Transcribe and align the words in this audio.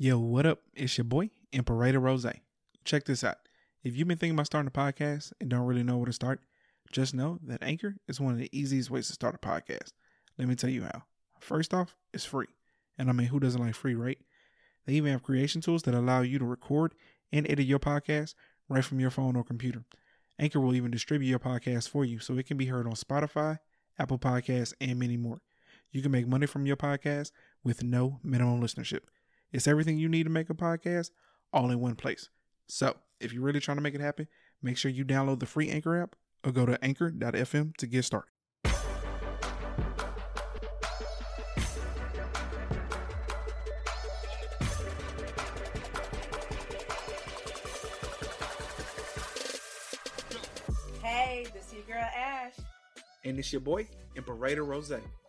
Yo, 0.00 0.16
what 0.16 0.46
up? 0.46 0.60
It's 0.76 0.96
your 0.96 1.04
boy, 1.04 1.28
Imperator 1.52 1.98
Rose. 1.98 2.24
Check 2.84 3.04
this 3.04 3.24
out. 3.24 3.38
If 3.82 3.96
you've 3.96 4.06
been 4.06 4.16
thinking 4.16 4.36
about 4.36 4.46
starting 4.46 4.68
a 4.68 4.70
podcast 4.70 5.32
and 5.40 5.50
don't 5.50 5.66
really 5.66 5.82
know 5.82 5.96
where 5.96 6.06
to 6.06 6.12
start, 6.12 6.38
just 6.92 7.16
know 7.16 7.40
that 7.42 7.64
Anchor 7.64 7.96
is 8.06 8.20
one 8.20 8.32
of 8.32 8.38
the 8.38 8.48
easiest 8.56 8.92
ways 8.92 9.08
to 9.08 9.12
start 9.12 9.34
a 9.34 9.38
podcast. 9.38 9.90
Let 10.38 10.46
me 10.46 10.54
tell 10.54 10.70
you 10.70 10.84
how. 10.84 11.02
First 11.40 11.74
off, 11.74 11.96
it's 12.14 12.24
free. 12.24 12.46
And 12.96 13.10
I 13.10 13.12
mean, 13.12 13.26
who 13.26 13.40
doesn't 13.40 13.60
like 13.60 13.74
free, 13.74 13.96
right? 13.96 14.18
They 14.86 14.92
even 14.92 15.10
have 15.10 15.24
creation 15.24 15.62
tools 15.62 15.82
that 15.82 15.94
allow 15.94 16.20
you 16.20 16.38
to 16.38 16.44
record 16.44 16.94
and 17.32 17.50
edit 17.50 17.66
your 17.66 17.80
podcast 17.80 18.36
right 18.68 18.84
from 18.84 19.00
your 19.00 19.10
phone 19.10 19.34
or 19.34 19.42
computer. 19.42 19.82
Anchor 20.38 20.60
will 20.60 20.76
even 20.76 20.92
distribute 20.92 21.28
your 21.28 21.40
podcast 21.40 21.88
for 21.88 22.04
you 22.04 22.20
so 22.20 22.38
it 22.38 22.46
can 22.46 22.56
be 22.56 22.66
heard 22.66 22.86
on 22.86 22.92
Spotify, 22.92 23.58
Apple 23.98 24.20
Podcasts, 24.20 24.74
and 24.80 25.00
many 25.00 25.16
more. 25.16 25.40
You 25.90 26.02
can 26.02 26.12
make 26.12 26.28
money 26.28 26.46
from 26.46 26.66
your 26.66 26.76
podcast 26.76 27.32
with 27.64 27.82
no 27.82 28.20
minimum 28.22 28.62
listenership. 28.62 29.00
It's 29.52 29.66
everything 29.66 29.98
you 29.98 30.08
need 30.08 30.24
to 30.24 30.30
make 30.30 30.50
a 30.50 30.54
podcast 30.54 31.10
all 31.52 31.70
in 31.70 31.80
one 31.80 31.94
place. 31.94 32.28
So, 32.66 32.96
if 33.20 33.32
you're 33.32 33.42
really 33.42 33.60
trying 33.60 33.78
to 33.78 33.82
make 33.82 33.94
it 33.94 34.00
happen, 34.00 34.28
make 34.62 34.76
sure 34.76 34.90
you 34.90 35.04
download 35.04 35.40
the 35.40 35.46
free 35.46 35.70
Anchor 35.70 36.00
app 36.00 36.16
or 36.44 36.52
go 36.52 36.66
to 36.66 36.82
anchor.fm 36.84 37.76
to 37.76 37.86
get 37.86 38.04
started. 38.04 38.28
Hey, 51.02 51.46
this 51.54 51.68
is 51.68 51.72
your 51.72 51.82
girl 51.84 52.06
Ash. 52.14 52.52
And 53.24 53.38
it's 53.38 53.52
your 53.52 53.60
boy, 53.60 53.88
Imperator 54.14 54.64
Rose. 54.64 54.92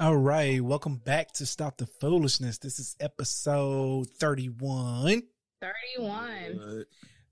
All 0.00 0.16
right, 0.16 0.60
welcome 0.62 0.96
back 0.96 1.32
to 1.34 1.46
Stop 1.46 1.76
the 1.76 1.86
Foolishness. 1.86 2.58
This 2.58 2.78
is 2.78 2.96
episode 3.00 4.08
31. 4.18 5.22
31. 5.60 6.84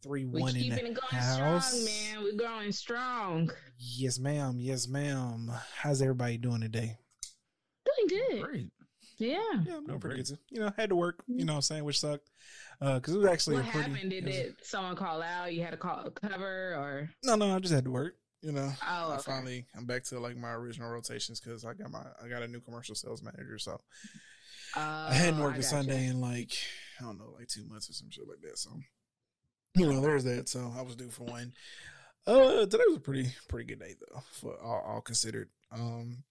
31 0.05 0.33
we 0.33 0.49
in 0.49 0.55
keeping 0.55 0.71
the 0.71 0.91
it 0.91 0.95
going 1.01 1.23
house. 1.23 1.73
strong, 1.73 1.85
man. 1.85 2.23
We're 2.25 2.37
growing 2.39 2.73
strong. 2.73 3.51
Yes, 3.79 4.19
ma'am. 4.19 4.57
Yes, 4.59 4.87
ma'am. 4.89 5.51
How's 5.77 6.03
everybody 6.03 6.39
doing 6.39 6.61
today? 6.61 6.97
Doing 7.85 8.09
good. 8.31 8.43
great. 8.43 8.71
Yeah. 9.19 9.39
Yeah, 9.67 9.77
I'm 9.77 9.87
doing 9.87 10.01
pretty 10.01 10.17
good. 10.19 10.27
too. 10.27 10.39
You 10.51 10.61
know, 10.61 10.73
had 10.77 10.91
to 10.91 10.97
work, 10.97 11.23
you 11.27 11.45
know 11.45 11.55
what 11.55 11.57
I'm 11.59 11.63
saying, 11.63 11.85
which 11.85 12.01
sucked. 12.01 12.29
Uh, 12.81 12.99
cause 13.01 13.15
it 13.15 13.19
was 13.19 13.27
actually 13.29 13.57
what 13.57 13.67
a 13.67 13.71
pretty. 13.71 13.91
happened? 13.91 14.11
Did 14.11 14.25
it 14.25 14.27
was- 14.27 14.37
it 14.37 14.57
someone 14.63 14.97
call 14.97 15.21
out? 15.23 15.53
You 15.53 15.63
had 15.63 15.71
to 15.73 15.77
call 15.77 16.05
a 16.07 16.11
cover 16.11 16.75
or 16.75 17.11
No, 17.25 17.35
no, 17.37 17.55
I 17.55 17.59
just 17.59 17.75
had 17.75 17.85
to 17.85 17.91
work. 17.91 18.15
You 18.43 18.53
know, 18.53 18.73
Oh, 18.87 19.13
I 19.13 19.19
finally 19.19 19.67
I'm 19.77 19.87
back 19.87 20.03
to 20.05 20.19
like 20.19 20.37
my 20.37 20.53
original 20.53 20.91
rotations 20.91 21.41
because 21.41 21.65
I 21.65 21.75
got 21.75 21.91
my 21.91 22.05
I 22.23 22.29
got 22.29 22.43
a 22.43 22.49
new 22.49 22.61
commercial 22.61 22.95
sales 22.97 23.23
manager, 23.23 23.57
so 23.59 23.81
uh, 24.77 25.07
I 25.11 25.15
hadn't 25.15 25.39
worked 25.41 25.59
a 25.59 25.61
gotcha. 25.61 25.69
Sunday 25.69 26.07
in 26.07 26.21
like 26.21 26.53
I 27.01 27.05
don't 27.05 27.19
know, 27.19 27.35
like 27.39 27.47
two 27.49 27.65
months 27.67 27.89
or 27.89 27.93
some 27.93 28.11
shit 28.11 28.29
like 28.29 28.41
that. 28.43 28.59
So 28.59 28.71
you 29.77 29.87
know, 29.93 30.01
there's 30.01 30.25
that. 30.25 30.49
So 30.49 30.73
I 30.77 30.83
was 30.83 30.97
due 30.97 31.09
for 31.09 31.25
one. 31.25 31.53
Uh, 32.27 32.67
today 32.67 32.83
was 32.89 32.97
a 32.97 33.01
pretty 33.01 33.33
pretty 33.49 33.65
good 33.67 33.79
day 33.81 33.95
though, 34.01 34.21
for 34.33 34.61
all, 34.63 34.83
all 34.87 35.01
considered. 35.01 35.49
Um, 35.71 36.25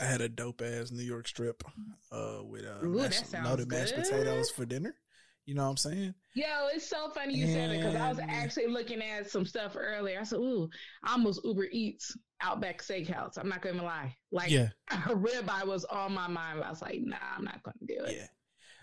I 0.00 0.04
had 0.04 0.20
a 0.20 0.28
dope 0.28 0.60
ass 0.60 0.90
New 0.90 1.04
York 1.04 1.26
strip, 1.28 1.62
uh, 2.12 2.40
with 2.42 2.64
uh 2.64 2.84
Ooh, 2.84 2.96
mashed, 2.98 3.32
loaded 3.44 3.68
mashed 3.70 3.94
potatoes 3.94 4.50
for 4.50 4.64
dinner. 4.66 4.94
You 5.46 5.54
know 5.54 5.64
what 5.64 5.70
I'm 5.70 5.76
saying? 5.76 6.14
Yo, 6.34 6.68
it's 6.72 6.88
so 6.88 7.10
funny 7.10 7.34
you 7.34 7.46
said 7.46 7.70
it 7.70 7.78
because 7.78 7.94
I 7.94 8.08
was 8.08 8.18
actually 8.18 8.66
looking 8.66 9.02
at 9.02 9.30
some 9.30 9.44
stuff 9.44 9.76
earlier. 9.78 10.18
I 10.20 10.24
said, 10.24 10.38
"Ooh, 10.38 10.70
I 11.02 11.12
almost 11.12 11.44
Uber 11.44 11.66
Eats 11.70 12.16
Outback 12.40 12.82
Steakhouse." 12.82 13.36
I'm 13.36 13.48
not 13.48 13.60
gonna 13.60 13.84
lie. 13.84 14.16
Like, 14.32 14.50
yeah, 14.50 14.68
a 14.90 15.14
ribeye 15.14 15.66
was 15.66 15.84
on 15.84 16.14
my 16.14 16.26
mind. 16.26 16.64
I 16.64 16.70
was 16.70 16.80
like, 16.80 17.00
"Nah, 17.02 17.16
I'm 17.36 17.44
not 17.44 17.62
gonna 17.62 17.76
do 17.86 18.04
it." 18.04 18.16
yeah. 18.16 18.26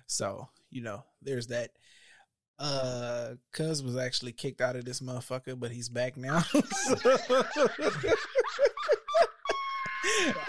So 0.05 0.49
you 0.69 0.83
know, 0.83 1.03
there's 1.21 1.47
that. 1.47 1.71
Uh, 2.59 3.33
Cuz 3.53 3.81
was 3.81 3.97
actually 3.97 4.33
kicked 4.33 4.61
out 4.61 4.75
of 4.75 4.85
this 4.85 5.01
motherfucker, 5.01 5.59
but 5.59 5.71
he's 5.71 5.89
back 5.89 6.15
now. 6.15 6.43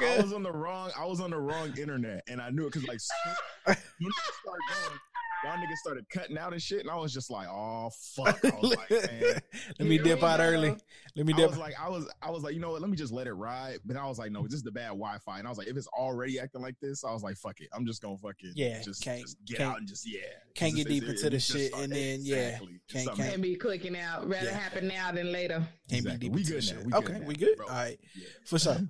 I 0.05 0.19
was 0.21 0.33
on 0.34 0.43
the 0.43 0.53
wrong. 0.53 0.91
I 0.97 1.06
was 1.06 1.21
on 1.21 1.31
the 1.31 1.39
wrong 1.39 1.77
internet, 1.78 2.22
and 2.28 2.41
I 2.41 2.51
knew 2.51 2.67
it 2.67 2.72
because 2.75 2.87
like 2.87 3.01
soon 3.67 3.75
soon 3.75 4.11
as 4.11 4.37
going, 4.45 4.99
y'all 5.44 5.56
niggas 5.56 5.76
started 5.76 6.08
cutting 6.08 6.38
out 6.38 6.53
and 6.53 6.62
shit, 6.62 6.80
and 6.80 6.91
I 6.91 6.97
was 6.97 7.12
just 7.12 7.30
like, 7.30 7.48
oh 7.48 7.91
fuck. 8.14 8.44
I 8.44 8.50
was 8.60 8.76
like, 8.76 8.91
man. 8.91 9.41
Let 9.78 9.88
me 9.88 9.98
dip 9.98 10.22
out 10.22 10.38
go. 10.38 10.44
early. 10.44 10.76
Let 11.16 11.26
me 11.26 11.32
I 11.34 11.36
dip. 11.36 11.50
was 11.50 11.58
like, 11.58 11.75
I 11.80 11.88
was, 11.88 12.08
I 12.22 12.30
was 12.30 12.42
like, 12.42 12.54
you 12.54 12.60
know 12.60 12.70
what? 12.70 12.80
Let 12.80 12.91
me 12.91 12.97
just 12.97 13.12
let 13.12 13.26
it 13.26 13.32
ride. 13.34 13.78
But 13.84 13.97
I 13.97 14.06
was 14.06 14.19
like, 14.19 14.30
no, 14.32 14.42
this 14.44 14.54
is 14.54 14.62
the 14.62 14.70
bad 14.70 14.88
Wi-Fi, 14.88 15.38
and 15.38 15.47
I 15.47 15.50
was 15.50 15.58
like, 15.58 15.66
if 15.69 15.76
it's 15.76 15.88
already 15.88 16.38
acting 16.41 16.62
like 16.62 16.76
this, 16.80 17.04
I 17.04 17.12
was 17.12 17.22
like, 17.22 17.36
fuck 17.36 17.60
it. 17.60 17.69
I'm 17.75 17.84
just 17.86 18.00
gonna 18.03 18.16
fuck 18.16 18.36
it. 18.41 18.53
Yeah, 18.54 18.80
just, 18.82 19.03
can't- 19.03 19.20
just 19.22 19.36
get 19.44 19.58
can't- 19.58 19.70
out 19.72 19.78
and 19.78 19.88
just 19.88 20.06
yeah. 20.10 20.20
can't 20.54 20.75
Just- 20.75 20.88
get 20.88 20.92
deep 20.92 21.03
it- 21.04 21.10
into 21.10 21.30
the 21.30 21.41
shit, 21.41 21.69
start- 21.69 21.84
and 21.84 21.92
then, 21.92 22.20
yeah, 22.22 22.36
exactly. 22.36 22.80
can't- 22.88 23.14
can't- 23.16 23.42
be 23.42 23.56
clicking 23.56 23.97
out. 23.97 24.28
Rather 24.28 24.47
Yeah. 24.47 24.59
happen 24.59 24.88
now 24.88 25.12
than 25.12 25.32
later. 25.32 25.66
Can't 25.88 26.00
Exactly. 26.06 26.19
be 26.19 26.26
deep 26.28 26.32
We 26.34 26.41
into 26.41 26.53
good 26.53 26.62
now. 26.64 26.69
shit. 26.69 26.84
We 26.86 26.91
good 26.92 27.04
okay, 27.04 27.19
now, 27.19 27.26
we 27.26 27.34
good. 27.34 27.56
bro. 27.56 27.66
All 27.66 27.72
right, 27.74 27.98
Yeah. 28.14 28.26
for 28.47 28.59
sure. 28.59 28.76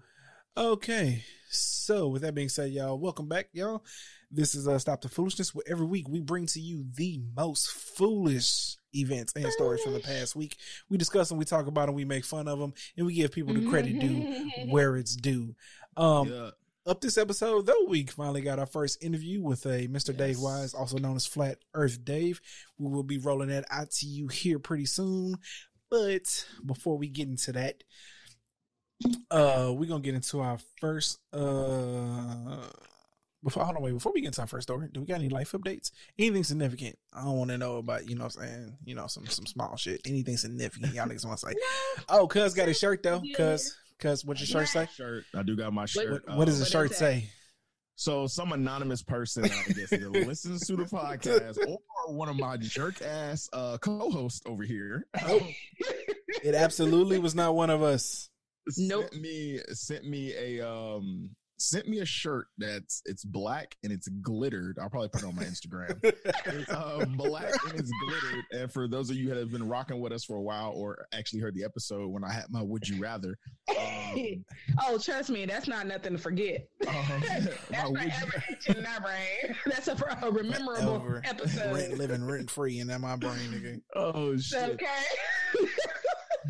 Okay, 0.55 1.25
so 1.49 2.09
with 2.09 2.21
that 2.21 2.35
being 2.35 2.51
said, 2.51 2.73
y'all, 2.73 2.99
welcome 2.99 3.27
back, 3.27 3.49
y'all. 3.55 3.83
This 4.35 4.55
is 4.55 4.67
uh, 4.67 4.79
Stop 4.79 5.03
the 5.03 5.11
Foolishness, 5.11 5.55
where 5.55 5.65
every 5.69 5.85
week 5.85 6.09
we 6.09 6.21
bring 6.21 6.47
to 6.47 6.61
you 6.61 6.87
the 6.97 7.21
most 7.37 7.69
foolish 7.71 8.77
events 8.95 9.35
and 9.37 9.47
stories 9.53 9.83
from 9.83 9.93
the 9.93 10.01
past 10.01 10.35
week. 10.35 10.57
We 10.89 10.97
discuss 10.97 11.29
them, 11.29 11.37
we 11.37 11.45
talk 11.45 11.67
about 11.67 11.87
them, 11.87 11.95
we 11.95 12.07
make 12.07 12.25
fun 12.25 12.49
of 12.49 12.59
them, 12.59 12.73
and 12.97 13.05
we 13.07 13.13
give 13.15 13.31
people 13.33 13.53
the 13.53 13.67
credit 13.69 13.99
due 13.99 14.51
where 14.71 14.97
it's 14.97 15.15
due. 15.15 15.55
Um, 15.99 16.29
Yeah. 16.29 16.51
up 16.87 17.03
this 17.03 17.19
episode, 17.19 17.67
though, 17.67 17.85
we 17.89 18.07
finally 18.07 18.41
got 18.41 18.59
our 18.59 18.65
first 18.67 19.05
interview 19.05 19.43
with 19.43 19.67
a 19.67 19.87
Mr. 19.89 20.17
Dave 20.17 20.39
Wise, 20.39 20.73
also 20.73 20.97
known 20.97 21.17
as 21.17 21.27
Flat 21.27 21.59
Earth 21.75 22.03
Dave. 22.03 22.41
We 22.79 22.91
will 22.91 23.03
be 23.03 23.19
rolling 23.19 23.51
that 23.51 23.67
out 23.71 23.91
to 23.91 24.07
you 24.07 24.29
here 24.29 24.59
pretty 24.59 24.87
soon. 24.87 25.35
But 25.91 26.47
before 26.65 26.97
we 26.97 27.09
get 27.09 27.29
into 27.29 27.53
that, 27.53 27.85
uh, 29.31 29.73
we're 29.77 29.89
gonna 29.91 30.01
get 30.01 30.15
into 30.15 30.41
our 30.41 30.59
first 30.81 31.19
uh 31.35 32.67
before 33.45 33.65
hold 33.65 33.77
on 33.77 33.83
wait, 33.83 33.93
before 33.93 34.13
we 34.13 34.21
get 34.21 34.29
into 34.29 34.41
our 34.41 34.47
first 34.47 34.69
story, 34.69 34.89
do 34.93 35.01
we 35.01 35.07
got 35.07 35.17
any 35.17 35.29
life 35.29 35.53
updates? 35.53 35.91
Anything 36.19 36.45
significant? 36.45 36.97
I 37.13 37.25
don't 37.25 37.37
wanna 37.39 37.59
know 37.59 37.77
about, 37.79 38.09
you 38.09 38.15
know 38.15 38.25
what 38.25 38.37
I'm 38.37 38.43
saying, 38.47 38.77
you 38.85 38.95
know, 38.95 39.07
some 39.07 39.27
some 39.27 39.47
small 39.47 39.77
shit. 39.77 40.01
Anything 40.07 40.37
significant. 40.37 40.95
Y'all 40.95 41.07
niggas 41.07 41.25
wanna 41.25 41.39
say. 41.39 41.55
Oh, 42.09 42.27
cuz 42.27 42.55
got 42.55 42.69
his 42.69 42.79
shirt 42.79 43.03
though. 43.03 43.23
Cuz 43.37 43.77
cuz 43.99 44.25
what's 44.25 44.41
your 44.41 44.47
shirt 44.47 44.69
say? 44.69 44.89
Shirt. 44.95 45.25
I 45.35 45.43
do 45.43 45.57
got 45.57 45.73
my 45.73 45.87
shirt. 45.87 46.25
What, 46.27 46.37
what 46.37 46.45
does 46.47 46.59
the 46.59 46.65
Um, 46.65 46.67
What 46.67 46.73
shirt 46.73 46.91
is 46.93 46.97
say? 46.99 47.31
So 47.95 48.27
some 48.27 48.53
anonymous 48.53 49.03
person, 49.03 49.45
I 49.45 49.73
guess, 49.73 49.93
either 49.93 50.11
listens 50.11 50.67
to 50.67 50.77
the 50.77 50.85
podcast 50.85 51.59
or 51.69 52.15
one 52.15 52.29
of 52.29 52.37
my 52.37 52.57
jerk 52.57 53.01
ass 53.03 53.49
uh, 53.53 53.79
co-hosts 53.79 54.41
over 54.47 54.63
here 54.65 55.07
Oh, 55.25 55.47
it 56.43 56.55
absolutely 56.55 57.19
was 57.19 57.35
not 57.35 57.55
one 57.55 57.71
of 57.71 57.83
us. 57.83 58.29
Nope. 58.79 59.09
sent 59.11 59.21
me 59.23 59.61
sent 59.73 60.05
me 60.05 60.33
a 60.35 60.67
um 60.67 61.31
sent 61.63 61.89
me 61.89 62.01
a 62.01 62.05
shirt 62.05 62.47
that's 62.59 63.03
it's 63.05 63.25
black 63.25 63.77
and 63.83 63.93
it's 63.93 64.09
glittered. 64.09 64.79
I'll 64.81 64.91
probably 64.91 65.09
put 65.09 65.23
it 65.23 65.27
on 65.27 65.37
my 65.37 65.45
Instagram. 65.45 65.99
it's 66.03 66.71
uh, 66.71 67.05
black 67.17 67.53
and 67.69 67.79
it's 67.79 67.91
glittered. 68.05 68.45
And 68.53 68.73
for 68.73 68.89
those 68.89 69.11
of 69.11 69.17
you 69.17 69.29
that 69.29 69.37
have 69.37 69.53
been 69.53 69.69
rocking 69.69 70.01
with 70.01 70.13
us 70.13 70.25
for 70.25 70.37
a 70.37 70.43
while 70.43 70.73
or 70.75 71.07
actually 71.13 71.41
heard 71.41 71.55
the 71.55 71.65
episode 71.65 72.09
when 72.09 72.25
I 72.25 72.33
had 72.33 72.45
my 72.51 72.63
would 72.63 72.89
you 72.89 73.01
rather, 73.01 73.39
um, 73.79 74.45
oh, 74.83 74.99
trust 74.99 75.31
me, 75.31 75.47
that's 75.47 75.69
not 75.69 75.87
nothing 75.87 76.13
to 76.13 76.19
forget. 76.19 76.69
um, 76.89 77.23
That's 77.71 77.91
would 77.91 78.03
you 78.03 78.11
forever 78.11 78.79
in 78.79 78.83
my 78.83 78.99
brain. 78.99 79.57
That's 79.67 79.89
a, 79.89 79.93
a 79.93 80.43
memorable 80.43 81.01
Forever. 81.01 81.23
episode. 81.25 81.75
Rent, 81.75 81.99
living 81.99 82.25
rent 82.25 82.51
free 82.51 82.81
in 82.81 82.89
my 83.01 83.17
brain, 83.17 83.55
again. 83.55 83.83
Oh 83.95 84.37
shit. 84.37 84.71
Okay. 84.71 85.69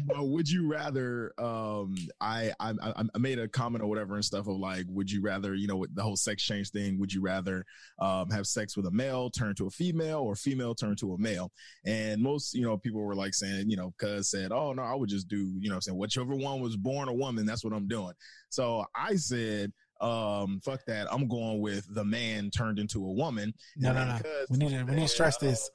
But 0.07 0.25
would 0.29 0.49
you 0.49 0.69
rather? 0.69 1.33
Um, 1.39 1.95
I, 2.21 2.53
I 2.61 2.71
I 2.71 3.05
I 3.15 3.19
made 3.19 3.39
a 3.39 3.49
comment 3.49 3.83
or 3.83 3.87
whatever 3.89 4.15
and 4.15 4.25
stuff 4.25 4.47
of 4.47 4.57
like, 4.57 4.87
would 4.89 5.11
you 5.11 5.21
rather, 5.23 5.55
you 5.55 5.67
know, 5.67 5.77
with 5.77 5.95
the 5.95 6.03
whole 6.03 6.17
sex 6.17 6.43
change 6.43 6.71
thing, 6.71 6.99
would 6.99 7.13
you 7.13 7.21
rather 7.21 7.65
um 7.99 8.31
have 8.31 8.47
sex 8.47 8.77
with 8.77 8.87
a 8.87 8.91
male 8.91 9.31
turn 9.31 9.55
to 9.57 9.67
a 9.67 9.71
female 9.71 10.21
or 10.21 10.35
female 10.35 10.75
turn 10.75 10.97
to 10.97 11.15
a 11.15 11.19
male? 11.19 11.51
And 11.85 12.23
most, 12.23 12.55
you 12.55 12.63
know, 12.63 12.77
people 12.77 13.03
were 13.03 13.15
like 13.15 13.35
saying, 13.35 13.71
you 13.71 13.77
know, 13.77 13.93
cuz 13.99 14.31
said, 14.31 14.53
oh 14.53 14.73
no, 14.73 14.83
I 14.83 14.95
would 14.95 15.09
just 15.09 15.29
do, 15.29 15.53
you 15.59 15.71
know, 15.71 15.81
saying 15.81 15.99
whichever 15.99 16.35
one 16.35 16.61
was 16.61 16.77
born 16.77 17.09
a 17.09 17.15
woman, 17.15 17.47
that's 17.47 17.65
what 17.65 17.73
I'm 17.73 17.89
doing. 17.89 18.15
So 18.49 18.85
I 18.95 19.17
said. 19.17 19.73
Um, 20.01 20.61
fuck 20.65 20.85
that. 20.87 21.07
I'm 21.13 21.29
going 21.29 21.61
with 21.61 21.87
the 21.95 22.05
man 22.05 22.51
turned 22.51 22.81
into 22.81 23.07
a 23.07 23.13
woman. 23.13 23.55
No, 23.77 23.93
no, 23.93 24.05
no. 24.05 24.19
We 24.51 24.59
need 24.59 24.71
to 24.71 24.83
we 24.83 24.97
need 24.97 25.03
to 25.03 25.09
stress 25.09 25.37
this. 25.37 25.71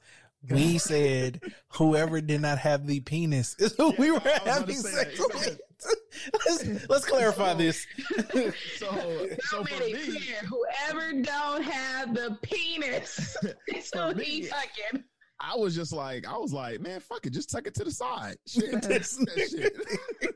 We 0.50 0.78
said 0.78 1.40
whoever 1.72 2.20
did 2.20 2.40
not 2.40 2.58
have 2.58 2.86
the 2.86 3.00
penis 3.00 3.56
is 3.58 3.74
who 3.76 3.92
we 3.98 4.10
were 4.10 4.20
I 4.24 4.24
was 4.24 4.30
about 4.30 4.44
to 4.44 4.50
having 4.52 4.76
sex 4.76 5.18
with. 5.18 5.60
let's, 6.46 6.88
let's 6.88 7.04
clarify 7.06 7.54
this. 7.54 7.86
So, 8.16 8.52
so 8.76 9.26
So 9.40 9.64
for 9.64 9.74
many 9.74 9.94
me, 9.94 10.04
clear. 10.04 10.36
Whoever 10.48 11.12
don't 11.22 11.62
have 11.62 12.14
the 12.14 12.38
penis, 12.42 13.36
is 13.68 13.88
For 13.90 14.12
who 14.14 14.20
he 14.20 14.42
fucking. 14.44 15.04
I 15.40 15.54
was 15.56 15.74
just 15.74 15.92
like, 15.92 16.26
I 16.26 16.36
was 16.36 16.52
like, 16.52 16.80
man, 16.80 16.98
fuck 17.00 17.24
it, 17.26 17.30
just 17.32 17.50
tuck 17.50 17.66
it 17.66 17.74
to 17.76 17.84
the 17.84 17.90
side. 17.92 18.36
Shit, 18.46 18.72
that's 18.82 19.16
that 19.16 19.48
shit. 19.50 20.32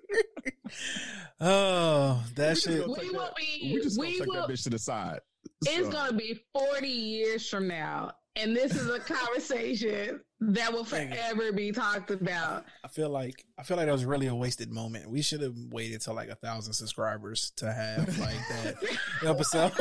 Oh, 1.41 2.23
that 2.37 2.55
We 2.55 2.61
shit. 2.61 2.89
We 2.89 3.11
will 3.11 3.21
that- 3.21 3.37
be. 3.37 3.73
We 3.75 3.83
just 3.83 3.97
gonna 3.97 4.09
We 4.11 4.19
tuck 4.19 4.29
that 4.33 4.49
bitch 4.49 4.63
to 4.65 4.71
the 4.71 4.79
side. 4.79 5.21
It's 5.67 5.87
So, 5.87 5.91
gonna 5.93 6.13
be 6.17 6.41
forty 6.53 6.89
years 6.89 7.49
from 7.49 7.67
now, 7.69 8.13
and 8.37 8.57
this 8.57 8.75
is 8.75 8.89
a 8.89 8.99
conversation 9.47 10.21
that 10.45 10.73
will 10.73 10.85
forever 10.85 11.53
be 11.53 11.71
talked 11.71 12.11
about. 12.11 12.65
I 12.83 12.89
feel 12.89 13.09
like 13.11 13.45
I 13.59 13.63
feel 13.63 13.77
like 13.77 13.87
that 13.87 13.93
was 13.93 14.05
really 14.05 14.27
a 14.27 14.35
wasted 14.35 14.73
moment. 14.73 15.09
We 15.09 15.23
should 15.23 15.41
have 15.41 15.55
waited 15.71 16.01
till 16.01 16.15
like 16.15 16.31
a 16.31 16.35
thousand 16.35 16.73
subscribers 16.73 17.53
to 17.57 17.73
have 17.73 18.19
like 18.19 18.37
that 18.49 18.75
episode. 19.25 19.73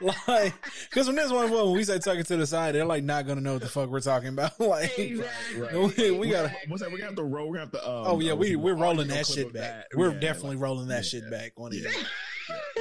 like, 0.28 0.52
because 0.90 1.06
when 1.06 1.16
this 1.16 1.30
one 1.32 1.50
when 1.50 1.72
we 1.72 1.84
say 1.84 1.98
tuck 1.98 2.18
it 2.18 2.26
to 2.26 2.36
the 2.36 2.46
side, 2.46 2.74
they're 2.74 2.84
like 2.84 3.04
not 3.04 3.26
gonna 3.26 3.40
know 3.40 3.54
what 3.54 3.62
the 3.62 3.68
fuck 3.68 3.88
we're 3.88 4.00
talking 4.00 4.28
about. 4.28 4.58
like, 4.60 4.98
Exactly. 4.98 5.60
Right. 5.60 5.96
we, 5.96 6.10
we 6.10 6.30
gotta. 6.30 6.52
What's 6.68 6.82
that? 6.82 6.90
We're 6.90 6.98
gonna 6.98 7.10
have 7.10 7.16
to 7.16 7.24
roll. 7.24 7.48
We're 7.48 7.58
gonna 7.64 7.70
have 7.72 7.82
to. 7.82 7.88
Um, 7.90 8.04
Oh 8.08 8.20
yeah, 8.20 8.32
uh, 8.32 8.36
we 8.36 8.56
we're 8.56 8.74
rolling 8.74 9.08
that 9.08 9.26
shit 9.26 9.52
back. 9.54 9.86
that. 9.90 9.98
We're 9.98 10.12
Yeah, 10.12 10.20
definitely 10.20 10.56
like- 10.56 10.64
rolling 10.64 10.88
that 10.88 10.96
yeah. 11.04 11.20
shit 11.20 11.30
back 11.30 11.52
on 11.56 11.72
it. 11.72 11.86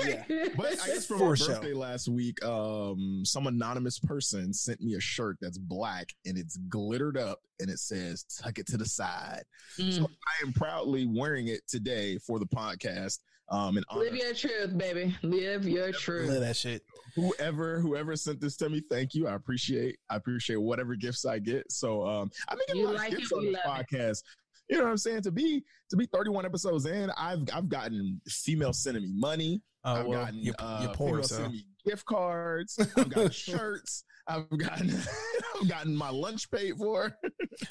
Yeah. 0.06 0.24
Yeah. 0.28 0.48
But 0.58 0.82
I 0.82 0.88
guess 0.88 1.06
for, 1.06 1.18
For 1.18 1.30
my 1.30 1.36
sure. 1.36 1.48
birthday 1.56 1.74
last 1.74 2.08
week, 2.08 2.44
um, 2.44 3.22
some 3.26 3.48
anonymous 3.48 4.00
person 4.00 4.54
sent 4.54 4.82
me 4.82 4.96
a 4.96 5.00
shirt 5.00 5.38
that's 5.42 5.58
black 5.58 6.10
and 6.26 6.38
it's 6.38 6.58
glittered 6.70 7.18
up 7.18 7.40
and 7.60 7.70
it 7.70 7.80
says 7.80 8.24
"Tuck 8.42 8.58
it 8.60 8.68
to 8.68 8.78
the 8.78 8.86
side." 8.86 9.44
Mm. 9.78 9.94
So 9.94 10.04
I 10.06 10.46
am 10.46 10.54
proudly 10.54 11.06
wearing 11.06 11.48
it 11.48 11.62
today 11.68 12.18
for 12.18 12.40
the 12.40 12.46
podcast. 12.48 13.20
Um, 13.50 13.78
and 13.78 13.86
honor 13.90 14.02
Live 14.02 14.16
your 14.16 14.34
truth, 14.34 14.78
baby. 14.78 15.16
Live 15.24 15.66
your 15.66 15.86
Love 15.86 15.96
truth. 15.96 16.40
that 16.42 16.56
shit. 16.56 16.84
whoever 17.16 17.80
whoever 17.80 18.16
sent 18.18 18.42
this 18.42 18.58
to 18.58 18.68
me, 18.70 18.82
thank 18.90 19.14
you. 19.14 19.28
I 19.28 19.36
appreciate 19.36 19.98
I 20.10 20.18
appreciate 20.18 20.58
whatever 20.58 20.96
gifts 20.96 21.24
I 21.26 21.40
get. 21.40 21.72
So 21.72 22.06
um, 22.06 22.30
I've 22.50 22.58
been 22.58 22.66
getting 22.68 22.82
You 22.82 22.88
a 22.88 22.90
lot 22.90 22.96
like 22.98 23.12
of 23.14 23.18
gifts 23.20 23.32
it, 23.32 23.36
on 23.36 23.46
this 23.46 23.54
love 23.66 23.86
podcast. 23.86 24.24
You 24.70 24.78
know 24.80 24.84
what 24.84 24.90
I'm 24.90 24.98
saying? 24.98 25.22
To 25.22 25.32
be 25.32 25.64
to 25.92 25.96
be 25.96 26.06
31 26.08 26.46
episodes 26.46 26.86
in, 26.88 27.10
I've 27.18 27.40
I've 27.54 27.70
gotten 27.70 28.20
female 28.28 28.74
sending 28.74 29.04
me 29.04 29.12
money. 29.16 29.62
Oh 29.88 29.94
I've 29.94 30.06
well, 30.06 30.20
gotten 30.26 30.40
you're, 30.40 30.56
uh, 30.60 30.80
you're 30.84 30.94
poor, 30.94 31.24
so 31.24 31.50
gift 31.86 32.04
cards. 32.06 32.78
I've 32.98 33.10
gotten 33.10 33.32
shirts. 33.32 34.04
I've 34.28 34.50
gotten 34.58 34.94
I've 35.62 35.70
gotten 35.70 35.96
my 35.96 36.10
lunch 36.10 36.52
paid 36.52 36.76
for. 36.76 37.18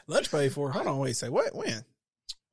lunch 0.09 0.31
paid 0.31 0.51
for. 0.55 0.71
Hold 0.71 0.87
on, 0.87 0.99
wait, 0.99 1.15
say 1.15 1.29
what? 1.29 1.55
When? 1.55 1.85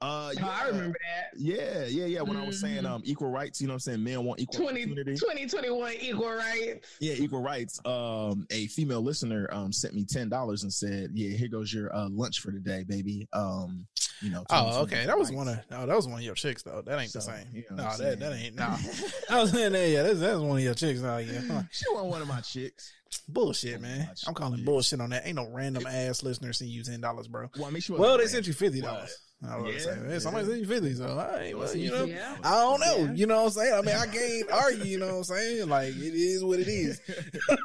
Uh, 0.03 0.33
Oh, 0.41 0.47
I 0.47 0.67
remember 0.67 0.97
that. 1.01 1.39
Yeah, 1.39 1.85
yeah, 1.85 2.05
yeah. 2.05 2.21
When 2.21 2.35
I 2.35 2.45
was 2.45 2.59
saying 2.59 2.83
Mhm. 2.83 2.89
um 2.89 3.01
equal 3.05 3.29
rights, 3.29 3.61
you 3.61 3.67
know 3.67 3.73
what 3.73 3.75
I'm 3.75 3.79
saying? 3.79 4.03
Men 4.03 4.23
want 4.25 4.39
equal 4.41 4.59
20, 4.59 4.81
opportunity. 4.83 5.15
2021 5.15 5.94
equal 6.01 6.31
rights. 6.33 6.88
Yeah, 7.00 7.13
equal 7.13 7.41
rights. 7.41 7.79
Um, 7.85 8.45
a 8.51 8.67
female 8.67 9.01
listener 9.01 9.47
um 9.53 9.71
sent 9.71 9.94
me 9.94 10.03
ten 10.05 10.27
dollars 10.29 10.63
and 10.63 10.73
said, 10.73 11.11
"Yeah, 11.13 11.35
here 11.38 11.47
goes 11.47 11.73
your 11.73 11.94
uh, 11.95 12.09
lunch 12.09 12.39
for 12.41 12.51
today, 12.51 12.83
baby." 12.83 13.27
Um, 13.33 13.88
you 14.21 14.29
know. 14.29 14.44
Oh, 14.50 14.81
okay. 14.83 15.05
That 15.05 15.17
was 15.17 15.29
rights. 15.29 15.38
one 15.38 15.47
of 15.47 15.59
no, 15.71 15.85
that 15.85 15.95
was 15.95 16.07
one 16.07 16.17
of 16.19 16.23
your 16.25 16.35
chicks 16.35 16.63
though. 16.63 16.81
That 16.85 17.00
ain't 17.00 17.13
the 17.13 17.21
same. 17.21 17.45
you 17.53 17.63
know 17.71 17.77
no, 17.77 17.83
what 17.85 17.94
I'm 17.94 18.00
that 18.00 18.19
that 18.19 18.33
ain't 18.33 18.55
no. 18.55 18.75
I 19.29 19.41
was 19.41 19.51
saying 19.51 19.71
that. 19.73 19.89
Yeah, 19.89 20.03
that's, 20.03 20.19
that's 20.19 20.39
one 20.39 20.57
of 20.57 20.63
your 20.63 20.73
chicks. 20.73 21.00
No, 21.00 21.17
yeah. 21.17 21.63
She 21.71 21.85
wasn't 21.91 22.11
one 22.11 22.21
of 22.21 22.27
my 22.27 22.41
chicks. 22.41 22.91
bullshit, 23.27 23.77
Oh, 23.77 23.81
man. 23.81 24.09
I'm 24.27 24.33
calling 24.33 24.63
bullshit 24.65 25.00
on 25.01 25.11
that. 25.11 25.25
Ain't 25.25 25.35
no 25.35 25.47
random 25.50 25.85
ass 25.88 26.23
listener 26.23 26.51
send 26.53 26.71
you 26.71 26.83
ten 26.83 27.00
dollars, 27.01 27.27
bro. 27.27 27.47
Well, 27.55 27.65
I 27.67 27.69
mean, 27.69 27.81
she 27.81 27.94
Well, 27.94 28.17
they 28.17 28.27
sent 28.27 28.47
you 28.47 28.53
fifty 28.53 28.81
dollars. 28.81 29.01
What? 29.01 29.11
I 29.50 29.57
was 29.57 29.74
Yeah, 29.75 29.81
saying, 29.81 30.10
hey, 30.10 30.19
somebody 30.19 30.45
yeah. 30.45 30.51
sent 30.54 30.62
you 30.62 30.68
fifty, 30.68 30.94
so 30.95 31.07
all 31.07 31.18
right, 31.18 31.57
well, 31.57 31.75
you 31.75 31.92
know. 31.92 32.06
Yeah. 32.06 32.36
I 32.44 32.51
don't 32.62 32.80
know. 32.80 32.98
Yeah. 32.98 33.13
You 33.13 33.28
know 33.28 33.38
what 33.44 33.45
I'm 33.45 33.51
saying? 33.51 33.74
I 33.74 33.81
mean, 33.81 33.95
I 33.95 34.06
can't 34.07 34.51
argue, 34.51 34.84
you 34.86 35.00
know 35.00 35.07
what 35.07 35.16
I'm 35.16 35.24
saying? 35.25 35.69
Like, 35.69 35.90
it 35.90 36.13
is 36.13 36.44
what 36.44 36.60
it 36.60 36.68
is. 36.68 37.01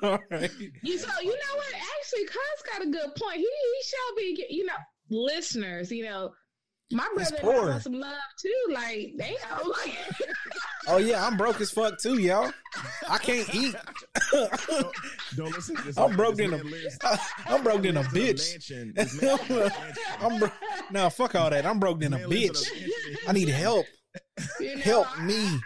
All 0.02 0.18
right. 0.30 0.50
You 0.82 0.98
so 0.98 1.08
you 1.22 1.30
know 1.30 1.56
what? 1.56 1.74
Actually, 1.98 2.24
Cuz 2.26 2.72
got 2.72 2.82
a 2.82 2.90
good 2.90 3.14
point. 3.16 3.36
He 3.36 3.42
he 3.42 3.82
shall 3.84 4.16
be 4.16 4.46
you 4.50 4.64
know 4.66 4.72
listeners. 5.10 5.90
You 5.90 6.04
know, 6.04 6.30
my 6.90 7.06
He's 7.18 7.30
brother 7.30 7.42
poor. 7.42 7.66
wants 7.68 7.84
some 7.84 7.92
love 8.00 8.14
too. 8.40 8.72
Like 8.72 9.12
they 9.16 9.36
Oh, 10.90 10.96
yeah, 10.96 11.26
I'm 11.26 11.36
broke 11.36 11.60
as 11.60 11.70
fuck 11.70 11.98
too, 12.00 12.18
y'all. 12.18 12.50
I 13.08 13.18
can't 13.18 13.54
eat. 13.54 13.74
don't, 14.32 14.92
don't 15.36 15.52
listen 15.54 15.76
this. 15.84 15.98
I'm 15.98 16.16
broke 16.16 16.38
in 16.40 16.54
a. 16.54 16.56
Lives, 16.56 16.98
I'm 17.46 17.62
broke 17.62 17.84
in 17.84 17.96
a 17.98 18.02
bitch. 18.04 18.52
mansion. 18.52 18.92
This 18.96 19.20
man 19.20 19.36
lives 19.36 19.50
in 19.50 19.56
a 19.56 19.60
mansion. 19.60 20.02
I'm 20.22 20.38
bro- 20.38 20.52
no, 20.90 21.10
fuck 21.10 21.34
all 21.34 21.50
that. 21.50 21.66
I'm 21.66 21.78
broke 21.78 22.02
in 22.02 22.14
a 22.14 22.18
bitch. 22.20 22.66
in 22.72 22.78
a 22.78 22.80
mansion. 22.80 23.16
I 23.28 23.32
need 23.32 23.48
help. 23.50 23.84
you 24.60 24.76
know, 24.76 24.82
Help 24.82 25.18
I- 25.18 25.24
me, 25.24 25.44
I, 25.46 25.60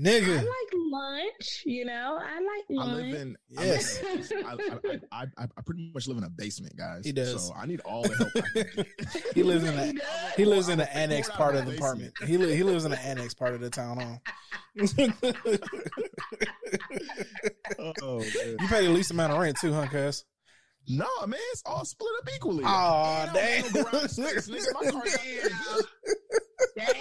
nigga. 0.00 0.36
like 0.36 0.72
lunch. 0.90 1.62
You 1.64 1.84
know, 1.84 2.18
I 2.20 2.34
like 2.40 2.64
I 2.80 2.84
lunch. 2.84 3.12
live 3.12 3.20
in 3.20 3.36
Yes. 3.50 4.00
I, 4.04 4.52
I, 4.52 4.98
I, 5.12 5.26
I, 5.38 5.46
I 5.56 5.60
pretty 5.64 5.90
much 5.94 6.06
live 6.08 6.18
in 6.18 6.24
a 6.24 6.30
basement, 6.30 6.76
guys. 6.76 7.04
He 7.04 7.12
does. 7.12 7.48
So 7.48 7.54
I 7.54 7.66
need 7.66 7.80
all 7.80 8.02
the 8.02 8.14
help. 8.16 8.30
I 8.36 8.62
can. 8.62 8.84
He 9.34 9.42
lives 9.42 9.64
in 9.64 9.78
a 9.78 9.92
does. 9.92 10.02
he 10.36 10.44
lives 10.44 10.68
in 10.68 10.78
the 10.78 10.96
annex 10.96 11.28
part 11.30 11.54
of 11.54 11.60
of 11.60 11.66
the 11.66 11.72
the 11.72 11.76
apartment. 11.78 12.12
He 12.26 12.36
li- 12.36 12.54
he 12.56 12.62
lives 12.62 12.84
in 12.84 12.90
the 12.90 13.00
annex 13.00 13.34
part 13.34 13.54
of 13.54 13.60
the 13.60 13.70
town 13.70 13.98
hall. 14.00 14.22
you 14.74 14.86
oh, 18.02 18.18
man. 18.18 18.56
pay 18.68 18.86
the 18.86 18.90
least 18.92 19.10
amount 19.10 19.32
of 19.32 19.38
rent 19.38 19.56
too, 19.60 19.72
huh, 19.72 19.86
cuz? 19.86 20.24
No, 20.88 21.06
man, 21.26 21.38
it's 21.52 21.62
all 21.66 21.84
split 21.84 22.10
up 22.22 22.28
equally. 22.34 22.64
Aw, 22.64 23.24
Ain't 23.24 23.34
no- 23.34 23.40
ain't 23.40 23.74
no 23.74 23.82
damn. 24.00 24.08
space, 24.08 24.48
nigga. 24.48 24.74
My 24.74 24.90
car 24.90 25.02
Damn. 26.76 26.94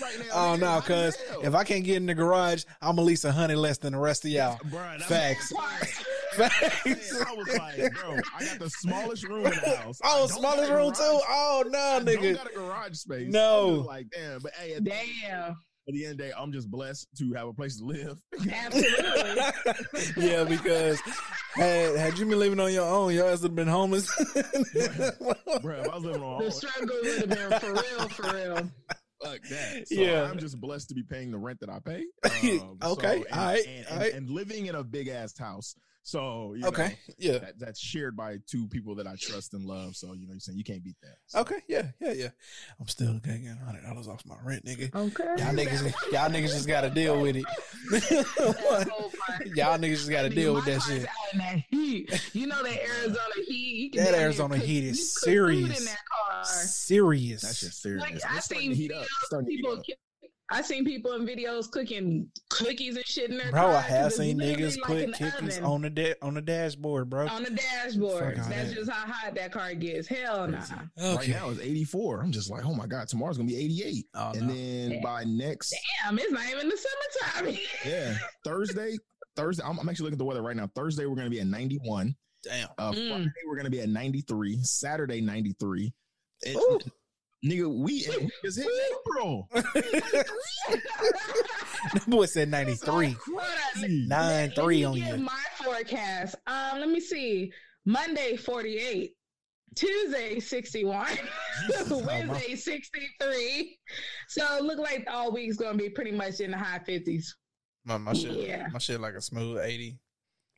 right 0.00 0.18
now, 0.28 0.32
Oh 0.34 0.56
no, 0.56 0.80
cuz 0.80 1.16
if 1.42 1.54
I 1.54 1.64
can't 1.64 1.84
get 1.84 1.96
in 1.96 2.06
the 2.06 2.14
garage, 2.14 2.64
I'm 2.80 2.98
at 2.98 3.04
least 3.04 3.24
a 3.24 3.32
hundred 3.32 3.56
less 3.58 3.78
than 3.78 3.92
the 3.92 3.98
rest 3.98 4.24
of 4.24 4.30
y'all. 4.30 4.58
Bruh, 4.70 4.98
that's 4.98 5.04
Facts. 5.06 5.52
what 5.52 5.64
I'm. 5.82 6.48
Facts. 6.50 7.22
I 7.26 7.34
was 7.34 7.58
like, 7.58 7.92
bro, 7.94 8.16
I 8.38 8.44
got 8.44 8.58
the 8.58 8.70
smallest 8.70 9.24
room 9.28 9.46
in 9.46 9.52
the 9.52 9.76
house. 9.76 10.00
Oh, 10.04 10.26
smallest 10.28 10.70
room 10.70 10.92
too. 10.92 10.98
Oh 11.02 11.64
no, 11.68 11.78
I 11.78 11.98
don't 12.00 12.06
nigga. 12.06 12.36
got 12.36 12.50
a 12.50 12.54
garage 12.54 12.94
space. 12.96 13.30
No. 13.32 13.84
Like 13.86 14.06
damn, 14.10 14.40
but 14.40 14.52
hey, 14.54 14.74
at, 14.74 14.84
Damn. 14.84 15.56
At 15.92 15.98
the 15.98 16.04
end 16.06 16.12
of 16.12 16.18
the 16.18 16.24
day, 16.24 16.32
I'm 16.36 16.52
just 16.52 16.70
blessed 16.70 17.06
to 17.18 17.32
have 17.34 17.48
a 17.48 17.52
place 17.52 17.78
to 17.78 17.84
live. 17.84 18.18
Absolutely. 18.50 20.16
yeah, 20.28 20.44
because 20.44 21.00
had 21.54 21.96
had 21.96 22.18
you 22.18 22.26
been 22.26 22.38
living 22.38 22.60
on 22.60 22.72
your 22.72 22.84
own, 22.86 23.12
your 23.14 23.26
ass 23.28 23.42
would 23.42 23.50
have 23.50 23.54
been 23.56 23.68
homeless. 23.68 24.06
Bro, 24.16 24.34
if 25.80 25.88
I 25.88 25.94
was 25.94 26.04
living 26.04 26.22
on 26.22 26.44
The 26.44 26.50
struggle 26.50 26.96
would 27.02 27.18
have 27.18 27.28
been 27.28 27.60
for 27.60 27.72
real, 27.72 28.08
for 28.08 28.22
real. 28.34 28.70
fuck 29.22 29.40
that. 29.50 29.88
So 29.88 29.94
Yeah. 29.94 30.22
I'm 30.30 30.38
just 30.38 30.60
blessed 30.60 30.88
to 30.88 30.94
be 30.94 31.02
paying 31.02 31.30
the 31.30 31.38
rent 31.38 31.60
that 31.60 31.70
I 31.70 31.78
pay. 31.80 32.04
Um, 32.62 32.78
Okay, 32.82 33.16
and, 33.16 33.26
alright, 33.38 33.66
and, 33.66 33.86
alright. 33.88 34.14
and 34.14 34.30
living 34.30 34.66
in 34.66 34.74
a 34.74 34.82
big 34.82 35.08
ass 35.08 35.36
house. 35.38 35.74
So 36.04 36.54
you 36.56 36.66
okay, 36.66 36.88
know, 37.08 37.14
yeah. 37.18 37.38
that, 37.38 37.58
that's 37.60 37.80
shared 37.80 38.16
by 38.16 38.38
two 38.48 38.66
people 38.66 38.96
that 38.96 39.06
I 39.06 39.14
trust 39.20 39.54
and 39.54 39.64
love. 39.64 39.94
So 39.94 40.14
you 40.14 40.26
know, 40.26 40.32
you're 40.32 40.40
saying 40.40 40.58
you 40.58 40.64
can't 40.64 40.82
beat 40.82 40.96
that. 41.02 41.14
So, 41.26 41.40
Okay, 41.40 41.56
yeah, 41.68 41.88
yeah, 42.00 42.12
yeah. 42.12 42.28
I'm 42.80 42.88
still 42.88 43.14
getting 43.20 43.46
hundred 43.46 43.82
dollars 43.84 44.08
off 44.08 44.24
my 44.26 44.34
rent, 44.44 44.64
nigga. 44.64 44.92
Okay. 44.94 45.24
Y'all 45.24 45.54
niggas, 45.54 45.92
y'all 46.12 46.28
niggas 46.28 46.52
just 46.52 46.66
gotta 46.66 46.90
deal 46.90 47.20
with 47.20 47.36
it. 47.36 47.44
y'all 49.56 49.78
niggas 49.78 49.90
just 49.98 50.10
gotta 50.10 50.28
deal 50.30 50.54
with 50.54 50.64
that 50.64 50.82
shit. 50.82 51.06
That 51.34 51.62
heat. 51.70 52.30
You 52.32 52.46
know 52.48 52.62
that 52.62 52.82
Arizona 52.82 53.18
heat. 53.46 53.82
You 53.84 53.90
can 53.90 54.04
That 54.04 54.14
Arizona 54.14 54.54
cook- 54.56 54.64
heat 54.64 54.84
is 54.84 55.14
serious. 55.20 55.78
In 55.78 55.84
that 55.84 55.98
car. 56.10 56.44
Serious. 56.44 57.42
That's 57.42 57.60
just 57.60 57.80
serious. 57.80 58.02
Like, 58.02 58.14
I 58.14 58.38
starting 58.40 58.70
seen 58.70 58.74
heat 58.74 58.92
up. 58.92 59.06
Starting 59.24 59.46
to 59.46 59.52
heat 59.52 59.58
People, 59.58 59.72
up. 59.78 59.84
I 60.52 60.62
seen 60.62 60.84
people 60.84 61.12
in 61.14 61.26
videos 61.26 61.70
cooking 61.70 62.28
cookies 62.50 62.96
and 62.96 63.06
shit 63.06 63.30
in 63.30 63.38
their 63.38 63.50
Bro, 63.50 63.62
car 63.62 63.74
I 63.76 63.80
have 63.80 64.12
seen 64.12 64.38
niggas 64.38 64.76
like 64.78 64.86
put 64.86 64.96
an 65.02 65.12
cookies 65.12 65.56
oven 65.58 65.64
on 65.64 65.82
the 65.82 65.90
da- 65.90 66.14
on 66.22 66.34
the 66.34 66.42
dashboard, 66.42 67.08
bro. 67.10 67.26
on 67.28 67.42
the 67.44 67.50
dashboard. 67.50 68.36
Fuck 68.36 68.48
That's 68.48 68.68
that. 68.70 68.74
just 68.74 68.90
how 68.90 69.10
hot 69.10 69.34
that 69.34 69.52
car 69.52 69.74
gets. 69.74 70.06
Hell 70.08 70.46
no. 70.48 70.58
Crazy. 70.58 70.74
Okay. 71.00 71.16
Right 71.16 71.28
now 71.30 71.50
it's 71.50 71.60
84. 71.60 72.20
I'm 72.22 72.32
just 72.32 72.50
like, 72.50 72.64
oh 72.66 72.74
my 72.74 72.86
god, 72.86 73.08
tomorrow's 73.08 73.36
gonna 73.38 73.48
be 73.48 73.56
88, 73.56 74.06
Oh, 74.14 74.32
and 74.32 74.46
no. 74.48 74.54
then 74.54 74.90
Yeah. 74.92 75.00
by 75.02 75.24
next, 75.24 75.74
Damn, 76.04 76.18
it's 76.18 76.30
not 76.30 76.46
even 76.50 76.68
the 76.68 76.76
summertime. 76.76 77.58
yeah, 77.86 78.14
Thursday. 78.44 78.96
Thursday, 79.34 79.64
I'm, 79.64 79.78
I'm 79.80 79.88
actually 79.88 80.04
looking 80.04 80.16
at 80.16 80.18
the 80.18 80.24
weather 80.26 80.42
right 80.42 80.56
now. 80.56 80.68
Thursday, 80.74 81.06
we're 81.06 81.16
gonna 81.16 81.30
be 81.30 81.40
at 81.40 81.46
91. 81.46 82.14
Damn. 82.42 82.68
Uh, 82.76 82.90
Mm. 82.92 83.08
Friday, 83.08 83.30
we're 83.46 83.56
gonna 83.56 83.70
be 83.70 83.80
at 83.80 83.88
93. 83.88 84.58
Saturday, 84.62 85.20
93. 85.22 85.92
It- 86.42 86.56
Ooh. 86.56 86.78
Nigga, 87.44 87.68
we 87.76 87.94
is 88.44 88.56
hit 88.56 88.68
April. 89.06 89.48
that 89.52 90.24
boy 92.06 92.26
said 92.26 92.48
93. 92.48 93.16
Hold 93.26 93.40
on. 93.84 94.08
Nine 94.08 94.50
three 94.52 94.84
on 94.84 94.94
you. 94.94 95.16
My 95.16 95.42
forecast. 95.62 96.36
Um, 96.46 96.78
let 96.80 96.88
me 96.88 97.00
see. 97.00 97.52
Monday 97.84 98.36
forty 98.36 98.78
eight, 98.78 99.16
Tuesday 99.74 100.38
sixty 100.38 100.84
one, 100.84 101.08
Wednesday 101.90 102.54
sixty 102.54 103.08
three. 103.20 103.76
So 104.28 104.58
it 104.58 104.62
look 104.62 104.78
like 104.78 105.04
all 105.10 105.32
week's 105.32 105.56
gonna 105.56 105.76
be 105.76 105.88
pretty 105.88 106.12
much 106.12 106.38
in 106.38 106.52
the 106.52 106.58
high 106.58 106.78
fifties. 106.78 107.34
My, 107.84 107.98
my 107.98 108.12
shit, 108.12 108.34
Yeah. 108.34 108.68
my 108.72 108.78
shit 108.78 109.00
like 109.00 109.14
a 109.14 109.20
smooth 109.20 109.58
80, 109.60 109.98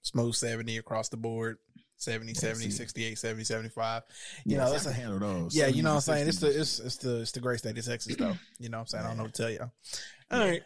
smooth 0.02 0.34
70 0.34 0.76
across 0.76 1.08
the 1.08 1.16
board. 1.16 1.56
70, 2.04 2.34
70, 2.34 2.70
68, 2.70 3.18
70, 3.18 3.44
75. 3.44 4.02
You 4.44 4.52
Yeah, 4.52 4.64
know, 4.64 4.72
I 4.72 4.76
it's 4.76 4.86
a, 4.86 4.92
handle 4.92 5.18
those. 5.18 5.56
yeah, 5.56 5.66
you 5.66 5.82
know 5.82 5.90
what 5.90 6.08
I'm 6.08 6.14
saying? 6.16 6.28
It's 6.28 6.38
the 6.38 6.48
it's 6.60 6.78
it's 6.78 6.96
the 6.98 7.20
it's 7.22 7.32
the 7.32 7.40
great 7.40 7.58
state 7.58 7.76
of 7.76 7.84
Texas 7.84 8.16
though. 8.16 8.36
You 8.58 8.68
know 8.68 8.78
what 8.78 8.82
I'm 8.82 8.86
saying? 8.88 9.04
I 9.04 9.08
don't 9.08 9.16
know 9.16 9.22
what 9.24 9.34
to 9.34 9.42
tell 9.42 9.50
y'all. 9.50 9.72
All 10.30 10.40
right. 10.40 10.62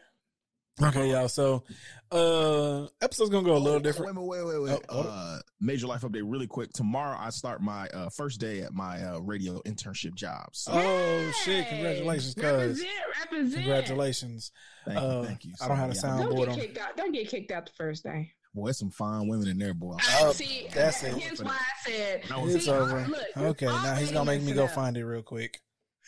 Okay, 0.81 1.11
y'all. 1.11 1.29
So 1.29 1.65
uh 2.13 2.87
episode's 3.03 3.31
gonna 3.31 3.45
go 3.45 3.57
a 3.57 3.59
little 3.59 3.81
different. 3.81 4.15
Wait, 4.17 4.27
wait, 4.29 4.45
wait, 4.45 4.61
wait. 4.61 4.71
wait. 4.71 4.85
Oh, 4.89 4.95
hold 4.95 5.07
uh, 5.07 5.39
major 5.61 5.87
life 5.89 6.03
update, 6.03 6.23
really 6.25 6.47
quick. 6.47 6.73
Tomorrow, 6.73 7.17
I 7.19 7.31
start 7.31 7.61
my 7.61 7.89
uh, 7.89 8.09
first 8.11 8.41
day 8.41 8.61
at 8.61 8.73
my 8.73 9.03
uh, 9.03 9.19
radio 9.19 9.61
internship 9.63 10.15
job. 10.15 10.51
So 10.53 10.73
Oh 10.75 11.33
shit, 11.45 11.67
congratulations, 11.69 12.35
cuz. 12.35 12.45
Represent, 12.45 12.89
represent. 13.21 13.55
Congratulations. 13.55 14.53
thank 14.87 14.99
uh, 14.99 15.07
you, 15.07 15.27
thank 15.27 15.45
you. 15.45 15.55
I 15.61 15.69
don't 15.69 15.77
have 15.77 15.89
the 15.89 15.95
yeah, 15.97 16.01
sound 16.01 16.31
Don't 16.31 16.37
get 16.39 16.49
on. 16.49 16.55
kicked 16.55 16.79
out. 16.79 16.97
Don't 16.97 17.13
get 17.13 17.29
kicked 17.29 17.51
out 17.51 17.67
the 17.67 17.73
first 17.73 18.05
day. 18.05 18.33
Boy, 18.59 18.65
there's 18.67 18.79
some 18.79 18.91
fine 18.91 19.29
women 19.29 19.47
in 19.47 19.59
there, 19.59 19.73
boy. 19.73 19.97
Oh, 20.21 20.33
see, 20.33 20.67
that's 20.75 21.05
it. 21.05 21.15
hence 21.17 21.41
why 21.41 21.53
I 21.53 21.89
said 21.89 22.23
No, 22.29 22.49
It's 22.49 22.65
see, 22.65 22.71
over. 22.73 23.07
Look, 23.07 23.23
Okay, 23.37 23.67
now 23.67 23.95
he's 23.95 24.11
gonna 24.11 24.25
make 24.25 24.43
me 24.43 24.53
go 24.53 24.67
find 24.67 24.97
it 24.97 25.05
real 25.05 25.23
quick. 25.23 25.61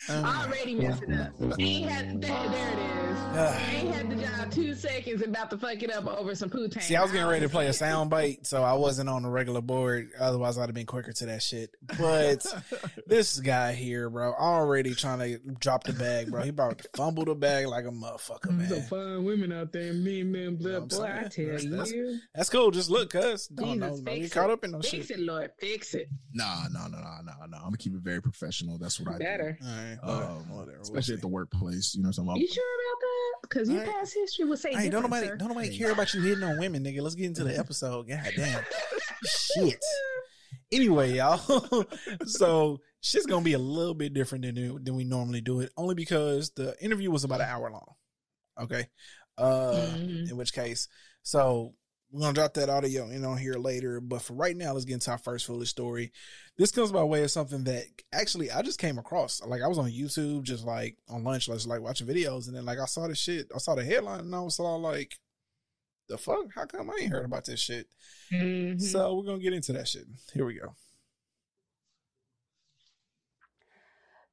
Um, 0.09 0.25
Already 0.25 0.75
messing 0.75 1.13
up. 1.13 1.31
He 1.59 1.77
ain't 1.83 1.89
had 1.91 2.21
there, 2.21 2.49
there 2.49 2.73
it 2.73 2.79
is. 2.79 3.01
He 3.71 3.77
ain't 3.87 3.95
had 3.95 4.09
the 4.09 4.15
job 4.15 4.51
two 4.51 4.73
seconds 4.73 5.21
and 5.21 5.33
about 5.35 5.49
to 5.51 5.57
fuck 5.57 5.81
it 5.83 5.91
up 5.91 6.05
over 6.07 6.33
some 6.35 6.49
poo 6.49 6.67
tank. 6.67 6.83
See, 6.83 6.95
I 6.95 7.01
was 7.03 7.11
getting 7.11 7.27
ready 7.27 7.45
to 7.45 7.49
play 7.49 7.67
a 7.67 7.73
sound 7.73 8.09
bite, 8.09 8.45
so 8.45 8.61
I 8.63 8.73
wasn't 8.73 9.07
on 9.09 9.23
the 9.23 9.29
regular 9.29 9.61
board. 9.61 10.09
Otherwise, 10.19 10.57
I'd 10.57 10.63
have 10.65 10.73
been 10.73 10.85
quicker 10.85 11.13
to 11.13 11.25
that 11.27 11.41
shit. 11.43 11.71
But 11.99 12.45
this 13.07 13.39
guy 13.39 13.73
here, 13.73 14.09
bro, 14.09 14.33
already 14.33 14.95
trying 14.95 15.19
to 15.19 15.37
drop 15.59 15.83
the 15.83 15.93
bag, 15.93 16.29
bro. 16.31 16.41
He 16.41 16.49
about 16.49 16.79
to 16.79 16.89
fumble 16.95 17.23
the 17.25 17.35
bag 17.35 17.67
like 17.67 17.85
a 17.85 17.89
motherfucker, 17.91 18.49
man. 18.51 18.69
man. 18.69 18.81
fine 18.83 19.23
women 19.23 19.51
out 19.53 19.71
there, 19.71 19.93
mean 19.93 20.31
men, 20.31 20.57
You 20.59 20.69
know 20.71 20.81
blood. 20.81 20.99
what 20.99 21.09
I'm 21.11 21.29
tell? 21.29 21.45
That's- 21.45 21.63
that's- 21.65 21.91
you. 21.91 22.19
That's 22.35 22.49
cool. 22.49 22.71
Just 22.71 22.89
look, 22.89 23.11
cuz. 23.11 23.47
Don't, 23.47 23.79
know, 23.79 23.89
don't, 23.89 24.03
don't 24.03 24.19
get 24.19 24.31
caught 24.31 24.49
up 24.49 24.63
in 24.63 24.71
no 24.71 24.81
Fix 24.81 25.07
shit. 25.07 25.11
it, 25.11 25.19
Lord. 25.19 25.51
Fix 25.59 25.93
it. 25.93 26.09
Nah, 26.33 26.63
no, 26.71 26.87
no, 26.87 26.97
no, 26.97 27.17
no, 27.23 27.45
no. 27.47 27.57
I'm 27.57 27.63
gonna 27.65 27.77
keep 27.77 27.93
it 27.93 28.01
very 28.01 28.21
professional. 28.21 28.77
That's 28.77 28.99
what 28.99 29.09
I 29.09 29.17
do. 29.17 29.23
Better. 29.23 29.57
All 29.61 29.67
right, 29.67 29.90
Um, 30.03 30.09
whatever, 30.17 30.33
whatever. 30.49 30.71
We'll 30.73 30.81
especially 30.81 31.03
see. 31.03 31.13
at 31.13 31.21
the 31.21 31.27
workplace. 31.27 31.93
You 31.95 32.03
know 32.03 32.09
what 32.09 32.17
I'm 32.17 32.25
talking 32.27 32.41
You 32.41 32.47
sure 32.47 32.63
about 32.63 33.01
that? 33.01 33.49
Because 33.49 33.69
your 33.69 33.79
Alright. 33.81 33.95
past 33.95 34.13
history 34.13 34.45
would 34.45 34.59
say 34.59 34.69
Hey, 34.73 34.89
don't 34.89 35.01
different, 35.03 35.03
nobody, 35.03 35.27
sir. 35.27 35.35
don't 35.37 35.47
nobody 35.49 35.77
care 35.77 35.91
about 35.91 36.13
you 36.13 36.21
hitting 36.21 36.43
on 36.43 36.57
women, 36.57 36.83
nigga. 36.83 37.01
Let's 37.01 37.15
get 37.15 37.25
into 37.25 37.43
the 37.43 37.57
episode. 37.57 38.07
God 38.07 38.31
damn. 38.35 38.63
Shit. 39.25 39.79
Anyway, 40.71 41.13
y'all. 41.17 41.85
so 42.25 42.79
shit's 43.01 43.25
gonna 43.25 43.43
be 43.43 43.53
a 43.53 43.59
little 43.59 43.93
bit 43.93 44.13
different 44.13 44.43
than 44.45 44.83
than 44.83 44.95
we 44.95 45.03
normally 45.03 45.41
do 45.41 45.59
it, 45.59 45.71
only 45.77 45.95
because 45.95 46.51
the 46.51 46.75
interview 46.83 47.11
was 47.11 47.23
about 47.23 47.41
an 47.41 47.47
hour 47.49 47.69
long. 47.69 47.93
Okay. 48.61 48.87
Uh, 49.37 49.73
Mhm. 49.95 50.29
in 50.31 50.37
which 50.37 50.53
case, 50.53 50.87
so 51.23 51.73
we're 52.11 52.21
gonna 52.21 52.33
drop 52.33 52.53
that 52.55 52.69
audio 52.69 53.09
in 53.09 53.23
on 53.23 53.37
here 53.37 53.53
later. 53.55 54.01
But 54.01 54.21
for 54.21 54.33
right 54.33 54.55
now, 54.55 54.73
let's 54.73 54.85
get 54.85 54.95
into 54.95 55.11
our 55.11 55.17
first 55.17 55.45
foolish 55.45 55.69
story. 55.69 56.11
This 56.57 56.71
comes 56.71 56.91
by 56.91 57.03
way 57.03 57.23
of 57.23 57.31
something 57.31 57.63
that 57.63 57.85
actually 58.13 58.51
I 58.51 58.61
just 58.61 58.79
came 58.79 58.97
across. 58.97 59.41
Like 59.45 59.61
I 59.61 59.67
was 59.67 59.77
on 59.77 59.89
YouTube, 59.89 60.43
just 60.43 60.65
like 60.65 60.97
on 61.09 61.23
lunch, 61.23 61.45
just 61.47 61.67
like 61.67 61.81
watching 61.81 62.07
videos, 62.07 62.47
and 62.47 62.55
then 62.55 62.65
like 62.65 62.79
I 62.79 62.85
saw 62.85 63.07
the 63.07 63.15
shit, 63.15 63.49
I 63.55 63.57
saw 63.59 63.75
the 63.75 63.83
headline, 63.83 64.21
and 64.21 64.35
I 64.35 64.41
was 64.41 64.59
all 64.59 64.79
like, 64.79 65.17
"The 66.09 66.17
fuck? 66.17 66.53
How 66.53 66.65
come 66.65 66.89
I 66.89 66.97
ain't 67.01 67.11
heard 67.11 67.25
about 67.25 67.45
this 67.45 67.59
shit?" 67.59 67.87
Mhm. 68.31 68.81
So 68.81 69.15
we're 69.15 69.23
gonna 69.23 69.39
get 69.39 69.53
into 69.53 69.73
that 69.73 69.87
shit. 69.87 70.05
Here 70.33 70.45
we 70.45 70.55
go. 70.55 70.75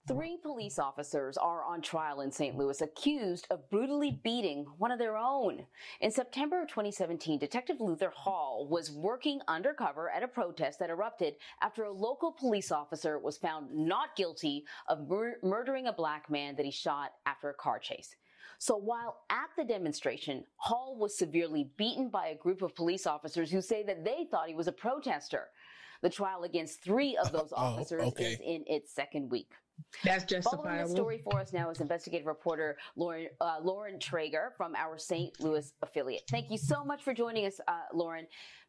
Three 0.09 0.39
police 0.39 0.79
officers 0.79 1.37
are 1.37 1.63
on 1.65 1.83
trial 1.83 2.23
in 2.23 2.33
St. 2.33 2.57
Louis 2.57 2.81
accused 2.81 3.47
of 3.51 3.69
brutally 3.69 4.11
beating 4.25 4.65
one 4.79 4.91
of 4.91 4.99
their 4.99 5.19
own. 5.19 5.67
In 6.01 6.11
September 6.11 6.63
of 6.63 6.69
2017, 6.69 7.39
Detective 7.39 7.79
Luther 7.81 8.11
Hall 8.17 8.67
was 8.71 8.91
working 8.91 9.41
undercover 9.49 10.09
at 10.11 10.23
a 10.23 10.29
protest 10.29 10.79
that 10.79 10.89
erupted 10.89 11.35
after 11.61 11.85
a 11.85 11.93
local 11.93 12.33
police 12.33 12.73
officer 12.73 13.19
was 13.19 13.37
found 13.37 13.71
not 13.71 14.17
guilty 14.17 14.65
of 14.89 15.07
mur- 15.09 15.37
murdering 15.43 15.89
a 15.89 15.93
black 15.93 16.31
man 16.31 16.57
that 16.57 16.65
he 16.65 16.73
shot 16.73 17.13
after 17.27 17.51
a 17.51 17.55
car 17.55 17.79
chase. 17.79 18.17
So 18.59 18.77
while 18.77 19.19
at 19.29 19.51
the 19.59 19.65
demonstration, 19.65 20.45
Hall 20.57 20.97
was 20.99 21.19
severely 21.19 21.71
beaten 21.77 22.09
by 22.09 22.29
a 22.29 22.35
group 22.39 22.63
of 22.63 22.75
police 22.75 23.07
officers 23.07 23.51
who 23.51 23.61
say 23.61 23.83
that 23.83 24.05
they 24.07 24.27
thought 24.31 24.49
he 24.49 24.55
was 24.55 24.69
a 24.69 24.73
protester. 24.73 25.49
The 26.01 26.09
trial 26.11 26.45
against 26.45 26.83
three 26.83 27.17
of 27.17 27.31
those 27.31 27.53
Oh, 27.57 27.57
officers 27.61 28.03
okay. 28.03 28.33
is 28.33 28.41
in 28.41 28.65
its 28.67 28.95
second 28.95 29.31
week. 29.31 29.53
That's 30.05 30.25
Following 30.45 30.79
the 30.79 30.89
story 30.89 31.21
for 31.25 31.41
us 31.41 31.53
now 31.53 31.71
is 31.71 31.81
investigative 31.81 32.27
reporter 32.27 32.77
Lauren 32.97 33.29
uh, 33.41 33.57
Lauren 33.63 33.99
Trager 33.99 34.51
from 34.57 34.75
our 34.77 34.99
St. 34.99 35.39
Louis 35.41 35.73
affiliate. 35.83 36.23
Thank 36.31 36.51
you 36.51 36.59
so 36.59 36.85
much 36.85 37.03
for 37.03 37.15
joining 37.15 37.47
us, 37.47 37.61
uh, 37.67 37.81
Lauren. 37.93 38.27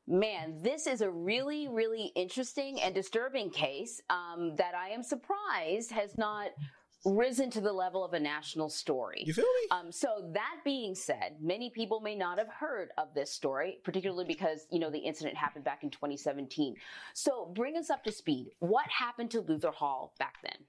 Man, 0.08 0.60
this 0.64 0.88
is 0.88 1.02
a 1.02 1.10
really, 1.10 1.68
really 1.68 2.12
interesting 2.16 2.82
and 2.82 2.96
disturbing 2.96 3.52
case 3.52 4.02
um, 4.10 4.56
that 4.56 4.74
I 4.74 4.90
am 4.90 5.04
surprised 5.04 5.92
has 5.92 6.18
not 6.18 6.50
risen 7.06 7.50
to 7.52 7.62
the 7.62 7.72
level 7.72 8.04
of 8.04 8.14
a 8.14 8.20
national 8.20 8.70
story. 8.70 9.24
You 9.26 9.34
feel 9.34 9.46
me? 9.46 9.68
Um, 9.72 9.92
so 9.92 10.30
that 10.34 10.58
being 10.66 10.96
said, 10.96 11.38
many 11.40 11.70
people 11.70 12.02
may 12.02 12.16
not 12.16 12.38
have 12.40 12.50
heard 12.50 12.90
of 12.98 13.14
this 13.14 13.32
story, 13.32 13.80
particularly 13.84 14.26
because 14.26 14.66
you 14.72 14.80
know 14.80 14.90
the 14.90 15.00
incident 15.00 15.38
happened 15.38 15.64
back 15.64 15.84
in 15.84 15.90
2017. 15.90 16.76
So 17.14 17.52
bring 17.56 17.78
us 17.78 17.90
up 17.90 18.04
to 18.06 18.12
speed. 18.12 18.52
What 18.60 18.86
happened 18.90 19.32
to 19.32 19.42
Luther 19.42 19.72
Hall 19.72 20.14
back 20.20 20.36
then? 20.44 20.66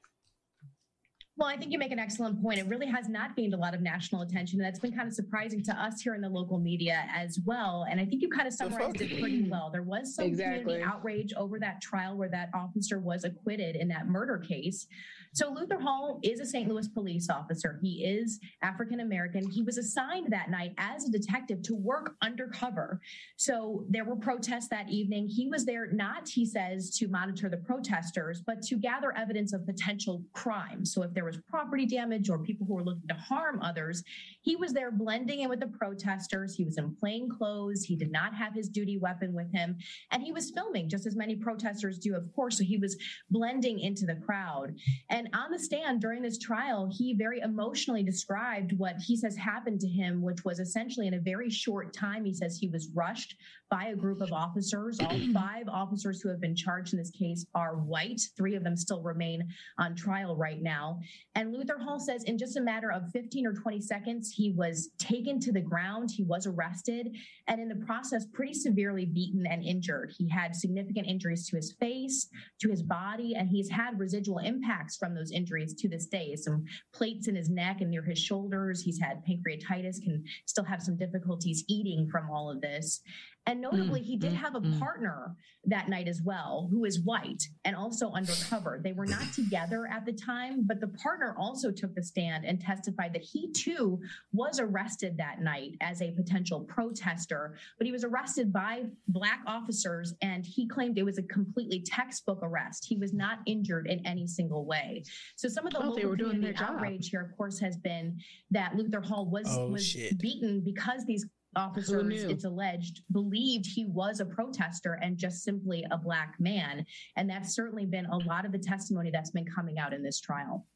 Well, 1.41 1.49
I 1.49 1.57
think 1.57 1.73
you 1.73 1.79
make 1.79 1.91
an 1.91 1.99
excellent 1.99 2.43
point. 2.43 2.59
It 2.59 2.67
really 2.67 2.87
has 2.87 3.09
not 3.09 3.35
gained 3.35 3.55
a 3.55 3.57
lot 3.57 3.75
of 3.75 3.81
national 3.81 4.21
attention. 4.21 4.61
And 4.61 4.67
that's 4.67 4.79
been 4.79 4.93
kind 4.95 5.09
of 5.09 5.15
surprising 5.15 5.63
to 5.63 5.73
us 5.73 6.03
here 6.03 6.15
in 6.15 6.21
the 6.21 6.29
local 6.29 6.59
media 6.59 7.07
as 7.17 7.39
well. 7.47 7.87
And 7.91 7.99
I 7.99 8.05
think 8.05 8.21
you 8.21 8.29
kind 8.29 8.47
of 8.47 8.53
summarized 8.53 9.01
it 9.01 9.19
pretty 9.19 9.49
well. 9.49 9.71
There 9.73 9.83
was 9.83 10.15
some 10.15 10.27
Exactly. 10.27 10.59
community 10.59 10.85
outrage 10.85 11.33
over 11.33 11.59
that 11.59 11.81
trial 11.81 12.19
where 12.19 12.29
that 12.29 12.51
officer 12.53 12.99
was 12.99 13.25
acquitted 13.25 13.75
in 13.75 13.89
that 13.89 14.07
murder 14.07 14.37
case. 14.37 14.87
So 15.33 15.49
Luther 15.53 15.79
Hall 15.79 16.19
is 16.25 16.41
a 16.41 16.47
St. 16.47 16.69
Louis 16.69 16.89
police 16.89 17.31
officer. 17.31 17.79
He 17.81 18.05
is 18.05 18.41
African 18.63 18.99
American. 18.99 19.49
He 19.49 19.63
was 19.63 19.79
assigned 19.79 20.33
that 20.33 20.51
night 20.51 20.75
as 20.77 21.05
a 21.05 21.11
detective 21.11 21.63
to 21.63 21.75
work 21.75 22.17
undercover. 22.21 23.01
So 23.37 23.85
there 23.89 24.05
were 24.05 24.17
protests 24.17 24.69
that 24.69 24.91
evening. 24.91 25.29
He 25.29 25.47
was 25.47 25.65
there 25.65 25.93
not, 25.93 26.29
he 26.29 26.45
says, 26.45 26.91
to 26.99 27.07
monitor 27.07 27.49
the 27.49 27.59
protesters, 27.59 28.43
but 28.45 28.61
to 28.63 28.77
gather 28.77 29.17
evidence 29.17 29.53
of 29.53 29.65
potential 29.65 30.25
crime. 30.33 30.85
So 30.85 31.03
if 31.05 31.15
there 31.15 31.25
was 31.25 31.39
property 31.49 31.87
damage 31.87 32.29
or 32.29 32.39
people 32.39 32.67
who 32.67 32.75
were 32.75 32.85
looking 32.85 33.09
to 33.09 33.15
harm 33.15 33.61
others, 33.63 34.03
he 34.43 34.57
was 34.57 34.73
there 34.73 34.91
blending 34.91 35.41
in 35.41 35.49
with 35.49 35.61
the 35.61 35.69
protesters. 35.69 36.57
He 36.57 36.65
was 36.65 36.77
in 36.77 36.97
plain 36.97 37.29
clothes. 37.29 37.85
He 37.85 37.95
did 37.95 38.11
not 38.11 38.35
have 38.35 38.53
his 38.53 38.69
duty 38.69 38.99
weapon 38.99 39.33
with 39.33 39.53
him. 39.53 39.79
And 40.11 40.25
he 40.25 40.33
was 40.33 40.51
filming 40.51 40.89
just 40.89 41.07
as 41.07 41.15
many 41.15 41.37
protesters 41.37 41.99
do, 41.99 42.17
of 42.17 42.35
course. 42.35 42.59
So 42.59 42.65
he 42.65 42.79
was 42.79 42.97
blending 43.31 43.79
into 43.79 44.07
the 44.07 44.17
crowd. 44.17 44.75
And 45.09 45.20
on 45.35 45.51
the 45.51 45.59
stand 45.59 46.01
during 46.01 46.23
this 46.23 46.39
trial, 46.39 46.91
he 46.91 47.15
very 47.15 47.41
emotionally 47.41 48.03
described 48.03 48.73
what 48.79 48.97
he 49.05 49.17
says 49.17 49.37
happened 49.37 49.81
to 49.81 49.89
him, 49.89 50.23
which 50.23 50.45
was 50.45 50.61
essentially 50.61 51.07
in 51.07 51.15
a 51.15 51.21
very 51.21 51.51
short 51.51 51.93
time. 51.93 52.25
He 52.25 52.33
says 52.33 52.57
he 52.57 52.69
was 52.69 52.89
rushed 52.95 53.37
by 53.71 53.87
a 53.87 53.97
group 53.97 54.21
of 54.21 54.33
officers. 54.33 54.99
All 55.01 55.19
five 55.35 55.69
officers 55.69 56.21
who 56.21 56.29
have 56.29 56.41
been 56.41 56.57
charged 56.57 56.93
in 56.93 56.99
this 56.99 57.11
case 57.11 57.47
are 57.55 57.77
white. 57.77 58.21
Three 58.37 58.55
of 58.55 58.65
them 58.65 58.77
still 58.77 59.03
remain 59.03 59.49
on 59.79 59.95
trial 59.95 60.37
right 60.37 60.61
now. 60.61 61.01
And 61.35 61.53
Luther 61.53 61.79
Hall 61.79 62.01
says 62.01 62.25
in 62.25 62.39
just 62.39 62.57
a 62.57 62.61
matter 62.61 62.91
of 62.91 63.11
15 63.13 63.47
or 63.47 63.53
20 63.53 63.81
seconds, 63.81 64.33
he 64.35 64.53
was 64.53 64.91
taken 64.99 65.39
to 65.41 65.53
the 65.53 65.61
ground. 65.61 66.11
He 66.11 66.25
was 66.25 66.47
arrested 66.47 67.17
and 67.47 67.61
in 67.61 67.69
the 67.69 67.85
process, 67.87 68.27
pretty 68.33 68.55
severely 68.55 69.05
beaten 69.05 69.47
and 69.47 69.65
injured. 69.65 70.13
He 70.17 70.29
had 70.29 70.55
significant 70.55 71.07
injuries 71.07 71.49
to 71.49 71.57
his 71.57 71.73
face, 71.73 72.29
to 72.61 72.71
his 72.71 72.83
body, 72.83 73.35
and 73.37 73.49
he's 73.49 73.69
had 73.69 73.99
residual 73.99 74.39
impacts 74.39 74.97
from 74.97 75.10
those 75.15 75.33
injuries 75.33 75.75
to 75.75 75.89
this 75.89 76.07
day. 76.07 76.37
Some 76.37 76.65
plates 76.93 77.29
in 77.29 77.35
his 77.35 77.51
neck 77.51 77.81
and 77.81 77.91
near 77.91 78.03
his 78.03 78.19
shoulders. 78.19 78.83
He's 78.83 79.01
had 79.01 79.23
pancreatitis, 79.25 80.03
can 80.03 80.25
still 80.47 80.65
have 80.65 80.83
some 80.83 80.97
difficulties 80.97 81.65
eating 81.69 82.09
from 82.11 82.31
all 82.31 82.51
of 82.51 82.61
this. 82.61 83.01
And 83.47 83.61
notably, 83.61 84.03
he 84.03 84.17
did 84.17 84.33
Mm, 84.33 84.37
have 84.37 84.55
a 84.55 84.61
mm, 84.61 84.75
mm. 84.75 84.79
partner 84.79 85.35
that 85.65 85.89
night 85.89 86.09
as 86.09 86.21
well, 86.23 86.69
who 86.71 86.85
is 86.85 87.01
white 87.01 87.43
and 87.65 87.75
also 87.75 88.11
undercover. 88.13 88.81
They 88.83 88.93
were 88.93 89.07
not 89.07 89.33
together 89.33 89.87
at 89.87 90.05
the 90.05 90.13
time, 90.13 90.65
but 90.67 90.79
the 90.81 90.89
partner 90.89 91.35
also 91.39 91.71
took 91.71 91.95
the 91.95 92.03
stand 92.03 92.45
and 92.45 92.61
testified 92.61 93.13
that 93.15 93.23
he 93.23 93.51
too 93.53 94.01
was 94.33 94.61
arrested 94.61 95.17
that 95.17 95.41
night 95.41 95.73
as 95.81 96.01
a 96.03 96.13
potential 96.13 96.61
protester, 96.61 97.57
but 97.79 97.87
he 97.87 97.93
was 97.93 98.05
arrested 98.05 98.53
by 98.53 98.85
black 99.09 99.41
officers 99.47 100.15
and 100.23 100.45
he 100.45 100.67
claimed 100.69 100.99
it 100.99 101.03
was 101.05 101.19
a 101.19 101.23
completely 101.23 101.81
textbook 101.81 102.41
arrest. 102.43 102.85
He 102.87 102.97
was 102.97 103.13
not 103.13 103.39
injured 103.47 103.87
in 103.87 104.05
any 104.07 104.27
single 104.27 104.65
way. 104.67 105.03
So 105.37 105.49
some 105.49 105.67
of 105.67 105.73
the 105.73 105.79
Oh, 105.79 105.95
they 105.95 106.03
local 106.05 106.11
were 106.11 106.17
doing 106.17 106.31
community 106.33 106.59
their 106.59 106.67
job. 106.67 106.77
outrage 106.77 107.09
here, 107.09 107.23
of 107.23 107.37
course, 107.37 107.59
has 107.59 107.77
been 107.79 108.19
that 108.51 108.77
Luther 108.77 109.01
Hall 109.01 109.27
was 109.27 109.47
Oh, 109.51 109.69
was 109.69 109.85
shit. 109.87 110.19
beaten 110.19 110.61
because 110.61 111.05
these 111.07 111.27
officers, 111.57 112.23
it's 112.25 112.45
alleged, 112.45 113.03
believed 113.13 113.67
he 113.67 113.87
was 113.87 114.21
a 114.21 114.25
protester 114.25 114.99
and 115.03 115.17
just 115.17 115.43
simply 115.43 115.85
a 115.91 115.99
black 115.99 116.35
man. 116.39 116.85
And 117.17 117.29
that's 117.29 117.55
certainly 117.55 117.87
been 117.87 118.07
a 118.07 118.17
lot 118.19 118.45
of 118.45 118.53
the 118.53 118.59
testimony 118.59 119.11
that's 119.11 119.31
been 119.31 119.47
coming 119.47 119.79
out 119.79 119.93
in 119.93 120.03
this 120.03 120.21
trial. 120.21 120.67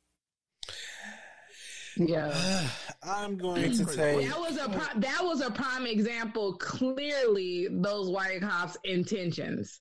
Yeah. 1.97 2.35
I'm 3.03 3.37
going 3.37 3.71
to 3.73 3.85
take. 3.85 4.29
That 4.29 4.41
was 4.41 4.57
a 4.57 4.69
pri- 4.69 5.01
that 5.01 5.21
was 5.23 5.41
a 5.43 5.51
prime 5.51 5.87
example. 5.87 6.55
Clearly, 6.55 7.69
those 7.71 8.09
white 8.09 8.41
cops' 8.41 8.77
intentions. 8.85 9.81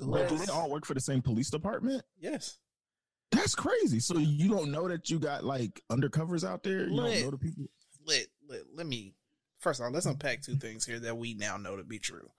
But 0.00 0.28
do 0.28 0.36
they 0.36 0.52
all 0.52 0.70
work 0.70 0.84
for 0.84 0.94
the 0.94 1.00
same 1.00 1.22
police 1.22 1.50
department? 1.50 2.02
yes. 2.18 2.58
That's 3.30 3.54
crazy. 3.54 4.00
So 4.00 4.16
you 4.16 4.48
don't 4.48 4.72
know 4.72 4.88
that 4.88 5.10
you 5.10 5.18
got 5.18 5.44
like 5.44 5.82
undercovers 5.92 6.48
out 6.48 6.62
there? 6.62 6.88
You 6.88 6.94
Lit. 6.94 7.14
don't 7.14 7.24
know 7.24 7.30
the 7.32 7.36
people? 7.38 7.66
let, 8.08 8.26
let 8.48 8.60
let 8.74 8.86
me 8.86 9.14
first 9.58 9.80
of 9.80 9.86
all 9.86 9.92
let's 9.92 10.06
unpack 10.06 10.42
two 10.42 10.56
things 10.56 10.84
here 10.86 10.98
that 11.00 11.16
we 11.18 11.34
now 11.34 11.56
know 11.56 11.76
to 11.76 11.84
be 11.84 11.98
true. 11.98 12.30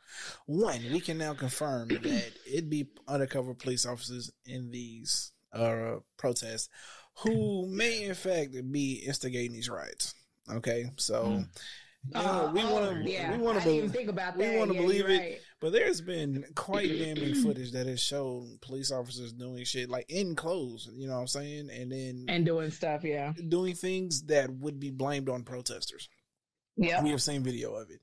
One, 0.45 0.79
we 0.91 0.99
can 0.99 1.17
now 1.17 1.33
confirm 1.33 1.89
that 1.89 2.31
it 2.45 2.69
be 2.69 2.87
undercover 3.07 3.53
police 3.53 3.85
officers 3.85 4.31
in 4.45 4.71
these 4.71 5.31
uh 5.53 5.95
protests 6.17 6.69
who 7.23 7.67
may 7.67 8.03
in 8.03 8.15
fact 8.15 8.55
be 8.71 9.03
instigating 9.05 9.53
these 9.53 9.69
riots. 9.69 10.13
Okay, 10.51 10.85
so 10.97 11.25
you 12.05 12.13
know, 12.13 12.51
we 12.55 12.61
Oh, 12.61 12.73
want 12.73 12.85
oh, 12.85 13.03
to 13.03 13.09
yeah. 13.11 13.31
we 13.35 13.37
want 13.43 13.57
to 13.57 13.63
didn't 13.63 13.77
even 13.77 13.89
think 13.91 14.09
about 14.09 14.37
that. 14.37 14.51
we 14.53 14.57
wanna 14.57 14.73
Yeah, 14.73 14.79
believe 14.81 14.99
you're 15.01 15.09
it. 15.09 15.17
right. 15.19 15.39
but 15.59 15.73
there's 15.73 15.99
been 16.01 16.45
quite 16.55 16.87
damning 16.87 17.35
footage 17.35 17.71
that 17.73 17.87
has 17.87 17.99
shown 17.99 18.57
police 18.61 18.89
officers 18.91 19.33
doing 19.33 19.65
shit 19.65 19.89
like 19.89 20.05
in 20.09 20.33
clothes, 20.35 20.89
you 20.95 21.07
know 21.07 21.15
what 21.15 21.19
I'm 21.21 21.27
saying, 21.27 21.69
and 21.69 21.91
then 21.91 22.25
and 22.29 22.45
doing 22.45 22.71
stuff. 22.71 23.03
Yeah. 23.03 23.33
doing 23.49 23.75
things 23.75 24.23
that 24.23 24.49
would 24.49 24.79
be 24.79 24.91
blamed 24.91 25.27
on 25.29 25.43
protesters. 25.43 26.07
Yeah. 26.79 27.03
We 27.03 27.09
have 27.11 27.21
seen 27.21 27.43
video 27.43 27.73
of 27.75 27.89
it. 27.89 27.99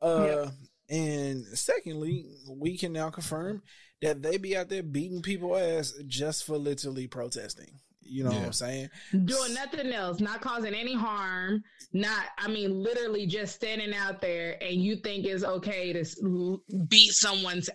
Uh, 0.00 0.50
And 0.88 1.44
secondly, 1.58 2.26
we 2.48 2.78
can 2.78 2.92
now 2.92 3.10
confirm 3.10 3.62
that 4.02 4.22
they 4.22 4.36
be 4.36 4.56
out 4.56 4.68
there 4.68 4.82
beating 4.84 5.20
people 5.22 5.56
ass 5.56 5.92
just 6.06 6.44
for 6.44 6.56
literally 6.58 7.06
protesting. 7.08 7.80
You 8.08 8.22
know 8.22 8.30
what 8.30 8.44
I'm 8.44 8.52
saying? 8.52 8.88
doing 9.24 9.54
nothing 9.54 9.90
else, 9.92 10.20
not 10.20 10.40
causing 10.40 10.74
any 10.74 10.94
harm, 10.94 11.64
not, 11.92 12.26
I 12.38 12.46
mean, 12.46 12.80
literally 12.84 13.26
just 13.26 13.56
standing 13.56 13.92
out 13.94 14.20
there 14.20 14.62
and 14.62 14.76
you 14.80 14.96
think 14.96 15.24
it's 15.26 15.42
okay 15.42 15.92
to 15.92 16.62
beat 16.88 17.10
someone's 17.10 17.68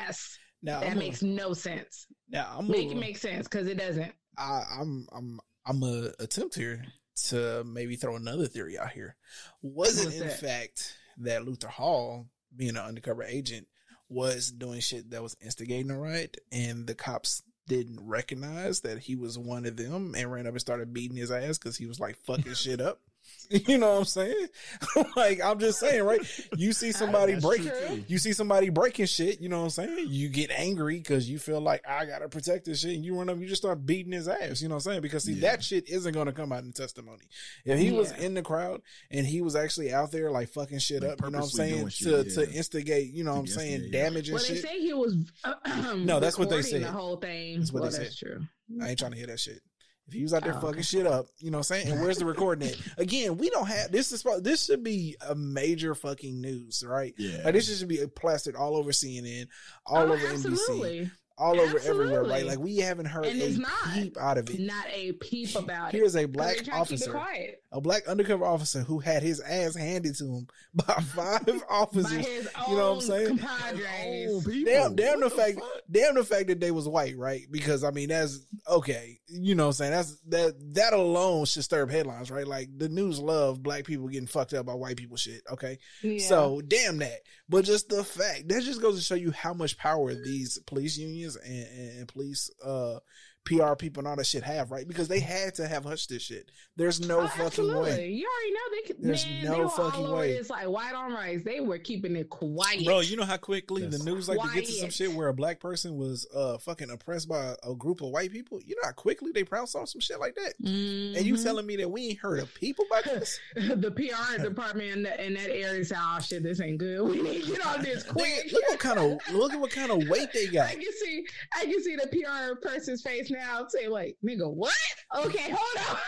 ass. 0.00 0.36
Now, 0.60 0.80
That 0.80 0.90
I'm 0.92 0.98
makes 0.98 1.22
no 1.22 1.52
sense. 1.52 2.08
now 2.28 2.56
I'm 2.58 2.66
Make 2.66 2.88
gonna- 2.88 2.96
it 2.96 3.00
make 3.00 3.16
sense 3.18 3.46
because 3.46 3.68
it 3.68 3.76
doesn't. 3.78 4.12
I, 4.36 4.64
I'm 4.80 5.06
I'm 5.12 5.38
I'm 5.66 5.82
a 5.84 6.10
attempt 6.18 6.56
here 6.56 6.84
to 7.24 7.64
maybe 7.64 7.96
throw 7.96 8.16
another 8.16 8.46
theory 8.46 8.78
out 8.78 8.92
here. 8.92 9.16
Was 9.62 10.04
it 10.04 10.14
in 10.20 10.28
that? 10.28 10.40
fact 10.40 10.96
that 11.18 11.44
Luther 11.44 11.68
Hall, 11.68 12.26
being 12.54 12.70
an 12.70 12.76
undercover 12.76 13.22
agent, 13.22 13.66
was 14.08 14.50
doing 14.50 14.80
shit 14.80 15.10
that 15.10 15.22
was 15.22 15.36
instigating 15.40 15.90
a 15.90 15.98
riot, 15.98 16.36
and 16.52 16.86
the 16.86 16.94
cops 16.94 17.42
didn't 17.66 17.98
recognize 18.00 18.80
that 18.82 18.98
he 18.98 19.16
was 19.16 19.38
one 19.38 19.66
of 19.66 19.76
them 19.76 20.14
and 20.16 20.30
ran 20.30 20.46
up 20.46 20.52
and 20.52 20.60
started 20.60 20.92
beating 20.92 21.16
his 21.16 21.30
ass 21.30 21.58
because 21.58 21.76
he 21.76 21.86
was 21.86 21.98
like 21.98 22.16
fucking 22.24 22.54
shit 22.54 22.80
up? 22.80 23.00
You 23.66 23.78
know 23.78 23.92
what 23.92 23.98
I'm 23.98 24.04
saying? 24.04 24.46
like 25.16 25.42
I'm 25.42 25.58
just 25.58 25.78
saying, 25.80 26.02
right? 26.02 26.20
You 26.56 26.72
see 26.72 26.92
somebody 26.92 27.32
That's 27.34 27.44
break, 27.44 27.62
true, 27.62 27.70
too. 27.88 28.04
you 28.08 28.18
see 28.18 28.32
somebody 28.32 28.68
breaking 28.70 29.06
shit. 29.06 29.40
You 29.40 29.48
know 29.48 29.58
what 29.58 29.64
I'm 29.64 29.70
saying? 29.70 30.06
You 30.08 30.28
get 30.28 30.50
angry 30.50 30.96
because 30.98 31.28
you 31.28 31.38
feel 31.38 31.60
like 31.60 31.82
I 31.88 32.04
gotta 32.06 32.28
protect 32.28 32.64
this 32.66 32.80
shit, 32.80 32.94
and 32.96 33.04
you 33.04 33.16
run 33.16 33.28
up, 33.28 33.38
you 33.38 33.46
just 33.46 33.62
start 33.62 33.84
beating 33.86 34.12
his 34.12 34.28
ass. 34.28 34.60
You 34.62 34.68
know 34.68 34.74
what 34.76 34.86
I'm 34.86 34.92
saying? 34.92 35.00
Because 35.02 35.24
see, 35.24 35.32
Yeah. 35.34 35.50
that 35.52 35.62
shit 35.64 35.88
isn't 35.88 36.12
gonna 36.12 36.32
come 36.32 36.52
out 36.52 36.64
in 36.64 36.72
testimony. 36.72 37.24
If 37.64 37.78
he 37.78 37.92
was 37.92 38.12
in 38.12 38.34
the 38.34 38.42
crowd 38.42 38.82
and 39.10 39.26
he 39.26 39.40
was 39.42 39.56
actually 39.56 39.92
out 39.92 40.10
there 40.12 40.30
like 40.30 40.48
fucking 40.50 40.78
shit 40.80 41.02
Like, 41.02 41.12
up, 41.12 41.20
you 41.24 41.30
know 41.30 41.38
what 41.38 41.44
I'm 41.44 41.50
saying? 41.50 41.74
doing 41.74 41.86
To 41.86 41.90
shit, 41.90 42.30
to 42.34 42.40
yeah. 42.50 42.56
instigate, 42.58 43.12
you 43.12 43.24
know 43.24 43.32
what 43.34 43.40
I'm 43.40 43.46
saying, 43.46 43.72
instigate, 43.74 43.94
yeah. 43.94 44.02
damage 44.04 44.28
and 44.28 44.34
Well, 44.34 44.44
they 44.48 44.54
shit. 44.54 44.62
say 44.62 44.80
he 44.80 44.92
was. 44.94 45.16
No, 45.96 46.20
that's 46.20 46.38
what 46.38 46.50
they 46.50 46.62
said. 46.62 46.82
The 46.82 46.90
whole 46.92 47.16
thing. 47.16 47.58
That's 47.58 47.72
what 47.72 47.82
well, 47.82 47.90
they 47.90 47.98
that's 47.98 48.18
said. 48.18 48.26
true. 48.28 48.46
I 48.82 48.90
ain't 48.90 48.98
trying 48.98 49.12
to 49.12 49.16
hear 49.18 49.26
that 49.28 49.40
shit. 49.40 49.60
If 50.08 50.14
he 50.14 50.22
was 50.22 50.32
out 50.32 50.44
there 50.44 50.52
Oh, 50.52 50.60
fucking 50.60 50.68
okay. 50.70 50.82
shit 50.82 51.06
up, 51.06 51.26
you 51.38 51.50
know 51.50 51.58
what 51.58 51.70
I'm 51.70 51.82
saying? 51.82 51.88
And 51.92 52.00
where's 52.00 52.18
the 52.18 52.24
recording 52.26 52.68
at? 52.68 52.76
Again, 52.98 53.36
we 53.38 53.50
don't 53.50 53.66
have 53.66 53.90
this 53.90 54.12
is 54.12 54.24
this 54.42 54.66
should 54.66 54.84
be 54.84 55.16
a 55.28 55.34
major 55.34 55.94
fucking 55.96 56.40
news, 56.40 56.84
right? 56.86 57.12
Yeah. 57.18 57.40
Like 57.44 57.54
this 57.54 57.76
should 57.78 57.88
be 57.88 58.04
plastered 58.14 58.54
all 58.54 58.76
over 58.76 58.92
CNN, 58.92 59.48
all 59.84 59.98
Oh, 59.98 60.12
over 60.12 60.16
NBC, 60.16 60.32
absolutely. 60.52 61.10
All 61.38 61.60
over 61.60 61.78
everywhere, 61.80 62.24
right? 62.24 62.46
Like 62.46 62.58
we 62.58 62.78
haven't 62.78 63.06
heard 63.06 63.26
And 63.26 63.40
a 63.40 63.46
it's 63.46 63.58
not. 63.58 63.70
peep 63.94 64.16
out 64.18 64.38
of 64.38 64.48
it. 64.48 64.58
Not 64.60 64.86
a 64.92 65.12
peep 65.12 65.54
about 65.54 65.92
it. 65.94 65.98
Here's 65.98 66.14
a 66.14 66.22
'Cause 66.22 66.30
black 66.32 66.48
they 66.52 66.56
to 66.56 66.64
keep 66.64 66.72
it 66.74 66.76
officer, 66.80 67.10
quiet. 67.10 67.62
a 67.72 67.80
black 67.80 68.06
undercover 68.08 68.44
officer 68.44 68.80
who 68.80 68.98
had 69.00 69.22
his 69.22 69.40
ass 69.40 69.74
handed 69.76 70.14
to 70.16 70.24
him 70.24 70.46
by 70.74 70.94
five 70.94 71.62
officers. 71.70 72.10
By 72.16 72.22
his 72.22 72.48
own 72.58 72.70
you 72.70 72.76
know 72.76 72.94
what 72.94 72.94
I'm 72.96 73.00
saying? 73.08 73.38
compadres. 73.38 74.44
Damn, 74.64 74.94
damn 74.94 75.20
the 75.20 75.26
What 75.26 75.36
fact, 75.36 75.58
fuck? 75.58 75.82
damn 75.90 76.14
the 76.14 76.24
fact 76.24 76.48
that 76.48 76.60
they 76.60 76.70
was 76.70 76.88
white, 76.88 77.16
right? 77.18 77.42
Because 77.50 77.84
I 77.84 77.90
mean, 77.90 78.08
that's 78.08 78.40
okay. 78.68 79.20
You 79.28 79.54
know, 79.54 79.64
what 79.64 79.68
I'm 79.68 79.72
saying 79.74 79.90
that's 79.92 80.16
that 80.28 80.54
that 80.74 80.92
alone 80.92 81.44
should 81.46 81.64
stir 81.64 81.82
up 81.82 81.90
headlines, 81.90 82.30
right? 82.30 82.46
Like 82.46 82.68
the 82.76 82.88
news 82.88 83.18
love 83.18 83.62
black 83.62 83.84
people 83.84 84.08
getting 84.08 84.26
fucked 84.26 84.54
up 84.54 84.66
by 84.66 84.74
white 84.74 84.96
people 84.96 85.16
shit. 85.16 85.42
Okay, 85.50 85.78
Yeah. 86.02 86.26
so 86.26 86.60
damn 86.66 86.98
that. 86.98 87.20
But 87.48 87.64
just 87.64 87.88
the 87.88 88.02
fact 88.02 88.48
that 88.48 88.62
just 88.62 88.82
goes 88.82 88.96
to 88.96 89.04
show 89.04 89.14
you 89.14 89.30
how 89.30 89.54
much 89.54 89.78
power 89.78 90.14
these 90.14 90.58
police 90.66 90.98
unions 90.98 91.36
and, 91.36 91.98
and 91.98 92.08
police 92.08 92.50
uh 92.64 92.98
PR 93.46 93.74
people 93.74 94.00
and 94.00 94.08
all 94.08 94.16
that 94.16 94.26
shit 94.26 94.42
have, 94.42 94.70
right? 94.70 94.86
Because 94.86 95.08
they 95.08 95.20
had 95.20 95.54
to 95.54 95.66
have 95.66 95.84
hushed 95.84 96.10
this 96.10 96.22
shit. 96.22 96.50
There's 96.76 97.00
no 97.00 97.20
Oh, 97.20 97.26
fucking 97.28 97.46
absolutely. 97.46 97.80
way. 97.82 98.08
You 98.10 98.28
already 98.28 98.52
know 98.52 98.60
they 98.72 98.82
could. 98.86 98.96
There's 99.02 99.26
man, 99.26 99.42
no 99.44 99.50
they 99.52 99.60
were 99.62 99.68
fucking 99.68 100.00
all 100.04 100.06
over 100.12 100.16
way. 100.16 100.32
It's 100.32 100.50
like 100.50 100.68
white 100.68 100.94
on 100.94 101.12
rice. 101.12 101.42
They 101.44 101.60
were 101.60 101.78
keeping 101.78 102.16
it 102.16 102.28
quiet. 102.28 102.84
Bro, 102.84 103.00
you 103.00 103.16
know 103.16 103.24
how 103.24 103.36
quickly 103.36 103.82
the 103.84 103.90
That's 103.90 104.04
news 104.04 104.28
like 104.28 104.40
to 104.40 104.48
get 104.54 104.66
to 104.66 104.72
some 104.72 104.90
shit 104.90 105.12
where 105.12 105.28
a 105.28 105.34
black 105.34 105.60
person 105.60 105.96
was 105.96 106.26
uh 106.34 106.58
fucking 106.58 106.90
oppressed 106.90 107.28
by 107.28 107.54
a 107.62 107.74
group 107.74 108.02
of 108.02 108.08
white 108.10 108.32
people? 108.32 108.60
You 108.64 108.74
know 108.76 108.82
how 108.84 108.92
quickly 108.92 109.30
they 109.32 109.44
pounce 109.44 109.74
on 109.74 109.86
some 109.86 110.00
shit 110.00 110.18
like 110.20 110.34
that? 110.34 110.54
And 110.60 111.24
you 111.24 111.34
Mhm. 111.34 111.42
telling 111.42 111.66
me 111.66 111.76
that 111.76 111.88
we 111.90 112.08
ain't 112.08 112.18
heard 112.18 112.40
of 112.40 112.52
people 112.54 112.84
about 112.90 113.04
this? 113.04 113.38
the 113.54 113.90
PR 113.92 114.42
department 114.42 114.90
in, 114.96 115.02
the, 115.04 115.24
in 115.24 115.34
that 115.34 115.50
area 115.50 115.84
said, 115.84 115.98
"Oh 116.00 116.18
shit, 116.20 116.42
this 116.42 116.60
ain't 116.60 116.78
good. 116.78 117.00
We 117.08 117.22
need 117.22 117.44
to 117.44 117.52
get 117.52 117.64
on 117.66 117.82
this 117.82 118.02
quick." 118.08 118.26
Nigga, 118.46 118.52
look 118.52 118.62
what 118.70 118.78
kind 118.80 118.98
of 118.98 119.34
look 119.34 119.52
at 119.52 119.60
what 119.60 119.70
kind 119.70 119.90
of 119.92 120.08
weight 120.08 120.28
they 120.34 120.48
got. 120.48 120.68
I 120.68 120.74
can 120.74 120.92
see, 120.92 121.24
I 121.56 121.64
can 121.64 121.82
see 121.82 121.96
the 121.96 122.08
PR 122.08 122.56
person's 122.60 123.02
face 123.02 123.30
now. 123.36 123.66
Say 123.68 123.88
like, 123.88 124.16
"Nigga, 124.24 124.52
what? 124.52 124.74
Okay, 125.16 125.50
hold 125.52 125.88
on. 125.90 125.98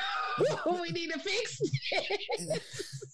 we 0.81 0.91
need 0.91 1.11
to 1.13 1.19
fix 1.19 1.59
this. 1.59 3.05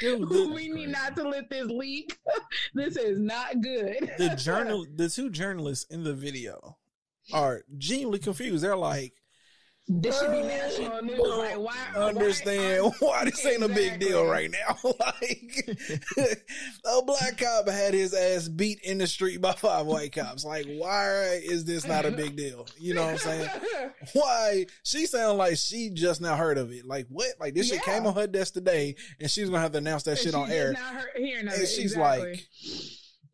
Dude, 0.00 0.28
we 0.28 0.68
need 0.68 0.88
not 0.88 1.14
to 1.16 1.28
let 1.28 1.50
this 1.50 1.66
leak. 1.66 2.16
this 2.74 2.96
is 2.96 3.18
not 3.18 3.60
good." 3.60 4.10
the 4.18 4.34
journal 4.36 4.86
the 4.94 5.08
two 5.08 5.30
journalists 5.30 5.86
in 5.90 6.04
the 6.04 6.14
video 6.14 6.78
are 7.32 7.62
genuinely 7.78 8.18
confused. 8.18 8.64
They're 8.64 8.76
like, 8.76 9.14
This 10.00 10.18
should 10.18 10.30
be 10.30 10.42
national 10.42 11.02
news. 11.02 11.18
Like, 11.18 11.58
why 11.58 11.76
understand 11.96 12.84
why, 12.84 12.90
why 13.00 13.24
this 13.26 13.44
ain't 13.44 13.62
a 13.62 13.68
big 13.68 14.00
deal 14.00 14.24
right 14.24 14.50
now. 14.50 14.78
like 14.98 15.68
a 16.84 17.02
black 17.02 17.36
cop 17.38 17.68
had 17.68 17.92
his 17.94 18.14
ass 18.14 18.48
beat 18.48 18.80
in 18.82 18.98
the 18.98 19.06
street 19.06 19.40
by 19.40 19.52
five 19.52 19.86
white 19.86 20.12
cops. 20.12 20.44
Like, 20.44 20.66
why 20.66 21.40
is 21.44 21.64
this 21.64 21.86
not 21.86 22.04
a 22.06 22.10
big 22.10 22.36
deal? 22.36 22.66
You 22.78 22.94
know 22.94 23.02
what 23.04 23.12
I'm 23.12 23.18
saying? 23.18 23.48
Why 24.14 24.66
she 24.82 25.06
sound 25.06 25.38
like 25.38 25.56
she 25.58 25.90
just 25.90 26.20
now 26.20 26.36
heard 26.36 26.58
of 26.58 26.72
it? 26.72 26.86
Like 26.86 27.06
what? 27.08 27.28
Like 27.38 27.54
this 27.54 27.68
shit 27.68 27.80
Yeah. 27.86 27.94
came 27.94 28.06
on 28.06 28.14
her 28.14 28.26
desk 28.26 28.54
today, 28.54 28.94
and 29.20 29.30
she's 29.30 29.48
gonna 29.50 29.60
have 29.60 29.72
to 29.72 29.78
announce 29.78 30.04
that 30.04 30.12
And 30.12 30.20
shit 30.20 30.34
on 30.34 30.50
air. 30.50 30.72
now 30.72 30.80
heard- 30.80 31.10
hearing 31.16 31.48
And 31.48 31.62
it, 31.62 31.66
she's 31.66 31.92
exactly. 31.92 32.30
like, 32.30 32.46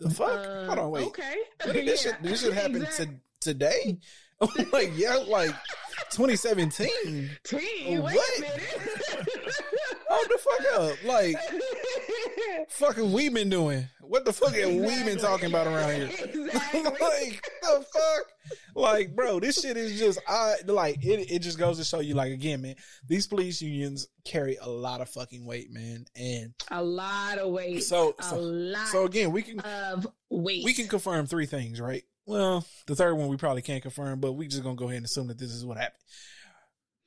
"The 0.00 0.10
fuck? 0.10 0.30
Uh, 0.46 0.66
Hold 0.66 0.78
on, 0.78 0.90
wait. 0.90 1.06
Okay. 1.06 1.36
When 1.64 1.74
did 1.74 1.86
this 1.86 2.04
Yeah, 2.04 2.12
shit? 2.12 2.22
This 2.22 2.40
shit 2.42 2.52
happened 2.54 2.82
exact- 2.84 3.10
to 3.42 3.50
today? 3.52 3.98
I'm 4.40 4.70
like, 4.70 4.92
yeah, 4.94 5.16
like 5.16 5.52
2017. 6.10 7.30
Teen, 7.44 8.02
wait 8.02 8.14
What? 8.14 8.38
a 8.38 8.40
minute. 8.40 8.62
Hold 10.08 10.26
the 10.30 10.38
fuck 10.38 10.80
up. 10.80 11.04
Like, 11.04 11.36
fucking 12.70 13.12
we 13.12 13.28
been 13.28 13.50
doing? 13.50 13.88
What 14.00 14.24
the 14.24 14.32
fuck 14.32 14.54
have 14.54 14.70
we 14.72 15.02
been 15.04 15.18
talking 15.18 15.48
about 15.50 15.66
around 15.66 15.94
here? 15.94 16.06
Exactly. 16.06 16.82
like 16.82 17.50
the 17.62 17.84
fuck? 17.92 18.26
Like, 18.74 19.14
bro, 19.14 19.38
this 19.38 19.60
shit 19.60 19.76
is 19.76 19.98
just 19.98 20.18
I 20.26 20.54
like 20.66 21.04
it. 21.04 21.30
It 21.30 21.40
just 21.40 21.58
goes 21.58 21.76
to 21.78 21.84
show 21.84 22.00
you, 22.00 22.14
like, 22.14 22.32
again, 22.32 22.62
man, 22.62 22.76
these 23.06 23.26
police 23.26 23.60
unions 23.60 24.08
carry 24.24 24.56
a 24.60 24.68
lot 24.68 25.02
of 25.02 25.10
fucking 25.10 25.44
weight, 25.44 25.70
man, 25.70 26.06
and 26.16 26.54
a 26.70 26.82
lot 26.82 27.36
of 27.38 27.50
weight. 27.50 27.82
So, 27.82 28.14
a 28.18 28.22
so, 28.22 28.38
lot. 28.38 28.88
so 28.88 29.04
again, 29.04 29.30
we 29.32 29.42
can 29.42 29.60
of 29.60 30.06
weight. 30.30 30.64
we 30.64 30.72
can 30.72 30.88
confirm 30.88 31.26
three 31.26 31.46
things, 31.46 31.78
right? 31.80 32.04
Well, 32.28 32.66
the 32.86 32.94
third 32.94 33.14
one 33.14 33.28
we 33.28 33.38
probably 33.38 33.62
can't 33.62 33.82
confirm, 33.82 34.20
but 34.20 34.32
we 34.32 34.48
just 34.48 34.62
gonna 34.62 34.76
go 34.76 34.84
ahead 34.84 34.98
and 34.98 35.06
assume 35.06 35.28
that 35.28 35.38
this 35.38 35.50
is 35.50 35.64
what 35.64 35.78
happened. 35.78 36.02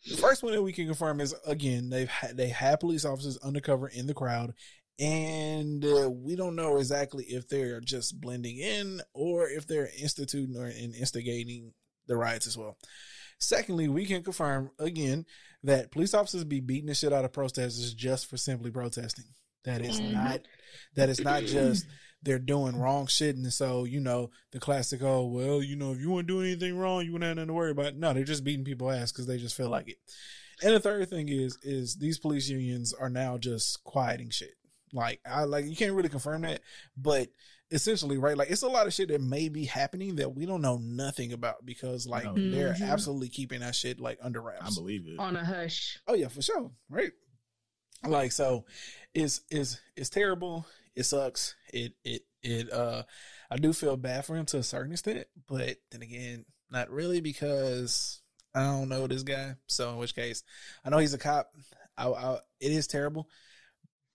The 0.10 0.18
first 0.18 0.42
one 0.42 0.52
that 0.54 0.64
we 0.64 0.74
can 0.74 0.88
confirm 0.88 1.22
is 1.22 1.36
again 1.46 1.92
they've 1.92 2.10
had, 2.10 2.36
they 2.36 2.48
had 2.50 2.80
police 2.80 3.06
officers 3.06 3.38
undercover 3.38 3.88
in 3.88 4.08
the 4.08 4.16
crowd, 4.16 4.56
and 4.98 5.86
uh, 5.86 6.10
we 6.10 6.36
don't 6.36 6.56
know 6.56 6.78
exactly 6.78 7.24
if 7.26 7.48
they're 7.48 7.82
just 7.82 8.20
blending 8.20 8.58
in 8.58 9.00
or 9.14 9.48
if 9.48 9.68
they're 9.68 9.92
instituting 10.02 10.58
or 10.58 10.66
in 10.66 10.96
instigating 10.96 11.72
the 12.08 12.18
riots 12.18 12.48
as 12.48 12.58
well. 12.58 12.80
Secondly, 13.38 13.88
we 13.90 14.08
can 14.08 14.24
confirm 14.24 14.72
again 14.80 15.28
that 15.62 15.92
police 15.92 16.16
officers 16.16 16.46
be 16.46 16.62
beating 16.62 16.88
the 16.88 16.96
shit 16.96 17.14
out 17.14 17.26
of 17.26 17.32
protesters 17.32 17.94
just 17.94 18.28
for 18.28 18.38
simply 18.38 18.72
protesting. 18.72 19.26
That 19.66 19.82
is 19.82 20.02
Mhm. 20.02 20.14
not 20.14 20.48
that 20.96 21.10
is 21.10 21.20
not 21.20 21.44
just 21.44 21.86
they're 22.24 22.40
doing 22.40 22.78
wrong 22.78 23.08
shit 23.08 23.36
and 23.36 23.52
so 23.52 23.84
you 23.84 24.00
know 24.00 24.30
the 24.52 24.60
classic 24.60 25.02
oh 25.02 25.26
well 25.26 25.62
you 25.62 25.76
know 25.76 25.92
if 25.92 26.00
you 26.00 26.10
want 26.10 26.28
to 26.28 26.34
do 26.34 26.42
anything 26.42 26.78
wrong 26.78 27.04
you 27.04 27.12
wouldn't 27.12 27.28
have 27.28 27.36
nothing 27.38 27.48
to 27.48 27.54
worry 27.54 27.72
about 27.72 27.96
no 27.96 28.14
they're 28.14 28.24
just 28.24 28.44
beating 28.44 28.64
people 28.66 28.92
ass 28.92 29.12
because 29.12 29.26
they 29.28 29.38
just 29.38 29.56
feel 29.56 29.70
like 29.70 29.88
it 29.90 29.98
and 30.64 30.74
the 30.76 30.80
third 30.80 31.10
thing 31.10 31.30
is 31.30 31.58
is 31.64 31.96
these 31.96 32.20
police 32.20 32.48
unions 32.48 32.94
are 32.94 33.10
now 33.10 33.38
just 33.38 33.84
quieting 33.84 34.30
shit 34.30 34.54
like 34.94 35.20
i 35.26 35.44
like 35.44 35.66
you 35.66 35.76
can't 35.76 35.94
really 35.94 36.10
confirm 36.10 36.42
that 36.44 36.62
but 36.96 37.30
essentially 37.72 38.18
right 38.18 38.38
like 38.38 38.52
it's 38.52 38.62
a 38.64 38.68
lot 38.68 38.86
of 38.86 38.94
shit 38.94 39.08
that 39.08 39.22
may 39.22 39.48
be 39.48 39.64
happening 39.66 40.18
that 40.18 40.36
we 40.36 40.46
don't 40.46 40.62
know 40.62 40.78
nothing 40.84 41.32
about 41.34 41.66
because 41.66 42.06
like 42.06 42.26
No. 42.26 42.34
they're 42.36 42.74
Mhm. 42.74 42.90
absolutely 42.90 43.30
keeping 43.30 43.62
that 43.62 43.74
shit 43.76 43.98
like 44.00 44.20
under 44.22 44.42
wraps. 44.42 44.78
I 44.78 44.80
believe 44.80 45.08
it. 45.08 45.18
on 45.18 45.38
a 45.38 45.44
hush. 45.46 45.98
Oh 46.06 46.14
yeah, 46.14 46.28
for 46.28 46.42
sure. 46.42 46.70
Right. 46.90 47.14
Like 48.06 48.34
so 48.34 48.66
it's 49.14 49.40
it's 49.50 49.80
it's 49.96 50.10
terrible. 50.10 50.66
It 50.96 51.04
sucks. 51.04 51.56
It 51.74 51.94
it 52.04 52.24
it 52.44 52.72
uh 52.72 53.04
I 53.50 53.58
do 53.58 53.74
feel 53.74 53.98
bad 53.98 54.26
for 54.26 54.36
him 54.36 54.46
to 54.48 54.58
a 54.58 54.64
certain 54.64 54.92
extent, 54.92 55.28
but 55.48 55.78
then 55.92 56.02
again, 56.02 56.46
not 56.70 56.90
really 56.90 57.22
because 57.22 58.22
I 58.56 58.64
don't 58.64 58.90
know 58.90 59.08
this 59.08 59.24
guy. 59.24 59.56
So 59.68 59.92
in 59.92 59.98
which 59.98 60.16
case, 60.16 60.44
I 60.84 60.90
know 60.90 60.98
he's 60.98 61.14
a 61.14 61.18
cop. 61.18 61.52
I, 61.98 62.08
I 62.08 62.40
it 62.60 62.72
is 62.72 62.88
terrible. 62.88 63.30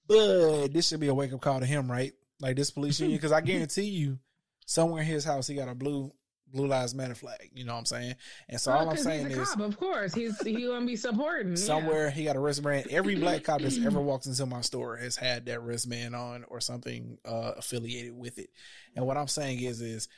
But 0.07 0.69
this 0.69 0.89
should 0.89 1.01
be 1.01 1.09
a 1.09 1.15
wake 1.15 1.33
up 1.33 1.41
call 1.41 1.61
to 1.61 1.67
him, 1.67 1.91
right? 1.91 2.13
Like 2.41 2.57
this 2.57 2.71
police 2.71 3.01
union, 3.01 3.19
because 3.19 3.33
I 3.33 3.41
guarantee 3.43 3.83
you, 3.83 4.19
somewhere 4.67 5.03
in 5.03 5.09
his 5.09 5.25
house 5.25 5.47
he 5.47 5.55
got 5.55 5.69
a 5.69 5.75
blue 5.75 6.13
blue 6.57 6.67
lives 6.67 6.95
matter 6.95 7.15
flag. 7.15 7.51
You 7.55 7.65
know 7.65 7.75
what 7.75 7.81
I'm 7.81 7.85
saying? 7.87 8.15
And 8.49 8.61
so 8.61 8.71
Well, 8.73 8.81
all 8.81 8.91
I'm 8.91 8.97
saying 8.97 9.29
he's 9.29 9.39
a 9.39 9.43
is 9.43 9.49
cop, 9.51 9.61
of 9.61 9.77
course, 9.77 10.15
he's 10.15 10.41
he 10.41 10.67
gonna 10.67 10.87
be 10.87 10.97
supporting 10.97 11.51
yeah. 11.51 11.57
somewhere 11.57 12.11
he 12.11 12.25
got 12.25 12.37
a 12.37 12.41
wristband. 12.41 12.87
Every 12.91 13.17
black 13.17 13.45
cop 13.45 13.61
that's 13.61 13.79
ever 13.79 14.01
walked 14.01 14.27
into 14.27 14.47
my 14.47 14.63
store 14.63 14.97
has 14.97 15.17
had 15.17 15.47
that 15.47 15.63
wristband 15.63 16.17
on 16.17 16.45
or 16.49 16.61
something 16.61 17.19
uh, 17.25 17.53
affiliated 17.57 18.17
with 18.17 18.39
it. 18.39 18.51
And 18.95 19.07
what 19.07 19.17
I'm 19.17 19.29
saying 19.29 19.61
is, 19.63 19.81
is 19.81 20.09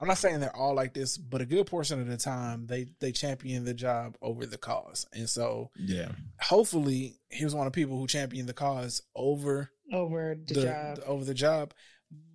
I'm 0.00 0.08
not 0.08 0.18
saying 0.18 0.40
they're 0.40 0.56
all 0.56 0.74
like 0.74 0.94
this, 0.94 1.16
but 1.16 1.40
a 1.40 1.46
good 1.46 1.66
portion 1.66 2.00
of 2.00 2.08
the 2.08 2.16
time 2.16 2.66
they 2.66 2.86
they 2.98 3.12
champion 3.12 3.64
the 3.64 3.74
job 3.74 4.16
over 4.20 4.46
the 4.46 4.58
cause. 4.58 5.06
And 5.12 5.30
so 5.30 5.70
Yeah. 5.78 6.10
hopefully 6.40 7.20
he 7.30 7.44
was 7.44 7.54
one 7.54 7.66
of 7.68 7.72
the 7.72 7.80
people 7.80 7.98
who 7.98 8.08
championed 8.08 8.48
the 8.48 8.52
cause 8.54 9.02
over 9.14 9.70
over 9.92 10.34
the, 10.34 10.54
the, 10.54 10.62
job. 10.62 11.00
over 11.06 11.24
the 11.24 11.34
job. 11.34 11.72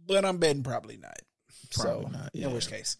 But 0.06 0.23
I'm 0.23 0.38
betting 0.38 0.63
probably 0.63 0.95
not. 0.95 1.19
Probably 1.73 2.03
so 2.05 2.09
not, 2.11 2.29
in 2.33 2.51
which 2.53 2.69
case, 2.69 2.97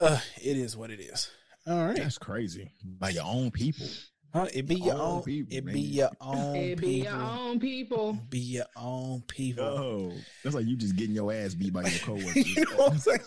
uh, 0.00 0.18
it 0.42 0.56
is 0.56 0.76
what 0.76 0.90
it 0.90 1.00
is. 1.00 1.30
All 1.66 1.86
right. 1.86 1.96
That's 1.96 2.18
crazy. 2.18 2.72
By 2.82 3.10
your 3.10 3.24
own 3.24 3.50
people. 3.50 3.86
Huh? 4.34 4.46
It 4.52 4.66
be 4.66 4.74
your 4.74 4.92
Own 4.94 5.00
own. 5.00 5.22
people, 5.22 5.56
it 5.56 5.64
man. 5.64 5.74
be 5.74 5.80
your 5.80 6.10
own 6.20 6.54
It 6.54 6.76
be 6.78 6.86
people. 6.98 7.12
your 7.12 7.14
own 7.22 7.58
people. 7.60 8.12
Be 8.28 8.38
your 8.38 8.66
own 8.76 9.22
people. 9.26 9.64
Oh, 9.64 10.12
that's 10.44 10.54
like 10.54 10.66
you 10.66 10.76
just 10.76 10.96
getting 10.96 11.14
your 11.14 11.32
ass 11.32 11.54
beat 11.54 11.72
by 11.72 11.80
your 11.80 11.98
coworkers. 12.00 12.36
you 12.56 12.62
know 12.66 12.76
what 12.76 12.92
I'm 12.92 12.98
saying? 12.98 13.20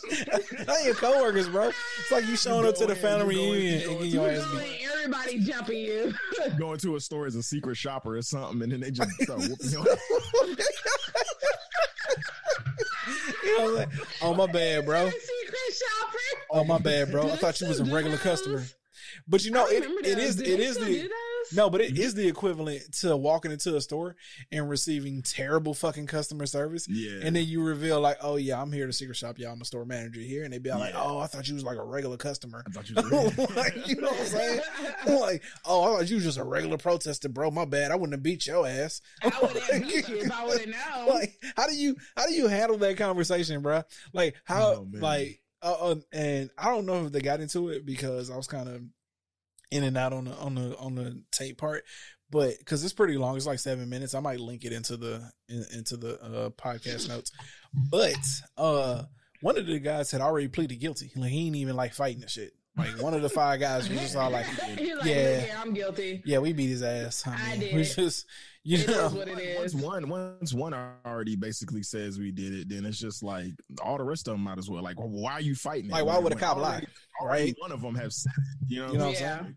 Not 0.67 0.85
your 0.85 0.93
coworkers, 0.93 1.49
bro. 1.49 1.69
It's 1.69 2.11
like 2.11 2.27
you 2.27 2.35
showing 2.37 2.67
up 2.67 2.75
to 2.75 2.85
the 2.85 2.95
family 2.95 3.35
in, 3.35 3.79
you 3.79 3.87
go 3.87 3.89
in, 3.89 3.89
reunion 3.89 3.89
and 3.89 3.97
getting 3.97 4.11
your 4.11 4.29
ass 4.29 4.45
beat. 4.51 4.87
Everybody 4.93 5.39
jumping 5.39 5.79
you. 5.79 6.13
Going 6.59 6.77
to 6.77 6.95
a 6.95 6.99
store 6.99 7.25
as 7.25 7.33
a 7.35 7.41
secret 7.41 7.77
shopper 7.77 8.15
or 8.17 8.21
something, 8.21 8.61
and 8.61 8.71
then 8.71 8.79
they 8.81 8.91
just 8.91 9.09
start 9.23 9.39
whooping 9.39 9.69
your 9.71 9.81
ass. 9.91 11.10
You 13.51 13.57
know 13.57 13.73
what 13.73 13.81
I'm 13.83 13.91
saying? 13.91 14.07
Oh 14.21 14.33
my 14.33 14.47
bad, 14.47 14.85
bro. 14.85 15.09
Secret 15.09 15.57
shopper. 15.73 16.17
Oh 16.51 16.63
my 16.63 16.77
bad, 16.77 17.11
bro. 17.11 17.29
I 17.29 17.35
thought 17.35 17.59
you 17.61 17.67
was 17.67 17.79
a 17.79 17.85
regular 17.85 18.17
customer. 18.17 18.63
But 19.27 19.43
you 19.43 19.51
know, 19.51 19.67
it, 19.67 19.83
it 20.05 20.17
is 20.17 20.39
it 20.39 20.59
is 20.59 20.77
the? 20.77 21.09
No, 21.53 21.69
but 21.69 21.81
it 21.81 21.97
is 21.97 22.13
the 22.13 22.27
equivalent 22.27 22.93
to 22.99 23.15
walking 23.15 23.51
into 23.51 23.75
a 23.75 23.81
store 23.81 24.15
and 24.51 24.69
receiving 24.69 25.21
terrible 25.21 25.73
fucking 25.73 26.07
customer 26.07 26.45
service. 26.45 26.87
Yeah. 26.87 27.19
And 27.23 27.35
then 27.35 27.45
you 27.45 27.63
reveal 27.63 27.99
like, 27.99 28.17
oh 28.21 28.35
yeah, 28.35 28.61
I'm 28.61 28.71
here 28.71 28.87
to 28.87 28.93
secret 28.93 29.15
shop. 29.15 29.37
Yeah, 29.37 29.51
I'm 29.51 29.61
a 29.61 29.65
store 29.65 29.85
manager 29.85 30.21
here, 30.21 30.43
and 30.43 30.53
they'd 30.53 30.63
be 30.63 30.71
like, 30.71 30.93
oh, 30.95 31.19
I 31.19 31.27
thought 31.27 31.47
you 31.47 31.55
was 31.55 31.63
like 31.63 31.77
a 31.77 31.83
regular 31.83 32.17
customer. 32.17 32.63
I 32.67 32.71
thought 32.71 32.89
you 32.89 32.95
was 32.95 33.37
like, 33.55 33.87
you 33.87 33.95
know 33.95 34.09
what 34.09 34.19
I'm 34.19 34.25
saying? 34.25 34.61
like, 35.07 35.43
oh, 35.65 35.83
I 35.83 35.97
thought 35.97 36.09
you 36.09 36.15
was 36.15 36.25
just 36.25 36.37
a 36.37 36.43
regular 36.43 36.77
protester, 36.77 37.29
bro. 37.29 37.51
My 37.51 37.65
bad. 37.65 37.91
I 37.91 37.95
wouldn't 37.95 38.13
have 38.13 38.23
beat 38.23 38.47
your 38.47 38.67
ass. 38.67 39.01
I 39.21 39.31
would 39.41 39.57
have 39.57 39.81
beat 39.87 40.07
you 40.09 40.17
if 40.17 40.31
I 40.31 40.45
would 40.45 40.59
have 40.59 40.69
known. 40.69 41.07
like, 41.07 41.41
how 41.55 41.67
do 41.67 41.75
you 41.75 41.95
how 42.15 42.27
do 42.27 42.33
you 42.33 42.47
handle 42.47 42.77
that 42.77 42.97
conversation, 42.97 43.61
bro? 43.61 43.83
Like, 44.13 44.35
how 44.45 44.61
Oh, 44.61 44.87
like, 44.93 45.41
uh, 45.61 45.75
uh, 45.79 45.95
and 46.11 46.49
I 46.57 46.65
don't 46.65 46.85
know 46.85 47.05
if 47.05 47.11
they 47.11 47.21
got 47.21 47.41
into 47.41 47.69
it 47.69 47.85
because 47.85 48.29
I 48.29 48.37
was 48.37 48.47
kind 48.47 48.69
of 48.69 48.81
in 49.71 49.83
and 49.83 49.97
out 49.97 50.13
on 50.13 50.25
the 50.25 50.35
on 50.35 50.55
the 50.55 50.77
on 50.77 50.95
the 50.95 51.23
tape 51.31 51.57
part, 51.57 51.83
but 52.29 52.57
because 52.59 52.83
it's 52.83 52.93
pretty 52.93 53.17
long, 53.17 53.35
it's 53.35 53.45
like 53.45 53.59
seven 53.59 53.89
minutes. 53.89 54.13
I 54.13 54.19
might 54.19 54.39
link 54.39 54.63
it 54.63 54.73
into 54.73 54.97
the 54.97 55.31
in, 55.49 55.65
into 55.73 55.97
the 55.97 56.21
uh, 56.21 56.49
podcast 56.51 57.09
notes. 57.09 57.31
But 57.73 58.15
uh, 58.57 59.03
one 59.41 59.57
of 59.57 59.65
the 59.65 59.79
guys 59.79 60.11
had 60.11 60.21
already 60.21 60.47
pleaded 60.47 60.79
guilty. 60.79 61.11
Like 61.15 61.31
he 61.31 61.47
ain't 61.47 61.55
even 61.55 61.75
like 61.75 61.93
fighting 61.93 62.21
the 62.21 62.29
shit. 62.29 62.53
Like 62.77 63.01
one 63.01 63.13
of 63.13 63.21
the 63.21 63.29
five 63.29 63.59
guys 63.59 63.89
was 63.89 63.99
just 63.99 64.15
all 64.15 64.29
like, 64.29 64.45
He's 64.77 64.95
like, 64.95 65.05
yeah. 65.05 65.45
yeah, 65.45 65.61
I'm 65.61 65.73
guilty. 65.73 66.21
"Yeah, 66.25 66.37
we 66.39 66.53
beat 66.53 66.69
his 66.69 66.81
ass." 66.81 67.23
I, 67.27 67.51
I 67.53 67.57
did 67.59 67.75
we 67.75 67.83
just 67.83 68.25
you 68.63 68.77
It 68.77 68.87
know. 68.87 69.07
is 69.07 69.13
what 69.13 69.27
it 69.27 69.39
is. 69.39 69.75
Once 69.75 69.83
one, 69.83 70.09
once 70.09 70.53
one 70.53 70.73
already 71.05 71.35
basically 71.35 71.83
says 71.83 72.17
we 72.17 72.31
did 72.31 72.53
it, 72.53 72.69
then 72.69 72.85
it's 72.85 72.97
just 72.99 73.23
like 73.23 73.51
all 73.83 73.97
the 73.97 74.03
rest 74.03 74.27
of 74.29 74.35
them 74.35 74.41
might 74.41 74.57
as 74.57 74.69
well. 74.69 74.81
Like, 74.83 74.97
well, 74.99 75.09
why 75.09 75.33
are 75.33 75.41
you 75.41 75.53
fighting? 75.55 75.89
it? 75.89 75.91
Like, 75.91 76.05
why 76.05 76.17
would 76.17 76.31
a 76.31 76.35
cop 76.35 76.57
already- 76.57 76.87
lie? 77.21 77.27
Right? 77.27 77.55
One 77.59 77.71
of 77.71 77.81
them 77.81 77.93
have 77.95 78.13
said 78.13 78.31
it. 78.37 78.69
You 78.69 78.79
know, 78.85 78.91
You 78.93 78.97
know 78.99 79.05
what 79.07 79.15
what 79.15 79.23
I'm 79.23 79.37
I'm 79.39 79.43
saying? 79.43 79.55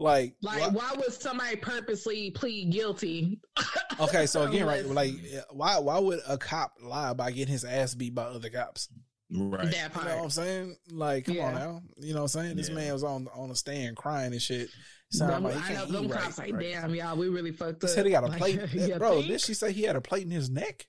Like, 0.00 0.34
Like, 0.40 0.60
why- 0.62 0.68
why 0.68 0.92
would 0.96 1.12
somebody 1.12 1.56
purposely 1.56 2.30
plead 2.30 2.72
guilty? 2.72 3.40
okay, 4.00 4.24
so 4.26 4.44
again, 4.44 4.66
right? 4.66 4.86
Like, 4.86 5.12
why 5.50 5.78
why 5.78 5.98
would 5.98 6.20
a 6.26 6.38
cop 6.38 6.72
lie 6.82 7.12
by 7.12 7.30
getting 7.30 7.52
his 7.52 7.64
ass 7.64 7.94
beat 7.94 8.14
by 8.14 8.22
other 8.24 8.48
cops? 8.48 8.88
Right. 9.36 9.70
that 9.70 9.92
You 9.94 10.00
know 10.04 10.16
what 10.16 10.24
I'm 10.24 10.30
saying? 10.30 10.76
Like, 10.90 11.24
come 11.26 11.40
on 11.40 11.54
now. 11.54 11.82
You 11.98 12.14
know 12.14 12.20
what 12.20 12.34
I'm 12.34 12.42
saying? 12.42 12.56
This 12.56 12.68
Yeah. 12.68 12.74
man 12.76 12.92
was 12.92 13.02
on 13.04 13.28
on 13.34 13.50
a 13.50 13.56
stand 13.56 13.96
crying 13.96 14.32
and 14.32 14.40
shit. 14.40 14.70
Sound 15.10 15.32
Them, 15.32 15.42
like 15.44 15.56
I 15.56 15.58
know 15.58 15.74
can't 15.76 15.92
them 15.92 16.04
eat 16.06 16.10
cops 16.12 16.38
right. 16.38 16.52
like, 16.52 16.60
damn, 16.60 16.94
y'all, 16.94 17.16
we 17.16 17.28
really 17.28 17.52
fucked 17.52 17.82
He 17.82 17.86
up. 17.88 17.94
said 17.94 18.06
he 18.06 18.12
got 18.12 18.24
a 18.24 18.36
plate, 18.36 18.60
you 18.72 18.96
bro. 18.96 19.16
think? 19.16 19.26
Did 19.28 19.40
she 19.40 19.54
say 19.54 19.72
he 19.72 19.82
had 19.82 19.96
a 19.96 20.00
plate 20.00 20.24
in 20.24 20.30
his 20.30 20.50
neck? 20.50 20.86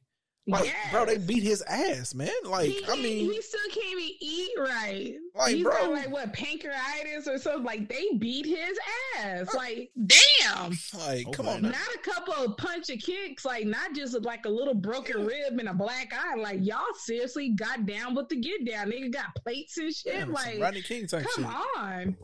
Like, 0.47 0.71
bro, 0.91 1.05
they 1.07 1.17
beat 1.17 1.41
his 1.41 1.63
ass, 1.63 2.13
man. 2.13 2.29
Like, 2.43 2.69
he, 2.69 2.85
I 2.87 2.95
mean, 2.97 3.31
he 3.31 3.41
still 3.41 3.59
can't 3.73 3.87
even 3.99 4.09
eat 4.21 4.51
right. 4.59 5.13
Like, 5.33 5.55
He's 5.55 5.63
bro. 5.63 5.71
got 5.71 5.91
like 5.91 6.11
what 6.11 6.33
pancreatitis 6.33 7.27
or 7.27 7.39
something. 7.39 7.63
Like 7.63 7.89
they 7.89 8.05
beat 8.19 8.45
his 8.45 8.77
ass. 9.17 9.51
Like 9.55 9.89
damn, 10.05 10.69
like, 10.99 11.25
oh, 11.27 11.31
come 11.31 11.47
Okay. 11.47 11.55
on, 11.55 11.61
now. 11.63 11.69
not 11.69 11.95
a 11.95 11.97
couple 11.99 12.33
of 12.35 12.57
punch 12.57 12.89
and 12.89 13.01
kicks. 13.01 13.43
Like 13.43 13.65
not 13.65 13.95
just 13.95 14.21
like 14.23 14.45
a 14.45 14.49
little 14.49 14.75
broken 14.75 15.25
rib 15.25 15.57
and 15.57 15.67
a 15.67 15.73
black 15.73 16.13
eye. 16.13 16.35
Like 16.35 16.59
y'all 16.61 16.79
seriously 16.99 17.49
got 17.49 17.87
down 17.87 18.13
with 18.13 18.29
the 18.29 18.35
get 18.35 18.65
down. 18.67 18.91
Nigga 18.91 19.11
got 19.11 19.33
plates 19.43 19.77
and 19.79 19.91
shit. 19.93 20.13
Damn, 20.13 20.31
like 20.31 20.59
Rodney 20.61 20.83
King 20.83 21.07
type 21.07 21.25
come 21.35 21.43
shit. 21.43 21.53
on, 21.81 22.17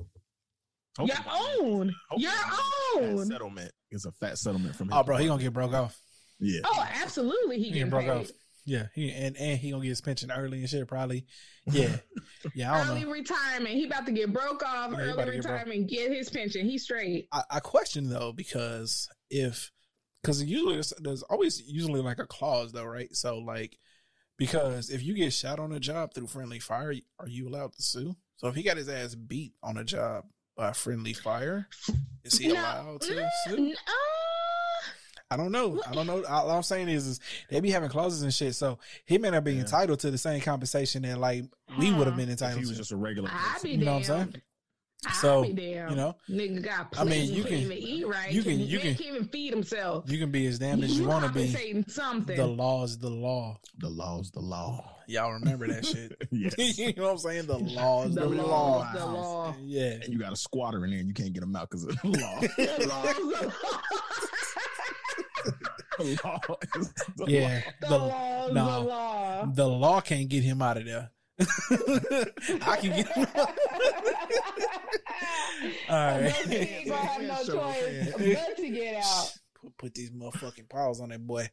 Hopefully- 0.97 1.23
your 1.57 1.63
own, 1.65 1.95
your 2.17 2.31
own. 2.97 3.25
settlement 3.25 3.71
is 3.89 4.05
a 4.05 4.11
fat 4.11 4.37
settlement 4.37 4.75
from. 4.75 4.89
his 4.89 4.95
Oh, 4.97 5.03
bro, 5.03 5.17
he 5.17 5.25
gonna 5.27 5.41
get 5.41 5.53
broke 5.53 5.73
off. 5.73 5.99
Yeah. 6.41 6.61
Oh, 6.65 6.87
absolutely, 7.01 7.59
he 7.61 7.69
He 7.71 7.83
broke 7.85 8.01
paid. 8.01 8.09
off. 8.09 8.31
Yeah, 8.65 8.87
he 8.93 9.11
and 9.11 9.35
and 9.37 9.57
he 9.59 9.71
gonna 9.71 9.83
get 9.83 9.89
his 9.89 10.01
pension 10.01 10.31
early 10.31 10.59
and 10.59 10.69
shit. 10.69 10.87
Probably. 10.87 11.25
Yeah, 11.71 11.95
yeah. 12.55 12.73
I 12.73 12.77
don't 12.79 12.89
Early 12.97 13.05
know. 13.05 13.11
retirement. 13.11 13.69
He 13.75 13.85
about 13.85 14.05
to 14.07 14.11
get 14.11 14.31
broke 14.33 14.63
off. 14.63 14.91
Yeah, 14.91 14.97
early 14.99 15.11
to 15.11 15.15
get 15.17 15.25
broke. 15.25 15.35
retirement. 15.35 15.89
Get 15.89 16.11
his 16.11 16.29
pension. 16.29 16.67
He's 16.69 16.83
straight. 16.83 17.27
I, 17.31 17.43
I 17.49 17.59
question 17.59 18.09
though 18.09 18.33
because 18.33 19.07
if 19.31 19.71
because 20.21 20.43
usually 20.43 20.73
there's, 20.75 20.93
there's 20.99 21.23
always 21.23 21.61
usually 21.67 22.01
like 22.01 22.19
a 22.19 22.27
clause 22.27 22.71
though, 22.71 22.85
right? 22.85 23.13
So 23.15 23.39
like 23.39 23.77
because 24.37 24.89
if 24.89 25.03
you 25.03 25.13
get 25.15 25.33
shot 25.33 25.59
on 25.59 25.71
a 25.71 25.79
job 25.79 26.13
through 26.13 26.27
friendly 26.27 26.59
fire, 26.59 26.93
are 27.19 27.27
you 27.27 27.47
allowed 27.47 27.73
to 27.73 27.81
sue? 27.81 28.15
So 28.37 28.47
if 28.47 28.55
he 28.55 28.63
got 28.63 28.77
his 28.77 28.89
ass 28.89 29.13
beat 29.15 29.53
on 29.63 29.77
a 29.77 29.83
job 29.83 30.25
by 30.57 30.73
friendly 30.73 31.13
fire, 31.13 31.67
is 32.23 32.37
he 32.37 32.47
No, 32.47 32.53
allowed 32.53 33.01
to 33.01 33.13
mm, 33.13 33.29
sue? 33.47 33.57
n- 33.57 33.73
uh, 33.87 33.91
I 35.31 35.37
don't 35.37 35.51
know. 35.51 35.81
I 35.87 35.93
don't 35.93 36.05
know. 36.07 36.23
All 36.29 36.51
I'm 36.51 36.61
saying 36.61 36.89
is, 36.89 37.07
is 37.07 37.19
they 37.49 37.59
be 37.61 37.71
having 37.71 37.89
clauses 37.89 38.21
and 38.21 38.33
shit. 38.33 38.53
So 38.53 38.77
he 39.05 39.17
may 39.17 39.29
not 39.31 39.43
be 39.45 39.53
Yeah. 39.53 39.61
entitled 39.61 39.99
to 40.01 40.11
the 40.11 40.17
same 40.17 40.41
compensation 40.41 41.03
that 41.03 41.17
like 41.17 41.45
we 41.79 41.91
would 41.93 41.99
have 42.05 42.09
uh-huh. 42.09 42.17
been 42.17 42.29
If 42.29 42.39
he 42.39 42.45
entitled 42.45 42.59
was 42.61 42.69
to. 42.71 42.75
just 42.75 42.91
a 42.91 42.97
regular 42.97 43.29
I 43.33 43.53
person. 43.53 43.69
be 43.69 43.69
You 43.77 43.85
know 43.85 43.93
what 43.93 44.09
I'm 44.09 44.17
damn. 44.17 44.31
saying? 44.33 44.41
I 45.03 45.13
So, 45.13 45.41
be 45.43 45.53
damn. 45.53 45.89
you 45.89 45.95
know, 45.95 46.15
nigga 46.29 46.63
got. 46.63 46.93
I 46.99 47.03
mean, 47.05 47.33
you 47.33 47.43
can't 47.43 47.55
can- 47.55 47.57
even 47.71 47.77
eat 47.79 48.05
right. 48.07 48.31
you 48.31 48.43
can- 48.43 48.59
you 48.59 48.77
can- 48.77 48.93
can't 48.93 49.15
even 49.15 49.27
feed 49.29 49.51
himself. 49.51 50.03
You 50.11 50.19
can 50.19 50.29
be 50.29 50.45
as 50.45 50.59
damn 50.59 50.83
as 50.83 50.99
you 50.99 51.07
want 51.07 51.25
to 51.25 51.31
be. 51.31 51.45
compensating 51.45 51.85
something. 51.87 52.37
The 52.37 52.45
law 52.45 52.83
is 52.83 52.99
the 52.99 53.09
law. 53.09 53.57
The 53.79 53.89
law's 53.89 54.29
the 54.29 54.41
law. 54.41 54.97
Y'all 55.07 55.31
remember 55.33 55.67
that 55.69 55.85
shit? 55.87 56.15
Yes. 56.31 56.53
you 56.77 56.93
know 56.93 57.03
what 57.05 57.11
I'm 57.13 57.17
saying? 57.17 57.47
The 57.47 57.57
law 57.57 58.03
is 58.05 58.13
the, 58.13 58.21
the 58.21 58.29
law. 58.29 58.45
law, 58.77 58.93
the 58.93 59.05
law. 59.07 59.55
Yeah. 59.63 59.93
And 60.03 60.13
you 60.13 60.19
got 60.19 60.33
a 60.33 60.35
squatter 60.37 60.83
in 60.85 60.91
there 60.91 60.99
and 60.99 61.07
you 61.07 61.15
can't 61.15 61.33
get 61.33 61.39
them 61.41 61.55
out 61.55 61.69
because 61.71 61.83
of 61.85 61.99
the 61.99 62.07
law. 62.07 62.39
The 62.41 62.85
law 62.87 63.03
is 63.05 63.51
the 66.03 66.19
law. 66.23 66.39
the 66.47 66.79
is 66.79 66.93
the 67.17 67.25
Yeah. 67.31 67.61
The 67.81 67.87
The, 67.87 67.97
law 67.97 68.47
is 68.47 68.53
nah. 68.53 68.79
the 68.79 68.85
law. 68.87 69.45
the 69.53 69.67
law 69.67 70.01
can't 70.01 70.29
get 70.29 70.43
him 70.43 70.61
out 70.61 70.77
of 70.77 70.85
there. 70.85 71.11
I 71.41 72.77
can 72.77 72.95
get 72.95 73.07
him 73.07 73.27
out. 73.35 73.49
All 75.89 76.21
right. 76.21 76.31
He 76.47 76.55
ain't 76.55 76.87
gonna 76.89 77.05
have 77.05 77.21
no 77.23 77.35
Show 77.43 77.53
choice 77.53 77.85
hand. 77.85 78.13
but 78.17 78.57
to 78.57 78.69
get 78.69 79.03
out. 79.03 79.33
Put, 79.61 79.77
put 79.77 79.93
these 79.93 80.11
motherfucking 80.11 80.69
paws 80.69 80.99
on 81.01 81.09
that 81.09 81.25
boy. 81.25 81.49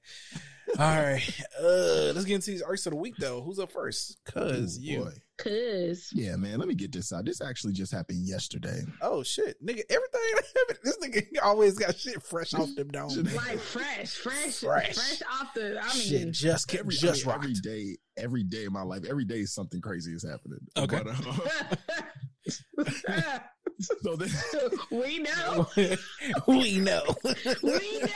All 0.78 0.84
right. 0.86 1.40
Uh 1.60 2.12
let's 2.14 2.24
get 2.24 2.36
into 2.36 2.50
these 2.50 2.62
arcs 2.62 2.86
of 2.86 2.92
the 2.92 2.96
week 2.98 3.14
though. 3.18 3.42
Who's 3.42 3.58
up 3.58 3.72
first? 3.72 4.18
Cuz 4.24 4.78
you. 4.78 5.04
boy. 5.04 5.12
Cause 5.38 6.10
Yeah, 6.12 6.36
man. 6.36 6.58
Let 6.58 6.66
me 6.68 6.74
get 6.74 6.92
this 6.92 7.12
out. 7.12 7.24
This 7.24 7.40
actually 7.40 7.72
just 7.72 7.92
happened 7.92 8.26
yesterday. 8.26 8.82
Oh 9.00 9.22
shit. 9.22 9.56
Nigga, 9.64 9.82
everything 9.88 10.74
this 10.84 10.98
nigga 10.98 11.26
always 11.42 11.78
got 11.78 11.96
shit 11.96 12.22
fresh 12.22 12.54
off 12.54 12.74
them 12.74 12.88
down. 12.88 13.08
man. 13.22 13.34
like 13.36 13.58
fresh, 13.58 14.10
fresh, 14.14 14.56
Fresh. 14.60 14.94
fresh, 14.94 15.22
off 15.40 15.54
the. 15.54 15.78
I 15.82 15.88
Shit 15.90 16.22
mean, 16.24 16.32
just 16.32 16.68
kept 16.68 16.80
Every, 16.80 16.94
just 16.94 17.26
I 17.26 17.30
mean, 17.30 17.34
every 17.36 17.48
rocked. 17.52 17.62
day, 17.62 17.96
every 18.16 18.42
day 18.44 18.64
of 18.66 18.72
my 18.72 18.82
life, 18.82 19.04
every 19.08 19.24
day 19.24 19.44
something 19.44 19.80
crazy 19.80 20.12
is 20.12 20.24
happening. 20.28 20.60
Okay. 20.76 21.00
But, 21.04 21.08
uh, 21.08 21.76
so 24.02 24.16
then, 24.16 24.30
we 24.90 25.18
know, 25.18 25.68
we 26.46 26.78
know. 26.78 27.02
we 27.62 28.00
know. 28.00 28.06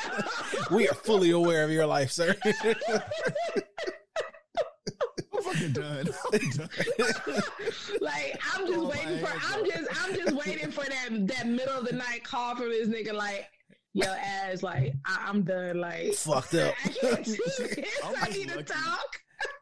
we 0.71 0.89
are 0.89 0.95
fully 0.95 1.31
aware 1.31 1.65
of 1.65 1.71
your 1.71 1.87
life, 1.87 2.11
sir. 2.11 2.35
I'm 5.35 5.43
fucking 5.43 5.73
done. 5.73 6.09
I'm 6.33 6.51
done. 6.51 6.69
like 8.01 8.41
I'm 8.55 8.67
just 8.67 8.79
Oh, 8.79 8.89
waiting 8.89 9.19
for. 9.19 9.33
I'm 9.53 9.65
just. 9.65 10.05
I'm 10.05 10.15
just 10.15 10.33
waiting 10.47 10.71
for 10.71 10.85
that 10.85 11.09
that 11.29 11.47
middle 11.47 11.79
of 11.79 11.87
the 11.87 11.93
night 11.95 12.25
call 12.25 12.57
from 12.57 12.69
this 12.71 12.89
nigga. 12.89 13.13
Like, 13.13 13.49
yo, 13.93 14.07
ass. 14.07 14.63
Like, 14.63 14.95
I, 15.07 15.25
I'm 15.29 15.43
done. 15.43 15.79
Like, 15.81 16.15
Fucked 16.15 16.55
up. 16.55 16.75
I 16.85 16.89
can't 16.89 17.25
do 17.25 17.37
this. 17.37 17.79
I'm 18.05 18.15
I 18.17 18.27
just 18.27 18.39
need 18.39 18.49
to 18.51 18.63
talk. 18.63 19.19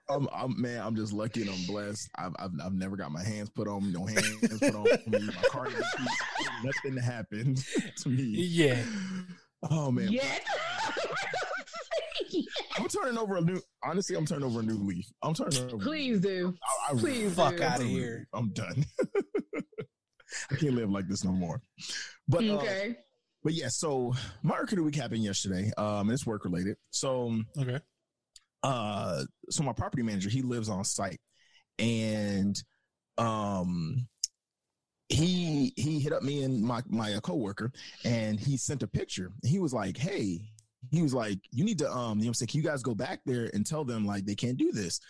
I'm, 0.09 0.29
I'm 0.33 0.61
man. 0.61 0.81
I'm 0.85 0.97
just 0.97 1.13
lucky 1.13 1.43
and 1.43 1.51
I'm 1.51 1.67
blessed. 1.67 2.09
I've, 2.17 2.33
I've, 2.39 2.51
I've 2.65 2.73
never 2.75 2.97
got 2.97 3.13
my 3.13 3.23
hands 3.23 3.49
put 3.51 3.69
on 3.69 3.87
me. 3.87 3.93
No 3.93 4.07
hands 4.07 4.59
put 4.59 4.75
on 4.75 4.85
me. 5.07 5.21
My 5.27 5.33
car. 5.49 5.69
Nothing 6.65 6.97
happened 7.01 7.65
to 7.99 8.09
me. 8.09 8.23
Yeah. 8.25 8.83
Oh 9.71 9.91
man. 9.93 10.11
Yet. 10.11 10.43
I'm 12.77 12.89
turning 12.89 13.19
over 13.19 13.37
a 13.37 13.41
new. 13.41 13.61
Honestly, 13.85 14.17
I'm 14.17 14.27
turning 14.27 14.45
over 14.45 14.61
a 14.61 14.63
new 14.63 14.79
leaf. 14.85 15.07
I'm 15.23 15.35
turning 15.35 15.59
over. 15.73 15.79
Please 15.85 16.21
do. 16.21 16.55
I, 16.89 16.93
I 16.93 16.99
Please 16.99 17.35
Fuck 17.35 17.57
do. 17.57 17.63
out 17.63 17.81
of 17.81 17.87
here. 17.87 18.27
I'm 18.33 18.51
done. 18.53 18.85
I 20.51 20.55
can't 20.57 20.75
live 20.75 20.91
like 20.91 21.09
this 21.09 21.25
no 21.25 21.33
more. 21.33 21.61
But 22.29 22.45
uh, 22.45 22.59
Okay. 22.59 22.97
but 23.43 23.53
yeah. 23.55 23.69
So 23.69 24.15
my 24.43 24.61
the 24.69 24.83
week 24.83 24.95
happened 24.97 25.25
yesterday. 25.25 25.71
Um, 25.77 26.11
it's 26.11 26.27
work 26.27 26.45
related. 26.45 26.77
So 26.91 27.37
Okay. 27.59 27.79
Uh 28.63 29.23
so 29.49 29.63
my 29.63 29.73
property 29.73 30.03
manager 30.03 30.29
he 30.29 30.43
lives 30.43 30.69
on 30.69 30.85
site. 30.85 31.21
And 31.79 32.61
um 33.19 34.07
he 35.09 35.73
he 35.77 35.99
hit 35.99 36.13
up 36.13 36.23
me 36.23 36.43
and 36.43 36.63
my 36.63 36.83
my 36.89 37.15
uh, 37.15 37.21
coworker 37.21 37.73
and 38.05 38.39
he 38.39 38.57
sent 38.57 38.83
a 38.83 38.87
picture. 38.87 39.33
He 39.45 39.59
was 39.59 39.73
like 39.73 39.97
hey 39.97 40.41
he 40.91 41.03
was 41.03 41.13
like 41.13 41.39
you 41.53 41.65
need 41.65 41.79
to 41.79 41.91
um 41.91 42.19
you 42.19 42.25
know 42.25 42.29
i'm 42.29 42.35
saying? 42.35 42.49
Can 42.49 42.61
you 42.61 42.67
guys 42.67 42.83
go 42.83 42.95
back 42.95 43.21
there 43.27 43.51
and 43.53 43.67
tell 43.67 43.85
them 43.85 44.07
like 44.07 44.25
they 44.25 44.35
can't 44.35 44.57
do 44.57 44.73
this? 44.73 45.01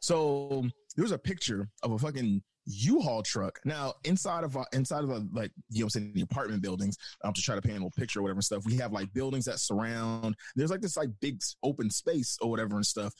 So 0.00 0.64
there's 0.96 1.12
a 1.12 1.18
picture 1.18 1.68
of 1.82 1.92
a 1.92 1.98
fucking 1.98 2.42
U-Haul 2.66 3.22
truck. 3.22 3.58
Now, 3.64 3.94
inside 4.04 4.44
of 4.44 4.56
a, 4.56 4.64
inside 4.72 5.04
of 5.04 5.10
a, 5.10 5.24
like 5.32 5.52
you 5.70 5.80
know, 5.80 5.86
I'm 5.86 5.90
saying 5.90 6.12
the 6.14 6.22
apartment 6.22 6.62
buildings. 6.62 6.96
Um, 7.24 7.32
to 7.32 7.42
try 7.42 7.54
to 7.54 7.62
paint 7.62 7.74
a 7.74 7.78
little 7.78 7.92
picture 7.96 8.20
or 8.20 8.22
whatever 8.22 8.38
and 8.38 8.44
stuff. 8.44 8.64
We 8.64 8.76
have 8.76 8.92
like 8.92 9.12
buildings 9.12 9.44
that 9.44 9.58
surround. 9.58 10.34
There's 10.54 10.70
like 10.70 10.80
this 10.80 10.96
like 10.96 11.10
big 11.20 11.40
open 11.62 11.90
space 11.90 12.36
or 12.40 12.50
whatever 12.50 12.76
and 12.76 12.86
stuff. 12.86 13.12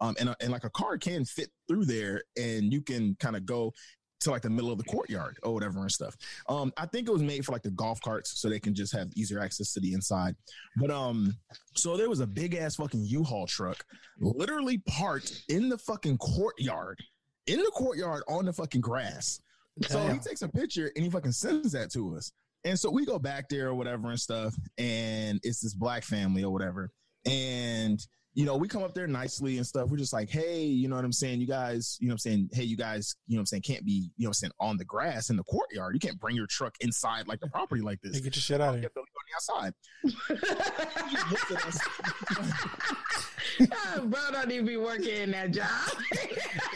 Um, 0.00 0.16
and 0.18 0.30
a- 0.30 0.36
and 0.40 0.50
like 0.50 0.64
a 0.64 0.70
car 0.70 0.98
can 0.98 1.24
fit 1.24 1.50
through 1.68 1.84
there, 1.84 2.22
and 2.36 2.72
you 2.72 2.82
can 2.82 3.16
kind 3.20 3.36
of 3.36 3.46
go 3.46 3.72
to 4.20 4.30
like 4.30 4.42
the 4.42 4.50
middle 4.50 4.72
of 4.72 4.78
the 4.78 4.84
courtyard 4.84 5.36
or 5.42 5.52
whatever 5.52 5.80
and 5.80 5.92
stuff. 5.92 6.16
Um, 6.48 6.72
I 6.78 6.86
think 6.86 7.08
it 7.08 7.12
was 7.12 7.22
made 7.22 7.44
for 7.44 7.52
like 7.52 7.62
the 7.62 7.70
golf 7.72 8.00
carts 8.00 8.40
so 8.40 8.48
they 8.48 8.60
can 8.60 8.74
just 8.74 8.94
have 8.94 9.08
easier 9.14 9.38
access 9.38 9.72
to 9.74 9.80
the 9.80 9.92
inside. 9.92 10.34
But 10.76 10.90
um, 10.90 11.36
so 11.74 11.96
there 11.96 12.08
was 12.08 12.20
a 12.20 12.26
big 12.26 12.54
ass 12.54 12.76
fucking 12.76 13.04
U-Haul 13.04 13.46
truck 13.46 13.84
literally 14.18 14.78
parked 14.88 15.42
in 15.48 15.68
the 15.68 15.76
fucking 15.76 16.18
courtyard, 16.18 16.98
in 17.46 17.58
the 17.58 17.70
courtyard 17.74 18.22
on 18.28 18.44
the 18.44 18.52
fucking 18.52 18.80
grass. 18.80 19.40
So 19.88 20.06
he 20.06 20.18
takes 20.18 20.42
a 20.42 20.48
picture 20.48 20.92
and 20.94 21.04
he 21.04 21.10
fucking 21.10 21.32
sends 21.32 21.72
that 21.72 21.90
to 21.92 22.16
us. 22.16 22.32
And 22.64 22.78
so 22.78 22.90
we 22.90 23.04
go 23.04 23.18
back 23.18 23.48
there 23.48 23.68
or 23.68 23.74
whatever 23.74 24.08
and 24.10 24.18
stuff, 24.18 24.54
and 24.78 25.38
it's 25.42 25.60
this 25.60 25.74
black 25.74 26.02
family 26.02 26.44
or 26.44 26.50
whatever. 26.50 26.90
And 27.26 28.00
you 28.34 28.44
know, 28.44 28.56
we 28.56 28.66
come 28.66 28.82
up 28.82 28.94
there 28.94 29.06
nicely 29.06 29.58
and 29.58 29.66
stuff. 29.66 29.90
We're 29.90 29.96
just 29.96 30.12
like, 30.12 30.28
hey, 30.28 30.64
you 30.64 30.88
know 30.88 30.96
what 30.96 31.04
I'm 31.04 31.12
saying? 31.12 31.40
You 31.40 31.46
guys, 31.46 31.96
you 32.00 32.08
know 32.08 32.12
what 32.12 32.14
I'm 32.14 32.18
saying? 32.18 32.50
Hey, 32.52 32.64
you 32.64 32.76
guys, 32.76 33.14
you 33.28 33.36
know 33.36 33.38
what 33.38 33.42
I'm 33.42 33.46
saying? 33.46 33.62
Can't 33.62 33.84
be, 33.84 34.10
you 34.16 34.24
know 34.24 34.28
what 34.28 34.30
I'm 34.30 34.34
saying, 34.34 34.52
on 34.58 34.76
the 34.76 34.84
grass 34.84 35.30
in 35.30 35.36
the 35.36 35.44
courtyard. 35.44 35.94
You 35.94 36.00
can't 36.00 36.18
bring 36.18 36.34
your 36.34 36.48
truck 36.48 36.74
inside 36.80 37.28
like 37.28 37.38
the 37.38 37.48
property 37.48 37.80
like 37.80 38.00
this. 38.02 38.16
Hey, 38.16 38.22
get 38.22 38.34
your 38.34 38.42
shit 38.42 38.60
out 38.60 38.74
of 38.74 38.80
here. 38.80 38.90
have 38.90 38.94
to 38.94 39.00
leave 39.00 39.06
on 39.14 39.24
the 39.28 39.34
outside. 39.36 39.72
He 41.10 41.16
just 41.30 41.50
at 41.52 41.64
us. 41.66 41.78
Bro, 44.04 44.20
don't 44.32 44.50
even 44.50 44.66
be 44.66 44.76
working 44.76 45.14
in 45.14 45.30
that 45.30 45.52
job. 45.52 45.68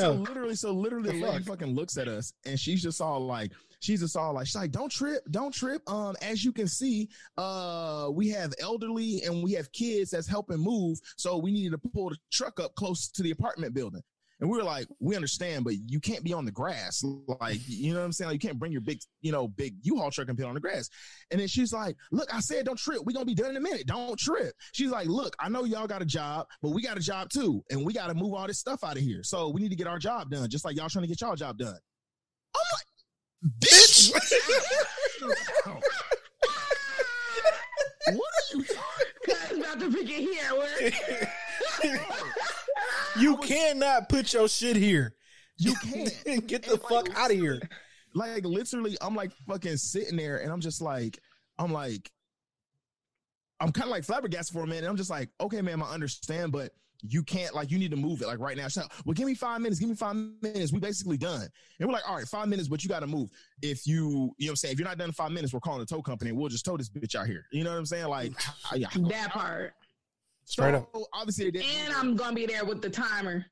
so 0.00 0.12
literally, 0.12 0.54
so 0.54 0.72
literally, 0.72 1.10
the 1.10 1.26
lady 1.26 1.44
fuck? 1.44 1.58
fucking 1.58 1.74
looks 1.74 1.96
at 1.96 2.08
us, 2.08 2.32
and 2.46 2.58
she's 2.58 2.82
just 2.82 3.00
all 3.00 3.20
like, 3.20 3.52
she's 3.80 4.00
just 4.00 4.16
all 4.16 4.34
like, 4.34 4.46
she's 4.46 4.56
like, 4.56 4.70
don't 4.70 4.90
trip, 4.90 5.22
don't 5.30 5.52
trip. 5.52 5.82
Um, 5.90 6.16
as 6.22 6.44
you 6.44 6.52
can 6.52 6.68
see, 6.68 7.08
uh, 7.36 8.08
we 8.12 8.28
have 8.30 8.52
elderly 8.60 9.22
and 9.24 9.42
we 9.42 9.52
have 9.52 9.70
kids 9.72 10.10
that's 10.10 10.28
helping 10.28 10.58
move, 10.58 10.98
so 11.16 11.36
we 11.38 11.50
needed 11.50 11.72
to 11.72 11.88
pull 11.90 12.10
the 12.10 12.16
truck 12.30 12.60
up 12.60 12.74
close 12.74 13.08
to 13.08 13.22
the 13.22 13.30
apartment 13.30 13.74
building. 13.74 14.02
And 14.40 14.48
we 14.48 14.56
were 14.56 14.64
like, 14.64 14.86
we 15.00 15.16
understand, 15.16 15.64
but 15.64 15.74
you 15.86 15.98
can't 15.98 16.22
be 16.22 16.32
on 16.32 16.44
the 16.44 16.52
grass. 16.52 17.02
Like, 17.40 17.58
you 17.66 17.92
know 17.92 17.98
what 17.98 18.04
I'm 18.04 18.12
saying? 18.12 18.30
Like, 18.30 18.42
you 18.42 18.48
can't 18.48 18.58
bring 18.58 18.70
your 18.70 18.80
big, 18.80 19.00
you 19.20 19.32
know, 19.32 19.48
big 19.48 19.74
U-Haul 19.82 20.12
truck 20.12 20.28
and 20.28 20.38
put 20.38 20.44
it 20.44 20.48
on 20.48 20.54
the 20.54 20.60
grass. 20.60 20.88
And 21.30 21.40
then 21.40 21.48
she's 21.48 21.72
like, 21.72 21.96
look, 22.12 22.32
I 22.32 22.38
said, 22.38 22.66
don't 22.66 22.78
trip. 22.78 23.00
We're 23.04 23.14
going 23.14 23.26
to 23.26 23.34
be 23.34 23.34
done 23.34 23.50
in 23.50 23.56
a 23.56 23.60
minute. 23.60 23.86
Don't 23.86 24.18
trip. 24.18 24.54
She's 24.72 24.90
like, 24.90 25.08
look, 25.08 25.34
I 25.40 25.48
know 25.48 25.64
y'all 25.64 25.88
got 25.88 26.02
a 26.02 26.06
job, 26.06 26.46
but 26.62 26.70
we 26.70 26.82
got 26.82 26.96
a 26.96 27.00
job 27.00 27.30
too. 27.30 27.64
And 27.70 27.84
we 27.84 27.92
got 27.92 28.06
to 28.08 28.14
move 28.14 28.34
all 28.34 28.46
this 28.46 28.60
stuff 28.60 28.84
out 28.84 28.96
of 28.96 29.02
here. 29.02 29.24
So 29.24 29.48
we 29.48 29.60
need 29.60 29.70
to 29.70 29.76
get 29.76 29.88
our 29.88 29.98
job 29.98 30.30
done, 30.30 30.48
just 30.48 30.64
like 30.64 30.76
y'all 30.76 30.88
trying 30.88 31.02
to 31.02 31.08
get 31.08 31.20
y'all 31.20 31.34
job 31.34 31.58
done. 31.58 31.78
I'm 32.54 32.62
like, 32.76 32.86
bitch. 33.60 34.12
what 38.14 38.16
are 38.16 38.56
you 38.56 38.64
Cuz 39.26 39.58
about 39.58 39.80
to 39.80 39.90
pick 39.90 40.08
it 40.10 40.22
here. 40.22 41.28
Where? 43.14 43.22
You 43.22 43.36
cannot 43.38 44.08
put 44.08 44.32
your 44.32 44.48
shit 44.48 44.76
here. 44.76 45.14
You 45.56 45.74
can't. 46.24 46.46
Get 46.46 46.62
the 46.62 46.78
fuck 46.78 47.08
out 47.16 47.30
of 47.30 47.36
here. 47.36 47.60
like 48.14 48.44
literally 48.44 48.96
i'm 49.00 49.14
like 49.14 49.30
fucking 49.46 49.76
sitting 49.76 50.16
there 50.16 50.38
and 50.38 50.50
i'm 50.50 50.60
just 50.60 50.80
like 50.80 51.18
i'm 51.58 51.70
like 51.72 52.10
i'm 53.60 53.70
kind 53.70 53.84
of 53.84 53.90
like 53.90 54.02
flabbergasted 54.04 54.54
for 54.54 54.62
a 54.62 54.66
minute 54.66 54.88
i'm 54.88 54.96
just 54.96 55.10
like 55.10 55.28
okay 55.40 55.60
ma'am 55.60 55.82
i 55.82 55.90
understand 55.92 56.52
but 56.52 56.72
you 57.02 57.22
can't 57.22 57.54
like 57.54 57.70
you 57.70 57.78
need 57.78 57.90
to 57.90 57.96
move 57.96 58.22
it 58.22 58.26
like 58.26 58.38
right 58.40 58.56
now 58.56 58.64
She's 58.64 58.78
like, 58.78 58.90
well 59.04 59.12
give 59.14 59.26
me 59.26 59.34
five 59.34 59.60
minutes 59.60 59.78
give 59.78 59.88
me 59.90 59.94
five 59.94 60.16
minutes 60.42 60.72
we 60.72 60.80
basically 60.80 61.16
done 61.18 61.46
and 61.78 61.88
we're 61.88 61.92
like 61.92 62.08
all 62.08 62.16
right 62.16 62.26
five 62.26 62.48
minutes 62.48 62.66
but 62.68 62.82
you 62.82 62.88
got 62.88 63.00
to 63.00 63.06
move 63.06 63.30
if 63.62 63.86
you 63.86 63.94
you 64.38 64.46
know 64.46 64.50
what 64.50 64.50
i'm 64.50 64.56
saying 64.56 64.72
if 64.72 64.78
you're 64.80 64.88
not 64.88 64.96
done 64.98 65.08
in 65.10 65.12
five 65.12 65.30
minutes 65.30 65.52
we're 65.52 65.60
calling 65.60 65.80
the 65.80 65.86
tow 65.86 66.00
company 66.02 66.30
and 66.30 66.38
we'll 66.38 66.48
just 66.48 66.64
tow 66.64 66.76
this 66.76 66.88
bitch 66.88 67.14
out 67.14 67.26
here 67.26 67.44
you 67.52 67.62
know 67.62 67.70
what 67.70 67.78
i'm 67.78 67.86
saying 67.86 68.06
like 68.08 68.32
I, 68.72 68.78
That 69.10 69.30
part. 69.30 69.74
Straight 70.48 70.74
up. 70.74 70.88
obviously 71.12 71.44
they 71.44 71.50
didn't 71.50 71.68
And 71.84 71.94
I'm 71.94 72.16
gonna 72.16 72.34
be 72.34 72.46
there 72.46 72.64
with 72.64 72.80
the 72.80 72.88
timer. 72.88 73.44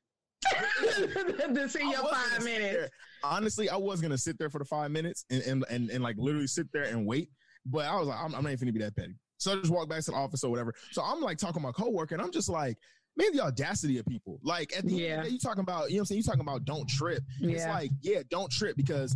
to 0.43 1.69
see 1.69 1.89
your 1.89 2.07
five 2.09 2.43
minutes. 2.43 2.73
there. 2.73 2.89
Honestly, 3.23 3.69
I 3.69 3.75
was 3.75 4.01
gonna 4.01 4.17
sit 4.17 4.39
there 4.39 4.49
for 4.49 4.57
the 4.57 4.65
five 4.65 4.89
minutes 4.89 5.23
and 5.29 5.43
and 5.43 5.65
and, 5.69 5.89
and 5.91 6.03
like 6.03 6.15
literally 6.17 6.47
sit 6.47 6.67
there 6.73 6.85
and 6.85 7.05
wait. 7.05 7.29
But 7.67 7.85
I 7.85 7.95
was 7.97 8.07
like, 8.07 8.17
I'm, 8.17 8.33
I'm 8.33 8.43
not 8.43 8.51
even 8.51 8.67
gonna 8.67 8.73
be 8.73 8.79
that 8.79 8.95
petty. 8.95 9.13
So 9.37 9.51
I 9.51 9.55
just 9.57 9.71
walked 9.71 9.89
back 9.89 10.03
to 10.05 10.11
the 10.11 10.17
office 10.17 10.43
or 10.43 10.49
whatever. 10.49 10.73
So 10.91 11.03
I'm 11.03 11.21
like 11.21 11.37
talking 11.37 11.61
to 11.61 11.67
my 11.67 11.71
coworker, 11.71 12.15
and 12.15 12.23
I'm 12.23 12.31
just 12.31 12.49
like, 12.49 12.77
man, 13.17 13.27
the 13.33 13.41
audacity 13.41 13.97
of 13.97 14.05
people. 14.05 14.39
Like 14.43 14.71
at 14.77 14.85
the 14.85 15.05
end 15.07 15.19
of 15.19 15.23
the 15.25 15.29
day, 15.29 15.33
you 15.33 15.39
talking 15.39 15.61
about, 15.61 15.89
you 15.89 15.95
know 15.95 16.01
what 16.01 16.01
I'm 16.01 16.05
saying? 16.05 16.17
You 16.19 16.23
talking 16.23 16.41
about 16.41 16.65
don't 16.65 16.87
trip. 16.87 17.23
It's 17.41 17.65
like, 17.65 17.91
yeah, 18.01 18.21
don't 18.29 18.51
trip 18.51 18.77
because 18.77 19.15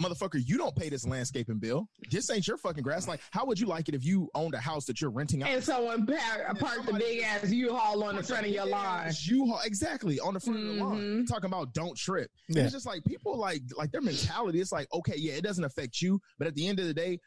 motherfucker, 0.00 0.40
you 0.44 0.56
don't 0.58 0.74
pay 0.74 0.88
this 0.88 1.06
landscaping 1.06 1.58
bill. 1.58 1.88
This 2.10 2.30
ain't 2.30 2.48
your 2.48 2.56
fucking 2.56 2.82
grass. 2.82 3.06
Like, 3.06 3.20
how 3.30 3.44
would 3.44 3.60
you 3.60 3.66
like 3.66 3.88
it 3.88 3.94
if 3.94 4.04
you 4.04 4.28
owned 4.34 4.54
a 4.54 4.58
house 4.58 4.86
that 4.86 5.00
you're 5.00 5.10
renting 5.10 5.42
out? 5.42 5.50
And 5.50 5.62
someone 5.62 6.06
par- 6.06 6.54
parked 6.58 6.86
the 6.86 6.94
big 6.94 7.22
ass 7.22 7.50
U-Haul 7.50 8.02
on 8.02 8.16
the 8.16 8.22
front 8.22 8.46
of 8.46 8.52
your 8.52 8.66
lawn. 8.66 9.10
You 9.20 9.54
exactly 9.64 10.18
on 10.18 10.34
the 10.34 10.40
front 10.40 10.58
of 10.58 10.64
the 10.66 10.72
lawn. 10.72 10.98
Mhm. 10.98 11.28
Talking 11.28 11.46
about 11.46 11.74
don't 11.74 11.96
trip. 11.96 12.30
Yeah. 12.48 12.64
It's 12.64 12.72
just 12.72 12.86
like 12.86 13.04
people 13.04 13.36
like 13.38 13.62
like 13.76 13.92
their 13.92 14.00
mentality. 14.00 14.60
It's 14.60 14.72
like 14.72 14.88
okay, 14.92 15.14
yeah, 15.16 15.34
it 15.34 15.42
doesn't 15.44 15.64
affect 15.64 16.00
you, 16.00 16.20
but 16.38 16.48
at 16.48 16.54
the 16.54 16.66
end 16.66 16.80
of 16.80 16.86
the 16.86 16.94
day, 16.94 17.18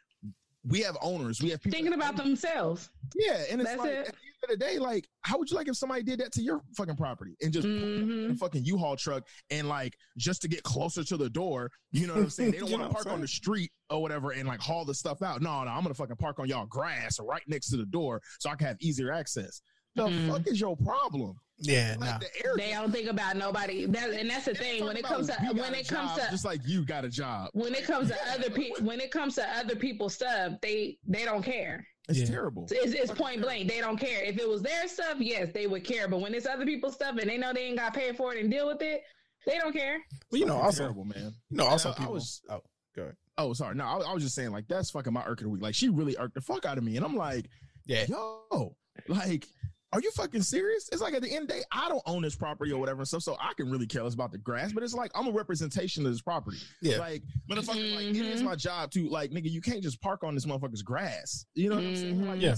we 0.67 0.81
have 0.81 0.97
owners. 1.01 1.41
We 1.41 1.51
have 1.51 1.61
people 1.61 1.77
Thinking 1.77 1.93
about 1.93 2.15
themselves. 2.17 2.89
Yeah, 3.15 3.43
and 3.51 3.61
it's 3.61 3.69
That's 3.69 3.79
like 3.79 3.91
it. 3.91 4.07
at 4.07 4.15
the 4.15 4.24
end 4.49 4.53
of 4.53 4.59
the 4.59 4.65
day, 4.65 4.79
like, 4.79 5.07
how 5.21 5.37
would 5.37 5.49
you 5.49 5.55
like 5.57 5.67
if 5.67 5.75
somebody 5.75 6.03
did 6.03 6.19
that 6.19 6.31
to 6.33 6.41
your 6.41 6.61
fucking 6.77 6.95
property 6.95 7.35
and 7.41 7.51
just 7.51 7.67
put 7.67 7.73
Mhm. 7.73 8.31
a 8.31 8.35
fucking 8.35 8.63
U-Haul 8.65 8.95
truck 8.95 9.27
and 9.49 9.67
like 9.67 9.97
just 10.17 10.41
to 10.43 10.47
get 10.47 10.63
closer 10.63 11.03
to 11.03 11.17
the 11.17 11.29
door? 11.29 11.69
You 11.91 12.07
know 12.07 12.13
what 12.13 12.23
I'm 12.23 12.29
saying? 12.29 12.51
They 12.51 12.57
don't 12.59 12.71
want 12.71 12.83
to 12.83 12.89
park 12.93 13.07
on 13.07 13.21
the 13.21 13.27
street 13.27 13.71
or 13.89 14.01
whatever 14.01 14.31
and 14.31 14.47
like 14.47 14.59
haul 14.59 14.85
the 14.85 14.93
stuff 14.93 15.21
out. 15.21 15.41
No, 15.41 15.63
no, 15.63 15.71
I'm 15.71 15.83
gonna 15.83 15.93
fucking 15.93 16.15
park 16.17 16.39
on 16.39 16.47
y'all 16.47 16.65
grass 16.65 17.19
right 17.19 17.43
next 17.47 17.69
to 17.69 17.77
the 17.77 17.85
door 17.85 18.21
so 18.39 18.49
I 18.49 18.55
can 18.55 18.67
have 18.67 18.77
easier 18.79 19.11
access. 19.11 19.61
The 19.95 20.07
Mhm. 20.07 20.29
fuck 20.29 20.47
is 20.47 20.59
your 20.59 20.75
problem? 20.75 21.35
Yeah, 21.57 21.95
Like 21.97 22.09
nah. 22.09 22.17
the. 22.17 22.27
They 22.57 22.71
don't 22.71 22.91
think 22.91 23.07
about 23.09 23.37
nobody. 23.37 23.85
That, 23.85 24.09
and 24.09 24.29
that's 24.29 24.43
the 24.43 24.53
thing. 24.55 24.83
When 24.83 24.97
it 24.97 25.05
comes 25.05 25.27
to 25.27 25.33
when 25.53 25.73
it 25.73 25.87
comes 25.87 26.09
job 26.11 26.19
to 26.19 26.27
just 26.31 26.43
like 26.43 26.59
you 26.65 26.83
got 26.85 27.05
a 27.05 27.09
job, 27.09 27.51
when 27.53 27.73
it 27.73 27.85
comes 27.85 28.09
to 28.09 28.17
other 28.33 28.49
people 28.49 28.85
when 28.85 28.99
it 28.99 29.09
comes 29.09 29.35
to 29.35 29.57
other 29.57 29.75
people's 29.77 30.15
stuff, 30.15 30.53
they 30.61 30.97
they 31.07 31.23
don't 31.23 31.43
care. 31.43 31.87
It's 32.09 32.19
Yeah. 32.19 32.25
terrible. 32.27 32.67
It's, 32.71 32.93
it's 32.93 33.11
point 33.11 33.41
blank. 33.41 33.69
They 33.69 33.79
don't 33.79 33.97
care. 33.97 34.23
If 34.23 34.37
it 34.37 34.47
was 34.47 34.61
their 34.61 34.87
stuff, 34.87 35.17
yes, 35.19 35.49
they 35.53 35.67
would 35.67 35.83
care. 35.83 36.07
But 36.07 36.21
when 36.21 36.33
it's 36.33 36.45
other 36.45 36.65
people's 36.65 36.93
stuff 36.95 37.17
and 37.19 37.29
they 37.29 37.37
know 37.37 37.53
they 37.53 37.65
ain't 37.65 37.77
got 37.79 37.93
paid 37.93 38.15
for 38.17 38.33
it 38.33 38.41
and 38.41 38.51
deal 38.51 38.67
with 38.67 38.81
it, 38.81 39.01
they 39.45 39.57
don't 39.57 39.73
care. 39.73 39.99
Well, 40.31 40.39
you 40.39 40.45
know, 40.45 40.53
Fucking 40.53 40.65
also, 40.65 40.83
terrible, 40.83 41.05
man. 41.05 41.33
you 41.49 41.57
know, 41.57 41.65
also 41.65 41.93
And 41.93 42.05
I- 42.05 42.07
I 42.07 42.11
was- 42.11 42.41
oh, 42.49 42.61
go 42.95 43.01
ahead. 43.03 43.15
Oh, 43.37 43.53
sorry. 43.53 43.75
No, 43.75 43.83
I, 43.85 43.97
I 43.99 44.13
was 44.13 44.23
just 44.23 44.33
saying 44.35 44.51
like 44.51 44.67
that's 44.67 44.89
fucking 44.91 45.11
my 45.13 45.25
irk 45.25 45.39
of 45.41 45.45
the 45.45 45.49
week. 45.49 45.61
Like 45.61 45.75
she 45.75 45.89
really 45.89 46.15
irked 46.17 46.35
the 46.35 46.41
fuck 46.41 46.65
out 46.65 46.77
of 46.77 46.83
me, 46.83 46.95
and 46.97 47.05
I'm 47.05 47.15
like, 47.15 47.49
Yeah, 47.85 48.05
yo, 48.07 48.75
like, 49.07 49.45
are 49.95 50.01
you 50.01 50.11
fucking 50.11 50.41
serious? 50.41 50.89
It's 50.91 51.01
like 51.01 51.13
at 51.13 51.21
the 51.21 51.31
end 51.31 51.43
of 51.43 51.47
the 51.47 51.53
day, 51.55 51.63
I 51.71 51.87
don't 51.89 52.01
own 52.05 52.21
this 52.21 52.35
property 52.35 52.71
or 52.71 52.79
whatever 52.79 52.99
and 52.99 53.07
stuff, 53.07 53.23
so 53.23 53.37
I 53.39 53.53
can 53.55 53.71
really 53.71 53.87
care 53.87 54.03
less 54.03 54.13
about 54.13 54.31
the 54.31 54.37
grass. 54.37 54.73
But 54.73 54.83
it's 54.83 54.93
like 54.93 55.11
I'm 55.15 55.27
a 55.27 55.31
representation 55.31 56.05
of 56.05 56.11
this 56.11 56.21
property. 56.21 56.57
yeah. 56.81 56.97
Like, 56.97 57.23
motherfucker, 57.49 57.95
like 57.95 58.05
it 58.05 58.15
is 58.17 58.41
Mhm. 58.41 58.45
my 58.45 58.55
job 58.55 58.91
to 58.91 59.07
like, 59.09 59.31
nigga, 59.31 59.49
you 59.49 59.61
can't 59.61 59.81
just 59.81 60.01
park 60.01 60.23
on 60.23 60.35
this 60.35 60.45
motherfucker's 60.45 60.81
grass. 60.81 61.45
You 61.55 61.69
know 61.69 61.75
what 61.77 61.85
I'm 61.85 61.95
saying? 61.95 62.27
Like, 62.27 62.41
Yeah. 62.41 62.55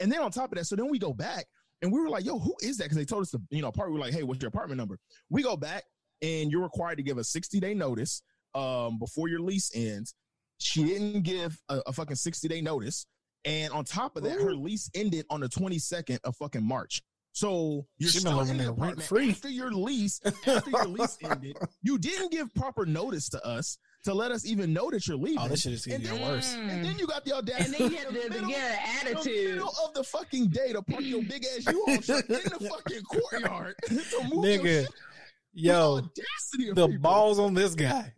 And 0.00 0.12
then 0.12 0.20
on 0.20 0.30
top 0.30 0.52
of 0.52 0.58
that, 0.58 0.66
so 0.66 0.76
then 0.76 0.90
we 0.90 0.98
go 0.98 1.12
back 1.12 1.46
and 1.82 1.90
we 1.92 2.00
were 2.00 2.08
like, 2.10 2.24
yo, 2.24 2.38
who 2.38 2.54
is 2.60 2.76
that? 2.78 2.84
Because 2.84 2.96
they 2.98 3.04
told 3.04 3.22
us 3.22 3.30
to, 3.30 3.40
you 3.50 3.62
know, 3.62 3.72
part 3.72 3.88
we 3.90 3.94
were 3.94 4.00
like, 4.04 4.12
hey, 4.14 4.22
what's 4.22 4.40
your 4.42 4.48
apartment 4.48 4.78
number? 4.78 4.98
We 5.30 5.42
go 5.42 5.56
back 5.56 5.84
and 6.22 6.50
you're 6.50 6.62
required 6.62 6.96
to 6.96 7.02
give 7.02 7.18
a 7.18 7.24
60 7.24 7.60
day 7.60 7.74
notice 7.74 8.22
um 8.54 8.98
before 8.98 9.28
your 9.28 9.40
lease 9.40 9.70
ends. 9.74 10.14
She 10.58 10.84
didn't 10.84 11.22
give 11.22 11.60
a, 11.68 11.80
a 11.86 11.92
fucking 11.92 12.16
60 12.16 12.46
day 12.48 12.60
notice. 12.60 13.06
And 13.44 13.72
on 13.72 13.84
top 13.84 14.16
of 14.16 14.22
that, 14.24 14.40
her 14.40 14.54
lease 14.54 14.88
ended 14.94 15.26
on 15.30 15.40
the 15.40 15.48
22nd 15.48 16.18
of 16.24 16.34
fucking 16.36 16.64
March. 16.66 17.02
So 17.32 17.84
you're 17.98 18.10
She 18.10 18.20
still 18.20 18.36
living 18.36 18.52
in 18.52 18.56
the 18.58 18.62
there 18.64 18.72
apartment 18.72 18.98
rent-free. 19.10 19.30
after 19.30 19.48
your 19.50 19.72
lease. 19.72 20.20
After 20.46 20.70
your 20.70 20.86
lease 20.86 21.18
ended, 21.22 21.56
you 21.82 21.98
didn't 21.98 22.30
give 22.30 22.54
proper 22.54 22.86
notice 22.86 23.28
to 23.30 23.44
us 23.44 23.76
to 24.04 24.14
let 24.14 24.30
us 24.30 24.46
even 24.46 24.72
know 24.72 24.88
that 24.90 25.06
you're 25.08 25.16
leaving. 25.16 25.38
Oh, 25.40 25.48
this 25.48 25.62
shit 25.62 25.72
is 25.72 25.84
And 25.86 26.02
getting 26.02 26.20
then- 26.20 26.30
worse. 26.30 26.54
And 26.54 26.84
then 26.84 26.96
you 26.98 27.06
got 27.08 27.24
the 27.24 27.32
audacity. 27.32 27.82
And 27.84 27.90
then 27.90 27.90
you 27.90 27.96
have 27.98 28.08
in 28.08 28.14
the 28.14 28.20
to, 28.20 28.28
to 28.28 28.34
middle- 28.34 28.48
get 28.50 28.60
an 28.60 29.08
in 29.08 29.14
the 29.14 29.18
attitude. 29.18 29.54
middle 29.54 29.74
of 29.84 29.94
the 29.94 30.04
fucking 30.04 30.48
day 30.50 30.72
to 30.72 30.82
park 30.82 31.02
your 31.02 31.22
big 31.22 31.44
ass 31.44 31.66
U-Haul 31.66 31.98
truck 31.98 32.24
in 32.30 32.34
the 32.36 32.70
fucking 32.70 33.02
courtyard 33.02 33.74
to 33.86 33.94
move 33.94 34.44
your 34.44 34.58
Nigga, 34.58 34.80
shit. 34.82 34.88
yo, 35.54 36.00
The 36.52 36.72
the 36.74 36.88
balls 37.00 37.38
on 37.40 37.54
this 37.54 37.74
guy. 37.74 38.12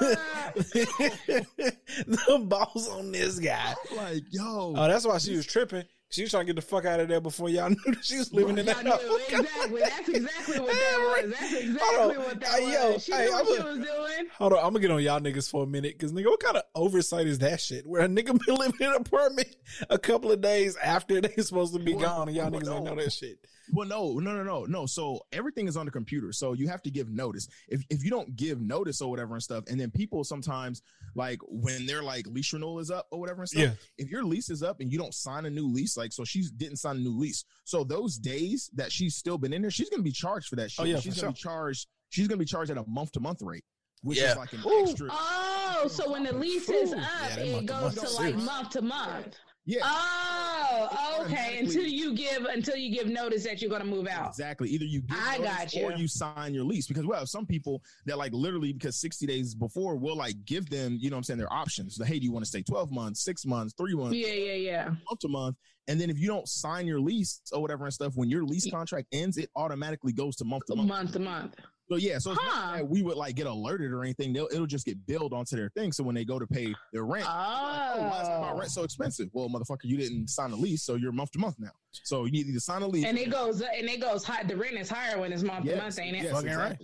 Oh, 0.00 0.14
the 0.56 2.38
balls 2.44 2.88
on 2.88 3.12
this 3.12 3.38
guy. 3.38 3.74
Like, 3.96 4.22
yo, 4.30 4.74
Oh, 4.76 4.88
that's 4.88 5.06
why 5.06 5.18
she 5.18 5.36
was 5.36 5.46
tripping. 5.46 5.84
She 6.10 6.20
was 6.22 6.30
trying 6.30 6.42
to 6.46 6.52
get 6.52 6.56
the 6.56 6.66
fuck 6.66 6.84
out 6.84 7.00
of 7.00 7.08
there 7.08 7.22
before 7.22 7.48
y'all 7.48 7.70
knew 7.70 7.76
that 7.86 8.04
she 8.04 8.18
was 8.18 8.30
living 8.34 8.58
in 8.58 8.66
that 8.66 8.86
house. 8.86 9.00
exactly. 9.28 9.80
That's 9.80 10.08
exactly 10.10 10.60
what 10.60 10.68
that 10.72 11.22
was. 11.24 11.30
That's 11.40 11.52
exactly 11.62 12.18
what 12.18 12.40
that 12.40 12.50
Hey, 12.50 12.64
was. 12.66 12.74
yo, 12.74 12.98
she 12.98 13.12
hey, 13.12 13.24
knew 13.26 13.34
I'm 13.34 13.46
she 13.46 13.54
a- 13.56 13.64
was 13.64 13.76
doing. 13.78 14.28
Hold 14.36 14.52
on, 14.52 14.58
I'm 14.58 14.64
gonna 14.74 14.80
get 14.80 14.90
on 14.90 15.02
y'all 15.02 15.20
niggas 15.20 15.48
for 15.50 15.62
a 15.62 15.66
minute 15.66 15.96
because 15.98 16.12
nigga, 16.12 16.26
what 16.26 16.40
kind 16.40 16.58
of 16.58 16.64
oversight 16.74 17.26
is 17.26 17.38
that 17.38 17.60
shit? 17.62 17.86
Where 17.86 18.02
a 18.02 18.08
nigga 18.08 18.38
been 18.46 18.54
living 18.56 18.74
in 18.80 18.88
an 18.90 18.96
apartment 18.96 19.56
a 19.88 19.98
couple 19.98 20.30
of 20.30 20.42
days 20.42 20.76
after 20.76 21.18
they 21.22 21.42
supposed 21.42 21.72
to 21.72 21.78
be 21.80 21.94
gone 21.94 22.28
and 22.28 22.36
y'all 22.36 22.50
niggas 22.50 22.56
ain't 22.74 22.84
no. 22.84 22.94
know 22.94 23.02
that 23.02 23.10
shit. 23.12 23.38
Well, 23.72 23.88
no, 23.88 24.18
no, 24.18 24.34
no, 24.34 24.42
no, 24.42 24.64
no. 24.66 24.86
So 24.86 25.20
everything 25.32 25.66
is 25.66 25.78
on 25.78 25.86
the 25.86 25.92
computer. 25.92 26.30
So 26.32 26.52
you 26.52 26.68
have 26.68 26.82
to 26.82 26.90
give 26.90 27.08
notice. 27.08 27.48
If 27.68 27.82
if 27.88 28.04
you 28.04 28.10
don't 28.10 28.36
give 28.36 28.60
notice 28.60 29.00
or 29.00 29.10
whatever 29.10 29.34
and 29.34 29.42
stuff, 29.42 29.64
and 29.68 29.80
then 29.80 29.90
people 29.90 30.24
sometimes 30.24 30.82
like 31.14 31.38
when 31.48 31.86
their 31.86 32.02
like 32.02 32.26
lease 32.26 32.52
renewal 32.52 32.78
is 32.80 32.90
up 32.90 33.06
or 33.10 33.18
whatever 33.18 33.40
and 33.40 33.48
stuff. 33.48 33.62
Yeah. 33.62 33.72
If 33.96 34.10
your 34.10 34.24
lease 34.24 34.50
is 34.50 34.62
up 34.62 34.80
and 34.80 34.92
you 34.92 34.98
don't 34.98 35.14
sign 35.14 35.46
a 35.46 35.50
new 35.50 35.66
lease, 35.72 35.96
like 35.96 36.12
so 36.12 36.22
she 36.24 36.44
didn't 36.56 36.76
sign 36.76 36.96
a 36.96 37.00
new 37.00 37.18
lease. 37.18 37.44
So 37.64 37.82
those 37.82 38.18
days 38.18 38.70
that 38.74 38.92
she's 38.92 39.16
still 39.16 39.38
been 39.38 39.54
in 39.54 39.62
there, 39.62 39.70
she's 39.70 39.88
gonna 39.88 40.02
be 40.02 40.12
charged 40.12 40.48
for 40.48 40.56
that 40.56 40.64
oh, 40.64 40.68
shit. 40.68 40.80
Oh, 40.80 40.84
yeah, 40.84 41.00
she's 41.00 41.14
for 41.14 41.22
gonna 41.22 41.32
be 41.32 41.40
charged. 41.40 41.88
She's 42.10 42.28
gonna 42.28 42.38
be 42.38 42.44
charged 42.44 42.70
at 42.70 42.76
a 42.76 42.84
month 42.86 43.12
to 43.12 43.20
month 43.20 43.40
rate, 43.40 43.64
which 44.02 44.18
Yeah. 44.18 44.32
is 44.32 44.36
like 44.36 44.52
an 44.52 44.60
Ooh. 44.66 44.82
extra. 44.82 45.08
Oh, 45.10 45.88
so 45.90 46.12
when 46.12 46.24
the 46.24 46.34
lease 46.34 46.68
is 46.68 46.92
up, 46.92 47.00
Yeah, 47.00 47.36
it 47.36 47.52
month 47.52 47.66
to 47.66 47.72
goes 47.72 47.96
month 47.96 48.08
to 48.08 48.22
like 48.22 48.34
month 48.36 48.70
to 48.70 48.82
month. 48.82 49.36
Yeah. 49.64 49.80
Oh, 49.84 51.24
okay. 51.24 51.58
Until 51.58 51.84
you 51.84 52.14
give 52.14 52.44
until 52.44 52.76
you 52.76 52.90
give 52.92 53.06
notice 53.08 53.44
that 53.44 53.60
you're 53.60 53.70
gonna 53.70 53.84
move 53.84 54.06
out. 54.08 54.28
Exactly. 54.28 54.68
Either 54.70 54.84
you 54.84 55.02
give 55.02 55.18
I 55.18 55.38
got 55.38 55.72
you. 55.74 55.84
or 55.84 55.92
you 55.92 56.08
sign 56.08 56.54
your 56.54 56.64
lease. 56.64 56.86
Because 56.86 57.06
well, 57.06 57.26
some 57.26 57.46
people 57.46 57.82
that 58.06 58.18
like 58.18 58.32
literally 58.32 58.72
because 58.72 58.96
60 59.00 59.26
days 59.26 59.54
before 59.54 59.96
will 59.96 60.16
like 60.16 60.44
give 60.44 60.68
them, 60.70 60.96
you 61.00 61.10
know 61.10 61.16
what 61.16 61.18
I'm 61.18 61.24
saying, 61.24 61.38
their 61.38 61.52
options. 61.52 61.96
The 61.96 62.04
hey, 62.04 62.18
do 62.18 62.24
you 62.24 62.32
want 62.32 62.44
to 62.44 62.48
stay 62.48 62.62
12 62.62 62.90
months, 62.90 63.24
six 63.24 63.44
months, 63.46 63.74
three 63.76 63.94
months, 63.94 64.16
Yeah, 64.16 64.32
yeah, 64.32 64.52
yeah. 64.54 64.84
month 64.88 65.20
to 65.20 65.28
month? 65.28 65.56
And 65.88 66.00
then 66.00 66.10
if 66.10 66.18
you 66.18 66.28
don't 66.28 66.48
sign 66.48 66.86
your 66.86 67.00
lease 67.00 67.40
or 67.52 67.60
whatever 67.60 67.84
and 67.84 67.92
stuff, 67.92 68.12
when 68.14 68.30
your 68.30 68.44
lease 68.44 68.70
contract 68.70 69.08
ends, 69.12 69.36
it 69.36 69.50
automatically 69.56 70.12
goes 70.12 70.36
to 70.36 70.44
month 70.44 70.66
to 70.66 70.76
month. 70.76 70.88
Month 70.88 71.12
to 71.14 71.18
month. 71.18 71.54
So 71.92 71.98
yeah, 71.98 72.16
so 72.18 72.30
it's 72.32 72.40
not 72.42 72.50
Huh. 72.52 72.76
that 72.76 72.88
we 72.88 73.02
would 73.02 73.18
like 73.18 73.36
get 73.36 73.46
alerted 73.46 73.92
or 73.92 74.02
anything. 74.02 74.32
They'll 74.32 74.48
it'll 74.50 74.64
just 74.66 74.86
get 74.86 75.04
billed 75.06 75.34
onto 75.34 75.56
their 75.56 75.68
thing. 75.68 75.92
So 75.92 76.02
when 76.02 76.14
they 76.14 76.24
go 76.24 76.38
to 76.38 76.46
pay 76.46 76.74
their 76.90 77.04
rent, 77.04 77.26
like, 77.26 77.34
oh, 77.36 78.00
why 78.00 78.22
is 78.22 78.28
my 78.28 78.50
Oh. 78.50 78.58
rent 78.58 78.70
so 78.70 78.82
expensive? 78.82 79.28
Well, 79.34 79.50
motherfucker, 79.50 79.84
you 79.84 79.98
didn't 79.98 80.28
sign 80.28 80.52
a 80.52 80.56
lease, 80.56 80.82
so 80.84 80.94
you're 80.94 81.12
month 81.12 81.32
to 81.32 81.38
month 81.38 81.56
now. 81.58 81.72
So 82.04 82.24
you 82.24 82.30
need 82.30 82.50
to 82.50 82.60
sign 82.60 82.80
a 82.80 82.86
lease 82.88 83.04
And 83.04 83.18
it 83.18 83.30
goes 83.30 83.60
and 83.60 83.90
it 83.90 84.00
goes 84.00 84.24
high. 84.24 84.42
The 84.42 84.56
rent 84.56 84.78
is 84.78 84.88
higher 84.88 85.18
when 85.20 85.34
it's 85.34 85.42
month 85.42 85.66
to 85.66 85.76
month, 85.76 85.98
ain't 85.98 86.16
it? 86.16 86.22
Yes, 86.22 86.32
Fucking 86.32 86.54
right. 86.56 86.78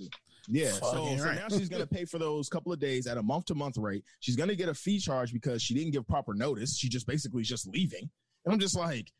Yeah. 0.47 0.73
So, 0.73 0.81
Fucking 0.93 1.19
so 1.21 1.25
right. 1.25 1.37
now 1.37 1.49
she's 1.49 1.71
gonna 1.71 1.87
pay 1.87 2.05
for 2.05 2.19
those 2.19 2.51
couple 2.51 2.71
of 2.71 2.79
days 2.79 3.07
at 3.07 3.17
a 3.17 3.23
month 3.23 3.47
to 3.47 3.55
month 3.55 3.79
rate. 3.79 4.05
She's 4.21 4.37
gonna 4.37 4.55
get 4.55 4.69
a 4.69 4.75
fee 4.75 4.99
charge 4.99 5.33
because 5.33 5.63
she 5.63 5.73
didn't 5.73 5.93
give 5.93 6.07
proper 6.07 6.35
notice. 6.35 6.77
She 6.77 6.91
just 6.91 7.07
basically 7.07 7.41
is 7.41 7.49
just 7.49 7.67
leaving. 7.67 8.11
And 8.45 8.53
I'm 8.53 8.61
just 8.61 8.77
like, 8.77 9.11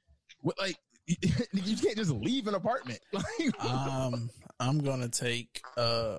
what 0.43 0.59
like 0.59 0.77
you 1.07 1.77
can't 1.79 1.97
just 1.97 2.11
leave 2.11 2.47
an 2.47 2.55
apartment. 2.55 3.01
Like 3.15 3.65
Um, 3.65 4.29
I'm 4.61 4.79
gonna 4.79 5.09
take. 5.09 5.63
Uh, 5.77 6.19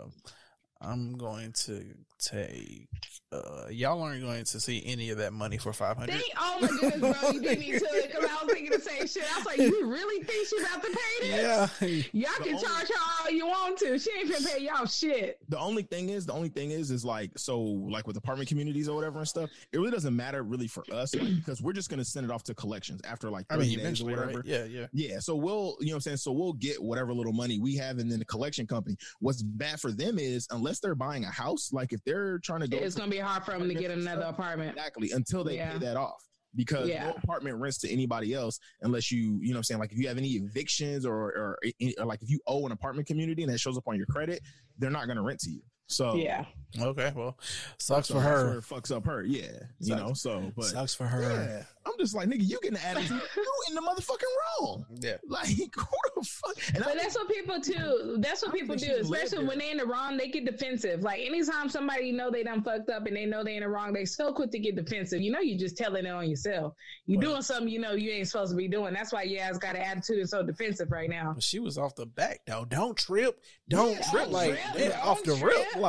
I'm 0.82 1.18
going 1.18 1.52
to 1.66 1.84
take. 2.20 2.88
Uh, 3.32 3.68
y'all 3.70 4.02
aren't 4.02 4.22
going 4.22 4.44
to 4.44 4.60
see 4.60 4.82
any 4.86 5.12
of 5.12 5.18
that 5.20 5.32
money 5.34 5.58
for 5.58 5.72
five 5.72 5.96
hundred. 5.98 6.16
They, 6.16 6.22
oh 6.40 6.58
my 6.62 6.68
goodness, 6.68 7.00
bro, 7.22 7.30
you 7.32 7.42
beat 7.42 7.60
me 7.60 7.72
to 7.78 7.86
it 7.86 8.08
because 8.12 8.26
I 8.26 8.44
was 8.44 8.52
thinking 8.54 8.72
the 8.72 8.80
same 8.82 9.06
shit. 9.08 9.24
I 9.32 9.38
was 9.38 9.46
like, 9.46 9.58
you 9.60 9.88
really 9.88 10.24
think 10.24 10.48
she 10.48 10.58
about 10.58 10.82
to 10.84 10.90
pay 10.90 11.30
this? 11.30 12.12
Yeah, 12.12 12.28
Y'all 12.28 12.32
The 12.40 12.44
can 12.46 12.56
only- 12.56 12.66
charge 12.68 12.88
her 12.88 12.94
all 13.24 13.30
you 13.32 13.46
want 13.46 13.78
to. 13.80 14.00
She 14.00 14.10
ain't 14.20 14.32
finna 14.32 14.52
pay 14.58 14.64
y'all 14.66 14.86
shit. 14.88 15.38
the 15.48 15.60
only 15.60 15.84
thing 15.84 16.10
is, 16.10 16.26
the 16.26 16.34
only 16.34 16.50
thing 16.50 16.72
is, 16.72 16.90
is 16.90 17.06
like 17.06 17.32
so, 17.38 17.60
like 17.62 18.08
with 18.08 18.18
apartment 18.18 18.50
communities 18.50 18.90
or 18.90 18.96
whatever 18.96 19.20
and 19.20 19.28
stuff. 19.28 19.52
It 19.72 19.78
really 19.78 19.92
doesn't 19.92 20.16
matter 20.16 20.42
really 20.42 20.68
for 20.68 20.84
us 20.92 21.14
like, 21.14 21.36
because 21.36 21.62
we're 21.62 21.74
just 21.74 21.90
gonna 21.92 22.06
send 22.06 22.26
it 22.26 22.32
off 22.32 22.42
to 22.46 22.56
collections 22.56 23.02
after 23.08 23.30
like 23.30 23.46
I 23.52 23.58
mean, 23.58 23.68
days 23.70 23.78
eventually, 23.78 24.14
or 24.16 24.18
right? 24.18 24.26
whatever. 24.28 24.44
Yeah, 24.46 24.64
yeah. 24.66 24.88
Yeah, 24.92 25.20
so 25.20 25.36
we'll, 25.36 25.78
you 25.82 25.88
know 25.88 25.92
what 25.94 25.96
I'm 25.98 26.02
saying? 26.02 26.18
So 26.18 26.32
we'll 26.32 26.54
get 26.54 26.82
whatever 26.82 27.14
little 27.14 27.34
money 27.34 27.60
we 27.60 27.76
have 27.76 28.00
and 28.00 28.12
then 28.12 28.18
the 28.18 28.26
collection 28.26 28.66
company. 28.66 28.98
What's 29.20 29.44
bad 29.44 29.80
for 29.80 29.92
them 29.92 30.18
is 30.18 30.48
unless 30.50 30.80
they're 30.80 30.96
buying 30.96 31.26
a 31.26 31.32
house, 31.32 31.72
like 31.72 31.94
if 31.94 32.04
they're 32.10 32.40
trying 32.40 32.62
to 32.62 32.68
go 32.68 32.78
It's 32.78 32.96
gonna 32.96 33.12
be 33.12 33.18
hard 33.20 33.44
for 33.44 33.52
them 33.58 33.68
to 33.68 33.74
get 33.76 33.92
another 33.92 34.24
apartment. 34.24 34.72
exactly 34.72 35.12
until 35.12 35.44
they 35.44 35.56
Yeah. 35.58 35.74
pay 35.74 35.80
that 35.86 35.98
off. 35.98 36.24
Because 36.56 36.90
Yeah. 36.90 37.04
no 37.06 37.12
apartment 37.12 37.58
rents 37.58 37.78
to 37.80 37.90
anybody 37.92 38.34
else 38.34 38.60
unless 38.82 39.12
you, 39.12 39.38
you 39.42 39.50
know 39.50 39.54
what 39.54 39.58
I'm 39.58 39.64
saying? 39.66 39.80
Like 39.80 39.92
if 39.92 40.00
you 40.00 40.08
have 40.08 40.18
any 40.18 40.30
evictions 40.32 41.06
or, 41.06 41.14
or, 41.16 41.32
or 41.38 41.60
eh, 41.64 41.72
eh, 41.98 42.04
like 42.04 42.24
if 42.24 42.30
you 42.32 42.40
owe 42.48 42.66
an 42.66 42.72
apartment 42.72 43.08
community 43.08 43.44
and 43.44 43.54
that 43.54 43.60
shows 43.60 43.78
up 43.78 43.88
on 43.88 43.96
your 43.98 44.08
credit, 44.08 44.42
they're 44.80 44.90
not 44.90 45.08
gonna 45.08 45.22
rent 45.22 45.40
to 45.42 45.52
you. 45.52 45.62
So 45.86 46.16
Yeah. 46.16 46.46
Okay, 46.80 47.12
well, 47.16 47.38
sucks 47.80 48.08
so 48.08 48.16
for 48.16 48.20
that's 48.22 48.42
her. 48.42 48.50
where 48.50 48.62
fucks 48.62 48.96
up 48.96 49.06
her. 49.06 49.24
Yeah. 49.24 49.60
You 49.80 49.96
know, 49.96 50.14
so 50.14 50.52
but 50.56 50.66
sucks 50.66 50.94
for 50.96 51.06
her. 51.08 51.22
yeah. 51.22 51.64
I'm 51.90 51.98
just 52.00 52.16
like, 52.16 52.28
nigga, 52.30 52.42
you 52.48 52.60
getting 52.62 52.74
the 52.78 52.86
attitude. 52.86 53.22
you 53.38 53.54
in 53.70 53.76
the 53.76 53.82
motherfucking 53.82 54.62
wrong. 54.62 54.86
Yeah. 55.02 55.18
Like, 55.28 55.48
who 55.58 55.66
the 56.16 56.24
fuck? 56.24 56.56
And 56.76 56.84
But 56.84 56.96
that's 56.98 57.16
what 57.16 57.28
people 57.30 57.60
do. 57.60 58.18
That's 58.20 58.42
what 58.44 58.52
I 58.54 58.60
people 58.60 58.76
do, 58.76 58.98
especially 59.02 59.46
when 59.46 59.58
they 59.60 59.72
in 59.72 59.78
the 59.78 59.86
wrong. 59.86 60.18
They 60.18 60.28
get 60.28 60.46
defensive. 60.46 61.02
Like 61.02 61.22
anytime 61.26 61.70
somebody 61.70 62.12
know 62.12 62.30
they 62.32 62.44
done 62.44 62.62
fucked 62.64 62.90
up 62.90 63.06
and 63.08 63.16
they 63.16 63.26
know 63.26 63.44
they 63.44 63.56
in 63.56 63.64
the 63.64 63.70
wrong, 63.70 63.94
they 63.94 64.06
so 64.06 64.32
quick 64.34 64.52
to 64.52 64.60
get 64.60 64.76
defensive. 64.76 65.22
You 65.22 65.32
know, 65.32 65.40
you 65.40 65.58
just 65.58 65.78
telling 65.78 66.06
it 66.06 66.10
on 66.10 66.30
yourself. 66.30 66.74
You 67.06 67.18
Right. 67.18 67.26
doing 67.26 67.42
something 67.42 67.70
you 67.70 67.80
know 67.80 67.94
you 67.94 68.12
ain't 68.12 68.28
supposed 68.28 68.52
to 68.52 68.58
be 68.58 68.68
doing. 68.68 68.94
That's 68.94 69.12
why 69.12 69.24
your 69.24 69.42
ass 69.42 69.58
got 69.58 69.76
an 69.76 69.82
attitude 69.82 70.20
and 70.20 70.30
so 70.30 70.44
defensive 70.44 70.92
right 70.92 71.10
now. 71.10 71.34
But 71.34 71.44
she 71.44 71.60
was 71.60 71.78
off 71.78 71.96
the 71.96 72.06
back 72.06 72.42
though. 72.46 72.66
Don't 72.66 72.98
trip. 72.98 73.42
Don't 73.68 73.92
Yeah, 73.92 74.02
trip. 74.10 74.24
don't 74.24 74.32
like 74.32 74.60
trip, 74.74 74.92
don't 74.94 75.06
off 75.06 75.24
the 75.24 75.34
rip. 75.36 75.70
trip. 75.72 75.82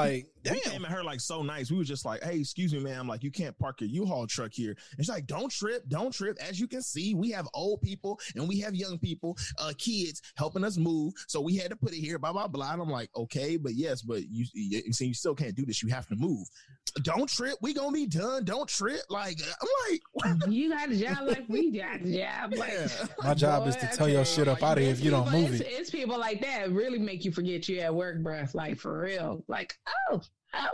Like 0.44 0.54
we 0.54 0.60
came 0.60 0.84
at 0.84 0.90
her 0.90 1.04
like 1.04 1.20
so 1.20 1.42
nice. 1.42 1.70
We 1.70 1.78
was 1.78 1.88
just 1.88 2.04
like, 2.04 2.22
"Hey, 2.22 2.38
excuse 2.40 2.72
me, 2.72 2.80
ma'am. 2.80 3.06
Like, 3.06 3.22
you 3.22 3.30
can't 3.30 3.58
park 3.58 3.80
your 3.80 3.90
U-Haul 3.90 4.26
truck 4.26 4.52
here." 4.52 4.76
And 4.96 4.98
she's 4.98 5.08
like, 5.08 5.26
"Don't 5.26 5.50
trip, 5.50 5.84
don't 5.88 6.12
trip." 6.12 6.38
As 6.40 6.58
you 6.58 6.66
can 6.66 6.82
see, 6.82 7.14
we 7.14 7.30
have 7.30 7.48
old 7.54 7.82
people 7.82 8.18
and 8.34 8.48
we 8.48 8.60
have 8.60 8.74
young 8.74 8.98
people, 8.98 9.36
uh, 9.58 9.72
kids 9.78 10.22
helping 10.36 10.64
us 10.64 10.76
move, 10.76 11.12
so 11.28 11.40
we 11.40 11.56
had 11.56 11.70
to 11.70 11.76
put 11.76 11.92
it 11.92 11.98
here. 12.00 12.18
Blah 12.18 12.32
blah 12.32 12.48
blah. 12.48 12.72
And 12.72 12.82
I'm 12.82 12.90
like, 12.90 13.10
"Okay, 13.16 13.56
but 13.56 13.74
yes, 13.74 14.02
but 14.02 14.22
you, 14.28 14.46
you, 14.54 14.82
you 14.86 14.92
see, 14.92 15.06
you 15.06 15.14
still 15.14 15.34
can't 15.34 15.54
do 15.54 15.64
this. 15.64 15.82
You 15.82 15.88
have 15.90 16.06
to 16.08 16.16
move. 16.16 16.46
Don't 17.02 17.28
trip. 17.28 17.56
We 17.60 17.74
gonna 17.74 17.92
be 17.92 18.06
done. 18.06 18.44
Don't 18.44 18.68
trip." 18.68 19.02
Like, 19.08 19.38
I'm 19.60 19.68
like, 19.90 20.00
You 20.48 20.70
got 20.70 20.90
a 20.90 20.96
job 20.96 21.18
like 21.22 21.44
we 21.48 21.70
got 21.70 22.00
a 22.00 22.18
job. 22.18 22.54
Like 22.54 22.72
Yeah. 22.72 22.88
My 23.22 23.34
job 23.34 23.66
is 23.68 23.76
to 23.76 23.86
Boy, 23.86 23.92
tell 23.94 24.08
your 24.08 24.20
okay. 24.20 24.30
shit 24.30 24.48
up 24.48 24.62
out 24.62 24.78
of 24.78 24.84
here 24.84 24.92
if 24.92 25.00
you 25.00 25.10
don't 25.10 25.30
move 25.30 25.52
it's, 25.52 25.60
it. 25.60 25.68
It's 25.70 25.90
people 25.90 26.18
like 26.18 26.40
that 26.42 26.70
really 26.70 26.98
make 26.98 27.24
you 27.24 27.32
forget 27.32 27.68
you 27.68 27.80
at 27.80 27.94
work, 27.94 28.18
bruh. 28.18 28.52
Like 28.54 28.78
for 28.78 29.00
real. 29.00 29.44
Like, 29.48 29.78
oh, 30.10 30.20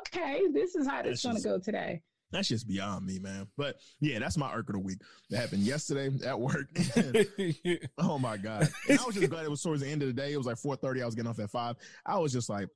okay, 0.01 0.43
this 0.53 0.75
is 0.75 0.87
how 0.87 1.03
this 1.03 1.23
That's 1.23 1.45
gonna 1.45 1.59
go 1.59 1.63
today. 1.63 2.03
that's 2.31 2.49
just 2.49 2.67
beyond 2.67 3.07
me, 3.07 3.19
man. 3.19 3.47
But 3.57 3.77
yeah, 4.01 4.19
that's 4.19 4.37
my 4.37 4.53
irk 4.53 4.69
of 4.69 4.75
the 4.75 4.81
week. 4.81 5.01
That 5.31 5.39
happened 5.39 5.63
yesterday 5.63 6.11
at 6.25 6.39
work. 6.39 6.69
Oh 7.99 8.19
my 8.19 8.37
god! 8.37 8.69
And 8.89 8.99
I 8.99 9.05
was 9.05 9.15
just 9.15 9.31
glad 9.31 9.45
it 9.45 9.51
was 9.51 9.63
towards 9.63 9.83
the 9.83 9.89
end 9.89 10.03
of 10.03 10.09
the 10.09 10.15
day. 10.15 10.33
It 10.33 10.37
was 10.37 10.47
like 10.47 10.59
four 10.59 10.77
thirty. 10.77 11.03
I 11.03 11.07
was 11.07 11.15
getting 11.15 11.31
off 11.31 11.39
at 11.39 11.51
five. 11.51 11.77
I 12.05 12.19
was 12.19 12.33
just 12.33 12.49
like, 12.49 12.69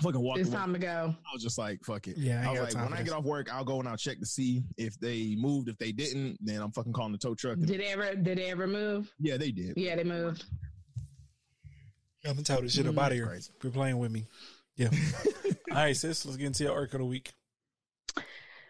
fucking 0.00 0.20
walking. 0.20 0.42
It's 0.42 0.50
time 0.50 0.72
to 0.72 0.78
go. 0.78 1.14
I 1.18 1.34
was 1.34 1.42
just 1.42 1.58
like, 1.58 1.84
fuck 1.84 2.08
it. 2.08 2.16
Yeah, 2.16 2.42
I 2.48 2.54
I 2.54 2.60
was 2.60 2.74
like, 2.74 2.90
when 2.90 2.98
I 2.98 3.02
get 3.02 3.12
off 3.12 3.24
work, 3.24 3.52
I'll 3.52 3.64
go 3.64 3.80
and 3.80 3.88
I'll 3.88 3.96
check 3.96 4.18
to 4.20 4.26
see 4.26 4.62
if 4.76 4.98
they 4.98 5.34
moved. 5.36 5.68
If 5.68 5.78
they 5.78 5.92
didn't, 5.92 6.38
then 6.40 6.60
I'm 6.60 6.72
fucking 6.72 6.92
calling 6.92 7.12
the 7.12 7.18
tow 7.18 7.34
truck. 7.34 7.58
Did 7.58 7.80
they 7.80 7.86
ever? 7.86 8.14
Did 8.14 8.38
they 8.38 8.50
ever 8.50 8.66
move? 8.66 9.12
yeah, 9.18 9.36
they 9.36 9.50
did. 9.50 9.74
Yeah, 9.76 9.96
they 9.96 10.04
moved. 10.04 10.44
I'm 12.24 12.34
gonna 12.34 12.44
tell 12.44 12.62
this 12.62 12.74
shit 12.74 12.86
up 12.86 12.94
mm. 12.94 13.02
out 13.02 13.10
of 13.10 13.16
here. 13.16 13.26
Crazy. 13.26 13.50
Quit 13.60 13.72
playing 13.72 13.98
with 13.98 14.12
me. 14.12 14.26
Yeah. 14.76 14.88
All 15.70 15.76
right, 15.76 15.96
sis. 15.96 16.24
Let's 16.24 16.36
get 16.36 16.46
into 16.46 16.64
your 16.64 16.74
arc 16.74 16.94
of 16.94 17.00
the 17.00 17.06
week. 17.06 17.32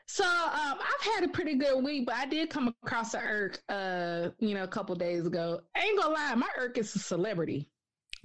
So 0.06 0.24
um, 0.24 0.78
I've 0.78 1.14
had 1.14 1.24
a 1.24 1.28
pretty 1.28 1.54
good 1.54 1.82
week, 1.82 2.04
but 2.04 2.16
I 2.16 2.26
did 2.26 2.50
come 2.50 2.74
across 2.82 3.14
a 3.14 3.20
irk, 3.20 3.62
uh, 3.70 4.28
you 4.38 4.54
know, 4.54 4.62
a 4.64 4.68
couple 4.68 4.94
days 4.94 5.26
ago. 5.26 5.62
I 5.74 5.80
ain't 5.80 5.98
gonna 5.98 6.12
lie, 6.12 6.34
my 6.34 6.48
irk 6.58 6.76
is 6.76 6.94
a 6.94 6.98
celebrity. 6.98 7.70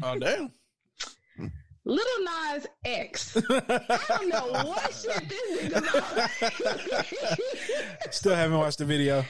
Oh 0.04 0.20
damn. 0.20 0.52
Lil 1.86 2.24
Nas 2.26 2.68
X. 2.84 3.38
I 3.38 4.00
don't 4.10 4.28
know 4.28 4.64
what 4.68 4.94
shit 5.02 5.30
this 5.30 5.62
nigga's 5.62 5.96
on. 8.04 8.12
Still 8.12 8.36
haven't 8.36 8.58
watched 8.58 8.80
the 8.80 8.86
video. 8.86 9.24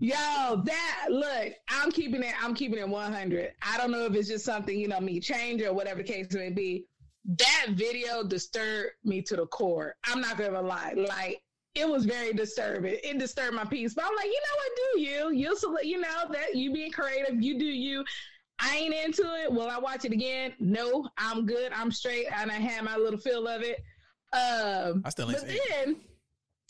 Yo, 0.00 0.62
that 0.66 1.06
look, 1.08 1.54
I'm 1.70 1.90
keeping 1.90 2.22
it. 2.22 2.34
I'm 2.42 2.54
keeping 2.54 2.78
it 2.78 2.86
100. 2.86 3.52
I 3.62 3.78
don't 3.78 3.90
know 3.90 4.04
if 4.04 4.14
it's 4.14 4.28
just 4.28 4.44
something 4.44 4.78
you 4.78 4.88
know 4.88 5.00
me 5.00 5.20
change 5.20 5.62
or 5.62 5.72
whatever 5.72 6.02
the 6.02 6.08
case 6.08 6.30
may 6.32 6.50
be. 6.50 6.84
That 7.24 7.68
video 7.70 8.22
disturbed 8.22 8.92
me 9.04 9.22
to 9.22 9.36
the 9.36 9.46
core. 9.46 9.94
I'm 10.06 10.20
not 10.20 10.36
gonna 10.38 10.60
lie. 10.60 10.94
Like 10.96 11.42
it 11.74 11.88
was 11.88 12.04
very 12.04 12.32
disturbing. 12.32 12.98
It 13.02 13.18
disturbed 13.18 13.54
my 13.54 13.64
peace. 13.64 13.94
But 13.94 14.04
I'm 14.04 14.14
like, 14.14 14.26
you 14.26 14.40
know 14.40 14.56
what? 14.56 14.76
Do 14.76 15.00
you? 15.00 15.30
You 15.32 15.78
you 15.82 16.00
know 16.00 16.32
that 16.32 16.54
you 16.54 16.72
being 16.72 16.92
creative. 16.92 17.42
You 17.42 17.58
do 17.58 17.64
you. 17.64 18.04
I 18.60 18.76
ain't 18.76 18.94
into 18.94 19.24
it. 19.42 19.50
Will 19.50 19.68
I 19.68 19.78
watch 19.78 20.04
it 20.04 20.12
again? 20.12 20.52
No, 20.60 21.08
I'm 21.18 21.44
good. 21.44 21.72
I'm 21.72 21.90
straight. 21.90 22.26
And 22.32 22.50
I 22.50 22.54
had 22.54 22.84
my 22.84 22.96
little 22.96 23.18
feel 23.18 23.48
of 23.48 23.62
it. 23.62 23.82
Um, 24.32 25.02
I 25.04 25.10
still 25.10 25.30
ain't 25.30 25.40
but 25.40 25.48
then, 25.48 25.96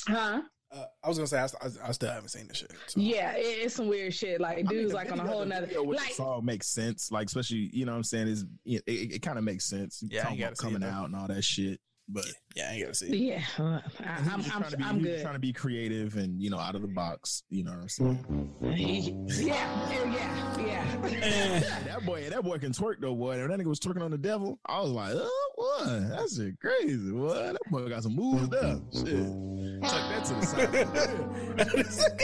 huh? 0.09 0.43
Uh, 0.75 0.87
I 1.05 1.09
was 1.09 1.19
gonna 1.19 1.29
say 1.29 1.39
I, 1.39 1.45
I, 1.45 1.89
I 1.89 1.93
still 1.93 2.11
haven't 2.11 2.31
seen 2.31 2.49
the 2.49 2.55
shit. 2.55 2.73
so. 2.89 2.99
Yeah, 2.99 3.33
it, 3.37 3.43
it's 3.43 3.75
some 3.77 3.87
weird 3.87 4.13
shit. 4.13 4.41
Like 4.41 4.55
I 4.55 4.57
mean, 4.57 4.67
dudes 4.67 4.93
like 4.93 5.13
on 5.13 5.21
a 5.21 5.27
whole 5.27 5.41
the 5.41 5.47
nother 5.47 5.67
video 5.67 5.85
with 5.85 5.99
the 5.99 6.05
like 6.05 6.15
song 6.15 6.45
makes 6.45 6.67
sense. 6.67 7.13
Like 7.13 7.29
especially, 7.29 7.71
you 7.73 7.85
know, 7.85 7.93
what 7.93 7.99
I'm 7.99 8.05
saying 8.05 8.29
is 8.29 8.45
it, 8.65 8.83
it, 8.87 9.15
it 9.15 9.23
kind 9.23 9.39
of 9.39 9.45
makes 9.45 9.65
sense. 9.67 10.03
Yeah, 10.09 10.23
I 10.23 10.23
about 10.29 10.39
gotta 10.39 10.57
see 10.57 10.63
coming 10.65 10.81
though. 10.81 10.89
out 10.89 11.05
and 11.07 11.15
all 11.15 11.29
that 11.29 11.45
shit. 11.45 11.81
But 12.07 12.27
Yeah, 12.55 12.69
I 12.69 12.73
ain't 12.75 12.83
gotta 12.83 12.95
see. 12.95 13.17
yeah. 13.17 13.43
uh, 13.59 13.81
I, 14.01 14.19
I'm, 14.19 14.29
I'm, 14.35 14.43
trying 14.45 14.71
to 14.71 14.77
be, 14.77 14.85
I'm 14.85 14.99
good. 15.01 15.23
trying 15.23 15.35
to 15.35 15.39
be 15.41 15.53
creative 15.55 16.17
and 16.17 16.41
you 16.41 16.51
know 16.51 16.59
out 16.59 16.75
of 16.75 16.83
the 16.83 16.89
box. 16.89 17.43
You 17.49 17.65
know 17.65 17.73
what 17.73 17.81
I'm 17.81 17.89
saying? 17.89 18.53
Yeah, 19.45 19.91
yeah, 19.91 20.59
yeah. 20.59 21.61
that 21.87 22.05
boy, 22.05 22.29
that 22.29 22.43
boy 22.43 22.59
can 22.59 22.73
twerk 22.73 22.97
though, 23.01 23.15
boy. 23.15 23.41
And 23.41 23.51
that 23.51 23.59
nigga 23.59 23.67
was 23.67 23.81
twerking 23.81 24.03
on 24.03 24.11
the 24.11 24.19
devil. 24.19 24.59
I 24.67 24.81
was 24.81 24.91
like, 24.91 25.13
oh, 25.15 25.51
boy, 25.57 26.01
that's 26.11 26.37
shit 26.37 26.61
crazy, 26.61 27.11
What? 27.11 27.53
That 27.55 27.71
boy 27.71 27.89
got 27.89 28.03
some 28.03 28.15
moves 28.17 28.49
there. 28.51 28.79
Shit, 28.93 29.83
chuck 29.83 30.09
that 30.11 30.25
to 30.27 30.35
the 30.35 31.85
side. 31.85 32.21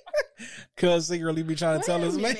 Cuz 0.76 1.06
secretly 1.08 1.42
be 1.42 1.54
trying 1.54 1.80
to 1.80 1.86
tell 1.86 2.02
a 2.02 2.08
us, 2.08 2.16
man. 2.16 2.36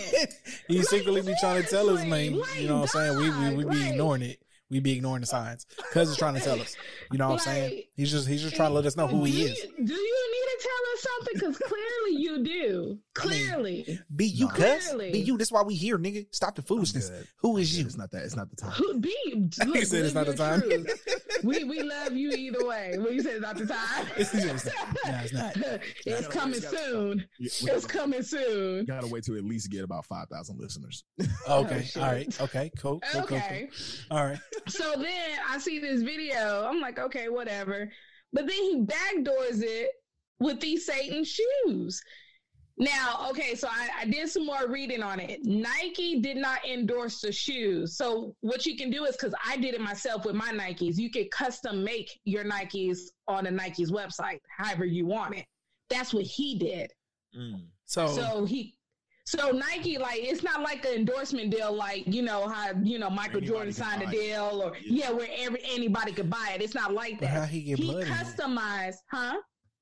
he 0.69 0.83
secretly 0.83 1.23
be 1.23 1.35
trying 1.41 1.63
to 1.63 1.69
tell 1.69 1.91
us, 1.91 2.05
man. 2.05 2.35
You 2.59 2.69
know 2.69 2.81
what 2.81 2.95
I'm 2.95 3.17
saying? 3.17 3.19
We 3.19 3.31
we, 3.57 3.65
we 3.65 3.75
be 3.75 3.89
ignoring 3.91 4.23
it. 4.23 4.39
We 4.71 4.79
be 4.81 4.93
ignoring 4.93 5.21
the 5.23 5.27
signs. 5.27 5.67
Cuz 5.93 6.11
is 6.11 6.17
trying 6.17 6.35
to 6.35 6.41
tell 6.41 6.61
us. 6.61 6.77
You 7.11 7.19
know 7.19 7.29
what 7.31 7.35
I'm 7.47 7.55
saying? 7.55 7.83
He's 7.95 8.11
just 8.11 8.29
he's 8.29 8.41
just 8.43 8.55
trying 8.55 8.71
to 8.71 8.75
let 8.75 8.87
us 8.87 8.97
know 8.97 9.09
who 9.09 9.25
he 9.25 9.33
do 9.33 9.53
is. 9.53 9.59
You, 9.59 9.87
do 9.87 9.95
you 9.95 10.33
need 10.33 10.47
to 10.47 10.69
tell 10.69 10.95
us 10.95 11.01
something? 11.01 11.35
Because 11.35 11.59
clearly 11.69 12.23
you 12.23 12.45
do. 12.45 12.99
I 13.21 13.27
mean, 13.27 13.47
Clearly. 13.47 13.99
Be 14.15 14.27
you, 14.27 14.47
No. 14.47 14.53
cuz. 14.53 14.87
Clearly. 14.87 15.11
Be 15.13 15.19
you. 15.21 15.37
That's 15.37 15.51
why 15.51 15.63
we 15.63 15.75
here, 15.75 15.99
nigga. 15.99 16.27
Stop 16.33 16.55
the 16.55 16.63
foolishness. 16.63 17.11
Who 17.39 17.57
is 17.57 17.77
you? 17.77 17.85
It's 17.85 17.97
not 17.97 18.11
that. 18.13 18.23
It's 18.25 18.37
not 18.37 18.49
the 18.51 18.57
time. 18.57 18.71
Who 18.73 19.01
be 19.01 19.17
look, 19.67 19.77
He 19.77 19.85
said 19.85 20.05
it's 20.05 20.15
not 20.15 20.27
the 20.27 20.35
time. 20.35 20.63
we 21.43 21.65
we 21.65 21.83
love 21.83 22.13
you 22.13 22.31
either 22.31 22.65
way. 22.65 22.95
When 22.97 23.13
you 23.15 23.23
said 23.23 23.35
it's 23.35 23.43
not 23.43 23.57
the 23.57 23.67
time. 23.67 24.07
It's- 24.17 24.33
it's 24.35 24.65
not. 24.65 24.75
No, 25.07 25.21
it's 25.25 25.33
not. 25.33 25.81
it's 26.07 26.27
coming 26.29 26.61
soon. 26.61 27.25
Yeah, 27.41 27.51
we 27.63 27.67
gotta- 27.69 27.87
coming 27.89 28.23
soon. 28.23 28.85
Gotta 28.85 29.09
wait 29.09 29.25
to 29.25 29.37
at 29.37 29.45
least 29.45 29.71
get 29.71 29.83
about 29.83 30.07
five 30.07 30.29
thousand 30.29 30.61
listeners. 30.61 31.05
Oh, 31.49 31.65
okay. 31.65 31.83
shit. 31.83 32.03
All 32.03 32.09
right. 32.13 32.41
Okay. 32.41 32.71
Cool. 32.79 33.01
Cool. 33.01 33.23
Cool. 33.23 33.27
cool. 33.29 33.37
Okay. 33.39 33.69
All 34.11 34.25
right. 34.25 34.39
So 34.69 34.95
then 34.97 35.39
I 35.49 35.59
see 35.59 35.79
this 35.79 36.03
video. 36.03 36.67
I'm 36.67 36.81
like, 36.81 36.99
okay, 36.99 37.29
whatever. 37.29 37.91
But 38.33 38.47
then 38.47 38.57
he 38.57 38.85
backdoors 38.85 39.63
it 39.63 39.91
with 40.39 40.61
these 40.61 40.87
Satan 40.87 41.25
shoes. 41.25 42.03
Now, 42.81 43.27
okay, 43.29 43.55
so 43.55 43.69
I, 43.71 43.91
I 44.01 44.05
did 44.07 44.31
some 44.31 44.47
more 44.47 44.67
reading 44.67 45.03
on 45.03 45.21
it. 45.21 45.41
Nike 45.45 46.21
did 46.21 46.39
not 46.39 46.67
endorse 46.67 47.21
the 47.21 47.31
shoes. 47.31 47.95
So 47.97 48.35
what 48.41 48.65
you 48.65 48.75
can 48.75 48.91
do 48.91 49.05
is 49.05 49.17
because 49.17 49.35
I 49.45 49.59
did 49.59 49.75
it 49.75 49.83
myself 49.83 50.25
with 50.25 50.35
my 50.35 50.51
Nikes, 50.51 50.97
you 50.97 51.11
can 51.11 51.29
custom 51.31 51.85
make 51.85 52.19
your 52.25 52.43
Nikes 52.43 53.01
on 53.29 53.47
a 53.47 53.51
Nike's 53.51 53.91
website, 53.91 54.39
however 54.57 54.87
you 54.87 55.05
want 55.05 55.37
it. 55.37 55.45
That's 55.91 56.15
what 56.15 56.25
he 56.25 56.59
did. 56.59 56.91
Mm. 57.37 57.65
So, 57.85 58.09
So 58.09 58.45
he 58.47 58.77
so 59.31 59.51
Nike, 59.51 59.97
like 59.99 60.21
it's 60.23 60.43
not 60.43 60.63
like 60.63 60.85
an 60.85 60.95
endorsement 60.95 61.51
deal, 61.51 61.73
like 61.73 62.03
you 62.07 62.23
know 62.23 62.49
how 62.49 62.73
you 62.83 62.99
know 62.99 63.09
Michael 63.11 63.39
Anybody 63.39 63.47
Jordan 63.47 63.73
signed 63.73 64.03
a 64.03 64.11
deal, 64.11 64.61
or 64.65 64.77
Yeah. 64.77 65.07
yeah, 65.07 65.11
where 65.13 65.29
every 65.39 65.61
anybody 65.65 66.13
could 66.13 66.29
buy 66.29 66.53
it. 66.55 66.63
It's 66.63 66.75
not 66.75 66.93
like 66.93 67.21
but 67.21 67.29
how 67.29 67.43
he 67.45 67.63
get 67.63 67.79
He 67.79 67.85
blood? 67.85 68.07
customized, 68.07 68.97
huh? 69.11 69.37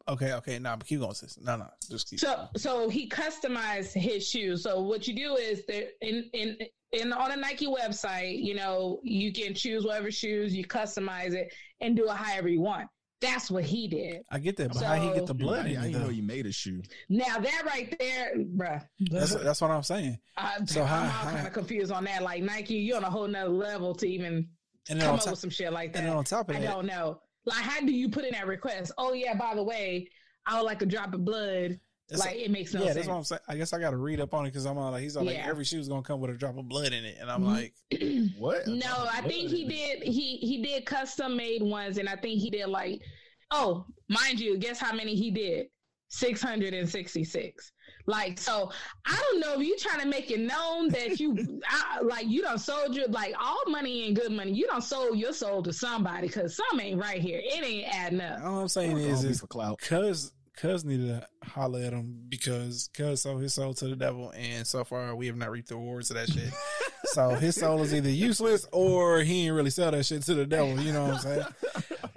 Okay. 0.09 0.33
Okay. 0.35 0.59
Nah, 0.59 0.77
but 0.77 0.87
keep 0.87 1.01
going, 1.01 1.15
sis. 1.15 1.39
No, 1.41 1.57
no. 1.57 1.67
Just 1.91 2.09
keep. 2.11 2.21
So 2.21 2.49
so 2.57 2.89
he 2.89 3.09
customized 3.09 3.93
his 3.93 4.29
shoes. 4.29 4.63
So 4.63 4.81
what 4.83 5.07
you 5.09 5.15
do 5.15 5.37
is 5.37 5.65
that 5.67 5.89
in 6.01 6.29
in 6.33 6.57
in 6.93 7.13
on 7.13 7.33
a 7.33 7.37
Nike 7.37 7.67
website, 7.67 8.43
you 8.43 8.55
know, 8.55 9.01
you 9.03 9.33
can 9.33 9.55
choose 9.55 9.85
whatever 9.85 10.11
shoes 10.11 10.55
you 10.55 10.65
customize 10.67 11.33
it 11.35 11.53
and 11.81 11.97
do 11.97 12.05
it 12.09 12.17
however 12.17 12.49
you 12.49 12.61
want. 12.61 12.89
That's 13.21 13.51
what 13.51 13.65
he 13.65 13.89
did. 13.89 14.23
I 14.31 14.39
get 14.39 14.57
that, 14.59 14.73
but 14.73 14.83
how 14.83 14.95
he 14.95 15.09
get 15.09 15.23
the 15.23 15.27
So- 15.29 15.35
blood 15.35 15.67
I, 15.67 15.71
I 15.71 15.73
didn't 15.73 15.93
know 15.93 15.99
though? 16.05 16.09
you 16.11 16.23
made 16.23 16.47
a 16.47 16.53
shoe. 16.53 16.83
Now 17.09 17.39
that 17.39 17.63
right 17.67 17.93
there, 17.99 18.33
bruh. 18.37 18.85
That's 19.11 19.35
that's 19.35 19.61
what 19.61 19.71
I'm 19.73 19.83
saying. 19.83 20.19
I, 20.37 20.59
So 20.67 20.85
how- 20.85 21.01
I'm 21.01 21.27
all 21.27 21.33
kind 21.35 21.47
of 21.47 21.53
confused 21.53 21.91
on 21.91 22.05
that. 22.05 22.23
Like 22.23 22.43
Nike, 22.45 22.75
you're 22.75 22.97
on 22.97 23.05
a 23.05 23.11
whole 23.11 23.27
nother 23.27 23.49
level 23.51 23.95
to 23.97 24.07
even 24.09 24.49
And 24.89 25.01
come 25.01 25.17
up 25.17 25.21
top, 25.23 25.31
with 25.33 25.41
some 25.41 25.51
shit 25.51 25.73
like 25.73 25.93
that. 25.95 26.05
then 26.05 26.13
on 26.17 26.23
top 26.25 26.49
of 26.51 26.57
I 26.57 26.61
that, 26.61 26.71
don't 26.71 26.87
know. 26.87 27.21
Like, 27.45 27.57
how 27.63 27.81
do 27.81 27.93
you 27.93 28.09
put 28.09 28.25
in 28.25 28.33
that 28.33 28.47
request? 28.47 28.93
Oh 28.99 29.13
yeah, 29.15 29.35
by 29.35 29.55
the 29.55 29.63
way, 29.65 30.09
I 30.47 30.57
would 30.59 30.67
like 30.67 30.83
a 30.83 30.87
drop 30.87 31.13
of 31.15 31.25
blood. 31.25 31.81
That's- 32.09 32.27
like 32.27 32.37
it 32.37 32.51
makes 32.51 32.73
no 32.75 32.81
yeah, 32.81 32.87
sense. 32.87 32.95
that's 32.97 33.09
what 33.09 33.15
I'm 33.17 33.25
saying. 33.25 33.41
I 33.49 33.57
guess 33.57 33.73
I 33.73 33.79
got 33.79 33.91
to 33.91 33.97
read 33.97 34.21
up 34.21 34.33
on 34.35 34.45
it 34.47 34.51
because 34.51 34.65
I'm 34.67 34.79
all 34.79 34.91
like, 34.91 35.03
he's 35.03 35.17
all 35.17 35.25
like, 35.25 35.37
Yeah. 35.37 35.47
every 35.49 35.65
shoe's 35.65 35.89
gonna 35.89 36.03
come 36.03 36.21
with 36.21 36.31
a 36.31 36.35
drop 36.35 36.57
of 36.59 36.69
blood 36.69 36.93
in 36.93 37.05
it, 37.05 37.17
and 37.21 37.31
I'm 37.31 37.43
Mhm. 37.43 37.47
like, 37.47 37.75
What? 38.39 38.67
no, 38.67 39.09
I 39.13 39.21
think 39.23 39.51
he 39.51 39.65
did. 39.67 40.03
He 40.03 40.37
he 40.39 40.63
did 40.63 40.85
custom 40.87 41.37
made 41.37 41.63
ones, 41.63 41.99
and 41.99 42.09
I 42.09 42.17
think 42.17 42.41
he 42.41 42.51
did 42.51 42.67
like, 42.69 43.03
oh, 43.51 43.85
mind 44.09 44.41
you, 44.41 44.57
guess 44.59 44.79
how 44.79 44.93
many 44.95 45.15
he 45.15 45.31
did? 45.31 45.67
Six 46.11 46.41
hundred 46.41 46.73
and 46.73 46.89
sixty 46.89 47.23
six. 47.25 47.73
Like 48.07 48.39
so, 48.39 48.71
I 49.05 49.15
don't 49.31 49.41
know 49.41 49.61
if 49.61 49.67
you 49.67 49.77
trying 49.77 50.01
to 50.01 50.07
make 50.07 50.31
it 50.31 50.41
known 50.41 50.89
that 50.89 51.21
you, 51.21 51.37
I, 51.69 52.01
like 52.01 52.27
you 52.27 52.41
don't 52.41 52.57
sold 52.59 52.95
your 52.97 53.07
like 53.09 53.35
all 53.39 53.61
money 53.67 54.05
ain't 54.05 54.19
good 54.19 54.33
money. 54.33 54.53
You 54.53 54.67
don't 54.67 54.83
sold 54.83 55.19
your 55.19 55.35
soul 55.35 55.63
to 55.65 55.73
somebody 55.75 56.29
because 56.29 56.57
some 56.57 56.81
ain't 56.81 56.99
right 56.99 57.21
here. 57.21 57.41
It 57.45 57.63
ain't 57.63 57.95
adding 57.95 58.23
up. 58.23 58.41
all 58.43 58.61
I'm 58.61 58.69
saying 58.69 58.97
is, 58.97 59.23
be 59.23 59.29
is 59.29 59.41
for 59.41 59.47
clout. 59.49 59.79
cause 59.83 60.33
Cuz 60.61 60.85
needed 60.85 61.07
to 61.09 61.27
holler 61.49 61.81
at 61.81 61.93
him 61.93 62.25
because 62.29 62.91
Cuz 62.93 63.23
sold 63.23 63.41
his 63.43 63.55
soul 63.55 63.75
to 63.75 63.87
the 63.87 63.95
devil, 63.97 64.33
and 64.37 64.67
so 64.67 64.83
far 64.83 65.15
we 65.15 65.27
have 65.29 65.37
not 65.37 65.51
reaped 65.51 65.69
the 65.69 65.77
rewards 65.77 66.11
of 66.11 66.17
that 66.17 66.29
shit. 66.29 66.53
so 67.05 67.31
his 67.31 67.55
soul 67.55 67.81
is 67.83 67.95
either 67.95 68.11
useless 68.11 68.67
or 68.73 69.21
he 69.21 69.47
ain't 69.47 69.55
really 69.55 69.71
sell 69.71 69.93
that 69.93 70.05
shit 70.05 70.23
to 70.23 70.35
the 70.35 70.45
devil. 70.47 70.81
You 70.81 70.93
know 70.93 71.05
what 71.07 71.15
I'm 71.15 71.21
saying? 71.21 71.47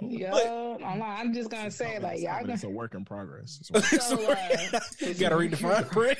Yo, 0.00 0.78
I'm, 0.84 0.98
not- 0.98 1.20
I'm 1.20 1.32
just 1.32 1.50
gonna 1.50 1.70
say 1.70 2.00
like 2.00 2.20
y'all 2.20 2.40
gonna. 2.40 2.52
it's 2.54 2.64
a 2.64 2.68
work 2.68 2.94
in 2.94 3.04
progress. 3.04 3.60
So, 3.62 3.74
uh, 4.16 4.80
you 4.98 5.14
gotta 5.14 5.36
read 5.36 5.52
the 5.52 5.56
fine 5.58 5.84
print. 5.84 6.18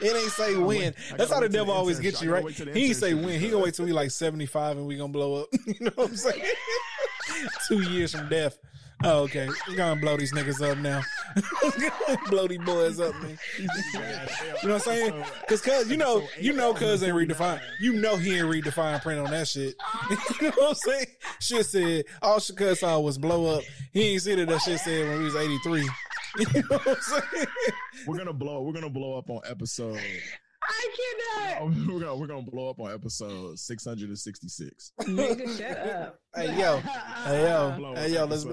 it 0.00 0.16
ain't 0.16 0.30
say 0.32 0.56
when. 0.56 0.94
I 1.12 1.16
That's 1.16 1.30
gotta 1.30 1.34
how 1.34 1.40
the 1.40 1.48
devil 1.50 1.66
the 1.74 1.78
always 1.78 2.00
gets 2.00 2.22
you, 2.22 2.32
right? 2.32 2.42
wait 2.42 2.56
till 2.56 2.66
the 2.66 2.72
He 2.72 2.86
ain't 2.86 2.96
say 2.96 3.12
internship. 3.12 3.24
when. 3.26 3.40
He 3.40 3.50
gonna 3.50 3.64
wait 3.64 3.74
till 3.74 3.84
we 3.84 3.92
like 3.92 4.10
75 4.10 4.78
and 4.78 4.86
we 4.86 4.96
gonna 4.96 5.12
blow 5.12 5.42
up. 5.42 5.48
You 5.66 5.74
know 5.80 5.90
what 5.96 6.08
I'm 6.10 6.16
saying? 6.16 6.42
Two 7.68 7.82
years 7.82 8.12
from 8.14 8.28
death. 8.30 8.56
Oh, 9.06 9.24
okay. 9.24 9.46
We're 9.68 9.76
gonna 9.76 10.00
blow 10.00 10.16
these 10.16 10.32
niggas 10.32 10.66
up 10.66 10.78
now. 10.78 11.02
blow 12.30 12.48
these 12.48 12.58
boys 12.60 12.98
up, 12.98 13.14
man. 13.22 13.38
You 13.58 13.66
know 13.66 14.52
what 14.62 14.72
I'm 14.72 14.80
saying? 14.80 15.24
Cause 15.46 15.60
cuz 15.60 15.90
you 15.90 15.98
know, 15.98 16.26
you 16.40 16.54
know 16.54 16.72
cuz 16.72 17.02
ain't 17.02 17.14
the. 17.14 17.60
You 17.80 17.92
know 17.94 18.16
he 18.16 18.38
ain't 18.38 18.48
fine 18.72 18.98
print 19.00 19.20
on 19.20 19.30
that 19.30 19.46
shit. 19.46 19.74
you 20.40 20.48
know 20.48 20.52
what 20.56 20.68
I'm 20.70 20.74
saying? 20.74 21.06
Shit 21.38 21.66
said 21.66 22.04
all 22.22 22.40
she 22.40 22.54
cuz 22.54 22.80
saw 22.80 22.98
was 22.98 23.18
blow 23.18 23.56
up. 23.56 23.62
He 23.92 24.12
ain't 24.12 24.22
see 24.22 24.34
that 24.36 24.48
that 24.48 24.62
shit 24.62 24.80
said 24.80 25.08
when 25.08 25.18
we 25.18 25.24
was 25.24 25.36
83. 25.36 25.88
You 26.36 26.46
know 26.68 26.78
what 26.78 26.88
I'm 26.88 26.96
saying? 27.00 27.46
We're 28.08 28.18
gonna 28.18 28.32
blow. 28.32 28.62
We're 28.62 28.72
gonna 28.72 28.90
blow 28.90 29.16
up 29.16 29.30
on 29.30 29.42
episode. 29.48 30.00
I 30.66 30.88
cannot. 30.96 31.70
We're 31.88 32.00
gonna 32.00 32.16
we're 32.16 32.26
gonna 32.26 32.42
blow 32.42 32.70
up 32.70 32.80
on 32.80 32.92
episode 32.92 33.58
six 33.58 33.84
hundred 33.84 34.08
and 34.08 34.18
sixty 34.18 34.48
six. 34.48 34.92
Nigga, 35.02 35.58
shut 35.58 35.78
up. 35.78 36.18
Hey 36.34 36.58
yo, 36.58 36.78
hey 36.78 37.42
yo, 37.42 37.94
hey 37.96 38.12
yo, 38.14 38.24
let's. 38.24 38.44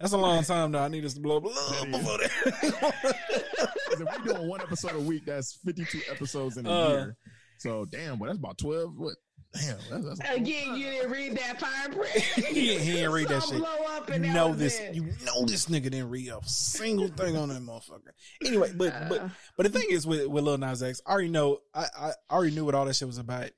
That's 0.00 0.12
a 0.12 0.18
long 0.18 0.42
time 0.44 0.72
though. 0.72 0.80
I 0.80 0.88
need 0.88 1.04
us 1.04 1.14
to 1.14 1.20
blow 1.20 1.38
up 1.38 1.44
a 1.44 1.46
little 1.48 1.86
before 1.98 2.18
that. 2.18 3.14
if 3.92 4.00
we're 4.00 4.32
doing 4.34 4.48
one 4.48 4.60
episode 4.60 4.94
a 4.94 5.00
week, 5.00 5.24
that's 5.26 5.58
fifty 5.64 5.84
two 5.84 6.00
episodes 6.10 6.56
in 6.56 6.66
a 6.66 6.70
Uh. 6.70 6.88
year. 6.88 7.16
So 7.58 7.84
damn, 7.84 8.18
but 8.18 8.26
that's 8.26 8.38
about 8.38 8.58
twelve. 8.58 8.92
What? 8.96 9.14
Damn, 9.54 9.76
that's, 9.90 10.18
that's 10.18 10.36
Again, 10.36 10.74
you 10.76 10.84
didn't 10.86 11.10
read 11.10 11.36
that 11.36 11.60
fine 11.60 11.92
print. 11.92 12.10
he, 12.48 12.76
he 12.78 12.92
didn't 12.92 13.12
read 13.12 13.28
that 13.28 13.42
shit. 13.44 14.22
You 14.22 14.32
know 14.32 14.52
this. 14.54 14.80
it. 14.80 14.94
You 14.94 15.02
know 15.24 15.44
this 15.44 15.66
nigga 15.66 15.84
didn't 15.84 16.10
read 16.10 16.28
a 16.28 16.40
single 16.44 17.08
thing 17.08 17.36
on 17.36 17.48
that 17.50 17.62
motherfucker. 17.62 18.10
Anyway, 18.44 18.72
but 18.74 19.08
but 19.08 19.20
Uh. 19.20 19.28
but 19.56 19.70
the 19.70 19.78
thing 19.78 19.88
is 19.90 20.06
with 20.06 20.26
with 20.26 20.44
Lil 20.44 20.58
Nas 20.58 20.82
X, 20.82 21.00
I 21.06 21.12
already 21.12 21.28
know. 21.28 21.60
I 21.74 21.86
I 21.96 22.12
already 22.30 22.54
knew 22.54 22.64
what 22.64 22.74
all 22.74 22.84
that 22.84 22.94
shit 22.96 23.06
was 23.08 23.18
about. 23.18 23.50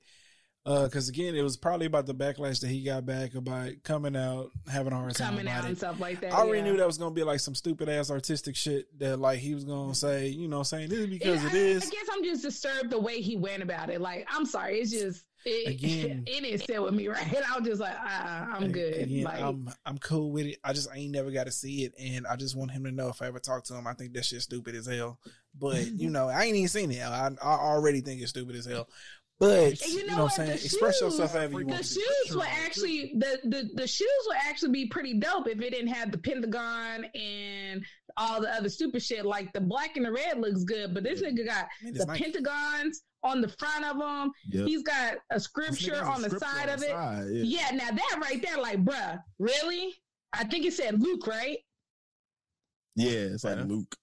Uh, 0.67 0.83
because 0.83 1.07
again, 1.07 1.33
it 1.33 1.41
was 1.41 1.55
probably 1.55 1.85
about 1.85 2.05
the 2.05 2.13
backlash 2.13 2.59
that 2.59 2.67
he 2.67 2.83
got 2.83 3.05
back 3.05 3.35
about 3.35 3.71
coming 3.83 4.17
out, 4.17 4.51
having 4.69 4.91
a 4.91 4.97
hard 4.97 5.15
time 5.15 5.29
coming 5.29 5.47
out 5.47 5.63
it. 5.63 5.67
and 5.69 5.77
stuff 5.77 5.97
like 5.97 6.19
that. 6.19 6.33
I 6.33 6.39
already 6.39 6.57
yeah. 6.59 6.65
knew 6.65 6.77
that 6.79 6.85
was 6.85 6.97
gonna 6.97 7.15
be 7.15 7.23
like 7.23 7.39
some 7.39 7.55
stupid 7.55 7.87
ass 7.87 8.11
artistic 8.11 8.57
shit 8.57 8.85
that 8.99 9.17
like 9.17 9.39
he 9.39 9.55
was 9.55 9.63
gonna 9.63 9.95
say, 9.95 10.27
you 10.27 10.49
know, 10.49 10.63
saying 10.63 10.89
this 10.89 10.99
is 10.99 11.07
because 11.07 11.41
Yeah, 11.41 11.49
it 11.49 11.53
I- 11.53 11.57
is. 11.57 11.83
I, 11.87 11.89
guess 11.89 12.07
I'm 12.11 12.23
just 12.25 12.43
disturbed 12.43 12.89
the 12.89 12.99
way 12.99 13.21
he 13.21 13.37
went 13.37 13.63
about 13.63 13.89
it. 13.89 14.01
Like, 14.01 14.27
I'm 14.29 14.45
sorry, 14.45 14.79
it's 14.79 14.91
just 14.91 15.23
it, 15.47 15.67
Again. 15.71 16.23
it 16.27 16.41
didn't 16.43 16.65
sit 16.65 16.81
with 16.81 16.93
me 16.93 17.07
right. 17.07 17.25
I 17.51 17.57
was 17.59 17.67
just 17.67 17.81
like, 17.81 17.95
uh, 17.95 18.45
I'm 18.53 18.71
good. 18.71 18.93
Again, 19.03 19.23
like, 19.23 19.41
I'm 19.41 19.69
I'm 19.85 19.97
cool 19.97 20.31
with 20.31 20.45
it. 20.47 20.57
I 20.63 20.73
just 20.73 20.89
I 20.91 20.97
ain't 20.97 21.11
never 21.11 21.31
got 21.31 21.45
to 21.45 21.51
see 21.51 21.83
it, 21.85 21.93
and 21.99 22.27
I 22.27 22.35
just 22.35 22.55
want 22.55 22.71
him 22.71 22.83
to 22.83 22.91
know 22.91 23.09
if 23.09 23.21
I 23.21 23.27
ever 23.27 23.39
talk 23.39 23.63
to 23.65 23.75
him, 23.75 23.87
I 23.87 23.93
think 23.93 24.13
that 24.13 24.25
shit's 24.25 24.43
stupid 24.43 24.75
as 24.75 24.85
hell. 24.85 25.19
But 25.57 25.87
you 25.91 26.09
know, 26.09 26.29
I 26.29 26.43
ain't 26.43 26.55
even 26.55 26.67
seen 26.69 26.91
it. 26.91 27.01
I, 27.01 27.31
I 27.41 27.47
already 27.47 28.01
think 28.01 28.21
it's 28.21 28.29
stupid 28.31 28.55
as 28.55 28.65
hell. 28.65 28.87
But 29.39 29.73
And 29.73 29.81
you, 29.93 29.99
you 29.99 30.07
know, 30.07 30.15
know 30.17 30.23
what 30.23 30.31
I'm 30.39 30.47
saying? 30.47 30.49
The 30.57 30.65
Express 30.65 30.95
shoes- 30.99 31.11
yourself 31.13 31.33
however 31.33 31.59
you 31.59 31.65
the 31.65 31.71
want. 31.73 31.83
to. 31.83 31.93
shoes 31.93 32.35
would 32.35 32.47
actually 32.47 33.13
the, 33.17 33.37
the 33.43 33.69
the 33.75 33.87
shoes 33.87 34.07
would 34.27 34.37
actually 34.47 34.71
be 34.71 34.87
pretty 34.87 35.19
dope 35.19 35.47
if 35.47 35.61
it 35.61 35.69
didn't 35.69 35.89
have 35.93 36.11
the 36.11 36.17
pentagon 36.17 37.05
and 37.13 37.85
all 38.17 38.41
the 38.41 38.49
other 38.53 38.69
stupid 38.69 39.01
shit. 39.01 39.25
Like 39.25 39.51
the 39.53 39.61
black 39.61 39.95
and 39.97 40.05
the 40.05 40.11
red 40.11 40.39
looks 40.39 40.63
good, 40.63 40.93
but 40.93 41.03
this 41.03 41.21
nigga 41.21 41.45
got 41.45 41.67
Man, 41.83 41.93
it's 41.93 41.99
the 41.99 42.05
nice. 42.05 42.19
pentagons 42.21 43.03
on 43.23 43.41
the 43.41 43.47
front 43.47 43.85
of 43.85 43.97
them. 43.99 44.31
Yep. 44.49 44.67
He's 44.67 44.83
got 44.83 45.15
a 45.31 45.39
scripture 45.39 46.03
on 46.03 46.21
the 46.21 46.29
scripture 46.29 46.45
side 46.45 46.69
on 46.69 46.73
of 46.75 46.79
the 46.79 46.85
it. 46.87 46.91
side, 46.91 47.25
yeah. 47.31 47.69
Yeah, 47.71 47.75
now 47.75 47.91
that 47.91 48.19
right 48.21 48.41
there, 48.41 48.57
like, 48.57 48.83
bruh, 48.83 49.19
really? 49.39 49.93
I 50.33 50.43
think 50.43 50.65
it 50.65 50.73
said 50.73 51.01
Luke, 51.01 51.25
right? 51.27 51.57
Yeah, 52.95 53.11
it's 53.11 53.43
like 53.43 53.57
Yeah. 53.57 53.63
Luke. 53.65 53.95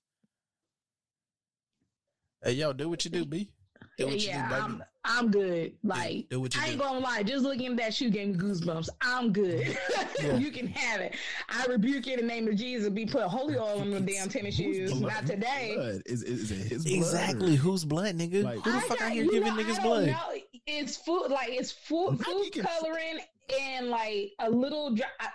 Hey, 2.43 2.53
yo, 2.53 2.73
do 2.73 2.89
what 2.89 3.05
you 3.05 3.11
do, 3.11 3.25
B. 3.25 3.51
Do 3.99 4.07
what 4.07 4.21
yeah, 4.21 4.37
you 4.37 4.43
do, 4.43 4.55
baby. 4.55 4.63
I'm 4.63 4.83
I'm 5.07 5.31
good. 5.31 5.73
Like 5.83 6.29
do 6.31 6.41
what 6.41 6.55
you 6.55 6.61
I 6.63 6.65
ain't 6.69 6.79
do. 6.79 6.85
gonna 6.85 6.99
lie, 7.01 7.23
just 7.23 7.45
looking 7.45 7.73
at 7.73 7.77
that 7.77 7.95
shoe 7.95 8.09
gave 8.11 8.29
me 8.29 8.35
goosebumps. 8.35 8.89
I'm 9.03 9.33
good. 9.33 9.77
Yeah. 10.23 10.37
you 10.39 10.51
can 10.53 10.69
have 10.69 11.01
it. 11.01 11.17
I 11.51 11.67
rebuke 11.67 12.07
it 12.07 12.19
in 12.21 12.27
the 12.27 12.33
name 12.33 12.49
of 12.49 12.57
Jesus. 12.57 12.89
Be 12.89 13.05
put 13.05 13.23
holy 13.25 13.57
oil 13.59 13.81
on 13.81 13.91
the 13.91 14.01
damn 14.01 14.29
tennis 14.29 14.55
shoes. 14.55 14.93
Blood- 14.95 15.13
Not 15.13 15.27
today. 15.27 15.73
blood? 15.77 16.03
Is, 16.07 16.23
is, 16.23 16.51
is 16.51 16.51
it 16.53 16.57
his 16.69 16.85
blood? 16.85 16.97
Exactly. 16.97 17.57
Whose 17.57 17.85
blood, 17.85 18.17
nigga? 18.17 18.45
Like- 18.45 18.61
Who 18.61 18.71
the 18.71 18.77
I 18.79 18.81
fuck 18.83 18.99
got- 19.01 19.07
out 19.07 19.13
here 19.13 19.25
you 19.25 19.33
giving 19.33 19.55
know, 19.57 19.63
niggas 19.63 19.73
I 19.73 19.75
don't 19.75 19.83
blood? 19.83 20.07
know. 20.07 20.35
It's 20.67 20.97
food, 20.97 21.27
like 21.29 21.49
it's 21.51 21.73
food, 21.73 22.19
food 22.25 22.51
can- 22.53 22.65
coloring 22.65 23.19
and 23.61 23.89
like 23.91 24.33
a 24.39 24.49
little. 24.49 24.95
Dry, 24.95 25.07
I, 25.21 25.27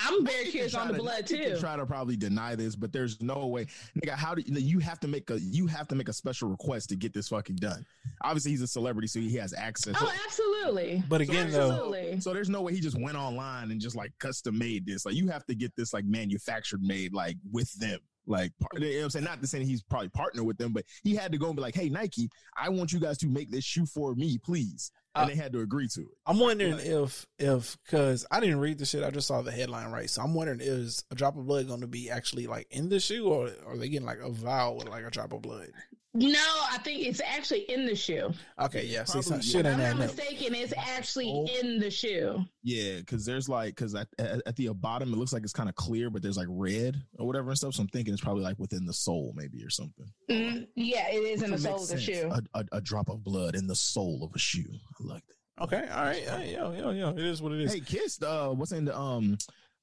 I'm 0.00 0.24
very 0.24 0.38
Nike 0.44 0.50
curious 0.50 0.74
on 0.74 0.88
the 0.88 0.94
to- 0.94 0.98
blood 1.00 1.22
Nike 1.22 1.38
can 1.38 1.54
too. 1.54 1.60
Try 1.60 1.76
to 1.76 1.86
probably 1.86 2.16
deny 2.16 2.54
this, 2.54 2.76
but 2.76 2.92
there's 2.92 3.20
no 3.22 3.46
way, 3.46 3.66
nigga. 3.98 4.10
How 4.14 4.34
do 4.34 4.42
you, 4.42 4.54
you 4.58 4.78
have 4.80 5.00
to 5.00 5.08
make 5.08 5.30
a 5.30 5.40
you 5.40 5.66
have 5.66 5.88
to 5.88 5.94
make 5.94 6.08
a 6.08 6.12
special 6.12 6.48
request 6.48 6.88
to 6.90 6.96
get 6.96 7.12
this 7.12 7.28
fucking 7.28 7.56
done? 7.56 7.84
Obviously, 8.22 8.50
he's 8.52 8.62
a 8.62 8.66
celebrity, 8.66 9.08
so 9.08 9.20
he 9.20 9.36
has 9.36 9.52
access. 9.54 9.96
Oh, 10.00 10.12
absolutely. 10.26 11.02
But 11.08 11.20
again, 11.20 11.50
though, 11.50 11.70
Absolutely. 11.70 12.20
So 12.20 12.32
there's 12.32 12.48
no 12.48 12.62
way 12.62 12.74
he 12.74 12.80
just 12.80 13.00
went 13.00 13.16
online 13.16 13.70
and 13.70 13.80
just 13.80 13.96
like 13.96 14.12
custom 14.18 14.58
made 14.58 14.86
this. 14.86 15.06
Like 15.06 15.14
you 15.14 15.28
have 15.28 15.44
to 15.46 15.54
get 15.54 15.74
this 15.76 15.92
like 15.92 16.04
manufactured 16.04 16.82
made 16.82 17.12
like 17.12 17.36
with 17.50 17.72
them. 17.74 18.00
Like 18.26 18.52
par- 18.60 18.68
you 18.74 18.80
know 18.80 18.96
what 18.98 19.04
I'm 19.04 19.10
saying, 19.10 19.24
not 19.24 19.40
to 19.40 19.46
say 19.46 19.64
he's 19.64 19.82
probably 19.82 20.10
partner 20.10 20.44
with 20.44 20.58
them, 20.58 20.72
but 20.74 20.84
he 21.02 21.14
had 21.14 21.32
to 21.32 21.38
go 21.38 21.46
and 21.46 21.56
be 21.56 21.62
like, 21.62 21.74
"Hey 21.74 21.88
Nike, 21.88 22.28
I 22.60 22.68
want 22.68 22.92
you 22.92 23.00
guys 23.00 23.16
to 23.18 23.26
make 23.26 23.50
this 23.50 23.64
shoe 23.64 23.86
for 23.86 24.14
me, 24.14 24.36
please," 24.36 24.90
and 25.18 25.30
Uh, 25.30 25.34
they 25.34 25.40
had 25.40 25.52
to 25.52 25.60
agree 25.60 25.88
to 25.88 26.00
it. 26.02 26.08
I'm 26.26 26.38
wondering 26.38 26.72
Like- 26.76 26.86
if 26.86 27.26
if 27.38 27.76
because 27.84 28.26
I 28.30 28.40
didn't 28.40 28.60
read 28.60 28.78
the 28.78 28.86
shit, 28.86 29.02
I 29.04 29.10
just 29.10 29.26
saw 29.28 29.42
the 29.42 29.52
headline 29.52 29.90
right. 29.90 30.08
So 30.10 30.22
I'm 30.22 30.34
wondering 30.34 30.60
is 30.60 31.04
a 31.10 31.14
drop 31.14 31.36
of 31.36 31.46
blood 31.46 31.66
going 31.68 31.80
to 31.82 31.86
be 31.86 32.10
actually 32.10 32.46
like 32.46 32.66
in 32.70 32.88
the 32.88 33.00
shoe, 33.00 33.26
or 33.28 33.50
are 33.66 33.76
they 33.76 33.88
getting 33.88 34.06
like 34.06 34.20
a 34.20 34.30
vial 34.30 34.76
with 34.76 34.88
like 34.88 35.04
a 35.04 35.10
drop 35.10 35.32
of 35.32 35.42
blood? 35.42 35.68
No, 36.14 36.38
I 36.72 36.78
think 36.78 37.06
it's 37.06 37.20
actually 37.20 37.60
in 37.70 37.84
the 37.86 37.94
shoe. 37.94 38.32
Okay, 38.58 38.86
yeah. 38.86 39.04
See, 39.04 39.12
Probably, 39.12 39.22
some 39.22 39.40
shit 39.42 39.66
If 39.66 39.74
in 39.74 39.80
I'm 39.80 39.98
not 39.98 40.06
mistaken, 40.16 40.54
it's 40.54 40.72
actually 40.76 41.30
Oh. 41.30 41.46
in 41.60 41.78
the 41.78 41.90
shoe. 41.90 42.44
Yeah, 42.62 42.96
because 43.00 43.26
there's 43.26 43.48
like 43.48 43.74
because 43.76 43.94
at, 43.94 44.08
at 44.18 44.40
at 44.46 44.56
the 44.56 44.68
bottom 44.72 45.12
it 45.12 45.16
looks 45.16 45.32
like 45.34 45.42
it's 45.42 45.52
kind 45.52 45.68
of 45.68 45.74
clear, 45.74 46.08
but 46.08 46.22
there's 46.22 46.38
like 46.38 46.48
red 46.50 46.96
or 47.18 47.26
whatever 47.26 47.50
and 47.50 47.58
stuff. 47.58 47.74
So 47.74 47.82
I'm 47.82 47.88
thinking 47.88 48.14
it's 48.14 48.22
probably 48.22 48.42
like 48.42 48.58
within 48.58 48.86
the 48.86 48.92
sole, 48.94 49.32
maybe 49.36 49.62
or 49.62 49.70
something. 49.70 50.06
Mm, 50.30 50.66
yeah, 50.76 51.08
it 51.10 51.16
is 51.18 51.42
in 51.42 51.50
the 51.50 51.56
Which 51.56 51.62
sole 51.62 51.82
of 51.82 51.88
the 51.88 52.00
shoe. 52.00 52.30
A, 52.32 52.42
a, 52.58 52.64
a 52.72 52.80
drop 52.80 53.10
of 53.10 53.22
blood 53.22 53.54
in 53.54 53.66
the 53.66 53.76
sole 53.76 54.24
of 54.24 54.34
a 54.34 54.38
shoe. 54.38 54.64
I 54.72 55.04
like 55.04 55.22
that. 55.26 55.64
Okay, 55.64 55.88
all 55.92 56.04
right, 56.04 56.22
hey, 56.22 56.54
yo, 56.54 56.72
yo, 56.72 56.90
yo. 56.90 57.10
It 57.10 57.18
is 57.18 57.42
what 57.42 57.52
it 57.52 57.60
is. 57.60 57.72
Hey, 57.74 57.80
Kiss, 57.80 58.22
uh, 58.22 58.48
what's 58.48 58.72
in 58.72 58.86
the 58.86 58.96
um, 58.98 59.36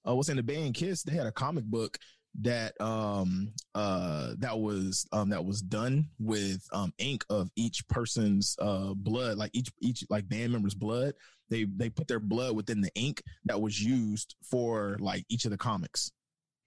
uh, 0.07 0.15
what's 0.15 0.29
in 0.29 0.37
the 0.37 0.43
band 0.43 0.73
Kiss? 0.73 1.03
They 1.03 1.13
had 1.15 1.27
a 1.27 1.31
comic 1.31 1.65
book 1.65 1.97
that 2.41 2.79
um 2.81 3.51
uh 3.75 4.33
that 4.39 4.57
was 4.59 5.07
um 5.13 5.29
that 5.29 5.43
was 5.45 5.61
done 5.61 6.07
with 6.19 6.61
um 6.73 6.93
ink 6.97 7.23
of 7.29 7.49
each 7.55 7.87
person's 7.87 8.55
uh 8.59 8.93
blood 8.93 9.37
like 9.37 9.51
each 9.53 9.69
each 9.81 10.03
like 10.09 10.27
band 10.27 10.51
member's 10.51 10.75
blood 10.75 11.13
they 11.49 11.65
they 11.77 11.89
put 11.89 12.07
their 12.07 12.19
blood 12.19 12.55
within 12.55 12.81
the 12.81 12.91
ink 12.95 13.21
that 13.45 13.61
was 13.61 13.81
used 13.81 14.35
for 14.49 14.97
like 14.99 15.23
each 15.29 15.45
of 15.45 15.51
the 15.51 15.57
comics 15.57 16.11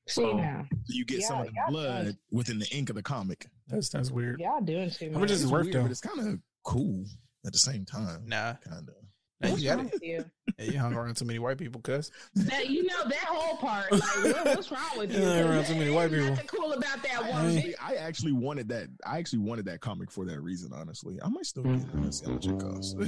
so, 0.06 0.38
now, 0.38 0.64
so 0.70 0.76
you 0.94 1.04
get 1.04 1.20
some 1.20 1.40
of 1.40 1.46
the 1.48 1.52
y'all 1.54 1.70
blood 1.70 2.04
done. 2.06 2.18
within 2.30 2.58
the 2.58 2.66
ink 2.74 2.88
of 2.88 2.96
the 2.96 3.02
comic 3.02 3.44
That's 3.66 3.90
that's 3.90 4.10
weird. 4.10 4.40
y'all 4.40 4.62
doing 4.62 4.88
too 4.90 5.10
How 5.12 5.18
much 5.18 5.28
much. 5.28 5.30
is 5.32 5.40
it 5.42 5.44
It's 5.44 5.52
worth 5.52 5.64
weird, 5.64 5.74
though? 5.76 5.82
but 5.82 5.90
it's 5.90 6.00
kind 6.00 6.20
of 6.20 6.38
cool 6.64 7.04
at 7.44 7.52
the 7.52 7.58
same 7.58 7.84
time 7.84 8.22
Nah, 8.26 8.54
kind 8.54 8.88
of 8.88 8.94
nah, 9.40 9.50
What's 9.50 9.62
you 9.62 9.68
got 9.68 9.76
wrong 9.78 9.86
it. 9.86 9.92
with 9.94 10.02
you? 10.02 10.24
Hey, 10.56 10.70
you 10.72 10.78
hung 10.80 10.92
around 10.92 11.14
too 11.16 11.24
many 11.24 11.38
white 11.38 11.56
people, 11.56 11.80
cuz. 11.80 12.10
That 12.34 12.68
you 12.68 12.82
know 12.84 13.04
that 13.04 13.14
whole 13.28 13.56
part. 13.58 13.92
Like, 13.92 14.02
what, 14.02 14.44
what's 14.56 14.72
wrong 14.72 14.80
with 14.96 15.14
you? 15.14 15.22
Yeah, 15.22 15.48
around 15.48 15.66
too 15.66 15.76
many 15.76 15.92
white 15.92 16.10
people. 16.10 16.30
Nothing 16.30 16.46
cool 16.48 16.72
about 16.72 17.00
that 17.04 17.30
one. 17.30 17.50
Hey. 17.50 17.62
bit. 17.68 17.76
I 17.80 17.94
actually 17.94 18.32
wanted 18.32 18.68
that. 18.70 18.88
I 19.06 19.18
actually 19.18 19.38
wanted 19.40 19.66
that 19.66 19.80
comic 19.80 20.10
for 20.10 20.24
that 20.24 20.40
reason. 20.40 20.72
Honestly, 20.72 21.16
I 21.22 21.28
might 21.28 21.46
still 21.46 21.62
get 21.62 21.74
it. 21.76 21.86
Let's 21.94 22.18
see 22.18 22.26
how 22.26 22.32
much 22.32 22.46
it 22.46 22.58
costs. 22.58 22.96
Uh, 22.98 23.04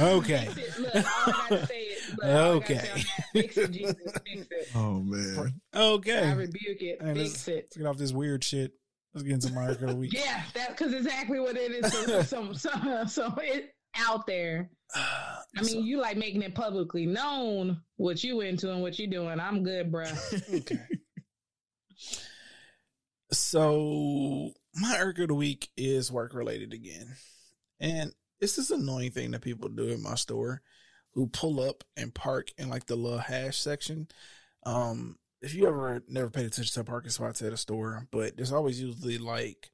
okay. 0.18 0.46
Fix 0.52 0.78
it. 0.78 0.82
Look, 0.82 0.94
all 0.94 1.02
I 1.26 1.46
gotta 1.50 1.66
say 1.66 1.80
is, 1.82 2.10
look, 2.10 2.24
I 2.24 2.28
gotta 2.28 2.50
Okay. 2.50 3.02
Fix 3.32 3.56
it, 3.56 3.70
Jesus. 3.72 3.96
Fix 4.24 4.46
it. 4.50 4.68
oh 4.76 5.00
man, 5.00 5.54
Okay. 5.74 6.28
I 6.28 6.32
rebuke 6.34 6.82
it. 6.82 7.02
Hey, 7.02 7.14
let's, 7.14 7.32
Fix 7.42 7.48
it. 7.48 7.54
let's 7.54 7.76
get 7.76 7.86
off 7.86 7.96
this 7.96 8.12
weird 8.12 8.44
shit. 8.44 8.72
Let's 9.16 9.24
get 9.24 9.32
into 9.32 9.52
my 9.54 9.68
arc 9.68 9.80
of 9.80 9.88
the 9.88 9.96
week. 9.96 10.12
Yeah, 10.12 10.42
that 10.52 10.76
because 10.76 10.92
exactly 10.92 11.40
what 11.40 11.56
it 11.56 11.72
is. 11.72 11.90
So, 11.90 12.22
so, 12.22 12.52
so, 12.52 13.04
so 13.06 13.34
it 13.38 13.72
out 13.96 14.26
there. 14.26 14.68
I 14.94 15.62
mean, 15.62 15.86
you 15.86 16.02
like 16.02 16.18
making 16.18 16.42
it 16.42 16.54
publicly 16.54 17.06
known 17.06 17.80
what 17.96 18.22
you 18.22 18.42
into 18.42 18.70
and 18.70 18.82
what 18.82 18.98
you 18.98 19.06
doing. 19.06 19.40
I'm 19.40 19.64
good, 19.64 19.90
bro. 19.90 20.04
okay. 20.52 20.80
So 23.32 24.50
my 24.74 24.98
irk 24.98 25.18
of 25.20 25.28
the 25.28 25.34
week 25.34 25.70
is 25.78 26.12
work 26.12 26.34
related 26.34 26.74
again. 26.74 27.16
And 27.80 28.12
it's 28.38 28.56
this 28.56 28.70
annoying 28.70 29.12
thing 29.12 29.30
that 29.30 29.40
people 29.40 29.70
do 29.70 29.88
in 29.88 30.02
my 30.02 30.16
store 30.16 30.60
who 31.14 31.26
pull 31.26 31.58
up 31.58 31.84
and 31.96 32.14
park 32.14 32.48
in 32.58 32.68
like 32.68 32.84
the 32.84 32.96
little 32.96 33.18
hash 33.18 33.56
section. 33.56 34.08
Um 34.66 35.16
if 35.42 35.54
you 35.54 35.66
ever 35.66 36.02
never 36.08 36.30
paid 36.30 36.46
attention 36.46 36.72
to 36.74 36.84
parking 36.90 37.10
spots 37.10 37.42
at 37.42 37.52
a 37.52 37.56
store, 37.56 38.06
but 38.10 38.36
there's 38.36 38.52
always 38.52 38.80
usually 38.80 39.18
like 39.18 39.70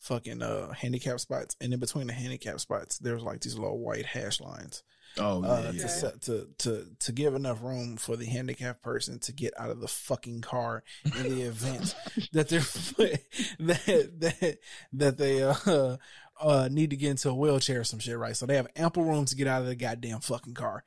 fucking 0.00 0.42
uh 0.42 0.72
handicap 0.72 1.20
spots, 1.20 1.56
and 1.60 1.72
in 1.72 1.80
between 1.80 2.06
the 2.06 2.12
handicap 2.12 2.60
spots, 2.60 2.98
there's 2.98 3.22
like 3.22 3.40
these 3.40 3.58
little 3.58 3.78
white 3.78 4.06
hash 4.06 4.40
lines. 4.40 4.82
Oh 5.18 5.42
yeah, 5.42 5.48
uh, 5.48 5.72
yeah. 5.74 5.82
to 5.82 5.88
set 5.88 6.22
to 6.22 6.48
to 6.58 6.86
to 7.00 7.12
give 7.12 7.34
enough 7.34 7.62
room 7.62 7.96
for 7.96 8.16
the 8.16 8.24
handicapped 8.24 8.82
person 8.82 9.18
to 9.20 9.32
get 9.32 9.52
out 9.58 9.70
of 9.70 9.80
the 9.80 9.88
fucking 9.88 10.40
car 10.40 10.82
in 11.04 11.24
the 11.24 11.42
event 11.42 11.94
that 12.32 12.48
they're 12.48 12.60
that 13.60 14.10
that 14.20 14.58
that 14.94 15.18
they 15.18 15.42
uh 15.42 15.96
uh 16.40 16.68
need 16.72 16.90
to 16.90 16.96
get 16.96 17.10
into 17.10 17.28
a 17.28 17.34
wheelchair 17.34 17.80
or 17.80 17.84
some 17.84 17.98
shit, 17.98 18.16
right? 18.16 18.36
So 18.36 18.46
they 18.46 18.56
have 18.56 18.68
ample 18.74 19.04
room 19.04 19.26
to 19.26 19.36
get 19.36 19.46
out 19.46 19.60
of 19.60 19.68
the 19.68 19.76
goddamn 19.76 20.20
fucking 20.20 20.54
car, 20.54 20.82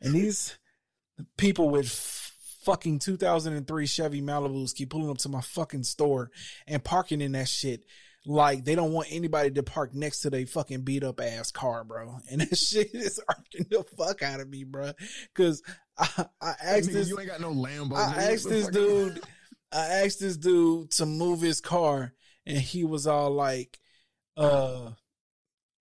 and 0.00 0.14
these 0.14 0.56
people 1.36 1.68
with 1.68 2.34
fucking 2.66 2.98
2003 2.98 3.86
Chevy 3.86 4.20
Malibus 4.20 4.74
keep 4.74 4.90
pulling 4.90 5.08
up 5.08 5.18
to 5.18 5.28
my 5.28 5.40
fucking 5.40 5.84
store 5.84 6.32
and 6.66 6.82
parking 6.82 7.20
in 7.20 7.32
that 7.32 7.48
shit 7.48 7.84
like 8.26 8.64
they 8.64 8.74
don't 8.74 8.92
want 8.92 9.06
anybody 9.12 9.52
to 9.52 9.62
park 9.62 9.94
next 9.94 10.20
to 10.20 10.30
their 10.30 10.44
fucking 10.46 10.82
beat 10.82 11.04
up 11.04 11.20
ass 11.20 11.52
car, 11.52 11.84
bro. 11.84 12.18
And 12.28 12.40
that 12.42 12.58
shit 12.58 12.92
is 12.92 13.20
arcing 13.28 13.66
the 13.70 13.84
fuck 13.96 14.22
out 14.22 14.40
of 14.40 14.48
me, 14.50 14.64
bro. 14.64 14.90
Cause 15.34 15.62
I, 15.96 16.26
I 16.42 16.54
asked 16.62 16.88
Nigga, 16.88 16.92
this, 16.92 17.08
you 17.08 17.20
ain't 17.20 17.28
got 17.28 17.40
no 17.40 17.52
Lambo. 17.52 17.96
I 17.96 18.32
asked 18.32 18.48
this 18.48 18.66
dude, 18.66 19.20
I 19.72 19.86
asked 20.04 20.18
this 20.18 20.36
dude 20.36 20.90
to 20.92 21.06
move 21.06 21.40
his 21.40 21.60
car, 21.60 22.14
and 22.44 22.58
he 22.58 22.84
was 22.84 23.06
all 23.06 23.30
like, 23.30 23.78
uh, 24.36 24.90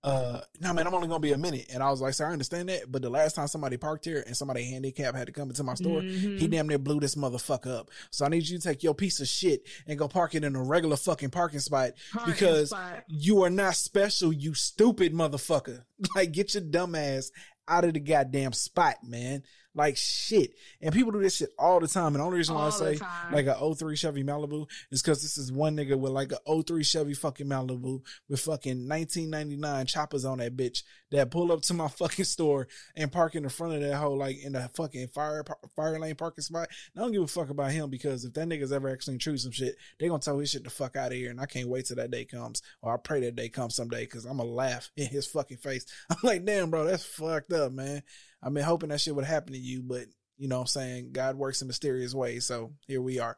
uh, 0.05 0.41
no 0.61 0.71
man, 0.73 0.85
I'm 0.85 0.93
only 0.93 1.07
gonna 1.07 1.19
be 1.19 1.31
a 1.33 1.37
minute. 1.37 1.65
And 1.73 1.81
I 1.81 1.89
was 1.89 1.99
like, 1.99 2.13
sir, 2.13 2.27
I 2.27 2.31
understand 2.31 2.69
that, 2.69 2.91
but 2.91 3.01
the 3.01 3.09
last 3.09 3.35
time 3.35 3.47
somebody 3.47 3.75
parked 3.75 4.05
here 4.05 4.23
and 4.25 4.37
somebody 4.37 4.63
handicapped 4.63 5.17
had 5.17 5.25
to 5.27 5.33
come 5.33 5.49
into 5.49 5.63
my 5.63 5.73
store, 5.73 6.01
Mhm. 6.01 6.39
he 6.39 6.47
damn 6.47 6.67
near 6.67 6.77
blew 6.77 6.99
this 6.99 7.15
motherfucker 7.15 7.75
up. 7.79 7.89
So 8.11 8.23
I 8.23 8.29
need 8.29 8.47
you 8.47 8.57
to 8.59 8.63
take 8.63 8.83
your 8.83 8.93
piece 8.93 9.19
of 9.19 9.27
shit 9.27 9.63
and 9.87 9.97
go 9.97 10.07
park 10.07 10.35
it 10.35 10.43
in 10.43 10.55
a 10.55 10.63
regular 10.63 10.95
fucking 10.95 11.31
parking 11.31 11.59
spot 11.59 11.93
Parking 12.13 12.33
because 12.33 12.69
spot. 12.69 13.03
you 13.07 13.41
are 13.43 13.49
not 13.49 13.75
special, 13.75 14.31
you 14.31 14.53
stupid 14.53 15.11
motherfucker. 15.13 15.83
Like, 16.15 16.31
get 16.33 16.53
your 16.53 16.63
dumb 16.63 16.93
ass 16.93 17.31
out 17.67 17.83
of 17.85 17.93
the 17.95 17.99
goddamn 17.99 18.53
spot, 18.53 18.97
man. 19.03 19.41
Like 19.75 19.97
shit. 19.97 20.53
And 20.81 20.93
people 20.93 21.11
do 21.11 21.21
this 21.21 21.35
shit 21.35 21.49
all 21.59 21.79
the 21.79 21.87
time. 21.87 22.07
And 22.07 22.15
the 22.15 22.23
only 22.23 22.37
reason 22.37 22.55
why 22.55 22.61
I 22.61 22.63
All 22.65 22.71
the 22.71 22.95
say 22.95 23.05
like 23.31 23.45
a 23.45 23.75
03 23.75 23.95
Chevy 23.95 24.23
Malibu 24.23 24.67
is 24.89 25.01
because 25.01 25.21
this 25.21 25.37
is 25.37 25.51
one 25.51 25.75
nigga 25.75 25.99
with 25.99 26.13
like 26.13 26.31
a 26.31 26.63
03 26.63 26.83
Chevy 26.83 27.13
fucking 27.13 27.47
Malibu 27.47 28.01
with 28.29 28.39
fucking 28.39 28.87
1999 28.87 29.85
choppers 29.85 30.23
on 30.23 30.37
that 30.37 30.55
bitch 30.55 30.83
that 31.11 31.29
pull 31.29 31.51
up 31.51 31.61
to 31.63 31.73
my 31.73 31.87
fucking 31.89 32.25
store 32.25 32.67
and 32.95 33.11
park 33.11 33.35
in 33.35 33.43
the 33.43 33.49
front 33.49 33.73
of 33.73 33.81
that 33.81 33.95
hole 33.95 34.17
like 34.17 34.43
in 34.43 34.53
the 34.53 34.69
fucking 34.75 35.09
fire 35.09 35.43
fire 35.75 35.99
lane 35.99 36.15
parking 36.15 36.43
spot. 36.43 36.69
And 36.93 37.01
I 37.01 37.05
don't 37.05 37.11
give 37.11 37.23
a 37.23 37.27
fuck 37.27 37.49
about 37.49 37.71
him 37.71 37.89
because 37.89 38.25
if 38.25 38.33
that 38.33 38.47
nigga's 38.47 38.71
ever 38.71 38.89
actually 38.89 39.15
intrude 39.15 39.41
some 39.41 39.51
shit, 39.51 39.75
they 39.99 40.07
gonna 40.07 40.19
tell 40.19 40.39
his 40.39 40.51
shit 40.51 40.63
the 40.63 40.69
fuck 40.69 40.95
out 40.95 41.11
of 41.11 41.17
here. 41.17 41.31
And 41.31 41.41
I 41.41 41.45
can't 41.45 41.69
wait 41.69 41.85
till 41.85 41.97
that 41.97 42.11
day 42.11 42.25
comes. 42.25 42.61
Or 42.81 42.93
I 42.93 42.97
pray 42.97 43.19
that 43.21 43.35
day 43.35 43.49
comes 43.49 43.75
someday 43.75 44.05
because 44.05 44.25
I'm 44.25 44.37
gonna 44.37 44.49
laugh 44.49 44.89
in 44.97 45.07
his 45.07 45.27
fucking 45.27 45.57
face. 45.57 45.85
I'm 46.09 46.17
like, 46.23 46.45
damn, 46.45 46.69
bro, 46.69 46.85
that's 46.85 47.05
fucked 47.05 47.53
up, 47.53 47.71
man. 47.71 48.03
I've 48.45 48.53
been 48.53 48.63
hoping 48.63 48.89
that 48.89 49.01
shit 49.01 49.15
would 49.15 49.25
happen 49.25 49.53
to 49.53 49.59
you, 49.59 49.81
but 49.81 50.05
you 50.37 50.47
know 50.47 50.57
what 50.57 50.61
I'm 50.63 50.67
saying? 50.67 51.09
God 51.11 51.35
works 51.35 51.61
in 51.61 51.67
mysterious 51.67 52.13
ways. 52.13 52.45
So 52.45 52.71
here 52.87 53.01
we 53.01 53.19
are. 53.19 53.35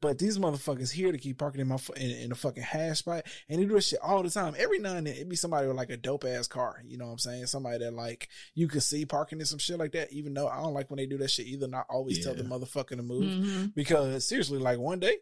But 0.00 0.18
these 0.18 0.38
motherfuckers 0.38 0.92
here 0.92 1.10
to 1.10 1.18
keep 1.18 1.38
parking 1.38 1.60
in 1.60 1.66
my 1.66 1.76
in, 1.96 2.10
in 2.12 2.32
a 2.32 2.36
fucking 2.36 2.62
hash 2.62 2.98
spot, 3.00 3.24
and 3.48 3.60
they 3.60 3.66
do 3.66 3.74
this 3.74 3.88
shit 3.88 3.98
all 4.00 4.22
the 4.22 4.30
time. 4.30 4.54
Every 4.56 4.78
now 4.78 4.94
and 4.94 5.06
then, 5.08 5.14
it'd 5.14 5.28
be 5.28 5.34
somebody 5.34 5.66
with 5.66 5.76
like 5.76 5.90
a 5.90 5.96
dope 5.96 6.24
ass 6.24 6.46
car. 6.46 6.80
You 6.86 6.98
know 6.98 7.06
what 7.06 7.12
I'm 7.12 7.18
saying? 7.18 7.46
Somebody 7.46 7.78
that 7.78 7.92
like 7.92 8.28
you 8.54 8.68
could 8.68 8.84
see 8.84 9.04
parking 9.04 9.40
in 9.40 9.44
some 9.46 9.58
shit 9.58 9.76
like 9.78 9.90
that. 9.92 10.12
Even 10.12 10.34
though 10.34 10.46
I 10.46 10.62
don't 10.62 10.72
like 10.72 10.88
when 10.88 10.98
they 10.98 11.06
do 11.06 11.18
that 11.18 11.32
shit 11.32 11.46
either. 11.48 11.64
And 11.64 11.74
I 11.74 11.82
always 11.90 12.24
tell 12.24 12.34
the 12.36 12.44
motherfucker 12.44 12.90
to 12.96 13.02
move 13.02 13.24
Mhm. 13.24 13.74
because 13.74 14.24
seriously, 14.28 14.60
like 14.60 14.78
one 14.78 15.00
day, 15.00 15.16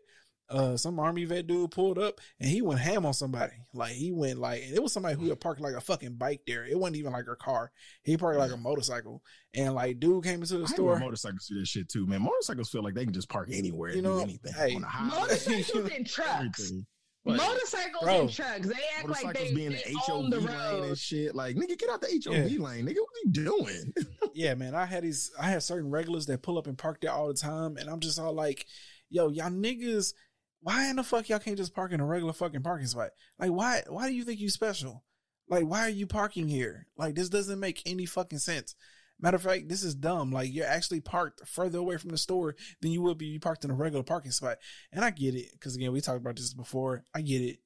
uh, 0.48 0.76
some 0.76 0.98
army 1.00 1.24
vet 1.24 1.46
dude 1.46 1.70
pulled 1.70 1.98
up 1.98 2.20
and 2.40 2.48
he 2.48 2.62
went 2.62 2.80
ham 2.80 3.04
on 3.04 3.12
somebody. 3.14 3.54
Like 3.74 3.92
he 3.92 4.12
went 4.12 4.38
like, 4.38 4.62
and 4.64 4.74
it 4.74 4.82
was 4.82 4.92
somebody 4.92 5.16
who 5.18 5.28
had 5.28 5.40
parked 5.40 5.60
like 5.60 5.74
a 5.74 5.80
fucking 5.80 6.14
bike 6.14 6.42
there. 6.46 6.64
It 6.64 6.78
wasn't 6.78 6.96
even 6.96 7.12
like 7.12 7.26
a 7.30 7.36
car. 7.36 7.72
He 8.02 8.16
parked 8.16 8.38
like 8.38 8.52
a 8.52 8.56
motorcycle, 8.56 9.22
and 9.54 9.74
like 9.74 9.98
dude 10.00 10.24
came 10.24 10.40
into 10.42 10.58
the 10.58 10.64
I 10.64 10.66
store. 10.66 10.98
motorcycles 10.98 11.46
do 11.48 11.58
that 11.58 11.66
shit 11.66 11.88
too, 11.88 12.06
man. 12.06 12.22
Motorcycles 12.22 12.70
feel 12.70 12.82
like 12.84 12.94
they 12.94 13.04
can 13.04 13.14
just 13.14 13.28
park 13.28 13.48
anywhere 13.52 13.90
You 13.90 13.96
and 13.98 14.04
know, 14.04 14.16
do 14.18 14.22
anything 14.22 14.52
hey, 14.52 14.74
on 14.76 14.82
the 14.82 14.86
highway. 14.86 15.20
Motorcycles 15.20 15.90
and 15.90 16.06
trucks. 16.08 16.30
everything. 16.60 16.86
Like, 17.28 17.38
Motorcycles 17.38 18.04
Bro. 18.04 18.20
and 18.20 18.32
trucks. 18.32 18.68
They 18.68 18.74
act 18.98 19.08
like 19.08 19.24
motorcycles 19.24 19.48
they, 19.48 19.54
being 19.56 19.70
they 19.72 19.78
the 19.78 19.98
HOV 19.98 20.30
the 20.30 20.38
lane 20.42 20.46
road. 20.46 20.84
and 20.84 20.96
shit. 20.96 21.34
Like, 21.34 21.56
nigga, 21.56 21.76
get 21.76 21.90
out 21.90 22.00
the 22.00 22.22
HOV 22.24 22.34
Yeah. 22.52 22.58
lane, 22.64 22.86
nigga. 22.86 22.94
What 22.94 22.94
are 22.94 23.24
you 23.24 23.30
doing? 23.32 23.92
yeah, 24.34 24.54
man, 24.54 24.76
I 24.76 24.84
had 24.86 25.02
these, 25.02 25.32
I 25.40 25.48
had 25.50 25.64
certain 25.64 25.90
regulars 25.90 26.26
that 26.26 26.42
pull 26.42 26.56
up 26.56 26.68
and 26.68 26.78
park 26.78 27.00
there 27.00 27.10
all 27.10 27.26
the 27.26 27.34
time, 27.34 27.78
and 27.78 27.90
I'm 27.90 27.98
just 27.98 28.20
all 28.20 28.32
like, 28.32 28.64
yo, 29.10 29.28
y'all 29.30 29.50
niggas, 29.50 30.14
why 30.60 30.88
in 30.88 30.96
the 30.96 31.02
fuck 31.02 31.28
y'all 31.28 31.38
can't 31.38 31.56
just 31.56 31.74
park 31.74 31.92
in 31.92 32.00
a 32.00 32.06
regular 32.06 32.32
fucking 32.32 32.62
parking 32.62 32.86
spot? 32.86 33.10
Like, 33.38 33.50
why, 33.50 33.82
why 33.88 34.08
do 34.08 34.14
you 34.14 34.24
think 34.24 34.40
you 34.40 34.48
special? 34.48 35.04
Like, 35.48 35.64
why 35.64 35.80
are 35.80 35.90
you 35.90 36.06
parking 36.06 36.48
here? 36.48 36.88
Like, 36.96 37.14
this 37.14 37.28
doesn't 37.28 37.60
make 37.60 37.82
any 37.86 38.06
fucking 38.06 38.38
sense. 38.38 38.74
Matter 39.18 39.36
of 39.36 39.42
fact, 39.42 39.68
this 39.68 39.82
is 39.82 39.94
dumb. 39.94 40.32
Like, 40.32 40.52
you're 40.52 40.66
actually 40.66 41.00
parked 41.00 41.46
further 41.48 41.78
away 41.78 41.96
from 41.96 42.10
the 42.10 42.18
store 42.18 42.56
than 42.82 42.90
you 42.90 43.00
would 43.02 43.16
be 43.16 43.38
parked 43.38 43.64
in 43.64 43.70
a 43.70 43.74
regular 43.74 44.02
parking 44.02 44.32
spot. 44.32 44.58
And 44.92 45.04
I 45.04 45.10
get 45.10 45.34
it, 45.34 45.52
because 45.52 45.76
again, 45.76 45.92
we 45.92 46.00
talked 46.00 46.20
about 46.20 46.36
this 46.36 46.52
before. 46.52 47.04
I 47.14 47.22
get 47.22 47.40
it. 47.40 47.58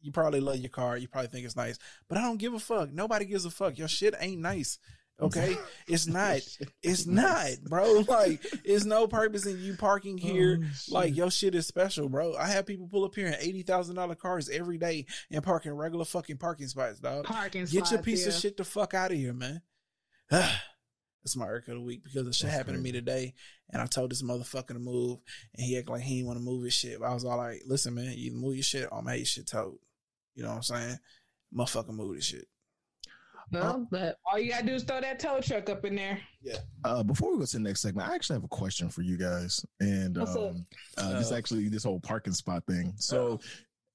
You 0.00 0.12
probably 0.12 0.40
love 0.40 0.58
your 0.58 0.70
car. 0.70 0.96
You 0.96 1.08
probably 1.08 1.28
think 1.28 1.46
it's 1.46 1.56
nice, 1.56 1.78
but 2.08 2.18
I 2.18 2.22
don't 2.22 2.38
give 2.38 2.54
a 2.54 2.58
fuck. 2.58 2.92
Nobody 2.92 3.24
gives 3.24 3.46
a 3.46 3.50
fuck. 3.50 3.78
Your 3.78 3.88
shit 3.88 4.14
ain't 4.20 4.42
nice. 4.42 4.78
Okay, 5.20 5.56
it's 5.86 6.06
not. 6.06 6.40
It's 6.82 7.06
not, 7.08 7.50
bro. 7.62 8.04
Like, 8.08 8.44
it's 8.64 8.84
no 8.84 9.06
purpose 9.06 9.46
in 9.46 9.60
you 9.60 9.76
parking 9.76 10.18
oh, 10.22 10.26
here. 10.26 10.60
like, 10.88 11.16
your 11.16 11.30
shit 11.30 11.54
is 11.54 11.66
special, 11.66 12.08
bro. 12.08 12.34
I 12.36 12.48
have 12.48 12.66
people 12.66 12.88
pull 12.88 13.04
up 13.04 13.14
here 13.14 13.28
in 13.28 13.36
eighty 13.38 13.62
thousand 13.62 13.96
dollar 13.96 14.14
cars 14.14 14.48
every 14.48 14.78
day 14.78 15.06
and 15.30 15.42
park 15.42 15.66
in 15.66 15.72
regular 15.72 16.04
fucking 16.04 16.38
parking 16.38 16.66
spots, 16.66 16.98
dog. 16.98 17.24
Parking 17.24 17.64
Get 17.64 17.72
your 17.72 17.84
spots, 17.86 18.02
piece 18.02 18.26
of 18.26 18.34
shit 18.34 18.56
the 18.56 18.64
fuck 18.64 18.94
out 18.94 19.12
of 19.12 19.16
here, 19.16 19.32
man. 19.32 19.62
That's 20.30 21.36
my 21.36 21.46
irk 21.46 21.68
of 21.68 21.74
the 21.74 21.80
week 21.80 22.04
because 22.04 22.24
the 22.24 22.32
shit 22.32 22.48
That's 22.48 22.58
happened 22.58 22.76
to 22.76 22.82
me 22.82 22.92
today, 22.92 23.34
and 23.70 23.80
I 23.80 23.86
told 23.86 24.10
this 24.10 24.22
motherfucker 24.22 24.68
to 24.68 24.78
move, 24.78 25.20
and 25.54 25.64
he 25.64 25.78
act 25.78 25.88
like 25.88 26.02
he 26.02 26.16
didn't 26.16 26.26
want 26.26 26.38
to 26.38 26.44
move 26.44 26.64
his 26.64 26.74
shit. 26.74 26.98
But 27.00 27.06
I 27.06 27.14
was 27.14 27.24
all 27.24 27.38
like, 27.38 27.62
"Listen, 27.66 27.94
man, 27.94 28.14
you 28.16 28.32
move 28.32 28.56
your 28.56 28.64
shit, 28.64 28.84
or 28.84 28.94
I'm 28.94 29.04
gonna 29.04 29.10
have 29.12 29.18
your 29.20 29.26
shit 29.26 29.46
towed." 29.46 29.78
You 30.34 30.42
know 30.42 30.50
what 30.50 30.56
I'm 30.56 30.62
saying? 30.62 30.98
Motherfucker, 31.56 31.94
move 31.94 32.16
this 32.16 32.26
shit. 32.26 32.46
Well, 33.52 33.86
but 33.90 34.16
all 34.30 34.38
you 34.38 34.50
gotta 34.50 34.66
do 34.66 34.74
is 34.74 34.82
throw 34.84 35.00
that 35.00 35.18
tow 35.18 35.40
truck 35.40 35.68
up 35.68 35.84
in 35.84 35.94
there. 35.96 36.18
Yeah. 36.42 36.56
Uh, 36.84 37.02
before 37.02 37.32
we 37.32 37.38
go 37.38 37.44
to 37.44 37.52
the 37.56 37.62
next 37.62 37.82
segment, 37.82 38.08
I 38.08 38.14
actually 38.14 38.36
have 38.36 38.44
a 38.44 38.48
question 38.48 38.88
for 38.88 39.02
you 39.02 39.16
guys, 39.16 39.64
and 39.80 40.16
What's 40.16 40.34
um, 40.36 40.66
uh, 40.98 41.18
this 41.18 41.30
Uh, 41.30 41.36
actually 41.36 41.68
this 41.68 41.84
whole 41.84 42.00
parking 42.00 42.32
spot 42.32 42.64
thing. 42.66 42.94
So, 42.96 43.40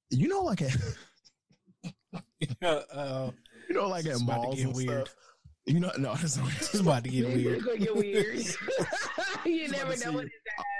you 0.10 0.28
know, 0.28 0.41
like 0.43 0.62
at, 0.62 0.76
uh, 2.64 3.32
you 3.68 3.76
know, 3.76 3.88
like 3.89 4.06
at 4.06 4.14
It's 4.14 4.24
malls 4.24 4.56
get 4.56 4.66
and 4.66 4.76
weird. 4.76 5.08
stuff. 5.08 5.16
You 5.66 5.80
know, 5.80 5.91
no, 5.97 6.14
it's 6.20 6.38
it's 6.38 6.74
about 6.80 7.04
to 7.04 7.10
get 7.10 7.28
weird. 7.28 7.58
It's 7.58 7.66
gonna 7.66 7.78
get 7.78 7.95
weird. 7.95 8.26
you 9.45 9.68
Just 9.68 9.72
never 9.72 9.97
know 10.06 10.12
what 10.18 10.24
his 10.24 10.32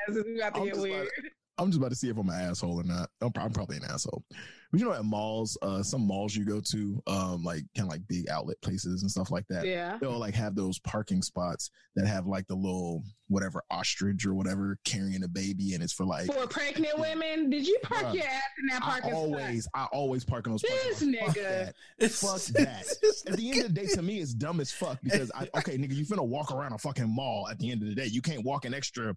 ass 0.10 0.16
is 0.16 0.38
about 0.38 0.54
to 0.56 0.60
I'm 0.60 0.66
get 0.66 0.74
just 0.74 0.86
about 0.86 0.90
weird. 0.92 1.10
I'm 1.58 1.68
just 1.68 1.78
about 1.78 1.90
to 1.90 1.96
see 1.96 2.10
if 2.10 2.18
I'm 2.18 2.30
an 2.30 2.40
asshole 2.40 2.80
or 2.80 2.84
not. 2.84 3.10
I'm, 3.22 3.32
I'm 3.38 3.52
probably 3.52 3.78
an 3.78 3.84
asshole. 3.84 4.24
But 4.72 4.80
you 4.80 4.86
know, 4.86 4.94
at 4.94 5.04
malls, 5.04 5.58
uh, 5.62 5.82
some 5.82 6.02
malls 6.02 6.36
you 6.36 6.46
go 6.46 6.60
to, 6.60 7.02
um, 7.08 7.44
like 7.44 7.64
kind 7.76 7.88
of 7.88 7.90
like 7.90 8.08
big 8.08 8.30
outlet 8.30 8.62
places 8.62 9.02
and 9.02 9.10
stuff 9.10 9.32
like 9.32 9.48
that. 9.50 9.66
Yeah. 9.66 9.98
They'll 10.00 10.20
like 10.20 10.36
have 10.36 10.56
those 10.56 10.78
parking 10.80 11.24
spots 11.24 11.72
that 11.96 12.06
have 12.06 12.28
like 12.28 12.48
the 12.48 12.56
little 12.56 13.04
whatever 13.30 13.64
ostrich 13.72 14.26
or 14.26 14.34
whatever 14.34 14.78
carrying 14.86 15.24
a 15.24 15.28
baby, 15.28 15.74
and 15.74 15.82
it's 15.82 15.94
for 15.94 16.06
like. 16.06 16.28
For 16.28 16.46
pregnant 16.48 17.00
women, 17.00 17.50
did 17.50 17.68
you 17.68 17.80
park 17.84 18.06
Bruh, 18.06 18.14
your 18.16 18.24
ass 18.26 18.44
in 18.60 18.68
that 18.68 18.82
I 18.84 18.86
parking 18.86 19.10
spot? 19.10 19.14
always, 19.14 19.68
I 19.74 19.86
always 19.86 20.24
park 20.24 20.46
in 20.46 20.52
those. 20.54 20.62
This 20.62 21.00
parking 21.00 21.14
lots. 21.14 21.26
Fuck 21.26 21.36
nigga. 21.36 21.66
that. 21.66 21.76
It's 21.98 22.22
Fuck 22.22 22.42
that. 22.56 22.86
At 23.28 23.38
the 23.38 23.52
end 23.52 23.62
of 23.62 23.74
the 23.74 23.82
day, 23.82 23.88
to 23.88 24.02
me, 24.02 24.20
it's 24.20 24.34
dumb 24.34 24.60
as 24.60 24.72
fuck 24.72 25.00
because 25.02 25.32
I 25.34 25.48
okay, 25.58 25.78
nigga, 25.78 25.96
you 25.96 26.06
finna 26.06 26.28
walk 26.28 26.52
around 26.52 26.74
a 26.74 26.78
fucking 26.78 27.10
mall. 27.10 27.48
At 27.50 27.58
the 27.60 27.72
end 27.72 27.82
of 27.82 27.90
the 27.90 27.96
day, 27.96 28.06
you 28.06 28.22
can't 28.22 28.44
walk 28.44 28.66
an 28.66 28.74
extra 28.74 29.12
uh, 29.12 29.14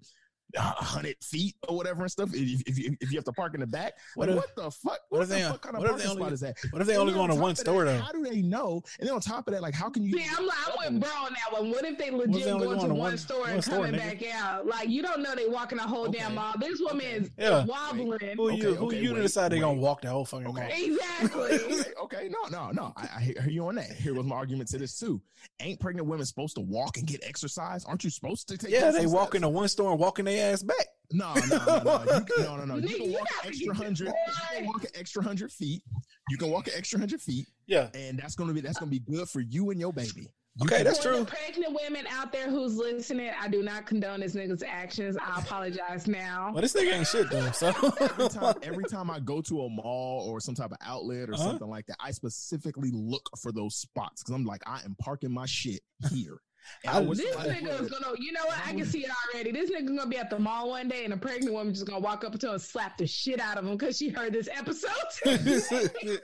hundred 0.57 1.17
feet 1.23 1.55
or 1.69 1.77
whatever 1.77 2.03
and 2.03 2.11
stuff. 2.11 2.31
If, 2.35 2.63
if, 2.67 2.79
you, 2.79 2.97
if 3.01 3.11
you 3.11 3.19
have 3.19 3.25
to 3.25 3.33
park 3.33 3.55
in 3.55 3.61
the 3.61 3.67
back, 3.67 3.95
What 4.15 4.29
like, 4.29 4.37
if- 4.39 4.43
what 4.43 4.57
the 4.57 4.71
fuck? 4.71 4.83
what 4.93 5.01
What, 5.11 5.23
if 5.23 5.29
the 5.29 5.35
they- 5.37 5.43
fuck 5.43 5.63
kind 5.63 5.77
of 5.77 5.81
what 5.83 5.87
if 5.91 5.97
parking 5.97 6.11
only- 6.11 6.23
spot 6.23 6.33
is 6.33 6.41
that? 6.41 6.57
What 6.71 6.83
if 6.83 6.87
they 6.89 6.95
And 6.95 7.01
only 7.03 7.13
go 7.15 7.21
on 7.23 7.29
to 7.31 7.35
one 7.35 7.51
of 7.53 7.57
that, 7.57 7.63
store 7.63 7.85
though? 7.85 7.99
How 7.99 8.13
do 8.13 8.23
they 8.25 8.43
know? 8.43 8.83
And 9.01 9.09
then 9.09 9.15
on 9.15 9.21
top 9.21 9.49
of 9.49 9.55
that, 9.55 9.63
like, 9.63 9.75
how 9.75 9.89
can 9.91 10.05
you? 10.05 10.19
See, 10.19 10.27
I'm 10.39 10.47
like, 10.47 10.57
I'm 10.67 10.95
with 10.95 11.03
bro 11.03 11.11
on 11.25 11.33
that 11.33 11.59
one. 11.61 11.71
What 11.71 11.85
if 11.85 11.99
they 11.99 12.11
What 12.11 12.25
if 12.25 12.35
legit 12.35 12.45
they 12.45 12.51
going 12.51 12.65
going 12.65 12.81
to 12.81 12.87
to 12.89 12.95
one, 12.95 12.99
one- 12.99 13.19
store 13.19 13.41
one 13.41 13.51
and 13.51 13.65
store, 13.65 13.85
coming 13.87 13.93
nigga? 14.01 14.21
back 14.21 14.35
out? 14.35 14.67
Like 14.67 14.89
you 14.89 15.03
don't 15.03 15.23
know 15.23 15.35
they 15.35 15.47
walking 15.49 15.79
a 15.79 15.83
whole 15.83 16.09
damn 16.09 16.27
Okay. 16.27 16.35
mall. 16.35 16.55
This 16.61 16.81
woman 16.81 17.07
is 17.07 17.31
Yeah. 17.39 17.65
wobbling. 17.65 18.37
Who 18.37 18.51
Okay, 18.51 18.57
you? 18.57 18.75
Who 18.75 18.95
you 18.95 19.15
wait, 19.15 19.23
decide 19.23 19.53
they 19.53 19.61
gonna 19.61 19.79
walk 19.81 20.03
the 20.03 20.09
whole 20.11 20.25
fucking 20.25 20.47
Okay. 20.49 20.61
mall? 20.61 20.97
Exactly. 20.97 21.53
okay, 21.81 21.91
okay, 22.03 22.29
no, 22.31 22.49
no, 22.51 22.71
no. 22.73 22.93
I, 22.97 23.09
I 23.17 23.21
hear 23.21 23.47
you 23.49 23.67
on 23.69 23.77
that. 23.77 23.91
Here 23.93 24.15
was 24.15 24.27
my 24.27 24.37
argument 24.37 24.69
to 24.71 24.79
this 24.79 24.99
too. 24.99 25.21
Ain't 25.61 25.81
pregnant 25.81 26.07
women 26.09 26.25
supposed 26.27 26.55
to 26.57 26.61
walk 26.61 26.99
and 26.99 27.07
get 27.07 27.21
exercise? 27.25 27.85
Aren't 27.85 28.05
you 28.05 28.11
supposed 28.11 28.49
to 28.49 28.59
take? 28.59 28.71
Yeah, 28.71 28.91
they 28.91 29.07
walk 29.07 29.29
steps? 29.29 29.37
into 29.37 29.49
one 29.49 29.69
store 29.69 29.91
and 29.91 29.99
walking 30.01 30.25
their 30.25 30.41
ass 30.43 30.62
back. 30.62 30.86
No, 31.14 31.34
no, 31.34 31.57
no, 31.59 31.82
no, 31.82 32.03
you, 32.05 32.24
can- 32.24 32.45
no, 32.45 32.57
no, 32.57 32.64
no. 32.64 32.76
You 32.88 32.97
can 32.97 33.12
walk 33.12 33.26
an 33.43 33.49
extra 33.49 33.74
hundred. 33.74 34.07
You 34.09 34.14
can 34.57 34.66
walk 34.66 34.84
an 34.84 34.90
extra 34.95 35.22
hundred 35.22 35.53
feet. 35.53 35.82
You 36.30 36.38
can 36.38 36.51
walk 36.51 36.68
an 36.68 36.72
extra 36.76 36.99
hundred 36.99 37.20
feet, 37.20 37.47
Yeah. 37.66 37.88
and 37.95 38.18
that's 38.18 38.34
gonna 38.34 38.53
be 38.55 38.61
that's 38.62 38.78
gonna 38.78 38.90
be 38.90 39.01
good 39.01 39.28
for 39.28 39.40
you 39.40 39.70
and 39.70 39.78
your 39.80 39.93
baby. 39.93 40.28
Okay, 40.62 40.82
that's 40.82 41.03
true. 41.03 41.24
pregnant 41.24 41.74
women 41.82 42.07
out 42.11 42.30
there 42.30 42.51
who's 42.51 42.76
listening, 42.76 43.30
I 43.40 43.49
do 43.49 43.62
not 43.62 43.86
condone 43.86 44.20
this 44.20 44.34
nigga's 44.34 44.62
actions. 44.62 45.16
I 45.18 45.40
apologize 45.40 46.07
now. 46.07 46.51
Well, 46.53 46.61
this 46.61 46.74
nigga 46.74 46.93
ain't 46.93 47.07
shit 47.07 47.30
though. 47.30 47.51
So 47.53 47.68
every 48.01 48.28
time 48.28 48.55
every 48.62 48.84
time 48.84 49.11
I 49.11 49.18
go 49.20 49.40
to 49.43 49.62
a 49.62 49.68
mall 49.70 50.28
or 50.30 50.40
some 50.40 50.55
type 50.55 50.70
of 50.70 50.76
outlet 50.82 51.30
or 51.30 51.34
Uh-huh. 51.34 51.43
something 51.43 51.68
like 51.68 51.86
that, 51.86 51.97
I 52.01 52.11
specifically 52.11 52.90
look 52.93 53.28
for 53.40 53.51
those 53.51 53.76
spots 53.76 54.22
because 54.22 54.34
I'm 54.34 54.45
like, 54.45 54.62
I 54.66 54.80
am 54.84 54.95
parking 55.01 55.32
my 55.32 55.47
shit 55.47 55.80
here. 56.11 56.38
And 56.85 56.97
I 56.97 57.01
wish 57.01 57.19
This 57.19 57.33
somebody 57.33 57.61
nigga 57.61 57.81
is 57.83 57.91
gonna, 57.91 58.17
you 58.19 58.33
know 58.33 58.45
what? 58.47 58.59
I 58.67 58.73
can 58.73 58.85
see 58.85 59.05
it 59.05 59.11
already. 59.33 59.53
This 59.53 59.71
nigga 59.71 59.87
gonna 59.97 60.07
be 60.07 60.17
at 60.17 60.31
the 60.31 60.39
mall 60.39 60.71
one 60.71 60.89
day, 60.89 61.05
and 61.05 61.13
a 61.13 61.17
pregnant 61.17 61.53
woman 61.53 61.73
just 61.73 61.87
gonna 61.87 62.01
walk 62.01 62.25
up 62.25 62.39
to 62.39 62.47
him 62.47 62.53
and 62.55 62.63
slap 62.63 62.97
the 62.99 63.07
shit 63.07 63.41
out 63.41 63.59
of 63.59 63.67
him 63.67 63.77
because 63.77 63.97
she 63.97 64.09
heard 64.09 64.33
this 64.33 64.49
episode. 64.53 64.91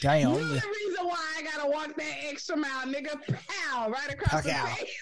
Damn. 0.00 0.30
You're 0.32 0.40
the 0.40 0.54
reason 0.54 1.06
why 1.06 1.34
I 1.38 1.42
gotta 1.42 1.68
walk 1.70 1.96
that 1.96 2.16
extra 2.24 2.56
mile, 2.56 2.86
nigga. 2.86 3.20
Pow, 3.48 3.90
right 3.90 4.12
across 4.12 4.44
the 4.44 4.50
Pow. 4.50 4.66
face. 4.66 4.96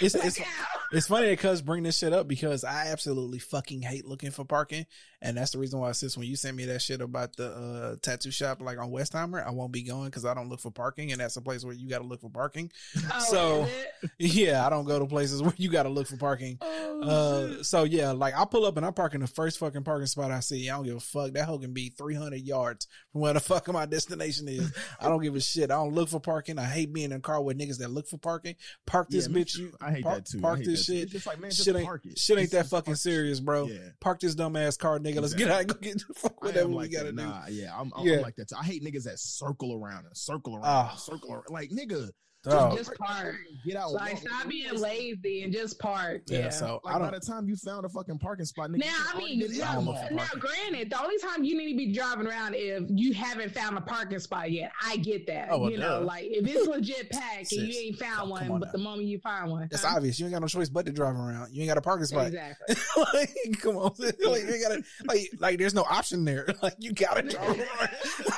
It's 0.00 0.14
it's 0.14 0.40
it's 0.92 1.06
funny 1.06 1.28
that 1.28 1.38
cuz 1.38 1.62
bring 1.62 1.82
this 1.82 1.98
shit 1.98 2.12
up 2.12 2.26
because 2.28 2.64
I 2.64 2.88
absolutely 2.88 3.38
fucking 3.38 3.82
hate 3.82 4.06
looking 4.06 4.30
for 4.30 4.44
parking, 4.44 4.86
and 5.20 5.36
that's 5.36 5.52
the 5.52 5.58
reason 5.58 5.80
why 5.80 5.92
sis 5.92 6.16
when 6.16 6.26
you 6.26 6.36
sent 6.36 6.56
me 6.56 6.64
that 6.66 6.82
shit 6.82 7.00
about 7.00 7.36
the 7.36 7.50
uh, 7.52 7.96
tattoo 8.02 8.30
shop 8.30 8.60
like 8.60 8.78
on 8.78 8.90
Westheimer, 8.90 9.46
I 9.46 9.50
won't 9.50 9.72
be 9.72 9.82
going 9.82 10.06
because 10.06 10.24
I 10.24 10.34
don't 10.34 10.48
look 10.48 10.60
for 10.60 10.70
parking, 10.70 11.12
and 11.12 11.20
that's 11.20 11.36
a 11.36 11.40
place 11.42 11.64
where 11.64 11.74
you 11.74 11.88
got 11.88 11.98
to 11.98 12.04
look 12.04 12.20
for 12.20 12.30
parking. 12.30 12.70
Oh, 13.12 13.20
So- 13.30 13.68
Yeah, 14.18 14.66
I 14.66 14.70
don't 14.70 14.84
go 14.84 14.98
to 14.98 15.06
places 15.06 15.42
where 15.42 15.54
you 15.56 15.70
got 15.70 15.84
to 15.84 15.88
look 15.88 16.08
for 16.08 16.16
parking. 16.16 16.58
Oh. 16.60 17.02
Uh, 17.02 17.62
so 17.62 17.84
yeah, 17.84 18.10
like 18.12 18.36
I 18.36 18.44
pull 18.44 18.64
up 18.66 18.76
and 18.76 18.84
I 18.86 18.90
park 18.90 19.14
in 19.14 19.20
the 19.20 19.26
first 19.26 19.58
fucking 19.58 19.84
parking 19.84 20.06
spot 20.06 20.30
I 20.32 20.40
see. 20.40 20.68
I 20.68 20.74
don't 20.76 20.84
give 20.84 20.96
a 20.96 21.00
fuck. 21.00 21.32
That 21.32 21.46
hoe 21.46 21.58
can 21.58 21.72
be 21.72 21.90
300 21.90 22.36
yards 22.40 22.88
from 23.12 23.20
where 23.22 23.32
the 23.34 23.40
fuck 23.52 23.68
my 23.72 23.86
destination 23.86 24.48
is. 24.48 24.72
I 25.00 25.08
don't 25.08 25.22
give 25.22 25.36
a 25.36 25.40
shit. 25.40 25.70
I 25.70 25.74
don't 25.76 25.94
look 25.94 26.08
for 26.08 26.20
parking. 26.20 26.58
I 26.58 26.64
hate 26.64 26.92
being 26.92 27.06
in 27.06 27.16
a 27.16 27.20
car 27.20 27.40
with 27.42 27.58
niggas 27.58 27.78
that 27.78 27.90
look 27.90 28.08
for 28.08 28.18
parking. 28.18 28.56
Park 28.86 29.08
this 29.12 29.28
Yeah, 29.28 29.34
bitch. 29.36 29.56
You 29.58 29.72
I 29.80 29.90
hate 29.92 30.02
park, 30.04 30.16
that 30.16 30.26
too. 30.26 30.40
Park 30.40 30.60
this 30.64 30.84
shit. 30.84 30.96
It's 31.04 31.12
just 31.12 31.26
like, 31.26 31.40
man, 31.40 31.50
just 31.50 31.64
shit 31.64 31.76
ain't, 31.76 31.84
park 31.86 32.04
it. 32.06 32.18
shit 32.18 32.38
ain't 32.38 32.50
Just- 32.50 32.70
that 32.70 32.76
fucking 32.76 32.96
serious, 32.96 33.38
bro. 33.40 33.66
Yeah. 33.68 33.78
Park 34.00 34.20
this 34.20 34.34
dumbass 34.34 34.78
car, 34.78 34.98
nigga. 34.98 35.20
Let's 35.20 35.34
get 35.34 35.50
out 35.50 35.60
and 35.60 35.68
go 35.68 35.74
get 35.80 36.02
the 36.08 36.14
fuck 36.14 36.34
I 36.42 36.46
whatever 36.46 36.68
am 36.68 36.74
we 36.74 36.88
gotta 36.88 37.12
that. 37.12 37.16
do. 37.16 37.22
Nah, 37.22 37.46
yeah, 37.48 37.78
I'm, 37.78 37.92
I'm, 37.96 38.06
Yeah. 38.06 38.16
I'm 38.16 38.22
like 38.22 38.36
that. 38.36 38.48
Too. 38.48 38.56
I 38.58 38.64
hate 38.64 38.82
niggas 38.82 39.04
that 39.04 39.18
circle 39.20 39.74
around 39.80 40.06
and 40.06 40.16
circle 40.16 40.54
around, 40.56 40.64
Ah. 40.66 40.90
and 40.92 40.98
circle 41.00 41.32
around. 41.32 41.44
Like 41.50 41.70
nigga, 41.70 42.10
Dog. 42.44 42.76
Just 42.76 42.92
park. 42.96 43.36
get 43.64 43.76
out. 43.76 43.92
Like, 43.92 44.14
walk. 44.14 44.22
stop 44.22 44.48
being 44.48 44.74
lazy 44.74 45.44
and 45.44 45.52
just 45.52 45.78
park. 45.78 46.22
yeah, 46.26 46.38
Yeah. 46.40 46.48
so 46.50 46.80
Like 46.82 46.96
I 46.96 46.98
by 46.98 47.10
don't. 47.10 47.20
the 47.20 47.26
time 47.26 47.48
you 47.48 47.54
found 47.56 47.86
a 47.86 47.88
fucking 47.88 48.18
parking 48.18 48.46
spot, 48.46 48.70
nigga, 48.70 48.78
Now, 48.78 48.94
I 49.14 49.18
mean, 49.18 49.38
been 49.38 49.52
yeah, 49.54 49.68
in 49.70 49.74
don't 49.76 49.84
the 49.84 49.90
look 49.92 50.00
mall. 50.00 50.08
for 50.08 50.14
now, 50.14 50.26
granted, 50.40 50.90
the 50.90 51.00
only 51.00 51.18
time 51.18 51.44
you 51.44 51.56
need 51.56 51.70
to 51.72 51.76
be 51.76 51.92
driving 51.92 52.26
around 52.26 52.54
if 52.56 52.82
you 52.88 53.14
haven't 53.14 53.54
found 53.54 53.78
a 53.78 53.80
parking 53.80 54.18
spot 54.18 54.50
yet. 54.50 54.72
I 54.84 54.96
get 54.96 55.26
that. 55.28 55.48
Oh, 55.52 55.58
well, 55.58 55.70
you 55.70 55.78
know, 55.78 56.00
like 56.00 56.24
if 56.24 56.44
it's 56.46 56.66
legit 56.66 57.10
packed 57.10 57.52
and 57.52 57.68
you 57.68 57.78
ain't 57.78 57.98
found 57.98 58.16
come 58.16 58.30
one, 58.30 58.50
on 58.50 58.58
but 58.60 58.66
now. 58.66 58.72
the 58.72 58.78
moment 58.78 59.06
you 59.06 59.20
find 59.20 59.48
one, 59.50 59.68
That's 59.70 59.84
huh? 59.84 59.94
obvious. 59.96 60.18
You 60.18 60.26
ain't 60.26 60.32
got 60.34 60.40
no 60.42 60.48
choice 60.48 60.68
but 60.68 60.84
to 60.86 60.92
drive 60.92 61.14
around. 61.14 61.54
You 61.54 61.62
ain't 61.62 61.68
got 61.68 61.78
a 61.78 61.82
parking 61.82 62.06
spot. 62.06 62.26
Exactly. 62.26 62.74
like, 63.14 63.60
come 63.60 63.76
on, 63.76 63.92
like 63.98 64.16
you 64.20 64.34
ain't 64.34 64.62
gotta, 64.62 64.82
like, 65.06 65.30
like 65.38 65.58
there's 65.60 65.74
no 65.74 65.82
option 65.88 66.24
there. 66.24 66.46
Like 66.62 66.74
you 66.78 66.92
gotta 66.92 67.22
drive 67.22 67.48
around. 67.48 67.60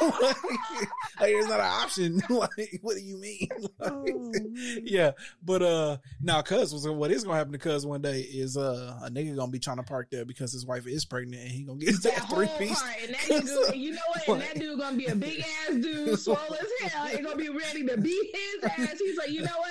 like, 0.00 0.36
like, 0.40 0.82
there's 1.20 1.46
not 1.48 1.60
an 1.60 1.66
option. 1.66 2.22
like, 2.28 2.78
what 2.82 2.96
do 2.96 3.02
you 3.02 3.16
mean? 3.18 3.48
Oh, 3.94 4.32
yeah, 4.82 5.12
but 5.42 5.62
uh, 5.62 5.96
now, 6.20 6.42
cuz 6.42 6.72
was 6.72 6.86
what 6.88 7.10
is 7.10 7.24
gonna 7.24 7.36
happen 7.36 7.52
to 7.52 7.58
cuz 7.58 7.86
one 7.86 8.02
day 8.02 8.20
is 8.20 8.56
uh 8.56 8.98
a 9.02 9.10
nigga 9.10 9.36
gonna 9.36 9.50
be 9.50 9.58
trying 9.58 9.76
to 9.78 9.82
park 9.82 10.08
there 10.10 10.24
because 10.24 10.52
his 10.52 10.66
wife 10.66 10.86
is 10.86 11.04
pregnant 11.04 11.42
and 11.42 11.50
he 11.50 11.62
gonna 11.62 11.78
get 11.78 11.88
his 11.90 12.00
That 12.00 12.28
three 12.30 12.48
piece. 12.58 12.80
part, 12.80 12.94
and 13.02 13.14
that 13.14 13.30
and 13.72 13.80
you 13.80 13.92
know 13.92 13.98
what? 14.26 14.28
And 14.28 14.42
that 14.42 14.58
dude 14.58 14.78
gonna 14.78 14.96
be 14.96 15.06
a 15.06 15.14
big 15.14 15.40
ass 15.40 15.74
dude, 15.74 16.18
swole 16.18 16.38
as 16.38 16.90
hell. 16.92 17.06
He 17.06 17.18
gonna 17.22 17.36
be 17.36 17.48
ready 17.48 17.84
to 17.86 17.96
beat 17.96 18.34
his 18.34 18.70
ass. 18.70 18.98
He's 18.98 19.16
like, 19.16 19.30
you 19.30 19.42
know 19.42 19.56
what? 19.58 19.70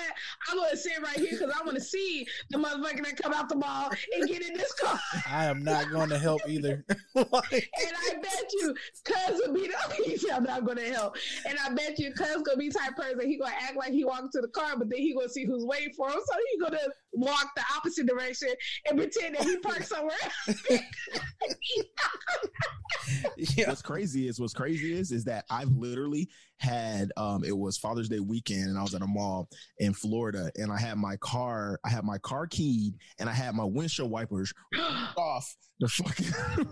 I'm 0.50 0.58
gonna 0.58 0.76
sit 0.76 0.92
right 1.02 1.16
here 1.16 1.28
because 1.32 1.50
I 1.50 1.64
want 1.64 1.76
to 1.76 1.82
see 1.84 2.26
the 2.50 2.58
motherfucker 2.58 3.04
that 3.04 3.16
come 3.22 3.32
out 3.32 3.48
the 3.48 3.56
mall 3.56 3.90
and 4.14 4.28
get 4.28 4.42
in 4.46 4.54
this 4.54 4.72
car. 4.74 4.98
I 5.28 5.46
am 5.46 5.62
not 5.62 5.90
going 5.90 6.08
to 6.10 6.18
help 6.18 6.42
either. 6.48 6.84
And 7.14 7.26
I 7.32 8.14
bet 8.20 8.52
you, 8.52 8.74
cuz 9.04 9.40
will 9.46 9.54
be 9.54 9.68
the 9.68 9.94
he 10.04 10.30
I'm 10.30 10.44
not 10.44 10.64
gonna 10.64 10.82
help. 10.82 11.16
And 11.46 11.58
I 11.64 11.70
bet 11.74 11.98
you, 11.98 12.12
cuz 12.12 12.42
gonna 12.42 12.56
be 12.56 12.68
type 12.70 12.96
person 12.96 13.28
he 13.28 13.36
gonna 13.38 13.52
act 13.60 13.76
like 13.76 13.92
he 13.92 14.04
walked 14.22 14.32
to 14.32 14.40
the 14.40 14.48
car, 14.48 14.76
but 14.76 14.88
then 14.90 14.98
he 14.98 15.14
gonna 15.14 15.28
see 15.28 15.44
who's 15.44 15.64
waiting 15.64 15.92
for 15.96 16.08
him. 16.08 16.16
So 16.24 16.38
he 16.52 16.58
gonna 16.60 16.78
walk 17.12 17.50
the 17.56 17.62
opposite 17.76 18.06
direction 18.06 18.48
and 18.88 18.98
pretend 18.98 19.36
that 19.36 19.44
he 19.44 19.56
parked 19.58 19.86
somewhere. 19.86 20.16
yeah, 23.36 23.68
What's 23.68 23.82
crazy 23.82 24.28
is 24.28 24.40
what's 24.40 24.54
crazy 24.54 24.94
is 24.94 25.12
is 25.12 25.24
that 25.24 25.44
I've 25.50 25.70
literally 25.70 26.28
had 26.58 27.10
um 27.16 27.44
it 27.44 27.56
was 27.56 27.76
Father's 27.76 28.08
Day 28.08 28.20
weekend 28.20 28.68
and 28.68 28.78
I 28.78 28.82
was 28.82 28.94
at 28.94 29.02
a 29.02 29.06
mall 29.06 29.48
in 29.78 29.92
Florida 29.92 30.50
and 30.56 30.72
I 30.72 30.78
had 30.78 30.96
my 30.96 31.16
car 31.16 31.78
I 31.84 31.90
had 31.90 32.04
my 32.04 32.18
car 32.18 32.46
keyed 32.46 32.94
and 33.18 33.28
I 33.28 33.32
had 33.32 33.54
my 33.54 33.64
windshield 33.64 34.10
wipers 34.10 34.52
off 35.16 35.54
the 35.80 35.88
fucking, 35.88 36.26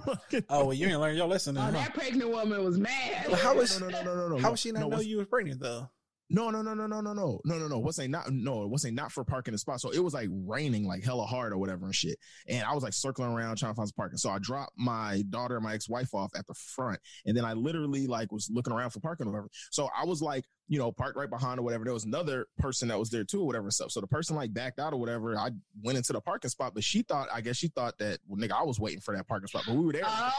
fucking 0.07 0.45
Oh, 0.49 0.67
well, 0.67 0.75
you 0.75 0.87
ain't 0.87 1.01
learned 1.01 1.19
your 1.19 1.27
lesson. 1.27 1.59
oh, 1.59 1.63
huh? 1.63 1.71
that 1.73 1.93
pregnant 1.95 2.31
woman 2.31 2.65
was 2.65 2.79
mad. 2.79 3.27
Well, 3.27 3.37
how 3.37 3.55
was 3.57 3.79
no 3.81 3.89
no 3.89 4.03
no 4.03 4.15
no 4.15 4.29
no 4.29 4.39
how 4.39 4.53
was 4.53 4.61
she 4.61 4.71
not 4.73 4.81
no, 4.81 4.87
know 4.89 4.97
what's- 4.97 5.07
you 5.09 5.19
was 5.19 5.27
pregnant 5.27 5.61
though? 5.61 5.91
No, 6.35 6.49
no, 6.49 6.63
no, 6.63 6.73
no, 6.73 6.87
no, 6.87 7.03
no, 7.03 7.13
no, 7.13 7.41
no, 7.45 7.59
no, 7.59 7.69
no. 7.69 7.79
What's 7.79 7.99
saying 7.99 8.11
not 8.11 8.33
no, 8.33 8.67
what's 8.67 8.83
saying 8.83 8.95
not 8.95 9.13
for 9.13 9.23
parking 9.23 9.53
the 9.53 9.59
spot. 9.59 9.83
So 9.83 9.91
it 9.91 10.03
was 10.03 10.15
like 10.15 10.31
raining 10.33 10.87
like 10.87 11.05
hella 11.05 11.27
hard 11.27 11.53
or 11.53 11.59
whatever 11.59 11.85
and 11.85 11.95
shit. 11.95 12.19
And 12.49 12.65
I 12.65 12.73
was 12.73 12.83
like 12.83 12.95
circling 12.95 13.31
around 13.31 13.57
trying 13.57 13.73
to 13.73 13.77
find 13.77 13.87
some 13.87 13.95
parking. 13.95 14.17
So 14.17 14.31
I 14.31 14.39
dropped 14.39 14.73
my 14.79 15.23
daughter 15.29 15.57
and 15.57 15.65
my 15.65 15.75
ex-wife 15.75 16.15
off 16.15 16.33
at 16.35 16.47
the 16.47 16.55
front. 16.55 16.99
And 17.27 17.37
then 17.37 17.45
I 17.45 17.53
literally 17.53 18.07
like 18.07 18.33
was 18.33 18.49
looking 18.51 18.73
around 18.73 18.91
for 18.91 19.01
parking 19.01 19.27
or 19.27 19.31
whatever. 19.31 19.51
So 19.71 19.91
I 19.95 20.07
was 20.07 20.23
like, 20.23 20.47
you 20.69 20.79
know, 20.79 20.91
parked 20.91 21.19
right 21.19 21.29
behind 21.29 21.61
or 21.61 21.65
whatever. 21.65 21.85
There 21.85 21.93
was 21.93 22.07
another 22.07 22.47
person 22.57 22.89
that 22.89 22.99
was 22.99 23.11
there 23.11 23.25
too 23.25 23.43
or 23.43 23.47
whatever 23.47 23.71
stuff. 23.71 23.91
So 23.91 24.01
the 24.01 24.07
person 24.07 24.35
like 24.35 24.55
backed 24.55 24.79
out 24.79 24.95
or 24.95 25.01
whatever. 25.01 25.37
I 25.37 25.51
went 25.83 25.99
into 25.99 26.15
the 26.15 26.21
parking 26.23 26.49
spot, 26.49 26.73
but 26.73 26.83
she 26.83 27.03
thought, 27.03 27.29
I 27.31 27.43
guess 27.43 27.57
she 27.59 27.69
thought 27.69 27.99
that 27.99 28.21
well, 28.27 28.41
nigga, 28.41 28.59
I 28.59 28.63
was 28.63 28.81
waiting 28.81 29.01
for 29.01 29.15
that 29.15 29.29
parking 29.29 29.49
spot, 29.49 29.65
but 29.67 29.77
we 29.77 29.85
were 29.85 29.93
there. 29.93 30.03
Oh, 30.07 30.33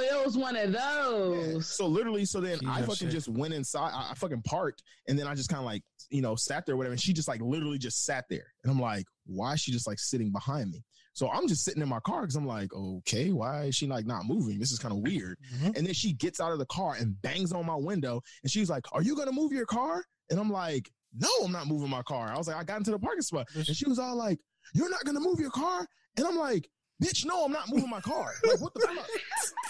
it 0.00 0.24
was 0.24 0.36
one 0.36 0.56
of 0.56 0.72
those. 0.72 1.66
So 1.74 1.86
literally, 1.86 2.24
so 2.24 2.40
then 2.40 2.58
Keep 2.58 2.68
I 2.68 2.80
fucking 2.82 2.94
shit. 3.08 3.10
just 3.10 3.28
went 3.28 3.54
inside. 3.54 3.90
I, 3.92 4.10
I 4.10 4.14
fucking 4.14 4.42
parked, 4.42 4.82
and 5.08 5.18
then 5.18 5.26
I 5.26 5.34
just 5.34 5.48
kind 5.48 5.60
of 5.60 5.64
like 5.66 5.82
you 6.10 6.22
know 6.22 6.36
sat 6.36 6.66
there, 6.66 6.74
or 6.74 6.78
whatever. 6.78 6.92
And 6.92 7.00
she 7.00 7.12
just 7.12 7.28
like 7.28 7.40
literally 7.40 7.78
just 7.78 8.04
sat 8.04 8.24
there, 8.30 8.46
and 8.62 8.70
I'm 8.72 8.80
like, 8.80 9.06
why 9.26 9.54
is 9.54 9.60
she 9.60 9.72
just 9.72 9.86
like 9.86 9.98
sitting 9.98 10.30
behind 10.32 10.70
me? 10.70 10.82
So 11.12 11.30
I'm 11.30 11.46
just 11.46 11.64
sitting 11.64 11.80
in 11.82 11.88
my 11.88 12.00
car 12.00 12.22
because 12.22 12.34
I'm 12.34 12.46
like, 12.46 12.74
okay, 12.74 13.30
why 13.30 13.64
is 13.66 13.76
she 13.76 13.86
like 13.86 14.04
not 14.06 14.24
moving? 14.26 14.58
This 14.58 14.72
is 14.72 14.78
kind 14.80 14.92
of 14.92 14.98
weird. 14.98 15.38
Mhm. 15.56 15.76
And 15.76 15.86
then 15.86 15.94
she 15.94 16.12
gets 16.12 16.40
out 16.40 16.50
of 16.52 16.58
the 16.58 16.66
car 16.66 16.94
and 16.98 17.20
bangs 17.22 17.52
on 17.52 17.64
my 17.66 17.76
window, 17.76 18.20
and 18.42 18.50
she's 18.50 18.68
like, 18.68 18.84
"Are 18.92 19.02
you 19.02 19.14
gonna 19.16 19.32
move 19.32 19.52
your 19.52 19.66
car?" 19.66 20.04
And 20.30 20.40
I'm 20.40 20.50
like, 20.50 20.90
"No, 21.16 21.28
I'm 21.44 21.52
not 21.52 21.66
moving 21.68 21.88
my 21.90 22.02
car." 22.02 22.32
I 22.32 22.36
was 22.36 22.48
like, 22.48 22.56
"I 22.56 22.64
got 22.64 22.78
into 22.78 22.90
the 22.90 22.98
parking 22.98 23.22
spot," 23.22 23.46
and 23.54 23.64
she 23.66 23.88
was 23.88 23.98
all 23.98 24.16
like, 24.16 24.38
"You're 24.74 24.90
not 24.90 25.04
gonna 25.04 25.20
move 25.20 25.38
your 25.38 25.50
car?" 25.50 25.86
And 26.16 26.26
I'm 26.26 26.36
like, 26.36 26.68
"Bitch, 27.02 27.24
no, 27.24 27.44
I'm 27.44 27.52
not 27.52 27.68
moving 27.70 27.90
my 27.90 28.00
car." 28.00 28.32
Like, 28.44 28.60
what 28.60 28.74
the 28.74 28.80
fuck? 28.80 29.08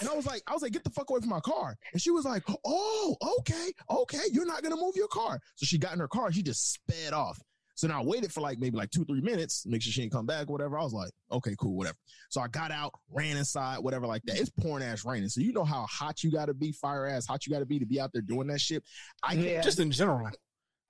And 0.01 0.09
I 0.09 0.13
was 0.13 0.25
like, 0.25 0.41
I 0.47 0.53
was 0.53 0.61
like, 0.61 0.71
get 0.71 0.83
the 0.83 0.89
fuck 0.89 1.09
away 1.09 1.19
from 1.19 1.29
my 1.29 1.39
car. 1.39 1.75
And 1.93 2.01
she 2.01 2.11
was 2.11 2.25
like, 2.25 2.43
oh, 2.65 3.15
okay, 3.39 3.71
okay, 3.89 4.23
you're 4.31 4.45
not 4.45 4.61
gonna 4.63 4.75
move 4.75 4.95
your 4.95 5.07
car. 5.07 5.39
So 5.55 5.65
she 5.65 5.77
got 5.77 5.93
in 5.93 5.99
her 5.99 6.07
car, 6.07 6.31
she 6.31 6.43
just 6.43 6.73
sped 6.73 7.13
off. 7.13 7.39
So 7.75 7.87
now 7.89 8.01
I 8.01 8.05
waited 8.05 8.31
for 8.31 8.39
like 8.39 8.57
maybe 8.57 8.77
like 8.77 8.89
two, 8.89 9.03
three 9.03 9.19
minutes, 9.19 9.65
make 9.65 9.81
sure 9.81 9.91
she 9.91 10.01
didn't 10.01 10.13
come 10.13 10.25
back, 10.25 10.49
whatever. 10.49 10.79
I 10.79 10.83
was 10.83 10.93
like, 10.93 11.11
okay, 11.29 11.55
cool, 11.59 11.75
whatever. 11.75 11.97
So 12.29 12.39
I 12.39 12.47
got 12.47 12.71
out, 12.71 12.93
ran 13.11 13.35
inside, 13.35 13.79
whatever, 13.79 14.07
like 14.07 14.21
that. 14.25 14.39
It's 14.39 14.49
pouring 14.49 14.83
ass 14.83 15.03
raining. 15.03 15.27
So 15.27 15.41
you 15.41 15.51
know 15.51 15.65
how 15.65 15.85
hot 15.89 16.23
you 16.23 16.31
gotta 16.31 16.53
be, 16.53 16.71
fire 16.71 17.05
ass 17.05 17.25
hot 17.27 17.45
you 17.45 17.51
gotta 17.51 17.65
be 17.65 17.79
to 17.79 17.85
be 17.85 17.99
out 17.99 18.11
there 18.13 18.21
doing 18.21 18.47
that 18.47 18.61
shit. 18.61 18.83
I 19.23 19.33
Yeah. 19.33 19.61
Just 19.61 19.79
in 19.79 19.91
general. 19.91 20.29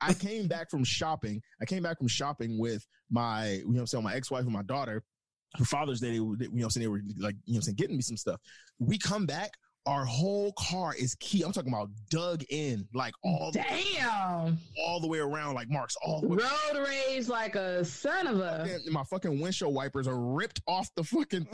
I 0.02 0.14
came 0.14 0.48
back 0.48 0.70
from 0.70 0.84
shopping. 0.84 1.42
I 1.60 1.66
came 1.66 1.82
back 1.82 1.98
from 1.98 2.08
shopping 2.08 2.60
with 2.60 2.86
my, 3.10 3.54
you 3.54 3.64
know 3.66 3.74
what 3.74 3.80
I'm 3.80 3.88
saying, 3.88 4.04
my 4.04 4.14
ex-wife 4.14 4.44
and 4.44 4.54
my 4.54 4.62
daughter. 4.62 5.04
For 5.58 5.66
Father's 5.66 6.02
Day, 6.02 6.14
they, 6.14 6.20
were- 6.20 6.36
you 6.38 6.44
know 6.44 6.50
what 6.52 6.64
I'm 6.66 6.70
saying, 6.72 6.84
they 6.84 6.88
were 6.90 7.02
like, 7.20 7.36
you 7.46 7.54
know 7.54 7.54
what 7.54 7.56
I'm 7.58 7.62
saying, 7.64 7.76
getting 7.76 7.96
me 7.96 8.02
some 8.02 8.18
stuff. 8.18 8.40
We 8.80 8.98
come 8.98 9.26
back, 9.26 9.52
our 9.88 10.04
whole 10.04 10.52
car 10.58 10.96
is 10.98 11.16
key. 11.20 11.44
I'm 11.44 11.52
talking 11.52 11.72
about 11.72 11.90
dug 12.10 12.44
in, 12.50 12.88
like 12.94 13.14
all 13.24 13.52
the, 13.52 13.60
Damn. 13.60 14.58
all 14.84 15.00
the 15.00 15.08
way 15.08 15.20
around, 15.20 15.54
like 15.54 15.70
marks 15.70 15.96
all 16.04 16.22
the 16.22 16.28
way. 16.28 16.38
Road 16.38 16.88
rage 16.88 17.28
like 17.28 17.56
a 17.56 17.86
son 17.86 18.26
of 18.28 18.40
a. 18.40 18.68
And 18.86 18.92
my 18.92 19.04
fucking 19.04 19.40
windshield 19.40 19.76
wipers 19.76 20.08
are 20.08 20.20
ripped 20.20 20.60
off 20.68 20.90
the 20.96 21.04
fucking. 21.04 21.48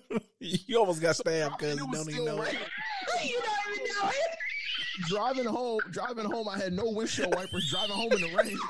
you 0.40 0.78
almost 0.78 1.02
got 1.02 1.16
stabbed 1.16 1.58
because 1.58 1.78
you 1.78 1.86
don't 1.92 2.08
even 2.08 2.12
still 2.12 2.24
know. 2.36 2.42
it. 2.42 2.54
you 3.24 3.38
don't 3.38 3.74
even 3.74 3.86
know 4.02 4.08
it. 4.08 4.36
driving 5.08 5.44
home, 5.44 5.80
driving 5.90 6.24
home, 6.24 6.48
I 6.48 6.58
had 6.58 6.72
no 6.72 6.90
windshield 6.90 7.34
wipers. 7.34 7.68
Driving 7.70 7.94
home 7.94 8.12
in 8.12 8.20
the 8.22 8.34
rain. 8.36 8.58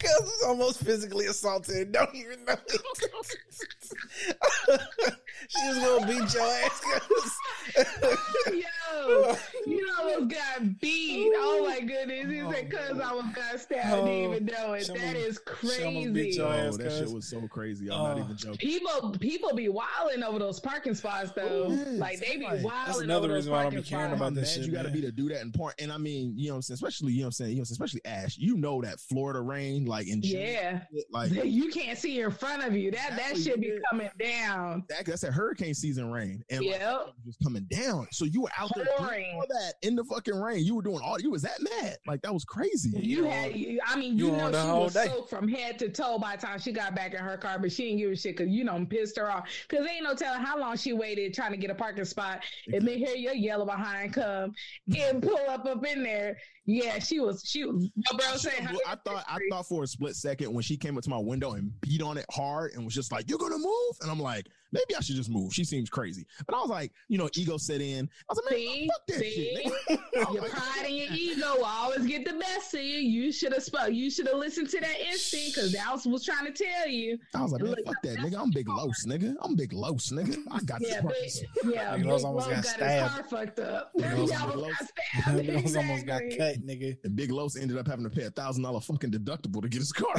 Cuz 0.00 0.10
was 0.20 0.42
almost 0.46 0.80
physically 0.82 1.26
assaulted. 1.26 1.92
Don't 1.92 2.14
even 2.14 2.44
know. 2.44 2.54
it. 2.54 2.70
she 5.48 5.68
was 5.68 5.78
gonna 5.78 6.06
beat 6.06 6.34
your 6.34 6.42
ass. 6.42 6.80
'cause- 6.80 7.38
Yo, 8.52 9.36
you 9.66 9.88
almost 9.98 10.28
got 10.34 10.80
beat. 10.80 11.32
Oh 11.36 11.64
my 11.66 11.80
goodness. 11.80 12.30
He 12.30 12.40
said, 12.52 12.70
cuz 12.70 13.00
I 13.00 13.12
was 13.14 13.24
got 13.34 13.60
stabbed. 13.60 13.86
I 13.86 13.96
didn't 13.96 14.08
even 14.32 14.44
know 14.46 14.72
it. 14.74 14.86
She 14.86 14.92
That 14.94 15.16
almost- 15.16 15.26
is 15.26 15.40
she 15.76 16.06
beat 16.08 16.12
crazy. 16.14 16.36
your 16.38 16.46
Oh, 16.48 16.76
that 16.76 16.92
shit 16.92 17.10
was 17.10 17.28
so 17.28 17.46
crazy. 17.48 17.90
I'm 17.90 17.98
not 17.98 18.16
Oh. 18.18 18.24
even 18.24 18.36
joking. 18.36 18.58
People 18.58 19.10
people 19.20 19.54
be 19.54 19.68
wilding 19.68 20.22
over 20.22 20.38
those 20.38 20.60
parking 20.60 20.94
spots 20.94 21.32
though. 21.32 21.66
Oh, 21.68 21.72
yes. 21.72 21.88
Like 21.98 22.20
they 22.20 22.36
be 22.38 22.44
Like, 22.44 22.62
wilding 22.64 22.86
that's 22.86 22.98
another 23.00 23.18
over 23.26 23.28
those 23.28 23.36
reason 23.36 23.52
why 23.52 23.58
I 23.58 23.62
don't 23.64 23.72
parking 23.72 23.82
be 23.82 23.88
caring 23.88 24.04
spots. 24.06 24.16
about 24.18 24.24
How 24.24 24.30
that 24.30 24.40
mad 24.40 24.48
shit, 24.48 24.64
you 24.66 24.72
got 24.72 24.82
to 24.82 24.88
man. 24.88 24.92
be 24.94 25.00
to 25.02 25.12
do 25.12 25.28
that 25.28 25.42
in 25.42 25.52
part. 25.52 25.74
And 25.78 25.92
I 25.92 25.98
mean, 25.98 26.32
you 26.36 26.48
know 26.48 26.54
what 26.54 26.56
I'm 26.56 26.62
saying? 26.62 26.74
Especially, 26.76 27.12
you 27.12 27.18
know 27.20 27.24
what 27.24 27.26
I'm 27.28 27.32
saying? 27.32 27.50
You 27.52 27.56
know, 27.58 27.62
especially 27.62 28.00
Ash, 28.04 28.36
you 28.38 28.56
know 28.56 28.80
that 28.82 28.98
Florida 29.00 29.40
rain, 29.40 29.67
like 29.86 30.08
in 30.08 30.22
June, 30.22 30.40
Yeah. 30.40 30.80
like 31.10 31.30
you 31.44 31.70
can't 31.70 31.98
see 31.98 32.20
in 32.20 32.30
front 32.30 32.64
of 32.64 32.76
you. 32.76 32.90
That 32.90 33.16
that 33.16 33.36
should 33.38 33.60
be 33.60 33.78
coming 33.90 34.10
down. 34.18 34.84
that, 34.88 35.06
that's 35.06 35.22
a 35.24 35.30
hurricane 35.30 35.74
season 35.74 36.10
rain. 36.10 36.42
And 36.50 36.60
like, 36.60 36.80
Yep. 36.80 36.80
it 36.82 37.06
was 37.06 37.14
just 37.26 37.38
coming 37.42 37.66
down. 37.70 38.06
So 38.12 38.24
you 38.24 38.42
were 38.42 38.50
out 38.58 38.70
there 38.74 38.84
doing 38.98 39.26
all 39.34 39.44
that 39.48 39.74
in 39.82 39.94
the 39.96 40.04
fucking 40.04 40.34
rain. 40.34 40.64
You 40.64 40.74
were 40.76 40.82
doing 40.82 41.00
all 41.02 41.20
you 41.20 41.30
was 41.30 41.42
that 41.42 41.60
mad. 41.60 41.96
Like 42.06 42.22
that 42.22 42.32
was 42.34 42.44
crazy. 42.44 42.90
You 42.90 43.18
You 43.18 43.24
had, 43.24 43.52
on- 43.52 43.78
I 43.86 43.96
mean, 43.96 44.18
you 44.18 44.26
you, 44.26 44.32
know, 44.32 44.50
she 44.52 44.56
was 44.84 44.94
day. 44.94 45.06
soaked 45.06 45.30
from 45.30 45.48
head 45.48 45.78
to 45.80 45.88
toe 45.88 46.18
by 46.18 46.36
the 46.36 46.42
time 46.46 46.58
she 46.58 46.72
got 46.72 46.94
back 46.94 47.12
in 47.14 47.20
her 47.20 47.36
car, 47.36 47.58
but 47.58 47.70
she 47.72 47.84
didn't 47.84 47.98
give 47.98 48.10
a 48.12 48.16
shit 48.16 48.36
because 48.36 48.52
you 48.52 48.64
know 48.64 48.84
pissed 48.88 49.16
her 49.18 49.30
off. 49.30 49.48
Because 49.68 49.86
ain't 49.86 50.04
no 50.04 50.14
telling 50.14 50.40
how 50.40 50.58
long 50.58 50.76
she 50.76 50.92
waited 50.92 51.34
trying 51.34 51.50
to 51.52 51.56
get 51.58 51.70
a 51.70 51.74
parking 51.74 52.04
spot, 52.04 52.42
and 52.72 52.86
then 52.86 52.98
hear 52.98 53.14
your 53.14 53.34
yellow 53.34 53.64
behind 53.66 54.12
come 54.12 54.52
and 54.96 55.22
pull 55.22 55.38
up 55.48 55.66
up 55.66 55.84
in 55.86 56.02
there. 56.02 56.36
Yeah, 56.70 56.98
she 56.98 57.18
was. 57.18 57.42
She 57.46 57.64
was. 57.64 57.88
My 58.12 58.18
bro 58.18 58.26
I, 58.28 58.36
saying, 58.36 58.66
should've- 58.66 58.80
I 58.86 58.94
thought 58.96 59.24
I 59.26 59.38
thought 59.50 59.66
for 59.66 59.84
a 59.84 59.86
split 59.86 60.14
second 60.16 60.52
when 60.52 60.62
she 60.62 60.76
came 60.76 60.98
up 60.98 61.02
to 61.04 61.08
my 61.10 61.16
window 61.18 61.52
and 61.52 61.72
beat 61.80 62.02
on 62.02 62.18
it 62.18 62.26
hard 62.30 62.72
and 62.74 62.84
was 62.84 62.92
just 62.94 63.10
like, 63.10 63.30
"You're 63.30 63.38
gonna 63.38 63.56
move," 63.56 63.96
and 64.02 64.10
I'm 64.10 64.20
like, 64.20 64.48
maybe 64.72 64.94
I 64.96 65.00
should 65.00 65.16
just 65.16 65.30
move. 65.30 65.52
She 65.54 65.64
seems 65.64 65.88
crazy, 65.90 66.26
but 66.46 66.54
I 66.54 66.60
was 66.60 66.70
like, 66.70 66.92
you 67.08 67.18
know, 67.18 67.28
ego 67.34 67.56
set 67.56 67.80
in. 67.80 68.08
I 68.28 68.32
was 68.34 68.40
like, 68.44 68.52
man, 68.52 68.60
See, 68.60 68.88
fuck 68.88 69.06
that 69.08 69.18
see, 69.18 69.54
shit. 69.54 69.66
nigga. 69.66 69.98
I 70.18 70.24
was 70.24 70.34
your 70.34 70.42
like, 70.42 70.52
pride 70.52 70.84
and 70.86 70.94
your 70.94 71.08
ego 71.12 71.54
will 71.56 71.64
always 71.64 72.06
get 72.06 72.24
the 72.26 72.34
best 72.34 72.74
of 72.74 72.80
you. 72.80 72.98
You 72.98 73.32
should 73.32 73.52
have 73.52 73.62
spoke. 73.62 73.92
You 73.92 74.10
should 74.10 74.26
have 74.26 74.36
listened 74.36 74.68
to 74.70 74.80
that 74.80 75.00
instinct 75.10 75.54
because 75.54 75.72
that 75.72 75.90
was, 75.92 76.06
was 76.06 76.24
trying 76.24 76.46
to 76.46 76.52
tell 76.52 76.88
you. 76.88 77.18
I 77.34 77.42
was 77.42 77.52
like, 77.52 77.62
man, 77.62 77.70
Look, 77.72 77.86
fuck 77.86 78.02
that, 78.02 78.18
nigga. 78.18 78.40
I'm 78.40 78.50
big 78.50 78.68
los, 78.68 79.04
nigga. 79.06 79.34
I'm 79.42 79.54
big 79.56 79.72
los, 79.72 80.10
nigga. 80.10 80.36
I 80.50 80.60
got 80.60 80.80
Yeah, 80.80 81.00
this. 81.02 81.42
big, 81.62 81.74
yeah. 81.74 81.92
Big 81.96 82.02
Big 82.02 82.06
Los 82.12 82.24
almost 82.24 82.46
got, 82.48 82.56
got 82.56 82.64
his 82.64 82.72
stabbed. 82.74 83.12
car 83.14 83.24
fucked 83.24 83.58
up. 83.60 83.92
Big 83.96 84.04
Los 84.12 84.30
He 84.30 84.36
almost- 84.36 84.56
almost 84.56 84.78
got 84.78 84.88
stabbed. 84.88 85.76
Almost 85.76 86.06
got 86.06 86.22
cut, 86.36 86.56
nigga. 86.66 86.96
And 87.04 87.16
Big 87.16 87.30
Los 87.30 87.56
ended 87.56 87.76
up 87.78 87.86
having 87.86 88.04
to 88.04 88.10
pay 88.10 88.24
a 88.24 88.30
thousand 88.30 88.62
dollar 88.64 88.80
fucking 88.80 89.10
deductible 89.10 89.62
to 89.62 89.68
get 89.68 89.78
his 89.80 89.92
car. 89.92 90.14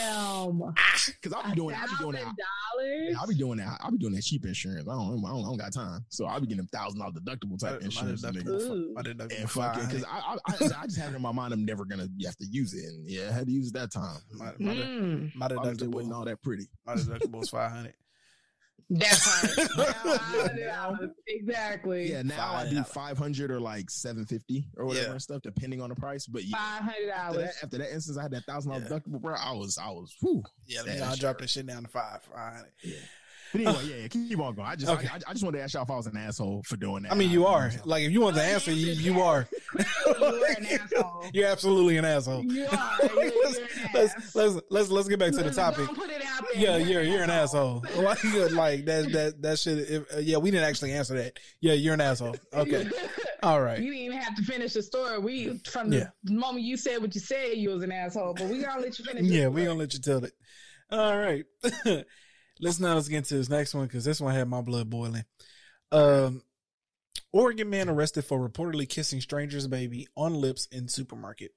Damn. 0.00 0.58
Damn. 0.58 0.74
Because 1.22 1.32
I'll 1.32 1.48
be 1.50 1.56
doing, 1.56 1.74
I'll 1.76 1.86
be 1.88 1.94
doing 1.98 2.12
that. 2.14 2.34
Yeah, 2.82 3.14
I'll 3.20 3.26
be 3.26 3.34
doing 3.34 3.58
that. 3.58 3.78
I'll 3.80 3.90
be 3.90 3.98
doing 3.98 4.14
that 4.14 4.22
cheap 4.22 4.44
insurance. 4.46 4.88
I 4.88 4.92
don't, 4.92 5.24
I 5.24 5.28
don't, 5.30 5.40
I 5.40 5.42
don't 5.42 5.56
got 5.56 5.72
time. 5.72 6.04
So 6.08 6.26
I'll 6.26 6.40
be 6.40 6.46
getting 6.46 6.64
a 6.64 6.76
thousand 6.76 7.00
dollar 7.00 7.12
deductible 7.12 7.58
type 7.58 7.80
my 7.80 7.84
insurance. 7.84 8.22
nigga. 8.22 8.42
deductible, 8.44 8.92
my 8.94 9.02
deductible 9.02 9.40
And 9.40 9.50
five 9.50 9.74
fucking, 9.74 9.88
because. 9.88 10.04
I, 10.04 10.18
I, 10.18 10.36
I, 10.48 10.82
I 10.82 10.86
just 10.86 10.98
have 10.98 11.12
it 11.12 11.16
in 11.16 11.22
my 11.22 11.32
mind 11.32 11.52
I'm 11.52 11.64
never 11.64 11.84
gonna 11.84 12.08
have 12.24 12.36
to 12.36 12.46
use 12.50 12.74
it, 12.74 12.84
and 12.84 13.08
yeah, 13.08 13.28
I 13.28 13.32
had 13.32 13.46
to 13.46 13.52
use 13.52 13.68
it 13.68 13.74
that 13.74 13.92
time. 13.92 14.18
My, 14.32 14.52
my, 14.58 14.74
Mm, 14.74 15.34
my 15.34 15.46
Obviously, 15.46 15.86
it 15.88 15.94
wasn't 15.94 16.14
all 16.14 16.24
that 16.24 16.42
pretty. 16.42 16.66
my 16.86 16.94
deductible 16.94 17.40
was 17.40 17.50
five 17.50 17.70
hundred. 17.70 17.94
That's 18.90 19.76
right. 19.78 21.08
exactly. 21.26 22.10
Yeah, 22.10 22.22
now 22.22 22.54
I 22.54 22.68
do 22.68 22.76
$500. 22.80 22.86
five 22.88 23.18
hundred 23.18 23.50
or 23.50 23.60
like 23.60 23.90
seven 23.90 24.24
fifty 24.26 24.66
or 24.76 24.86
whatever 24.86 25.06
Yeah. 25.06 25.12
and 25.12 25.22
stuff, 25.22 25.42
depending 25.42 25.80
on 25.80 25.88
the 25.90 25.94
price. 25.96 26.26
But 26.26 26.44
yeah, 26.44 26.56
Five 26.56 26.82
hundred 26.82 27.08
after 27.10 27.32
dollars. 27.38 27.54
that, 27.54 27.64
after 27.64 27.78
that 27.78 27.92
instance, 27.92 28.18
I 28.18 28.22
had 28.22 28.30
that 28.32 28.44
thousand 28.44 28.72
dollar 28.72 28.82
Yeah. 28.84 28.88
deductible, 28.90 29.20
bro. 29.20 29.34
I 29.38 29.52
was, 29.52 29.78
I 29.78 29.88
was, 29.90 30.14
whew. 30.20 30.42
Yeah, 30.66 30.82
Yeah, 30.86 30.92
you 30.94 30.98
know, 30.98 31.04
I 31.04 31.08
that's 31.08 31.18
dropped 31.20 31.40
that 31.40 31.50
shit 31.50 31.66
down 31.66 31.82
to 31.84 31.88
five. 31.88 32.20
Five 32.34 32.54
hundred. 32.54 32.72
But 33.52 33.60
anyway, 33.62 33.84
yeah, 33.84 33.96
yeah, 33.96 34.08
keep 34.08 34.38
on 34.40 34.54
going. 34.54 34.68
I 34.68 34.76
just, 34.76 34.92
Okay. 34.92 35.08
I, 35.08 35.16
I 35.28 35.32
just 35.32 35.42
wanted 35.44 35.58
to 35.58 35.64
ask 35.64 35.74
y'all 35.74 35.82
if 35.82 35.90
I 35.90 35.96
was 35.96 36.06
an 36.06 36.16
asshole 36.16 36.62
for 36.64 36.76
doing 36.76 37.02
that. 37.04 37.12
I 37.12 37.14
mean, 37.14 37.30
you 37.30 37.46
I- 37.46 37.52
are. 37.54 37.72
Like, 37.84 38.04
if 38.04 38.12
you 38.12 38.20
want 38.20 38.36
the 38.36 38.42
answer, 38.42 38.72
you, 38.72 38.92
you 38.92 39.20
are. 39.20 39.48
You're 40.18 40.46
an 40.56 40.66
asshole. 40.66 41.24
You're 41.32 41.48
absolutely 41.48 41.96
an 41.96 42.04
asshole. 42.04 42.44
You 42.44 42.66
are. 42.66 42.98
You're, 43.14 43.24
you're 43.24 43.34
an 43.34 43.42
let's, 43.94 44.34
let's 44.34 44.60
let's 44.70 44.88
let's 44.90 45.08
get 45.08 45.18
back 45.18 45.32
to 45.32 45.42
the 45.42 45.50
topic. 45.50 45.86
don't 45.86 45.96
put 45.96 46.10
it 46.10 46.22
out 46.24 46.44
there. 46.52 46.60
Yeah, 46.62 46.76
you're 46.76 47.02
you're 47.02 47.22
an 47.22 47.30
asshole. 47.30 47.84
Like, 47.96 48.22
like 48.52 48.84
that 48.86 49.10
that 49.12 49.42
that 49.42 49.58
shit. 49.58 49.78
If, 49.78 50.14
uh, 50.14 50.18
yeah, 50.18 50.36
we 50.38 50.50
didn't 50.50 50.68
actually 50.68 50.92
answer 50.92 51.14
that. 51.14 51.38
Yeah, 51.60 51.74
you're 51.74 51.94
an 51.94 52.00
asshole. 52.00 52.36
Okay, 52.52 52.88
all 53.42 53.60
right. 53.60 53.78
You 53.78 53.90
didn't 53.92 54.06
even 54.06 54.18
have 54.18 54.34
to 54.36 54.42
finish 54.42 54.72
the 54.74 54.82
story. 54.82 55.18
We 55.18 55.58
from 55.70 55.90
the 55.90 55.96
Yeah. 55.98 56.08
moment 56.24 56.64
you 56.64 56.76
said 56.76 57.00
what 57.00 57.14
you 57.14 57.20
said, 57.20 57.56
you 57.56 57.70
was 57.70 57.82
an 57.82 57.92
asshole. 57.92 58.34
But 58.34 58.48
we 58.48 58.62
gonna 58.62 58.80
let 58.80 58.98
you 58.98 59.04
finish. 59.04 59.24
Yeah, 59.30 59.48
we 59.48 59.64
gonna 59.64 59.78
let 59.78 59.92
you 59.94 60.00
tell 60.00 60.24
it. 60.24 60.32
All 60.90 61.16
right. 61.18 61.44
Let's 62.60 62.80
now 62.80 62.94
let's 62.94 63.08
get 63.08 63.18
into 63.18 63.34
this 63.34 63.48
next 63.48 63.74
one 63.74 63.86
because 63.86 64.04
this 64.04 64.20
one 64.20 64.34
had 64.34 64.48
my 64.48 64.60
blood 64.60 64.90
boiling. 64.90 65.24
Um, 65.92 66.42
Oregon 67.32 67.70
man 67.70 67.88
arrested 67.88 68.24
for 68.24 68.46
reportedly 68.46 68.88
kissing 68.88 69.20
stranger's 69.20 69.66
baby 69.66 70.06
on 70.16 70.34
lips 70.34 70.66
in 70.70 70.88
supermarket. 70.88 71.52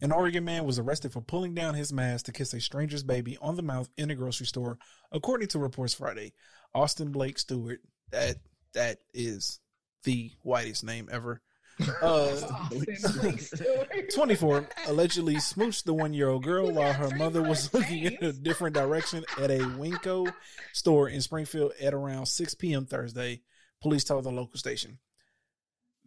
An 0.00 0.12
Oregon 0.12 0.44
man 0.44 0.64
was 0.64 0.78
arrested 0.78 1.12
for 1.12 1.20
pulling 1.20 1.54
down 1.54 1.74
his 1.74 1.92
mask 1.92 2.26
to 2.26 2.32
kiss 2.32 2.54
a 2.54 2.60
stranger's 2.60 3.02
baby 3.02 3.36
on 3.40 3.56
the 3.56 3.62
mouth 3.62 3.88
in 3.96 4.10
a 4.10 4.14
grocery 4.14 4.46
store, 4.46 4.78
according 5.12 5.48
to 5.48 5.58
reports 5.58 5.94
Friday. 5.94 6.32
Austin 6.74 7.10
Blake 7.10 7.38
Stewart, 7.38 7.80
that 8.10 8.36
that 8.74 8.98
is 9.12 9.60
the 10.04 10.30
whitest 10.42 10.84
name 10.84 11.08
ever. 11.10 11.40
Uh, 12.02 12.30
Austin 12.32 13.20
Blake 13.20 13.40
Stewart. 13.40 14.10
24 14.12 14.68
allegedly 14.86 15.36
smooched 15.36 15.84
the 15.84 15.94
one 15.94 16.12
year 16.12 16.28
old 16.28 16.42
girl 16.42 16.70
while 16.72 16.92
her 16.92 17.10
mother 17.16 17.42
was 17.42 17.72
looking 17.72 18.04
in 18.04 18.16
a 18.20 18.32
different 18.32 18.74
direction 18.74 19.24
at 19.38 19.50
a 19.50 19.58
WinCo 19.58 20.32
store 20.72 21.08
in 21.08 21.20
Springfield 21.20 21.72
at 21.80 21.94
around 21.94 22.26
6 22.26 22.54
p.m. 22.54 22.84
Thursday, 22.86 23.42
police 23.80 24.04
told 24.04 24.24
the 24.24 24.30
local 24.30 24.58
station. 24.58 24.98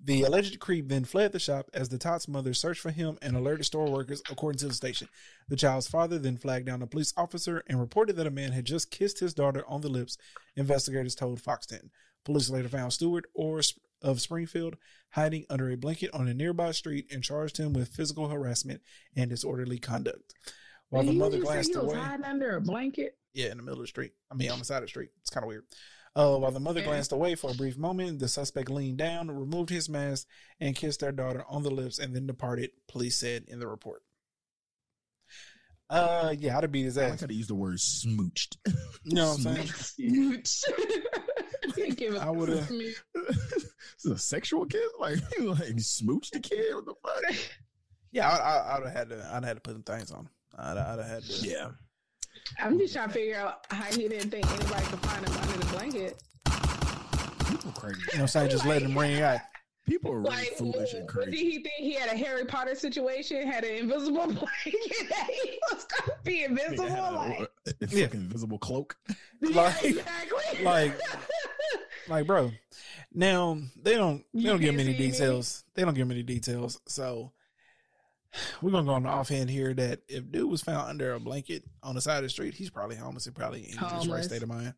The 0.04 0.24
alleged 0.24 0.60
creep 0.60 0.90
then 0.90 1.06
fled 1.06 1.32
the 1.32 1.40
shop 1.40 1.70
as 1.74 1.90
the 1.90 2.00
tot's 2.00 2.28
mother 2.28 2.54
searched 2.54 2.82
for 2.82 2.90
him 2.90 3.20
and 3.22 3.36
alerted 3.36 3.66
store 3.66 3.90
workers, 3.90 4.22
according 4.32 4.58
to 4.60 4.68
the 4.68 4.74
station. 4.74 5.08
The 5.48 5.56
child's 5.56 5.88
father 5.88 6.18
then 6.18 6.38
flagged 6.38 6.66
down 6.66 6.82
a 6.82 6.88
police 6.88 7.14
officer 7.16 7.64
and 7.68 7.80
reported 7.80 8.16
that 8.16 8.26
a 8.26 8.32
man 8.32 8.52
had 8.52 8.66
just 8.66 8.90
kissed 8.90 9.20
his 9.20 9.36
daughter 9.36 9.64
on 9.68 9.82
the 9.82 9.90
lips, 9.90 10.18
investigators 10.56 11.14
told 11.14 11.40
Fox 11.40 11.68
10. 11.68 11.92
Police 12.26 12.50
later 12.50 12.70
found 12.70 12.94
Stewart 12.94 13.26
or 13.36 13.62
of 14.02 14.22
Springfield 14.22 14.76
hiding 15.12 15.46
under 15.50 15.70
a 15.70 15.78
blanket 15.78 16.10
on 16.14 16.28
a 16.28 16.34
nearby 16.34 16.72
street 16.72 17.08
and 17.12 17.24
charged 17.24 17.58
him 17.58 17.74
with 17.74 17.90
physical 17.90 18.28
harassment 18.30 18.82
and 19.16 19.30
disorderly 19.30 19.78
conduct. 19.80 20.34
While 20.90 21.04
the 21.04 21.08
Did 21.08 21.14
you 21.16 21.20
mother 21.20 21.38
just 21.38 21.48
say 21.48 21.54
glanced 21.54 21.70
he 21.72 21.78
was 21.78 21.86
away, 21.88 21.98
hiding 22.00 22.26
under 22.26 22.56
a 22.58 22.62
blanket. 22.62 23.18
yeah, 23.34 23.52
in 23.52 23.58
the 23.58 23.64
middle 23.64 23.80
of 23.80 23.84
the 23.84 23.88
street. 23.88 24.12
I 24.30 24.36
mean, 24.36 24.52
on 24.52 24.60
the 24.60 24.66
side 24.66 24.78
of 24.78 24.84
the 24.84 24.88
street. 24.90 25.10
It's 25.22 25.30
kind 25.30 25.44
of 25.44 25.48
weird. 25.48 25.64
Uh, 26.14 26.36
while 26.38 26.52
the 26.52 26.60
mother 26.60 26.82
glanced 26.82 27.14
away 27.14 27.36
for 27.36 27.52
a 27.52 27.54
brief 27.54 27.78
moment, 27.78 28.20
the 28.20 28.28
suspect 28.28 28.70
leaned 28.70 28.98
down, 28.98 29.32
removed 29.32 29.70
his 29.70 29.88
mask, 29.88 30.28
and 30.60 30.76
kissed 30.76 31.00
their 31.00 31.14
daughter 31.14 31.46
on 31.48 31.64
the 31.64 31.72
lips, 31.72 32.00
and 32.00 32.14
then 32.14 32.28
departed. 32.28 32.72
Police 32.90 33.18
said 33.18 33.46
in 33.48 33.60
the 33.60 33.68
report. 33.68 34.02
Uh, 35.90 36.34
yeah, 36.38 36.58
I'd 36.58 36.64
have 36.64 36.72
beat 36.72 36.84
his 36.84 36.98
ass. 36.98 37.02
I 37.02 37.06
like 37.06 37.14
ass. 37.16 37.22
how 37.22 37.28
to 37.28 37.34
use 37.34 37.48
the 37.48 37.56
word 37.56 37.78
smooched. 37.78 38.58
You 39.04 39.16
know 39.16 39.30
what 39.30 39.46
I'm 39.46 39.66
saying? 39.66 39.68
Smooch. 40.44 40.62
Can't 41.96 41.98
give 42.14 42.16
a 42.16 42.20
I 42.22 42.30
would've- 42.30 42.66
smooch. 42.68 42.96
Is 43.98 44.06
a 44.06 44.18
sexual 44.18 44.66
kiss? 44.66 44.82
Like, 45.00 45.20
you 45.38 45.54
like 45.54 45.80
smooch 45.80 46.32
the 46.32 46.40
kid? 46.40 46.74
What 46.76 46.86
the 46.86 46.94
fuck? 47.04 47.36
Yeah, 48.12 48.30
I, 48.30 48.36
I, 48.38 48.76
I'd 48.78 48.84
have 48.86 48.94
had 48.94 49.10
to. 49.10 49.16
I'd 49.28 49.34
have 49.34 49.44
had 49.44 49.58
to 49.58 49.62
put 49.62 49.74
some 49.74 49.84
things 49.84 50.12
on. 50.12 50.28
I'd, 50.58 50.78
I'd 50.78 51.00
have 51.00 51.08
had 51.08 51.24
to. 51.24 51.48
Yeah. 51.48 51.70
I'm 52.60 52.78
just 52.78 52.94
trying 52.94 53.08
to 53.08 53.14
figure 53.14 53.38
out 53.38 53.66
how 53.70 53.84
he 53.86 54.08
didn't 54.08 54.30
think 54.32 54.46
anybody 54.52 54.86
could 54.86 55.00
find 55.00 55.28
him 55.28 55.38
under 55.38 55.58
the 55.58 55.66
blanket. 55.74 56.22
People 57.50 57.72
crazy. 57.74 58.00
You 58.00 58.06
know 58.06 58.12
what 58.14 58.22
I'm 58.22 58.28
saying? 58.28 58.50
Just 58.50 58.66
let 58.66 58.82
him 58.82 58.98
ring 58.98 59.22
out. 59.22 59.40
People 59.88 60.12
are 60.12 60.20
really 60.20 60.30
Like, 60.36 60.50
foolish 60.58 60.94
and 60.94 61.08
crazy. 61.08 61.32
did 61.32 61.40
he 61.40 61.52
think 61.54 61.74
he 61.78 61.94
had 61.94 62.10
a 62.14 62.16
Harry 62.18 62.46
Potter 62.46 62.76
situation? 62.76 63.46
Had 63.48 63.64
an 63.64 63.76
invisible 63.76 64.26
blanket 64.28 65.10
that 65.10 65.28
he 65.44 65.60
was 65.72 65.86
gonna 65.86 66.20
be 66.24 66.44
invisible? 66.44 66.86
Nigga 66.86 66.90
had 66.90 67.00
a, 67.00 67.16
Like, 67.16 67.52
a, 67.68 67.86
a 67.86 67.88
Yeah. 67.90 68.08
invisible 68.14 68.60
cloak. 68.60 68.96
Like- 69.42 69.84
exactly. 69.84 70.64
like- 70.64 71.00
Like, 72.08 72.26
bro, 72.28 72.52
now 73.14 73.58
they 73.82 73.96
don't 73.96 74.24
they 74.34 74.44
don't 74.44 74.60
give 74.60 74.76
can't 74.76 74.78
many 74.78 74.94
see 74.94 75.00
me? 75.04 75.12
details. 75.12 75.64
They 75.76 75.84
don't 75.84 75.94
give 75.94 76.08
many 76.08 76.24
details. 76.24 76.80
So 76.88 77.32
we're 78.62 78.72
gonna 78.72 78.86
go 78.88 78.94
on 78.94 79.04
the 79.04 79.10
offhand 79.10 79.50
here 79.50 79.74
that 79.74 80.00
if 80.08 80.32
dude 80.32 80.50
was 80.50 80.62
found 80.62 80.90
under 80.90 81.14
a 81.14 81.20
blanket 81.20 81.64
on 81.84 81.96
the 81.96 82.02
side 82.02 82.18
of 82.18 82.24
the 82.24 82.30
street, 82.30 82.54
he's 82.54 82.70
probably 82.70 82.96
homeless 82.96 83.26
and 83.26 83.36
probably 83.36 83.70
in 83.70 83.78
his 83.78 84.08
right 84.08 84.24
state 84.24 84.42
of 84.42 84.50
mind. 84.50 84.74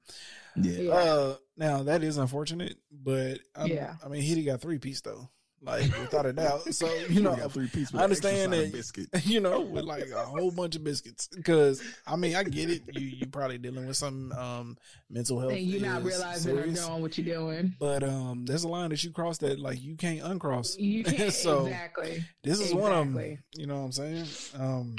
Yeah. 0.56 0.72
Yeah. 0.82 0.92
Uh, 0.94 1.36
now 1.56 1.84
that 1.84 2.04
is 2.04 2.18
unfortunate, 2.18 2.78
but 2.92 3.40
um, 3.56 3.68
Yeah. 3.68 3.96
I 4.04 4.08
mean 4.10 4.22
he 4.22 4.44
got 4.44 4.60
three 4.62 4.80
piece 4.80 5.02
though, 5.02 5.30
like 5.64 5.84
without 6.00 6.26
a 6.26 6.34
doubt. 6.34 6.62
So 6.74 6.94
you 7.10 7.22
know, 7.22 7.36
got 7.36 7.52
three 7.52 7.68
pieces. 7.68 7.96
I 7.96 8.04
understand 8.04 8.54
that- 8.54 8.72
biscuit. 8.72 9.08
you 9.26 9.40
know, 9.40 9.62
with 9.62 9.86
like 9.86 10.08
a 10.10 10.24
whole 10.24 10.52
bunch 10.52 10.76
of 10.76 10.84
biscuits. 10.84 11.28
Because 11.28 11.82
I 12.06 12.16
mean, 12.16 12.36
I 12.36 12.44
get 12.44 12.70
it. 12.70 12.82
You 12.92 13.06
you 13.08 13.28
probably 13.28 13.58
dealing 13.58 13.88
with 13.88 13.98
some 13.98 14.32
um 14.34 14.78
mental 15.10 15.40
health. 15.40 15.54
and 15.54 15.62
you're 15.62 15.82
not 15.82 16.02
is 16.02 16.08
realizing 16.08 16.52
or 16.58 16.62
serious. 16.64 16.86
doing 16.88 17.02
what 17.02 17.18
you're 17.18 17.36
doing. 17.36 17.76
But 17.80 18.04
um, 18.04 18.46
there's 18.46 18.64
a 18.64 18.68
line 18.68 18.90
that 18.90 19.04
you 19.04 19.12
cross 19.12 19.38
that 19.40 19.60
like 19.60 19.82
you 19.82 19.96
can't 19.96 20.22
uncross. 20.22 20.78
You 20.78 21.04
can't 21.04 21.34
So, 21.34 21.66
exactly. 21.66 22.24
This 22.44 22.60
is 22.60 22.74
one 22.74 22.92
of 22.92 23.14
them. 23.14 23.38
You 23.56 23.68
know 23.68 23.76
what 23.80 23.86
I'm 23.86 23.92
saying? 23.92 24.26
Um, 24.60 24.96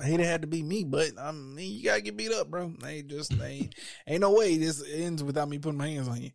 I 0.00 0.04
hate 0.04 0.20
it 0.20 0.26
had 0.26 0.42
to 0.42 0.48
be 0.48 0.62
me, 0.62 0.84
but 0.84 1.10
I 1.18 1.30
mean, 1.32 1.76
you 1.76 1.84
gotta 1.84 2.00
get 2.00 2.16
beat 2.16 2.32
up, 2.32 2.48
bro. 2.50 2.72
Ain't 2.86 3.08
just 3.08 3.32
ain't 3.42 3.74
ain't 4.06 4.20
no 4.20 4.32
way 4.32 4.56
this 4.56 4.82
ends 4.90 5.22
without 5.22 5.48
me 5.48 5.58
putting 5.58 5.78
my 5.78 5.88
hands 5.88 6.08
on 6.08 6.22
you. 6.22 6.30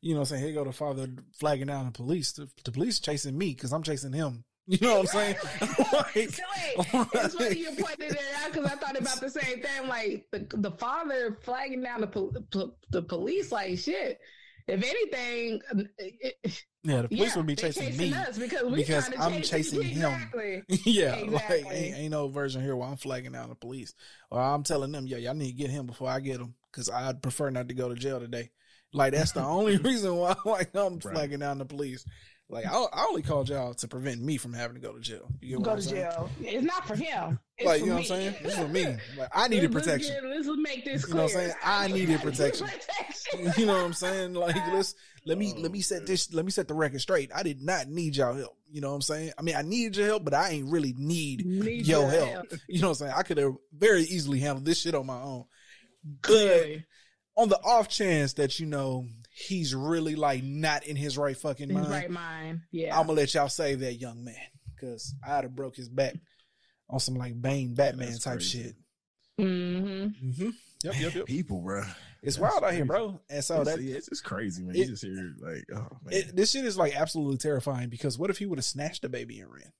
You 0.00 0.14
know, 0.14 0.20
I'm 0.20 0.26
saying 0.26 0.42
here 0.42 0.54
go 0.54 0.64
the 0.64 0.72
father 0.72 1.08
flagging 1.38 1.66
down 1.66 1.86
the 1.86 1.92
police. 1.92 2.32
The, 2.32 2.48
the 2.64 2.72
police 2.72 3.00
chasing 3.00 3.36
me 3.36 3.54
because 3.54 3.72
I'm 3.72 3.82
chasing 3.82 4.12
him. 4.12 4.44
You 4.66 4.78
know 4.82 5.00
what 5.00 5.00
I'm 5.00 5.06
saying? 5.06 5.36
like, 5.92 6.30
So 6.30 6.42
it's 7.14 7.34
funny 7.34 7.58
you 7.58 7.70
pointed 7.70 8.12
it 8.12 8.20
out 8.40 8.52
because 8.52 8.70
I 8.70 8.76
thought 8.76 8.96
about 9.00 9.20
the 9.20 9.28
same 9.28 9.60
thing. 9.60 9.88
Like 9.88 10.26
the 10.30 10.46
the 10.58 10.70
father 10.70 11.38
flagging 11.42 11.82
down 11.82 12.02
the 12.02 12.06
pol- 12.06 12.32
pol- 12.52 12.76
the 12.90 13.02
police, 13.02 13.50
like 13.50 13.78
shit. 13.80 14.20
If 14.68 14.84
anything, 14.84 15.60
it, 15.98 16.64
yeah, 16.84 17.02
the 17.02 17.08
police 17.08 17.30
yeah, 17.30 17.36
would 17.36 17.46
be 17.46 17.54
they 17.56 17.72
chasing, 17.72 17.96
me 17.96 18.14
us 18.14 18.38
because 18.38 18.70
we 18.70 18.76
because 18.76 19.10
I'm 19.18 19.42
chasing 19.42 19.82
him. 19.82 20.12
exactly. 20.12 20.62
yeah, 20.84 21.20
like 21.26 21.50
ain't, 21.50 21.96
ain't 21.96 22.10
no 22.12 22.28
version 22.28 22.62
here 22.62 22.76
where 22.76 22.88
I'm 22.88 22.96
flagging 22.96 23.32
down 23.32 23.48
the 23.48 23.56
police 23.56 23.94
or 24.30 24.40
I'm 24.40 24.62
telling 24.62 24.92
them, 24.92 25.06
yeah, 25.06 25.16
y'all 25.16 25.34
need 25.34 25.50
to 25.50 25.56
get 25.56 25.70
him 25.70 25.86
before 25.86 26.08
I 26.08 26.20
get 26.20 26.40
him 26.40 26.54
because 26.70 26.88
I'd 26.88 27.22
prefer 27.22 27.50
not 27.50 27.66
to 27.68 27.74
go 27.74 27.88
to 27.88 27.96
jail 27.96 28.20
today. 28.20 28.50
Like 28.92 29.12
that's 29.12 29.32
the 29.32 29.42
only 29.42 29.76
reason 29.88 30.16
why 30.16 30.34
like 30.44 30.74
I'm 30.74 30.94
Right. 30.94 31.02
flagging 31.02 31.38
down 31.40 31.58
the 31.58 31.64
police. 31.64 32.04
Like 32.48 32.66
I, 32.66 32.70
I 32.70 33.06
only 33.08 33.22
called 33.22 33.48
y'all 33.48 33.74
to 33.74 33.86
prevent 33.86 34.20
me 34.20 34.36
from 34.36 34.52
having 34.52 34.74
to 34.74 34.80
go 34.80 34.92
to 34.92 34.98
jail. 35.00 35.28
You 35.40 35.58
get 35.58 35.64
Go 35.64 35.76
to 35.76 35.88
jail. 35.88 36.28
It's 36.40 36.64
not 36.64 36.84
for 36.84 36.96
him. 36.96 37.38
It's 37.56 37.64
Like 37.66 37.80
you 37.80 37.86
know 37.86 37.92
me. 37.92 37.94
what 37.94 37.98
I'm 38.00 38.04
saying? 38.06 38.34
This 38.42 38.52
is 38.54 38.58
for 38.58 38.66
me. 38.68 38.84
Like 39.16 39.28
I 39.32 39.46
needed 39.48 39.72
Let's- 39.72 39.86
let's 39.86 40.02
protection. 40.08 40.30
Let's, 40.30 40.48
make 40.60 40.84
this 40.84 41.06
You 41.06 41.14
know 41.14 41.22
what 41.22 41.30
I'm 41.32 41.36
saying? 41.36 41.52
I 41.64 41.86
needed 41.92 42.20
protection. 42.20 42.66
protection. 42.66 43.52
You 43.56 43.66
know 43.66 43.74
what 43.74 43.84
I'm 43.84 43.92
saying? 43.92 44.34
Like 44.34 44.56
let's 44.72 44.96
let 45.24 45.38
me 45.38 45.52
Oh, 45.56 45.60
let 45.60 45.70
me 45.70 45.80
set 45.80 46.02
oh, 46.02 46.06
this 46.06 46.32
let 46.34 46.44
me 46.44 46.50
set 46.50 46.66
the 46.66 46.74
record 46.74 47.00
straight. 47.00 47.30
I 47.32 47.44
did 47.44 47.62
not 47.62 47.86
need 47.86 48.16
y'all 48.16 48.34
help. 48.34 48.56
You 48.68 48.80
know 48.80 48.88
what 48.88 48.96
I'm 48.96 49.02
saying? 49.02 49.32
I 49.38 49.42
mean 49.42 49.54
I 49.54 49.62
needed 49.62 49.96
your 49.96 50.06
help, 50.06 50.24
but 50.24 50.34
I 50.34 50.50
ain't 50.50 50.68
really 50.72 50.92
need 50.98 51.46
Need 51.46 51.86
your 51.86 52.00
your 52.00 52.10
help. 52.10 52.28
help. 52.30 52.46
You 52.68 52.80
know 52.80 52.88
what 52.88 53.00
I'm 53.00 53.06
saying? 53.06 53.12
I 53.16 53.22
could 53.22 53.38
have 53.38 53.52
very 53.72 54.02
easily 54.02 54.40
handled 54.40 54.64
this 54.64 54.80
shit 54.80 54.96
on 54.96 55.06
my 55.06 55.20
own. 55.22 55.44
But 56.04 56.22
Clearly. 56.22 56.86
On 57.36 57.48
the 57.48 57.58
off 57.62 57.88
chance 57.88 58.34
that 58.34 58.58
you 58.60 58.66
know 58.66 59.06
he's 59.32 59.74
really 59.74 60.16
like 60.16 60.42
not 60.42 60.84
in 60.86 60.96
his 60.96 61.16
right 61.16 61.36
fucking 61.36 61.72
mind, 61.72 61.88
right 61.90 62.10
mind. 62.10 62.60
Yeah. 62.70 62.98
I'm 62.98 63.06
gonna 63.06 63.18
let 63.20 63.34
y'all 63.34 63.48
save 63.48 63.80
that 63.80 63.94
young 63.94 64.24
man 64.24 64.34
because 64.74 65.14
I'd 65.26 65.44
have 65.44 65.54
broke 65.54 65.76
his 65.76 65.88
back 65.88 66.14
on 66.88 67.00
some 67.00 67.14
like 67.14 67.40
Bane 67.40 67.74
Batman 67.74 68.08
that's 68.08 68.24
type 68.24 68.38
crazy. 68.38 68.62
shit. 68.62 68.74
mm-hmm. 69.40 70.28
Mm-hmm. 70.28 70.50
Yep, 70.84 70.94
yep, 70.98 71.14
yep. 71.14 71.26
People, 71.26 71.60
bro. 71.60 71.82
It's 72.22 72.36
That's 72.36 72.52
wild 72.52 72.64
out 72.64 72.74
here, 72.74 72.84
bro. 72.84 73.20
And 73.30 73.42
so 73.44 73.62
it's, 73.62 73.70
that 73.70 73.80
it's 73.80 74.08
just 74.08 74.24
crazy, 74.24 74.62
man. 74.62 74.74
it- 74.74 74.78
you 74.78 74.86
just 74.86 75.02
hear 75.04 75.34
like, 75.40 75.64
oh 75.74 75.96
man, 76.04 76.12
it, 76.14 76.36
this 76.36 76.50
shit 76.50 76.64
is 76.64 76.76
like 76.76 76.94
absolutely 76.98 77.38
terrifying 77.38 77.88
because 77.88 78.18
what 78.18 78.30
if 78.30 78.38
he 78.38 78.46
would 78.46 78.58
have 78.58 78.64
snatched 78.64 79.02
the 79.02 79.08
baby 79.08 79.40
and 79.40 79.50
ran? 79.52 79.72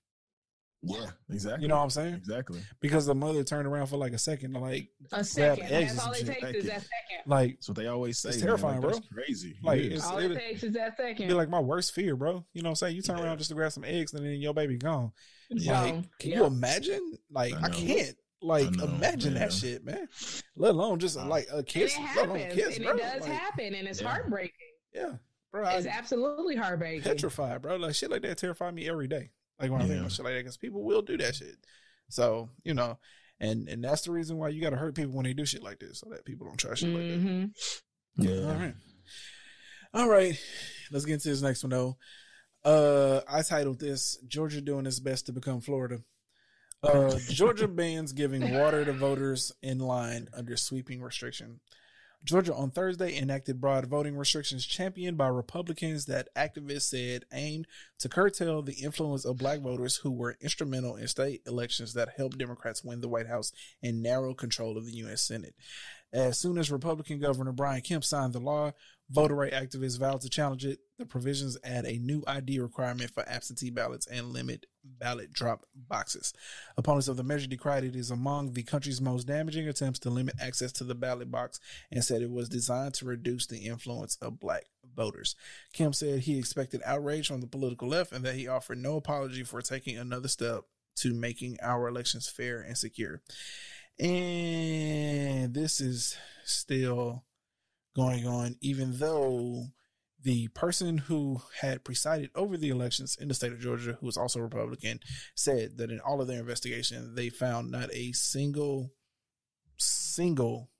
Yeah, 0.82 1.10
exactly. 1.30 1.62
You 1.62 1.68
know 1.68 1.76
what 1.76 1.82
I'm 1.84 1.90
saying? 1.90 2.14
Exactly. 2.14 2.60
Because 2.80 3.06
the 3.06 3.14
mother 3.14 3.44
turned 3.44 3.66
around 3.66 3.86
for 3.88 3.96
like 3.96 4.12
a 4.12 4.18
second, 4.18 4.54
like, 4.54 4.88
A 5.12 5.22
second. 5.24 5.68
That's 5.68 5.98
all 6.04 6.12
it 6.12 6.26
takes 6.26 6.42
is 6.48 6.54
you. 6.54 6.62
that 6.70 6.80
second. 6.82 7.26
like, 7.26 7.56
That's 7.56 7.68
what 7.68 7.76
they 7.76 7.86
always 7.86 8.18
say. 8.18 8.30
It's 8.30 8.38
man. 8.38 8.46
terrifying, 8.46 8.74
like, 8.76 8.80
bro. 8.82 8.90
That's 8.92 9.08
crazy. 9.08 9.56
Like, 9.62 9.80
It 9.80 9.86
is. 9.86 9.98
it's- 9.98 10.06
All 10.10 10.18
it- 10.18 10.30
it 10.32 10.38
takes 10.38 10.62
is 10.62 10.72
that 10.74 10.96
second. 10.96 11.28
be 11.28 11.34
like 11.34 11.48
my 11.48 11.60
worst 11.60 11.92
fear, 11.92 12.16
bro. 12.16 12.44
You 12.54 12.62
know 12.62 12.68
what 12.68 12.70
I'm 12.70 12.76
saying? 12.76 12.96
You 12.96 13.02
turn 13.02 13.18
Yeah. 13.18 13.24
around 13.24 13.38
just 13.38 13.48
to 13.50 13.54
grab 13.54 13.72
some 13.72 13.84
eggs 13.84 14.14
and 14.14 14.24
then 14.24 14.40
your 14.40 14.54
baby 14.54 14.78
gone. 14.78 15.12
So, 15.58 15.72
Like, 15.72 16.18
can 16.18 16.30
yeah. 16.30 16.36
you 16.38 16.44
imagine? 16.46 17.18
Like, 17.30 17.54
I 17.54 17.66
I, 17.66 17.70
can't. 17.70 18.16
Like, 18.42 18.70
know, 18.70 18.84
imagine 18.84 19.34
man. 19.34 19.42
that 19.42 19.52
shit, 19.52 19.84
man. 19.84 20.08
Let 20.56 20.70
alone 20.70 20.98
just 20.98 21.18
Uh, 21.18 21.26
like 21.26 21.46
a 21.52 21.56
And 21.58 21.66
kiss. 21.66 21.94
it 21.94 22.00
Let 22.16 22.24
alone 22.26 22.38
happens. 22.38 22.54
kiss, 22.54 22.76
and 22.76 22.84
bro. 22.86 22.94
it 22.94 22.98
does 22.98 23.20
Like, 23.22 23.32
happen. 23.32 23.74
And 23.74 23.86
it's 23.88 24.00
Yeah. 24.00 24.08
heartbreaking. 24.08 24.52
Yeah, 24.94 25.16
bro. 25.52 25.68
It's 25.68 25.86
I, 25.86 25.90
absolutely 25.90 26.56
heartbreaking. 26.56 27.02
petrified, 27.02 27.60
bro. 27.60 27.76
Like 27.76 27.94
shit 27.94 28.10
like 28.10 28.22
that 28.22 28.38
terrify 28.38 28.70
me 28.70 28.88
every 28.88 29.08
day. 29.08 29.30
Like 29.60 29.70
when 29.70 29.80
I 29.82 29.84
think 29.84 29.94
Yeah. 29.96 30.00
about 30.00 30.12
shit 30.12 30.24
like 30.24 30.34
that, 30.34 30.40
because 30.40 30.56
people 30.56 30.82
will 30.82 31.02
do 31.02 31.16
that 31.18 31.34
shit. 31.34 31.56
So 32.08 32.48
you 32.64 32.74
know, 32.74 32.98
and 33.40 33.68
and 33.68 33.84
that's 33.84 34.02
the 34.02 34.12
reason 34.12 34.36
why 34.38 34.48
you 34.48 34.60
got 34.62 34.70
to 34.70 34.76
hurt 34.76 34.94
people 34.94 35.12
when 35.12 35.24
they 35.24 35.34
do 35.34 35.44
shit 35.46 35.62
like 35.62 35.78
this, 35.78 35.98
so 36.00 36.08
that 36.10 36.24
people 36.24 36.46
don't 36.46 36.56
try 36.58 36.74
shit 36.74 36.94
like 36.94 37.08
that. 37.08 37.18
hmm 37.18 37.44
Yeah. 38.16 38.48
All 38.48 38.56
right, 38.56 38.74
all 39.94 40.08
right. 40.08 40.38
Let's 40.90 41.04
get 41.04 41.14
into 41.14 41.28
this 41.28 41.42
next 41.42 41.62
one 41.62 41.70
though. 41.70 41.96
Uh, 42.64 43.20
I 43.28 43.42
titled 43.42 43.80
this 43.80 44.16
"Georgia 44.28 44.60
doing 44.60 44.86
its 44.86 44.98
best 45.00 45.26
to 45.26 45.32
become 45.32 45.60
Florida." 45.60 46.02
Uh, 46.82 47.18
Georgia 47.28 47.68
bans 47.68 48.12
giving 48.12 48.50
water 48.54 48.84
to 48.84 48.92
voters 48.92 49.52
in 49.62 49.78
line 49.78 50.28
under 50.34 50.56
sweeping 50.56 51.00
restriction. 51.02 51.60
Georgia 52.22 52.54
on 52.54 52.70
Thursday 52.70 53.16
enacted 53.16 53.60
broad 53.60 53.86
voting 53.86 54.14
restrictions 54.16 54.66
championed 54.66 55.16
by 55.16 55.28
Republicans 55.28 56.04
that 56.04 56.28
activists 56.34 56.82
said 56.90 57.24
aimed 57.32 57.66
to 57.98 58.10
curtail 58.10 58.60
the 58.60 58.74
influence 58.74 59.24
of 59.24 59.38
black 59.38 59.60
voters 59.60 59.96
who 59.96 60.10
were 60.10 60.36
instrumental 60.40 60.96
in 60.96 61.08
state 61.08 61.40
elections 61.46 61.94
that 61.94 62.10
helped 62.16 62.36
Democrats 62.36 62.84
win 62.84 63.00
the 63.00 63.08
White 63.08 63.26
House 63.26 63.52
and 63.82 64.02
narrow 64.02 64.34
control 64.34 64.76
of 64.76 64.84
the 64.84 64.92
U.S. 64.92 65.22
Senate. 65.22 65.54
As 66.12 66.38
soon 66.38 66.58
as 66.58 66.72
Republican 66.72 67.20
Governor 67.20 67.52
Brian 67.52 67.82
Kemp 67.82 68.04
signed 68.04 68.32
the 68.32 68.40
law, 68.40 68.72
voter 69.08 69.34
right 69.34 69.52
activists 69.52 69.98
vowed 69.98 70.20
to 70.22 70.28
challenge 70.28 70.64
it. 70.64 70.80
The 70.98 71.06
provisions 71.06 71.56
add 71.62 71.84
a 71.84 71.98
new 71.98 72.24
ID 72.26 72.58
requirement 72.58 73.12
for 73.12 73.28
absentee 73.28 73.70
ballots 73.70 74.06
and 74.06 74.32
limit 74.32 74.66
ballot 74.82 75.32
drop 75.32 75.66
boxes. 75.74 76.32
Opponents 76.76 77.06
of 77.08 77.16
the 77.16 77.22
measure 77.22 77.46
decried 77.46 77.84
it 77.84 77.94
as 77.94 78.10
among 78.10 78.52
the 78.52 78.62
country's 78.64 79.00
most 79.00 79.26
damaging 79.26 79.68
attempts 79.68 80.00
to 80.00 80.10
limit 80.10 80.34
access 80.40 80.72
to 80.72 80.84
the 80.84 80.94
ballot 80.94 81.30
box 81.30 81.60
and 81.92 82.04
said 82.04 82.22
it 82.22 82.30
was 82.30 82.48
designed 82.48 82.94
to 82.94 83.04
reduce 83.04 83.46
the 83.46 83.66
influence 83.66 84.16
of 84.20 84.40
black 84.40 84.64
voters. 84.94 85.36
Kemp 85.72 85.94
said 85.94 86.20
he 86.20 86.38
expected 86.38 86.82
outrage 86.84 87.28
from 87.28 87.40
the 87.40 87.46
political 87.46 87.88
left 87.88 88.12
and 88.12 88.24
that 88.24 88.34
he 88.34 88.48
offered 88.48 88.78
no 88.78 88.96
apology 88.96 89.44
for 89.44 89.62
taking 89.62 89.96
another 89.96 90.28
step 90.28 90.64
to 90.96 91.14
making 91.14 91.56
our 91.62 91.88
elections 91.88 92.28
fair 92.28 92.60
and 92.60 92.76
secure. 92.76 93.22
And 94.00 95.52
this 95.52 95.80
is 95.80 96.16
still 96.44 97.24
going 97.94 98.26
on, 98.26 98.56
even 98.62 98.98
though 98.98 99.66
the 100.22 100.48
person 100.48 100.98
who 100.98 101.42
had 101.60 101.84
presided 101.84 102.30
over 102.34 102.56
the 102.56 102.70
elections 102.70 103.16
in 103.20 103.28
the 103.28 103.34
state 103.34 103.52
of 103.52 103.60
Georgia, 103.60 103.98
who 104.00 104.06
was 104.06 104.16
also 104.16 104.40
Republican, 104.40 105.00
said 105.34 105.76
that 105.76 105.90
in 105.90 106.00
all 106.00 106.20
of 106.22 106.28
their 106.28 106.40
investigation, 106.40 107.14
they 107.14 107.28
found 107.28 107.70
not 107.70 107.92
a 107.92 108.12
single, 108.12 108.90
single, 109.76 110.70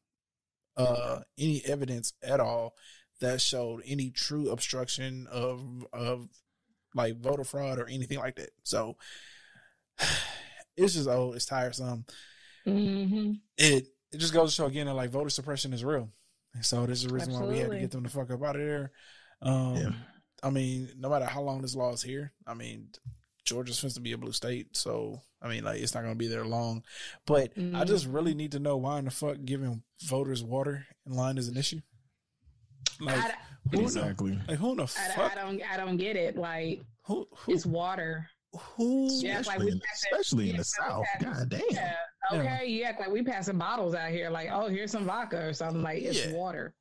uh, 0.79 1.21
any 1.39 1.62
evidence 1.66 2.14
at 2.23 2.41
all 2.41 2.75
that 3.21 3.43
showed 3.43 3.83
any 3.87 4.11
true 4.11 4.51
obstruction 4.51 5.27
of 5.31 5.85
of 5.93 6.27
like 6.95 7.21
voter 7.21 7.45
fraud 7.45 7.79
or 7.79 7.87
anything 7.87 8.18
like 8.18 8.37
that. 8.37 8.51
So 8.62 8.97
it's 10.77 10.95
just 10.95 11.09
old, 11.09 11.37
it's 11.37 11.45
tiresome. 11.45 12.07
Hmm 12.64 13.32
It 13.56 13.86
it 14.12 14.18
just 14.18 14.32
goes 14.34 14.50
to 14.50 14.54
show 14.54 14.66
again 14.66 14.86
that 14.86 14.94
like 14.94 15.11
voter 15.11 15.30
suppression 15.30 15.72
is 15.72 15.84
real. 15.84 16.08
And 16.54 16.64
so 16.64 16.84
this 16.86 16.98
is 17.02 17.08
the 17.08 17.14
reason 17.14 17.32
why 17.32 17.42
we 17.46 17.58
had 17.58 17.70
to 17.70 17.78
get 17.78 17.90
them 17.92 18.02
the 18.02 18.08
fuck 18.08 18.30
up 18.30 18.42
out 18.42 18.56
of 18.56 18.62
there. 18.62 18.92
Um 19.42 19.76
Yeah. 19.76 19.92
I 20.42 20.50
mean, 20.50 20.88
no 20.96 21.11
matter 21.11 21.26
how 21.26 21.42
long 21.42 21.61
this 21.62 21.74
law 21.76 21.92
is 21.92 22.02
here, 22.02 22.32
I 22.46 22.54
mean, 22.54 22.88
Georgia's 23.44 23.76
supposed 23.76 23.96
to 23.96 24.00
be 24.00 24.12
a 24.12 24.18
blue 24.18 24.32
state, 24.32 24.74
so 24.76 25.20
I 25.42 25.48
mean, 25.48 25.64
like 25.64 25.80
it's 25.80 25.94
not 25.94 26.00
going 26.02 26.14
to 26.14 26.18
be 26.18 26.28
there 26.28 26.44
long. 26.44 26.82
But 27.26 27.52
I 27.74 27.84
just 27.84 28.04
Mm-hmm. 28.06 28.12
really 28.14 28.34
need 28.34 28.52
to 28.52 28.58
know 28.58 28.76
why 28.78 28.98
in 28.98 29.04
the 29.06 29.11
fuck 29.11 29.36
giving 29.44 29.82
voters 30.02 30.42
water 30.42 30.86
in 31.06 31.12
line 31.14 31.36
is 31.38 31.48
an 31.48 31.56
issue. 31.56 31.80
Like, 33.00 33.16
I, 33.16 33.34
who 33.70 33.76
the, 33.78 33.82
Exactly. 33.82 34.38
like 34.48 34.58
who 34.58 34.70
in 34.72 34.76
the 34.78 34.82
I, 34.84 34.86
fuck? 35.14 35.32
I 35.32 35.34
don't. 35.42 35.62
I 35.62 35.76
don't 35.76 35.96
get 35.96 36.16
it. 36.16 36.36
Like 36.36 36.82
who 37.04 37.26
who 37.34 37.52
it's 37.52 37.64
water. 37.66 38.26
who? 38.54 39.08
Yeah, 39.22 39.34
like 39.34 39.40
Especially, 39.40 39.64
we 39.66 39.72
in, 39.72 39.80
passed 39.80 40.06
especially 40.12 40.50
in 40.50 40.56
the 40.56 40.58
like 40.58 40.66
we 40.88 40.90
South. 40.90 41.06
God 41.22 41.48
damn. 41.50 41.61
Yeah. 41.70 41.94
Okay. 42.33 42.66
You 42.66 42.85
act 42.85 43.01
like 43.01 43.11
we 43.11 43.23
passing 43.23 43.59
bottles 43.59 43.95
out 43.95 44.11
here. 44.11 44.31
Like, 44.31 44.49
oh, 44.53 44.68
here's 44.68 44.91
some 44.93 45.05
vodka 45.07 45.47
or 45.47 45.53
something. 45.53 45.83
Like 45.83 46.03
it's 46.03 46.27
Yeah. 46.27 46.33
water. 46.33 46.75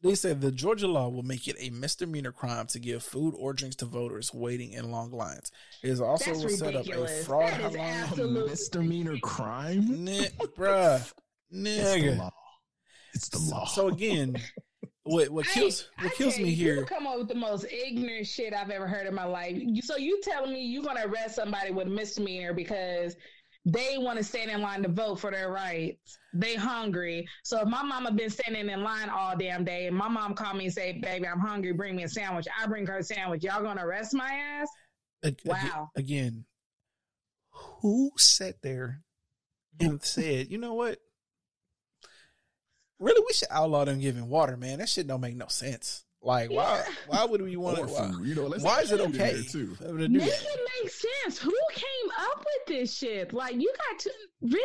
They 0.00 0.14
said 0.14 0.40
the 0.40 0.52
Georgia 0.52 0.86
law 0.86 1.08
will 1.08 1.24
make 1.24 1.48
it 1.48 1.56
a 1.58 1.70
misdemeanor 1.70 2.30
crime 2.30 2.68
to 2.68 2.78
give 2.78 3.02
food 3.02 3.34
or 3.36 3.52
drinks 3.52 3.74
to 3.76 3.84
voters 3.84 4.32
waiting 4.32 4.72
in 4.72 4.92
long 4.92 5.10
lines. 5.10 5.50
It 5.82 5.90
is 5.90 6.00
also 6.00 6.26
That's 6.32 6.44
will 6.44 6.50
set 6.50 6.68
up 6.68 6.74
a 6.74 6.78
ridiculous. 6.78 7.26
fraud 7.26 7.50
That 7.52 7.60
is 7.72 7.76
hotline. 7.76 8.44
A 8.44 8.48
misdemeanor 8.48 9.18
crime. 9.18 10.04
Ni- 10.04 10.28
bruh, 10.56 10.98
It's 11.00 11.12
the 11.50 11.58
nigga. 11.58 12.18
law. 12.18 12.30
It's 13.14 13.28
the 13.28 13.38
So, 13.38 13.50
law. 13.56 13.64
so 13.66 13.88
again, 13.88 14.36
what 15.02 15.30
what 15.30 15.46
kills 15.46 15.88
Hey, 15.98 16.04
what 16.04 16.12
I 16.12 16.16
kills 16.16 16.38
me 16.38 16.50
you, 16.50 16.54
here? 16.56 16.76
You 16.76 16.84
come 16.84 17.06
up 17.08 17.18
with 17.18 17.28
the 17.28 17.34
most 17.34 17.66
ignorant 17.72 18.26
shit 18.28 18.54
I've 18.54 18.70
ever 18.70 18.86
heard 18.86 19.08
in 19.08 19.14
my 19.16 19.24
life. 19.24 19.56
You, 19.58 19.82
so 19.82 19.96
you 19.96 20.20
telling 20.22 20.52
me 20.52 20.64
you're 20.64 20.84
gonna 20.84 21.06
arrest 21.06 21.34
somebody 21.34 21.72
with 21.72 21.88
misdemeanor 21.88 22.52
because 22.52 23.16
they 23.64 23.96
want 23.98 24.18
to 24.18 24.24
stand 24.24 24.50
in 24.50 24.62
line 24.62 24.82
to 24.82 24.88
vote 24.88 25.16
for 25.16 25.30
their 25.30 25.50
rights. 25.50 26.18
They 26.32 26.54
hungry. 26.54 27.26
So 27.44 27.60
if 27.60 27.68
my 27.68 27.82
mama 27.82 28.12
been 28.12 28.30
standing 28.30 28.68
in 28.68 28.82
line 28.82 29.08
all 29.08 29.36
damn 29.36 29.64
day 29.64 29.86
and 29.86 29.96
my 29.96 30.08
mom 30.08 30.34
called 30.34 30.56
me 30.56 30.66
and 30.66 30.72
say, 30.72 30.98
"Baby, 31.00 31.26
I'm 31.26 31.40
hungry. 31.40 31.72
Bring 31.72 31.96
me 31.96 32.04
a 32.04 32.08
sandwich." 32.08 32.46
I 32.58 32.66
bring 32.66 32.86
her 32.86 32.98
a 32.98 33.02
sandwich. 33.02 33.42
Y'all 33.44 33.62
gonna 33.62 33.84
arrest 33.84 34.14
my 34.14 34.30
ass? 34.32 34.68
Wow. 35.44 35.90
Again, 35.96 36.44
who 37.50 38.12
sat 38.16 38.62
there 38.62 39.02
and 39.80 40.02
said, 40.02 40.50
you 40.50 40.58
know 40.58 40.74
what? 40.74 40.98
Really, 42.98 43.22
we 43.26 43.32
should 43.32 43.48
outlaw 43.50 43.84
them 43.84 44.00
giving 44.00 44.28
water, 44.28 44.56
man. 44.56 44.78
That 44.78 44.88
shit 44.88 45.06
don't 45.06 45.20
make 45.20 45.36
no 45.36 45.46
sense. 45.46 46.04
Like, 46.20 46.50
why? 46.50 46.82
Yeah. 46.86 46.94
Why 47.06 47.24
would 47.24 47.42
we 47.42 47.56
want 47.56 47.78
Or 47.78 47.86
to? 47.86 47.92
Why, 47.92 48.10
you 48.24 48.34
know, 48.34 48.46
let's 48.48 48.64
why 48.64 48.80
is 48.80 48.90
it 48.92 49.00
okay 49.00 49.42
too? 49.48 49.76
to 49.76 49.86
do 49.86 50.08
Make 50.08 50.24
that? 50.28 50.42
it 50.42 50.70
make 50.82 50.90
sense. 50.92 51.38
Who 51.38 51.54
came 51.72 52.10
up 52.18 52.38
with 52.38 52.66
this 52.66 52.94
shit? 52.96 53.32
Like, 53.32 53.54
you 53.54 53.72
got 53.90 53.98
to 54.00 54.10
really? 54.42 54.60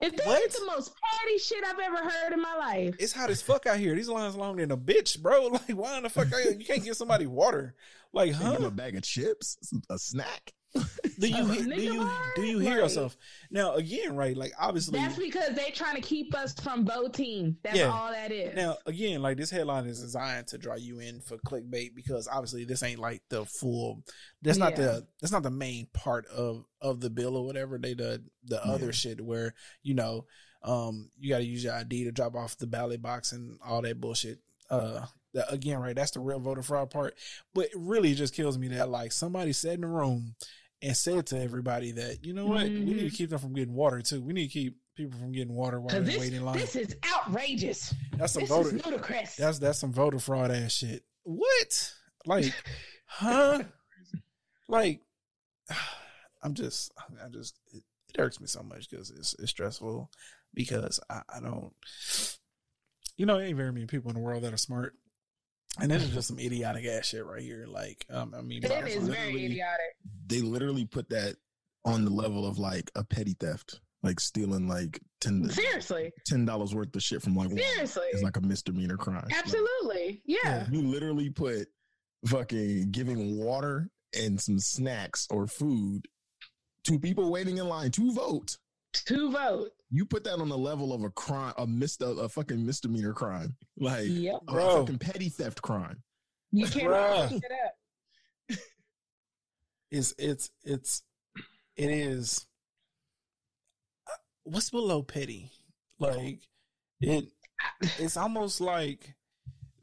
If 0.00 0.16
that 0.16 0.26
What? 0.26 0.42
is 0.42 0.54
the 0.54 0.66
most 0.66 0.92
petty 1.02 1.38
shit 1.38 1.64
I've 1.64 1.78
ever 1.78 2.08
heard 2.08 2.32
in 2.32 2.40
my 2.42 2.54
life. 2.56 2.94
It's 2.98 3.12
hot 3.12 3.30
as 3.30 3.42
fuck 3.42 3.66
out 3.66 3.78
here. 3.78 3.94
These 3.94 4.08
lines 4.08 4.36
longer 4.36 4.62
than 4.62 4.70
a 4.72 4.76
bitch, 4.76 5.20
bro. 5.20 5.46
Like, 5.52 5.70
why 5.70 5.96
in 5.96 6.02
the 6.04 6.10
fuck 6.10 6.32
are 6.32 6.40
you? 6.40 6.56
You 6.58 6.64
can't 6.64 6.84
give 6.84 6.96
somebody 6.96 7.26
water. 7.26 7.74
Like, 8.12 8.32
Can't 8.32 8.60
huh? 8.60 8.66
a 8.66 8.70
bag 8.70 8.96
of 8.96 9.02
chips, 9.02 9.56
a 9.90 9.98
snack. 9.98 10.52
Do 11.20 11.28
you 11.28 11.46
do 11.64 11.80
you 11.80 12.10
do 12.34 12.42
you 12.42 12.58
hear 12.58 12.70
Like- 12.72 12.78
yourself 12.82 13.16
now? 13.50 13.74
Again, 13.74 14.16
right? 14.16 14.36
Like, 14.36 14.52
obviously, 14.58 14.98
That's 14.98 15.16
because 15.16 15.54
they 15.54 15.70
trying 15.70 15.94
to 15.94 16.00
keep 16.02 16.34
us 16.34 16.52
from 16.54 16.84
voting. 16.84 17.56
That's 17.62 17.78
Yeah. 17.78 17.92
all 17.92 18.10
that 18.10 18.32
is. 18.32 18.56
Now, 18.56 18.78
again, 18.84 19.22
like 19.22 19.36
this 19.36 19.50
headline 19.50 19.86
is 19.86 20.00
designed 20.00 20.48
to 20.48 20.58
draw 20.58 20.74
you 20.74 20.98
in 20.98 21.20
for 21.20 21.36
clickbait 21.38 21.94
because 21.94 22.26
obviously 22.26 22.64
this 22.64 22.82
ain't 22.82 22.98
like 22.98 23.22
the 23.28 23.44
full. 23.44 24.02
That's 24.42 24.58
not 24.58 24.74
the 24.74 25.06
that's 25.20 25.32
not 25.32 25.44
the 25.44 25.50
main 25.50 25.86
part 25.94 26.26
of 26.26 26.64
of 26.80 27.00
the 27.00 27.10
bill 27.10 27.36
or 27.36 27.46
whatever. 27.46 27.78
They 27.78 27.94
the 27.94 28.24
the 28.44 28.60
Yeah. 28.64 28.72
other 28.72 28.92
shit 28.92 29.20
where 29.24 29.54
you 29.84 29.94
know, 29.94 30.26
um, 30.62 31.10
you 31.18 31.28
got 31.30 31.38
to 31.38 31.44
use 31.44 31.62
your 31.62 31.74
ID 31.74 32.04
to 32.04 32.12
drop 32.12 32.34
off 32.34 32.56
the 32.58 32.66
ballot 32.66 33.00
box 33.02 33.30
and 33.30 33.58
all 33.64 33.82
that 33.82 34.00
bullshit. 34.00 34.40
Uh, 34.68 35.06
that, 35.34 35.52
again, 35.52 35.78
right? 35.78 35.94
That's 35.94 36.10
the 36.12 36.20
real 36.20 36.40
voter 36.40 36.62
fraud 36.62 36.90
part. 36.90 37.14
But 37.54 37.66
it 37.66 37.76
really 37.76 38.14
just 38.14 38.34
kills 38.34 38.56
me 38.58 38.68
that 38.68 38.88
like 38.88 39.12
somebody 39.12 39.52
sat 39.52 39.74
in 39.74 39.82
the 39.82 39.86
room 39.88 40.34
and 40.82 40.96
said 40.96 41.26
to 41.28 41.40
everybody 41.40 41.92
that 41.92 42.24
you 42.24 42.32
know 42.34 42.46
what, 42.46 42.64
we 42.64 42.70
need 42.70 43.10
to 43.10 43.16
keep 43.16 43.30
them 43.30 43.38
from 43.38 43.54
getting 43.54 43.74
water 43.74 44.02
too. 44.02 44.22
We 44.22 44.32
need 44.32 44.48
to 44.48 44.52
keep 44.52 44.76
people 44.96 45.18
from 45.18 45.32
getting 45.32 45.54
water 45.54 45.80
while 45.80 45.88
Because 45.88 46.06
they 46.06 46.12
this, 46.12 46.20
wait 46.20 46.32
in 46.34 46.44
line. 46.44 46.56
this 46.58 46.76
is 46.76 46.94
outrageous. 47.14 47.94
That's 48.16 48.32
some 48.32 48.42
This 48.42 48.50
voter. 48.50 48.76
is 48.76 48.84
ludicrous. 48.86 49.36
That's 49.36 49.58
that's 49.58 49.78
some 49.78 49.92
voter 49.92 50.18
fraud 50.18 50.50
ass 50.50 50.72
shit. 50.72 51.02
What? 51.24 51.92
Like, 52.26 52.52
huh? 53.06 53.62
Like, 54.68 55.00
I'm 56.42 56.54
just, 56.54 56.92
I 56.98 57.28
just, 57.30 57.58
it, 57.72 57.82
it 58.12 58.20
irks 58.20 58.40
me 58.40 58.46
so 58.46 58.62
much 58.62 58.90
because 58.90 59.10
it's 59.10 59.34
it's 59.38 59.50
stressful 59.50 60.10
because 60.52 61.00
I, 61.08 61.22
I 61.34 61.40
don't, 61.40 61.72
you 63.16 63.26
know, 63.26 63.40
ain't 63.40 63.56
very 63.56 63.72
many 63.72 63.86
people 63.86 64.10
in 64.10 64.14
the 64.16 64.22
world 64.22 64.42
that 64.44 64.52
are 64.52 64.58
smart, 64.58 64.94
and 65.80 65.90
this 65.90 66.02
is 66.04 66.10
just 66.10 66.28
some 66.28 66.38
idiotic 66.38 66.84
ass 66.86 67.06
shit 67.06 67.24
right 67.24 67.42
here. 67.42 67.64
Like, 67.66 68.04
um, 68.10 68.34
I 68.36 68.42
mean, 68.42 68.62
it 68.62 68.70
is 68.88 69.08
very 69.08 69.44
idiotic. 69.46 69.96
They 70.26 70.40
literally 70.40 70.84
put 70.86 71.08
that 71.10 71.36
on 71.84 72.04
the 72.04 72.10
level 72.10 72.46
of 72.46 72.58
like 72.58 72.90
a 72.94 73.04
petty 73.04 73.34
theft, 73.38 73.80
like 74.02 74.20
stealing 74.20 74.68
like 74.68 75.00
ten 75.20 75.48
Seriously. 75.50 76.12
ten 76.26 76.44
dollars 76.44 76.74
worth 76.74 76.94
of 76.96 77.02
shit 77.02 77.22
from 77.22 77.34
like 77.36 77.48
Walmart. 77.48 77.60
Seriously. 77.60 78.04
It's 78.12 78.22
like 78.22 78.36
a 78.36 78.40
misdemeanor 78.40 78.96
crime. 78.96 79.24
Like, 79.26 79.38
Absolutely. 79.38 80.22
Yeah. 80.24 80.66
you 80.70 80.80
literally 80.82 81.30
put 81.30 81.68
fucking 82.26 82.90
giving 82.90 83.36
water 83.38 83.90
and 84.18 84.40
some 84.40 84.58
snacks 84.58 85.26
or 85.30 85.46
food 85.46 86.06
to 86.84 86.98
people 86.98 87.30
waiting 87.30 87.58
in 87.58 87.68
line 87.68 87.90
to 87.92 88.12
vote. 88.12 88.56
To 89.06 89.30
vote. 89.32 89.70
You 89.90 90.06
put 90.06 90.24
that 90.24 90.38
on 90.38 90.48
the 90.48 90.56
level 90.58 90.92
of 90.92 91.02
a 91.02 91.10
crime, 91.10 91.52
a 91.58 91.66
mis- 91.66 91.98
a 92.00 92.28
fucking 92.28 92.64
misdemeanor 92.64 93.12
crime, 93.12 93.56
like 93.76 94.06
Yep. 94.08 94.40
a 94.48 94.52
Bro. 94.52 94.80
fucking 94.80 94.98
petty 94.98 95.28
theft 95.28 95.60
crime. 95.62 96.02
You 96.52 96.66
can't 96.66 96.90
make 97.30 97.42
shit 97.42 97.50
up. 97.66 97.72
It's 99.94 100.14
it's 100.18 100.50
it's 100.64 101.02
it 101.76 101.90
is 101.90 102.46
uh, 104.08 104.12
what's 104.44 104.70
below 104.70 105.02
petty? 105.02 105.50
Like 105.98 106.40
it 107.00 107.26
it's 107.98 108.16
almost 108.16 108.60
like 108.60 109.14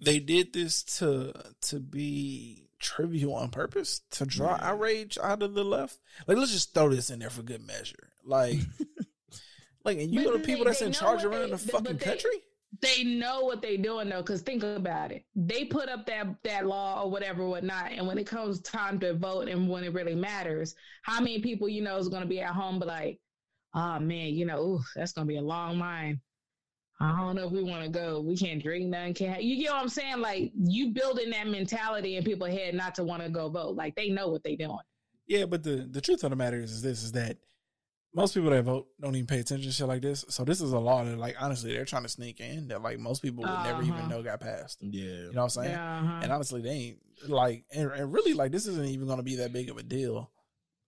they 0.03 0.19
did 0.19 0.53
this 0.53 0.83
to 0.99 1.33
to 1.61 1.79
be 1.79 2.67
trivial 2.79 3.35
on 3.35 3.49
purpose 3.49 4.01
to 4.11 4.25
draw 4.25 4.55
Yeah. 4.55 4.71
outrage 4.71 5.17
out 5.21 5.43
of 5.43 5.53
the 5.53 5.63
left. 5.63 5.99
Like 6.27 6.37
let's 6.37 6.51
just 6.51 6.73
throw 6.73 6.89
this 6.89 7.09
in 7.09 7.19
there 7.19 7.29
for 7.29 7.43
good 7.43 7.65
measure. 7.65 8.09
Like 8.25 8.57
like 9.85 9.97
and 9.99 10.11
you 10.11 10.19
But 10.21 10.25
know 10.25 10.31
the 10.33 10.37
they- 10.39 10.45
people 10.45 10.65
that's 10.65 10.81
in 10.81 10.91
charge 10.91 11.23
what 11.23 11.33
around 11.33 11.51
the 11.51 11.57
fucking 11.57 11.97
they- 11.97 12.05
country 12.05 12.41
They 12.79 13.03
know 13.03 13.41
what 13.41 13.61
they're 13.61 13.77
doing 13.77 14.07
though, 14.09 14.21
because 14.21 14.41
think 14.41 14.63
about 14.63 15.11
it. 15.11 15.25
They 15.35 15.65
put 15.65 15.89
up 15.89 16.05
that 16.05 16.27
that 16.43 16.65
law 16.65 17.03
or 17.03 17.11
whatever, 17.11 17.45
whatnot, 17.45 17.91
and 17.91 18.07
when 18.07 18.17
it 18.17 18.25
comes 18.25 18.61
time 18.61 18.99
to 19.01 19.13
vote 19.13 19.49
and 19.49 19.69
when 19.69 19.83
it 19.83 19.93
really 19.93 20.15
matters, 20.15 20.75
how 21.03 21.19
many 21.19 21.39
people 21.41 21.67
you 21.67 21.81
know 21.81 21.97
is 21.97 22.07
gonna 22.07 22.25
be 22.25 22.39
at 22.39 22.53
home 22.53 22.79
but 22.79 22.87
like, 22.87 23.19
oh 23.73 23.99
man, 23.99 24.33
you 24.33 24.45
know, 24.45 24.61
ooh, 24.61 24.79
that's 24.95 25.11
gonna 25.11 25.27
be 25.27 25.37
a 25.37 25.41
long 25.41 25.79
line. 25.79 26.21
I 27.01 27.19
don't 27.19 27.35
know 27.35 27.47
if 27.47 27.51
we 27.51 27.63
want 27.63 27.83
to 27.83 27.89
go. 27.89 28.21
We 28.21 28.37
can't 28.37 28.61
drink 28.61 28.85
none. 28.85 29.13
Can't 29.15 29.43
you 29.43 29.61
get 29.61 29.71
what 29.71 29.81
I'm 29.81 29.89
saying? 29.89 30.19
Like 30.19 30.51
you 30.55 30.91
building 30.91 31.31
that 31.31 31.47
mentality 31.47 32.15
in 32.15 32.23
people's 32.23 32.51
head 32.51 32.75
not 32.75 32.93
to 32.95 33.03
want 33.03 33.23
to 33.23 33.29
go 33.29 33.49
vote. 33.49 33.75
Like 33.75 33.95
they 33.95 34.09
know 34.09 34.29
what 34.29 34.43
they're 34.43 34.55
doing. 34.55 34.77
Yeah, 35.27 35.45
but 35.45 35.63
the 35.63 35.87
the 35.89 35.99
truth 35.99 36.23
of 36.23 36.29
the 36.29 36.35
matter 36.35 36.59
is, 36.59 36.71
is 36.71 36.81
this 36.81 37.03
is 37.03 37.11
that 37.13 37.37
most 38.13 38.33
people 38.33 38.49
that 38.49 38.63
vote 38.63 38.87
don't 38.99 39.15
even 39.15 39.25
pay 39.27 39.39
attention 39.39 39.69
to 39.69 39.73
shit 39.73 39.87
like 39.87 40.01
this. 40.01 40.25
So 40.29 40.43
this 40.43 40.59
is 40.59 40.73
a 40.73 40.79
law 40.79 41.03
that 41.03 41.17
like 41.17 41.35
honestly 41.39 41.71
they're 41.73 41.85
trying 41.85 42.03
to 42.03 42.09
sneak 42.09 42.39
in 42.39 42.67
that 42.67 42.81
like 42.81 42.99
most 42.99 43.21
people 43.21 43.43
would 43.43 43.63
never 43.63 43.81
even 43.81 43.99
Uh-huh. 43.99 44.07
know 44.07 44.23
got 44.23 44.41
passed. 44.41 44.79
Yeah. 44.81 45.03
You 45.05 45.23
know 45.31 45.31
what 45.33 45.43
I'm 45.43 45.49
saying? 45.49 45.71
Yeah, 45.71 45.99
uh-huh. 45.99 46.19
And 46.23 46.31
honestly, 46.31 46.61
they 46.61 46.69
ain't 46.69 46.97
like 47.29 47.63
and, 47.73 47.91
and 47.91 48.11
really 48.13 48.33
like 48.33 48.51
this 48.51 48.67
isn't 48.67 48.85
even 48.87 49.07
gonna 49.07 49.23
be 49.23 49.35
that 49.37 49.53
big 49.53 49.69
of 49.69 49.77
a 49.77 49.83
deal 49.83 50.29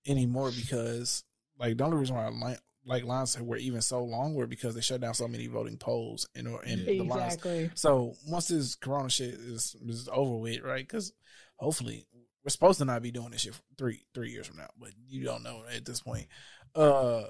anymore 0.05 0.51
because 0.55 1.23
like 1.57 1.77
the 1.77 1.83
only 1.85 1.97
reason 1.97 2.15
why 2.15 2.27
line, 2.27 2.57
like 2.85 3.05
lines 3.05 3.39
were 3.39 3.55
even 3.57 3.81
so 3.81 4.03
long 4.03 4.33
were 4.33 4.47
because 4.47 4.75
they 4.75 4.81
shut 4.81 4.99
down 4.99 5.13
so 5.13 5.27
many 5.27 5.47
voting 5.47 5.77
polls 5.77 6.27
and 6.35 6.47
and 6.47 6.81
Yeah. 6.81 6.97
the 6.97 7.03
lines 7.03 7.37
so 7.75 8.15
once 8.27 8.49
this 8.49 8.75
corona 8.75 9.09
shit 9.09 9.33
is 9.35 9.75
is 9.87 10.09
over 10.11 10.35
with, 10.37 10.61
right? 10.61 10.85
Because 10.85 11.13
hopefully 11.55 12.05
we're 12.43 12.49
supposed 12.49 12.79
to 12.79 12.85
not 12.85 13.01
be 13.01 13.11
doing 13.11 13.29
this 13.31 13.41
shit 13.41 13.57
three 13.77 14.01
three 14.13 14.31
years 14.31 14.47
from 14.47 14.57
now, 14.57 14.67
but 14.77 14.89
you 15.07 15.23
don't 15.23 15.43
know 15.43 15.63
at 15.73 15.85
this 15.85 16.01
point. 16.01 16.27
Uh, 16.75 17.23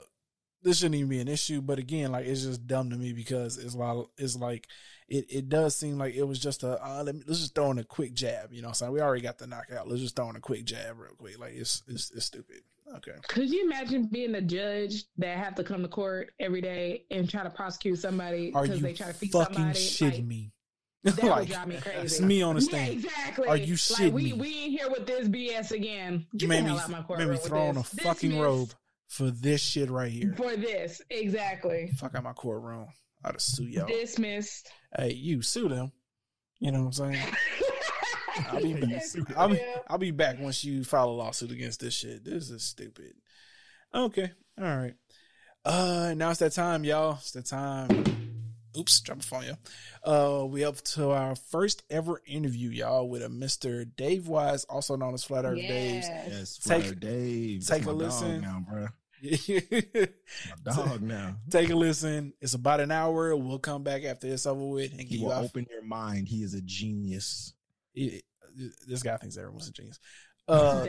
this 0.61 0.77
shouldn't 0.77 0.95
even 0.95 1.09
be 1.09 1.19
an 1.19 1.27
issue. 1.27 1.61
But 1.61 1.79
again, 1.79 2.11
like 2.11 2.25
it's 2.25 2.43
just 2.43 2.65
dumb 2.67 2.89
to 2.89 2.95
me 2.95 3.13
because 3.13 3.57
it's 3.57 3.75
like 3.75 4.05
it's 4.17 4.35
like 4.35 4.67
it, 5.09 5.25
it 5.29 5.49
does 5.49 5.75
seem 5.75 5.97
like 5.97 6.15
it 6.15 6.23
was 6.23 6.39
just 6.39 6.63
a 6.63 6.81
uh, 6.83 7.03
let 7.05 7.15
me, 7.15 7.23
let's 7.27 7.41
just 7.41 7.55
throw 7.55 7.71
in 7.71 7.79
a 7.79 7.83
quick 7.83 8.13
jab. 8.13 8.53
You 8.53 8.61
know, 8.61 8.67
what 8.67 8.71
I'm 8.71 8.75
saying 8.75 8.91
we 8.93 9.01
already 9.01 9.21
got 9.21 9.37
the 9.37 9.47
knockout. 9.47 9.87
Let's 9.87 10.01
just 10.01 10.15
throw 10.15 10.29
in 10.29 10.35
a 10.35 10.39
quick 10.41 10.63
jab 10.65 10.97
real 10.99 11.11
quick. 11.17 11.39
Like 11.39 11.53
it's 11.55 11.83
it's, 11.87 12.11
it's 12.11 12.25
stupid. 12.25 12.61
Okay. 12.95 13.13
Could 13.27 13.49
you 13.49 13.63
imagine 13.65 14.05
being 14.05 14.35
a 14.35 14.41
judge 14.41 15.05
that 15.17 15.37
have 15.37 15.55
to 15.55 15.63
come 15.63 15.81
to 15.81 15.87
court 15.87 16.31
every 16.39 16.61
day 16.61 17.05
and 17.11 17.27
try 17.29 17.41
to 17.43 17.49
prosecute 17.49 17.97
somebody 17.97 18.47
because 18.51 18.81
they 18.81 18.93
try 18.93 19.07
to 19.07 19.13
feed 19.13 19.31
fucking 19.31 19.55
somebody? 19.55 19.79
shitting 19.79 20.11
Like, 20.17 20.23
me? 20.25 20.51
that 21.03 21.15
would 21.23 21.23
like 21.31 21.47
drive 21.49 21.67
me 21.67 21.77
crazy. 21.81 21.99
it's 22.01 22.21
me 22.21 22.41
on 22.43 22.55
the 22.55 22.61
Yeah, 22.61 22.67
stand. 22.69 22.91
exactly. 22.93 23.47
Are 23.47 23.57
you 23.57 23.73
like, 23.73 23.77
shitting 23.79 24.11
we, 24.11 24.23
me? 24.25 24.33
We 24.33 24.47
ain't 24.59 24.71
here 24.79 24.89
with 24.89 25.07
this 25.07 25.27
BS 25.27 25.71
again. 25.71 26.27
Get 26.33 26.41
You 26.43 26.47
made 26.49 26.63
me 26.63 26.69
hell 26.69 26.79
out 26.79 26.89
my 27.09 27.17
made 27.17 27.29
me 27.29 27.37
throw 27.37 27.67
on 27.67 27.77
a 27.77 27.79
this. 27.79 27.89
fucking 28.03 28.37
robe 28.39 28.73
for 29.13 29.29
this 29.31 29.61
shit 29.61 29.89
right 29.91 30.11
here. 30.11 30.33
for 30.35 30.55
this. 30.55 31.01
Exactly. 31.09 31.91
Fuck 31.97 32.15
out 32.15 32.23
my 32.23 32.33
courtroom. 32.33 32.87
I'd 33.23 33.33
have 33.33 33.41
sue 33.41 33.65
y'all. 33.65 33.85
Dismissed. 33.87 34.69
Hey, 34.97 35.13
you 35.13 35.41
sue 35.41 35.69
them. 35.69 35.91
You 36.59 36.71
know 36.71 36.79
what 36.85 36.99
I'm 36.99 37.13
saying? 37.13 37.27
I'll 38.51 38.61
be 38.61 38.73
back. 38.73 39.03
I'll 39.37 39.49
be, 39.49 39.61
I'll 39.87 39.97
be 39.99 40.11
back 40.11 40.39
once 40.39 40.63
you 40.63 40.83
file 40.83 41.09
a 41.09 41.11
lawsuit 41.11 41.51
against 41.51 41.79
this 41.81 41.93
shit. 41.93 42.25
This 42.25 42.49
is 42.49 42.63
stupid. 42.63 43.13
Okay. 43.93 44.31
All 44.59 44.65
right. 44.77 44.95
Uh 45.65 46.13
now 46.17 46.31
it's 46.31 46.39
that 46.39 46.51
time, 46.53 46.83
y'all. 46.83 47.13
It's 47.21 47.31
that 47.31 47.45
time. 47.45 48.03
Oops, 48.77 49.01
drop 49.01 49.19
a 49.19 49.23
phone, 49.23 49.43
y'all. 49.45 50.41
Uh 50.41 50.45
we 50.45 50.65
up 50.65 50.77
to 50.77 51.11
our 51.11 51.35
first 51.35 51.83
ever 51.91 52.21
interview, 52.25 52.69
y'all, 52.69 53.07
with 53.07 53.21
a 53.23 53.27
Mr. 53.29 53.85
Dave 53.95 54.27
Weiss, 54.27 54.65
also 54.65 54.95
known 54.97 55.13
as 55.13 55.23
Flat 55.23 55.45
Earth 55.45 55.57
Dave's. 55.59 56.07
Yes, 56.07 56.57
Take- 56.57 56.81
Flatter 56.81 56.95
Dave. 56.95 57.59
take 57.67 57.83
That's 57.83 57.83
a 57.83 57.85
my 57.85 57.91
listen. 57.91 58.41
Dog 60.63 61.01
now. 61.01 61.35
Take 61.49 61.69
My 61.69 61.69
dog 61.69 61.71
now. 61.71 61.75
a 61.75 61.75
listen. 61.75 62.33
It's 62.41 62.53
about 62.53 62.79
an 62.81 62.91
hour. 62.91 63.35
We'll 63.35 63.59
come 63.59 63.83
back 63.83 64.03
after 64.03 64.27
it's 64.27 64.45
over 64.45 64.65
with 64.65 64.91
and 64.91 65.01
he 65.01 65.17
you 65.17 65.25
will 65.25 65.31
our 65.33 65.43
open 65.43 65.65
your 65.69 65.83
mind. 65.83 66.27
He 66.27 66.43
is 66.43 66.53
a 66.53 66.61
genius. 66.61 67.53
it- 67.93 68.23
this 68.87 69.01
guy 69.01 69.17
thinks 69.17 69.35
everyone's 69.35 69.67
a 69.67 69.71
genius. 69.71 69.99
Uh, 70.47 70.85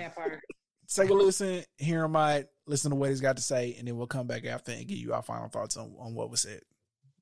take 0.87 1.09
a 1.09 1.14
listen, 1.14 1.64
hear 1.78 2.05
him 2.05 2.14
out, 2.14 2.45
listen 2.66 2.91
to 2.91 2.97
what 2.97 3.09
he's 3.09 3.22
got 3.22 3.37
to 3.37 3.43
say, 3.43 3.74
and 3.78 3.89
then 3.89 3.97
we'll 3.97 4.07
come 4.07 4.26
back 4.26 4.45
after 4.45 4.72
and 4.72 4.87
give 4.87 4.99
you 4.99 5.14
our 5.14 5.22
final 5.22 5.49
thoughts 5.49 5.76
on, 5.78 5.95
on 5.99 6.14
what 6.14 6.30
was 6.30 6.43
said. 6.43 6.61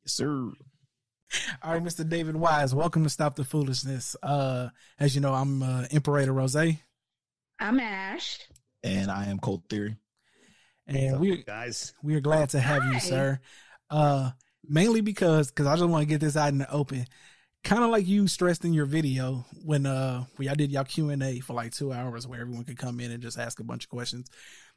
Yes, 0.04 0.14
sir. 0.14 0.50
All 1.62 1.72
right, 1.72 1.82
Mr. 1.82 2.06
David 2.08 2.34
Weiss, 2.36 2.74
welcome 2.74 3.04
to 3.04 3.08
Stop 3.08 3.36
the 3.36 3.44
Foolishness. 3.44 4.16
Uh, 4.22 4.68
as 4.98 5.14
you 5.14 5.20
know, 5.20 5.32
I'm 5.32 5.62
uh, 5.62 5.84
Imperator 5.90 6.32
Rose, 6.32 6.56
I'm 6.56 7.78
Ash. 7.80 8.38
And 8.82 9.10
I 9.10 9.26
am 9.26 9.38
Cold 9.38 9.62
Theory. 9.68 9.96
We 11.18 11.42
guys. 11.42 11.94
we 12.02 12.14
are 12.14 12.20
glad 12.20 12.50
to 12.50 12.60
have 12.60 12.84
you, 12.92 13.00
sir. 13.00 13.40
Uh, 13.90 14.30
mainly 14.68 15.00
because 15.00 15.48
because 15.50 15.66
I 15.66 15.76
just 15.76 15.88
want 15.88 16.02
to 16.02 16.06
get 16.06 16.20
this 16.20 16.36
out 16.36 16.48
in 16.50 16.58
the 16.58 16.70
open. 16.70 17.06
Kind 17.64 17.84
of 17.84 17.90
like 17.90 18.06
you 18.08 18.26
stressed 18.26 18.64
in 18.64 18.72
your 18.72 18.86
video 18.86 19.44
when 19.64 19.86
uh 19.86 20.24
when 20.36 20.46
y'all 20.46 20.56
did 20.56 20.72
y'all 20.72 20.84
Q 20.84 21.10
and 21.10 21.22
A 21.22 21.40
for 21.40 21.52
like 21.54 21.72
two 21.72 21.92
hours, 21.92 22.26
where 22.26 22.40
everyone 22.40 22.64
could 22.64 22.78
come 22.78 22.98
in 23.00 23.10
and 23.12 23.22
just 23.22 23.38
ask 23.38 23.60
a 23.60 23.64
bunch 23.64 23.84
of 23.84 23.90
questions. 23.90 24.28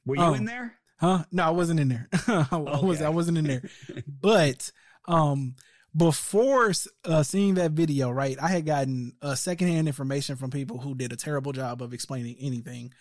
Were 0.05 0.15
you 0.15 0.21
Um, 0.21 0.35
in 0.35 0.45
there? 0.45 0.75
Huh? 0.97 1.23
No, 1.31 1.43
I 1.43 1.49
wasn't 1.49 1.79
in 1.79 1.89
there. 1.89 2.07
I 2.27 2.57
was 2.57 3.01
I 3.01 3.09
wasn't 3.09 3.37
in 3.39 3.45
there. 3.45 3.63
but 4.07 4.71
um 5.07 5.55
before 5.97 6.73
uh, 7.05 7.23
seeing 7.23 7.53
that 7.53 7.71
video, 7.71 8.11
right, 8.11 8.37
I 8.41 8.49
had 8.49 8.65
gotten 8.65 9.13
uh, 9.21 9.33
secondhand 9.33 9.87
information 9.87 10.35
from 10.35 10.51
people 10.51 10.77
who 10.77 10.93
did 10.93 11.13
a 11.13 11.15
terrible 11.15 11.53
job 11.53 11.81
of 11.81 11.93
explaining 11.93 12.35
anything, 12.37 12.91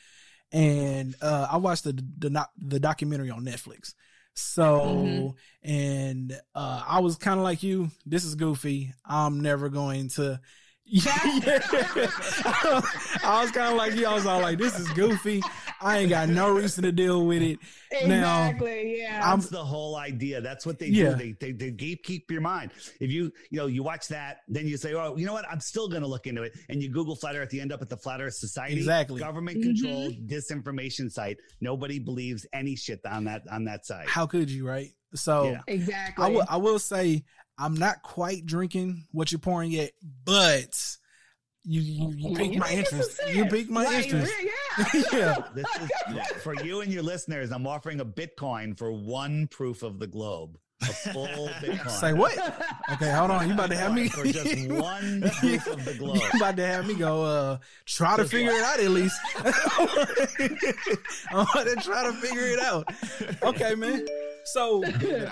and 0.52 1.14
uh, 1.20 1.48
I 1.50 1.56
watched 1.56 1.84
the 1.84 1.92
the, 1.92 2.46
the 2.58 2.80
documentary 2.80 3.30
on 3.30 3.44
Netflix. 3.44 3.94
So, 4.36 4.80
mm-hmm. 4.80 5.70
and 5.70 6.40
uh, 6.54 6.82
I 6.86 7.00
was 7.00 7.16
kind 7.16 7.38
of 7.38 7.44
like 7.44 7.62
you. 7.62 7.90
This 8.04 8.24
is 8.24 8.34
goofy. 8.34 8.92
I'm 9.04 9.40
never 9.40 9.68
going 9.68 10.08
to 10.10 10.40
I 11.06 12.82
was 13.40 13.50
kind 13.52 13.70
of 13.70 13.76
like 13.76 13.94
you. 13.94 14.06
I 14.06 14.12
was 14.12 14.26
all 14.26 14.42
like, 14.42 14.58
"This 14.58 14.78
is 14.78 14.86
goofy. 14.90 15.42
I 15.80 15.98
ain't 15.98 16.10
got 16.10 16.28
no 16.28 16.50
reason 16.50 16.84
to 16.84 16.92
deal 16.92 17.24
with 17.24 17.40
it." 17.40 17.58
Exactly. 17.90 18.68
Now, 18.68 19.08
yeah. 19.08 19.34
That's 19.34 19.48
the 19.48 19.64
whole 19.64 19.96
idea. 19.96 20.42
That's 20.42 20.66
what 20.66 20.78
they 20.78 20.88
yeah. 20.88 21.10
do. 21.10 21.16
They, 21.16 21.32
they 21.40 21.52
they 21.52 21.72
gatekeep 21.72 22.30
your 22.30 22.42
mind. 22.42 22.72
If 23.00 23.10
you 23.10 23.32
you 23.50 23.58
know 23.58 23.66
you 23.66 23.82
watch 23.82 24.08
that, 24.08 24.40
then 24.46 24.68
you 24.68 24.76
say, 24.76 24.92
"Oh, 24.92 25.16
you 25.16 25.24
know 25.24 25.32
what? 25.32 25.46
I'm 25.50 25.60
still 25.60 25.88
going 25.88 26.02
to 26.02 26.08
look 26.08 26.26
into 26.26 26.42
it." 26.42 26.52
And 26.68 26.82
you 26.82 26.90
Google 26.90 27.16
flat 27.16 27.34
Earth, 27.34 27.54
you 27.54 27.62
end 27.62 27.72
up 27.72 27.80
at 27.80 27.88
the 27.88 27.96
Flat 27.96 28.20
Earth 28.20 28.34
Society, 28.34 28.76
exactly 28.76 29.20
government 29.20 29.62
controlled 29.62 30.12
mm-hmm. 30.12 30.26
disinformation 30.26 31.10
site. 31.10 31.38
Nobody 31.62 31.98
believes 31.98 32.44
any 32.52 32.76
shit 32.76 33.00
on 33.06 33.24
that 33.24 33.42
on 33.50 33.64
that 33.64 33.86
site. 33.86 34.06
How 34.06 34.26
could 34.26 34.50
you, 34.50 34.66
right? 34.66 34.90
So 35.14 35.50
yeah. 35.50 35.60
exactly. 35.66 36.24
I 36.24 36.28
will 36.28 36.44
I 36.48 36.56
will 36.58 36.78
say 36.78 37.24
I'm 37.58 37.74
not 37.74 38.02
quite 38.02 38.46
drinking 38.46 39.04
what 39.12 39.30
you're 39.30 39.38
pouring 39.38 39.70
yet, 39.70 39.92
but 40.24 40.96
you 41.64 41.80
you, 41.80 42.14
you 42.16 42.36
piqued 42.36 42.56
my 42.58 42.70
interest. 42.70 43.20
You 43.32 43.46
piqued 43.46 43.70
my 43.70 43.84
like, 43.84 44.04
interest. 44.04 44.32
Yeah. 44.42 45.02
yeah. 45.12 45.36
This 45.54 45.66
is 45.80 46.42
for 46.42 46.54
you 46.62 46.80
and 46.80 46.92
your 46.92 47.02
listeners. 47.02 47.50
I'm 47.52 47.66
offering 47.66 48.00
a 48.00 48.04
Bitcoin 48.04 48.76
for 48.76 48.92
one 48.92 49.46
proof 49.46 49.82
of 49.82 49.98
the 49.98 50.06
globe. 50.06 50.58
A 50.82 50.86
full 50.86 51.26
Bitcoin. 51.62 51.90
Say 51.90 52.12
what? 52.12 52.36
Okay, 52.92 53.10
hold 53.12 53.30
on. 53.30 53.48
You 53.48 53.54
about 53.54 53.70
to 53.70 53.76
have 53.76 53.94
me 53.94 54.08
for 54.08 54.24
just 54.24 54.68
one 54.70 55.22
proof 55.38 55.66
of 55.68 55.84
the 55.84 55.94
globe. 55.94 56.16
You 56.16 56.28
about 56.34 56.56
to 56.56 56.66
have 56.66 56.86
me 56.86 56.94
go 56.94 57.22
uh 57.22 57.58
try 57.86 58.16
to 58.16 58.24
figure 58.24 58.52
it 58.52 58.62
out 58.62 58.80
at 58.80 58.90
least. 58.90 59.18
I'm 61.30 61.40
about 61.40 61.66
to 61.66 61.76
try 61.76 62.04
to 62.04 62.12
figure 62.14 62.48
it 62.48 62.60
out. 62.60 62.92
Okay, 63.42 63.74
man. 63.74 64.06
So, 64.46 64.84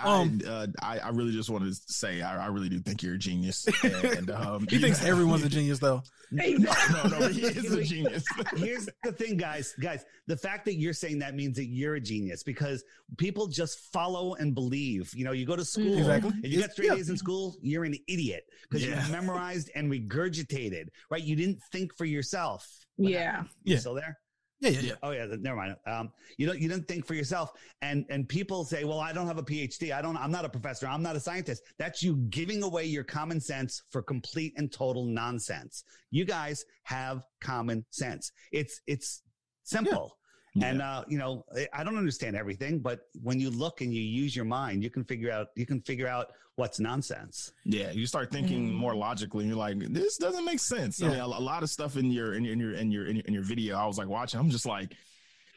um, 0.03 0.41
I, 0.45 0.49
uh, 0.49 0.67
I, 0.81 0.99
I 0.99 1.09
really 1.11 1.33
just 1.33 1.51
wanted 1.51 1.73
to 1.73 1.81
say 1.87 2.23
I, 2.23 2.45
I 2.45 2.47
really 2.49 2.69
do 2.69 2.81
think 2.81 3.03
you're 3.03 3.15
a 3.15 3.19
genius. 3.19 3.67
And 3.83 4.31
um, 4.31 4.67
he 4.71 4.79
thinks 4.79 5.05
everyone's 5.05 5.45
a 5.45 5.49
genius, 5.49 5.79
though. 5.79 6.03
no, 6.31 6.45
no, 6.47 7.19
no, 7.19 7.29
he 7.29 7.43
is 7.43 7.73
a 7.73 7.83
genius. 7.85 8.25
Here's 8.57 8.89
the 9.05 9.13
thing, 9.13 9.37
guys. 9.37 9.75
Guys, 9.81 10.05
the 10.27 10.37
fact 10.37 10.65
that 10.65 10.75
you're 10.75 10.95
saying 10.95 11.19
that 11.19 11.35
means 11.35 11.57
that 11.57 11.67
you're 11.67 11.97
a 11.97 12.01
genius 12.01 12.43
because 12.43 12.85
people 13.19 13.47
just 13.47 13.79
follow 13.93 14.35
and 14.35 14.55
believe. 14.55 15.13
You 15.15 15.25
know, 15.25 15.33
you 15.33 15.45
go 15.45 15.57
to 15.57 15.65
school. 15.65 15.99
Exactly. 15.99 16.33
If 16.43 16.53
you 16.53 16.61
got 16.61 16.73
straight 16.73 16.89
yeah. 16.89 16.95
A's 16.95 17.11
in 17.11 17.17
school, 17.17 17.57
you're 17.61 17.85
an 17.85 17.97
idiot 18.09 18.45
because 18.63 18.87
yeah. 18.87 19.05
you 19.07 19.13
memorized 19.13 19.71
and 19.75 19.91
regurgitated. 19.91 20.89
Right? 21.11 21.23
You 21.23 21.37
didn't 21.37 21.61
think 21.71 21.97
for 21.97 22.07
yourself. 22.07 22.67
What 22.97 23.13
yeah. 23.13 23.33
Happened? 23.33 23.51
Yeah. 23.65 23.79
Still 23.79 23.95
there? 23.95 24.19
Yeah, 24.63 24.71
yeah, 24.71 24.81
yeah. 24.81 24.95
Oh 25.03 25.11
yeah, 25.11 25.27
never 25.41 25.57
mind. 25.57 25.77
Um, 25.87 26.13
you 26.39 26.47
don't 26.47 26.61
you 26.61 26.69
didn't 26.69 26.87
think 26.87 27.05
for 27.05 27.15
yourself, 27.15 27.51
and 27.83 28.07
and 28.11 28.29
people 28.29 28.65
say, 28.65 28.85
well, 28.85 29.01
I 29.01 29.13
don't 29.13 29.27
have 29.27 29.39
a 29.39 29.43
PhD. 29.43 29.93
I 29.93 30.01
don't. 30.01 30.17
I'm 30.17 30.31
not 30.31 30.45
a 30.45 30.49
professor. 30.49 30.87
I'm 30.87 31.03
not 31.03 31.17
a 31.17 31.21
scientist. 31.21 31.65
That's 31.79 32.01
you 32.01 32.17
giving 32.31 32.63
away 32.63 32.85
your 32.85 33.03
common 33.03 33.41
sense 33.41 33.83
for 33.91 34.03
complete 34.03 34.55
and 34.57 34.71
total 34.71 35.05
nonsense. 35.05 35.83
You 36.13 36.25
guys 36.25 36.65
have 36.85 37.25
common 37.41 37.85
sense. 37.91 38.31
It's 38.53 38.81
it's 38.87 39.23
simple. 39.65 40.17
Yeah. 40.55 40.67
And 40.67 40.83
uh, 40.83 41.05
you 41.09 41.19
know, 41.19 41.45
I 41.73 41.83
don't 41.83 41.97
understand 41.97 42.37
everything, 42.37 42.79
but 42.79 43.07
when 43.23 43.41
you 43.41 43.51
look 43.51 43.81
and 43.81 43.93
you 43.93 44.03
use 44.03 44.37
your 44.37 44.45
mind, 44.45 44.83
you 44.83 44.91
can 44.91 45.05
figure 45.05 45.31
out 45.31 45.49
you 45.55 45.65
can 45.65 45.81
figure 45.81 46.07
out 46.07 46.33
what's 46.57 46.79
nonsense. 46.79 47.53
Yeah, 47.65 47.91
you 47.91 48.07
start 48.07 48.31
thinking 48.31 48.69
mm. 48.69 48.75
more 48.75 48.95
logically, 48.95 49.45
and 49.45 49.49
you're 49.49 49.59
like, 49.59 49.79
this 49.79 50.19
doesn't 50.19 50.45
make 50.45 50.61
sense. 50.61 51.01
Yeah. 51.01 51.09
I 51.09 51.11
mean, 51.11 51.21
a, 51.21 51.27
a, 51.27 51.41
lot 51.41 51.63
of 51.63 51.71
stuff 51.71 51.97
in 51.97 52.11
your 52.11 52.35
in 52.35 52.45
your 52.45 52.55
in 52.55 52.61
your 52.61 52.75
in 52.75 52.91
your 52.91 53.07
in 53.07 53.33
your 53.33 53.43
video, 53.43 53.77
I 53.77 53.87
was 53.87 53.97
like 53.97 54.09
watching. 54.09 54.41
I'm 54.41 54.51
just 54.51 54.67
like, 54.67 54.95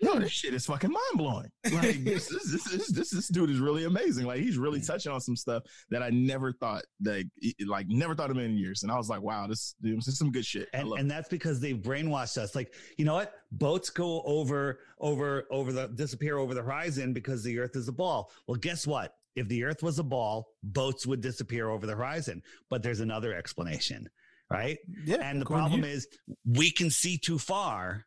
yo, 0.01 0.19
this 0.19 0.31
shit 0.31 0.53
is 0.53 0.65
fucking 0.65 0.91
mind 0.91 1.03
blowing. 1.15 1.49
Like 1.71 2.03
this, 2.03 2.27
this, 2.27 2.51
this, 2.51 2.63
this, 2.63 2.87
this, 2.87 3.09
this 3.09 3.27
dude 3.27 3.49
is 3.49 3.59
really 3.59 3.85
amazing. 3.85 4.25
Like 4.25 4.39
he's 4.39 4.57
really 4.57 4.81
touching 4.81 5.11
on 5.11 5.21
some 5.21 5.35
stuff 5.35 5.63
that 5.89 6.03
I 6.03 6.09
never 6.09 6.51
thought 6.53 6.83
that, 7.01 7.29
like, 7.65 7.87
never 7.87 8.15
thought 8.15 8.31
of 8.31 8.37
in 8.37 8.57
years. 8.57 8.83
And 8.83 8.91
I 8.91 8.97
was 8.97 9.09
like, 9.09 9.21
wow, 9.21 9.47
this, 9.47 9.75
this 9.79 10.07
is 10.07 10.17
some 10.17 10.31
good 10.31 10.45
shit. 10.45 10.67
And, 10.73 10.91
and 10.93 11.09
that's 11.09 11.29
because 11.29 11.59
they've 11.59 11.77
brainwashed 11.77 12.37
us. 12.37 12.55
Like, 12.55 12.73
you 12.97 13.05
know 13.05 13.15
what? 13.15 13.33
Boats 13.51 13.89
go 13.89 14.21
over, 14.25 14.79
over, 14.99 15.47
over 15.49 15.71
the 15.71 15.87
disappear 15.87 16.37
over 16.37 16.53
the 16.53 16.63
horizon 16.63 17.13
because 17.13 17.43
the 17.43 17.57
Earth 17.59 17.75
is 17.75 17.87
a 17.87 17.93
ball. 17.93 18.31
Well, 18.47 18.57
guess 18.57 18.85
what? 18.85 19.15
If 19.35 19.47
the 19.47 19.63
Earth 19.63 19.83
was 19.83 19.99
a 19.99 20.03
ball, 20.03 20.47
boats 20.63 21.05
would 21.05 21.21
disappear 21.21 21.69
over 21.69 21.85
the 21.85 21.95
horizon. 21.95 22.41
But 22.69 22.83
there's 22.83 23.01
another 23.01 23.33
explanation, 23.33 24.09
right? 24.49 24.77
Yeah. 25.05 25.17
And 25.21 25.41
the 25.41 25.45
problem 25.45 25.83
is 25.83 26.07
we 26.45 26.71
can 26.71 26.89
see 26.89 27.17
too 27.17 27.37
far 27.37 28.05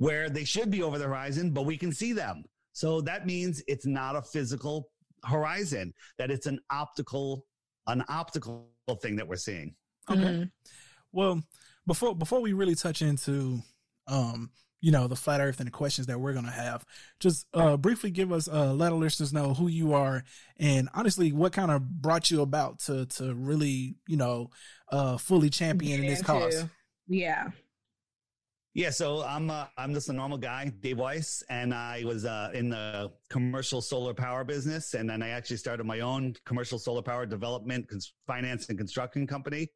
where 0.00 0.30
they 0.30 0.44
should 0.44 0.70
be 0.70 0.82
over 0.82 0.96
the 0.96 1.04
horizon, 1.04 1.50
but 1.50 1.66
we 1.66 1.76
can 1.76 1.92
see 1.92 2.14
them. 2.14 2.42
So 2.72 3.02
that 3.02 3.26
means 3.26 3.62
it's 3.68 3.84
not 3.84 4.16
a 4.16 4.22
physical 4.22 4.88
horizon, 5.26 5.92
that 6.16 6.30
it's 6.30 6.46
an 6.46 6.58
optical, 6.70 7.44
an 7.86 8.02
optical 8.08 8.70
thing 9.02 9.16
that 9.16 9.28
we're 9.28 9.36
seeing. 9.36 9.74
Okay. 10.10 10.20
Mm-hmm. 10.20 10.42
Well, 11.12 11.42
before 11.86 12.14
before 12.14 12.40
we 12.40 12.54
really 12.54 12.74
touch 12.74 13.02
into 13.02 13.60
um, 14.06 14.50
you 14.80 14.90
know, 14.90 15.06
the 15.06 15.16
flat 15.16 15.42
earth 15.42 15.60
and 15.60 15.66
the 15.66 15.70
questions 15.70 16.06
that 16.06 16.18
we're 16.18 16.32
gonna 16.32 16.50
have, 16.50 16.82
just 17.18 17.46
uh 17.52 17.76
briefly 17.76 18.10
give 18.10 18.32
us 18.32 18.48
uh 18.48 18.72
let 18.72 18.92
our 18.92 18.98
listeners 18.98 19.34
know 19.34 19.52
who 19.52 19.68
you 19.68 19.92
are 19.92 20.24
and 20.56 20.88
honestly 20.94 21.30
what 21.30 21.52
kind 21.52 21.70
of 21.70 21.86
brought 22.00 22.30
you 22.30 22.40
about 22.40 22.78
to 22.78 23.04
to 23.04 23.34
really, 23.34 23.96
you 24.08 24.16
know, 24.16 24.48
uh 24.90 25.18
fully 25.18 25.50
champion 25.50 26.02
yeah, 26.02 26.08
this 26.08 26.22
cause. 26.22 26.64
Yeah. 27.06 27.48
Yeah, 28.72 28.90
so 28.90 29.24
I'm 29.24 29.50
uh, 29.50 29.66
I'm 29.76 29.92
just 29.94 30.10
a 30.10 30.12
normal 30.12 30.38
guy, 30.38 30.70
Dave 30.80 30.98
Weiss, 30.98 31.42
and 31.50 31.74
I 31.74 32.04
was 32.04 32.24
uh, 32.24 32.50
in 32.54 32.68
the 32.68 33.10
commercial 33.28 33.82
solar 33.82 34.14
power 34.14 34.44
business, 34.44 34.94
and 34.94 35.10
then 35.10 35.24
I 35.24 35.30
actually 35.30 35.56
started 35.56 35.84
my 35.84 36.00
own 36.00 36.34
commercial 36.46 36.78
solar 36.78 37.02
power 37.02 37.26
development, 37.26 37.88
cons- 37.88 38.14
finance, 38.28 38.68
and 38.68 38.78
construction 38.78 39.26
company. 39.26 39.66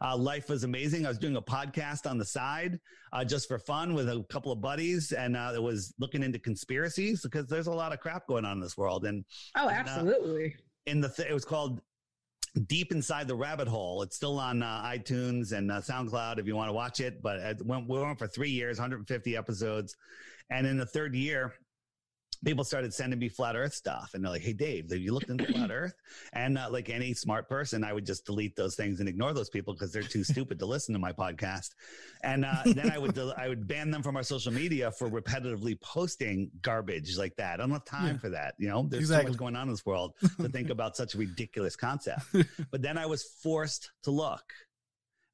Uh, 0.00 0.16
life 0.16 0.48
was 0.48 0.62
amazing. 0.62 1.04
I 1.04 1.08
was 1.08 1.18
doing 1.18 1.34
a 1.34 1.42
podcast 1.42 2.08
on 2.08 2.16
the 2.16 2.24
side 2.24 2.78
uh, 3.12 3.24
just 3.24 3.48
for 3.48 3.58
fun 3.58 3.92
with 3.92 4.08
a 4.08 4.24
couple 4.30 4.52
of 4.52 4.60
buddies, 4.60 5.10
and 5.10 5.36
uh, 5.36 5.50
it 5.52 5.62
was 5.62 5.92
looking 5.98 6.22
into 6.22 6.38
conspiracies 6.38 7.22
because 7.22 7.48
there's 7.48 7.66
a 7.66 7.72
lot 7.72 7.92
of 7.92 7.98
crap 7.98 8.24
going 8.28 8.44
on 8.44 8.52
in 8.52 8.60
this 8.60 8.76
world. 8.76 9.04
And 9.04 9.24
oh, 9.56 9.66
uh, 9.66 9.70
absolutely. 9.70 10.54
in 10.86 11.00
the 11.00 11.08
th- 11.08 11.28
it 11.28 11.34
was 11.34 11.44
called 11.44 11.80
deep 12.60 12.92
inside 12.92 13.28
the 13.28 13.34
rabbit 13.34 13.68
hole. 13.68 14.02
It's 14.02 14.16
still 14.16 14.38
on 14.38 14.62
uh, 14.62 14.82
iTunes 14.84 15.52
and 15.52 15.70
uh, 15.70 15.80
SoundCloud 15.80 16.38
if 16.38 16.46
you 16.46 16.56
want 16.56 16.68
to 16.68 16.72
watch 16.72 17.00
it. 17.00 17.22
But 17.22 17.38
it 17.38 17.64
went, 17.64 17.88
we 17.88 18.00
went 18.00 18.18
for 18.18 18.26
three 18.26 18.50
years, 18.50 18.78
150 18.78 19.36
episodes, 19.36 19.96
and 20.50 20.66
in 20.66 20.76
the 20.76 20.86
third 20.86 21.14
year, 21.14 21.54
people 22.44 22.64
started 22.64 22.92
sending 22.92 23.18
me 23.18 23.28
flat 23.28 23.56
earth 23.56 23.74
stuff 23.74 24.12
and 24.14 24.24
they're 24.24 24.32
like 24.32 24.42
hey 24.42 24.52
dave 24.52 24.90
have 24.90 25.00
you 25.00 25.12
looked 25.12 25.30
into 25.30 25.46
flat 25.46 25.70
earth? 25.70 25.94
And 26.32 26.58
uh, 26.58 26.68
like 26.70 26.90
any 26.90 27.14
smart 27.14 27.48
person 27.48 27.84
i 27.84 27.92
would 27.92 28.06
just 28.06 28.26
delete 28.26 28.56
those 28.56 28.76
things 28.76 29.00
and 29.00 29.08
ignore 29.08 29.32
those 29.32 29.50
people 29.50 29.74
because 29.74 29.92
they're 29.92 30.02
too 30.02 30.24
stupid 30.24 30.58
to 30.58 30.66
listen 30.66 30.92
to 30.92 30.98
my 30.98 31.12
podcast. 31.12 31.70
And 32.22 32.44
uh, 32.44 32.62
then 32.66 32.90
i 32.90 32.98
would 32.98 33.14
del- 33.14 33.34
i 33.36 33.48
would 33.48 33.66
ban 33.66 33.90
them 33.90 34.02
from 34.02 34.16
our 34.16 34.22
social 34.22 34.52
media 34.52 34.90
for 34.90 35.08
repetitively 35.08 35.80
posting 35.80 36.50
garbage 36.62 37.16
like 37.16 37.36
that. 37.36 37.54
I 37.54 37.56
don't 37.58 37.70
have 37.70 37.84
time 37.84 38.14
yeah. 38.14 38.20
for 38.20 38.28
that 38.30 38.54
you 38.58 38.68
know? 38.68 38.86
There's 38.88 39.04
exactly. 39.04 39.26
so 39.26 39.32
much 39.32 39.38
going 39.38 39.56
on 39.56 39.68
in 39.68 39.70
this 39.70 39.86
world 39.86 40.14
to 40.40 40.48
think 40.48 40.70
about 40.76 40.96
such 40.96 41.14
a 41.14 41.18
ridiculous 41.18 41.76
concept. 41.76 42.22
But 42.70 42.82
then 42.82 42.98
i 42.98 43.06
was 43.06 43.22
forced 43.22 43.90
to 44.02 44.10
look 44.10 44.42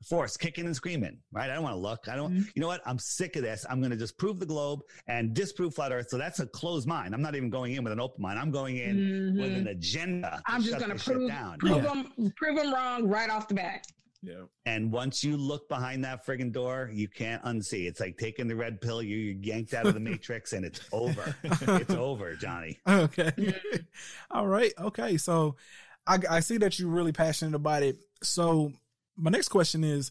force 0.07 0.37
kicking 0.37 0.67
and 0.67 0.75
screaming, 0.75 1.19
right? 1.33 1.51
I 1.51 1.55
don't 1.55 1.63
want 1.63 1.75
to 1.75 1.81
look. 1.81 2.09
I 2.09 2.17
don't, 2.17 2.33
mm-hmm. 2.33 2.43
you 2.55 2.63
know 2.63 2.69
what? 2.69 2.81
I'm 2.87 2.99
sick 2.99 3.37
of 3.37 3.43
this. 3.43 3.67
I'm 3.69 3.81
going 3.81 3.91
to 3.91 3.97
just 3.97 4.17
prove 4.19 4.39
the 4.39 4.47
globe 4.47 4.81
and 5.07 5.35
disprove 5.35 5.75
flat 5.75 5.93
earth. 5.93 6.09
So 6.09 6.19
that's 6.19 6.41
a 6.41 6.47
closed 6.47 6.89
mind. 6.89 7.15
I'm 7.15 7.23
not 7.23 7.35
even 7.35 7.51
going 7.51 7.75
in 7.75 7.85
with 7.85 7.93
an 7.93 8.01
open 8.01 8.23
mind. 8.23 8.39
I'm 8.39 8.51
going 8.51 8.79
in 8.79 8.97
mm-hmm. 8.97 9.41
with 9.41 9.53
an 9.53 9.67
agenda. 9.69 10.43
I'm 10.47 10.63
just 10.63 10.79
going 10.79 10.97
to 10.97 11.05
prove, 11.05 11.29
down. 11.29 11.59
Prove, 11.59 11.77
yeah. 11.77 11.83
them, 11.83 12.33
prove 12.37 12.57
them 12.57 12.73
wrong 12.73 13.09
right 13.09 13.31
off 13.31 13.49
the 13.49 13.55
bat. 13.55 13.87
Yeah. 14.23 14.43
And 14.67 14.93
once 14.93 15.25
you 15.25 15.37
look 15.37 15.69
behind 15.69 16.05
that 16.05 16.27
friggin' 16.27 16.53
door, 16.53 16.91
you 16.93 17.09
can't 17.09 17.43
unsee. 17.45 17.89
It's 17.89 18.01
like 18.01 18.19
taking 18.19 18.49
the 18.49 18.57
red 18.57 18.81
pill. 18.81 19.03
You, 19.03 19.17
you're 19.17 19.35
yanked 19.35 19.73
out 19.73 19.87
of 19.87 19.95
the 19.95 20.01
matrix 20.01 20.53
and 20.53 20.65
it's 20.65 20.81
over. 20.93 21.35
it's 21.43 21.95
over, 21.95 22.35
Johnny. 22.35 22.79
Okay. 22.89 23.55
All 24.31 24.47
right. 24.47 24.73
Okay. 24.79 25.17
So 25.17 25.57
I, 26.07 26.19
I 26.29 26.41
see 26.41 26.59
that 26.59 26.79
you're 26.79 26.91
really 26.91 27.13
passionate 27.13 27.55
about 27.55 27.83
it. 27.83 27.99
So 28.23 28.73
my 29.21 29.31
next 29.31 29.49
question 29.49 29.85
is 29.85 30.11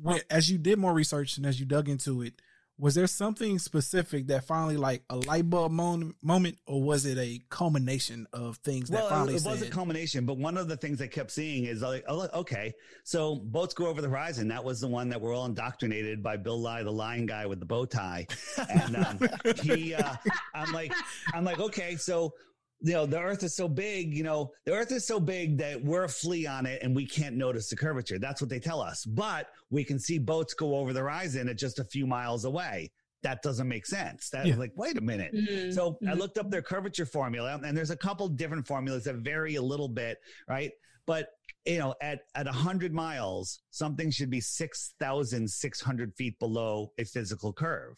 when 0.00 0.20
as 0.30 0.50
you 0.50 0.58
did 0.58 0.78
more 0.78 0.92
research 0.92 1.36
and 1.36 1.46
as 1.46 1.58
you 1.58 1.66
dug 1.66 1.88
into 1.88 2.22
it 2.22 2.40
was 2.78 2.94
there 2.94 3.06
something 3.06 3.58
specific 3.58 4.26
that 4.26 4.44
finally 4.44 4.76
like 4.76 5.02
a 5.08 5.16
light 5.16 5.48
bulb 5.48 5.72
moment, 5.72 6.14
moment 6.22 6.58
or 6.66 6.82
was 6.82 7.06
it 7.06 7.16
a 7.16 7.40
culmination 7.48 8.26
of 8.34 8.58
things 8.58 8.90
that 8.90 9.00
well, 9.00 9.08
finally 9.08 9.34
it, 9.34 9.46
it 9.46 9.48
was 9.48 9.62
a 9.62 9.70
culmination 9.70 10.26
but 10.26 10.36
one 10.36 10.58
of 10.58 10.68
the 10.68 10.76
things 10.76 11.00
i 11.00 11.06
kept 11.06 11.30
seeing 11.30 11.64
is 11.64 11.80
like 11.80 12.04
oh, 12.06 12.28
okay 12.34 12.74
so 13.02 13.36
boats 13.36 13.72
go 13.72 13.86
over 13.86 14.02
the 14.02 14.08
horizon. 14.08 14.48
That 14.48 14.64
was 14.64 14.80
the 14.80 14.88
one 14.88 15.08
that 15.10 15.20
we're 15.20 15.34
all 15.34 15.46
indoctrinated 15.46 16.22
by 16.22 16.36
bill 16.36 16.58
nye 16.58 16.82
the 16.82 16.92
lion 16.92 17.24
guy 17.26 17.46
with 17.46 17.60
the 17.60 17.66
bow 17.66 17.84
tie. 17.86 18.26
And 18.68 18.96
um, 18.96 19.20
he 19.62 19.94
uh, 19.94 20.14
i'm 20.54 20.72
like 20.72 20.92
i'm 21.32 21.44
like 21.44 21.60
okay 21.60 21.96
so 21.96 22.34
you 22.80 22.92
know, 22.92 23.06
the 23.06 23.18
earth 23.20 23.42
is 23.42 23.56
so 23.56 23.68
big, 23.68 24.14
you 24.14 24.22
know, 24.22 24.52
the 24.64 24.72
earth 24.72 24.92
is 24.92 25.06
so 25.06 25.18
big 25.18 25.58
that 25.58 25.82
we're 25.82 26.04
a 26.04 26.08
flea 26.08 26.46
on 26.46 26.66
it 26.66 26.82
and 26.82 26.94
we 26.94 27.06
can't 27.06 27.36
notice 27.36 27.68
the 27.70 27.76
curvature. 27.76 28.18
That's 28.18 28.40
what 28.40 28.50
they 28.50 28.60
tell 28.60 28.80
us. 28.80 29.04
But 29.04 29.48
we 29.70 29.82
can 29.84 29.98
see 29.98 30.18
boats 30.18 30.54
go 30.54 30.76
over 30.76 30.92
the 30.92 31.00
horizon 31.00 31.48
at 31.48 31.56
just 31.56 31.78
a 31.78 31.84
few 31.84 32.06
miles 32.06 32.44
away. 32.44 32.90
That 33.22 33.42
doesn't 33.42 33.66
make 33.66 33.86
sense. 33.86 34.28
that's 34.28 34.46
Yeah. 34.48 34.56
like, 34.56 34.72
wait 34.76 34.98
a 34.98 35.00
minute. 35.00 35.32
Mhm, 35.34 35.72
So 35.72 35.98
I 36.06 36.12
mhm. 36.12 36.18
looked 36.18 36.38
up 36.38 36.50
their 36.50 36.62
curvature 36.62 37.06
formula, 37.06 37.58
and 37.64 37.76
there's 37.76 37.90
a 37.90 37.96
couple 37.96 38.28
different 38.28 38.66
formulas 38.66 39.04
that 39.04 39.16
vary 39.16 39.54
a 39.56 39.62
little 39.62 39.88
bit, 39.88 40.18
right? 40.48 40.70
But 41.06 41.30
you 41.64 41.78
know, 41.78 41.94
at 42.00 42.20
at 42.34 42.46
hundred 42.46 42.92
miles, 42.92 43.62
something 43.70 44.10
should 44.10 44.30
be 44.30 44.40
six 44.40 44.94
thousand 45.00 45.50
six 45.50 45.80
hundred 45.80 46.14
feet 46.14 46.38
below 46.38 46.92
a 46.98 47.04
physical 47.04 47.52
curve, 47.52 47.96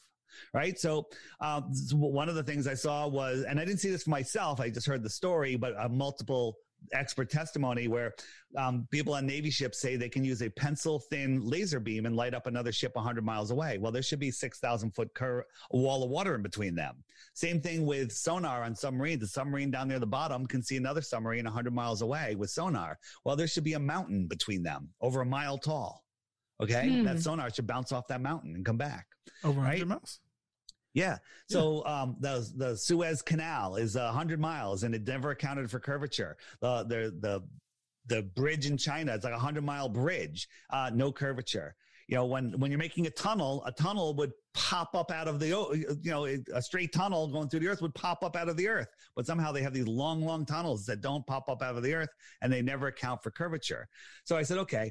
right? 0.52 0.78
So 0.78 1.08
um, 1.40 1.64
one 1.92 2.28
of 2.28 2.34
the 2.34 2.42
things 2.42 2.66
I 2.66 2.74
saw 2.74 3.06
was, 3.06 3.44
and 3.44 3.58
I 3.58 3.64
didn't 3.64 3.80
see 3.80 3.90
this 3.90 4.04
for 4.04 4.10
myself. 4.10 4.60
I 4.60 4.70
just 4.70 4.86
heard 4.86 5.02
the 5.02 5.10
story, 5.10 5.56
but 5.56 5.74
uh, 5.78 5.88
multiple 5.88 6.56
expert 6.92 7.30
testimony 7.30 7.88
where 7.88 8.14
um, 8.56 8.86
people 8.90 9.14
on 9.14 9.26
Navy 9.26 9.50
ships 9.50 9.80
say 9.80 9.96
they 9.96 10.08
can 10.08 10.24
use 10.24 10.42
a 10.42 10.50
pencil 10.50 11.00
thin 11.10 11.40
laser 11.44 11.80
beam 11.80 12.06
and 12.06 12.16
light 12.16 12.34
up 12.34 12.46
another 12.46 12.72
ship 12.72 12.94
100 12.94 13.24
miles 13.24 13.50
away. 13.50 13.78
Well, 13.78 13.92
there 13.92 14.02
should 14.02 14.18
be 14.18 14.30
6,000 14.30 14.92
foot 14.92 15.12
cur- 15.14 15.44
wall 15.70 16.02
of 16.02 16.10
water 16.10 16.34
in 16.34 16.42
between 16.42 16.74
them. 16.74 16.96
Same 17.34 17.60
thing 17.60 17.84
with 17.84 18.12
sonar 18.12 18.62
on 18.62 18.74
submarines. 18.74 19.20
The 19.20 19.26
submarine 19.26 19.70
down 19.70 19.88
near 19.88 19.98
the 19.98 20.06
bottom 20.06 20.46
can 20.46 20.62
see 20.62 20.76
another 20.76 21.02
submarine 21.02 21.44
100 21.44 21.74
miles 21.74 22.02
away 22.02 22.34
with 22.36 22.50
sonar. 22.50 22.98
Well, 23.24 23.36
there 23.36 23.48
should 23.48 23.64
be 23.64 23.74
a 23.74 23.78
mountain 23.78 24.26
between 24.26 24.62
them 24.62 24.88
over 25.00 25.20
a 25.20 25.26
mile 25.26 25.58
tall. 25.58 26.04
Okay. 26.60 26.88
Hmm. 26.88 27.04
That 27.04 27.20
sonar 27.20 27.50
should 27.52 27.66
bounce 27.66 27.92
off 27.92 28.08
that 28.08 28.20
mountain 28.20 28.54
and 28.54 28.64
come 28.64 28.76
back. 28.76 29.06
Over 29.44 29.60
100 29.60 29.78
Right? 29.80 29.86
miles. 29.86 30.20
Yeah. 30.94 31.18
So 31.48 31.84
um, 31.86 32.16
the 32.20 32.50
the 32.56 32.76
Suez 32.76 33.22
Canal 33.22 33.76
is 33.76 33.94
hundred 33.94 34.40
miles, 34.40 34.82
and 34.82 34.94
it 34.94 35.06
never 35.06 35.30
accounted 35.30 35.70
for 35.70 35.78
curvature. 35.78 36.36
The 36.60 36.82
the 36.84 37.14
the 37.20 37.42
the 38.06 38.22
bridge 38.22 38.66
in 38.66 38.76
China 38.78 39.14
it's 39.14 39.22
like 39.24 39.34
a 39.34 39.38
hundred 39.38 39.64
mile 39.64 39.88
bridge, 39.88 40.48
uh, 40.70 40.90
no 40.92 41.12
curvature. 41.12 41.74
You 42.08 42.16
know, 42.16 42.24
when 42.24 42.58
when 42.58 42.70
you're 42.70 42.78
making 42.78 43.06
a 43.06 43.10
tunnel, 43.10 43.62
a 43.66 43.70
tunnel 43.70 44.14
would 44.14 44.32
pop 44.54 44.94
up 44.96 45.10
out 45.12 45.28
of 45.28 45.38
the 45.38 45.48
you 46.02 46.10
know 46.10 46.24
a 46.24 46.62
straight 46.62 46.92
tunnel 46.92 47.28
going 47.28 47.48
through 47.48 47.60
the 47.60 47.68
earth 47.68 47.82
would 47.82 47.94
pop 47.94 48.24
up 48.24 48.34
out 48.34 48.48
of 48.48 48.56
the 48.56 48.66
earth, 48.66 48.88
but 49.14 49.26
somehow 49.26 49.52
they 49.52 49.62
have 49.62 49.74
these 49.74 49.86
long 49.86 50.22
long 50.24 50.46
tunnels 50.46 50.84
that 50.86 51.00
don't 51.02 51.24
pop 51.26 51.48
up 51.50 51.62
out 51.62 51.76
of 51.76 51.82
the 51.82 51.94
earth, 51.94 52.08
and 52.40 52.50
they 52.52 52.62
never 52.62 52.86
account 52.88 53.22
for 53.22 53.30
curvature. 53.30 53.86
So 54.24 54.36
I 54.38 54.42
said, 54.42 54.56
okay, 54.58 54.90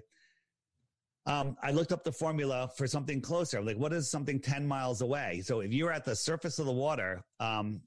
um, 1.28 1.58
I 1.62 1.72
looked 1.72 1.92
up 1.92 2.04
the 2.04 2.12
formula 2.12 2.70
for 2.78 2.88
something 2.88 3.22
closer. 3.22 3.62
Like, 3.62 3.78
what 3.78 3.92
is 3.92 4.10
something 4.10 4.40
10 4.40 4.66
miles 4.66 5.02
away? 5.02 5.42
So 5.44 5.60
if 5.60 5.74
you're 5.74 5.92
at 5.92 6.06
the 6.06 6.16
surface 6.16 6.58
of 6.58 6.66
the 6.66 6.72
water, 6.72 7.22
um, 7.42 7.82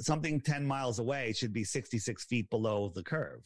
something 0.00 0.40
10 0.40 0.66
miles 0.66 0.98
away 0.98 1.32
should 1.32 1.52
be 1.52 1.62
66 1.62 2.24
feet 2.24 2.50
below 2.50 2.90
the 2.94 3.04
curve. 3.04 3.40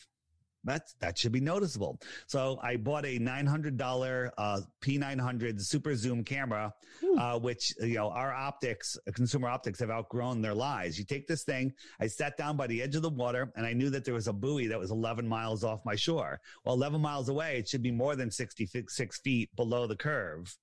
That's, 0.64 0.94
that 1.00 1.18
should 1.18 1.32
be 1.32 1.40
noticeable. 1.40 1.98
So 2.26 2.58
I 2.62 2.76
bought 2.76 3.06
a 3.06 3.18
$900 3.18 4.30
uh, 4.36 4.60
P900 4.82 5.60
super 5.60 5.94
zoom 5.96 6.22
camera, 6.22 6.74
uh, 7.18 7.38
which, 7.38 7.74
you 7.80 7.94
know, 7.94 8.10
our 8.10 8.32
optics, 8.32 8.98
consumer 9.14 9.48
optics 9.48 9.78
have 9.80 9.90
outgrown 9.90 10.42
their 10.42 10.54
lies. 10.54 10.98
You 10.98 11.04
take 11.04 11.26
this 11.26 11.44
thing, 11.44 11.72
I 12.00 12.06
sat 12.06 12.36
down 12.36 12.56
by 12.56 12.66
the 12.66 12.82
edge 12.82 12.94
of 12.94 13.02
the 13.02 13.10
water 13.10 13.52
and 13.56 13.64
I 13.64 13.72
knew 13.72 13.90
that 13.90 14.04
there 14.04 14.14
was 14.14 14.28
a 14.28 14.32
buoy 14.32 14.66
that 14.66 14.78
was 14.78 14.90
11 14.90 15.26
miles 15.26 15.64
off 15.64 15.84
my 15.84 15.96
shore. 15.96 16.40
Well, 16.64 16.74
11 16.74 17.00
miles 17.00 17.28
away, 17.28 17.58
it 17.58 17.68
should 17.68 17.82
be 17.82 17.92
more 17.92 18.16
than 18.16 18.30
66 18.30 19.20
feet 19.20 19.54
below 19.56 19.86
the 19.86 19.96
curve. 19.96 20.56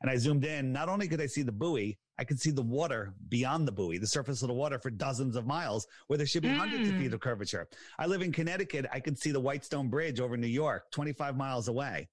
And 0.00 0.10
I 0.10 0.16
zoomed 0.16 0.44
in. 0.44 0.72
Not 0.72 0.88
only 0.88 1.08
could 1.08 1.20
I 1.20 1.26
see 1.26 1.42
the 1.42 1.52
buoy, 1.52 1.98
I 2.18 2.24
could 2.24 2.40
see 2.40 2.50
the 2.50 2.62
water 2.62 3.14
beyond 3.28 3.66
the 3.66 3.72
buoy, 3.72 3.98
the 3.98 4.06
surface 4.06 4.42
of 4.42 4.48
the 4.48 4.54
water 4.54 4.78
for 4.78 4.90
dozens 4.90 5.36
of 5.36 5.46
miles, 5.46 5.86
where 6.06 6.16
there 6.16 6.26
should 6.26 6.42
be 6.42 6.50
hundreds 6.50 6.88
of 6.88 6.94
Mm. 6.94 6.98
feet 6.98 7.12
of 7.12 7.20
curvature. 7.20 7.68
I 7.98 8.06
live 8.06 8.22
in 8.22 8.32
Connecticut. 8.32 8.86
I 8.92 9.00
could 9.00 9.18
see 9.18 9.32
the 9.32 9.40
Whitestone 9.40 9.88
Bridge 9.88 10.20
over 10.20 10.36
New 10.36 10.46
York, 10.46 10.90
25 10.92 11.36
miles 11.36 11.68
away. 11.68 12.08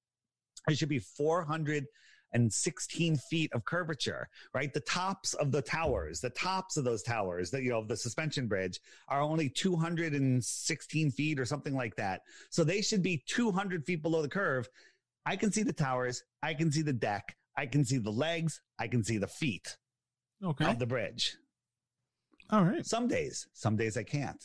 There 0.68 0.76
should 0.76 0.90
be 0.90 1.00
416 1.00 3.18
feet 3.18 3.52
of 3.54 3.66
curvature, 3.66 4.28
right? 4.54 4.74
The 4.74 4.82
tops 4.82 5.34
of 5.36 5.52
the 5.52 5.62
towers, 5.62 6.22
the 6.22 6.30
tops 6.32 6.78
of 6.78 6.84
those 6.84 7.04
towers, 7.04 7.52
that 7.52 7.64
you 7.64 7.70
know, 7.70 7.84
the 7.84 7.98
suspension 7.98 8.48
bridge 8.48 8.80
are 9.08 9.22
only 9.22 9.50
216 9.50 11.12
feet 11.12 11.40
or 11.40 11.46
something 11.46 11.76
like 11.76 11.96
that. 11.96 12.22
So 12.50 12.64
they 12.64 12.82
should 12.82 13.02
be 13.02 13.24
200 13.28 13.86
feet 13.86 14.02
below 14.02 14.22
the 14.22 14.30
curve. 14.30 14.68
I 15.26 15.36
can 15.36 15.52
see 15.52 15.64
the 15.64 15.74
towers. 15.74 16.24
I 16.42 16.54
can 16.54 16.72
see 16.72 16.82
the 16.82 16.94
deck. 16.94 17.36
I 17.58 17.66
can 17.66 17.84
see 17.86 17.98
the 17.98 18.12
legs. 18.12 18.62
I 18.80 18.88
can 18.88 19.04
see 19.04 19.18
the 19.18 19.28
feet 19.28 19.78
Okay. 20.44 20.66
of 20.66 20.80
the 20.80 20.86
bridge. 20.88 21.36
All 22.52 22.64
right. 22.64 22.86
Some 22.86 23.08
days, 23.08 23.48
some 23.54 23.76
days 23.76 23.98
I 23.98 24.04
can't 24.04 24.42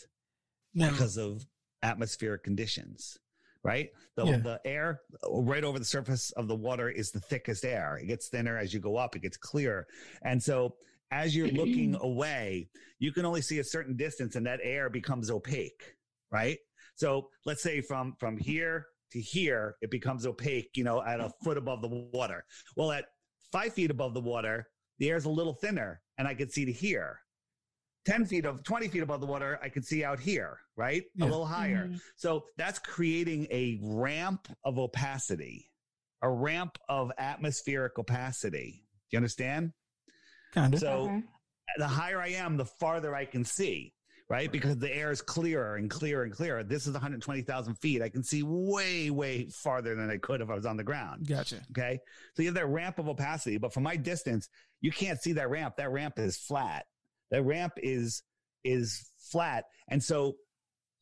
Now, 0.74 0.90
because 0.90 1.16
of 1.16 1.46
atmospheric 1.82 2.42
conditions, 2.42 3.18
right? 3.62 3.90
The, 4.16 4.26
Yeah. 4.26 4.36
the 4.38 4.60
air 4.64 5.00
right 5.30 5.64
over 5.64 5.78
the 5.78 5.84
surface 5.84 6.30
of 6.32 6.48
the 6.48 6.56
water 6.56 6.90
is 6.90 7.10
the 7.10 7.20
thickest 7.20 7.64
air. 7.64 7.96
It 7.96 8.06
gets 8.06 8.28
thinner 8.28 8.58
as 8.58 8.74
you 8.74 8.80
go 8.80 8.96
up, 8.96 9.16
it 9.16 9.20
gets 9.22 9.36
clearer. 9.36 9.86
And 10.22 10.42
so 10.42 10.76
as 11.10 11.34
you're 11.36 11.48
looking 11.48 11.94
away, 12.00 12.68
you 12.98 13.12
can 13.12 13.24
only 13.24 13.42
see 13.42 13.58
a 13.60 13.64
certain 13.64 13.96
distance 13.96 14.34
and 14.36 14.46
that 14.46 14.60
air 14.62 14.90
becomes 14.90 15.30
opaque, 15.30 15.94
right? 16.30 16.58
So 16.96 17.28
let's 17.46 17.62
say 17.62 17.80
from, 17.80 18.14
from 18.18 18.36
here 18.36 18.86
to 19.14 19.20
here, 19.20 19.76
it 19.80 19.90
becomes 19.92 20.26
opaque, 20.26 20.70
you 20.74 20.82
know, 20.82 21.00
at 21.02 21.20
a 21.20 21.30
foot 21.44 21.56
above 21.56 21.80
the 21.82 21.88
water. 21.88 22.44
Well, 22.76 22.90
at 22.90 23.06
five 23.52 23.72
feet 23.72 23.90
above 23.92 24.12
the 24.12 24.20
water, 24.20 24.66
the 24.98 25.08
air 25.08 25.16
is 25.16 25.24
a 25.24 25.30
little 25.30 25.54
thinner 25.54 26.02
and 26.18 26.26
I 26.26 26.34
can 26.34 26.50
see 26.50 26.64
to 26.64 26.72
here. 26.72 27.20
10 28.06 28.26
feet 28.26 28.44
of 28.44 28.62
20 28.64 28.88
feet 28.88 29.02
above 29.02 29.20
the 29.20 29.26
water, 29.26 29.58
I 29.62 29.68
could 29.68 29.84
see 29.84 30.02
out 30.04 30.18
here, 30.18 30.58
right? 30.76 31.04
Yeah. 31.14 31.24
A 31.24 31.26
little 31.26 31.46
higher. 31.46 31.86
Mhm. 31.86 32.00
So 32.16 32.44
that's 32.58 32.78
creating 32.80 33.46
a 33.50 33.78
ramp 33.80 34.48
of 34.64 34.78
opacity, 34.78 35.70
a 36.20 36.28
ramp 36.28 36.76
of 36.88 37.12
atmospheric 37.16 37.96
opacity. 37.98 38.84
Do 39.10 39.14
you 39.14 39.18
understand? 39.18 39.72
Kind 40.52 40.74
of. 40.74 40.80
So 40.80 41.04
Okay. 41.04 41.22
the 41.78 41.86
higher 41.88 42.20
I 42.20 42.28
am, 42.30 42.56
the 42.56 42.66
farther 42.66 43.14
I 43.14 43.24
can 43.26 43.44
see, 43.44 43.94
right? 44.28 44.50
Because 44.50 44.78
the 44.78 44.94
air 44.94 45.10
is 45.10 45.20
clearer 45.20 45.76
and 45.76 45.90
clearer 45.90 46.24
and 46.24 46.32
clearer. 46.32 46.62
This 46.62 46.86
is 46.86 46.92
120,000 46.92 47.74
feet. 47.74 48.02
I 48.02 48.08
can 48.08 48.22
see 48.22 48.42
way, 48.42 49.10
way 49.10 49.48
farther 49.50 49.94
than 49.94 50.10
I 50.10 50.16
could 50.16 50.40
if 50.40 50.48
I 50.48 50.54
was 50.54 50.66
on 50.66 50.76
the 50.76 50.84
ground. 50.84 51.28
Gotcha. 51.28 51.60
Okay. 51.70 52.00
So 52.34 52.42
you 52.42 52.48
have 52.48 52.54
that 52.54 52.68
ramp 52.68 52.98
of 52.98 53.08
opacity, 53.08 53.58
but 53.58 53.72
from 53.72 53.82
my 53.82 53.96
distance, 53.96 54.48
you 54.80 54.90
can't 54.90 55.20
see 55.20 55.32
that 55.32 55.50
ramp. 55.50 55.76
That 55.76 55.90
ramp 55.90 56.18
is 56.18 56.36
flat. 56.36 56.86
That 57.30 57.42
ramp 57.42 57.74
is, 57.76 58.22
is 58.64 59.10
flat. 59.18 59.64
And 59.88 60.02
so 60.02 60.36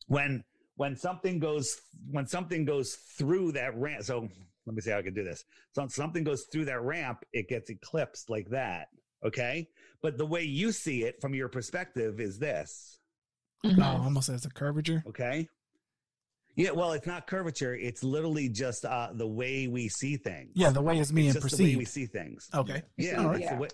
when, 0.07 0.43
when 0.75 0.97
something 0.97 1.39
goes, 1.39 1.79
when 2.11 2.27
something 2.27 2.65
goes 2.65 2.95
through 2.95 3.53
that 3.53 3.77
ramp, 3.77 4.03
so 4.03 4.27
let 4.65 4.75
me 4.75 4.81
see 4.81 4.91
how 4.91 4.97
I 4.97 5.01
can 5.01 5.13
do 5.13 5.23
this. 5.23 5.45
So 5.73 5.87
something 5.87 6.25
goes 6.25 6.45
through 6.51 6.65
that 6.65 6.81
ramp, 6.81 7.19
it 7.31 7.47
gets 7.47 7.69
eclipsed 7.69 8.29
like 8.29 8.49
that. 8.49 8.87
Okay. 9.25 9.69
But 10.01 10.17
the 10.17 10.25
way 10.25 10.43
you 10.43 10.73
see 10.73 11.03
it 11.03 11.21
from 11.21 11.33
your 11.33 11.47
perspective 11.47 12.19
is 12.19 12.37
this. 12.37 12.99
Mhm. 13.65 13.79
Oh, 13.79 14.03
almost 14.03 14.29
as 14.29 14.45
a 14.45 14.49
curvature. 14.49 15.03
Okay. 15.07 15.47
Yeah, 16.55 16.71
well, 16.71 16.91
it's 16.91 17.07
not 17.07 17.25
curvature. 17.25 17.73
It's 17.73 18.03
literally 18.03 18.47
just 18.47 18.85
uh, 18.85 19.09
the 19.13 19.27
way 19.27 19.67
we 19.67 19.89
see 19.89 20.17
things. 20.17 20.51
Yeah, 20.53 20.69
the 20.69 20.81
way 20.81 20.99
it's 20.99 21.11
me 21.11 21.27
it's 21.27 21.39
just 21.41 21.57
the 21.57 21.63
way 21.63 21.75
we 21.75 21.85
see 21.85 22.05
things. 22.05 22.49
Okay. 22.53 22.83
Yeah, 22.97 23.23
All 23.23 23.29
right. 23.29 23.41
it's, 23.41 23.49
the 23.49 23.55
way, 23.55 23.67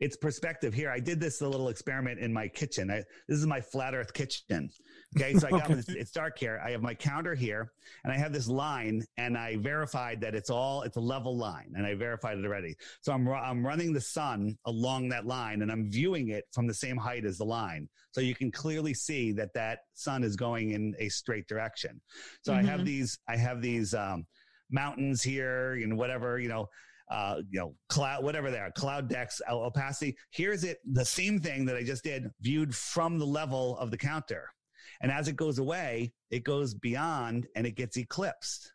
it's 0.00 0.16
perspective. 0.16 0.74
Here, 0.74 0.90
I 0.90 0.98
did 0.98 1.20
this 1.20 1.40
a 1.40 1.48
little 1.48 1.68
experiment 1.68 2.18
in 2.18 2.32
my 2.32 2.48
kitchen. 2.48 2.90
I, 2.90 3.02
this 3.28 3.38
is 3.38 3.46
my 3.46 3.60
flat 3.60 3.94
Earth 3.94 4.12
kitchen. 4.12 4.68
Okay, 5.16 5.34
so 5.34 5.46
I 5.46 5.52
got 5.52 5.64
Okay. 5.70 5.74
this, 5.74 5.88
it's 5.90 6.10
dark 6.10 6.36
here. 6.38 6.60
I 6.64 6.70
have 6.70 6.82
my 6.82 6.94
counter 6.94 7.34
here, 7.34 7.70
and 8.02 8.12
I 8.12 8.16
have 8.16 8.32
this 8.32 8.48
line, 8.48 9.04
and 9.16 9.38
I 9.38 9.56
verified 9.56 10.20
that 10.22 10.34
it's 10.34 10.50
all 10.50 10.82
it's 10.82 10.96
a 10.96 11.00
level 11.00 11.36
line, 11.36 11.72
and 11.76 11.86
I 11.86 11.94
verified 11.94 12.38
it 12.38 12.44
already. 12.44 12.74
So 13.02 13.12
I'm 13.12 13.28
I'm 13.28 13.64
running 13.64 13.92
the 13.92 14.00
sun 14.00 14.58
along 14.66 15.08
that 15.10 15.26
line, 15.26 15.62
and 15.62 15.70
I'm 15.70 15.90
viewing 15.90 16.28
it 16.30 16.44
from 16.52 16.66
the 16.66 16.74
same 16.74 16.96
height 16.96 17.24
as 17.24 17.38
the 17.38 17.44
line, 17.44 17.88
so 18.10 18.20
you 18.20 18.34
can 18.34 18.50
clearly 18.50 18.94
see 18.94 19.30
that 19.32 19.54
that 19.54 19.80
sun 19.94 20.24
is 20.24 20.34
going 20.34 20.72
in 20.72 20.94
a 20.98 21.08
straight 21.08 21.46
direction. 21.46 22.00
So 22.42 22.52
I 22.52 22.62
have 22.62 22.80
Mhm. 22.80 22.84
these 22.84 23.18
I 23.28 23.36
have 23.36 23.62
these 23.62 23.94
um, 23.94 24.26
mountains 24.70 25.22
here, 25.22 25.74
and 25.74 25.96
whatever 25.96 26.40
you 26.40 26.48
know 26.48 26.68
uh, 27.10 27.36
you 27.50 27.58
know, 27.60 27.74
cloud, 27.88 28.24
whatever 28.24 28.50
they 28.50 28.58
are, 28.58 28.70
cloud 28.72 29.08
decks, 29.08 29.40
uh, 29.50 29.56
opacity. 29.56 30.16
Here's 30.30 30.64
it, 30.64 30.78
the 30.92 31.04
same 31.04 31.38
thing 31.40 31.64
that 31.66 31.76
I 31.76 31.82
just 31.82 32.04
did, 32.04 32.30
viewed 32.40 32.74
from 32.74 33.18
the 33.18 33.26
level 33.26 33.76
of 33.78 33.90
the 33.90 33.98
counter. 33.98 34.48
And 35.00 35.10
as 35.12 35.28
it 35.28 35.36
goes 35.36 35.58
away, 35.58 36.12
it 36.30 36.44
goes 36.44 36.74
beyond 36.74 37.46
and 37.56 37.66
it 37.66 37.72
gets 37.76 37.96
eclipsed. 37.96 38.72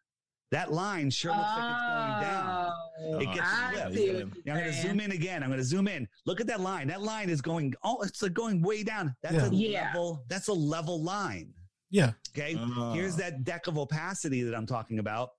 That 0.52 0.72
line 0.72 1.12
sure 1.12 1.32
looks 1.32 1.44
like 1.44 1.72
it's 1.72 1.82
going 1.82 2.22
down. 2.22 2.72
Oh, 3.02 3.20
It 3.20 3.26
gets 3.26 3.40
I 3.42 3.92
flipped. 3.92 4.46
Now, 4.48 4.54
I'm 4.54 4.60
going 4.62 4.74
to 4.74 4.82
zoom 4.82 5.00
in 5.00 5.12
again. 5.12 5.44
I'm 5.44 5.50
going 5.50 5.60
to 5.60 5.64
zoom 5.66 5.88
in. 5.88 6.08
Look 6.26 6.42
at 6.42 6.48
that 6.48 6.60
line. 6.60 6.88
That 6.88 7.04
line 7.04 7.30
is 7.30 7.40
going. 7.40 7.76
Oh, 7.84 8.02
it's 8.02 8.22
like 8.24 8.34
going 8.34 8.62
way 8.64 8.84
down. 8.84 9.16
That's 9.22 9.48
a 9.48 9.54
Yeah. 9.56 9.86
level. 9.94 10.24
That's 10.28 10.48
a 10.48 10.54
level 10.54 11.04
line. 11.04 11.54
Yeah. 11.92 12.14
Okay. 12.36 12.56
Ah. 12.58 12.94
Here's 12.94 13.16
that 13.18 13.44
deck 13.44 13.68
of 13.68 13.78
opacity 13.78 14.42
that 14.42 14.56
I'm 14.56 14.66
talking 14.66 14.98
about. 14.98 15.30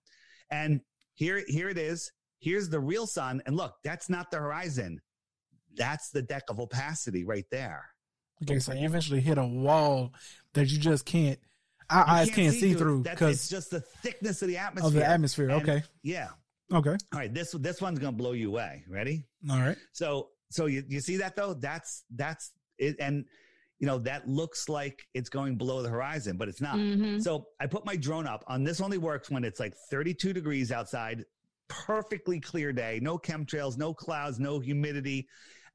And 0.51 0.81
here, 1.15 1.43
here 1.49 1.69
it 1.69 1.79
is. 1.79 2.13
Here's 2.41 2.69
the 2.69 2.81
real 2.81 3.07
sun. 3.07 3.43
And 3.47 3.57
look, 3.57 3.75
that's 3.85 4.09
not 4.11 4.31
the 4.31 4.39
horizon. 4.39 5.01
That's 5.77 6.11
the 6.11 6.23
deck 6.23 6.45
of 6.49 6.59
opacity 6.59 7.25
right 7.25 7.45
there. 7.51 7.85
Okay, 8.43 8.59
so 8.59 8.73
you 8.73 8.87
eventually 8.87 9.21
hit 9.21 9.39
a 9.39 9.47
wall 9.47 10.13
that 10.55 10.69
you 10.71 10.79
just 10.79 11.05
can't. 11.05 11.39
Our 11.91 11.99
You 12.07 12.13
eyes 12.13 12.31
can't 12.31 12.55
see 12.55 12.75
through 12.75 13.03
because 13.03 13.35
it's 13.37 13.49
just 13.49 13.71
the 13.71 13.81
thickness 13.81 14.43
of 14.43 14.49
the 14.49 14.57
atmosphere. 14.57 14.89
of 14.89 14.95
the 14.95 15.05
atmosphere. 15.07 15.51
And- 15.51 15.63
Okay, 15.63 15.83
Yeah. 16.03 16.29
okay, 16.73 16.97
All 17.13 17.19
right. 17.19 17.33
This 17.33 17.53
this 17.53 17.81
one's 17.83 17.99
gonna 17.99 18.17
blow 18.17 18.33
you 18.33 18.49
away. 18.49 18.85
Ready? 18.89 19.27
all 19.51 19.59
right. 19.59 19.77
So 19.93 20.31
so 20.51 20.67
you, 20.67 20.85
you 20.89 21.01
see 21.01 21.17
that 21.19 21.37
though? 21.37 21.53
That's 21.55 22.05
that's 22.11 22.53
it 22.79 22.97
and 23.01 23.25
you 23.79 23.87
know 23.87 23.99
that 23.99 24.29
looks 24.29 24.69
like 24.69 25.07
it's 25.15 25.29
going 25.29 25.57
below 25.57 25.83
the 25.83 25.89
horizon, 25.89 26.37
but 26.37 26.49
it's 26.49 26.61
not. 26.61 26.77
Mhm. 26.77 27.23
So 27.23 27.49
I 27.61 27.67
put 27.67 27.85
my 27.85 27.97
drone 27.97 28.27
up 28.27 28.45
on 28.47 28.63
this 28.65 28.81
only 28.81 28.99
works 28.99 29.29
when 29.31 29.43
it's 29.45 29.59
like 29.61 29.75
32 29.91 30.33
degrees 30.33 30.71
outside, 30.73 31.25
perfectly 31.71 32.39
clear 32.39 32.73
day, 32.73 32.99
no 33.01 33.17
chemtrails, 33.17 33.79
no 33.79 33.95
clouds, 33.95 34.39
no 34.39 34.61
humidity. 34.61 35.27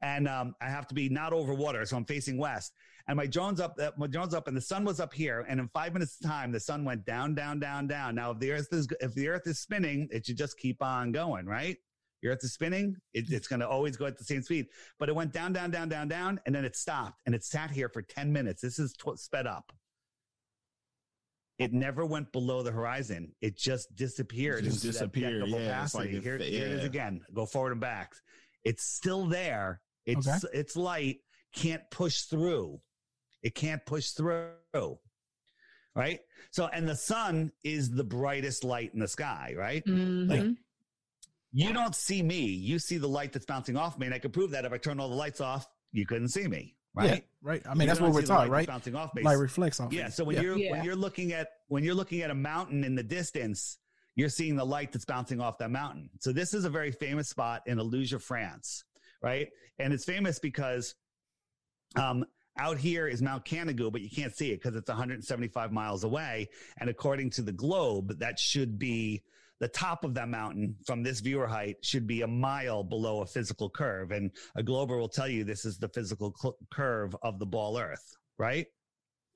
And 0.02 0.28
um, 0.28 0.54
I 0.62 0.70
have 0.70 0.88
to 0.90 0.94
be 0.94 1.10
not 1.10 1.34
over 1.34 1.56
water, 1.56 1.84
so 1.86 1.98
I'm 1.98 2.06
facing 2.06 2.38
west. 2.38 2.74
And 3.08 3.18
my 3.18 3.26
drone's 3.26 3.60
up, 3.60 3.78
uh, 3.80 3.92
my 3.98 4.08
drone's 4.08 4.34
up, 4.34 4.48
and 4.48 4.58
the 4.58 4.62
sun 4.62 4.84
was 4.84 5.00
up 5.00 5.14
here. 5.14 5.46
And 5.48 5.60
in 5.60 5.68
five 5.70 5.94
minutes' 5.94 6.20
time, 6.20 6.52
the 6.52 6.60
sun 6.60 6.84
went 6.84 7.06
down, 7.06 7.34
down, 7.34 7.60
down, 7.60 7.88
down. 7.88 8.16
Now, 8.16 8.32
if 8.32 8.40
the 8.40 8.52
Earth 8.52 8.68
is 8.72 8.88
if 9.00 9.14
the 9.14 9.30
Earth 9.30 9.44
is 9.46 9.60
spinning, 9.60 10.08
it 10.12 10.26
should 10.26 10.38
just 10.38 10.58
keep 10.58 10.82
on 10.82 11.12
going, 11.12 11.46
right? 11.46 11.78
The 12.22 12.30
Earth 12.30 12.44
is 12.44 12.54
spinning; 12.54 12.96
it, 13.14 13.26
it's 13.30 13.48
going 13.48 13.60
to 13.60 13.68
always 13.68 13.96
go 13.96 14.06
at 14.06 14.18
the 14.18 14.24
same 14.24 14.42
speed. 14.42 14.66
But 14.98 15.10
it 15.10 15.16
went 15.16 15.34
down, 15.34 15.54
down, 15.54 15.72
down, 15.72 15.88
down, 15.88 16.08
down, 16.08 16.40
and 16.46 16.56
then 16.56 16.66
it 16.66 16.76
stopped, 16.76 17.22
and 17.26 17.36
it 17.36 17.44
sat 17.44 17.70
here 17.70 17.90
for 17.90 18.02
ten 18.02 18.34
minutes. 18.34 18.62
This 18.62 18.80
is 18.80 18.94
tw- 18.94 19.20
sped 19.20 19.46
up. 19.46 19.72
It 21.57 21.72
never 21.72 22.06
went 22.06 22.32
below 22.34 22.64
the 22.64 22.72
horizon. 22.72 23.34
It 23.41 23.57
just 23.57 23.95
disappeared. 23.95 24.64
Just 24.65 24.77
into 24.84 24.88
that 24.88 24.91
disappeared, 24.94 25.48
yeah, 25.48 25.84
it's 25.84 25.94
like 25.95 26.07
opacity. 26.07 26.18
it 26.18 26.23
here, 26.23 26.38
fa- 26.40 26.44
here 26.45 26.65
it 26.65 26.72
is 26.72 26.84
again. 26.84 27.22
Go 27.34 27.45
forward 27.45 27.72
and 27.72 27.80
back. 27.82 28.14
It's 28.64 28.84
still 28.84 29.26
there. 29.26 29.82
It's 30.06 30.27
Okay. 30.27 30.40
it's 30.53 30.76
light 30.76 31.19
can't 31.56 31.84
push 31.91 32.22
through. 32.23 32.82
It 33.41 33.56
can't 33.56 33.86
push 33.86 34.10
through. 34.10 34.49
Right. 35.95 36.19
So, 36.52 36.68
and 36.68 36.88
the 36.90 36.95
sun 36.95 37.52
is 37.64 37.90
the 37.90 38.03
brightest 38.03 38.65
light 38.65 38.94
in 38.94 38.99
the 38.99 39.07
sky. 39.07 39.53
Right. 39.57 39.86
Mhm. 39.86 40.30
Like, 40.30 40.57
you 41.53 41.72
don't 41.72 41.95
see 41.95 42.22
me. 42.22 42.41
You 42.48 42.80
see 42.80 42.98
the 42.98 43.07
light 43.07 43.32
that's 43.32 43.45
bouncing 43.45 43.77
off 43.77 43.98
me, 43.98 44.07
and 44.07 44.14
I 44.14 44.19
could 44.19 44.34
prove 44.34 44.52
that 44.52 44.65
if 44.65 44.73
I 44.73 44.77
turn 44.77 44.99
all 44.99 45.07
the 45.10 45.15
lights 45.15 45.40
off, 45.40 45.65
you 45.94 46.06
couldn't 46.06 46.27
see 46.30 46.48
me. 46.49 46.74
Right. 46.96 47.10
Yeah, 47.10 47.20
right. 47.42 47.62
I 47.66 47.74
mean, 47.74 47.82
You 47.82 47.88
that's 47.88 48.00
what 48.00 48.12
we're 48.12 48.22
see 48.22 48.28
the 48.28 48.34
taught, 48.34 48.50
right? 48.50 48.68
Bouncing 48.68 48.96
off 48.96 49.14
me. 49.14 49.22
Like 49.24 49.38
reflects 49.38 49.80
off. 49.80 49.92
Yeah. 49.92 50.08
it. 50.08 50.14
So 50.14 50.24
when 50.24 50.36
Yeah. 50.38 50.42
you're 50.42 50.58
Yeah. 50.58 50.72
when 50.72 50.84
you're 50.86 50.96
looking 50.96 51.34
at 51.34 51.50
when 51.68 51.84
you're 51.84 51.96
looking 51.96 52.22
at 52.22 52.32
a 52.32 52.36
mountain 52.36 52.84
in 52.84 52.96
the 52.96 53.04
distance, 53.04 53.78
you're 54.16 54.30
seeing 54.30 54.56
the 54.56 54.66
light 54.66 54.92
that's 54.94 55.04
bouncing 55.06 55.42
off 55.42 55.58
that 55.58 55.72
mountain. 55.72 56.10
So 56.20 56.32
this 56.32 56.54
is 56.54 56.64
a 56.64 56.70
very 56.70 56.92
famous 56.92 57.28
spot 57.30 57.64
in 57.66 57.78
Aluja, 57.80 58.22
France, 58.22 58.84
right? 59.22 59.50
And 59.78 59.94
it's 59.94 60.06
famous 60.06 60.40
because 60.40 60.96
um, 61.98 62.26
out 62.58 62.78
here 62.78 63.08
is 63.08 63.22
Mount 63.22 63.44
Canigou, 63.46 63.92
but 63.92 64.02
you 64.02 64.10
can't 64.10 64.34
see 64.34 64.52
it 64.52 64.62
because 64.62 64.76
it's 64.76 64.88
175 64.88 65.72
miles 65.74 66.04
away. 66.06 66.50
And 66.78 66.90
according 66.90 67.32
to 67.32 67.42
the 67.42 67.52
globe, 67.52 68.20
that 68.20 68.40
should 68.40 68.80
be 68.80 69.22
the 69.60 69.68
top 69.69 70.03
of 70.03 70.14
that 70.15 70.27
mountain 70.27 70.76
from 70.86 71.02
this 71.03 71.19
viewer 71.22 71.48
height 71.48 71.77
should 71.82 72.06
be 72.07 72.22
a 72.23 72.27
mile 72.27 72.84
below 72.84 73.22
a 73.22 73.26
physical 73.26 73.69
curve. 73.69 74.11
And 74.11 74.32
a 74.56 74.64
glober 74.64 74.98
will 74.98 75.10
tell 75.10 75.27
you 75.27 75.44
this 75.44 75.65
is 75.65 75.77
the 75.77 75.90
physical 75.90 76.34
cl- 76.38 76.57
curve 76.73 77.15
of 77.23 77.40
the 77.40 77.45
ball 77.45 77.77
Earth, 77.80 78.03
right? 78.38 78.68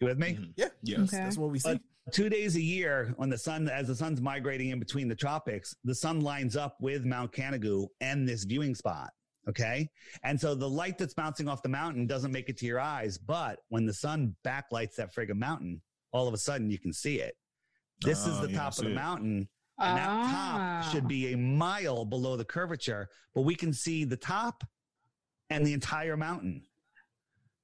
You 0.02 0.08
with 0.08 0.18
me? 0.20 0.34
Mhm. 0.36 0.54
Yeah. 0.56 0.70
Yes. 0.84 1.00
Okay. 1.00 1.18
That's 1.24 1.38
what 1.38 1.52
we 1.52 1.60
see. 1.60 1.74
But 1.74 1.82
two 2.14 2.30
days 2.30 2.56
a 2.56 2.62
year, 2.62 3.14
when 3.18 3.30
the 3.30 3.38
sun, 3.38 3.70
as 3.70 3.88
the 3.88 3.96
sun's 3.96 4.22
migrating 4.22 4.70
in 4.70 4.80
between 4.80 5.08
the 5.08 5.16
tropics, 5.16 5.76
the 5.84 5.96
sun 5.96 6.22
lines 6.22 6.56
up 6.56 6.78
with 6.82 7.06
Mount 7.06 7.32
Canigou 7.32 7.88
and 8.02 8.28
this 8.28 8.44
viewing 8.46 8.76
spot. 8.76 9.12
Okay. 9.48 9.90
And 10.24 10.40
so 10.40 10.54
the 10.54 10.70
light 10.70 10.98
that's 10.98 11.14
bouncing 11.14 11.48
off 11.48 11.64
the 11.64 11.70
mountain 11.70 12.08
doesn't 12.08 12.32
make 12.32 12.50
it 12.50 12.58
to 12.58 12.66
your 12.66 12.80
eyes. 12.80 13.18
But 13.18 13.60
when 13.70 13.86
the 13.86 13.94
sun 13.94 14.36
backlights 14.46 14.96
that 14.96 15.14
friggin' 15.16 15.38
mountain, 15.38 15.82
all 16.12 16.28
of 16.28 16.34
a 16.34 16.38
sudden 16.38 16.70
you 16.70 16.78
can 16.78 16.94
see 16.94 17.20
it. 17.22 17.36
This 18.02 18.20
is 18.28 18.38
Oh, 18.38 18.42
the 18.46 18.52
yeah, 18.52 18.58
top 18.58 18.78
of 18.78 18.84
the 18.84 18.92
it. 18.92 18.96
mountain. 18.96 19.50
And 19.80 19.98
that 19.98 20.08
Ah. 20.10 20.82
top 20.84 20.92
should 20.92 21.08
be 21.08 21.34
a 21.34 21.38
mile 21.38 22.06
below 22.06 22.36
the 22.38 22.46
curvature, 22.46 23.10
but 23.34 23.42
we 23.42 23.56
can 23.56 23.72
see 23.74 24.04
the 24.04 24.18
top 24.18 24.64
and 25.50 25.66
the 25.66 25.74
entire 25.74 26.18
mountain. 26.18 26.66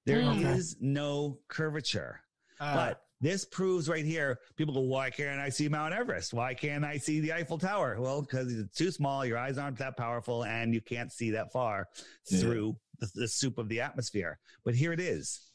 There 0.06 0.20
is 0.22 0.76
Mm. 0.76 0.82
no 0.82 1.40
curvature. 1.48 2.22
Uh, 2.60 2.76
But 2.76 3.02
this 3.22 3.44
proves 3.46 3.90
right 3.90 4.06
here, 4.06 4.40
people 4.56 4.74
go, 4.74 4.82
why 4.82 5.10
can't 5.10 5.40
I 5.42 5.50
see 5.50 5.68
Mount 5.68 5.94
Everest? 5.94 6.34
Why 6.34 6.54
can't 6.54 6.86
I 6.86 6.98
see 6.98 7.20
the 7.20 7.34
Eiffel 7.34 7.58
Tower? 7.58 8.00
Well, 8.00 8.22
because 8.22 8.54
it's 8.54 8.78
too 8.78 8.92
small, 8.92 9.26
your 9.26 9.38
eyes 9.38 9.58
aren't 9.58 9.78
that 9.80 9.98
powerful, 9.98 10.46
and 10.46 10.74
you 10.74 10.82
can't 10.82 11.12
see 11.12 11.32
that 11.32 11.52
far 11.52 11.90
Yeah. 12.28 12.40
through 12.40 12.80
the, 13.00 13.10
the 13.16 13.28
soup 13.28 13.58
of 13.58 13.68
the 13.68 13.82
atmosphere. 13.82 14.40
But 14.64 14.76
here 14.76 14.94
it 14.94 15.00
is. 15.00 15.52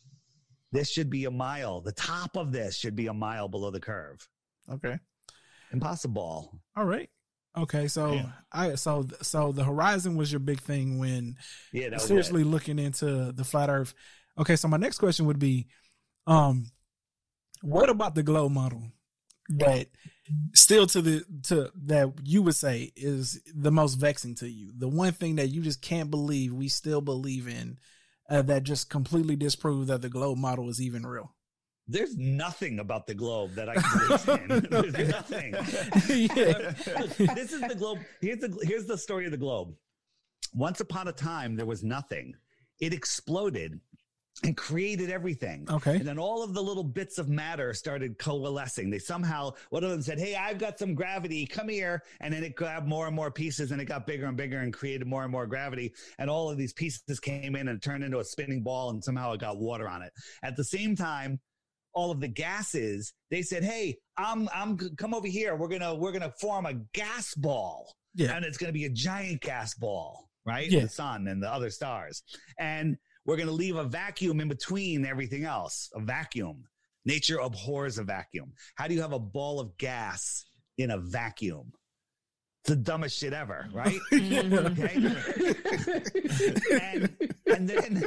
This 0.73 0.91
should 0.91 1.11
be 1.11 1.25
a 1.25 1.31
mile. 1.31 1.81
The 1.81 1.93
top 1.93 2.37
of 2.37 2.53
this 2.53 2.77
should 2.77 2.95
be 2.97 3.07
a 3.07 3.15
mile 3.15 3.49
below 3.49 3.71
the 3.71 3.81
curve. 3.81 4.29
okay. 4.69 4.99
Impossible. 5.73 6.61
All 6.77 6.85
right. 6.85 7.09
Okay. 7.57 7.89
So 7.89 8.15
Damn. 8.15 8.33
I 8.53 8.75
so 8.77 9.07
so 9.23 9.53
the 9.53 9.65
horizon 9.65 10.17
was 10.17 10.33
your 10.33 10.41
big 10.41 10.61
thing 10.61 10.99
when 10.99 11.37
Yeah, 11.73 11.97
seriously 11.99 12.45
looking 12.45 12.79
into 12.79 13.33
the 13.33 13.45
flat 13.45 13.71
Earth. 13.71 13.95
Okay. 14.39 14.57
So 14.57 14.69
my 14.69 14.77
next 14.77 14.99
question 14.99 15.27
would 15.27 15.39
be, 15.39 15.67
um, 16.27 16.67
what 17.63 17.91
about 17.91 18.15
the 18.15 18.23
globe 18.23 18.53
model 18.53 18.83
that 19.51 19.89
still 20.55 20.87
to 20.87 21.03
the 21.03 21.25
to 21.45 21.71
that 21.85 22.13
you 22.23 22.43
would 22.43 22.55
say 22.55 22.93
is 22.97 23.41
the 23.55 23.73
most 23.73 23.95
vexing 23.95 24.37
to 24.37 24.49
you? 24.49 24.73
The 24.77 24.89
one 24.89 25.13
thing 25.13 25.37
that 25.37 25.49
you 25.49 25.63
just 25.63 25.83
can't 25.83 26.11
believe 26.11 26.53
we 26.53 26.69
still 26.69 27.01
believe 27.01 27.49
in. 27.49 27.79
Uh, 28.29 28.43
that 28.43 28.63
just 28.63 28.89
completely 28.89 29.35
disproves 29.35 29.89
that 29.89 30.03
the 30.03 30.09
globe 30.09 30.39
model 30.39 30.69
is 30.69 30.81
even 30.81 31.05
real. 31.05 31.35
There's 31.91 32.17
nothing 32.17 32.79
about 32.79 33.07
the 33.07 33.15
globe 33.15 33.55
that 33.55 33.69
I 33.69 33.75
can 33.75 34.01
understand. 34.01 34.51
There's 34.71 35.09
nothing. 35.09 35.53
this 37.35 37.53
is 37.53 37.61
the 37.61 37.75
globe. 37.77 37.99
Here's 38.21 38.39
the 38.39 38.57
here's 38.63 38.87
the 38.87 38.97
story 38.97 39.25
of 39.25 39.33
the 39.33 39.37
globe. 39.37 39.75
Once 40.55 40.81
upon 40.81 41.09
a 41.09 41.13
time, 41.13 41.57
there 41.57 41.67
was 41.67 41.83
nothing. 41.83 42.35
It 42.81 42.95
exploded 42.95 43.81
and 44.45 44.57
created 44.57 45.11
everything. 45.11 45.67
Okay. 45.69 45.97
And 45.97 46.07
then 46.07 46.19
all 46.19 46.43
of 46.43 46.55
the 46.55 46.63
little 46.63 46.85
bits 46.85 47.19
of 47.19 47.29
matter 47.29 47.75
started 47.75 48.19
coalescing. 48.19 48.89
They 48.89 48.99
somehow, 48.99 49.53
one 49.71 49.85
of 49.85 49.91
them 49.91 50.03
said, 50.03 50.19
Hey, 50.19 50.35
I've 50.35 50.59
got 50.59 50.79
some 50.79 50.95
gravity. 50.95 51.47
Come 51.47 51.69
here. 51.69 52.03
And 52.21 52.33
then 52.33 52.45
it 52.45 52.55
grabbed 52.55 52.87
more 52.87 53.07
and 53.07 53.15
more 53.15 53.31
pieces 53.31 53.73
and 53.73 53.81
it 53.81 53.87
got 53.87 54.07
bigger 54.07 54.27
and 54.27 54.37
bigger 54.37 54.59
and 54.59 54.73
created 54.73 55.07
more 55.07 55.25
and 55.25 55.33
more 55.33 55.47
gravity. 55.47 55.93
And 56.19 56.31
all 56.31 56.51
of 56.51 56.57
these 56.57 56.73
pieces 56.73 57.21
came 57.21 57.57
in 57.57 57.69
and 57.69 57.83
turned 57.83 58.05
into 58.05 58.21
a 58.21 58.25
spinning 58.25 58.63
ball 58.63 58.91
and 58.91 59.03
somehow 59.03 59.33
it 59.33 59.41
got 59.41 59.59
water 59.59 59.89
on 59.89 60.03
it. 60.03 60.13
At 60.43 60.57
the 60.57 60.65
same 60.65 60.97
time, 60.97 61.41
all 61.95 62.11
of 62.11 62.21
the 62.21 62.29
gases, 62.29 63.13
they 63.31 63.43
said, 63.43 63.65
Hey, 63.65 63.97
I'm, 64.17 64.49
I'm, 64.55 64.77
come 64.97 65.15
over 65.15 65.29
here. 65.29 65.57
We're 65.57 65.69
going 65.69 65.81
to, 65.83 65.95
we're 65.95 66.13
going 66.13 66.23
to 66.23 66.33
form 66.41 66.67
a 66.67 66.75
gas 66.95 67.35
ball 67.35 67.95
Yeah. 68.15 68.37
and 68.37 68.45
it's 68.45 68.59
going 68.59 68.69
to 68.69 68.79
be 68.79 68.85
a 68.85 68.91
giant 68.91 69.41
gas 69.41 69.75
ball, 69.75 70.29
right? 70.47 70.71
Yeah. 70.71 70.81
The 70.83 70.89
sun 70.89 71.27
and 71.29 71.43
the 71.43 71.53
other 71.53 71.71
stars. 71.71 72.23
And 72.59 72.97
we're 73.27 73.37
going 73.37 73.49
to 73.49 73.55
leave 73.55 73.77
a 73.77 73.85
vacuum 73.85 74.41
in 74.41 74.49
between 74.49 75.05
everything 75.07 75.45
else, 75.45 75.91
a 75.95 76.01
vacuum. 76.01 76.65
Nature 77.05 77.39
abhors 77.39 77.99
a 77.99 78.05
vacuum. 78.05 78.53
How 78.75 78.87
do 78.87 78.95
you 78.95 79.03
have 79.03 79.13
a 79.13 79.19
ball 79.19 79.61
of 79.61 79.77
gas 79.79 80.45
in 80.79 80.91
a 80.91 80.99
vacuum? 80.99 81.73
It's 82.63 82.71
the 82.71 82.77
dumbest 82.77 83.19
shit 83.19 83.33
ever, 83.33 83.69
right? 83.73 83.99
and, 84.13 84.53
and 87.47 87.69
then 87.69 88.05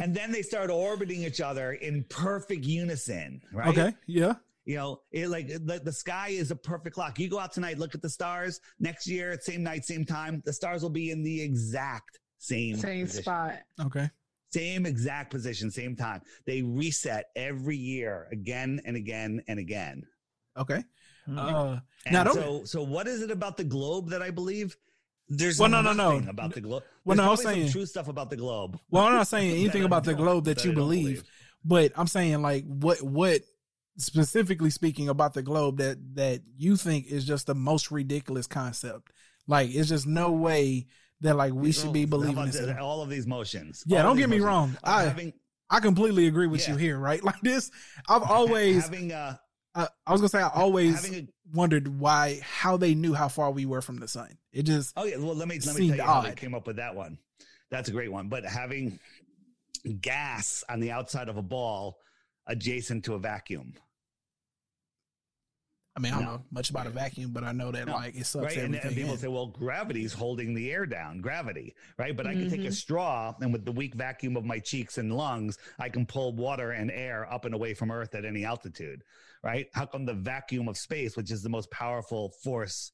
and 0.00 0.14
then 0.14 0.32
they 0.32 0.42
start 0.42 0.70
orbiting 0.70 1.22
each 1.24 1.40
other 1.40 1.72
in 1.74 2.04
perfect 2.08 2.64
unison, 2.64 3.40
right? 3.52 3.68
Okay. 3.68 3.94
Yeah. 4.06 4.34
You 4.64 4.76
know, 4.76 5.00
it 5.10 5.28
like 5.28 5.48
the, 5.48 5.80
the 5.82 5.92
sky 5.92 6.28
is 6.28 6.50
a 6.50 6.56
perfect 6.56 6.94
clock. 6.94 7.18
You 7.18 7.28
go 7.28 7.38
out 7.38 7.52
tonight, 7.52 7.78
look 7.78 7.94
at 7.94 8.02
the 8.02 8.10
stars. 8.10 8.60
Next 8.78 9.06
year, 9.06 9.38
same 9.40 9.62
night, 9.62 9.84
same 9.84 10.04
time, 10.04 10.42
the 10.44 10.52
stars 10.52 10.82
will 10.82 10.90
be 10.90 11.10
in 11.10 11.22
the 11.22 11.40
exact 11.40 12.20
same 12.38 12.76
Same 12.76 13.06
position. 13.06 13.22
spot. 13.24 13.54
Okay. 13.80 14.08
Same 14.52 14.84
exact 14.86 15.30
position, 15.30 15.70
same 15.70 15.94
time. 15.96 16.20
They 16.44 16.62
reset 16.62 17.26
every 17.36 17.76
year 17.76 18.28
again 18.32 18.80
and 18.84 18.96
again 18.96 19.42
and 19.48 19.58
again. 19.58 20.02
Okay. 20.56 20.82
Hmm. 21.26 21.38
Uh, 21.38 21.78
And 22.06 22.14
don't- 22.24 22.34
so, 22.34 22.64
so 22.64 22.82
what 22.82 23.06
is 23.06 23.22
it 23.22 23.30
about 23.30 23.56
the 23.56 23.64
globe 23.64 24.10
that 24.10 24.22
I 24.22 24.30
believe? 24.30 24.76
There's 25.32 25.58
Well, 25.60 25.68
no, 25.70 25.80
no, 25.80 25.92
no. 25.92 26.18
about 26.28 26.52
the 26.54 26.60
globe. 26.60 26.82
Well, 27.04 27.16
no, 27.16 27.22
I 27.24 27.28
was 27.30 27.40
probably 27.42 27.60
some 27.60 27.60
saying- 27.62 27.72
true 27.72 27.86
stuff 27.86 28.08
about 28.08 28.30
the 28.30 28.36
globe. 28.36 28.78
well, 28.90 29.04
I'm 29.04 29.12
not 29.14 29.28
saying 29.28 29.50
anything 29.60 29.84
about 29.84 30.04
the 30.04 30.14
globe 30.14 30.44
that 30.46 30.58
that 30.58 30.64
you 30.64 30.72
don't 30.72 30.82
believe, 30.82 31.22
but 31.64 31.92
I'm 31.96 32.08
saying 32.08 32.42
like 32.42 32.64
what 32.66 33.00
what 33.02 33.42
specifically 33.96 34.70
speaking 34.70 35.08
about 35.08 35.34
the 35.34 35.42
globe 35.42 35.78
that 35.78 35.98
that 36.16 36.40
you 36.56 36.76
think 36.76 37.06
is 37.06 37.24
just 37.24 37.46
the 37.46 37.54
most 37.54 37.90
ridiculous 37.90 38.46
concept. 38.46 39.12
Like 39.46 39.70
it's 39.70 39.88
just 39.88 40.06
no 40.06 40.32
way 40.32 40.86
that 41.20 41.36
like 41.36 41.52
we 41.52 41.72
should 41.72 41.92
be 41.92 42.06
believing 42.06 42.46
this. 42.46 42.58
the- 42.58 42.70
at 42.70 42.78
all. 42.78 43.02
of 43.02 43.08
these 43.10 43.26
motions. 43.26 43.84
Yeah, 43.86 44.02
don't 44.02 44.16
get 44.16 44.28
me 44.28 44.38
motions. 44.38 44.46
wrong. 44.46 44.76
I 44.84 45.02
having 45.04 45.32
I 45.68 45.80
completely 45.80 46.26
agree 46.26 46.46
with 46.48 46.66
you 46.68 46.76
here, 46.76 46.98
right? 46.98 47.22
Like 47.30 47.40
this, 47.42 47.70
I've 48.08 48.22
always 48.22 48.84
having 48.84 49.12
uh 49.12 49.36
I, 49.74 49.88
I 50.06 50.12
was 50.12 50.20
gonna 50.20 50.28
say 50.28 50.40
I 50.40 50.48
always 50.48 51.10
a 51.12 51.28
wondered 51.52 51.86
why 52.00 52.40
how 52.42 52.76
they 52.76 52.94
knew 52.94 53.14
how 53.14 53.28
far 53.28 53.50
we 53.50 53.66
were 53.66 53.80
from 53.82 53.98
the 53.98 54.08
sun. 54.08 54.36
It 54.52 54.64
just 54.64 54.92
Oh 54.96 55.04
yeah, 55.04 55.16
well 55.18 55.34
let 55.34 55.46
me 55.48 55.58
let 55.64 55.76
me 55.76 55.88
tell 55.88 55.96
you 55.96 56.02
how 56.02 56.20
they 56.22 56.34
came 56.34 56.54
up 56.54 56.66
with 56.66 56.76
that 56.76 56.94
one. 56.94 57.18
That's 57.70 57.88
a 57.88 57.92
great 57.92 58.10
one. 58.10 58.28
But 58.28 58.44
having 58.44 58.98
gas 60.00 60.64
on 60.68 60.80
the 60.80 60.90
outside 60.90 61.28
of 61.28 61.36
a 61.36 61.42
ball 61.42 61.98
adjacent 62.46 63.04
to 63.04 63.14
a 63.14 63.18
vacuum. 63.18 63.74
I 65.96 66.00
mean, 66.00 66.12
I 66.12 66.16
don't 66.16 66.24
No. 66.24 66.32
know 66.36 66.44
much 66.52 66.70
about 66.70 66.86
a 66.86 66.90
vacuum, 66.90 67.32
but 67.32 67.42
I 67.44 67.52
know 67.52 67.72
that 67.72 67.86
No. 67.86 67.94
like 67.94 68.14
it 68.14 68.24
sucks 68.24 68.44
right? 68.44 68.56
And, 68.58 68.74
everything. 68.76 68.86
and 68.88 68.96
people 68.96 69.12
in. 69.14 69.18
say, 69.18 69.28
well, 69.28 69.48
gravity's 69.48 70.12
holding 70.12 70.54
the 70.54 70.70
air 70.72 70.86
down, 70.86 71.20
gravity, 71.20 71.74
right? 71.98 72.16
But 72.16 72.26
I 72.26 72.34
can 72.34 72.48
take 72.48 72.60
a 72.64 72.68
Mhm. 72.68 72.72
straw 72.74 73.34
and 73.40 73.52
with 73.52 73.64
the 73.64 73.72
weak 73.72 73.94
vacuum 73.94 74.36
of 74.36 74.44
my 74.44 74.60
cheeks 74.60 74.98
and 74.98 75.16
lungs, 75.16 75.58
I 75.78 75.88
can 75.88 76.06
pull 76.06 76.32
water 76.34 76.70
and 76.70 76.90
air 76.90 77.30
up 77.30 77.44
and 77.44 77.54
away 77.54 77.74
from 77.74 77.90
Earth 77.90 78.14
at 78.14 78.24
any 78.24 78.44
altitude, 78.44 79.02
right? 79.42 79.66
How 79.74 79.86
come 79.86 80.06
the 80.06 80.14
vacuum 80.14 80.68
of 80.68 80.76
space, 80.76 81.16
which 81.16 81.30
is 81.30 81.42
the 81.42 81.48
most 81.48 81.70
powerful 81.70 82.32
force 82.42 82.92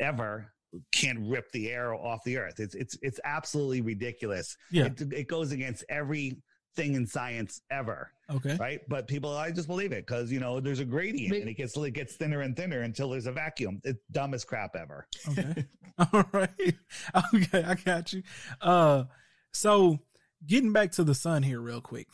ever, 0.00 0.52
can't 0.92 1.18
rip 1.28 1.50
the 1.52 1.70
air 1.70 1.94
off 1.94 2.24
the 2.24 2.38
Earth? 2.38 2.60
It's 2.60 2.74
it's 2.74 2.96
it's 3.02 3.20
absolutely 3.24 3.80
ridiculous. 3.80 4.56
Yeah. 4.70 4.86
It, 4.86 5.00
it 5.12 5.28
goes 5.28 5.52
against 5.52 5.84
everything 5.88 6.40
in 6.76 7.06
science 7.06 7.60
ever 7.70 8.10
okay. 8.34 8.56
right? 8.58 8.80
But 8.88 9.06
people, 9.06 9.36
I 9.36 9.50
just 9.50 9.68
believe 9.68 9.92
it 9.92 10.06
because 10.06 10.30
you 10.32 10.40
know 10.40 10.60
there's 10.60 10.80
a 10.80 10.84
gradient 10.84 11.32
Big- 11.32 11.40
and 11.42 11.50
it 11.50 11.54
gets 11.54 11.76
it 11.76 11.90
gets 11.92 12.14
thinner 12.16 12.40
and 12.40 12.56
thinner 12.56 12.80
until 12.80 13.10
there's 13.10 13.26
a 13.26 13.32
vacuum. 13.32 13.80
It's 13.84 14.00
dumbest 14.10 14.46
crap 14.46 14.76
ever. 14.76 15.06
Okay. 15.30 15.66
All 16.12 16.24
right. 16.32 16.48
Okay, 17.34 17.62
I 17.62 17.74
got 17.74 18.12
you. 18.12 18.22
Uh 18.60 19.04
so 19.52 19.98
getting 20.46 20.72
back 20.72 20.92
to 20.92 21.04
the 21.04 21.14
sun 21.14 21.42
here 21.42 21.60
real 21.60 21.80
quick 21.80 22.08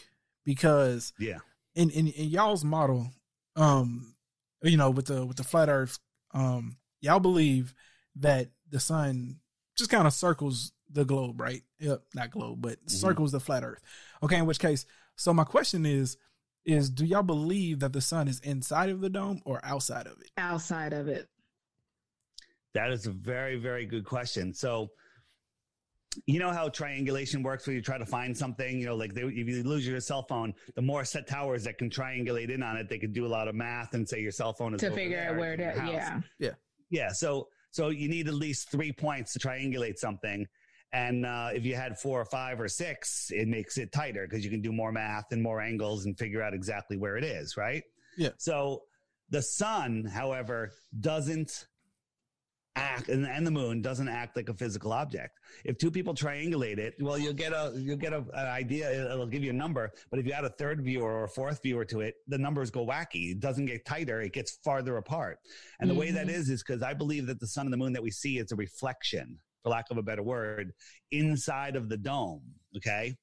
because 0.44 1.12
Yeah, 1.18 1.38
in, 1.74 1.90
in 1.90 2.08
in 2.08 2.28
y'all's 2.28 2.64
model, 2.64 3.10
um, 3.58 4.14
you 4.62 4.76
know, 4.76 4.90
with 4.90 5.06
the 5.06 5.26
with 5.26 5.36
the 5.36 5.44
flat 5.44 5.68
earth, 5.68 5.98
um, 6.32 6.76
y'all 7.00 7.20
believe 7.20 7.74
that 8.16 8.48
the 8.70 8.80
sun 8.80 9.40
just 9.76 9.90
kind 9.90 10.06
of 10.06 10.12
circles 10.12 10.72
the 10.90 11.04
globe, 11.04 11.40
right? 11.40 11.62
Yep, 11.80 12.02
not 12.14 12.30
globe, 12.30 12.62
but 12.62 12.82
Mhm. 12.86 12.90
circles 12.90 13.32
the 13.32 13.40
flat 13.40 13.62
earth. 13.64 13.80
Okay, 14.22 14.38
in 14.38 14.46
which 14.46 14.58
case, 14.58 14.86
so 15.16 15.32
my 15.34 15.44
question 15.44 15.84
is 15.84 16.16
is 16.64 16.90
do 16.90 17.04
y'all 17.06 17.22
believe 17.22 17.80
that 17.80 17.92
the 17.92 18.00
sun 18.00 18.28
is 18.28 18.40
inside 18.40 18.90
of 18.90 19.00
the 19.00 19.08
dome 19.08 19.40
or 19.44 19.60
outside 19.64 20.06
of 20.06 20.20
it? 20.20 20.30
outside 20.36 20.92
of 20.92 21.08
it. 21.08 21.28
that 22.74 22.90
is 22.90 23.06
a 23.06 23.10
very 23.10 23.56
very 23.56 23.86
good 23.86 24.04
question. 24.04 24.54
So. 24.54 24.90
You 26.26 26.38
know 26.38 26.50
how 26.50 26.68
triangulation 26.68 27.42
works 27.42 27.66
where 27.66 27.74
you 27.74 27.82
try 27.82 27.98
to 27.98 28.06
find 28.06 28.36
something, 28.36 28.78
you 28.78 28.86
know, 28.86 28.96
like 28.96 29.14
they, 29.14 29.22
if 29.22 29.48
you 29.48 29.62
lose 29.62 29.86
your 29.86 30.00
cell 30.00 30.22
phone, 30.22 30.54
the 30.74 30.82
more 30.82 31.04
set 31.04 31.26
towers 31.26 31.64
that 31.64 31.78
can 31.78 31.90
triangulate 31.90 32.50
in 32.50 32.62
on 32.62 32.76
it, 32.76 32.88
they 32.88 32.98
can 32.98 33.12
do 33.12 33.26
a 33.26 33.28
lot 33.28 33.48
of 33.48 33.54
math 33.54 33.94
and 33.94 34.08
say 34.08 34.20
your 34.20 34.32
cell 34.32 34.52
phone 34.52 34.74
is 34.74 34.80
to 34.80 34.86
over 34.86 34.96
figure 34.96 35.20
out 35.20 35.36
where 35.36 35.54
in 35.54 35.60
it 35.60 35.64
your 35.64 35.72
is. 35.72 35.78
house. 35.78 36.22
Yeah. 36.38 36.50
Yeah. 36.90 37.12
So 37.12 37.48
so 37.70 37.90
you 37.90 38.08
need 38.08 38.28
at 38.28 38.34
least 38.34 38.70
three 38.70 38.92
points 38.92 39.32
to 39.34 39.38
triangulate 39.38 39.98
something. 39.98 40.46
And 40.92 41.26
uh, 41.26 41.50
if 41.52 41.64
you 41.66 41.76
had 41.76 41.98
four 41.98 42.20
or 42.20 42.24
five 42.24 42.60
or 42.60 42.68
six, 42.68 43.30
it 43.30 43.46
makes 43.46 43.76
it 43.76 43.92
tighter 43.92 44.26
because 44.26 44.44
you 44.44 44.50
can 44.50 44.62
do 44.62 44.72
more 44.72 44.90
math 44.90 45.26
and 45.32 45.42
more 45.42 45.60
angles 45.60 46.06
and 46.06 46.18
figure 46.18 46.42
out 46.42 46.54
exactly 46.54 46.96
where 46.96 47.16
it 47.18 47.24
is, 47.24 47.56
right? 47.56 47.82
Yeah. 48.16 48.30
So 48.38 48.84
the 49.28 49.42
sun, 49.42 50.04
however, 50.06 50.72
doesn't 50.98 51.66
act 52.78 53.08
and, 53.08 53.26
and 53.26 53.46
the 53.46 53.50
moon 53.50 53.82
doesn't 53.82 54.08
act 54.08 54.36
like 54.36 54.48
a 54.48 54.54
physical 54.54 54.92
object. 54.92 55.38
If 55.64 55.78
two 55.78 55.90
people 55.90 56.14
triangulate 56.14 56.78
it, 56.78 56.94
well, 57.00 57.18
you'll 57.18 57.32
get 57.34 57.52
a 57.52 57.72
you'll 57.76 57.96
get 57.96 58.12
a, 58.12 58.18
an 58.18 58.46
idea. 58.46 59.12
It'll 59.12 59.26
give 59.26 59.42
you 59.42 59.50
a 59.50 59.54
number. 59.54 59.92
But 60.10 60.20
if 60.20 60.26
you 60.26 60.32
add 60.32 60.44
a 60.44 60.50
third 60.50 60.82
viewer 60.82 61.10
or 61.12 61.24
a 61.24 61.28
fourth 61.28 61.62
viewer 61.62 61.84
to 61.86 62.00
it, 62.00 62.14
the 62.26 62.38
numbers 62.38 62.70
go 62.70 62.86
wacky. 62.86 63.32
It 63.32 63.40
doesn't 63.40 63.66
get 63.66 63.84
tighter. 63.84 64.20
It 64.20 64.32
gets 64.32 64.58
farther 64.64 64.96
apart. 64.96 65.38
And 65.80 65.88
the 65.90 65.94
way 65.94 66.10
that 66.10 66.26
Mhm. 66.26 66.30
is 66.38 66.48
is 66.48 66.62
because 66.62 66.82
I 66.82 66.94
believe 66.94 67.26
that 67.26 67.40
the 67.40 67.46
sun 67.46 67.66
and 67.66 67.72
the 67.72 67.76
moon 67.76 67.92
that 67.92 68.02
we 68.02 68.10
see 68.10 68.38
is 68.38 68.52
a 68.52 68.56
reflection, 68.56 69.38
for 69.62 69.70
lack 69.70 69.86
of 69.90 69.98
a 69.98 70.02
better 70.02 70.22
word, 70.22 70.72
inside 71.10 71.76
of 71.76 71.88
the 71.88 71.96
dome. 71.96 72.42
Okay. 72.76 73.16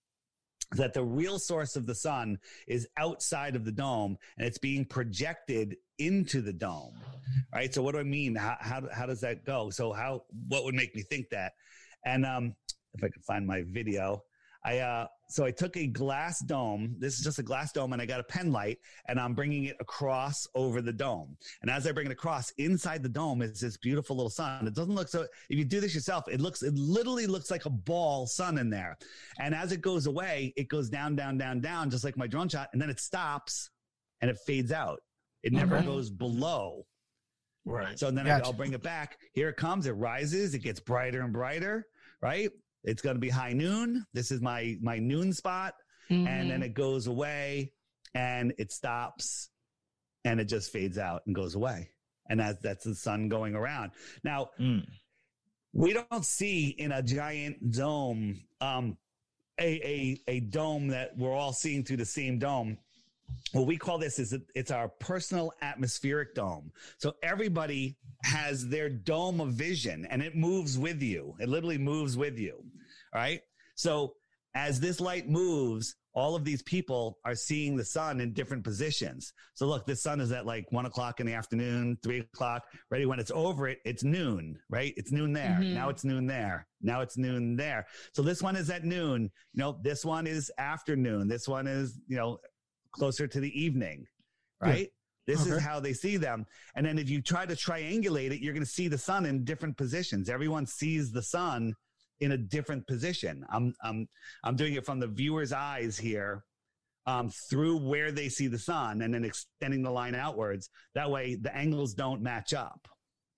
That 0.72 0.94
the 0.94 1.04
real 1.04 1.40
source 1.40 1.76
of 1.76 1.86
the 1.86 1.96
sun 1.96 2.38
is 2.68 2.88
outside 2.98 3.56
of 3.56 3.66
the 3.66 3.72
dome 3.72 4.18
and 4.38 4.48
it's 4.48 4.58
being 4.58 4.84
projected 4.86 5.78
into 6.00 6.42
the 6.42 6.54
dome. 6.54 6.96
Right. 7.54 7.74
So 7.74 7.82
what 7.82 7.94
do 7.94 8.00
I 8.00 8.04
mean? 8.04 8.36
How, 8.36 8.58
how, 8.60 8.82
how 8.94 9.06
does 9.06 9.22
that 9.22 9.46
go? 9.46 9.70
So 9.70 9.94
how, 9.94 10.24
what 10.48 10.64
would 10.64 10.76
make 10.76 10.96
me 10.96 11.04
think 11.04 11.30
that? 11.30 11.54
And, 12.04 12.26
um, 12.26 12.56
if 12.94 13.04
I 13.04 13.10
could 13.10 13.24
find 13.24 13.46
my 13.46 13.64
video, 13.68 14.24
I, 14.64 14.80
uh, 14.80 15.08
so 15.28 15.44
I 15.44 15.52
took 15.52 15.76
a 15.78 15.88
glass 15.88 16.40
dome. 16.40 16.96
This 17.00 17.18
is 17.18 17.24
just 17.24 17.40
a 17.40 17.44
glass 17.44 17.72
dome 17.72 17.94
and 17.94 18.02
I 18.02 18.06
got 18.06 18.20
a 18.20 18.24
pen 18.24 18.52
light 18.52 18.80
and 19.08 19.20
I'm 19.20 19.34
bringing 19.34 19.66
it 19.66 19.76
across 19.80 20.46
over 20.56 20.82
the 20.82 20.94
dome. 20.94 21.36
And 21.62 21.72
as 21.72 21.88
I 21.88 21.92
bring 21.92 22.06
it 22.06 22.12
across 22.12 22.52
inside 22.58 23.02
the 23.04 23.10
dome 23.10 23.42
is 23.42 23.60
this 23.60 23.78
beautiful 23.78 24.16
little 24.16 24.30
sun. 24.30 24.68
It 24.68 24.76
doesn't 24.76 24.94
look 24.94 25.08
so, 25.08 25.26
if 25.50 25.58
you 25.58 25.66
do 25.66 25.80
this 25.80 25.96
yourself, 25.96 26.26
it 26.28 26.42
looks, 26.42 26.62
it 26.64 26.74
literally 26.76 27.28
looks 27.28 27.50
like 27.50 27.66
a 27.66 27.70
ball 27.72 28.28
sun 28.28 28.58
in 28.58 28.70
there. 28.70 28.98
And 29.40 29.56
as 29.56 29.72
it 29.72 29.82
goes 29.82 30.06
away, 30.06 30.54
it 30.58 30.68
goes 30.70 30.90
down, 30.90 31.16
down, 31.16 31.38
down, 31.38 31.60
down, 31.60 31.90
just 31.90 32.04
like 32.04 32.18
my 32.18 32.28
drone 32.28 32.48
shot. 32.50 32.70
And 32.74 32.82
then 32.82 32.90
it 32.90 33.00
stops 33.00 33.70
and 34.22 34.30
it 34.30 34.38
fades 34.46 34.72
out. 34.72 35.00
It 35.44 35.54
never 35.54 35.78
Okay. 35.78 35.86
goes 35.86 36.10
below. 36.10 36.86
Right. 37.66 37.98
So 37.98 38.12
then 38.12 38.26
Gotcha. 38.26 38.46
I'll 38.46 38.54
bring 38.54 38.74
it 38.74 38.84
back. 38.84 39.18
Here 39.34 39.50
it 39.50 39.58
comes. 39.58 39.88
It 39.88 39.94
rises. 39.94 40.54
It 40.54 40.60
gets 40.60 40.80
brighter 40.80 41.22
and 41.22 41.34
brighter. 41.34 41.88
Right. 42.22 42.52
It's 42.86 43.02
going 43.02 43.16
to 43.16 43.20
be 43.20 43.30
high 43.30 43.54
noon. 43.54 44.06
This 44.14 44.32
is 44.32 44.42
my 44.42 44.78
my 44.82 45.00
noon 45.00 45.34
spot, 45.34 45.74
and 46.10 46.28
Mm-hmm. 46.28 46.50
then 46.50 46.64
it 46.64 46.74
goes 46.74 47.08
away, 47.08 47.74
and 48.14 48.54
it 48.58 48.72
stops, 48.72 49.50
and 50.24 50.40
it 50.40 50.46
just 50.46 50.72
fades 50.72 50.98
out 50.98 51.24
and 51.26 51.34
goes 51.36 51.56
away. 51.56 51.90
And 52.30 52.40
that's 52.40 52.60
that's 52.62 52.84
the 52.86 52.96
sun 52.96 53.28
going 53.30 53.56
around. 53.56 53.92
Now 54.24 54.50
Mm. 54.60 54.86
we 55.74 55.94
don't 55.94 56.26
see 56.26 56.70
in 56.70 56.92
a 56.92 57.02
giant 57.04 57.72
dome 57.72 58.40
um, 58.62 58.98
a, 59.60 59.64
a 59.84 60.22
a 60.36 60.40
dome 60.42 60.88
that 60.90 61.18
we're 61.18 61.34
all 61.34 61.54
seeing 61.54 61.84
through 61.84 61.98
the 61.98 62.06
same 62.06 62.40
dome. 62.40 62.78
What 63.54 63.66
we 63.66 63.78
call 63.78 63.98
this 63.98 64.20
is 64.20 64.38
it's 64.54 64.70
our 64.72 64.88
personal 64.88 65.52
atmospheric 65.62 66.36
dome. 66.36 66.72
So 67.00 67.16
everybody 67.24 67.98
has 68.24 68.68
their 68.68 68.90
dome 68.90 69.40
of 69.42 69.54
vision, 69.54 70.06
and 70.12 70.22
it 70.22 70.36
moves 70.36 70.78
with 70.78 71.02
you. 71.02 71.36
It 71.40 71.50
literally 71.50 71.78
moves 71.80 72.16
with 72.18 72.38
you. 72.38 72.64
Right. 73.16 73.40
So 73.76 74.14
as 74.56 74.80
this 74.80 75.00
light 75.00 75.30
moves, 75.30 75.96
all 76.14 76.36
of 76.36 76.44
these 76.46 76.62
people 76.64 77.18
are 77.26 77.36
seeing 77.36 77.76
the 77.76 77.84
sun 77.84 78.20
in 78.22 78.32
different 78.34 78.64
positions. 78.64 79.34
So 79.54 79.68
look, 79.68 79.86
the 79.86 79.96
sun 79.96 80.20
is 80.22 80.32
at 80.32 80.46
like 80.46 80.66
one 80.72 80.86
o'clock 80.86 81.20
in 81.20 81.26
the 81.26 81.34
afternoon, 81.34 81.98
three 82.04 82.20
o'clock. 82.20 82.64
Ready 82.90 83.06
when 83.06 83.20
it's 83.20 83.32
over 83.32 83.68
it, 83.68 83.80
it's 83.86 84.04
noon, 84.04 84.58
right? 84.70 84.94
It's 84.98 85.12
noon 85.12 85.34
there. 85.34 85.60
Mhm. 85.62 85.74
Now 85.74 85.90
it's 85.90 86.04
noon 86.06 86.26
there. 86.28 86.68
Now 86.82 87.02
it's 87.02 87.18
noon 87.18 87.56
there. 87.56 87.86
So 88.14 88.22
this 88.22 88.42
one 88.42 88.56
is 88.56 88.70
at 88.70 88.84
noon. 88.86 89.24
You 89.54 89.60
know, 89.60 89.80
this 89.82 90.06
one 90.06 90.26
is 90.28 90.52
afternoon. 90.58 91.28
This 91.28 91.48
one 91.48 91.68
is, 91.68 92.00
you 92.08 92.16
know, 92.16 92.40
closer 92.92 93.28
to 93.28 93.40
the 93.42 93.52
evening, 93.62 94.06
right? 94.62 94.90
This 95.28 95.42
Okay. 95.42 95.52
is 95.52 95.64
how 95.64 95.80
they 95.82 95.94
see 95.94 96.18
them. 96.18 96.46
And 96.76 96.86
then 96.86 96.98
if 96.98 97.10
you 97.10 97.22
try 97.22 97.46
to 97.46 97.56
triangulate 97.56 98.32
it, 98.32 98.40
you're 98.42 98.54
going 98.54 98.64
to 98.64 98.70
see 98.70 98.88
the 98.88 98.98
sun 98.98 99.26
in 99.26 99.44
different 99.44 99.76
positions. 99.76 100.30
Everyone 100.30 100.66
sees 100.66 101.12
the 101.12 101.24
sun 101.24 101.74
in 102.20 102.32
a 102.34 102.38
different 102.38 102.88
position. 102.88 103.46
I'm 103.50 103.74
I'm 103.84 104.08
I'm 104.44 104.56
doing 104.56 104.74
it 104.76 104.86
from 104.86 105.00
the 105.00 105.08
viewer's 105.08 105.52
eyes 105.52 105.98
here, 105.98 106.44
um, 107.06 107.30
through 107.50 107.78
where 107.78 108.12
they 108.12 108.30
see 108.30 108.48
the 108.48 108.60
sun, 108.60 109.02
and 109.02 109.14
then 109.14 109.26
extending 109.26 109.84
the 109.84 109.92
line 109.92 110.16
outwards. 110.16 110.70
That 110.94 111.10
way, 111.12 111.36
the 111.36 111.56
angles 111.56 111.94
don't 111.94 112.22
match 112.22 112.54
up. 112.54 112.88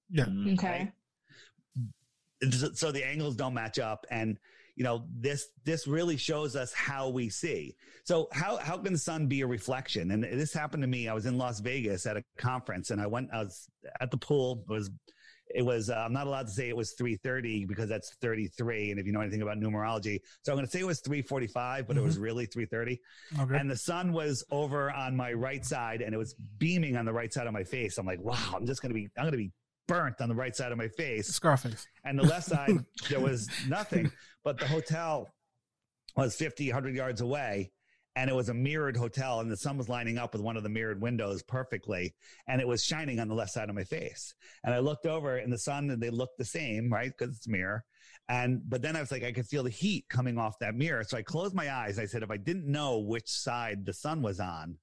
Yeah. 0.09 0.25
Okay. 0.53 0.91
It's- 2.41 2.79
So 2.79 2.91
the 2.91 3.05
angles 3.05 3.35
don't 3.35 3.53
match 3.53 3.79
up, 3.79 4.05
and 4.11 4.37
you 4.75 4.83
know 4.83 5.07
this 5.11 5.47
this 5.63 5.87
really 5.87 6.17
shows 6.17 6.55
us 6.55 6.71
how 6.71 7.09
we 7.09 7.29
see. 7.29 7.75
So 8.03 8.27
how 8.31 8.57
how 8.57 8.77
can 8.77 8.93
the 8.93 8.99
sun 8.99 9.25
be 9.27 9.41
a 9.41 9.47
reflection? 9.47 10.11
And 10.11 10.23
this 10.23 10.53
happened 10.53 10.83
to 10.83 10.87
me. 10.87 11.07
I 11.09 11.13
was 11.13 11.25
in 11.25 11.37
Las 11.39 11.59
Vegas 11.59 12.05
at 12.05 12.15
a 12.15 12.23
conference, 12.37 12.91
and 12.91 13.01
I 13.01 13.07
went. 13.07 13.29
I 13.33 13.39
was 13.43 13.67
at 13.99 14.11
the 14.11 14.17
pool. 14.17 14.63
It 14.69 14.71
was 14.71 14.91
it 15.53 15.61
was 15.61 15.89
uh, 15.89 15.95
i'm 15.95 16.13
not 16.13 16.27
allowed 16.27 16.47
to 16.47 16.51
say 16.51 16.67
it 16.69 16.75
was 16.75 16.93
3.30 16.95 17.67
because 17.67 17.87
that's 17.89 18.13
33 18.21 18.91
and 18.91 18.99
if 18.99 19.05
you 19.05 19.11
know 19.11 19.21
anything 19.21 19.41
about 19.41 19.57
numerology. 19.57 20.19
So 20.43 20.51
i'm 20.51 20.57
going 20.57 20.65
to 20.65 20.71
say 20.71 20.79
it 20.79 20.85
was 20.85 21.01
3.45 21.01 21.87
but 21.87 21.97
it 21.97 22.01
was 22.03 22.17
really 22.17 22.47
3.30 22.47 22.99
Okay. 23.39 23.57
and 23.57 23.69
the 23.69 23.77
sun 23.77 24.11
was 24.13 24.43
over 24.51 24.91
on 24.91 25.15
my 25.15 25.33
right 25.33 25.65
side 25.65 26.01
and 26.01 26.13
it 26.13 26.17
was 26.17 26.33
beaming 26.57 26.97
on 26.97 27.05
the 27.05 27.13
right 27.13 27.31
side 27.33 27.47
of 27.47 27.53
my 27.53 27.63
face. 27.63 27.97
I'm 27.97 28.05
like 28.05 28.21
wow 28.21 28.37
i'm 28.55 28.65
just 28.65 28.81
going 28.81 28.89
to 28.89 28.95
be 28.95 29.09
i'm 29.17 29.23
going 29.23 29.31
to 29.31 29.37
be 29.37 29.51
burnt 29.87 30.19
on 30.19 30.27
the 30.27 30.35
right 30.35 30.55
side 30.55 30.71
of 30.73 30.77
my 30.77 30.89
face. 30.89 31.27
Scarface. 31.27 31.87
and 32.03 32.19
the 32.19 32.23
left 32.23 32.47
side 32.47 32.71
there 33.09 33.19
was 33.21 33.49
nothing 33.69 34.11
but 34.43 34.57
the 34.59 34.67
hotel 34.67 35.29
was 36.15 36.35
50 36.35 36.67
100 36.69 36.95
yards 36.95 37.21
away 37.21 37.71
and 38.17 38.31
it 38.31 38.35
was 38.35 38.49
a 38.49 38.53
mirrored 38.53 38.97
hotel 38.97 39.41
and 39.41 39.51
the 39.51 39.55
sun 39.55 39.77
was 39.77 39.87
lining 39.87 40.17
up 40.17 40.33
with 40.33 40.41
one 40.41 40.57
of 40.57 40.63
the 40.63 40.69
mirrored 40.69 40.99
windows 40.99 41.43
perfectly 41.43 42.15
and 42.47 42.59
it 42.59 42.67
was 42.67 42.83
shining 42.83 43.19
on 43.19 43.27
the 43.27 43.35
left 43.35 43.51
side 43.51 43.69
of 43.69 43.75
my 43.75 43.83
face. 43.83 44.33
And 44.63 44.73
i 44.73 44.79
looked 44.79 45.05
over 45.05 45.37
in 45.37 45.51
the 45.51 45.59
sun 45.59 45.91
and 45.91 46.01
they 46.01 46.09
looked 46.09 46.39
the 46.39 46.45
same 46.45 46.91
right 46.91 47.13
because 47.15 47.37
it's 47.37 47.45
a 47.45 47.51
mirror. 47.51 47.85
And 48.27 48.61
but 48.67 48.81
then 48.81 48.95
i 48.95 49.01
was 49.01 49.11
like 49.11 49.23
i 49.23 49.31
could 49.31 49.45
feel 49.45 49.63
the 49.63 49.69
heat 49.69 50.05
coming 50.09 50.39
off 50.39 50.57
that 50.59 50.73
mirror. 50.73 51.03
So 51.03 51.15
i 51.15 51.21
closed 51.21 51.53
my 51.53 51.71
eyes. 51.71 51.99
I 51.99 52.05
said 52.07 52.23
if 52.23 52.31
i 52.31 52.37
didn't 52.37 52.65
know 52.65 52.97
which 52.97 53.29
side 53.29 53.85
the 53.85 53.93
sun 53.93 54.23
was 54.23 54.39
on 54.39 54.77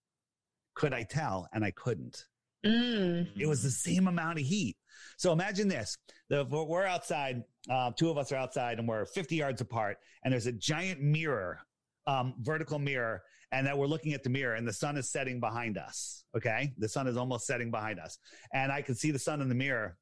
could 0.75 0.95
i 0.95 1.03
tell? 1.03 1.49
And 1.53 1.65
i 1.65 1.73
couldn't. 1.73 2.25
Mm. 2.65 3.29
it 3.39 3.47
was 3.47 3.63
the 3.63 3.71
same 3.71 4.07
amount 4.07 4.39
of 4.39 4.47
heat. 4.47 4.77
So 5.19 5.33
imagine 5.33 5.69
this: 5.69 5.99
the, 6.31 6.47
we're 6.47 6.87
outside, 6.87 7.43
uh, 7.69 7.91
two 7.91 8.09
of 8.09 8.17
us 8.17 8.33
are 8.33 8.37
outside, 8.37 8.79
and 8.79 8.89
we're 8.89 9.05
50 9.05 9.37
yards 9.37 9.61
apart, 9.61 9.99
and 10.23 10.33
there's 10.33 10.47
a 10.47 10.53
giant 10.53 11.03
mirror 11.03 11.61
um, 12.07 12.35
vertical 12.41 12.79
mirror 12.79 13.23
and 13.53 13.67
that 13.67 13.77
we're 13.77 13.87
looking 13.87 14.13
at 14.15 14.23
the 14.23 14.31
mirror 14.31 14.55
and 14.55 14.67
the 14.67 14.73
sun 14.73 14.97
is 14.97 15.11
setting 15.11 15.41
behind 15.41 15.79
us. 15.79 16.25
Okay. 16.37 16.73
The 16.79 16.89
sun 16.89 17.07
is 17.07 17.17
almost 17.17 17.47
setting 17.47 17.71
behind 17.71 17.99
us. 17.99 18.19
And 18.53 18.73
I 18.73 18.83
can 18.83 18.95
see 18.95 19.11
the 19.11 19.19
sun 19.19 19.41
in 19.41 19.49
the 19.49 19.55
mirror. 19.55 19.97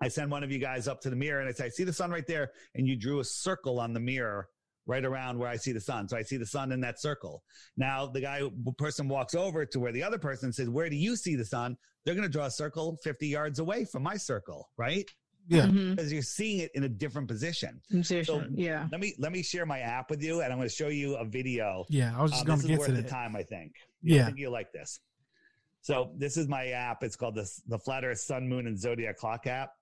I 0.00 0.08
send 0.08 0.30
one 0.30 0.42
of 0.42 0.50
you 0.50 0.58
guys 0.58 0.88
up 0.88 1.00
to 1.02 1.10
the 1.10 1.16
mirror 1.16 1.40
and 1.40 1.48
I 1.48 1.52
say, 1.52 1.66
I 1.66 1.68
see 1.68 1.84
the 1.84 1.92
sun 1.92 2.10
right 2.10 2.26
there. 2.26 2.50
And 2.74 2.86
you 2.86 2.96
drew 2.96 3.20
a 3.20 3.24
circle 3.24 3.80
on 3.80 3.94
the 3.94 4.00
mirror 4.00 4.48
right 4.86 5.04
around 5.04 5.38
where 5.38 5.48
I 5.48 5.56
see 5.56 5.72
the 5.72 5.80
sun. 5.80 6.08
So 6.08 6.16
I 6.16 6.22
see 6.22 6.36
the 6.36 6.46
sun 6.46 6.72
in 6.72 6.80
that 6.82 7.00
circle. 7.00 7.42
Now 7.76 8.06
the 8.06 8.20
guy, 8.20 8.42
person 8.76 9.08
walks 9.08 9.34
over 9.34 9.64
to 9.64 9.80
where 9.80 9.92
the 9.92 10.02
other 10.02 10.18
person 10.18 10.52
says, 10.52 10.68
where 10.68 10.90
do 10.90 10.96
you 10.96 11.16
see 11.16 11.36
the 11.36 11.44
sun? 11.44 11.76
They're 12.04 12.14
going 12.14 12.26
to 12.26 12.32
draw 12.32 12.46
a 12.46 12.50
circle 12.50 12.98
50 13.02 13.26
yards 13.28 13.58
away 13.58 13.86
from 13.86 14.02
my 14.02 14.16
circle, 14.16 14.68
right? 14.76 15.08
Yeah. 15.46 15.66
Mhm. 15.66 15.96
Because 15.96 16.12
you're 16.12 16.22
seeing 16.22 16.60
it 16.60 16.70
in 16.74 16.84
a 16.84 16.88
different 16.88 17.28
position. 17.28 17.80
Position, 17.90 18.24
So 18.24 18.46
yeah. 18.54 18.88
let 18.90 19.00
me, 19.00 19.14
let 19.18 19.30
me 19.32 19.42
share 19.42 19.66
my 19.66 19.80
app 19.80 20.10
with 20.10 20.22
you 20.22 20.40
and 20.40 20.52
I'm 20.52 20.58
going 20.58 20.68
to 20.68 20.74
show 20.74 20.88
you 20.88 21.16
a 21.16 21.24
video. 21.24 21.84
Yeah, 21.88 22.18
I 22.18 22.22
was 22.22 22.30
just 22.30 22.42
Um, 22.42 22.46
going 22.46 22.58
to 22.60 22.64
is 22.64 22.68
get 22.70 22.78
worth 22.78 22.88
to 22.88 22.94
the 22.94 23.02
that. 23.02 23.10
time, 23.10 23.36
I 23.36 23.42
think. 23.42 23.72
I 23.76 23.82
Yeah. 24.02 24.26
think 24.26 24.38
you'll 24.38 24.52
like 24.52 24.72
this. 24.72 25.00
So 25.82 26.12
this 26.16 26.38
is 26.38 26.48
my 26.48 26.68
app. 26.68 27.02
It's 27.02 27.14
called 27.16 27.34
the, 27.34 27.50
the 27.68 27.78
Flat 27.78 28.04
Earth 28.04 28.20
Sun, 28.20 28.48
Moon, 28.48 28.66
and 28.66 28.78
Zodiac 28.78 29.18
Clock 29.18 29.46
app. 29.46 29.72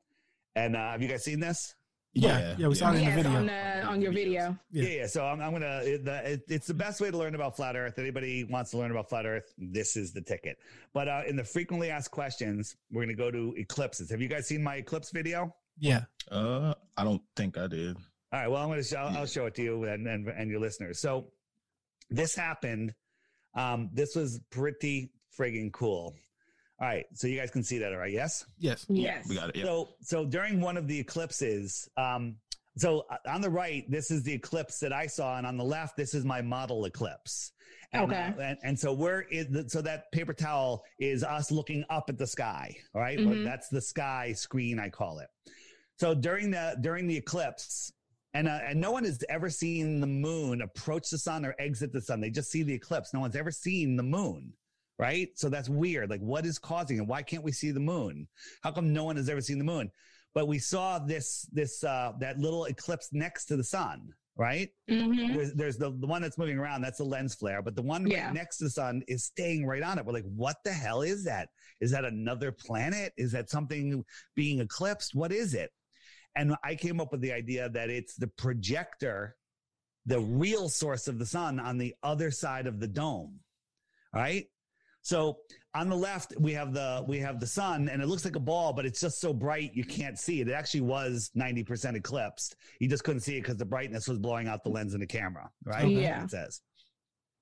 And 0.57 0.75
uh, 0.77 0.91
have 0.91 1.01
you 1.03 1.09
guys 1.09 1.23
seen 1.25 1.39
this? 1.39 1.75
Yeah, 2.15 2.55
yeah, 2.59 2.69
we 2.69 2.75
saw 2.75 2.89
it 2.89 2.91
in 2.91 2.97
the 2.97 3.03
Yes, 3.05 3.17
video. 3.17 3.39
on, 3.39 3.47
the, 3.47 3.83
on 3.85 4.03
your 4.03 4.13
video. 4.13 4.59
Yeah. 4.71 4.83
Yeah, 4.83 4.89
yeah. 5.01 5.07
So 5.07 5.25
I'm, 5.25 5.41
I'm 5.41 5.53
gonna. 5.53 5.81
It, 5.83 6.05
the, 6.05 6.33
it, 6.33 6.43
it's 6.49 6.67
the 6.67 6.75
best 6.75 7.01
way 7.01 7.11
to 7.11 7.17
learn 7.17 7.35
about 7.35 7.57
flat 7.57 7.75
Earth. 7.75 7.99
Anybody 7.99 8.45
wants 8.45 8.71
to 8.73 8.79
learn 8.79 8.91
about 8.91 9.09
flat 9.09 9.25
Earth? 9.25 9.55
This 9.57 9.97
is 9.97 10.13
the 10.13 10.21
ticket. 10.21 10.59
But 10.93 11.09
uh, 11.09 11.23
in 11.27 11.37
the 11.37 11.45
frequently 11.45 11.89
asked 11.91 12.11
questions, 12.11 12.77
we're 12.91 13.03
gonna 13.03 13.15
go 13.15 13.31
to 13.31 13.55
eclipses. 13.57 14.11
Have 14.11 14.21
you 14.21 14.29
guys 14.29 14.47
seen 14.47 14.63
my 14.63 14.77
eclipse 14.77 15.11
video? 15.11 15.55
Yeah. 15.79 16.03
Uh, 16.31 16.75
I 16.99 17.05
don't 17.05 17.23
think 17.35 17.57
I 17.57 17.67
did. 17.67 17.97
All 17.97 18.41
right. 18.41 18.49
Well, 18.49 18.63
I'm 18.63 18.69
gonna. 18.69 18.85
Show, 18.85 18.99
I'll 18.99 19.25
show 19.27 19.47
it 19.47 19.55
to 19.55 19.63
you 19.63 19.85
and, 19.85 20.07
and 20.07 20.29
and 20.29 20.51
your 20.51 20.61
listeners. 20.61 21.01
So 21.01 21.29
this 22.11 22.35
happened. 22.35 22.95
Um, 23.55 23.89
this 23.95 24.15
was 24.17 24.39
pretty 24.51 25.13
friggin' 25.39 25.73
cool. 25.73 26.15
All 26.83 26.89
right. 26.89 27.07
So 27.15 27.29
you 27.29 27.39
guys 27.39 27.51
can 27.53 27.63
see 27.63 27.79
that, 27.79 27.93
all 27.93 27.99
right? 27.99 28.13
Yes. 28.13 28.45
Yes. 28.59 28.85
Yes. 28.89 29.29
We 29.29 29.37
got 29.37 29.51
it. 29.51 29.57
Yeah. 29.57 29.65
So, 29.65 29.91
so 30.01 30.25
during 30.25 30.61
one 30.61 30.77
of 30.77 30.89
the 30.89 30.99
eclipses, 30.99 31.89
um, 31.97 32.37
so 32.77 33.05
uh, 33.09 33.19
on 33.31 33.41
the 33.41 33.51
right, 33.51 33.89
this 33.89 34.11
is 34.11 34.25
the 34.25 34.33
eclipse 34.33 34.81
that 34.81 34.93
I 34.93 35.07
saw, 35.07 35.39
and 35.39 35.47
on 35.47 35.57
the 35.57 35.65
left, 35.65 35.97
this 35.97 36.13
is 36.13 36.25
my 36.25 36.43
model 36.43 36.85
eclipse. 36.87 37.53
And, 37.93 38.05
Okay. 38.11 38.35
uh, 38.37 38.41
and, 38.43 38.59
and 38.65 38.79
so 38.79 38.93
we're 38.93 39.21
in, 39.21 39.69
so 39.69 39.81
that 39.83 40.11
paper 40.11 40.33
towel 40.33 40.83
is 40.99 41.23
us 41.23 41.53
looking 41.53 41.85
up 41.89 42.07
at 42.09 42.19
the 42.19 42.27
sky. 42.27 42.75
All 42.95 43.01
right? 43.01 43.19
Well, 43.19 43.35
Mhm. 43.35 43.45
that's 43.45 43.69
the 43.69 43.81
sky 43.81 44.33
screen, 44.33 44.81
I 44.81 44.89
call 44.89 45.21
it. 45.21 45.29
So 46.01 46.15
during 46.15 46.51
the 46.51 46.77
during 46.81 47.07
the 47.07 47.17
eclipse, 47.17 47.93
and 48.35 48.49
uh, 48.49 48.59
and 48.67 48.81
no 48.81 48.91
one 48.91 49.05
has 49.05 49.23
ever 49.29 49.51
seen 49.51 50.01
the 50.01 50.07
moon 50.09 50.63
approach 50.63 51.11
the 51.11 51.19
sun 51.19 51.45
or 51.45 51.55
exit 51.61 51.93
the 51.93 52.01
sun. 52.01 52.21
They 52.21 52.31
just 52.31 52.51
see 52.51 52.65
the 52.65 52.73
eclipse. 52.75 53.13
No 53.15 53.21
one's 53.21 53.37
ever 53.37 53.53
seen 53.53 53.95
the 53.95 54.03
moon, 54.03 54.53
right? 55.03 55.29
So 55.35 55.49
that's 55.49 55.69
weird. 55.69 56.09
Like, 56.11 56.21
what 56.21 56.47
is 56.47 56.59
causing 56.59 56.99
it? 56.99 57.07
Why 57.07 57.23
can't 57.23 57.43
we 57.45 57.53
see 57.53 57.73
the 57.73 57.81
moon? 57.81 58.29
How 58.63 58.71
come 58.71 58.93
no 58.93 59.05
one 59.05 59.17
has 59.17 59.29
ever 59.29 59.41
seen 59.41 59.59
the 59.59 59.65
moon? 59.65 59.91
But 60.35 60.49
we 60.49 60.59
saw 60.59 60.99
this 60.99 61.47
this 61.53 61.83
uh, 61.85 62.13
that 62.21 62.39
little 62.39 62.65
eclipse 62.67 63.09
next 63.13 63.47
to 63.47 63.57
the 63.57 63.65
sun, 63.65 64.09
right? 64.37 64.71
Mhm. 64.89 65.35
There's, 65.35 65.53
there's 65.55 65.77
the, 65.77 65.91
the 65.91 66.07
one 66.07 66.23
that's 66.23 66.39
moving 66.39 66.59
around. 66.59 66.81
That's 66.83 66.99
the 66.99 67.05
lens 67.05 67.35
flare. 67.35 67.61
But 67.63 67.75
the 67.77 67.83
one 67.83 68.07
Yeah. 68.07 68.27
right 68.27 68.35
next 68.35 68.59
to 68.59 68.65
the 68.65 68.71
sun 68.71 69.03
is 69.09 69.25
staying 69.25 69.67
right 69.67 69.83
on 69.83 69.99
it. 69.99 70.07
We're 70.07 70.15
like, 70.15 70.33
what 70.35 70.57
the 70.65 70.73
hell 70.73 71.03
is 71.03 71.25
that? 71.25 71.49
Is 71.81 71.91
that 71.91 72.05
another 72.05 72.51
planet? 72.53 73.13
Is 73.19 73.33
that 73.33 73.51
something 73.51 74.05
being 74.35 74.61
eclipsed? 74.61 75.15
What 75.15 75.33
is 75.33 75.53
it? 75.53 75.71
And 76.35 76.55
I 76.65 76.77
came 76.77 76.99
up 76.99 77.13
with 77.13 77.21
the 77.21 77.33
idea 77.33 77.69
that 77.69 77.91
it's 77.91 78.15
the 78.17 78.29
projector, 78.29 79.37
the 80.07 80.21
real 80.21 80.71
source 80.71 81.09
of 81.09 81.19
the 81.19 81.27
sun 81.27 81.61
on 81.61 81.77
the 81.77 81.95
other 82.03 82.31
side 82.31 82.67
of 82.67 82.81
the 82.81 82.89
dome. 82.89 83.41
All 84.15 84.21
right. 84.23 84.47
So 85.03 85.39
on 85.75 85.89
the 85.89 85.97
left, 85.97 86.35
we 86.39 86.53
have 86.53 86.73
the 86.73 87.05
we 87.09 87.19
have 87.19 87.41
the 87.41 87.47
sun, 87.47 87.89
and 87.89 88.01
it 88.03 88.07
looks 88.07 88.25
like 88.25 88.37
a 88.37 88.41
ball, 88.41 88.73
but 88.73 88.87
it's 88.87 89.01
just 89.01 89.21
so 89.21 89.33
bright 89.33 89.73
you 89.75 89.85
can't 89.85 90.19
see 90.19 90.41
it. 90.41 90.49
It 90.49 90.53
actually 90.53 90.83
was 90.83 91.31
90% 91.37 91.97
eclipsed. 91.97 92.57
You 92.79 92.89
just 92.89 93.03
couldn't 93.05 93.21
see 93.21 93.37
it 93.37 93.41
because 93.43 93.57
the 93.57 93.65
brightness 93.65 94.07
was 94.07 94.19
blowing 94.19 94.49
out 94.49 94.63
the 94.63 94.71
lens 94.71 94.95
in 94.95 95.01
the 95.01 95.07
camera, 95.07 95.51
right? 95.65 95.85
Okay. 95.85 95.95
That's 95.95 95.97
what 95.97 96.03
Yeah. 96.03 96.25
It 96.25 96.31
says. 96.31 96.61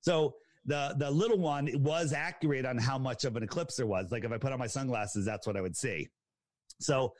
So 0.01 0.37
the 0.65 0.95
the 0.99 1.11
little 1.11 1.39
one 1.39 1.69
it 1.69 1.81
was 1.81 2.12
accurate 2.12 2.65
on 2.66 2.78
how 2.78 2.99
much 2.99 3.24
of 3.24 3.37
an 3.37 3.43
eclipse 3.43 3.77
there 3.77 3.87
was. 3.87 4.11
Like 4.11 4.24
if 4.24 4.32
I 4.32 4.39
put 4.39 4.53
on 4.53 4.59
my 4.59 4.66
sunglasses, 4.66 5.24
that's 5.27 5.47
what 5.47 5.57
I 5.57 5.61
would 5.61 5.77
see. 5.77 6.09
So 6.81 7.12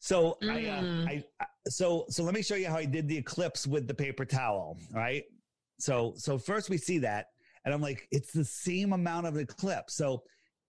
so 0.00 0.38
I, 0.42 0.46
uh, 0.46 0.82
Mm. 0.82 1.08
I 1.08 1.24
I 1.40 1.46
so 1.68 2.06
so 2.08 2.24
let 2.24 2.34
me 2.34 2.42
show 2.42 2.54
you 2.54 2.68
how 2.68 2.76
I 2.76 2.84
did 2.86 3.06
the 3.06 3.16
eclipse 3.18 3.66
with 3.66 3.86
the 3.86 3.94
paper 3.94 4.24
towel. 4.24 4.78
All 4.94 5.00
right. 5.00 5.24
So 5.78 6.14
so 6.16 6.38
first 6.38 6.70
we 6.70 6.78
see 6.78 6.98
that, 6.98 7.26
and 7.64 7.74
I'm 7.74 7.80
like, 7.80 8.08
it's 8.10 8.32
the 8.32 8.44
same 8.44 8.92
amount 8.92 9.26
of 9.26 9.36
eclipse. 9.36 9.94
So 9.94 10.22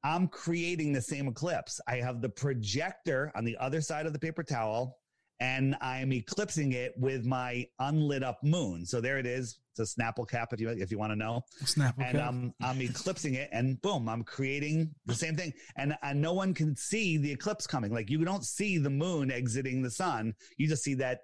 I'm 0.03 0.27
creating 0.27 0.93
the 0.93 1.01
same 1.01 1.27
eclipse. 1.27 1.79
I 1.87 1.97
have 1.97 2.21
the 2.21 2.29
projector 2.29 3.31
on 3.35 3.45
the 3.45 3.57
other 3.57 3.81
side 3.81 4.05
of 4.05 4.13
the 4.13 4.19
paper 4.19 4.43
towel, 4.43 4.97
and 5.39 5.75
I'm 5.81 6.11
eclipsing 6.13 6.73
it 6.73 6.93
with 6.97 7.25
my 7.25 7.65
unlit 7.79 8.23
up 8.23 8.39
moon. 8.43 8.85
So 8.85 9.01
there 9.01 9.17
it 9.17 9.25
is. 9.25 9.59
It's 9.75 9.95
a 9.97 10.01
Snapple 10.01 10.27
cap 10.27 10.51
if 10.53 10.59
you 10.59 10.69
if 10.69 10.91
you 10.91 10.97
want 10.99 11.11
to 11.13 11.15
know 11.15 11.43
Snap. 11.63 11.95
and 11.97 12.17
Okay. 12.17 12.25
um, 12.25 12.53
I'm 12.61 12.81
eclipsing 12.81 13.35
it, 13.35 13.49
and 13.53 13.81
boom, 13.81 14.09
I'm 14.09 14.23
creating 14.23 14.93
the 15.05 15.15
same 15.15 15.35
thing, 15.35 15.53
and 15.77 15.95
and 16.03 16.21
no 16.21 16.33
one 16.33 16.53
can 16.53 16.75
see 16.75 17.17
the 17.17 17.31
eclipse 17.31 17.65
coming. 17.67 17.93
Like 17.93 18.09
you 18.09 18.23
don't 18.25 18.43
see 18.43 18.77
the 18.77 18.89
moon 18.89 19.31
exiting 19.31 19.81
the 19.81 19.91
sun, 19.91 20.33
you 20.57 20.67
just 20.67 20.83
see 20.83 20.95
that 20.95 21.21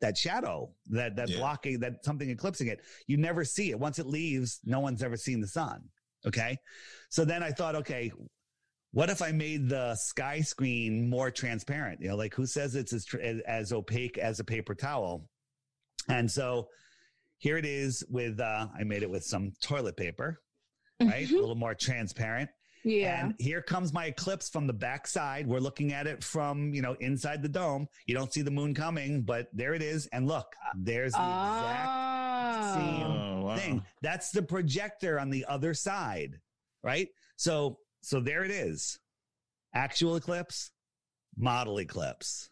that 0.00 0.16
shadow, 0.16 0.74
that 0.86 1.16
that 1.16 1.28
Yeah. 1.28 1.38
blocking, 1.38 1.80
that 1.80 2.04
something 2.04 2.30
eclipsing 2.30 2.68
it. 2.68 2.80
You 3.06 3.16
never 3.16 3.44
see 3.44 3.70
it. 3.70 3.78
Once 3.78 3.98
it 3.98 4.06
leaves, 4.06 4.60
no 4.64 4.80
one's 4.80 5.02
ever 5.02 5.16
seen 5.16 5.40
the 5.40 5.48
sun. 5.48 5.82
Okay, 6.26 6.58
so 7.08 7.24
then 7.24 7.42
I 7.42 7.50
thought, 7.50 7.74
okay. 7.76 8.12
What 8.92 9.08
if 9.08 9.22
I 9.22 9.30
made 9.30 9.68
the 9.68 9.94
sky 9.94 10.40
screen 10.40 11.08
more 11.08 11.30
transparent? 11.30 12.00
You 12.00 12.08
know, 12.08 12.16
like 12.16 12.34
who 12.34 12.44
says 12.44 12.74
it's 12.74 12.92
as, 12.92 13.06
as, 13.22 13.40
as 13.46 13.72
opaque 13.72 14.18
as 14.18 14.40
a 14.40 14.44
paper 14.44 14.74
towel? 14.74 15.28
And 16.08 16.28
so 16.28 16.66
here 17.38 17.56
it 17.56 17.64
is 17.64 18.04
with, 18.10 18.40
uh, 18.40 18.66
I 18.76 18.82
made 18.82 19.04
it 19.04 19.10
with 19.10 19.22
some 19.22 19.52
toilet 19.62 19.96
paper, 19.96 20.42
right? 21.00 21.30
A 21.30 21.40
little 21.40 21.54
more 21.54 21.72
transparent. 21.72 22.50
Yeah. 22.84 23.24
And 23.26 23.34
here 23.38 23.60
comes 23.62 23.92
my 23.92 24.06
eclipse 24.06 24.48
from 24.48 24.66
the 24.66 24.72
backside. 24.72 25.46
We're 25.46 25.58
looking 25.60 25.92
at 25.92 26.06
it 26.06 26.24
from, 26.24 26.72
you 26.72 26.80
know, 26.82 26.94
inside 27.00 27.42
the 27.42 27.48
dome. 27.48 27.86
You 28.06 28.14
don't 28.14 28.32
see 28.32 28.42
the 28.42 28.50
moon 28.50 28.74
coming, 28.74 29.22
but 29.22 29.48
there 29.52 29.74
it 29.74 29.82
is. 29.82 30.06
And 30.12 30.26
look, 30.26 30.46
there's 30.76 31.12
the 31.12 31.18
exact 31.18 31.88
Ah. 31.88 32.74
same 32.74 33.06
Oh, 33.06 33.44
wow. 33.46 33.56
thing. 33.56 33.82
That's 34.02 34.30
the 34.30 34.42
projector 34.42 35.18
on 35.20 35.30
the 35.30 35.44
other 35.46 35.74
side, 35.74 36.40
right? 36.82 37.08
So, 37.36 37.78
so 38.02 38.20
there 38.20 38.44
it 38.44 38.50
is. 38.50 38.98
Actual 39.74 40.16
eclipse, 40.16 40.70
model 41.36 41.78
eclipse, 41.78 42.50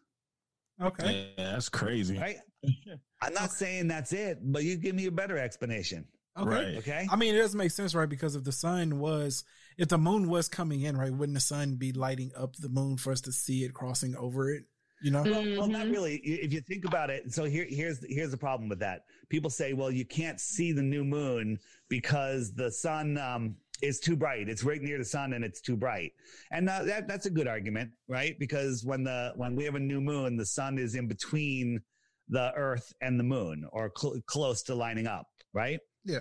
okay. 0.81 1.33
Yeah, 1.39 1.53
that's 1.53 1.69
crazy. 1.69 2.19
right? 2.19 2.37
I'm 3.23 3.35
not 3.35 3.51
saying 3.51 3.89
that's 3.89 4.13
it, 4.13 4.39
but 4.43 4.63
you 4.63 4.77
give 4.77 4.95
me 4.95 5.07
a 5.07 5.11
better 5.11 5.37
explanation. 5.39 6.07
Okay. 6.39 6.51
Right. 6.51 6.77
Okay. 6.79 7.07
I 7.11 7.17
mean, 7.17 7.35
it 7.35 7.39
doesn't 7.39 7.59
make 7.59 7.71
sense, 7.73 7.95
right? 7.95 8.09
Because 8.09 8.37
if 8.37 8.45
the 8.45 8.53
sun 8.53 8.99
was, 8.99 9.45
if 9.77 9.89
the 9.89 9.99
moon 9.99 10.29
was 10.29 10.49
coming 10.49 10.83
in, 10.83 10.97
right, 10.97 11.13
wouldn't 11.13 11.35
the 11.37 11.41
sun 11.41 11.75
be 11.77 11.93
lighting 11.93 12.31
up 12.37 12.57
the 12.57 12.69
moon 12.69 12.97
for 12.97 13.13
us 13.13 13.21
to 13.23 13.33
see 13.33 13.65
it 13.65 13.75
crossing 13.75 14.15
over 14.17 14.51
it? 14.53 14.65
You 15.01 15.13
know? 15.13 15.23
Well, 15.23 15.45
well, 15.57 15.67
not 15.69 15.87
Mhm. 15.87 15.93
really. 15.93 16.17
If 16.17 16.53
you 16.53 16.61
think 16.61 16.85
about 16.85 17.09
it, 17.11 17.33
so 17.33 17.45
here, 17.45 17.67
here's 17.69 18.05
here's 18.09 18.33
the 18.33 18.37
problem 18.37 18.69
with 18.69 18.81
that. 18.81 19.03
People 19.29 19.49
say, 19.51 19.73
well, 19.73 19.91
you 19.93 20.05
can't 20.05 20.41
see 20.41 20.73
the 20.73 20.83
new 20.83 21.05
moon 21.05 21.59
because 21.89 22.53
the 22.53 22.71
sun 22.71 23.17
um, 23.19 23.57
is 23.81 24.01
too 24.01 24.17
bright. 24.17 24.49
It's 24.49 24.65
right 24.65 24.83
near 24.83 24.99
the 24.99 25.05
sun, 25.05 25.35
and 25.35 25.45
it's 25.45 25.61
too 25.61 25.77
bright. 25.77 26.13
And 26.51 26.69
uh, 26.69 26.83
that 26.85 27.07
that's 27.07 27.27
a 27.27 27.31
good 27.31 27.47
argument, 27.47 27.93
right? 28.09 28.37
Because 28.41 28.85
when 28.85 29.05
the 29.05 29.33
when 29.37 29.55
we 29.55 29.63
have 29.65 29.77
a 29.77 29.81
new 29.81 30.01
moon, 30.01 30.37
the 30.37 30.47
sun 30.47 30.79
is 30.79 30.97
in 30.97 31.07
between 31.07 31.81
the 32.29 32.53
Earth 32.57 32.93
and 33.01 33.21
the 33.21 33.25
moon, 33.25 33.67
or 33.73 33.93
cl- 33.97 34.21
close 34.27 34.63
to 34.65 34.75
lining 34.75 35.07
up, 35.07 35.27
right? 35.53 35.79
Yeah. 36.09 36.21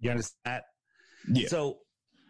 You 0.00 0.10
understand 0.10 0.38
that? 0.44 0.64
Yeah. 1.28 1.48
So 1.48 1.78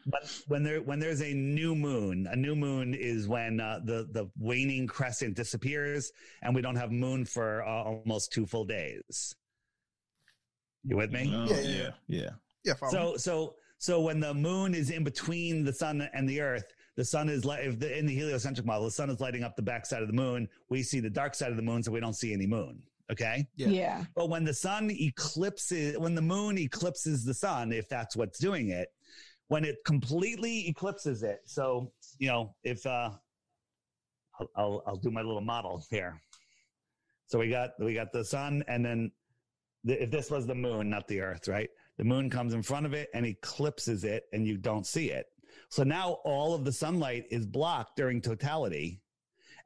when, 0.04 0.22
when 0.48 0.62
there 0.62 0.82
when 0.82 0.98
there's 0.98 1.22
a 1.22 1.32
new 1.32 1.74
moon, 1.74 2.26
a 2.30 2.36
new 2.36 2.54
moon 2.54 2.92
is 2.94 3.28
when 3.28 3.60
uh, 3.60 3.80
the 3.84 4.08
the 4.12 4.30
waning 4.38 4.86
crescent 4.86 5.36
disappears 5.36 6.12
and 6.42 6.54
we 6.54 6.60
don't 6.60 6.76
have 6.76 6.90
moon 6.90 7.24
for 7.24 7.62
uh, 7.62 7.84
almost 7.84 8.32
two 8.32 8.44
full 8.44 8.64
days. 8.64 9.34
You 10.84 10.96
with 10.96 11.12
me? 11.12 11.32
Oh, 11.34 11.46
Yeah, 11.46 11.60
yeah, 11.60 11.68
yeah, 11.70 11.90
yeah, 12.08 12.30
Yeah. 12.64 12.74
So 12.90 13.16
so 13.16 13.54
so 13.78 14.00
when 14.00 14.20
the 14.20 14.34
moon 14.34 14.74
is 14.74 14.90
in 14.90 15.04
between 15.04 15.64
the 15.64 15.72
sun 15.72 16.08
and 16.12 16.28
the 16.28 16.40
earth, 16.40 16.64
the 16.96 17.04
sun 17.04 17.28
is 17.28 17.44
li- 17.44 17.60
if 17.62 17.78
the, 17.78 17.96
in 17.96 18.06
the 18.06 18.14
heliocentric 18.14 18.66
model, 18.66 18.84
the 18.84 18.90
sun 18.90 19.08
is 19.08 19.20
lighting 19.20 19.44
up 19.44 19.56
the 19.56 19.62
backside 19.62 20.02
of 20.02 20.08
the 20.08 20.14
moon. 20.14 20.48
We 20.68 20.82
see 20.82 21.00
the 21.00 21.10
dark 21.10 21.34
side 21.34 21.50
of 21.50 21.56
the 21.56 21.62
moon, 21.62 21.82
so 21.82 21.92
we 21.92 22.00
don't 22.00 22.16
see 22.16 22.32
any 22.32 22.46
moon. 22.46 22.82
Okay. 23.10 23.46
Yeah. 23.56 23.68
Yeah. 23.68 24.04
But 24.14 24.28
when 24.30 24.44
the 24.44 24.54
sun 24.54 24.90
eclipses, 24.90 25.98
when 25.98 26.14
the 26.14 26.22
moon 26.22 26.58
eclipses 26.58 27.24
the 27.24 27.34
sun, 27.34 27.72
if 27.72 27.88
that's 27.88 28.16
what's 28.16 28.38
doing 28.38 28.70
it, 28.70 28.88
when 29.48 29.64
it 29.64 29.76
completely 29.84 30.68
eclipses 30.68 31.22
it, 31.22 31.40
so 31.44 31.92
you 32.18 32.28
know, 32.28 32.54
if 32.64 32.86
uh, 32.86 33.10
I'll, 34.40 34.50
I'll 34.56 34.82
I'll 34.86 34.96
do 34.96 35.10
my 35.10 35.22
little 35.22 35.42
model 35.42 35.84
here. 35.90 36.20
So 37.26 37.38
we 37.38 37.50
got 37.50 37.70
we 37.78 37.94
got 37.94 38.12
the 38.12 38.24
sun, 38.24 38.64
and 38.68 38.84
then 38.84 39.10
the, 39.84 40.02
if 40.02 40.10
this 40.10 40.30
was 40.30 40.46
the 40.46 40.54
moon, 40.54 40.88
not 40.88 41.08
the 41.08 41.20
Earth, 41.20 41.48
right? 41.48 41.68
The 41.98 42.04
moon 42.04 42.30
comes 42.30 42.54
in 42.54 42.62
front 42.62 42.86
of 42.86 42.94
it 42.94 43.10
and 43.14 43.26
eclipses 43.26 44.04
it, 44.04 44.24
and 44.32 44.46
you 44.46 44.56
don't 44.56 44.86
see 44.86 45.10
it. 45.10 45.26
So 45.68 45.82
now 45.82 46.18
all 46.24 46.54
of 46.54 46.64
the 46.64 46.72
sunlight 46.72 47.24
is 47.30 47.46
blocked 47.46 47.96
during 47.96 48.20
totality, 48.20 49.02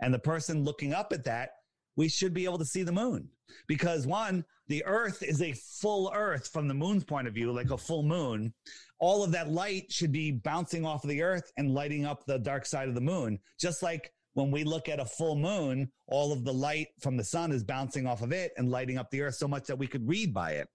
and 0.01 0.13
the 0.13 0.19
person 0.19 0.65
looking 0.65 0.93
up 0.93 1.13
at 1.13 1.25
that, 1.25 1.51
we 1.97 2.09
should 2.09 2.35
be 2.35 2.45
able 2.45 2.59
to 2.59 2.65
see 2.65 2.83
the 2.83 2.93
moon 2.93 3.29
because 3.67 4.07
one, 4.07 4.45
the 4.69 4.85
Earth 4.85 5.23
is 5.23 5.43
a 5.43 5.53
full 5.53 6.11
Earth 6.15 6.49
from 6.49 6.69
the 6.69 6.75
moon's 6.75 7.05
point 7.05 7.29
of 7.29 7.35
view, 7.35 7.53
like 7.53 7.71
a 7.71 7.79
full 7.79 8.03
moon. 8.03 8.53
All 8.99 9.23
of 9.23 9.33
that 9.33 9.51
light 9.51 9.91
should 9.91 10.13
be 10.13 10.33
bouncing 10.33 10.85
off 10.85 11.05
of 11.05 11.11
the 11.11 11.23
Earth 11.23 11.51
and 11.57 11.75
lighting 11.75 12.05
up 12.05 12.25
the 12.25 12.39
dark 12.39 12.67
side 12.67 12.89
of 12.89 12.95
the 12.95 13.01
moon, 13.01 13.39
just 13.59 13.83
like 13.83 14.13
when 14.37 14.51
we 14.51 14.65
look 14.65 14.89
at 14.91 15.01
a 15.01 15.05
full 15.05 15.35
moon, 15.35 15.91
all 16.09 16.31
of 16.31 16.45
the 16.45 16.53
light 16.53 16.89
from 17.01 17.17
the 17.17 17.25
sun 17.25 17.53
is 17.53 17.65
bouncing 17.65 18.07
off 18.07 18.21
of 18.21 18.33
it 18.33 18.53
and 18.59 18.71
lighting 18.71 18.99
up 18.99 19.11
the 19.11 19.23
earth 19.23 19.37
so 19.37 19.49
much 19.49 19.65
that 19.65 19.79
we 19.79 19.87
could 19.87 20.07
read 20.07 20.35
by 20.35 20.53
it. 20.53 20.69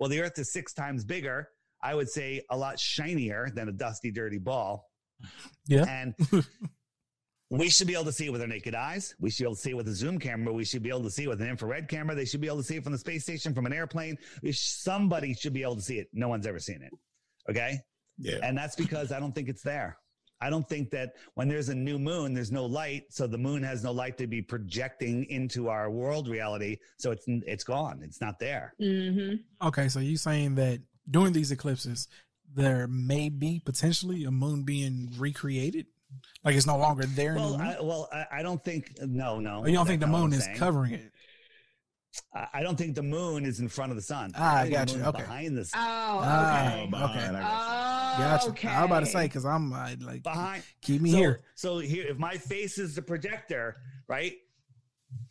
Well, 0.00 0.08
the 0.08 0.20
earth 0.20 0.36
is 0.36 0.52
six 0.52 0.72
times 0.72 1.04
bigger. 1.04 1.48
I 1.80 1.94
would 1.94 2.08
say 2.08 2.42
a 2.50 2.56
lot 2.56 2.80
shinier 2.80 3.50
than 3.54 3.68
a 3.68 3.72
dusty, 3.72 4.10
dirty 4.10 4.38
ball. 4.38 4.90
Yeah. 5.68 5.84
And 5.84 6.14
we 7.50 7.68
should 7.70 7.86
be 7.86 7.94
able 7.94 8.04
to 8.04 8.12
see 8.12 8.26
it 8.26 8.32
with 8.32 8.42
our 8.42 8.46
naked 8.46 8.74
eyes. 8.74 9.14
We 9.18 9.30
should 9.30 9.44
be 9.44 9.46
able 9.46 9.54
to 9.56 9.60
see 9.60 9.70
it 9.70 9.76
with 9.76 9.88
a 9.88 9.94
zoom 9.94 10.18
camera. 10.18 10.52
We 10.52 10.64
should 10.64 10.82
be 10.82 10.90
able 10.90 11.04
to 11.04 11.10
see 11.10 11.24
it 11.24 11.28
with 11.28 11.40
an 11.40 11.48
infrared 11.48 11.88
camera. 11.88 12.14
They 12.14 12.26
should 12.26 12.40
be 12.40 12.46
able 12.46 12.58
to 12.58 12.62
see 12.62 12.76
it 12.76 12.84
from 12.84 12.92
the 12.92 12.98
space 12.98 13.22
station, 13.22 13.54
from 13.54 13.66
an 13.66 13.72
airplane. 13.72 14.18
Somebody 14.52 15.34
should 15.34 15.54
be 15.54 15.62
able 15.62 15.76
to 15.76 15.82
see 15.82 15.98
it. 15.98 16.08
No 16.12 16.28
one's 16.28 16.46
ever 16.46 16.58
seen 16.58 16.82
it. 16.82 16.92
Okay. 17.48 17.78
Yeah. 18.18 18.38
And 18.42 18.56
that's 18.56 18.76
because 18.76 19.12
I 19.12 19.20
don't 19.20 19.34
think 19.34 19.48
it's 19.48 19.62
there. 19.62 19.96
I 20.40 20.50
don't 20.50 20.68
think 20.68 20.90
that 20.90 21.14
when 21.34 21.48
there's 21.48 21.68
a 21.68 21.74
new 21.74 21.98
moon, 21.98 22.32
there's 22.32 22.52
no 22.52 22.64
light, 22.64 23.04
so 23.10 23.26
the 23.26 23.38
moon 23.38 23.62
has 23.64 23.82
no 23.82 23.90
light 23.90 24.18
to 24.18 24.26
be 24.28 24.40
projecting 24.40 25.24
into 25.30 25.68
our 25.68 25.90
world 25.90 26.28
reality. 26.28 26.76
So 26.98 27.10
it's 27.10 27.24
it's 27.26 27.64
gone. 27.64 28.02
It's 28.04 28.20
not 28.20 28.38
there. 28.38 28.74
Mm-hmm. 28.80 29.66
Okay, 29.66 29.88
so 29.88 29.98
you're 29.98 30.16
saying 30.16 30.54
that 30.56 30.80
during 31.10 31.32
these 31.32 31.50
eclipses, 31.50 32.06
there 32.54 32.86
may 32.86 33.30
be 33.30 33.60
potentially 33.64 34.24
a 34.24 34.30
moon 34.30 34.62
being 34.62 35.10
recreated, 35.18 35.86
like 36.44 36.54
it's 36.56 36.66
no 36.66 36.76
longer 36.78 37.04
there. 37.06 37.34
Well, 37.34 37.54
in 37.54 37.58
the 37.58 37.64
moon? 37.64 37.76
I, 37.78 37.82
well, 37.82 38.08
I, 38.12 38.26
I 38.38 38.42
don't 38.42 38.62
think. 38.64 38.92
No, 39.00 39.40
no. 39.40 39.60
or 39.60 39.68
you 39.68 39.74
don't 39.74 39.86
think 39.86 40.00
the 40.00 40.06
that's 40.06 40.12
not 40.12 40.20
what 40.22 40.30
moon 40.30 40.38
is 40.38 40.44
saying. 40.44 40.56
covering 40.56 40.92
it? 40.94 41.12
I 42.34 42.46
I 42.54 42.62
don't 42.62 42.76
think 42.76 42.94
the 42.94 43.02
moon 43.02 43.44
is 43.44 43.60
in 43.60 43.68
front 43.68 43.90
of 43.92 43.96
the 43.96 44.02
sun. 44.02 44.32
Ah, 44.34 44.58
I 44.58 44.62
think 44.62 44.74
got 44.74 44.92
you. 44.94 45.02
Okay. 45.02 45.20
Behind 45.20 45.56
the 45.56 45.64
sun. 45.64 45.80
Oh, 45.80 46.20
Ah, 46.22 46.72
okay. 46.74 46.86
behind, 46.90 47.10
okay. 47.16 47.26
I 47.26 47.40
got 47.40 48.14
Oh, 48.14 48.18
Gotcha. 48.18 48.48
okay. 48.50 48.68
I 48.68 48.80
was 48.82 48.86
about 48.86 49.00
to 49.00 49.06
say 49.06 49.24
because 49.26 49.44
I'm 49.44 49.72
uh, 49.72 49.90
like 50.00 50.22
Behind. 50.24 50.62
keep 50.82 51.00
me 51.00 51.10
so, 51.12 51.16
here. 51.16 51.40
So 51.54 51.78
here, 51.78 52.06
if 52.08 52.18
my 52.18 52.36
face 52.36 52.78
is 52.78 52.94
the 52.96 53.02
projector, 53.02 53.76
right? 54.08 54.32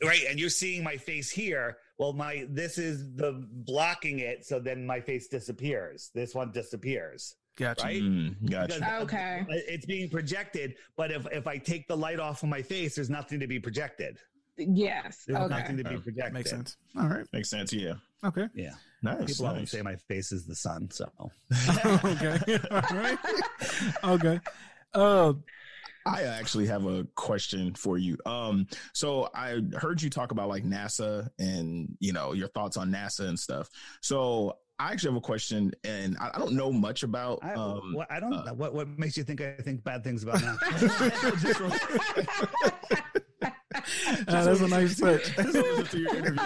Right, 0.03 0.21
and 0.29 0.39
you're 0.39 0.49
seeing 0.49 0.83
my 0.83 0.97
face 0.97 1.29
here. 1.29 1.77
Well, 1.99 2.13
my 2.13 2.45
this 2.49 2.77
is 2.77 3.13
the 3.15 3.45
blocking 3.51 4.19
it, 4.19 4.45
so 4.45 4.59
then 4.59 4.85
my 4.85 5.01
face 5.01 5.27
disappears. 5.27 6.09
This 6.15 6.33
one 6.33 6.51
disappears, 6.51 7.35
Gotcha. 7.57 7.83
right? 7.85 8.01
Mm, 8.01 8.49
gotcha. 8.49 8.99
Okay. 9.01 9.45
It's 9.49 9.85
being 9.85 10.09
projected, 10.09 10.75
but 10.95 11.11
if 11.11 11.25
if 11.31 11.47
I 11.47 11.57
take 11.57 11.87
the 11.87 11.97
light 11.97 12.19
off 12.19 12.43
of 12.43 12.49
my 12.49 12.61
face, 12.61 12.95
there's 12.95 13.09
nothing 13.09 13.39
to 13.39 13.47
be 13.47 13.59
projected. 13.59 14.17
Yes. 14.57 15.23
There's 15.27 15.39
Okay. 15.39 15.59
nothing 15.59 15.77
to 15.77 15.83
be 15.83 15.97
projected. 15.97 16.33
Makes 16.33 16.49
sense. 16.51 16.77
All 16.97 17.07
right. 17.07 17.25
Makes 17.33 17.49
sense. 17.49 17.73
Yeah. 17.73 17.93
Okay. 18.23 18.47
Yeah. 18.55 18.73
Nice. 19.03 19.25
People 19.25 19.45
often 19.47 19.59
nice. 19.61 19.71
say 19.71 19.81
my 19.81 19.95
face 20.07 20.31
is 20.31 20.45
the 20.45 20.55
sun, 20.55 20.89
so 20.91 21.11
okay. 22.03 22.59
All 22.71 22.81
right. 22.97 23.17
Okay. 24.03 24.39
Uh, 24.93 25.33
I 26.05 26.23
actually 26.23 26.65
have 26.67 26.85
a 26.85 27.05
question 27.15 27.73
for 27.75 27.97
you. 27.97 28.17
Um, 28.25 28.65
so 28.93 29.29
I 29.35 29.61
heard 29.75 30.01
you 30.01 30.09
talk 30.09 30.31
about 30.31 30.47
like 30.49 30.63
NASA 30.63 31.27
and 31.37 31.95
you 31.99 32.13
know 32.13 32.33
your 32.33 32.47
thoughts 32.47 32.77
on 32.77 32.89
NASA 32.91 33.27
and 33.27 33.37
stuff. 33.37 33.69
So 34.01 34.57
I 34.79 34.91
actually 34.91 35.11
have 35.11 35.17
a 35.17 35.21
question, 35.21 35.71
and 35.83 36.15
I, 36.19 36.31
I 36.35 36.37
don't 36.37 36.53
know 36.53 36.71
much 36.71 37.01
about. 37.03 37.39
I, 37.41 37.53
um, 37.53 37.93
what, 37.93 38.11
I 38.11 38.19
don't. 38.19 38.33
uh, 38.33 38.53
what 38.53 38.73
what 38.73 38.87
makes 38.99 39.17
you 39.17 39.23
think 39.23 39.41
I 39.41 39.55
think 39.55 39.83
bad 39.83 40.03
things 40.03 40.21
about 40.23 40.41
now? 40.41 40.55
just 40.79 41.57
from- 41.57 41.71
uh, 43.41 43.51
that's 44.27 44.61
a 44.61 44.67
nice 44.67 44.99
touch. 44.99 45.35
just 45.35 45.53
listen 45.53 45.85
to 45.85 45.99
your 45.99 46.15
interview. 46.15 46.43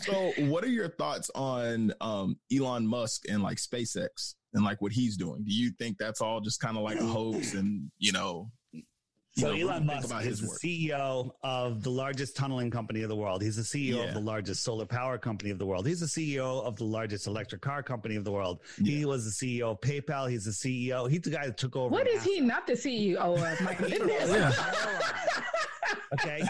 so, 0.00 0.32
what 0.46 0.62
are 0.64 0.68
your 0.68 0.88
thoughts 0.88 1.30
on 1.34 1.92
um, 2.00 2.36
Elon 2.56 2.86
Musk 2.86 3.24
and 3.28 3.42
like 3.42 3.58
SpaceX 3.58 4.34
and 4.54 4.64
like 4.64 4.80
what 4.80 4.92
he's 4.92 5.16
doing? 5.16 5.42
Do 5.44 5.52
you 5.52 5.72
think 5.78 5.98
that's 5.98 6.20
all 6.20 6.40
just 6.40 6.60
kind 6.60 6.76
of 6.76 6.84
like 6.84 7.00
a 7.00 7.06
hoax? 7.06 7.54
And 7.54 7.90
you 7.98 8.12
know, 8.12 8.50
you 8.52 8.57
So 9.40 9.46
know, 9.46 9.52
what 9.52 9.54
do 9.54 9.60
you 9.60 9.68
Elon 9.70 9.86
Musk 9.86 10.06
about 10.06 10.22
is 10.24 10.40
his 10.40 10.40
the 10.40 10.48
work? 10.48 10.60
CEO 10.60 11.30
of 11.42 11.82
the 11.82 11.90
largest 11.90 12.36
tunneling 12.36 12.70
company 12.70 13.02
of 13.02 13.08
the 13.08 13.16
world. 13.16 13.42
He's 13.42 13.56
the 13.56 13.62
CEO 13.62 13.96
Yeah. 13.98 14.04
of 14.08 14.14
the 14.14 14.20
largest 14.20 14.62
solar 14.62 14.86
power 14.86 15.18
company 15.18 15.50
of 15.50 15.58
the 15.58 15.66
world. 15.66 15.86
He's 15.86 16.00
the 16.00 16.06
CEO 16.06 16.62
of 16.64 16.76
the 16.76 16.84
largest 16.84 17.26
electric 17.26 17.60
car 17.60 17.82
company 17.82 18.16
of 18.16 18.24
the 18.24 18.32
world. 18.32 18.60
He 18.82 19.04
was 19.04 19.24
the 19.24 19.30
CEO 19.46 19.70
of 19.72 19.80
PayPal. 19.80 20.28
He's 20.30 20.44
the 20.44 20.50
CEO. 20.50 21.08
He's 21.10 21.22
the 21.22 21.30
guy 21.30 21.46
that 21.46 21.56
took 21.56 21.76
over. 21.76 21.88
What 21.90 22.08
is 22.08 22.22
NASA. 22.22 22.24
he 22.24 22.40
not 22.40 22.66
the 22.66 22.72
CEO 22.74 23.16
of? 23.16 23.60
My 23.62 23.74
goodness. 23.74 24.56
Okay 26.14 26.42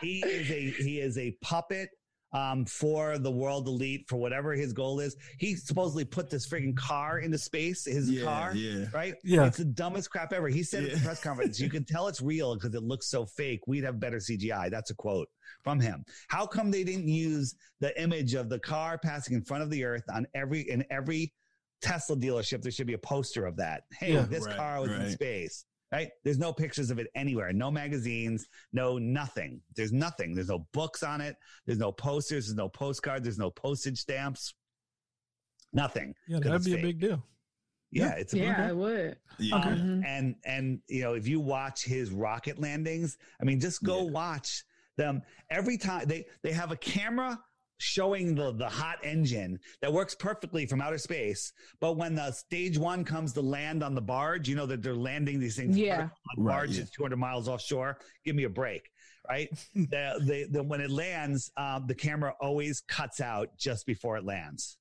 he 0.00 0.20
is 0.20 0.50
a 0.50 0.70
he 0.82 1.00
is 1.00 1.18
a 1.18 1.30
puppet 1.42 1.90
um 2.32 2.64
for 2.64 3.18
the 3.18 3.30
world 3.30 3.68
elite 3.68 4.04
for 4.08 4.16
whatever 4.16 4.52
his 4.52 4.72
goal 4.72 5.00
is. 5.00 5.16
He 5.38 5.54
supposedly 5.54 6.04
put 6.04 6.28
this 6.28 6.46
friggin' 6.48 6.76
car 6.76 7.20
into 7.20 7.38
space 7.38 7.84
his 7.84 8.10
yeah, 8.10 8.24
car 8.24 8.54
yeah. 8.54 8.86
right? 8.92 9.14
Yeah. 9.22 9.46
it's 9.46 9.58
the 9.58 9.64
dumbest 9.64 10.10
crap 10.10 10.32
ever. 10.32 10.48
He 10.48 10.62
said 10.62 10.84
at 10.84 10.92
the 10.92 11.00
press 11.00 11.22
conference 11.22 11.60
you 11.60 11.70
can 11.70 11.84
tell 11.84 12.08
it's 12.08 12.20
real 12.20 12.54
because 12.54 12.74
it 12.74 12.82
looks 12.82 13.08
so 13.08 13.26
fake. 13.26 13.60
We'd 13.66 13.84
have 13.84 14.00
better 14.00 14.18
cgi 14.18 14.70
that's 14.70 14.90
a 14.90 14.94
quote 14.94 15.28
from 15.62 15.80
him. 15.80 16.04
How 16.28 16.46
come 16.46 16.70
they 16.70 16.84
didn't 16.84 17.08
use 17.08 17.54
the 17.80 17.98
image 18.00 18.34
of 18.34 18.48
the 18.48 18.58
car 18.58 18.98
passing 18.98 19.36
in 19.36 19.42
front 19.42 19.62
of 19.62 19.70
the 19.70 19.84
earth 19.84 20.04
on 20.12 20.26
every 20.34 20.62
in 20.68 20.84
every 20.90 21.32
tesla 21.82 22.16
dealership 22.16 22.62
there 22.62 22.72
should 22.72 22.86
be 22.86 22.94
a 22.94 22.98
poster 22.98 23.46
of 23.46 23.56
that. 23.56 23.84
Hey 23.98 24.14
Yeah. 24.14 24.22
this 24.22 24.46
Right, 24.46 24.56
car 24.56 24.80
was 24.80 24.90
in 24.90 25.10
space 25.10 25.64
right? 25.92 26.10
There's 26.24 26.38
no 26.38 26.52
pictures 26.52 26.90
of 26.90 26.98
it 26.98 27.06
anywhere, 27.14 27.52
no 27.52 27.70
magazines, 27.70 28.46
no 28.72 28.98
nothing. 28.98 29.60
There's 29.74 29.92
nothing. 29.92 30.34
There's 30.34 30.48
no 30.48 30.66
books 30.72 31.02
on 31.02 31.20
it. 31.20 31.36
There's 31.66 31.78
no 31.78 31.92
posters. 31.92 32.46
There's 32.46 32.56
no 32.56 32.68
postcards. 32.68 33.22
There's 33.24 33.38
no 33.38 33.50
postage 33.50 33.98
stamps. 33.98 34.54
Nothing. 35.72 36.14
Yeah, 36.26 36.38
'Cause 36.38 36.44
that'd 36.44 36.56
it's 36.56 36.66
be 36.66 36.74
a 36.78 36.82
big 36.82 37.00
deal. 37.00 37.26
Yeah, 37.90 38.12
it's 38.12 38.32
a 38.32 38.36
big 38.36 38.44
Yeah, 38.44 38.56
deal. 38.56 38.66
I 38.66 38.72
would. 38.72 39.18
Yeah. 39.38 39.56
Okay. 39.58 39.68
Mhm. 39.68 40.04
And 40.04 40.36
and 40.44 40.80
you 40.88 41.02
know, 41.02 41.14
if 41.14 41.28
you 41.28 41.40
watch 41.40 41.84
his 41.84 42.10
rocket 42.10 42.58
landings, 42.58 43.16
I 43.40 43.44
mean, 43.44 43.60
just 43.60 43.82
go 43.82 44.04
Yeah. 44.04 44.10
watch 44.10 44.64
them 44.96 45.22
every 45.50 45.76
time 45.78 46.06
they 46.08 46.26
they 46.42 46.52
have 46.52 46.72
a 46.72 46.76
camera 46.76 47.38
showing 47.78 48.34
the 48.34 48.52
the 48.52 48.68
hot 48.68 48.98
engine 49.04 49.58
that 49.82 49.92
works 49.92 50.14
perfectly 50.14 50.64
from 50.66 50.80
outer 50.80 50.98
space 50.98 51.52
but 51.80 51.96
when 51.96 52.14
the 52.14 52.30
stage 52.32 52.78
one 52.78 53.04
comes 53.04 53.32
to 53.34 53.40
land 53.40 53.82
on 53.82 53.94
the 53.94 54.00
barge 54.00 54.48
you 54.48 54.56
know 54.56 54.66
that 54.66 54.82
they're 54.82 54.94
landing 54.94 55.38
these 55.38 55.56
things 55.56 55.76
Yeah. 55.76 56.02
on 56.36 56.44
Right, 56.44 56.52
barge 56.54 56.76
yeah. 56.76 56.82
is 56.84 56.90
200 56.90 57.16
miles 57.16 57.48
offshore 57.48 57.98
give 58.24 58.34
me 58.34 58.44
a 58.44 58.48
break 58.48 58.90
right 59.28 59.48
the, 59.74 60.14
the, 60.24 60.46
the 60.50 60.62
when 60.62 60.80
it 60.80 60.90
lands 60.90 61.50
um, 61.56 61.86
the 61.86 61.94
camera 61.94 62.34
always 62.40 62.80
cuts 62.88 63.20
out 63.20 63.48
just 63.58 63.84
before 63.86 64.16
it 64.16 64.24
lands 64.24 64.78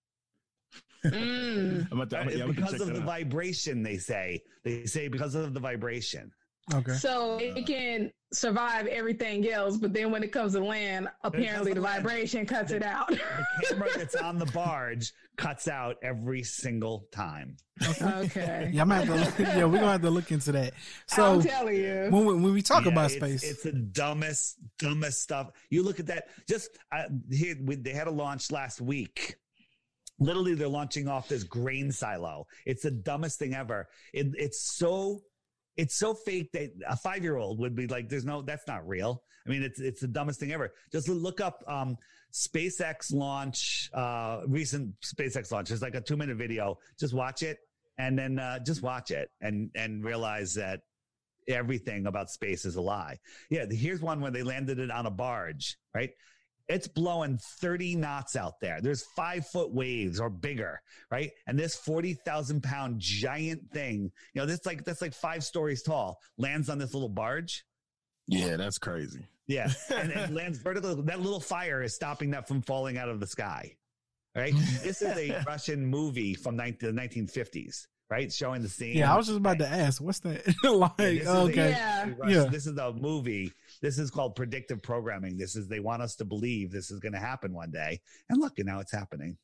Mm. 1.04 1.88
I'm 1.92 2.00
about 2.00 2.10
to, 2.12 2.18
I'm, 2.20 2.30
yeah, 2.30 2.38
gonna 2.40 2.54
because 2.54 2.72
check 2.72 2.82
of 2.82 2.88
the 2.88 3.00
out. 3.02 3.06
vibration 3.06 3.84
they 3.84 3.98
say 3.98 4.42
they 4.64 4.86
say 4.86 5.08
because 5.08 5.36
of 5.36 5.54
the 5.54 5.60
vibration 5.60 6.32
Okay. 6.74 6.94
So 6.94 7.38
it 7.38 7.66
can 7.68 8.12
survive 8.34 8.88
everything 8.88 9.48
else, 9.50 9.78
but 9.78 9.94
then 9.94 10.12
when 10.12 10.24
it 10.24 10.32
comes 10.32 10.54
to 10.54 10.64
land, 10.64 11.08
apparently 11.24 11.74
the 11.74 11.82
land. 11.82 12.04
vibration 12.04 12.46
cuts 12.46 12.72
it 12.72 12.84
out. 12.84 13.08
the 13.10 13.18
camera 13.70 13.90
that's 13.96 14.16
on 14.16 14.40
the 14.40 14.48
barge 14.48 15.14
cuts 15.38 15.68
out 15.68 15.98
every 16.02 16.44
single 16.44 17.08
time 17.12 17.56
okay. 17.84 18.72
Yeah, 18.74 18.82
I'm 18.84 18.90
gonna 18.90 19.06
have 19.06 19.36
to. 19.36 19.44
Look, 19.44 19.50
yeah, 19.50 19.66
we're 19.66 19.80
gonna 19.80 19.92
have 19.92 20.02
to 20.02 20.10
look 20.10 20.32
into 20.32 20.52
that. 20.54 20.74
So 21.08 21.34
I'm 21.34 21.42
telling 21.42 21.76
you. 21.76 22.08
when 22.10 22.26
we, 22.26 22.34
when 22.34 22.54
we 22.54 22.62
talk 22.62 22.86
Yeah, 22.86 22.92
about 22.92 23.12
it's, 23.12 23.16
space, 23.16 23.44
It's 23.44 23.64
the 23.64 23.74
dumbest, 23.74 24.58
dumbest 24.80 25.22
stuff. 25.22 25.52
You 25.70 25.84
look 25.84 26.00
at 26.00 26.08
that. 26.08 26.30
Just 26.48 26.70
uh, 26.92 27.04
here, 27.30 27.56
we, 27.64 27.76
they 27.76 27.92
had 27.92 28.08
a 28.08 28.12
launch 28.12 28.52
last 28.52 28.82
week. 28.82 29.36
Literally, 30.20 30.56
they're 30.56 30.68
launching 30.70 31.10
off 31.10 31.28
this 31.28 31.44
grain 31.44 31.92
silo. 31.92 32.48
It's 32.66 32.84
the 32.84 32.92
dumbest 32.92 33.38
thing 33.40 33.54
ever. 33.54 33.90
It, 34.14 34.28
it's 34.38 34.62
so, 34.62 35.22
it's 35.78 35.96
so 35.96 36.14
fake 36.14 36.52
that 36.54 36.72
a 36.88 36.96
five 36.96 37.24
year 37.24 37.38
old 37.38 37.60
would 37.60 37.76
be 37.76 37.88
like, 37.88 38.10
"There's 38.10 38.26
no, 38.26 38.42
that's 38.42 38.68
not 38.68 38.88
real." 38.88 39.24
I 39.46 39.50
mean, 39.50 39.64
it's 39.64 39.80
it's 39.80 40.02
the 40.02 40.08
dumbest 40.08 40.40
thing 40.40 40.52
ever. 40.52 40.74
Just 40.92 41.08
look 41.10 41.42
up 41.42 41.64
um, 41.68 41.98
SpaceX 42.34 43.14
launch, 43.14 43.90
uh, 43.94 44.42
recent 44.48 44.94
SpaceX 45.02 45.52
launch. 45.52 45.72
It's 45.72 45.82
like 45.82 45.96
a 45.96 46.02
two 46.02 46.18
minute 46.18 46.38
video. 46.38 46.78
Just 47.00 47.14
watch 47.14 47.44
it, 47.44 47.60
and 47.98 48.18
then 48.18 48.40
uh, 48.40 48.60
just 48.60 48.82
watch 48.82 49.12
it, 49.12 49.30
and 49.42 49.70
and 49.76 50.04
realize 50.04 50.54
that 50.56 50.82
everything 51.48 52.08
about 52.08 52.30
space 52.30 52.66
is 52.66 52.76
a 52.76 52.82
lie. 52.82 53.20
Yeah, 53.50 53.66
here's 53.70 54.02
one 54.02 54.22
where 54.22 54.32
they 54.32 54.44
landed 54.44 54.80
it 54.80 54.90
on 54.90 55.06
a 55.06 55.12
barge, 55.12 55.78
right? 55.94 56.12
It's 56.68 56.88
blowing 56.88 57.38
30 57.62 57.96
knots 57.96 58.36
out 58.36 58.60
there. 58.60 58.82
There's 58.82 59.04
five 59.16 59.46
foot 59.48 59.72
waves 59.72 60.20
or 60.20 60.30
bigger, 60.30 60.82
right? 61.12 61.32
And 61.48 61.60
this 61.60 61.76
40,000 61.76 62.64
pound 62.64 63.00
giant 63.00 63.70
thing, 63.72 64.12
you 64.34 64.42
know, 64.42 64.46
this 64.46 64.66
like, 64.66 64.84
that's 64.84 65.02
like 65.02 65.14
five 65.14 65.44
stories 65.44 65.84
tall, 65.84 66.20
lands 66.38 66.70
on 66.70 66.80
this 66.80 66.94
little 66.94 67.10
barge. 67.10 67.64
Yeah, 68.28 68.58
that's 68.58 68.80
crazy. 68.80 69.28
Yeah, 69.48 69.72
and 69.96 70.12
it 70.12 70.32
lands 70.32 70.58
vertically. 70.58 71.02
That 71.04 71.22
little 71.22 71.40
fire 71.40 71.84
is 71.84 71.94
stopping 71.94 72.32
that 72.32 72.48
from 72.48 72.62
falling 72.62 72.98
out 72.98 73.10
of 73.10 73.20
the 73.20 73.28
sky. 73.28 73.76
Right. 74.36 74.54
This 74.84 75.02
is 75.02 75.18
a 75.18 75.44
Russian 75.48 75.86
movie 75.86 76.34
from 76.34 76.58
19, 76.58 76.94
the 76.96 77.02
1950s. 77.02 77.88
Right, 78.10 78.32
showing 78.32 78.62
the 78.62 78.70
scene. 78.70 78.98
Yeah, 78.98 79.12
I 79.12 79.18
was 79.18 79.26
just 79.26 79.40
about 79.40 79.58
to 79.60 79.68
ask, 79.68 80.00
what's 80.00 80.20
that 80.20 80.44
like? 80.64 80.92
Yeah, 81.00 81.06
this 81.10 81.22
is 81.24 81.28
a- 81.28 81.32
okay, 81.32 81.70
Yeah. 81.72 82.06
Yeah. 82.28 82.44
This 82.46 82.68
is 82.68 82.78
a 82.78 82.94
movie. 82.94 83.52
This 83.82 83.98
is 83.98 84.12
called 84.12 84.36
predictive 84.36 84.84
programming. 84.84 85.38
This 85.38 85.56
is 85.56 85.68
they 85.68 85.80
want 85.80 86.04
us 86.04 86.16
to 86.18 86.26
believe 86.26 86.72
this 86.72 86.92
is 86.92 87.00
going 87.00 87.14
to 87.14 87.20
happen 87.20 87.52
one 87.54 87.72
day, 87.72 88.00
and 88.30 88.40
look, 88.40 88.60
and 88.60 88.68
now 88.68 88.80
it's 88.80 88.92
happening. 88.92 89.38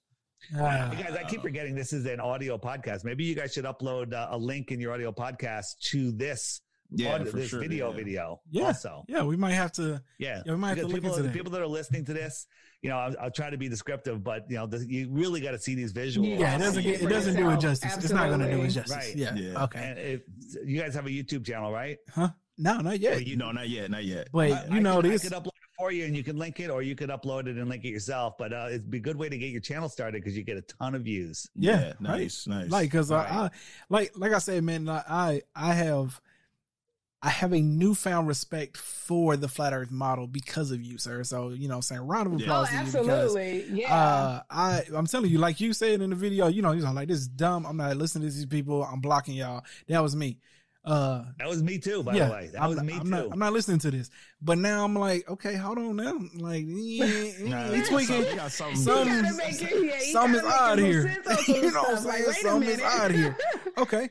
You 0.52 0.58
guys, 1.04 1.16
I 1.16 1.24
keep 1.28 1.42
forgetting 1.42 1.76
this 1.76 1.92
is 1.94 2.06
an 2.06 2.20
audio 2.20 2.58
podcast. 2.58 3.04
Maybe 3.04 3.24
you 3.24 3.36
guys 3.36 3.54
should 3.54 3.66
upload 3.66 4.14
uh, 4.14 4.28
a 4.32 4.38
link 4.38 4.72
in 4.72 4.80
your 4.80 4.94
audio 4.94 5.12
podcast 5.12 5.80
to 5.92 6.12
this, 6.12 6.62
Yeah, 6.94 7.14
audio- 7.16 7.32
for 7.32 7.38
this 7.38 7.50
sure, 7.50 7.60
video 7.62 7.90
yeah. 7.92 7.96
video. 7.96 8.42
Yeah. 8.52 8.64
Also, 8.66 9.06
yeah, 9.08 9.24
we 9.24 9.38
might 9.38 9.54
have 9.54 9.72
to. 9.74 10.02
yeah, 10.18 10.42
Yeah, 10.46 10.52
we 10.54 10.58
might 10.58 10.70
have 10.70 10.78
to 10.80 10.84
Because 10.88 10.94
look 10.94 11.02
people, 11.04 11.16
into 11.18 11.28
that. 11.30 11.34
people 11.34 11.52
that 11.52 11.62
are 11.62 11.68
listening 11.68 12.04
to 12.06 12.14
this, 12.14 12.48
you 12.82 12.90
know, 12.90 12.98
I'll, 12.98 13.16
I'll 13.22 13.32
try 13.32 13.50
to 13.50 13.58
be 13.58 13.70
descriptive, 13.70 14.24
but 14.24 14.46
you 14.50 14.58
know, 14.58 14.68
the, 14.68 14.86
you 14.86 15.08
really 15.10 15.40
got 15.40 15.52
to 15.52 15.60
see 15.60 15.74
these 15.76 15.94
visuals. 15.94 16.38
Yeah, 16.40 16.56
it 16.56 16.60
doesn't 16.60 16.84
get, 16.84 17.02
it 17.02 17.08
doesn't 17.10 17.36
do 17.38 17.50
it 17.52 17.60
justice. 17.60 17.96
It's 17.98 18.12
not 18.12 18.28
going 18.28 18.40
to 18.42 18.52
do 18.52 18.62
it 18.62 18.70
justice. 18.70 18.96
Right. 18.96 19.16
Yeah. 19.16 19.36
Yeah. 19.36 19.64
Okay. 19.64 19.80
And 19.80 20.00
if, 20.00 20.22
you 20.66 20.80
guys 20.82 20.94
have 20.96 21.06
a 21.06 21.10
YouTube 21.10 21.46
channel, 21.46 21.72
right? 21.72 21.98
Huh? 22.14 22.30
No, 22.58 22.80
not 22.80 23.00
yet. 23.00 23.18
Or 23.18 23.22
you- 23.22 23.38
no, 23.38 23.52
not 23.52 23.70
yet, 23.70 23.90
not 23.90 24.04
yet. 24.04 24.28
Wait, 24.34 24.52
I- 24.54 24.66
you 24.66 24.76
I 24.76 24.80
know 24.80 25.02
could, 25.02 25.12
this. 25.12 25.26
I 25.26 25.30
could 25.30 25.38
upload 25.38 25.48
it 25.48 25.54
for 25.78 25.92
you, 25.92 26.06
and 26.06 26.16
you 26.16 26.24
can 26.24 26.38
link 26.38 26.60
it, 26.60 26.70
or 26.70 26.82
you 26.82 26.96
could 26.96 27.10
upload 27.10 27.48
it 27.48 27.56
and 27.58 27.70
link 27.70 27.86
it 27.86 27.90
yourself. 27.90 28.34
But 28.38 28.52
uh, 28.52 28.66
it'd 28.68 28.92
be 28.92 28.98
a 28.98 29.02
good 29.02 29.16
way 29.16 29.30
to 29.30 29.38
get 29.38 29.50
your 29.50 29.62
channel 29.62 29.88
started 29.88 30.22
because 30.22 30.36
you 30.38 30.44
get 30.44 30.58
a 30.58 30.62
ton 30.62 30.94
of 30.94 31.04
views. 31.04 31.50
Yeah, 31.56 31.94
nice, 32.00 32.46
nice. 32.48 32.70
like 32.70 32.92
because 32.92 33.10
Right. 33.12 33.32
I, 33.32 33.36
I 33.46 33.50
like 33.90 34.12
like 34.16 34.34
I 34.34 34.40
said, 34.40 34.64
man, 34.64 34.90
I- 34.90 35.04
I 35.08 35.42
I 35.56 35.74
have 35.74 36.20
I 37.24 37.30
have 37.30 37.54
a 37.54 37.62
newfound 37.62 38.28
respect 38.28 38.78
for 38.78 39.38
the 39.38 39.48
flat 39.48 39.74
Earth 39.74 39.92
model 39.92 40.26
because 40.26 40.72
of 40.72 40.82
you, 40.82 40.98
sir. 40.98 41.24
So 41.24 41.50
you 41.50 41.68
know, 41.68 41.76
I'm 41.76 41.82
saying 41.84 42.02
round 42.02 42.34
of 42.34 42.40
Yeah. 42.40 42.46
applause 42.48 42.68
Oh, 42.70 42.72
to 42.72 42.78
you 42.78 42.86
because 42.92 43.08
absolutely. 43.36 43.82
Yeah. 43.82 43.96
uh, 43.96 44.42
I 44.50 44.84
I'm 44.96 45.06
telling 45.06 45.30
you, 45.30 45.38
like 45.38 45.60
you 45.60 45.74
said 45.74 46.02
in 46.02 46.10
the 46.10 46.16
video, 46.16 46.48
you 46.48 46.62
know, 46.64 46.72
he's 46.72 46.84
like 46.84 47.08
this 47.08 47.20
is 47.20 47.28
dumb. 47.28 47.66
I'm 47.68 47.78
not 47.78 47.96
listening 47.98 48.28
to 48.28 48.34
these 48.34 48.46
people. 48.48 48.84
I'm 48.84 49.02
blocking 49.02 49.36
y'all. 49.36 49.64
That 49.88 50.02
was 50.02 50.16
me. 50.16 50.40
Uh, 50.84 51.26
That 51.38 51.48
was 51.48 51.62
me 51.62 51.78
too, 51.78 52.02
by 52.02 52.16
yeah, 52.16 52.26
the 52.26 52.32
way. 52.34 52.50
That 52.54 52.62
I'm, 52.64 52.70
was 52.72 52.82
me 52.82 52.94
I'm 52.94 53.02
too. 53.04 53.10
not. 53.10 53.28
I'm 53.34 53.38
not 53.38 53.54
listening 53.54 53.78
to 53.82 53.92
this. 53.92 54.10
But 54.42 54.58
now 54.58 54.84
I'm 54.84 54.96
like, 54.96 55.30
okay, 55.30 55.54
hold 55.56 55.78
on 55.78 55.96
now. 55.98 56.18
Like, 56.34 56.64
yeah, 56.68 57.06
Nah, 57.42 57.72
he 57.72 57.84
tweaking. 57.84 58.22
You 58.26 58.36
got 58.36 58.52
something. 58.52 58.80
You 58.82 58.86
gotta 59.22 59.36
make 59.38 59.62
it, 59.62 59.70
yeah, 59.86 59.96
you 60.00 60.12
something 60.12 60.40
is 60.40 60.44
odd 60.44 60.80
here. 60.80 61.04
make 61.04 61.24
sense 61.24 61.28
on 61.38 61.38
some 61.46 61.56
You 61.56 61.62
know 61.72 61.82
what 61.84 61.92
I'm 61.92 61.98
stuff. 61.98 62.06
Like, 62.06 62.24
saying? 62.24 62.34
Something 62.42 62.70
is 62.70 62.82
odd 62.82 63.12
here. 63.12 63.38
Okay. 63.78 64.10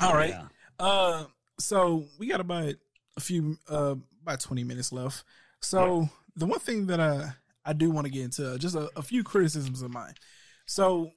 All 0.00 0.14
right. 0.16 0.30
Yeah. 0.30 0.46
Uh, 0.80 1.24
so 1.60 2.06
we 2.18 2.26
got 2.26 2.40
about 2.40 2.74
a 3.16 3.20
few, 3.20 3.56
uh, 3.68 3.94
about 4.22 4.40
twenty 4.40 4.64
minutes 4.64 4.92
left. 4.92 5.24
So 5.60 6.08
the 6.36 6.46
one 6.46 6.60
thing 6.60 6.86
that 6.86 7.00
I 7.00 7.32
I 7.64 7.72
do 7.72 7.90
want 7.90 8.06
to 8.06 8.10
get 8.12 8.24
into 8.24 8.58
just 8.58 8.74
a, 8.74 8.90
a 8.96 9.02
few 9.02 9.22
criticisms 9.22 9.82
of 9.82 9.90
mine. 9.92 10.14
So 10.66 11.12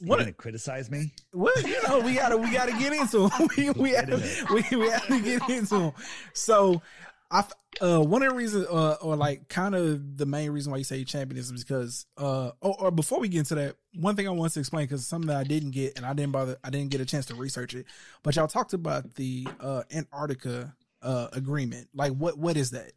what? 0.00 0.18
gonna 0.18 0.32
criticize 0.32 0.90
me? 0.90 1.12
Well, 1.32 1.52
you 1.62 1.82
know, 1.86 2.00
we 2.00 2.14
gotta 2.14 2.36
we 2.36 2.50
gotta 2.52 2.72
get 2.72 2.92
into 2.92 3.24
'em. 3.24 3.48
we 3.56 3.70
we 3.70 3.82
Wait 3.92 3.94
a 3.94 3.98
have, 3.98 4.08
minute. 4.08 4.70
we 4.70 4.76
we 4.76 4.90
have 4.90 5.06
to 5.06 5.20
get 5.20 5.48
into 5.48 5.76
'em. 5.76 5.92
So, 6.34 6.82
I 7.30 7.44
uh 7.80 8.00
one 8.00 8.22
of 8.22 8.30
the 8.30 8.34
reasons, 8.34 8.66
uh, 8.66 8.96
or 9.02 9.16
like 9.16 9.48
kind 9.48 9.74
of 9.74 10.16
the 10.16 10.26
main 10.26 10.50
reason 10.50 10.70
why 10.70 10.78
you 10.78 10.84
say 10.84 11.04
champion 11.04 11.38
is 11.38 11.52
because 11.52 12.06
uh 12.16 12.50
or, 12.60 12.82
or 12.84 12.90
before 12.90 13.20
we 13.20 13.28
get 13.28 13.40
into 13.40 13.54
that, 13.56 13.76
one 13.94 14.16
thing 14.16 14.26
I 14.26 14.30
want 14.30 14.52
to 14.52 14.60
explain 14.60 14.84
because 14.84 15.06
something 15.06 15.28
that 15.28 15.36
I 15.36 15.44
didn't 15.44 15.72
get 15.72 15.96
and 15.96 16.06
I 16.06 16.12
didn't 16.12 16.32
bother, 16.32 16.56
I 16.62 16.70
didn't 16.70 16.90
get 16.90 17.00
a 17.00 17.04
chance 17.04 17.26
to 17.26 17.34
research 17.34 17.74
it, 17.74 17.86
but 18.22 18.36
y'all 18.36 18.46
talked 18.46 18.72
about 18.72 19.14
the 19.14 19.46
uh 19.60 19.82
Antarctica 19.92 20.74
uh 21.02 21.28
agreement. 21.32 21.88
Like, 21.94 22.12
what 22.12 22.38
what 22.38 22.56
is 22.56 22.70
that? 22.70 22.92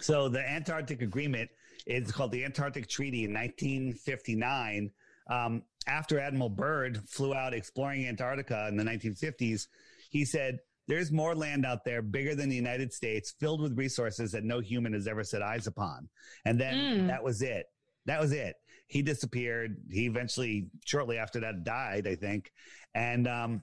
So 0.00 0.28
the 0.28 0.40
Antarctic 0.40 1.02
Agreement 1.02 1.50
is 1.86 2.12
called 2.12 2.32
the 2.32 2.44
Antarctic 2.44 2.88
Treaty 2.88 3.24
in 3.24 3.32
1959. 3.32 4.90
Um, 5.28 5.62
after 5.86 6.20
Admiral 6.20 6.50
Byrd 6.50 7.02
flew 7.08 7.34
out 7.34 7.54
exploring 7.54 8.06
Antarctica 8.06 8.68
in 8.68 8.76
the 8.76 8.84
1950s, 8.84 9.66
he 10.10 10.24
said, 10.24 10.60
"There's 10.88 11.12
more 11.12 11.34
land 11.34 11.64
out 11.64 11.84
there 11.84 12.02
bigger 12.02 12.34
than 12.34 12.48
the 12.48 12.56
United 12.56 12.92
States, 12.92 13.34
filled 13.38 13.60
with 13.60 13.78
resources 13.78 14.32
that 14.32 14.42
no 14.42 14.58
human 14.58 14.92
has 14.94 15.06
ever 15.06 15.22
set 15.22 15.42
eyes 15.42 15.66
upon." 15.68 16.08
And 16.44 16.58
then 16.58 16.74
Mm. 16.74 17.06
that 17.06 17.22
was 17.22 17.42
it. 17.42 17.66
That 18.06 18.20
was 18.20 18.32
it. 18.32 18.56
He 18.88 19.02
disappeared. 19.02 19.76
He 19.90 20.06
eventually, 20.06 20.70
shortly 20.84 21.18
after 21.18 21.40
that, 21.40 21.62
died. 21.62 22.06
I 22.08 22.16
think, 22.16 22.50
and 22.94 23.28
um, 23.28 23.62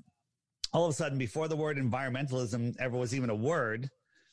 all 0.71 0.85
of 0.85 0.91
a 0.91 0.93
sudden, 0.93 1.17
before 1.17 1.47
the 1.47 1.55
word 1.55 1.77
environmentalism 1.77 2.75
ever 2.79 2.97
was 2.97 3.13
even 3.15 3.29
a 3.29 3.35
word, 3.35 3.89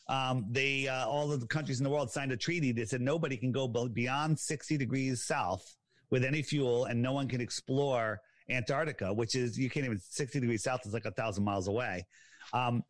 um, 0.08 0.44
they 0.50 0.88
uh, 0.88 1.06
all 1.06 1.32
of 1.32 1.40
the 1.40 1.46
countries 1.46 1.80
in 1.80 1.84
the 1.84 1.90
world 1.90 2.10
signed 2.10 2.32
a 2.32 2.36
treaty 2.36 2.72
that 2.72 2.88
said 2.90 3.00
nobody 3.00 3.36
can 3.36 3.52
go 3.52 3.66
beyond 3.88 4.38
60 4.38 4.76
degrees 4.76 5.24
south 5.24 5.64
with 6.10 6.24
any 6.24 6.42
fuel, 6.42 6.84
and 6.84 7.00
no 7.00 7.12
one 7.12 7.26
can 7.26 7.40
explore 7.40 8.20
Antarctica, 8.50 9.14
which 9.14 9.34
is 9.34 9.58
you 9.58 9.70
can't 9.70 9.86
even 9.86 9.98
60 9.98 10.40
degrees 10.40 10.62
south 10.62 10.84
is 10.84 10.92
like 10.92 11.06
a 11.06 11.12
thousand 11.12 11.44
miles 11.44 11.68
away. 11.68 12.04
Um, 12.52 12.82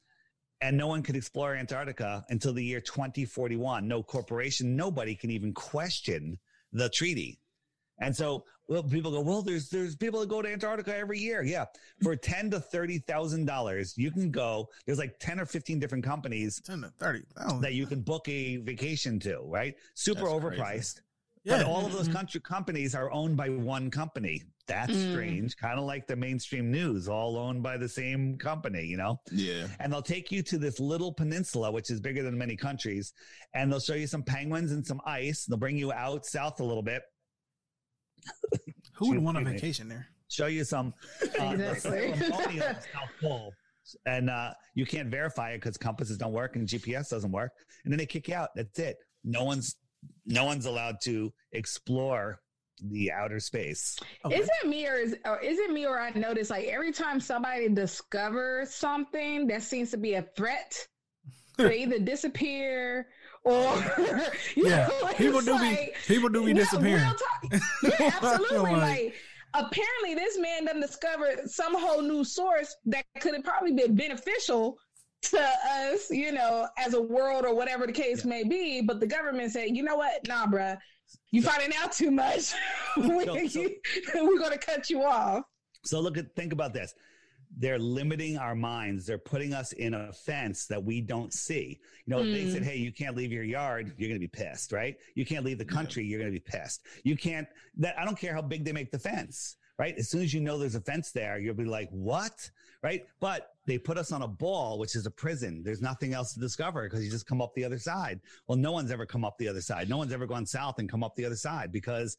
and 0.60 0.76
no 0.76 0.86
one 0.86 1.02
can 1.02 1.16
explore 1.16 1.54
Antarctica 1.56 2.24
until 2.28 2.52
the 2.52 2.64
year 2.64 2.80
2041. 2.80 3.86
No 3.88 4.02
corporation, 4.02 4.76
nobody 4.76 5.14
can 5.14 5.30
even 5.30 5.52
question 5.52 6.38
the 6.72 6.88
treaty. 6.88 7.40
And 7.98 8.14
so, 8.16 8.44
well, 8.68 8.82
people 8.82 9.10
go, 9.10 9.20
well, 9.20 9.42
there's 9.42 9.68
there's 9.68 9.94
people 9.96 10.20
that 10.20 10.28
go 10.28 10.40
to 10.40 10.50
Antarctica 10.50 10.96
every 10.96 11.18
year. 11.18 11.42
Yeah, 11.42 11.66
for 12.02 12.16
ten 12.16 12.50
to 12.50 12.58
thirty 12.60 12.98
thousand 13.00 13.44
dollars, 13.46 13.94
you 13.96 14.10
can 14.10 14.30
go. 14.30 14.68
There's 14.86 14.98
like 14.98 15.18
ten 15.20 15.38
or 15.38 15.46
fifteen 15.46 15.78
different 15.78 16.02
companies 16.04 16.60
Ten 16.64 16.80
to 16.82 16.88
thirty 16.98 17.22
thousand. 17.36 17.60
that 17.60 17.74
you 17.74 17.86
can 17.86 18.00
book 18.00 18.28
a 18.28 18.56
vacation 18.58 19.20
to. 19.20 19.40
Right, 19.44 19.74
super 19.94 20.22
That's 20.22 20.32
overpriced. 20.32 20.60
crazy. 20.60 21.00
Yeah. 21.44 21.58
But 21.58 21.66
all 21.66 21.84
of 21.84 21.92
those 21.92 22.08
Mhm. 22.08 22.12
country 22.14 22.40
companies 22.40 22.94
are 22.94 23.10
owned 23.12 23.36
by 23.36 23.50
one 23.50 23.90
company. 23.90 24.42
That's 24.68 24.92
Mm. 24.92 25.10
strange. 25.12 25.56
Kind 25.56 25.78
of 25.78 25.84
like 25.84 26.06
the 26.06 26.14
mainstream 26.16 26.70
news, 26.70 27.08
all 27.08 27.36
owned 27.36 27.62
by 27.62 27.76
the 27.76 27.88
same 27.88 28.38
company. 28.38 28.84
You 28.86 28.96
know 28.96 29.20
Yeah. 29.32 29.66
and 29.80 29.92
they'll 29.92 30.02
take 30.02 30.30
you 30.30 30.42
to 30.44 30.58
this 30.58 30.78
little 30.78 31.12
peninsula, 31.12 31.70
which 31.72 31.90
is 31.90 32.00
bigger 32.00 32.22
than 32.22 32.38
many 32.38 32.56
countries, 32.56 33.12
and 33.54 33.70
they'll 33.72 33.80
show 33.80 33.94
you 33.94 34.06
some 34.06 34.22
penguins 34.22 34.70
and 34.72 34.86
some 34.86 35.00
ice. 35.04 35.44
They'll 35.46 35.58
bring 35.58 35.76
you 35.76 35.92
out 35.92 36.24
south 36.26 36.60
a 36.60 36.64
little 36.64 36.82
bit, 36.82 37.02
Who 38.94 39.08
would 39.10 39.18
want 39.18 39.38
a 39.38 39.44
vacation 39.44 39.88
there? 39.88 40.06
show 40.28 40.46
you 40.46 40.64
some 40.64 40.94
uh, 41.40 41.44
Exactly. 41.58 42.12
South 42.60 43.10
Pole, 43.20 43.52
and 44.06 44.30
uh, 44.30 44.52
you 44.74 44.86
can't 44.86 45.08
verify 45.10 45.50
it 45.50 45.58
because 45.58 45.76
compasses 45.76 46.16
don't 46.16 46.32
work 46.32 46.56
and 46.56 46.66
GPS 46.68 47.08
doesn't 47.10 47.32
work, 47.32 47.52
and 47.84 47.92
then 47.92 47.98
they 47.98 48.06
kick 48.06 48.28
you 48.28 48.34
out. 48.34 48.50
That's 48.54 48.78
it. 48.78 48.96
No 49.24 49.44
one's 49.44 49.76
no 50.26 50.44
one's 50.44 50.66
allowed 50.66 50.96
to 51.02 51.32
explore 51.52 52.40
the 52.90 53.12
outer 53.12 53.38
space. 53.40 53.96
Okay. 54.24 54.36
Is 54.36 54.48
it 54.62 54.68
me 54.68 54.86
or 54.88 54.94
is, 54.96 55.16
or 55.24 55.38
is 55.40 55.58
it 55.58 55.70
me 55.70 55.86
or 55.86 55.98
I 56.00 56.10
notice 56.10 56.50
like 56.50 56.66
every 56.66 56.92
time 56.92 57.20
somebody 57.20 57.68
discovers 57.68 58.74
something 58.74 59.46
that 59.48 59.62
seems 59.62 59.90
to 59.92 59.96
be 59.96 60.14
a 60.14 60.22
threat, 60.36 60.74
they 61.58 61.78
either 61.82 61.98
disappear 61.98 63.06
or 63.44 63.74
you 64.56 64.68
Yeah, 64.68 64.86
know, 64.88 65.08
it's 65.08 65.18
people 65.18 65.40
do 65.40 65.46
be 65.58 65.64
like- 65.64 65.94
people 66.06 66.28
do 66.28 66.42
be 66.44 66.48
Yeah, 66.50 66.54
disappearing. 66.54 67.02
real 67.04 67.14
talk. 67.14 67.60
Yeah, 68.00 68.10
absolutely. 68.22 68.72
Like- 68.72 68.80
like 68.80 69.14
apparently 69.54 70.14
this 70.14 70.38
man 70.38 70.64
done 70.64 70.80
discovered 70.80 71.40
some 71.50 71.78
whole 71.78 72.00
new 72.02 72.24
source 72.24 72.74
that 72.86 73.04
could 73.20 73.34
have 73.34 73.44
probably 73.44 73.72
been 73.72 73.94
beneficial 73.94 74.78
to 75.22 75.40
us, 75.40 76.10
you 76.10 76.32
know, 76.32 76.66
as 76.78 76.94
a 76.94 77.02
world 77.02 77.44
or 77.44 77.54
whatever 77.54 77.86
the 77.86 77.92
case 77.92 78.24
may 78.24 78.42
be. 78.44 78.80
But 78.80 78.98
the 78.98 79.06
government 79.06 79.52
said, 79.52 79.76
you 79.76 79.82
know 79.84 79.94
what? 79.96 80.26
Nah, 80.26 80.46
bruh. 80.46 80.78
You 81.32 81.42
finding 81.42 81.72
out 81.76 81.92
too 81.92 82.10
much. 82.10 82.52
we, 82.96 83.24
So- 83.24 83.46
so- 83.48 84.24
we're 84.24 84.38
gonna 84.38 84.58
cut 84.58 84.88
you 84.90 85.02
off. 85.02 85.44
So 85.84 85.98
look 86.00 86.16
at 86.16 86.34
think 86.36 86.52
about 86.52 86.72
this. 86.72 86.94
They're 87.54 87.78
limiting 87.78 88.38
our 88.38 88.54
minds. 88.54 89.04
They're 89.04 89.18
putting 89.18 89.52
us 89.52 89.72
in 89.72 89.92
a 89.92 90.10
fence 90.12 90.66
that 90.68 90.82
we 90.82 91.00
don't 91.02 91.32
see. 91.34 91.80
You 92.06 92.10
know, 92.10 92.20
if 92.22 92.32
they 92.32 92.44
Mm. 92.44 92.52
said, 92.52 92.62
"Hey, 92.62 92.76
you 92.76 92.92
can't 92.92 93.14
leave 93.16 93.30
your 93.32 93.42
yard," 93.44 93.92
you're 93.98 94.08
going 94.08 94.18
to 94.20 94.26
be 94.26 94.28
pissed, 94.28 94.72
right? 94.72 94.96
You 95.16 95.26
can't 95.26 95.44
leave 95.44 95.58
the 95.58 95.64
country, 95.66 96.04
you're 96.04 96.18
going 96.20 96.32
to 96.32 96.38
be 96.40 96.44
pissed. 96.44 96.86
You 97.04 97.14
can't. 97.16 97.46
That 97.76 97.98
I 97.98 98.04
don't 98.06 98.16
care 98.18 98.32
how 98.34 98.40
big 98.42 98.64
they 98.64 98.72
make 98.72 98.90
the 98.90 98.98
fence, 98.98 99.56
right? 99.78 99.94
As 99.98 100.08
soon 100.08 100.22
as 100.22 100.32
you 100.32 100.40
know 100.40 100.56
there's 100.56 100.76
a 100.76 100.80
fence 100.80 101.10
there, 101.12 101.38
you'll 101.38 101.54
be 101.54 101.64
like, 101.66 101.90
"What?" 101.90 102.50
Right? 102.82 103.06
But 103.20 103.50
they 103.66 103.78
put 103.78 103.96
us 103.96 104.10
on 104.10 104.22
a 104.22 104.28
ball, 104.28 104.78
which 104.78 104.96
is 104.96 105.06
a 105.06 105.10
prison. 105.10 105.62
There's 105.62 105.80
nothing 105.80 106.14
else 106.14 106.34
to 106.34 106.40
discover 106.40 106.82
because 106.82 107.04
you 107.04 107.10
just 107.10 107.26
come 107.26 107.40
up 107.40 107.54
the 107.54 107.64
other 107.64 107.78
side. 107.78 108.20
Well, 108.48 108.58
no 108.58 108.72
one's 108.72 108.90
ever 108.90 109.06
come 109.06 109.24
up 109.24 109.38
the 109.38 109.46
other 109.46 109.60
side. 109.60 109.88
No 109.88 109.98
one's 109.98 110.12
ever 110.12 110.26
gone 110.26 110.46
south 110.46 110.80
and 110.80 110.90
come 110.90 111.04
up 111.04 111.14
the 111.14 111.24
other 111.24 111.36
side 111.36 111.70
because 111.70 112.16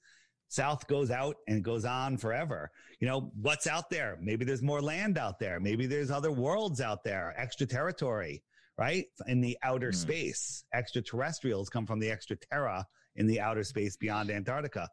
South 0.48 0.88
goes 0.88 1.12
out 1.12 1.36
and 1.48 1.64
goes 1.64 1.84
on 1.84 2.16
forever. 2.16 2.72
You 3.02 3.08
know, 3.08 3.32
what's 3.42 3.68
out 3.68 3.90
there? 3.90 4.18
Maybe 4.22 4.46
there's 4.46 4.62
more 4.62 4.82
land 4.82 5.18
out 5.18 5.40
there. 5.40 5.60
Maybe 5.60 5.86
there's 5.86 6.12
other 6.12 6.32
worlds 6.32 6.80
out 6.80 7.04
there, 7.04 7.34
extra 7.38 7.66
territory, 7.66 8.44
right? 8.78 9.06
In 9.28 9.42
the 9.42 9.58
outer 9.64 9.90
Hmm. 9.90 9.96
space. 9.98 10.64
Extraterrestrials 10.74 11.70
come 11.70 11.86
from 11.86 12.00
the 12.00 12.10
extra 12.10 12.38
terra 12.38 12.88
in 13.16 13.28
the 13.28 13.42
outer 13.42 13.64
space 13.64 13.98
beyond 13.98 14.30
Antarctica. 14.32 14.88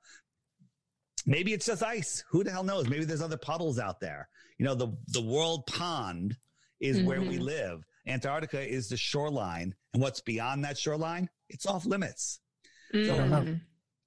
Maybe 1.26 1.52
it's 1.52 1.66
just 1.66 1.82
ice. 1.82 2.24
Who 2.30 2.42
the 2.42 2.50
hell 2.50 2.64
knows? 2.64 2.88
Maybe 2.88 3.04
there's 3.04 3.20
other 3.22 3.36
puddles 3.36 3.78
out 3.78 4.00
there. 4.00 4.28
You 4.60 4.66
know, 4.66 4.74
the 4.74 4.94
the 5.08 5.22
world 5.22 5.66
pond 5.66 6.36
is 6.80 7.00
where 7.00 7.22
we 7.22 7.38
Mhm. 7.38 7.44
live. 7.44 7.82
Antarctica 8.06 8.60
is 8.60 8.90
the 8.90 8.96
shoreline, 8.98 9.74
and 9.94 10.02
what's 10.02 10.20
beyond 10.20 10.64
that 10.64 10.76
shoreline, 10.76 11.30
it's 11.48 11.64
off 11.64 11.86
limits. 11.86 12.40
Mm. 12.92 13.60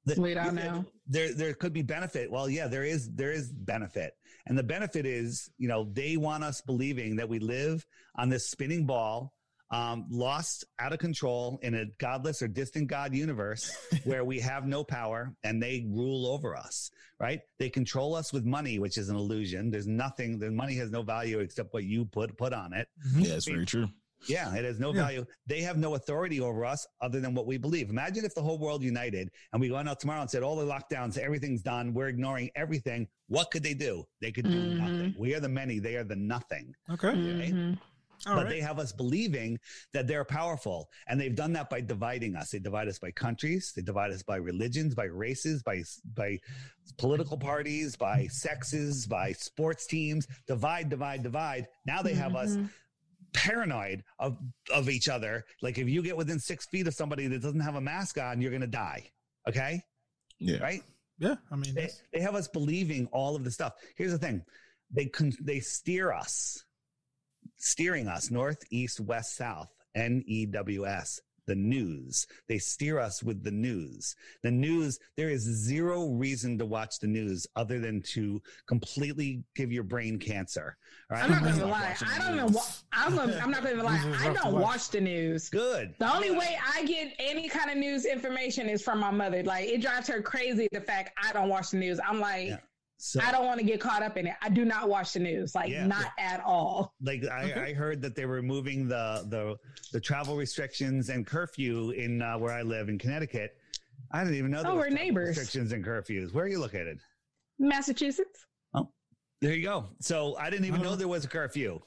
The- 0.05 0.21
We 0.21 0.35
don't 0.35 0.53
know. 0.53 0.85
There, 1.07 1.33
there 1.33 1.55
could 1.55 1.73
be 1.73 1.81
benefit. 1.81 2.29
Well, 2.29 2.47
yeah, 2.47 2.67
there 2.67 2.83
is, 2.83 3.09
there 3.13 3.31
is 3.31 3.51
benefit, 3.51 4.13
and 4.45 4.55
the 4.55 4.61
benefit 4.63 5.07
is, 5.07 5.49
you 5.57 5.67
know, 5.67 5.85
they 5.91 6.17
want 6.17 6.43
us 6.43 6.61
believing 6.61 7.15
that 7.15 7.29
we 7.29 7.39
live 7.39 7.83
on 8.15 8.29
this 8.29 8.47
spinning 8.51 8.85
ball, 8.85 9.33
um, 9.73 10.05
lost 10.09 10.65
out 10.79 10.93
of 10.93 10.99
control 10.99 11.59
in 11.63 11.73
a 11.75 11.85
godless 11.99 12.41
or 12.41 12.47
distant 12.47 12.87
God 12.87 13.13
universe 13.13 13.75
where 14.03 14.23
we 14.23 14.39
have 14.39 14.65
no 14.65 14.83
power 14.83 15.33
and 15.43 15.61
they 15.61 15.85
rule 15.89 16.27
over 16.27 16.55
us. 16.55 16.91
Right? 17.19 17.39
They 17.57 17.69
control 17.69 18.15
us 18.15 18.33
with 18.33 18.43
money, 18.45 18.79
which 18.79 18.97
is 18.97 19.07
an 19.09 19.15
illusion. 19.15 19.71
There's 19.71 19.87
nothing. 19.87 20.39
The 20.39 20.51
money 20.51 20.75
has 20.75 20.91
no 20.91 21.03
value 21.03 21.39
except 21.39 21.73
what 21.73 21.83
you 21.85 22.05
put 22.05 22.37
put 22.37 22.53
on 22.53 22.73
it. 22.73 22.87
Yeah, 23.15 23.35
it's 23.35 23.45
very 23.47 23.65
true. 23.65 23.87
Yeah, 24.27 24.53
it 24.55 24.63
has 24.63 24.79
no 24.79 24.93
Yeah. 24.93 25.01
value. 25.03 25.25
They 25.47 25.61
have 25.61 25.77
no 25.77 25.95
authority 25.95 26.39
over 26.39 26.63
us 26.65 26.85
other 27.01 27.19
than 27.19 27.33
what 27.33 27.45
we 27.45 27.57
believe. 27.57 27.89
Imagine 27.89 28.23
if 28.25 28.33
the 28.35 28.41
whole 28.41 28.57
world 28.57 28.81
united 28.83 29.29
and 29.51 29.61
we 29.61 29.69
went 29.71 29.89
out 29.89 29.99
tomorrow 29.99 30.21
and 30.21 30.29
said 30.29 30.43
all 30.43 30.55
the 30.55 30.65
lockdowns, 30.65 31.17
everything's 31.17 31.61
done, 31.61 31.93
we're 31.93 32.07
ignoring 32.07 32.49
everything. 32.55 33.07
What 33.27 33.51
could 33.51 33.63
they 33.63 33.73
do? 33.73 34.05
They 34.21 34.31
could 34.31 34.45
do 34.45 34.51
Mhm. 34.61 34.77
nothing. 34.77 35.15
We 35.17 35.33
are 35.35 35.39
the 35.41 35.49
many, 35.49 35.79
they 35.79 35.95
are 35.97 36.03
the 36.05 36.15
nothing. 36.15 36.73
Okay. 36.89 37.09
Mhm. 37.09 37.79
All 38.27 38.35
but 38.35 38.45
right. 38.45 38.49
they 38.49 38.59
have 38.61 38.79
us 38.79 38.91
believing 38.91 39.59
that 39.93 40.07
they're 40.07 40.23
powerful. 40.25 40.89
And 41.07 41.19
they've 41.19 41.35
done 41.35 41.53
that 41.53 41.69
by 41.69 41.81
dividing 41.81 42.35
us. 42.35 42.51
They 42.51 42.59
divide 42.59 42.87
us 42.87 42.99
by 42.99 43.11
countries, 43.11 43.73
they 43.75 43.81
divide 43.81 44.11
us 44.11 44.23
by 44.23 44.37
religions, 44.37 44.95
by 44.95 45.05
races, 45.05 45.61
by 45.63 45.83
by 46.15 46.39
political 46.97 47.37
parties, 47.37 47.95
by 47.95 48.27
sexes, 48.27 49.05
by 49.07 49.31
sports 49.33 49.85
teams. 49.87 50.27
Divide, 50.47 50.89
divide, 50.89 51.23
divide. 51.23 51.67
Now 51.85 52.01
they 52.01 52.13
have 52.13 52.35
us 52.35 52.51
Mhm. 52.57 52.69
paranoid 53.33 54.03
of 54.19 54.37
of 54.71 54.89
each 54.89 55.09
other. 55.09 55.45
Like 55.61 55.77
if 55.77 55.87
you 55.89 56.01
get 56.03 56.15
within 56.17 56.39
six 56.39 56.65
feet 56.67 56.87
of 56.87 56.93
somebody 56.93 57.27
that 57.27 57.41
doesn't 57.41 57.59
have 57.59 57.75
a 57.75 57.81
mask 57.81 58.17
on, 58.17 58.41
you're 58.41 58.51
gonna 58.51 58.67
die. 58.67 59.11
Okay, 59.47 59.81
Yeah. 60.39 60.57
right? 60.59 60.81
yeah. 61.19 61.35
I 61.51 61.55
mean, 61.55 61.73
They, 61.73 61.89
they 62.13 62.19
have 62.21 62.35
us 62.35 62.47
believing 62.47 63.07
all 63.07 63.35
of 63.35 63.43
the 63.43 63.51
stuff. 63.51 63.73
Here's 63.97 64.11
the 64.11 64.17
thing: 64.17 64.45
they 64.91 65.07
con- 65.07 65.33
they 65.41 65.59
steer 65.59 66.11
us, 66.11 66.63
steering 67.57 68.07
us 68.07 68.31
north, 68.31 68.63
east, 68.71 68.99
west, 68.99 69.35
south. 69.35 69.67
N 69.95 70.23
E 70.25 70.45
W 70.47 70.87
S. 70.87 71.19
The 71.45 71.55
news. 71.55 72.25
They 72.47 72.57
steer 72.57 72.99
us 72.99 73.21
with 73.21 73.43
the 73.43 73.51
news. 73.51 74.15
The 74.43 74.49
news. 74.49 74.97
There 75.17 75.29
is 75.29 75.41
zero 75.43 76.07
reason 76.07 76.57
to 76.57 76.65
watch 76.65 76.99
the 76.99 77.07
news 77.07 77.45
other 77.57 77.79
than 77.79 78.01
to 78.13 78.41
completely 78.65 79.43
give 79.55 79.71
your 79.71 79.83
brain 79.83 80.17
cancer. 80.17 80.77
All 81.11 81.17
right? 81.17 81.25
I'm 81.25 81.31
not 81.31 81.43
gonna 81.43 81.65
lie. 81.67 81.95
I 82.09 82.17
don't 82.19 82.37
know. 82.37 82.45
news. 82.47 82.55
Wa- 82.55 82.63
I'm, 82.93 83.15
gonna, 83.15 83.39
I'm 83.43 83.51
not 83.51 83.63
gonna 83.63 83.83
lie. 83.83 84.15
I 84.21 84.33
don't 84.33 84.53
watch. 84.53 84.63
watch 84.63 84.89
the 84.89 85.01
news. 85.01 85.49
Good. 85.49 85.93
The 85.99 86.11
only 86.15 86.31
way 86.31 86.57
I 86.75 86.85
get 86.85 87.13
any 87.19 87.49
kind 87.49 87.69
of 87.69 87.77
news 87.77 88.05
information 88.05 88.69
is 88.69 88.81
from 88.81 88.99
my 88.99 89.11
mother. 89.11 89.43
Like 89.43 89.67
it 89.67 89.81
drives 89.81 90.07
her 90.07 90.21
crazy 90.21 90.67
the 90.71 90.81
fact 90.81 91.11
I 91.21 91.33
don't 91.33 91.49
watch 91.49 91.71
the 91.71 91.77
news. 91.77 91.99
I'm 92.07 92.19
like, 92.19 92.47
Yeah. 92.47 92.57
So 93.05 93.19
I 93.21 93.33
don't 93.33 93.43
want 93.45 93.59
to 93.59 93.65
get 93.65 93.81
caught 93.81 94.01
up 94.01 94.15
in 94.15 94.27
it. 94.27 94.35
I 94.41 94.47
do 94.47 94.63
not 94.63 94.87
watch 94.87 95.11
the 95.11 95.19
news, 95.19 95.53
like 95.55 95.69
Yeah. 95.69 95.85
not 95.85 96.13
at 96.17 96.39
all. 96.39 96.93
like 97.01 97.25
I, 97.25 97.65
I 97.67 97.73
heard 97.73 98.01
that 98.01 98.15
they 98.15 98.25
were 98.25 98.35
removing 98.35 98.87
the 98.87 99.25
the 99.27 99.57
the 99.91 99.99
travel 99.99 100.37
restrictions 100.37 101.09
and 101.09 101.27
curfew 101.27 101.89
in 101.89 102.21
uh, 102.21 102.37
where 102.37 102.53
I 102.53 102.61
live 102.61 102.87
in 102.87 102.97
Connecticut. 102.97 103.57
I 104.13 104.23
didn't 104.23 104.37
even 104.37 104.51
know 104.51 104.63
there 104.63 104.71
Oh, 104.71 104.75
we're 104.77 104.87
neighbors. 104.89 105.35
Restrictions 105.37 105.73
and 105.73 105.83
curfews. 105.83 106.33
Where 106.33 106.45
are 106.45 106.47
you 106.47 106.59
located? 106.61 106.99
Massachusetts. 107.59 108.45
Oh, 108.73 108.87
there 109.41 109.53
you 109.53 109.63
go. 109.63 109.89
So 109.99 110.37
I 110.37 110.49
didn't 110.49 110.65
even 110.67 110.79
Uh-huh. 110.79 110.91
know 110.91 110.95
there 110.95 111.09
was 111.09 111.25
a 111.25 111.27
curfew. 111.27 111.81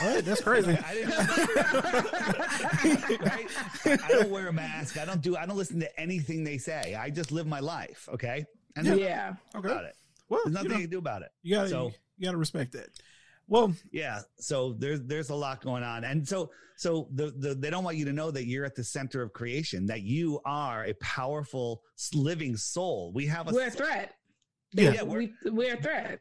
What? 0.00 0.24
That's 0.24 0.40
crazy. 0.40 0.70
I 0.86 0.94
didn't. 0.94 1.10
right? 3.22 3.48
I 4.04 4.08
don't 4.08 4.30
wear 4.30 4.46
a 4.46 4.52
mask. 4.52 4.98
I 4.98 5.04
don't 5.04 5.20
do. 5.20 5.36
I 5.36 5.46
don't 5.46 5.56
listen 5.56 5.80
to 5.80 6.00
anything 6.00 6.44
they 6.44 6.58
say. 6.58 6.94
I 6.94 7.10
just 7.10 7.32
live 7.32 7.48
my 7.48 7.58
life. 7.58 8.08
Okay. 8.14 8.44
And 8.76 8.86
there's 8.86 9.00
yeah. 9.00 9.34
nothing 9.52 9.58
Okay. 9.58 9.68
about 9.72 9.84
it. 9.86 9.96
Well, 10.30 10.40
There's 10.44 10.52
you, 10.52 10.54
nothing 10.54 10.70
know, 10.70 10.76
you 10.76 10.82
can 10.84 10.90
do 10.90 10.98
about 10.98 11.22
it. 11.22 11.28
you 11.42 11.56
gotta 11.56 11.68
So- 11.68 11.92
you 12.16 12.24
gotta 12.24 12.38
respect 12.38 12.72
that. 12.72 12.88
Well, 13.48 13.74
Yeah. 13.92 14.20
So 14.38 14.74
there's 14.78 15.02
there's 15.02 15.30
a 15.30 15.34
lot 15.34 15.60
going 15.62 15.82
on, 15.82 16.04
and 16.04 16.26
so 16.26 16.50
so 16.76 17.08
the, 17.12 17.30
the 17.32 17.54
they 17.54 17.68
don't 17.68 17.82
want 17.84 17.96
you 17.96 18.04
to 18.06 18.12
know 18.12 18.30
that 18.30 18.46
you're 18.46 18.64
at 18.64 18.74
the 18.76 18.84
center 18.84 19.20
of 19.22 19.32
creation, 19.32 19.86
that 19.86 20.02
you 20.02 20.40
are 20.44 20.84
a 20.84 20.94
powerful 20.94 21.82
living 22.14 22.56
soul. 22.56 23.12
We 23.12 23.26
have 23.26 23.48
a 23.48 23.52
We're 23.52 23.66
a 23.66 23.70
threat. 23.70 24.14
Yeah. 24.72 24.92
Yeah, 24.92 25.02
we're- 25.02 25.32
we, 25.44 25.50
we're 25.50 25.74
a 25.74 25.82
threat. 25.82 26.20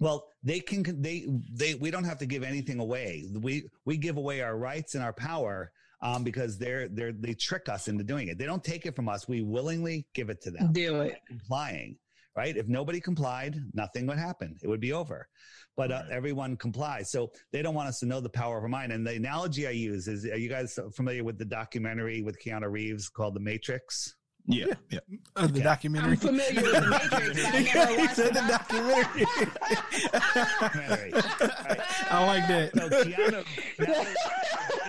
well, 0.00 0.26
they 0.42 0.58
can 0.60 0.82
they 1.00 1.26
they 1.52 1.74
we 1.76 1.90
don't 1.92 2.04
have 2.04 2.18
to 2.18 2.26
give 2.26 2.42
anything 2.42 2.80
away. 2.80 3.24
We 3.32 3.68
we 3.84 3.96
give 3.96 4.16
away 4.16 4.40
our 4.42 4.56
rights 4.58 4.94
and 4.96 5.04
our 5.04 5.12
power. 5.14 5.70
Um, 6.02 6.24
because 6.24 6.58
they're 6.58 6.88
they're 6.88 7.12
they 7.12 7.32
trick 7.32 7.70
us 7.70 7.88
into 7.88 8.04
doing 8.04 8.28
it. 8.28 8.36
They 8.36 8.44
don't 8.44 8.62
take 8.62 8.84
it 8.84 8.94
from 8.94 9.08
us. 9.08 9.26
We 9.26 9.40
willingly 9.40 10.06
give 10.12 10.28
it 10.28 10.42
to 10.42 10.50
them. 10.50 10.70
Do 10.72 11.00
it. 11.00 11.22
complying, 11.26 11.96
right? 12.36 12.56
If 12.56 12.68
nobody 12.68 13.00
complied, 13.00 13.56
nothing 13.72 14.06
would 14.06 14.18
happen. 14.18 14.56
It 14.62 14.68
would 14.68 14.80
be 14.80 14.92
over. 14.92 15.28
But 15.76 15.92
uh, 15.92 16.02
everyone 16.10 16.56
complies. 16.56 17.10
So 17.10 17.30
they 17.52 17.62
don't 17.62 17.74
want 17.74 17.88
us 17.88 17.98
to 18.00 18.06
know 18.06 18.20
the 18.20 18.28
power 18.30 18.56
of 18.58 18.62
our 18.62 18.68
mind. 18.68 18.92
And 18.92 19.06
the 19.06 19.14
analogy 19.14 19.66
I 19.66 19.70
use 19.72 20.08
is 20.08 20.24
are 20.26 20.36
you 20.38 20.48
guys 20.48 20.78
familiar 20.94 21.24
with 21.24 21.38
the 21.38 21.44
documentary 21.44 22.22
with 22.22 22.38
Keanu 22.42 22.70
Reeves 22.70 23.08
called 23.08 23.34
The 23.34 23.40
Matrix? 23.40 24.14
Yeah. 24.48 24.66
Yeah. 24.90 25.00
uh, 25.34 25.48
the 25.48 25.54
Okay. 25.54 25.62
documentary. 25.62 26.12
I'm 26.12 26.16
familiar 26.18 26.62
with 26.62 26.72
the 26.72 26.88
Matrix. 26.88 27.44
I 27.46 27.62
never 27.74 27.92
he 27.92 27.96
watched 27.98 28.14
said 28.16 28.32
the 28.32 28.44
it. 28.44 28.48
documentary. 28.48 29.26
Documentary. 30.60 31.12
Right. 31.12 31.80
I 32.10 32.26
like 32.26 32.46
that. 32.48 32.70
So 32.76 32.88
Keanu, 33.04 33.44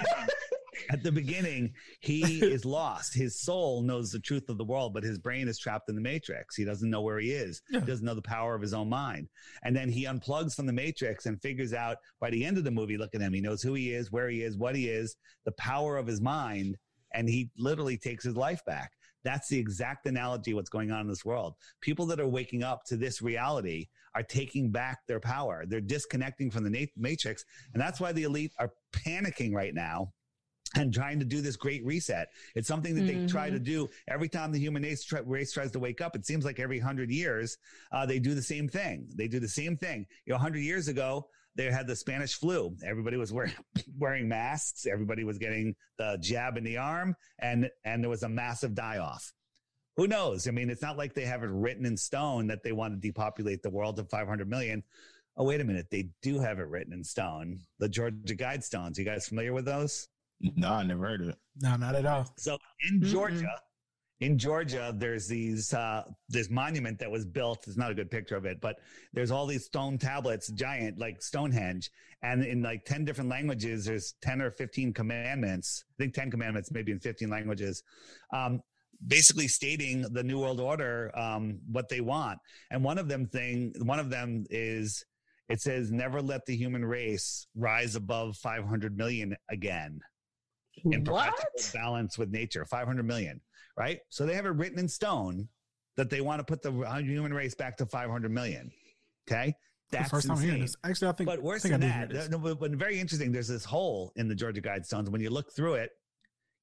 at 0.90 1.04
the 1.04 1.12
beginning, 1.12 1.74
he 2.00 2.40
is 2.42 2.66
lost. 2.66 3.14
His 3.14 3.40
soul 3.40 3.82
knows 3.82 4.12
the 4.12 4.20
truth 4.20 4.50
of 4.50 4.58
the 4.58 4.66
world, 4.66 4.94
but 4.94 5.04
his 5.04 5.20
brain 5.20 5.48
is 5.48 5.60
trapped 5.60 5.90
in 5.90 5.96
the 5.96 6.02
matrix. 6.02 6.56
He 6.56 6.66
doesn't 6.66 6.90
know 6.90 7.02
where 7.02 7.20
he 7.20 7.32
is. 7.32 7.62
Yeah. 7.70 7.82
He 7.82 7.86
doesn't 7.86 8.06
know 8.06 8.16
the 8.16 8.22
power 8.22 8.56
of 8.56 8.62
his 8.62 8.74
own 8.74 8.90
mind. 8.90 9.28
And 9.64 9.76
then 9.76 9.90
he 9.90 10.06
unplugs 10.06 10.56
from 10.56 10.66
the 10.66 10.74
matrix 10.74 11.26
and 11.26 11.42
figures 11.42 11.74
out 11.74 11.98
by 12.20 12.30
the 12.30 12.44
end 12.44 12.58
of 12.58 12.64
the 12.64 12.72
movie, 12.72 12.98
look 12.98 13.16
at 13.16 13.22
him. 13.22 13.34
He 13.34 13.42
knows 13.42 13.62
who 13.62 13.74
he 13.74 13.94
is, 13.94 14.12
where 14.12 14.30
he 14.30 14.42
is, 14.42 14.58
what 14.58 14.76
he 14.76 14.90
is, 14.90 15.16
the 15.46 15.52
power 15.54 15.98
of 15.98 16.08
his 16.08 16.22
mind, 16.22 16.78
and 17.14 17.30
he 17.30 17.50
literally 17.58 17.98
takes 17.98 18.24
his 18.24 18.36
life 18.36 18.64
back. 18.66 18.92
That's 19.24 19.50
the 19.50 19.60
exact 19.60 20.06
analogy 20.06 20.52
of 20.52 20.56
what's 20.56 20.70
going 20.70 20.92
on 20.92 21.02
in 21.02 21.08
this 21.08 21.26
world. 21.26 21.56
People 21.82 22.06
that 22.08 22.20
are 22.20 22.28
waking 22.28 22.64
up 22.64 22.84
to 22.86 22.96
this 22.96 23.22
reality 23.22 23.88
are 24.16 24.24
taking 24.24 24.72
back 24.72 25.00
their 25.08 25.20
power. 25.20 25.66
They're 25.68 25.82
disconnecting 25.82 26.50
from 26.50 26.64
the 26.64 26.90
matrix. 26.96 27.44
And 27.74 27.82
that's 27.82 28.00
why 28.00 28.14
the 28.14 28.24
elite 28.24 28.54
are 28.58 28.72
panicking 28.94 29.54
right 29.54 29.74
now 29.74 30.14
and 30.76 30.94
trying 30.94 31.20
to 31.20 31.26
do 31.26 31.42
this 31.42 31.56
great 31.56 31.86
reset. 31.86 32.30
It's 32.56 32.68
something 32.68 32.96
that 32.96 33.02
they 33.02 33.26
try 33.28 33.50
to 33.50 33.60
do 33.60 33.90
every 34.08 34.30
time 34.30 34.52
the 34.52 34.60
human 34.60 34.84
race, 34.84 35.12
race 35.26 35.54
tries 35.54 35.72
to 35.72 35.80
wake 35.80 36.02
up. 36.02 36.16
It 36.16 36.26
seems 36.26 36.46
like 36.46 36.60
every 36.60 36.80
hundred 36.80 37.10
years, 37.10 37.58
uh, 37.92 38.06
they 38.06 38.20
do 38.20 38.34
the 38.34 38.42
same 38.42 38.68
thing. 38.68 39.08
They 39.16 39.28
do 39.28 39.40
the 39.40 39.48
same 39.48 39.78
thing. 39.78 40.06
You 40.26 40.34
know, 40.34 40.40
hundred 40.40 40.60
years 40.60 40.88
ago, 40.88 41.30
they 41.56 41.66
had 41.72 41.88
the 41.88 41.96
Spanish 41.96 42.36
flu. 42.36 42.76
Everybody 42.86 43.18
was 43.18 43.34
wearing 43.34 43.54
wearing 43.98 44.28
masks. 44.28 44.86
Everybody 44.86 45.24
was 45.24 45.38
getting 45.38 45.76
the 45.98 46.18
jab 46.22 46.58
in 46.58 46.64
the 46.64 46.78
arm, 46.78 47.16
and 47.40 47.70
and 47.84 48.04
there 48.04 48.10
was 48.10 48.24
a 48.24 48.30
massive 48.30 48.76
die 48.76 49.00
off. 49.00 49.34
Who 49.96 50.08
knows? 50.08 50.48
I 50.48 50.52
mean, 50.52 50.70
it's 50.70 50.84
not 50.84 50.98
like 50.98 51.16
they 51.16 51.26
have 51.26 51.44
it 51.44 51.50
written 51.50 51.86
in 51.86 51.98
stone 51.98 52.48
that 52.48 52.62
they 52.62 52.72
want 52.72 52.94
to 52.94 53.00
depopulate 53.00 53.64
the 53.64 53.72
world 53.72 53.96
to 53.96 54.04
500 54.04 54.48
million. 54.48 54.84
Oh, 55.36 55.44
wait 55.44 55.60
a 55.60 55.64
minute. 55.64 55.88
They 55.90 56.10
do 56.22 56.40
have 56.40 56.60
it 56.60 56.68
written 56.68 56.94
in 56.94 57.04
stone. 57.04 57.62
The 57.80 57.90
Georgia 57.90 58.36
Guidestones. 58.36 59.00
You 59.00 59.06
guys 59.06 59.28
familiar 59.28 59.54
with 59.54 59.66
those? 59.66 60.08
No, 60.40 60.70
I 60.70 60.84
never 60.84 61.08
heard 61.08 61.22
of 61.22 61.30
it. 61.30 61.38
no, 61.62 61.76
not 61.76 61.96
at 61.96 62.06
all. 62.06 62.32
So 62.38 62.58
in 62.90 63.00
Mm-mm. 63.00 63.12
Georgia, 63.12 63.52
in 64.20 64.38
Georgia, 64.38 64.94
there's 64.96 65.28
these 65.28 65.74
uh 65.74 66.04
this 66.30 66.50
monument 66.50 67.00
that 67.00 67.10
was 67.10 67.26
built. 67.26 67.68
It's 67.68 67.78
not 67.78 67.92
a 67.92 67.96
good 67.96 68.10
picture 68.12 68.36
of 68.36 68.46
it, 68.46 68.60
but 68.62 68.80
there's 69.14 69.32
all 69.32 69.46
these 69.46 69.66
stone 69.66 69.98
tablets, 69.98 70.50
giant 70.50 70.98
like 70.98 71.22
Stonehenge, 71.22 71.90
and 72.24 72.44
in 72.44 72.62
like 72.62 72.86
10 72.86 73.06
different 73.06 73.30
languages, 73.30 73.86
there's 73.86 74.14
10 74.22 74.42
or 74.42 74.52
15 74.52 74.94
commandments. 74.94 75.84
I 75.92 76.04
think 76.04 76.14
10 76.14 76.32
commandments, 76.32 76.72
maybe 76.72 76.92
in 76.92 77.00
15 77.00 77.30
languages. 77.30 77.84
Um, 78.34 78.62
basically 79.06 79.48
stating 79.48 80.02
the 80.14 80.24
new 80.24 80.40
world 80.40 80.60
order 80.60 81.12
um 81.16 81.60
what 81.72 81.88
they 81.88 82.02
want 82.02 82.40
and 82.72 82.84
one 82.84 82.98
of 82.98 83.08
them 83.08 83.28
thing 83.28 83.72
one 83.84 84.00
of 84.00 84.10
them 84.10 84.44
is 84.50 85.06
it 85.50 85.62
says 85.62 85.92
never 85.92 86.20
let 86.20 86.44
the 86.48 86.56
human 86.56 86.84
race 86.84 87.46
rise 87.56 87.96
above 87.96 88.36
500 88.38 88.98
million 88.98 89.36
again 89.52 90.00
in 90.86 91.04
What? 91.06 91.36
perpetual 91.36 91.72
balance 91.82 92.18
with 92.18 92.30
nature 92.32 92.66
500 92.66 93.04
million 93.04 93.42
right 93.78 94.00
so 94.10 94.26
they 94.26 94.36
have 94.36 94.46
it 94.46 94.50
written 94.50 94.80
in 94.80 94.88
stone 94.88 95.48
that 95.96 96.10
they 96.10 96.22
want 96.22 96.40
to 96.40 96.44
put 96.44 96.62
the 96.62 96.72
human 97.02 97.34
race 97.34 97.56
back 97.56 97.78
to 97.78 97.86
500 97.86 98.32
million 98.32 98.72
okay 99.30 99.54
The 99.92 99.98
that's 99.98 100.10
first 100.10 100.28
time 100.28 100.38
hearing 100.38 100.62
insane. 100.62 100.62
this. 100.62 100.76
Actually, 100.84 101.08
I 101.10 101.12
think. 101.14 101.28
but 101.30 101.42
worse 101.42 101.66
I 101.66 101.70
think 101.70 101.82
than 101.82 101.92
I 101.92 102.06
that 102.14 102.30
no, 102.32 102.38
but, 102.38 102.60
but 102.60 102.72
very 102.72 103.00
interesting 103.00 103.32
there's 103.32 103.48
this 103.48 103.66
hole 103.66 104.12
in 104.16 104.28
the 104.28 104.36
georgia 104.36 104.62
guidestones 104.62 105.10
when 105.10 105.22
you 105.22 105.30
look 105.30 105.54
through 105.56 105.76
it 105.76 105.92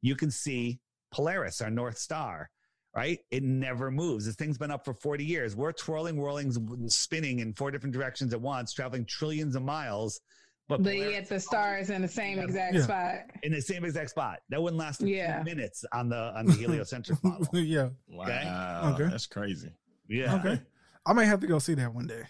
you 0.02 0.14
can 0.16 0.30
see 0.30 0.80
polaris 1.12 1.60
our 1.60 1.70
north 1.70 1.98
star 1.98 2.50
right 2.96 3.18
it 3.30 3.42
never 3.42 3.90
moves 3.90 4.26
this 4.26 4.36
thing's 4.36 4.58
been 4.58 4.70
up 4.70 4.84
for 4.84 4.94
40 4.94 5.24
years 5.24 5.56
we're 5.56 5.72
twirling 5.72 6.16
whirling 6.16 6.52
spinning 6.88 7.38
in 7.40 7.52
four 7.54 7.70
different 7.70 7.94
directions 7.94 8.32
at 8.34 8.40
once 8.40 8.72
traveling 8.72 9.04
trillions 9.04 9.56
of 9.56 9.62
miles 9.62 10.20
But, 10.66 10.82
But 10.82 10.92
Polaris 10.94 11.12
yet 11.12 11.28
the 11.28 11.40
stars 11.40 11.90
in 11.90 12.00
the 12.00 12.08
same 12.08 12.38
exact 12.38 12.74
Yeah. 12.74 12.82
spot. 12.82 13.14
in 13.42 13.52
the 13.52 13.60
same 13.60 13.84
exact 13.84 14.10
spot. 14.10 14.38
That 14.48 14.62
wouldn't 14.62 14.78
last 14.80 15.02
a 15.02 15.08
Yeah. 15.08 15.42
few 15.42 15.54
minutes 15.54 15.84
on 15.92 16.08
the 16.08 16.16
on 16.36 16.46
the 16.46 16.52
heliocentric 16.58 17.22
model. 17.22 17.46
yeah. 17.60 17.90
Wow. 18.08 18.92
Okay. 18.94 19.10
That's 19.10 19.26
crazy. 19.26 19.70
Yeah. 20.08 20.36
Okay. 20.36 20.60
I 21.04 21.12
might 21.12 21.26
have 21.26 21.40
to 21.40 21.46
go 21.46 21.58
see 21.58 21.74
that 21.74 21.92
one 21.94 22.06
day. 22.06 22.22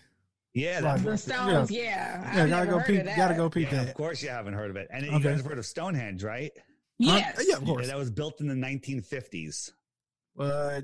Yeah. 0.52 0.80
Right. 0.80 1.00
The 1.02 1.16
stones, 1.16 1.70
yeah. 1.70 1.82
Yeah, 1.82 2.24
I've 2.28 2.34
gotta 2.36 2.48
never 2.50 2.66
go 2.72 2.78
heard 2.78 2.86
peep. 2.86 2.98
of 3.00 3.06
that. 3.06 3.16
Gotta 3.16 3.34
go 3.34 3.50
peep 3.50 3.70
that. 3.70 3.88
of 3.88 3.94
course 3.94 4.20
you 4.22 4.30
haven't 4.30 4.54
heard 4.54 4.70
of 4.70 4.76
it. 4.76 4.88
And 4.90 5.04
you 5.06 5.12
guys 5.20 5.36
have 5.38 5.46
heard 5.46 5.58
of 5.58 5.66
Stonehenge, 5.66 6.24
right? 6.24 6.50
Yes. 6.98 7.38
Uh, 7.38 7.42
yeah, 7.48 7.56
of 7.56 7.62
Yeah, 7.62 7.68
course. 7.68 7.86
that 7.86 7.96
was 7.96 8.10
built 8.10 8.40
in 8.40 8.48
the 8.48 8.54
1950s. 8.54 9.70
But 10.36 10.82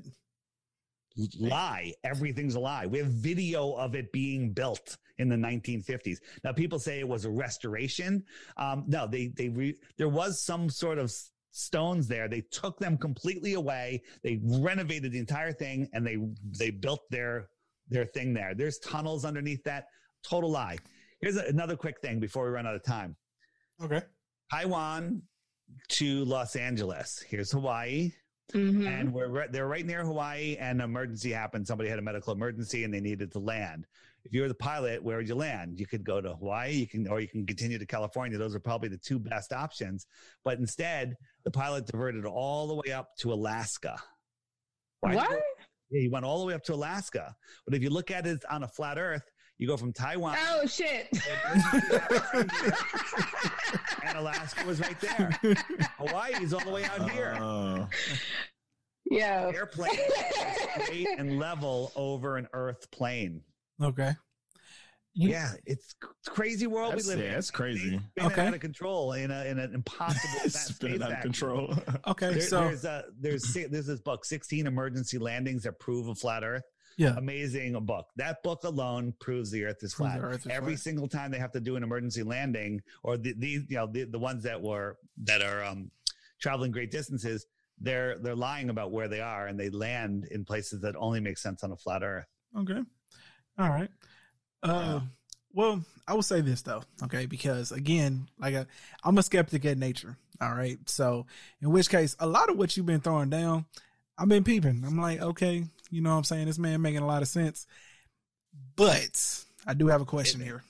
Lie. 1.39 1.93
Everything's 2.05 2.55
a 2.55 2.61
lie. 2.61 2.87
We 2.87 2.99
have 2.99 3.09
video 3.09 3.73
of 3.75 3.95
it 3.95 4.11
being 4.13 4.53
built 4.53 4.97
in 5.19 5.29
the 5.29 5.37
1950s. 5.37 6.19
Now, 6.45 6.53
people 6.53 6.79
say 6.79 6.99
it 7.01 7.09
was 7.09 7.25
a 7.25 7.31
restoration. 7.31 8.25
Um, 8.57 8.85
no, 8.87 9.07
they 9.07 9.29
they 9.29 9.49
re- 9.49 9.77
there 9.99 10.09
was 10.09 10.41
some 10.41 10.71
sort 10.71 10.99
of 10.99 11.13
stones 11.51 12.07
there. 12.07 12.29
They 12.29 12.43
took 12.53 12.79
them 12.79 12.97
completely 12.97 13.55
away. 13.55 14.03
They 14.23 14.41
renovated 14.43 15.13
the 15.13 15.19
entire 15.19 15.53
thing, 15.53 15.89
and 15.93 16.07
they 16.07 16.17
they 16.59 16.71
built 16.71 17.01
their 17.11 17.49
their 17.89 18.05
thing 18.07 18.33
there. 18.33 18.55
There's 18.55 18.79
tunnels 18.79 19.25
underneath 19.25 19.63
that. 19.65 19.87
Total 20.23 20.51
lie. 20.51 20.79
Here's 21.21 21.37
a- 21.37 21.47
another 21.49 21.77
quick 21.77 22.01
thing 22.01 22.21
before 22.21 22.45
we 22.45 22.51
run 22.51 22.67
out 22.67 22.75
of 22.77 22.85
time. 22.85 23.17
okay. 23.83 24.03
Taiwan 24.51 25.23
to 25.89 26.25
Los 26.25 26.57
Angeles. 26.57 27.23
Here's 27.29 27.51
Hawaii. 27.53 28.13
Mhm. 28.51 28.87
And 28.87 29.13
we're 29.13 29.49
they're 29.49 29.69
right 29.69 29.85
near 29.87 30.05
Hawaii, 30.05 30.57
and 30.59 30.81
an 30.81 30.85
emergency 30.85 31.31
happened. 31.31 31.67
Somebody 31.67 31.89
had 31.89 31.99
a 31.99 32.03
medical 32.03 32.33
emergency, 32.33 32.85
and 32.85 32.93
they 32.93 33.01
needed 33.01 33.33
to 33.33 33.39
land. 33.39 33.87
If 34.25 34.35
you 34.35 34.43
were 34.43 34.49
the 34.49 34.55
pilot, 34.55 35.03
where 35.03 35.17
would 35.17 35.29
you 35.29 35.35
land? 35.35 35.79
You 35.81 35.87
could 35.87 36.05
go 36.05 36.21
to 36.21 36.35
Hawaii, 36.35 36.73
you 36.73 36.87
can, 36.87 37.09
or 37.09 37.21
you 37.21 37.29
can 37.29 37.47
continue 37.47 37.79
to 37.79 37.87
California. 37.87 38.37
Those 38.37 38.55
are 38.55 38.61
probably 38.61 38.89
the 38.89 38.99
two 38.99 39.19
best 39.19 39.53
options. 39.53 40.07
But 40.45 40.59
instead, 40.59 41.17
the 41.45 41.51
pilot 41.51 41.87
diverted 41.87 42.27
all 42.27 42.69
the 42.69 42.75
way 42.75 42.93
up 42.93 43.17
to 43.21 43.33
Alaska. 43.33 43.97
Why 45.01 45.15
What? 45.15 45.31
Yeah, 45.91 46.03
he 46.03 46.09
went 46.09 46.25
all 46.25 46.41
the 46.41 46.47
way 46.47 46.55
up 46.55 46.63
to 46.65 46.75
Alaska. 46.75 47.35
But 47.65 47.75
if 47.75 47.83
you 47.83 47.91
look 47.91 48.11
at 48.11 48.27
it 48.27 48.45
on 48.51 48.63
a 48.63 48.69
flat 48.69 48.99
Earth, 48.99 49.25
you 49.61 49.67
go 49.67 49.77
from 49.77 49.93
Taiwan, 49.93 50.39
Oh 50.41 50.67
shit. 50.67 51.07
and 54.05 54.17
Alaska 54.17 54.67
was 54.67 54.81
right 54.81 54.99
there. 55.01 55.31
Hawaii 55.99 56.43
is 56.43 56.55
all 56.55 56.61
the 56.65 56.71
way 56.71 56.85
out 56.85 57.11
here. 57.11 57.37
Uh, 57.39 57.87
yeah. 59.05 59.51
airplane 59.55 59.91
straight 60.83 61.09
and 61.19 61.39
level 61.39 61.93
over 61.95 62.39
an 62.39 62.49
earth 62.55 62.91
plane. 62.91 63.43
Okay. 63.83 64.13
Yeah, 65.13 65.51
it's 65.67 65.95
crazy 66.27 66.67
world 66.67 66.93
That's- 66.93 67.07
we 67.09 67.15
live 67.17 67.25
yeah, 67.25 67.33
in. 67.33 67.39
it's 67.39 67.51
crazy. 67.51 68.01
It's 68.17 68.27
Okay. 68.27 68.47
out 68.47 68.55
of 68.55 68.61
control 68.61 69.13
in, 69.13 69.31
a, 69.31 69.45
in 69.45 69.59
an 69.59 69.75
impossible 69.75 70.21
fat 70.39 70.45
it's 70.47 70.59
space 70.59 70.77
spinning 70.77 71.03
out 71.03 71.13
of 71.13 71.21
control. 71.21 71.75
Okay. 72.07 72.31
There- 72.33 72.41
so 72.41 72.61
there's 72.61 72.85
a, 72.87 73.05
there's 73.19 73.43
there's 73.53 73.87
this 73.87 74.01
book, 74.01 74.25
16 74.25 74.67
emergency 74.67 75.19
landings 75.19 75.65
that 75.65 75.79
prove 75.81 76.09
a 76.09 76.15
flat 76.15 76.45
Earth. 76.45 76.63
Yeah. 76.97 77.15
Amazing 77.17 77.73
book. 77.85 78.09
That 78.17 78.43
book 78.43 78.65
alone 78.65 79.15
proves 79.21 79.51
the 79.51 79.65
Earth 79.65 79.83
is 79.83 79.95
Proves 79.95 80.13
flat. 80.13 80.23
Earth 80.23 80.47
is 80.47 80.53
Every 80.53 80.75
flat. 80.75 80.81
single 80.81 81.09
time 81.09 81.31
they 81.31 81.39
have 81.39 81.53
to 81.53 81.61
do 81.61 81.77
an 81.77 81.83
emergency 81.83 82.23
landing, 82.23 82.83
or 83.03 83.17
the, 83.17 83.35
these 83.37 83.63
you 83.69 83.77
know 83.77 83.87
the, 83.87 84.05
the 84.05 84.19
ones 84.19 84.43
that 84.45 84.61
were 84.61 84.99
that 85.25 85.43
are 85.43 85.65
um, 85.65 85.91
traveling 86.41 86.73
great 86.73 86.91
distances, 86.91 87.47
they're 87.79 88.19
they're 88.19 88.37
lying 88.37 88.71
about 88.71 88.91
where 88.91 89.09
they 89.09 89.21
are, 89.21 89.47
and 89.47 89.59
they 89.59 89.71
land 89.71 90.29
in 90.31 90.45
places 90.45 90.81
that 90.83 90.95
only 90.97 91.21
make 91.21 91.39
sense 91.39 91.65
on 91.65 91.73
a 91.73 91.77
flat 91.77 92.03
Earth. 92.03 92.27
Okay. 92.57 92.83
All 93.59 93.69
right. 93.69 93.91
Uh, 94.63 95.01
well, 95.53 95.83
I 96.07 96.15
will 96.15 96.23
say 96.23 96.41
this 96.41 96.63
though, 96.63 96.83
okay, 97.03 97.27
because 97.27 97.73
again, 97.73 98.29
like 98.39 98.55
i 98.55 98.67
I'm 99.05 99.19
a 99.19 99.23
skeptic 99.23 99.65
at 99.65 99.79
nature. 99.79 100.17
All 100.41 100.55
right. 100.55 100.79
So, 100.87 101.27
in 101.61 101.71
which 101.71 101.91
case, 101.91 102.17
a 102.19 102.27
lot 102.27 102.49
of 102.49 102.57
what 102.57 102.77
you've 102.77 102.87
been 102.87 103.01
throwing 103.01 103.31
down, 103.31 103.67
I've 104.17 104.29
been 104.29 104.45
peeping. 104.45 104.85
I'm 104.87 104.99
like, 104.99 105.21
okay, 105.21 105.65
you 105.91 106.01
know 106.01 106.11
what 106.11 106.17
I'm 106.19 106.25
saying? 106.25 106.47
This 106.47 106.59
man 106.59 106.81
making 106.83 107.01
a 107.03 107.07
lot 107.07 107.23
of 107.23 107.29
sense. 107.29 107.67
But 108.77 109.45
I 109.67 109.75
do 109.75 109.87
have 109.89 110.01
a 110.01 110.07
question 110.07 110.41
here. 110.41 110.63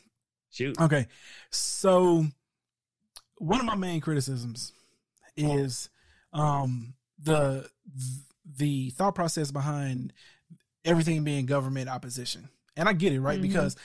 Shoot. 0.50 0.80
Okay. 0.80 1.06
So 1.50 2.26
one 3.38 3.60
of 3.60 3.66
my 3.66 3.76
main 3.76 4.00
criticisms 4.00 4.72
is 5.36 5.88
um 6.32 6.94
the 7.22 7.68
the 8.56 8.90
thought 8.90 9.14
process 9.14 9.50
behind 9.50 10.12
everything 10.84 11.24
being 11.24 11.46
government 11.46 11.88
opposition. 11.88 12.48
And 12.76 12.88
I 12.88 12.92
get 12.92 13.12
it, 13.12 13.20
right? 13.20 13.38
Mhm. 13.38 13.42
Because 13.42 13.76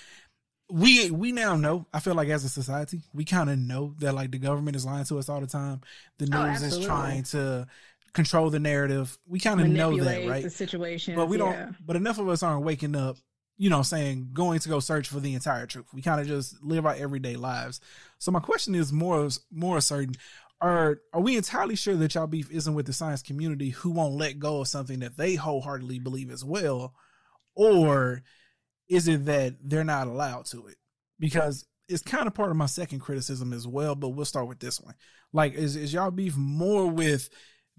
we 0.69 1.11
we 1.11 1.31
now 1.31 1.55
know, 1.55 1.85
I 1.93 1.99
feel 1.99 2.15
like 2.15 2.29
as 2.29 2.43
a 2.43 2.49
society, 2.49 3.01
we 3.13 3.23
kind 3.25 3.49
of 3.49 3.59
know 3.59 3.93
that 3.99 4.13
like 4.15 4.31
the 4.31 4.39
government 4.39 4.75
is 4.75 4.85
lying 4.85 5.05
to 5.05 5.19
us 5.19 5.29
all 5.29 5.39
the 5.41 5.47
time. 5.47 5.81
The 6.17 6.27
Oh, 6.33 6.47
news 6.49 6.63
is 6.63 6.85
trying 6.85 7.23
to 7.23 7.67
control 8.15 8.49
the 8.49 8.59
narrative. 8.59 9.15
We 9.27 9.39
kind 9.39 9.61
of 9.61 9.67
know 9.67 9.95
that, 10.03 10.27
right? 10.27 10.43
The 10.43 10.49
situation. 10.49 11.15
but 11.15 11.27
we 11.27 11.37
don't 11.37 11.51
Yeah. 11.51 11.71
but 11.85 11.95
enough 11.95 12.17
of 12.17 12.27
us 12.27 12.41
aren't 12.41 12.65
waking 12.65 12.95
up 12.95 13.17
you 13.57 13.69
know 13.69 13.83
saying 13.83 14.29
going 14.33 14.59
to 14.59 14.69
go 14.69 14.79
search 14.79 15.07
for 15.07 15.21
the 15.21 15.33
entire 15.33 15.65
truth 15.65 15.85
we 15.93 16.01
kind 16.01 16.19
of 16.19 16.27
just 16.27 16.61
live 16.61 16.85
our 16.85 16.93
everyday 16.95 17.37
lives 17.37 17.79
so 18.17 18.29
my 18.29 18.39
question 18.41 18.75
is 18.75 18.91
more 18.91 19.29
more 19.49 19.79
certain 19.79 20.13
are 20.59 20.99
are 21.13 21.21
we 21.21 21.37
entirely 21.37 21.75
sure 21.75 21.95
that 21.95 22.13
y'all 22.15 22.27
beef 22.27 22.51
isn't 22.51 22.73
with 22.73 22.85
the 22.85 22.91
science 22.91 23.21
community 23.21 23.69
who 23.69 23.91
won't 23.91 24.15
let 24.15 24.39
go 24.39 24.59
of 24.59 24.67
something 24.67 24.99
that 24.99 25.15
they 25.15 25.35
wholeheartedly 25.35 25.99
believe 25.99 26.29
as 26.29 26.43
well 26.43 26.93
or 27.55 28.23
is 28.89 29.07
it 29.07 29.23
that 29.25 29.55
they're 29.63 29.85
not 29.85 30.07
allowed 30.07 30.45
to 30.45 30.67
it 30.67 30.75
because 31.17 31.65
it's 31.87 32.03
kind 32.03 32.27
of 32.27 32.33
part 32.33 32.51
of 32.51 32.57
my 32.57 32.65
second 32.65 32.99
criticism 32.99 33.53
as 33.53 33.65
well 33.65 33.95
but 33.95 34.09
we'll 34.09 34.25
start 34.25 34.47
with 34.47 34.59
this 34.59 34.81
one 34.81 34.95
like 35.31 35.53
is, 35.53 35.77
is 35.77 35.93
y'all 35.93 36.11
beef 36.11 36.35
more 36.35 36.87
with 36.87 37.29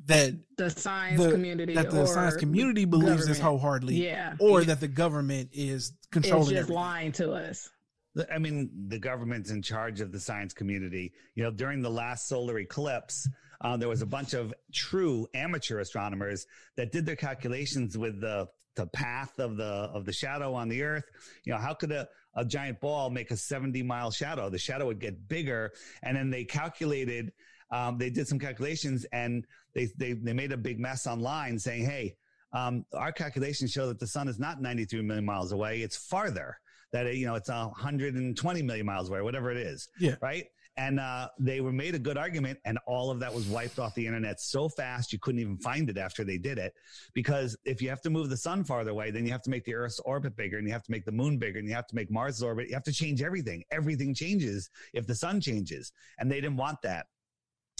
that 0.05 0.35
The 0.57 0.71
science 0.71 1.21
the- 1.23 1.31
community. 1.33 1.75
that 1.75 1.91
the 1.91 2.03
or 2.03 2.07
science 2.07 2.37
community 2.37 2.85
believes 2.85 3.27
this 3.27 3.39
government. 3.39 3.43
wholeheartedly 3.63 4.05
Yeah. 4.05 4.37
or 4.39 4.63
that 4.65 4.81
the 4.81 4.89
government 4.89 5.51
is 5.53 5.93
controlling, 6.11 6.13
It's 6.13 6.13
controlling 6.13 6.51
just 6.51 6.59
everything. 6.61 6.75
lying 6.77 7.13
to 7.13 7.33
us. 7.33 7.71
I 8.33 8.39
mean, 8.39 8.71
the 8.89 8.99
government's 8.99 9.51
in 9.51 9.61
charge 9.63 10.01
of 10.01 10.11
the 10.13 10.21
science 10.21 10.55
community. 10.55 11.13
You 11.35 11.45
know, 11.45 11.51
during 11.51 11.83
the 11.83 11.91
last 11.91 12.29
solar 12.29 12.59
eclipse, 12.59 13.29
uh, 13.61 13.77
there 13.77 13.89
was 13.89 14.01
a 14.03 14.07
bunch 14.07 14.33
of 14.33 14.55
true 14.73 15.27
amateur 15.35 15.81
astronomers 15.81 16.47
that 16.77 16.93
did 16.93 17.05
their 17.07 17.17
calculations 17.17 17.97
with 17.97 18.21
the 18.21 18.49
the 18.77 18.87
path 18.89 19.39
of 19.39 19.57
the 19.57 19.65
of 19.65 20.05
the 20.05 20.13
shadow 20.13 20.53
on 20.53 20.69
the 20.69 20.83
Earth. 20.83 21.05
You 21.45 21.53
know, 21.55 21.59
how 21.59 21.73
could 21.75 21.93
a 21.93 22.07
a 22.35 22.45
giant 22.45 22.79
ball 22.81 23.09
make 23.09 23.31
a 23.31 23.37
70 23.37 23.83
mile 23.83 24.11
shadow? 24.11 24.51
The 24.51 24.59
shadow 24.59 24.85
would 24.87 25.01
get 25.01 25.27
bigger, 25.29 25.73
and 26.03 26.15
then 26.17 26.29
they 26.31 26.45
calculated. 26.45 27.33
Um, 27.71 27.97
they 27.99 28.11
did 28.11 28.29
some 28.29 28.39
calculations, 28.39 29.05
and 29.13 29.47
they 29.77 29.87
they 29.97 30.15
they 30.15 30.33
made 30.33 30.51
a 30.51 30.57
big 30.57 30.81
mess 30.81 31.07
online, 31.07 31.59
saying, 31.59 31.85
"Hey, 31.85 32.17
um, 32.53 32.85
our 32.95 33.13
calculations 33.13 33.71
show 33.71 33.87
that 33.89 34.01
the 34.01 34.07
sun 34.07 34.27
is 34.27 34.39
not 34.41 34.61
93 34.61 35.03
million 35.03 35.25
miles 35.25 35.53
away; 35.53 35.83
it's 35.83 35.97
farther." 35.97 36.59
that 36.93 37.17
you 37.17 37.27
know 37.27 37.35
it's 37.35 37.49
120 37.49 38.63
million 38.63 38.87
miles 38.87 39.09
away, 39.11 39.21
whatever 39.21 39.51
it 39.51 39.57
is. 39.59 39.89
Yeah. 40.01 40.15
Right. 40.23 40.47
And 40.79 41.01
uh, 41.01 41.29
they 41.39 41.61
were 41.61 41.73
made 41.73 41.95
a 41.95 41.99
good 41.99 42.17
argument, 42.17 42.59
and 42.65 42.79
all 42.87 43.11
of 43.11 43.19
that 43.21 43.35
was 43.35 43.47
wiped 43.47 43.79
off 43.79 43.95
the 43.95 44.07
internet 44.07 44.41
so 44.41 44.69
fast 44.69 45.13
you 45.13 45.19
couldn't 45.19 45.41
even 45.41 45.59
find 45.59 45.91
it 45.91 45.99
after 45.99 46.23
they 46.23 46.39
did 46.39 46.59
it. 46.59 46.75
Because 47.13 47.57
if 47.65 47.83
you 47.83 47.89
have 47.89 48.01
to 48.03 48.11
move 48.11 48.29
the 48.31 48.37
sun 48.37 48.63
farther 48.63 48.93
away, 48.93 49.11
then 49.11 49.27
you 49.27 49.33
have 49.33 49.43
to 49.43 49.51
make 49.51 49.65
the 49.65 49.75
Earth's 49.75 49.99
orbit 50.01 50.37
bigger, 50.37 50.59
and 50.59 50.67
you 50.67 50.73
have 50.73 50.85
to 50.85 50.91
make 50.91 51.05
the 51.05 51.13
moon 51.13 51.39
bigger, 51.39 51.59
and 51.59 51.67
you 51.69 51.75
have 51.75 51.87
to 51.89 51.95
make 51.97 52.11
Mars' 52.11 52.43
orbit. 52.43 52.69
You 52.69 52.75
have 52.75 52.85
to 52.85 52.93
change 52.93 53.21
everything. 53.21 53.65
Everything 53.73 54.15
changes 54.15 54.71
if 54.93 55.07
the 55.07 55.15
sun 55.15 55.41
changes, 55.41 55.93
and 56.19 56.31
they 56.31 56.41
didn't 56.41 56.57
want 56.57 56.81
that. 56.83 57.07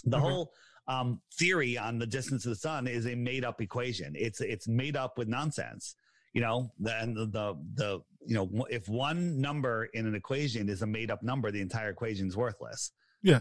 The 0.05 0.17
Okay. 0.17 0.27
whole 0.29 0.53
um, 0.89 1.21
theory 1.35 1.77
on 1.79 1.99
the 1.99 2.07
distance 2.07 2.45
of 2.47 2.51
the 2.51 2.57
sun 2.57 2.87
is 2.87 3.07
a 3.07 3.15
made 3.15 3.45
up 3.45 3.61
equation. 3.61 4.15
It's 4.17 4.41
it's 4.41 4.69
made 4.69 4.97
up 4.97 5.19
with 5.19 5.29
nonsense. 5.29 5.97
You 6.33 6.43
know, 6.43 6.71
the, 6.79 6.95
and 7.01 7.17
the, 7.17 7.27
the 7.27 7.55
the 7.75 8.01
you 8.27 8.35
know 8.35 8.67
if 8.71 8.89
one 8.89 9.41
number 9.41 9.87
in 9.95 10.07
an 10.07 10.15
equation 10.15 10.69
is 10.69 10.83
a 10.83 10.87
made 10.87 11.11
up 11.11 11.23
number, 11.23 11.51
the 11.51 11.61
entire 11.61 11.91
equation 11.91 12.29
is 12.29 12.37
worthless. 12.37 12.93
Yeah. 13.23 13.41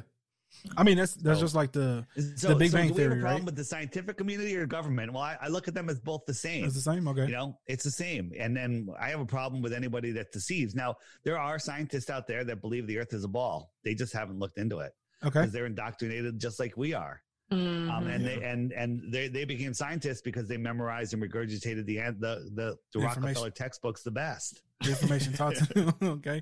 I 0.78 0.84
mean, 0.84 0.96
that's 0.96 1.16
that's 1.16 1.40
So- 1.40 1.46
just 1.46 1.56
like 1.56 1.74
the 1.74 2.06
So, 2.38 2.50
the 2.50 2.56
Big 2.56 2.72
so 2.72 2.78
Bang 2.78 2.88
do 2.88 2.94
we 2.94 3.02
have 3.02 3.10
Theory, 3.12 3.20
a 3.20 3.22
problem 3.22 3.42
right? 3.42 3.46
with 3.46 3.56
the 3.58 3.64
scientific 3.66 4.16
community 4.18 4.56
or 4.56 4.66
government? 4.66 5.12
Well, 5.12 5.22
I, 5.24 5.38
I 5.42 5.48
look 5.50 5.68
at 5.68 5.74
them 5.74 5.90
as 5.90 6.00
both 6.00 6.22
the 6.26 6.34
same. 6.34 6.64
It's 6.64 6.76
the 6.76 6.80
same. 6.80 7.06
Okay. 7.10 7.26
You 7.26 7.34
know, 7.34 7.60
it's 7.68 7.84
the 7.84 7.92
same. 7.92 8.32
And 8.40 8.56
then 8.56 8.88
I 8.98 9.10
have 9.10 9.20
a 9.20 9.26
problem 9.26 9.62
with 9.62 9.74
anybody 9.74 10.12
that 10.14 10.32
deceives. 10.32 10.74
Now, 10.74 10.96
there 11.26 11.38
are 11.38 11.60
scientists 11.60 12.10
out 12.10 12.26
there 12.28 12.46
that 12.46 12.62
believe 12.62 12.88
the 12.88 12.98
earth 13.00 13.12
is 13.14 13.26
a 13.26 13.28
ball. 13.28 13.74
They 13.84 13.96
just 13.96 14.14
haven't 14.14 14.40
looked 14.40 14.58
into 14.58 14.80
it 14.80 14.94
Okay. 15.26 15.42
because 15.42 15.52
they're 15.52 15.66
indoctrinated 15.66 16.40
just 16.40 16.58
like 16.58 16.78
we 16.78 16.94
are. 16.94 17.22
Um, 17.52 17.60
Mhm. 17.60 18.16
and 18.16 18.26
they 18.26 18.44
and 18.44 18.72
and 18.74 19.14
they, 19.14 19.28
they 19.28 19.46
became 19.46 19.74
scientists 19.74 20.22
because 20.22 20.48
they 20.48 20.58
memorized 20.58 21.14
and 21.14 21.22
regurgitated 21.22 21.86
the 21.86 22.00
an- 22.00 22.18
the 22.20 22.50
the, 22.56 22.76
the 22.94 23.00
Rockefeller 23.00 23.52
textbooks 23.52 24.02
the 24.02 24.10
best. 24.12 24.62
The 24.82 24.90
information 24.90 25.34
taught 25.34 25.56
to 25.56 25.66
them. 25.74 25.94
okay. 26.02 26.42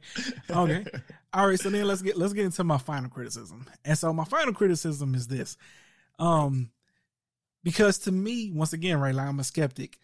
Okay. 0.49 0.85
All 1.33 1.47
right. 1.47 1.59
So 1.59 1.69
then 1.69 1.85
let's 1.85 2.01
get 2.01 2.17
let's 2.17 2.31
get 2.33 2.45
into 2.45 2.63
my 2.63 2.77
final 2.77 3.09
criticism. 3.09 3.65
And 3.83 3.97
so 3.97 4.13
my 4.13 4.23
final 4.23 4.53
criticism 4.53 5.13
is 5.13 5.27
this. 5.27 5.57
Um 6.19 6.71
because 7.63 7.97
to 7.99 8.11
me, 8.11 8.51
once 8.51 8.71
again, 8.73 8.99
right, 8.99 9.13
like 9.15 9.27
I'm 9.27 9.39
a 9.39 9.43
skeptic, 9.43 9.97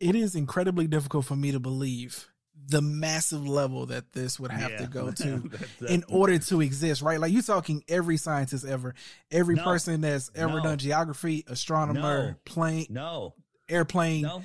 it 0.00 0.14
is 0.14 0.34
incredibly 0.34 0.86
difficult 0.86 1.26
for 1.26 1.36
me 1.36 1.52
to 1.52 1.60
believe 1.60 2.28
the 2.68 2.80
massive 2.82 3.46
level 3.46 3.86
that 3.86 4.12
this 4.12 4.38
would 4.38 4.50
have 4.50 4.76
to 4.78 4.86
go 4.86 5.10
to 5.12 5.50
in 5.88 6.04
order 6.08 6.38
to 6.38 6.60
exist, 6.60 7.02
right? 7.02 7.18
Like 7.20 7.32
you're 7.32 7.42
talking 7.42 7.82
every 7.88 8.16
scientist 8.16 8.64
ever, 8.64 8.94
every 9.30 9.56
No. 9.56 9.64
person 9.64 10.00
that's 10.00 10.30
ever 10.34 10.58
No. 10.58 10.62
done 10.62 10.78
geography, 10.78 11.44
astronomer, 11.48 12.26
No. 12.28 12.34
plane, 12.44 12.86
no, 12.90 13.34
airplane. 13.68 14.22
no, 14.22 14.42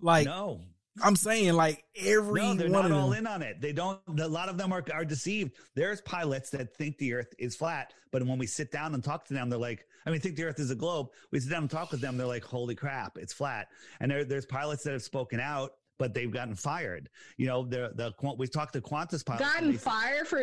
Like 0.00 0.26
no. 0.26 0.60
I'm 1.02 1.16
saying, 1.16 1.54
like 1.54 1.84
every 1.96 2.42
No, 2.42 2.54
they're 2.54 2.68
one 2.70 2.82
not 2.82 2.90
of 2.90 2.96
all 2.96 3.10
them. 3.10 3.20
in 3.20 3.26
on 3.26 3.42
it. 3.42 3.60
They 3.60 3.72
don't. 3.72 4.00
A 4.18 4.28
lot 4.28 4.48
of 4.48 4.58
them 4.58 4.72
are 4.72 4.84
are 4.92 5.04
deceived. 5.04 5.52
There's 5.74 6.00
pilots 6.02 6.50
that 6.50 6.76
think 6.76 6.98
the 6.98 7.14
Earth 7.14 7.32
is 7.38 7.54
flat, 7.56 7.94
but 8.10 8.22
when 8.26 8.36
we 8.38 8.46
sit 8.46 8.70
down 8.72 8.94
and 8.94 9.02
talk 9.02 9.24
to 9.26 9.34
them, 9.34 9.48
they're 9.48 9.58
like, 9.58 9.86
I 10.04 10.10
mean, 10.10 10.20
think 10.20 10.36
the 10.36 10.44
Earth 10.44 10.58
is 10.58 10.70
a 10.70 10.74
globe. 10.74 11.08
We 11.30 11.40
sit 11.40 11.50
down 11.50 11.62
and 11.62 11.70
talk 11.70 11.92
with 11.92 12.00
them, 12.00 12.16
they're 12.16 12.26
like, 12.26 12.44
holy 12.44 12.74
crap, 12.74 13.16
it's 13.16 13.32
flat. 13.32 13.68
And 14.00 14.10
there, 14.10 14.24
there's 14.24 14.46
pilots 14.46 14.82
that 14.82 14.92
have 14.92 15.02
spoken 15.02 15.38
out, 15.40 15.72
but 16.00 16.14
they've 16.14 16.32
gotten 16.32 16.56
fired. 16.56 17.08
You 17.36 17.46
know, 17.46 17.64
the 17.64 17.92
the 17.94 18.12
we've 18.36 18.50
talked 18.50 18.72
to 18.72 18.80
Qantas 18.80 19.24
pilots. 19.24 19.44
Gotten 19.44 19.74
fired 19.78 20.26
for 20.26 20.40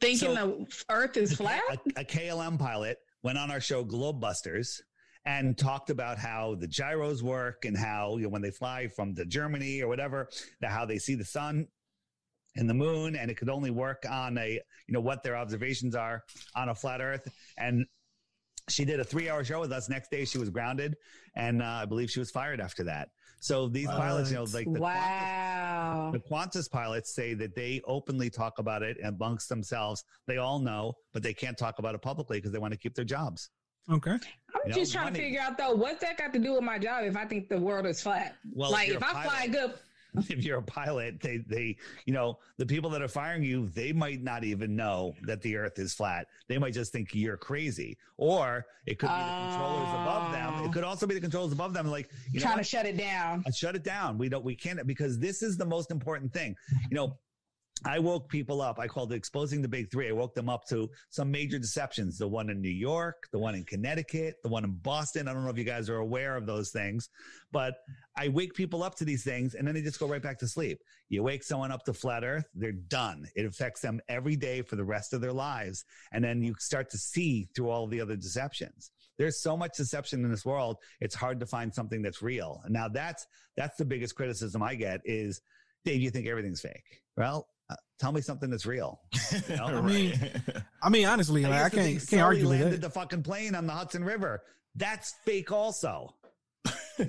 thinking 0.00 0.18
So- 0.18 0.34
the 0.68 0.84
Earth 0.90 1.16
is 1.16 1.34
flat. 1.34 1.62
a, 1.96 2.00
a 2.02 2.04
KLM 2.04 2.58
pilot 2.58 2.98
went 3.24 3.38
on 3.38 3.50
our 3.50 3.60
show 3.60 3.84
Globebusters 3.84 4.80
and 5.24 5.56
talked 5.56 5.88
about 5.88 6.18
how 6.18 6.54
the 6.56 6.68
gyros 6.68 7.22
work 7.22 7.64
and 7.64 7.76
how 7.76 8.18
you 8.18 8.24
know, 8.24 8.28
when 8.28 8.42
they 8.42 8.50
fly 8.50 8.86
from 8.86 9.14
to 9.14 9.24
Germany 9.24 9.80
or 9.80 9.88
whatever, 9.88 10.28
that 10.60 10.70
how 10.70 10.84
they 10.84 10.98
see 10.98 11.14
the 11.14 11.24
sun 11.24 11.66
and 12.56 12.68
the 12.68 12.74
moon, 12.74 13.16
and 13.16 13.30
it 13.30 13.36
could 13.38 13.48
only 13.48 13.70
work 13.70 14.04
on 14.08 14.36
a 14.38 14.50
you 14.52 14.92
know 14.92 15.00
what 15.00 15.22
their 15.22 15.34
observations 15.36 15.94
are 15.96 16.22
on 16.54 16.68
a 16.68 16.74
flat 16.74 17.00
Earth. 17.00 17.26
And 17.56 17.86
she 18.68 18.84
did 18.84 18.98
a 19.00 19.04
three-hour 19.04 19.44
show 19.44 19.60
with 19.60 19.72
us. 19.72 19.88
Next 19.88 20.10
day, 20.10 20.24
she 20.24 20.38
was 20.38 20.50
grounded, 20.50 20.94
and 21.34 21.62
uh, 21.62 21.66
I 21.82 21.84
believe 21.86 22.10
she 22.10 22.20
was 22.20 22.30
fired 22.30 22.60
after 22.60 22.84
that. 22.84 23.08
So 23.44 23.68
these 23.68 23.88
pilots, 23.88 24.30
you 24.30 24.36
know, 24.36 24.44
like 24.54 24.64
the 24.64 24.80
Qantas 24.80 26.12
the 26.12 26.18
Qantas 26.18 26.70
pilots 26.70 27.14
say 27.14 27.34
that 27.34 27.54
they 27.54 27.82
openly 27.86 28.30
talk 28.30 28.58
about 28.58 28.82
it 28.82 28.96
amongst 29.04 29.50
themselves. 29.50 30.02
They 30.26 30.38
all 30.38 30.58
know, 30.58 30.94
but 31.12 31.22
they 31.22 31.34
can't 31.34 31.58
talk 31.58 31.78
about 31.78 31.94
it 31.94 32.00
publicly 32.00 32.38
because 32.38 32.52
they 32.52 32.58
want 32.58 32.72
to 32.72 32.78
keep 32.78 32.94
their 32.94 33.04
jobs. 33.04 33.50
Okay. 33.92 34.12
I'm 34.12 34.18
You 34.64 34.70
know, 34.70 34.74
just 34.74 34.94
trying 34.94 35.04
money. 35.04 35.18
to 35.18 35.24
figure 35.26 35.40
out 35.42 35.58
though, 35.58 35.74
what's 35.74 36.00
that 36.00 36.16
got 36.16 36.32
to 36.32 36.38
do 36.38 36.54
with 36.54 36.62
my 36.62 36.78
job 36.78 37.04
if 37.04 37.18
I 37.18 37.26
think 37.26 37.50
the 37.50 37.58
world 37.60 37.84
is 37.84 38.00
flat? 38.00 38.36
Well, 38.50 38.70
like 38.70 38.88
you're 38.88 38.96
if 38.96 39.02
I 39.02 39.12
pilot. 39.12 39.28
fly 39.28 39.46
good, 39.48 39.74
If 40.28 40.44
you're 40.44 40.58
a 40.58 40.62
pilot, 40.62 41.20
they, 41.20 41.38
they, 41.38 41.76
you 42.06 42.12
know, 42.12 42.38
the 42.56 42.66
people 42.66 42.88
that 42.90 43.02
are 43.02 43.08
firing 43.08 43.42
you, 43.42 43.68
they 43.68 43.92
might 43.92 44.22
not 44.22 44.44
even 44.44 44.76
know 44.76 45.14
that 45.22 45.42
the 45.42 45.56
earth 45.56 45.78
is 45.78 45.92
flat. 45.92 46.28
They 46.48 46.58
might 46.58 46.72
just 46.72 46.92
think 46.92 47.14
you're 47.14 47.36
crazy. 47.36 47.96
Or 48.16 48.64
it 48.86 48.98
could 48.98 49.08
be 49.08 49.14
the 49.14 49.48
controllers 49.48 49.88
above 49.88 50.32
them. 50.32 50.64
It 50.64 50.72
could 50.72 50.84
also 50.84 51.06
be 51.06 51.14
the 51.14 51.20
controllers 51.20 51.52
above 51.52 51.74
them. 51.74 51.90
Like, 51.90 52.10
you 52.30 52.38
know, 52.38 52.46
trying 52.46 52.58
to 52.58 52.64
shut 52.64 52.86
it 52.86 52.96
down. 52.96 53.42
Uh, 53.46 53.50
shut 53.50 53.74
it 53.74 53.82
down. 53.82 54.18
We 54.18 54.28
don't, 54.28 54.44
we 54.44 54.54
can't, 54.54 54.86
because 54.86 55.18
this 55.18 55.42
is 55.42 55.56
the 55.56 55.66
most 55.66 55.90
important 55.90 56.32
thing. 56.32 56.54
You 56.90 56.96
know, 56.96 57.18
I 57.84 57.98
woke 57.98 58.28
people 58.28 58.62
up. 58.62 58.78
I 58.78 58.86
called 58.86 59.12
it 59.12 59.16
exposing 59.16 59.60
the 59.60 59.68
big 59.68 59.90
three. 59.90 60.08
I 60.08 60.12
woke 60.12 60.34
them 60.34 60.48
up 60.48 60.64
to 60.68 60.88
some 61.10 61.30
major 61.30 61.58
deceptions. 61.58 62.16
The 62.16 62.28
one 62.28 62.48
in 62.48 62.60
New 62.60 62.70
York, 62.70 63.28
the 63.32 63.38
one 63.38 63.54
in 63.54 63.64
Connecticut, 63.64 64.36
the 64.42 64.48
one 64.48 64.64
in 64.64 64.72
Boston. 64.76 65.28
I 65.28 65.34
don't 65.34 65.44
know 65.44 65.50
if 65.50 65.58
you 65.58 65.64
guys 65.64 65.90
are 65.90 65.98
aware 65.98 66.36
of 66.36 66.46
those 66.46 66.70
things, 66.70 67.10
but 67.52 67.74
I 68.16 68.28
wake 68.28 68.54
people 68.54 68.82
up 68.82 68.94
to 68.96 69.04
these 69.04 69.24
things 69.24 69.54
and 69.54 69.66
then 69.66 69.74
they 69.74 69.82
just 69.82 69.98
go 69.98 70.06
right 70.06 70.22
back 70.22 70.38
to 70.38 70.48
sleep. 70.48 70.78
You 71.08 71.22
wake 71.24 71.42
someone 71.42 71.72
up 71.72 71.84
to 71.84 71.92
flat 71.92 72.24
earth, 72.24 72.46
they're 72.54 72.72
done. 72.72 73.26
It 73.34 73.44
affects 73.44 73.80
them 73.80 74.00
every 74.08 74.36
day 74.36 74.62
for 74.62 74.76
the 74.76 74.84
rest 74.84 75.12
of 75.12 75.20
their 75.20 75.32
lives. 75.32 75.84
And 76.12 76.24
then 76.24 76.42
you 76.42 76.54
start 76.58 76.88
to 76.90 76.98
see 76.98 77.48
through 77.54 77.70
all 77.70 77.86
the 77.86 78.00
other 78.00 78.16
deceptions. 78.16 78.92
There's 79.18 79.42
so 79.42 79.56
much 79.56 79.76
deception 79.76 80.24
in 80.24 80.30
this 80.30 80.44
world. 80.44 80.78
It's 81.00 81.14
hard 81.14 81.38
to 81.40 81.46
find 81.46 81.74
something 81.74 82.02
that's 82.02 82.22
real. 82.22 82.62
And 82.64 82.72
now 82.72 82.88
that's, 82.88 83.26
that's 83.56 83.76
the 83.76 83.84
biggest 83.84 84.14
criticism 84.14 84.62
I 84.62 84.74
get 84.74 85.02
is, 85.04 85.40
Dave, 85.84 86.00
you 86.00 86.10
think 86.10 86.26
everything's 86.26 86.62
fake. 86.62 87.02
Well, 87.16 87.46
uh, 87.70 87.74
tell 87.98 88.12
me 88.12 88.20
something 88.20 88.50
that's 88.50 88.66
real. 88.66 89.00
You 89.48 89.56
know? 89.56 89.64
I 89.66 89.80
mean, 89.80 90.14
I 90.82 90.88
mean, 90.88 91.06
honestly, 91.06 91.42
like, 91.42 91.52
I 91.52 91.62
used 91.62 91.74
to 91.74 91.80
think 91.80 91.98
can't 91.98 91.98
can't 92.00 92.08
Sully 92.10 92.22
argue 92.22 92.48
with 92.48 92.60
landed 92.60 92.80
that. 92.82 92.86
the 92.86 92.90
fucking 92.90 93.22
plane 93.22 93.54
on 93.54 93.66
the 93.66 93.72
Hudson 93.72 94.04
River. 94.04 94.42
That's 94.74 95.14
fake 95.24 95.50
also. 95.52 96.14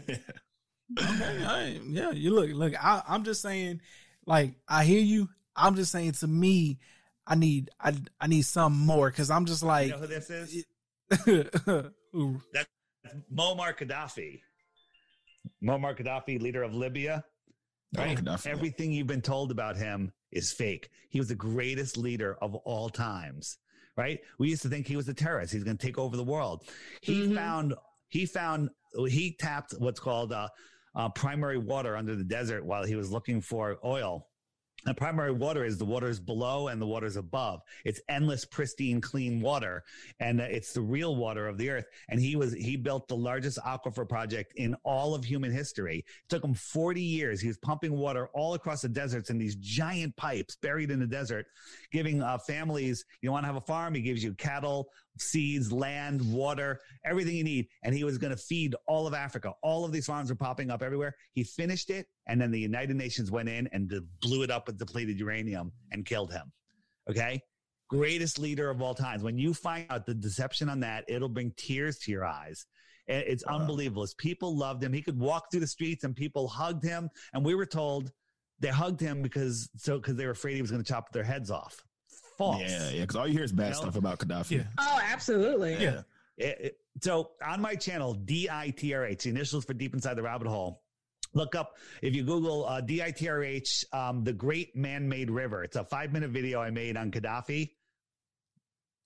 Okay, 1.00 1.44
I- 1.44 1.80
yeah, 1.88 2.12
you 2.12 2.32
look, 2.34 2.50
look. 2.52 2.74
I, 2.84 3.02
I'm 3.08 3.24
just 3.24 3.42
saying, 3.42 3.82
like, 4.28 4.54
I 4.68 4.86
hear 4.86 5.00
you. 5.02 5.30
I'm 5.56 5.76
just 5.76 5.92
saying, 5.92 6.12
to 6.14 6.28
me, 6.28 6.78
I 7.26 7.34
need, 7.36 7.72
I, 7.80 7.96
I 8.22 8.28
need 8.28 8.44
some 8.44 8.74
more 8.86 9.10
because 9.10 9.32
I'm 9.32 9.46
just 9.46 9.64
You 9.64 9.68
like, 9.68 9.90
know 9.90 9.98
who 9.98 10.08
this 10.08 10.30
is? 10.30 10.64
Ooh, 12.16 12.40
That's 12.54 12.68
Muammar 13.34 13.76
Gaddafi. 13.76 14.42
Muammar 15.64 15.98
Gaddafi, 15.98 16.40
leader 16.40 16.62
of 16.62 16.76
Libya. 16.76 17.24
Right? 17.98 18.18
Everything 18.46 18.92
you've 18.92 19.08
been 19.08 19.22
told 19.22 19.52
about 19.52 19.78
him 19.78 20.12
is 20.32 20.52
fake. 20.52 20.90
He 21.10 21.20
was 21.20 21.30
the 21.30 21.36
greatest 21.36 21.98
leader 21.98 22.38
of 22.42 22.56
all 22.56 22.90
times. 22.90 23.58
Right? 23.98 24.20
We 24.40 24.50
used 24.50 24.62
to 24.64 24.70
think 24.70 24.88
he 24.88 24.98
was 24.98 25.08
a 25.08 25.14
terrorist. 25.14 25.54
He's 25.54 25.64
going 25.64 25.78
to 25.78 25.86
take 25.86 25.98
over 25.98 26.18
the 26.18 26.24
world. 26.24 26.68
He 27.02 27.22
Mhm. 27.28 27.36
found 27.36 27.74
he 28.10 28.26
found 28.26 28.70
he 29.08 29.36
tapped 29.40 29.74
what's 29.80 30.00
called 30.00 30.32
uh, 30.34 30.48
uh, 30.96 31.10
primary 31.10 31.58
water 31.58 31.96
under 31.98 32.16
the 32.16 32.24
desert 32.24 32.66
while 32.66 32.84
he 32.86 32.96
was 32.96 33.12
looking 33.12 33.42
for 33.42 33.78
oil. 33.86 34.28
And 34.86 34.96
primary 34.96 35.32
water 35.32 35.66
is 35.66 35.78
the 35.78 35.86
waters 35.86 36.20
below 36.20 36.68
and 36.68 36.80
the 36.80 36.86
waters 36.86 37.16
above. 37.16 37.62
It's 37.86 38.00
endless, 38.08 38.46
pristine, 38.46 39.02
clean 39.02 39.42
water, 39.42 39.84
and 40.20 40.40
it's 40.40 40.74
the 40.74 40.82
real 40.82 41.16
water 41.16 41.48
of 41.48 41.58
the 41.58 41.72
earth. 41.72 41.86
And 42.10 42.20
he 42.20 42.36
was 42.36 42.54
he 42.54 42.76
built 42.76 43.08
the 43.08 43.18
largest 43.18 43.58
aquifer 43.66 44.08
project 44.08 44.54
in 44.58 44.76
all 44.84 45.16
of 45.16 45.26
human 45.26 45.52
history. 45.52 46.00
It 46.00 46.30
took 46.30 46.44
him 46.44 46.54
40 46.54 47.02
years. 47.02 47.42
He 47.42 47.48
was 47.48 47.58
pumping 47.58 47.98
water 47.98 48.28
all 48.34 48.54
across 48.54 48.84
the 48.84 48.90
deserts 48.90 49.32
in 49.32 49.40
these 49.40 49.56
giant 49.56 50.16
pipes 50.18 50.56
buried 50.56 50.92
in 50.92 51.00
the 51.00 51.08
desert, 51.08 51.48
giving 51.92 52.22
uh, 52.22 52.38
families. 52.38 53.06
You 53.22 53.32
want 53.32 53.44
to 53.44 53.48
have 53.48 53.56
a 53.56 53.62
farm? 53.62 53.96
He 53.96 54.02
gives 54.02 54.24
you 54.24 54.36
cattle, 54.36 54.90
seeds, 55.18 55.72
land, 55.72 56.22
water, 56.32 56.80
everything 57.06 57.36
you 57.36 57.44
need. 57.44 57.68
And 57.84 57.94
he 57.96 58.04
was 58.04 58.18
going 58.18 58.32
to 58.36 58.42
feed 58.42 58.76
all 58.88 59.08
of 59.08 59.14
Africa. 59.14 59.54
All 59.64 59.86
of 59.86 59.92
these 59.92 60.06
farms 60.06 60.32
are 60.32 60.36
popping 60.36 60.70
up 60.70 60.82
everywhere. 60.82 61.16
He 61.34 61.44
finished 61.44 61.90
it. 61.90 62.08
And 62.28 62.40
then 62.42 62.52
the 62.52 62.60
United 62.60 62.96
Nations 62.96 63.32
went 63.32 63.50
in 63.50 63.68
and 63.72 63.92
blew 64.22 64.44
it 64.44 64.52
up 64.52 64.68
with 64.68 64.78
depleted 64.78 65.20
uranium 65.20 65.72
and 65.92 66.06
killed 66.06 66.32
him. 66.32 66.52
Okay. 67.10 67.42
Greatest 67.90 68.40
leader 68.40 68.70
of 68.70 68.82
all 68.82 68.96
times. 68.96 69.24
When 69.24 69.38
you 69.38 69.54
find 69.54 69.86
out 69.90 70.06
the 70.06 70.16
deception 70.16 70.70
on 70.70 70.80
that, 70.80 71.06
it'll 71.08 71.30
bring 71.30 71.54
tears 71.56 72.00
to 72.00 72.12
your 72.12 72.26
eyes. 72.26 72.66
It's 73.08 73.44
unbelievable. 73.44 74.02
As 74.02 74.16
people 74.16 74.58
loved 74.58 74.84
him, 74.84 74.92
he 74.92 75.04
could 75.04 75.20
walk 75.20 75.52
through 75.52 75.60
the 75.60 75.68
streets 75.68 76.04
and 76.04 76.16
people 76.16 76.48
hugged 76.48 76.84
him. 76.84 77.10
And 77.34 77.46
we 77.46 77.54
were 77.54 77.68
told 77.68 78.12
they 78.60 78.70
hugged 78.70 79.00
him 79.00 79.22
because 79.22 79.70
so 79.78 79.98
because 79.98 80.16
they 80.16 80.26
were 80.26 80.32
afraid 80.32 80.56
he 80.56 80.62
was 80.62 80.72
going 80.72 80.84
to 80.84 80.88
chop 80.88 81.12
their 81.12 81.24
heads 81.24 81.52
off. 81.52 81.85
False. 82.38 82.62
Yeah, 82.62 82.90
yeah. 82.92 83.02
Because 83.02 83.16
all 83.16 83.28
you 83.28 83.34
hear 83.34 83.44
is 83.44 83.52
bad 83.52 83.68
You 83.68 83.72
know? 83.74 83.82
stuff 83.82 83.96
about 83.96 84.20
Gaddafi. 84.20 84.52
Yeah. 84.58 84.64
Oh, 84.78 85.00
absolutely. 85.04 85.74
Yeah. 85.82 86.02
It- 86.38 86.58
it- 86.62 86.80
so 87.02 87.32
on 87.46 87.62
my 87.62 87.76
channel, 87.76 88.16
DITRH, 88.16 89.22
the 89.24 89.30
initials 89.30 89.66
for 89.66 89.74
Deep 89.74 89.94
Inside 89.94 90.16
the 90.16 90.24
Rabbit 90.24 90.48
Hole. 90.48 90.82
Look 91.34 91.54
up 91.56 91.76
if 92.02 92.16
you 92.16 92.24
Google 92.24 92.66
uh, 92.66 92.82
DITRH, 92.82 93.84
um, 93.94 94.24
the 94.24 94.32
Great 94.32 94.76
Man-Made 94.76 95.30
River. 95.30 95.64
It's 95.66 95.76
a 95.76 95.84
five-minute 95.84 96.30
video 96.30 96.62
I 96.62 96.70
made 96.72 96.96
on 96.96 97.12
Gaddafi. 97.12 97.72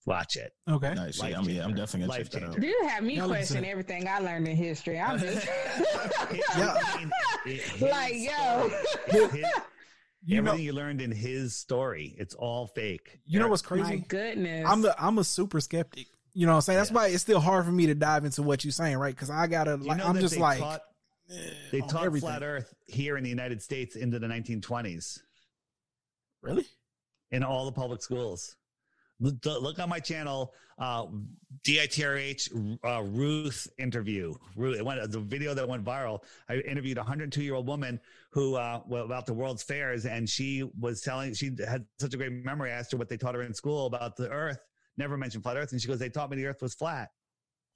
Watch 0.05 0.37
it. 0.37 0.53
okay. 0.67 0.93
Nice. 0.93 1.19
Life 1.19 1.31
Yeah, 1.31 1.39
I 1.39 1.41
mean, 1.43 1.61
I'm 1.61 1.75
definitely 1.75 2.01
gonna 2.07 2.09
Life 2.19 2.29
check 2.31 2.41
that 2.41 2.47
out. 2.49 2.53
changer. 2.53 2.67
You 2.67 2.87
have 2.87 3.03
me 3.03 3.15
Y'all 3.17 3.27
question 3.27 3.65
everything 3.65 4.07
I 4.07 4.19
learned 4.19 4.47
in 4.47 4.55
history. 4.55 4.99
I'm 4.99 5.19
just 5.19 5.47
I 5.47 6.31
mean, 6.31 7.11
it- 7.45 7.61
his 7.61 7.81
Like, 7.91 8.13
yo. 8.15 8.69
his- 9.27 9.45
You 10.25 10.41
know, 10.41 10.49
everything 10.51 10.65
you 10.65 10.73
learned 10.73 11.01
in 11.01 11.11
his 11.11 11.55
story, 11.55 12.13
it's 12.17 12.35
all 12.35 12.67
fake. 12.67 13.19
you 13.25 13.39
know 13.39 13.47
what's 13.47 13.61
crazy? 13.61 13.83
my 13.83 13.89
crazy? 13.89 14.05
goodness. 14.07 14.65
I'm 14.67 14.81
the 14.81 14.95
I'm 15.01 15.17
a 15.17 15.23
super 15.23 15.59
skeptic. 15.61 16.07
You 16.33 16.45
know 16.45 16.51
what 16.53 16.55
I'm 16.57 16.61
saying? 16.61 16.77
That's 16.77 16.89
Yeah. 16.91 16.95
why 16.97 17.07
it's 17.07 17.21
still 17.21 17.39
hard 17.39 17.65
for 17.65 17.71
me 17.71 17.87
to 17.87 17.95
dive 17.95 18.25
into 18.25 18.43
what 18.43 18.63
you're 18.63 18.71
saying, 18.71 18.97
right? 18.97 19.15
Because 19.15 19.29
I 19.29 19.47
gotta 19.47 19.77
Do 19.77 19.83
you 19.83 19.89
like 19.89 19.97
know 19.97 20.05
I'm 20.05 20.19
just 20.19 20.35
they 20.35 20.39
like 20.41 20.59
taught, 20.59 20.81
eh, 21.31 21.35
they 21.71 21.81
on 21.81 21.87
taught 21.87 22.05
everything. 22.05 22.27
flat 22.29 22.43
Earth 22.43 22.73
here 22.87 23.17
in 23.17 23.23
the 23.23 23.29
United 23.29 23.61
States 23.61 23.95
into 23.95 24.19
the 24.19 24.27
1920s. 24.27 25.19
Really? 26.41 26.65
in 27.31 27.43
all 27.43 27.65
the 27.65 27.71
public 27.71 28.01
schools. 28.01 28.55
Look, 29.19 29.79
on 29.79 29.89
my 29.89 29.99
channel, 29.99 30.53
uh, 30.77 31.07
DITRH 31.63 32.79
uh, 32.85 33.03
Ruth 33.03 33.67
interview. 33.77 34.33
Ruth, 34.55 34.77
it 34.77 34.85
went, 34.85 35.11
the 35.11 35.19
video 35.19 35.53
that 35.53 35.67
went 35.67 35.83
viral. 35.83 36.23
I 36.47 36.55
interviewed 36.57 36.97
a 36.97 37.01
102 37.01 37.43
year 37.43 37.55
old 37.55 37.67
woman 37.67 37.99
who, 38.31 38.55
uh, 38.55 38.81
about 38.89 39.25
the 39.25 39.33
World's 39.33 39.63
Fairs, 39.63 40.05
and 40.05 40.29
she 40.29 40.63
was 40.79 41.01
telling, 41.01 41.33
she 41.33 41.51
had 41.67 41.85
such 41.99 42.13
a 42.13 42.17
great 42.17 42.31
memory. 42.31 42.71
I 42.71 42.75
asked 42.75 42.93
her 42.93 42.97
what 42.97 43.09
they 43.09 43.17
taught 43.17 43.35
her 43.35 43.43
in 43.43 43.53
school 43.53 43.87
about 43.87 44.15
the 44.15 44.29
Earth. 44.29 44.59
Never 44.97 45.17
mentioned 45.17 45.43
flat 45.43 45.57
Earth, 45.57 45.71
and 45.71 45.81
she 45.81 45.87
goes, 45.87 45.99
"They 45.99 46.09
taught 46.09 46.29
me 46.29 46.37
the 46.37 46.45
Earth 46.45 46.61
was 46.61 46.73
flat." 46.73 47.09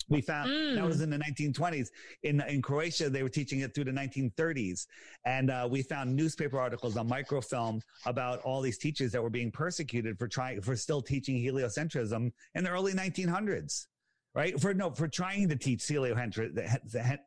We 0.10 0.22
found 0.22 0.50
that 0.50 0.84
Mm. 0.84 0.88
was 0.88 1.02
in 1.02 1.10
the 1.10 1.18
1920s. 1.18 1.90
In 2.24 2.42
in 2.42 2.62
Croatia, 2.62 3.10
they 3.10 3.24
were 3.24 3.30
teaching 3.30 3.60
it 3.62 3.74
through 3.74 3.86
the 3.86 3.92
1930s, 3.92 4.88
and 5.26 5.50
uh, 5.50 5.68
we 5.70 5.82
found 5.82 6.16
newspaper 6.16 6.60
articles 6.60 6.98
on 6.98 7.08
microfilm 7.08 7.82
about 8.06 8.40
all 8.42 8.62
these 8.62 8.78
teachers 8.78 9.12
that 9.12 9.22
were 9.22 9.30
being 9.30 9.52
persecuted 9.52 10.18
for 10.18 10.28
trying 10.28 10.62
for 10.62 10.76
still 10.76 11.02
teaching 11.02 11.36
heliocentrism 11.38 12.32
in 12.56 12.64
the 12.64 12.70
early 12.70 12.94
1900s. 12.94 13.88
Right? 14.34 14.60
For 14.60 14.74
no, 14.74 14.92
for 14.92 15.08
trying 15.08 15.50
to 15.50 15.56
teach 15.56 15.82
heliocentri- 15.82 16.54
the, 16.56 16.80
the, 16.92 17.20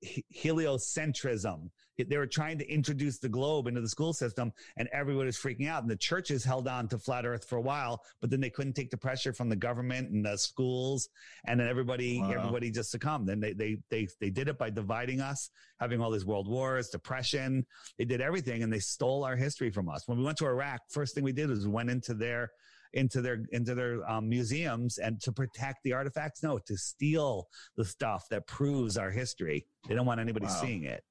he- 0.00 0.24
heliocentrism. 0.34 1.70
They 1.98 2.18
were 2.18 2.26
trying 2.26 2.58
to 2.58 2.70
introduce 2.70 3.18
the 3.18 3.28
globe 3.30 3.66
into 3.66 3.80
the 3.80 3.88
school 3.88 4.12
system, 4.12 4.52
and 4.76 4.86
everyone 4.92 5.24
was 5.24 5.38
freaking 5.38 5.66
out. 5.66 5.80
And 5.80 5.90
the 5.90 5.96
churches 5.96 6.44
held 6.44 6.68
on 6.68 6.88
to 6.88 6.98
flat 6.98 7.24
Earth 7.24 7.48
for 7.48 7.56
a 7.56 7.60
while, 7.62 8.02
but 8.20 8.28
then 8.28 8.38
they 8.40 8.50
couldn't 8.50 8.74
take 8.74 8.90
the 8.90 8.98
pressure 8.98 9.32
from 9.32 9.48
the 9.48 9.56
government 9.56 10.10
and 10.10 10.22
the 10.24 10.36
schools, 10.36 11.08
and 11.46 11.58
then 11.58 11.68
everybody 11.68 12.20
Wow. 12.20 12.32
everybody 12.32 12.70
just 12.70 12.90
succumbed. 12.90 13.30
And 13.30 13.42
they 13.42 13.54
they 13.54 13.78
they 13.88 14.08
they 14.20 14.28
did 14.28 14.48
it 14.48 14.58
by 14.58 14.68
dividing 14.68 15.22
us, 15.22 15.48
having 15.80 16.02
all 16.02 16.10
these 16.10 16.26
world 16.26 16.48
wars, 16.48 16.90
depression. 16.90 17.64
They 17.96 18.04
did 18.04 18.20
everything, 18.20 18.62
and 18.62 18.70
they 18.70 18.78
stole 18.78 19.24
our 19.24 19.36
history 19.36 19.70
from 19.70 19.88
us. 19.88 20.06
When 20.06 20.18
we 20.18 20.24
went 20.24 20.36
to 20.38 20.46
Iraq, 20.46 20.82
first 20.90 21.14
thing 21.14 21.24
we 21.24 21.32
did 21.32 21.48
was 21.48 21.66
we 21.66 21.72
went 21.72 21.88
into 21.88 22.12
their 22.12 22.50
into 22.92 23.20
their 23.22 23.44
into 23.52 23.74
their 23.74 24.08
um, 24.10 24.28
museums 24.28 24.98
and 24.98 25.20
to 25.20 25.32
protect 25.32 25.82
the 25.84 25.92
artifacts 25.92 26.42
no 26.42 26.58
to 26.58 26.76
steal 26.76 27.48
the 27.76 27.84
stuff 27.84 28.28
that 28.30 28.46
proves 28.46 28.96
our 28.96 29.10
history 29.10 29.66
they 29.88 29.94
don't 29.94 30.06
want 30.06 30.20
anybody 30.20 30.46
Wow. 30.46 30.52
seeing 30.60 30.84
it 30.84 31.04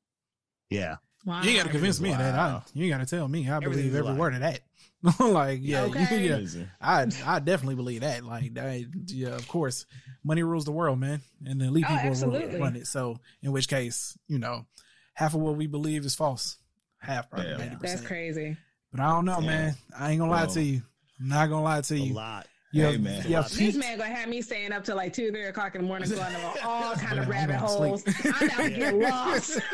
yeah 0.69 0.95
Wow. 1.25 1.41
You 1.41 1.49
ain't 1.49 1.57
got 1.57 1.63
to 1.65 1.71
convince 1.71 1.99
me 1.99 2.11
of 2.11 2.19
that. 2.19 2.35
I, 2.35 2.61
you 2.75 2.83
ain't 2.83 2.91
got 2.93 2.99
to 2.99 3.15
tell 3.15 3.27
me. 3.27 3.49
I 3.49 3.59
believe 3.59 3.95
every 3.95 4.11
lie. 4.11 4.15
word 4.15 4.35
of 4.35 4.41
that. 4.41 4.59
like, 5.19 5.57
yeah, 5.63 5.81
Okay. 5.85 5.99
yeah. 6.23 6.35
Crazy. 6.35 6.67
I 6.79 7.07
I 7.25 7.39
definitely 7.39 7.73
believe 7.73 8.01
that. 8.01 8.23
Like, 8.23 8.53
that, 8.53 8.85
yeah, 9.07 9.29
of 9.29 9.47
course, 9.47 9.87
money 10.23 10.43
rules 10.43 10.65
the 10.65 10.71
world, 10.71 10.99
man, 10.99 11.21
and 11.43 11.59
the 11.59 11.65
elite 11.65 11.85
Oh, 11.89 11.93
people 11.95 12.09
absolutely. 12.11 12.59
run 12.59 12.75
it. 12.75 12.85
So, 12.85 13.19
in 13.41 13.51
which 13.51 13.67
case, 13.67 14.15
you 14.27 14.37
know, 14.37 14.67
half 15.15 15.33
of 15.33 15.41
what 15.41 15.55
we 15.55 15.65
believe 15.65 16.05
is 16.05 16.13
false. 16.13 16.57
Half, 16.99 17.31
probably 17.31 17.49
Yeah. 17.49 17.57
ninety 17.57 17.77
That's 17.81 18.01
crazy. 18.01 18.55
But 18.91 18.99
I 18.99 19.09
don't 19.09 19.25
know, 19.25 19.39
Yeah. 19.39 19.47
man. 19.47 19.75
I 19.97 20.11
ain't 20.11 20.19
gonna 20.19 20.29
lie 20.31 20.45
Well, 20.45 20.53
to 20.53 20.61
you. 20.61 20.83
I'm 21.19 21.27
not 21.29 21.49
gonna 21.49 21.63
lie 21.63 21.81
to 21.81 21.97
you. 21.97 22.13
a 22.13 22.15
lot 22.15 22.47
Yeah, 22.73 22.91
Hey, 22.91 22.97
man. 22.97 23.23
yeah. 23.27 23.41
This 23.43 23.55
This 23.57 23.75
man 23.75 23.97
gonna 23.97 24.09
have 24.13 24.27
me 24.29 24.41
staying 24.41 24.71
up 24.73 24.83
till 24.83 24.95
like 24.97 25.13
two, 25.13 25.31
three 25.31 25.45
o'clock 25.45 25.75
in 25.75 25.81
the 25.81 25.87
morning, 25.87 26.09
going 26.09 26.19
to 26.33 26.51
all 26.67 26.93
kind 26.95 27.19
of 27.19 27.27
rabbit 27.29 27.55
holes. 27.55 28.03
sleep. 28.03 28.35
I'm 28.35 28.49
about 28.49 28.57
to 28.63 28.69
get 28.69 28.95
lost. 28.95 29.59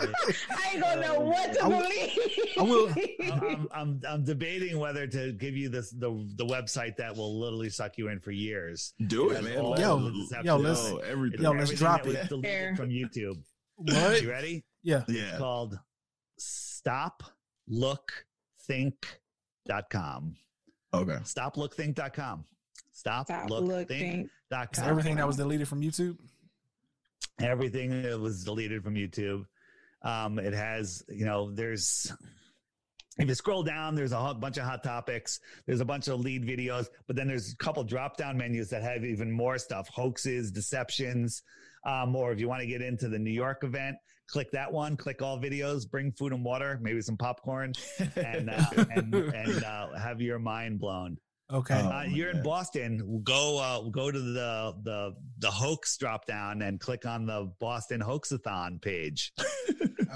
I 0.00 0.70
ain't 0.72 0.80
gonna 0.82 1.00
know 1.00 1.16
oh, 1.16 1.20
what 1.22 1.52
to 1.54 1.60
I 1.64 1.66
will- 1.66 1.80
believe. 1.82 2.18
I 2.58 2.62
will- 2.62 2.94
I'm, 3.44 3.68
I'm 3.74 4.00
I'm 4.08 4.24
debating 4.24 4.78
whether 4.78 5.06
to 5.08 5.32
give 5.32 5.56
you 5.56 5.68
this 5.68 5.90
the 5.90 6.10
the 6.36 6.46
website 6.46 6.96
that 6.96 7.16
will 7.16 7.38
literally 7.40 7.68
suck 7.70 7.98
you 7.98 8.08
in 8.08 8.20
for 8.20 8.30
years. 8.30 8.94
Do 9.08 9.30
it, 9.30 9.42
man. 9.42 9.58
all 9.58 9.78
Yo, 9.78 9.98
yo, 10.44 10.56
let's- 10.56 10.88
Yo, 10.88 10.96
everything. 10.98 11.42
yo, 11.42 11.50
let's 11.50 11.62
Everything 11.72 11.76
drop 11.78 12.06
it. 12.06 12.28
from 12.76 12.88
YouTube. 12.90 13.42
What? 13.76 14.22
You 14.22 14.30
ready? 14.30 14.64
Yeah. 14.82 15.02
yeah. 15.08 15.36
Called 15.38 15.78
stoplookthink.com. 16.40 17.20
Okay. 18.70 19.16
Stoplookthink.com. 19.68 19.70
Stop, 19.70 19.76
Stop, 19.82 20.02
look, 20.02 20.16
look, 20.16 20.34
think. 23.88 24.00
think. 24.00 24.30
Dot 24.50 24.74
So 24.74 24.82
com. 24.82 24.90
everything 24.90 25.16
that 25.16 25.26
was 25.26 25.36
deleted 25.36 25.68
from 25.68 25.80
YouTube. 25.80 26.18
everything 27.38 28.02
that 28.02 28.18
was 28.18 28.44
deleted 28.44 28.82
from 28.82 28.94
YouTube. 28.94 29.44
Um, 30.02 30.38
it 30.38 30.52
has, 30.52 31.02
you 31.08 31.24
know, 31.24 31.50
there's 31.52 32.12
if 33.18 33.28
you 33.28 33.34
scroll 33.34 33.62
down, 33.62 33.94
there's 33.94 34.12
a 34.12 34.18
hot 34.18 34.40
bunch 34.40 34.56
of 34.56 34.64
hot 34.64 34.82
topics. 34.82 35.40
There's 35.66 35.80
a 35.80 35.84
bunch 35.84 36.08
of 36.08 36.20
lead 36.20 36.44
videos, 36.46 36.86
but 37.06 37.16
then 37.16 37.28
there's 37.28 37.52
a 37.52 37.56
couple 37.56 37.84
drop 37.84 38.16
down 38.16 38.36
menus 38.38 38.70
that 38.70 38.82
have 38.82 39.04
even 39.04 39.30
more 39.30 39.58
stuff: 39.58 39.88
hoaxes, 39.88 40.50
deceptions. 40.50 41.42
Um, 41.84 42.14
or 42.14 42.32
if 42.32 42.40
you 42.40 42.48
want 42.48 42.60
to 42.60 42.66
get 42.66 42.82
into 42.82 43.08
the 43.08 43.18
New 43.18 43.30
York 43.32 43.64
event, 43.64 43.96
click 44.30 44.50
that 44.52 44.72
one. 44.72 44.96
Click 44.96 45.22
all 45.22 45.38
videos. 45.38 45.88
Bring 45.88 46.12
food 46.12 46.32
and 46.32 46.44
water, 46.44 46.78
maybe 46.80 47.00
some 47.00 47.16
popcorn, 47.16 47.72
and 48.16 48.50
uh, 48.50 48.64
and 48.94 49.14
and 49.14 49.64
uh, 49.64 49.92
have 49.98 50.20
your 50.20 50.38
mind 50.38 50.78
blown. 50.80 51.16
Okay. 51.52 51.80
Oh, 51.82 51.88
Uh, 51.88 52.02
you're 52.04 52.30
in. 52.30 52.42
Boston. 52.42 53.22
Go 53.24 53.58
uh, 53.58 53.88
go 53.90 54.10
to 54.10 54.18
the 54.20 54.74
the 54.84 55.14
the 55.38 55.50
hoax 55.50 55.96
drop 55.96 56.26
down 56.26 56.62
and 56.62 56.78
click 56.78 57.04
on 57.06 57.26
the 57.26 57.52
Boston 57.60 58.00
Hoaxathon 58.00 58.80
page. 58.80 59.32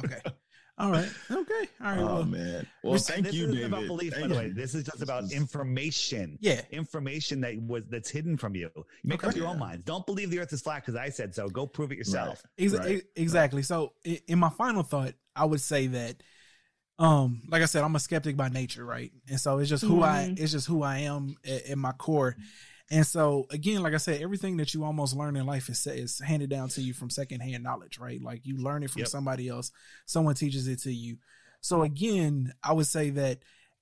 okay. 0.04 0.20
All 0.76 0.90
right. 0.90 1.08
Okay. 1.30 1.68
All 1.80 1.86
right. 1.86 1.98
oh 2.00 2.06
well, 2.06 2.24
man. 2.24 2.66
Well, 2.82 2.94
This- 2.94 3.08
thank 3.08 3.24
this 3.26 3.34
you, 3.34 3.44
isn't 3.44 3.54
David. 3.54 3.72
about 3.72 3.86
belief, 3.86 4.12
by 4.20 4.26
the 4.26 4.34
way. 4.34 4.48
This 4.50 4.74
is 4.74 4.82
just 4.84 5.02
about 5.02 5.22
is- 5.24 5.32
information. 5.32 6.36
yeah. 6.40 6.62
Information 6.72 7.40
that 7.42 7.56
was 7.62 7.84
that's 7.88 8.10
hidden 8.10 8.36
from 8.36 8.56
you. 8.56 8.70
You 8.74 8.84
make 9.04 9.22
up 9.22 9.30
Okay. 9.30 9.38
your 9.38 9.48
own 9.48 9.58
minds. 9.60 9.84
Don't 9.84 10.04
believe 10.04 10.30
the 10.30 10.40
Earth 10.40 10.52
is 10.52 10.60
flat 10.62 10.82
because 10.82 10.96
I 10.96 11.10
said 11.10 11.32
so. 11.34 11.48
Go 11.48 11.66
prove 11.66 11.92
it 11.92 11.98
yourself. 11.98 12.42
Ex- 12.58 12.72
Right. 12.74 13.02
exactly. 13.14 13.62
So 13.62 13.92
in 14.04 14.38
my 14.40 14.50
final 14.50 14.82
thought, 14.82 15.14
I 15.36 15.44
would 15.44 15.60
say 15.60 15.86
that 15.88 16.16
um 16.98 17.42
like 17.48 17.62
I 17.62 17.66
said, 17.66 17.84
I'm 17.84 17.94
a 17.96 18.00
skeptic 18.00 18.36
by 18.36 18.48
nature, 18.48 18.84
right? 18.84 19.12
And 19.28 19.38
so 19.40 19.58
it's 19.58 19.70
just 19.70 19.84
who 19.84 20.02
I 20.02 20.28
Mhm. 20.30 20.40
it's 20.40 20.52
just 20.52 20.66
who 20.66 20.82
I 20.82 20.98
am 21.00 21.36
at, 21.44 21.66
at 21.70 21.78
my 21.78 21.92
core. 21.92 22.36
And 22.90 23.06
so 23.06 23.46
again, 23.50 23.82
like 23.82 23.94
I 23.94 23.98
said, 23.98 24.20
everything 24.20 24.58
that 24.58 24.74
you 24.74 24.84
almost 24.84 25.16
learn 25.16 25.36
in 25.36 25.46
life 25.46 25.68
is 25.68 25.86
is 25.86 26.18
handed 26.20 26.50
down 26.50 26.68
to 26.70 26.82
you 26.82 26.92
from 26.92 27.10
secondhand 27.10 27.62
knowledge, 27.62 27.98
right? 27.98 28.22
Like 28.22 28.44
you 28.44 28.56
learn 28.58 28.82
it 28.82 28.90
from 28.90 29.00
Yep. 29.00 29.08
somebody 29.08 29.48
else, 29.48 29.70
someone 30.06 30.34
teaches 30.34 30.68
it 30.68 30.80
to 30.80 30.92
you. 30.92 31.16
So 31.60 31.82
again, 31.82 32.52
I 32.62 32.72
would 32.72 32.86
say 32.86 33.10
that 33.10 33.38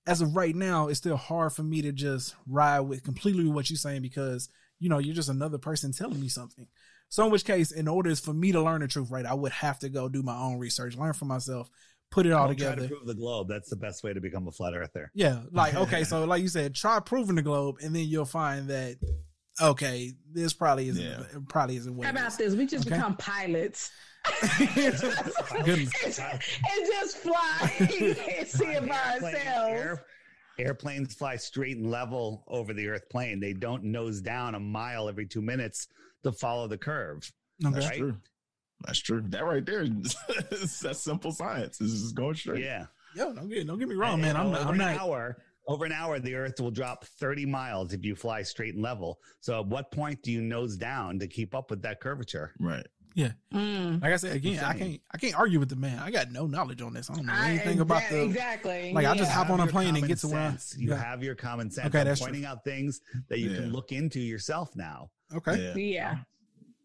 as 0.07 0.21
of 0.21 0.37
right 0.37 0.55
now, 0.55 0.89
it's 0.89 0.99
still 0.99 1.17
hard 1.17 1.53
for 1.53 1.63
me 1.63 1.83
to 1.83 1.93
just 1.93 2.35
ride 2.47 2.81
with 2.81 3.03
completely 3.03 3.47
what 3.47 3.71
you're 3.71 3.77
saying 3.77 4.03
because 4.03 4.49
you 4.79 4.89
know 4.89 4.99
you're 4.99 5.15
just 5.15 5.29
another 5.29 5.59
person 5.59 5.93
telling 5.93 6.21
me 6.21 6.29
something. 6.29 6.67
So 7.09 7.25
in 7.27 7.31
which 7.31 7.45
case, 7.45 7.73
in 7.73 7.89
order 7.89 8.15
for 8.17 8.33
me 8.33 8.53
to 8.53 8.63
learn 8.63 8.81
the 8.81 8.89
truth, 8.89 9.11
right, 9.11 9.27
I 9.27 9.35
would 9.35 9.53
have 9.53 9.79
to 9.81 9.89
go 9.89 10.09
do 10.09 10.23
my 10.23 10.37
own 10.37 10.59
research, 10.59 10.97
learn 10.97 11.13
for 11.13 11.27
myself, 11.27 11.69
put 12.13 12.27
it 12.27 12.33
all 12.33 12.47
Don't 12.47 12.57
try 12.57 12.71
together. 12.71 12.89
to 12.89 12.95
prove 12.95 13.07
the 13.09 13.15
globe. 13.15 13.49
That's 13.49 13.69
the 13.71 13.77
best 13.77 14.05
way 14.05 14.13
to 14.13 14.21
become 14.21 14.47
a 14.47 14.53
flat 14.53 14.75
earther. 14.75 15.11
Yeah, 15.15 15.41
like 15.51 15.75
okay, 15.85 16.05
so 16.05 16.25
like 16.25 16.43
you 16.43 16.49
said, 16.49 16.75
try 16.77 17.01
proving 17.01 17.35
the 17.35 17.43
globe, 17.43 17.77
and 17.83 17.95
then 17.97 18.07
you'll 18.07 18.25
find 18.25 18.69
that 18.69 18.97
okay, 19.61 20.13
this 20.33 20.53
probably 20.53 20.89
isn't 20.89 21.03
Yeah. 21.05 21.23
probably 21.49 21.77
isn't 21.77 21.97
what 21.97 22.05
How 22.05 22.13
about 22.13 22.39
this? 22.39 22.55
We 22.55 22.67
just 22.67 22.87
Okay. 22.87 22.95
become 22.97 23.17
pilots. 23.17 23.91
Goodness. 24.71 25.03
and, 26.19 26.33
and 26.33 26.87
just 26.87 27.17
fly 27.19 27.73
and 27.81 27.89
see 28.49 28.67
it 28.67 28.89
by 28.89 28.97
Airplane- 28.97 29.35
ourselves. 29.35 29.81
air- 29.81 30.05
airplanes 30.59 31.15
fly 31.15 31.37
straight 31.37 31.77
and 31.77 31.91
level 31.91 32.45
over 32.47 32.73
the 32.73 32.87
Earth 32.89 33.09
plane. 33.11 33.41
They 33.41 33.53
don't 33.53 33.85
nose 33.85 34.21
down 34.21 34.55
a 34.55 34.61
mile 34.61 35.09
every 35.09 35.27
two 35.27 35.43
minutes 35.43 35.89
to 36.23 36.33
follow 36.33 36.69
the 36.69 36.79
curve. 36.79 37.31
Okay. 37.65 37.75
That's 37.75 37.87
Right? 38.01 38.13
True. 38.83 38.87
That's 38.87 38.99
true. 39.01 39.23
That 39.29 39.45
right 39.45 39.65
there, 39.65 39.87
that's 40.51 40.99
simple 40.99 41.33
science. 41.33 41.79
This 41.79 41.91
is 41.93 42.13
going 42.13 42.35
straight. 42.35 42.65
Yeah. 42.65 42.87
Yo, 43.15 43.33
don't 43.33 43.49
get 43.49 43.67
don't 43.67 43.79
get 43.79 43.89
me 43.89 43.95
wrong, 43.95 44.15
And 44.15 44.23
man. 44.23 44.37
I'm 44.37 44.47
over 44.49 44.57
I'm 44.59 44.69
an 44.71 44.79
not 44.79 44.99
hour. 44.99 45.37
Over 45.69 45.85
an 45.85 45.93
hour, 45.93 46.19
the 46.19 46.35
Earth 46.35 46.61
will 46.61 46.73
drop 46.73 47.05
30 47.05 47.47
miles 47.47 47.93
if 47.93 48.05
you 48.05 48.17
fly 48.17 48.43
straight 48.43 48.75
and 48.75 48.83
level. 48.83 49.21
So, 49.41 49.61
at 49.61 49.67
what 49.67 49.93
point 49.93 50.21
do 50.23 50.33
you 50.33 50.41
nose 50.43 50.77
down 50.77 51.21
to 51.21 51.29
keep 51.29 51.55
up 51.55 51.71
with 51.71 51.83
that 51.83 52.01
curvature? 52.01 52.53
Right. 52.59 52.85
Mm. 53.53 54.01
like 54.01 54.13
I 54.13 54.17
said 54.17 54.35
again. 54.37 54.65
I 54.65 54.73
can't 54.73 55.01
I 55.13 55.19
can't 55.19 55.35
argue 55.39 55.61
with 55.61 55.69
the 55.69 55.77
man. 55.77 55.99
I 55.99 56.11
got 56.11 56.33
no 56.33 56.47
knowledge 56.47 56.81
on 56.81 56.95
this. 56.95 57.11
I 57.11 57.15
don't 57.15 57.27
know 57.27 57.33
I- 57.35 57.51
anything 57.51 57.81
about 57.81 58.01
exa- 58.03 58.09
the. 58.11 58.23
exactly. 58.25 58.93
like, 58.95 59.05
I 59.07 59.15
just 59.15 59.31
hop 59.31 59.51
on 59.51 59.61
a 59.61 59.67
plane 59.67 59.95
and 59.95 60.09
get 60.09 60.19
to 60.21 60.29
where 60.29 60.41
I- 60.41 60.49
sense. 60.51 60.75
you 60.79 60.89
Yeah. 60.91 60.97
have 61.05 61.23
your 61.23 61.35
common 61.35 61.71
sense. 61.71 61.89
Okay, 61.89 62.01
I'm 62.01 62.07
that's 62.07 62.21
true. 62.21 62.29
pointing 62.29 62.47
out 62.47 62.65
things 62.65 63.01
that 63.29 63.39
you 63.39 63.51
Yeah. 63.51 63.57
can 63.59 63.73
look 63.73 63.93
into 63.93 64.19
yourself 64.19 64.75
now. 64.75 65.11
Okay. 65.35 65.73
Yeah. 65.77 66.17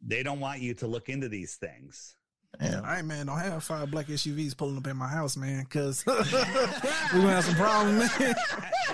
Yeah. 0.02 0.18
They 0.18 0.24
don't 0.24 0.40
want 0.40 0.62
you 0.62 0.74
to 0.76 0.88
look 0.88 1.10
into 1.10 1.30
these 1.30 1.56
things. 1.56 2.16
Yeah. 2.62 2.78
All 2.78 2.84
right, 2.84 3.06
man. 3.06 3.28
Don't 3.28 3.38
have 3.38 3.64
five 3.64 3.92
black 3.92 4.08
SUVs 4.08 4.58
pulling 4.58 4.78
up 4.78 4.88
in 4.88 4.98
my 4.98 5.08
house, 5.08 5.38
man, 5.38 5.64
because 5.64 6.04
we're 6.08 6.16
gonna 6.16 7.30
have 7.30 7.46
some 7.46 7.56
problems, 7.56 8.20
man. 8.20 8.36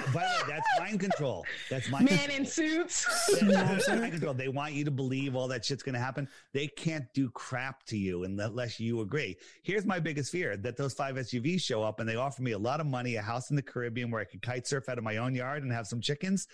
By 0.07 0.11
the 0.11 0.17
way, 0.17 0.27
that's 0.47 0.67
mind 0.79 0.99
control. 0.99 1.45
That's 1.69 1.89
mind 1.89 2.09
control. 2.09 2.27
Man 2.27 2.37
in 2.37 2.45
suits. 2.45 3.07
You 3.29 3.47
know 3.47 3.53
what 3.53 3.65
I'm 3.65 3.67
That's 3.75 3.87
mind 3.87 4.11
control. 4.11 4.33
They 4.33 4.49
want 4.49 4.73
you 4.73 4.83
to 4.83 4.91
believe 4.91 5.35
all 5.35 5.47
that 5.47 5.63
shit's 5.63 5.83
going 5.83 5.93
to 5.93 5.99
happen. 5.99 6.27
They 6.51 6.67
can't 6.67 7.05
do 7.13 7.29
crap 7.29 7.83
to 7.85 7.97
you 7.97 8.23
unless 8.25 8.79
you 8.81 8.99
agree. 8.99 9.37
Here's 9.61 9.85
my 9.85 9.99
biggest 9.99 10.31
fear 10.31 10.57
that 10.57 10.75
those 10.75 10.93
five 10.93 11.15
SUVs 11.15 11.61
show 11.61 11.83
up 11.83 12.01
and 12.01 12.09
they 12.09 12.15
offer 12.15 12.41
me 12.41 12.51
a 12.51 12.59
lot 12.59 12.81
of 12.81 12.85
money, 12.85 13.15
a 13.15 13.21
house 13.21 13.49
in 13.49 13.55
the 13.55 13.61
Caribbean 13.61 14.11
where 14.11 14.19
I 14.19 14.25
could 14.25 14.41
kite 14.41 14.67
surf 14.67 14.89
out 14.89 14.97
of 14.97 15.03
my 15.05 15.17
own 15.17 15.35
yard 15.35 15.63
and 15.63 15.71
have 15.71 15.87
some 15.87 16.01
chickens. 16.01 16.47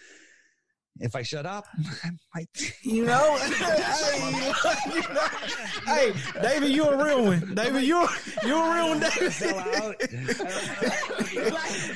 If 1.01 1.15
I 1.15 1.21
shut 1.23 1.45
up, 1.45 1.65
I 2.03 2.09
might. 2.35 2.73
You 2.83 3.05
know, 3.11 3.37
hey, 5.85 6.11
hey, 6.11 6.13
David, 6.41 6.71
you 6.71 6.83
a 6.85 7.03
real 7.05 7.23
one. 7.25 7.55
David, 7.55 7.83
you 7.83 8.05
you 8.43 8.57
a 8.57 8.73
real 8.75 8.89
one, 8.89 8.99
David. 8.99 9.31
Sell 9.31 9.57
out. 9.59 9.95
like, 9.99 10.09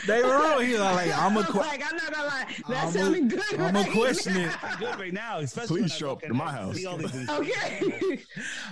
David, 0.08 0.26
real. 0.26 0.60
He's 0.60 0.80
like, 0.80 1.18
I'm 1.18 1.34
a. 1.34 1.36
was 1.40 1.46
Qu- 1.48 1.58
like, 1.60 1.84
I'm 1.86 1.96
not 1.98 2.12
gonna 2.14 2.28
lie. 2.28 2.46
That 2.70 2.78
I'ma- 2.84 2.92
sounded 2.92 3.30
good. 3.30 3.60
I'ma 3.60 3.82
right 3.82 3.92
question 3.92 4.38
it. 4.38 4.46
now. 4.48 4.76
good 4.80 5.00
right 5.00 5.14
now, 5.14 5.40
especially 5.40 5.82
Please 5.82 5.92
when 5.92 6.00
show 6.00 6.12
up 6.12 6.22
to 6.22 6.34
my 6.34 6.52
house. 6.52 6.76
see 6.76 6.88
Okay. 6.88 8.20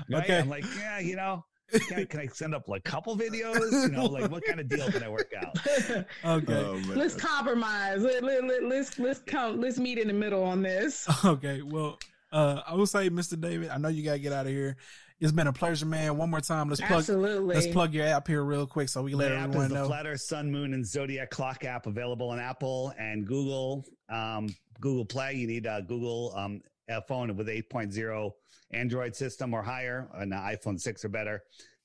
Right? 0.10 0.24
Okay. 0.24 0.40
I'm 0.40 0.50
like, 0.50 0.66
yeah, 0.78 1.00
you 1.00 1.16
know, 1.18 1.44
can 1.72 2.00
I, 2.00 2.06
can 2.06 2.20
I 2.20 2.28
send 2.28 2.54
up 2.56 2.68
like 2.68 2.88
a 2.88 2.92
couple 2.92 3.18
videos? 3.18 3.72
You 3.72 3.90
know, 3.90 4.06
like 4.06 4.30
what 4.30 4.44
kind 4.46 4.60
of 4.60 4.68
deal 4.68 4.92
can 4.92 5.04
I 5.04 5.10
work 5.10 5.32
out? 5.38 5.58
Okay. 6.24 6.54
Oh, 6.54 6.82
let's 6.88 7.16
compromise. 7.16 8.02
Let, 8.02 8.24
let, 8.24 8.44
let, 8.44 8.64
let's 8.64 9.00
let's 9.00 9.20
come. 9.20 9.60
Let's 9.60 9.78
meet 9.80 9.98
in 9.98 10.08
the 10.08 10.14
middle 10.14 10.44
on 10.44 10.62
this. 10.62 11.08
Okay. 11.26 11.62
Well, 11.62 12.00
uh, 12.32 12.62
I 12.66 12.76
will 12.76 12.88
say, 12.88 13.10
Mr. 13.10 13.40
David, 13.40 13.70
I 13.70 13.78
know 13.78 13.90
you 13.90 14.04
gotta 14.04 14.20
get 14.20 14.34
out 14.34 14.46
of 14.46 14.52
here. 14.52 14.78
It's 15.20 15.32
been 15.32 15.48
a 15.48 15.54
pleasure, 15.54 15.86
man. 15.86 16.18
One 16.18 16.30
more 16.30 16.42
time, 16.42 16.70
let's 16.70 16.82
plug. 16.82 17.00
Absolutely. 17.00 17.56
Let's 17.56 17.68
plug 17.68 17.94
your 17.94 18.08
app 18.08 18.28
here 18.28 18.44
real 18.44 18.66
quick 18.66 18.90
so 18.90 19.04
we 19.04 19.12
can 19.12 19.20
let 19.20 19.30
the 19.30 19.36
app 19.36 19.50
is 19.50 19.56
everyone 19.56 19.70
the 19.70 19.76
know. 19.76 19.88
Flat 19.88 20.08
Earth, 20.08 20.22
Sun, 20.22 20.52
Moon, 20.52 20.74
and 20.74 20.86
Zodiac 20.86 21.30
Clock 21.30 21.64
app 21.64 21.86
available 21.86 22.30
on 22.30 22.40
Apple 22.40 22.94
and 22.98 23.26
Google. 23.26 23.86
Um, 24.10 24.50
Google 24.80 25.06
Play. 25.06 25.36
You 25.36 25.48
need 25.48 25.68
uh, 25.68 25.82
Google 25.82 26.34
um, 26.36 26.62
a 26.90 27.02
phone 27.04 27.36
with 27.38 27.48
8.0 27.48 28.32
Android 28.74 29.16
system 29.16 29.54
or 29.54 29.62
higher, 29.64 30.10
an 30.16 30.32
iPhone 30.32 30.80
6 30.80 31.06
or 31.06 31.10
better, 31.10 31.42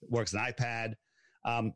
works 0.08 0.32
an 0.34 0.40
iPad. 0.40 0.94
Um, 1.44 1.72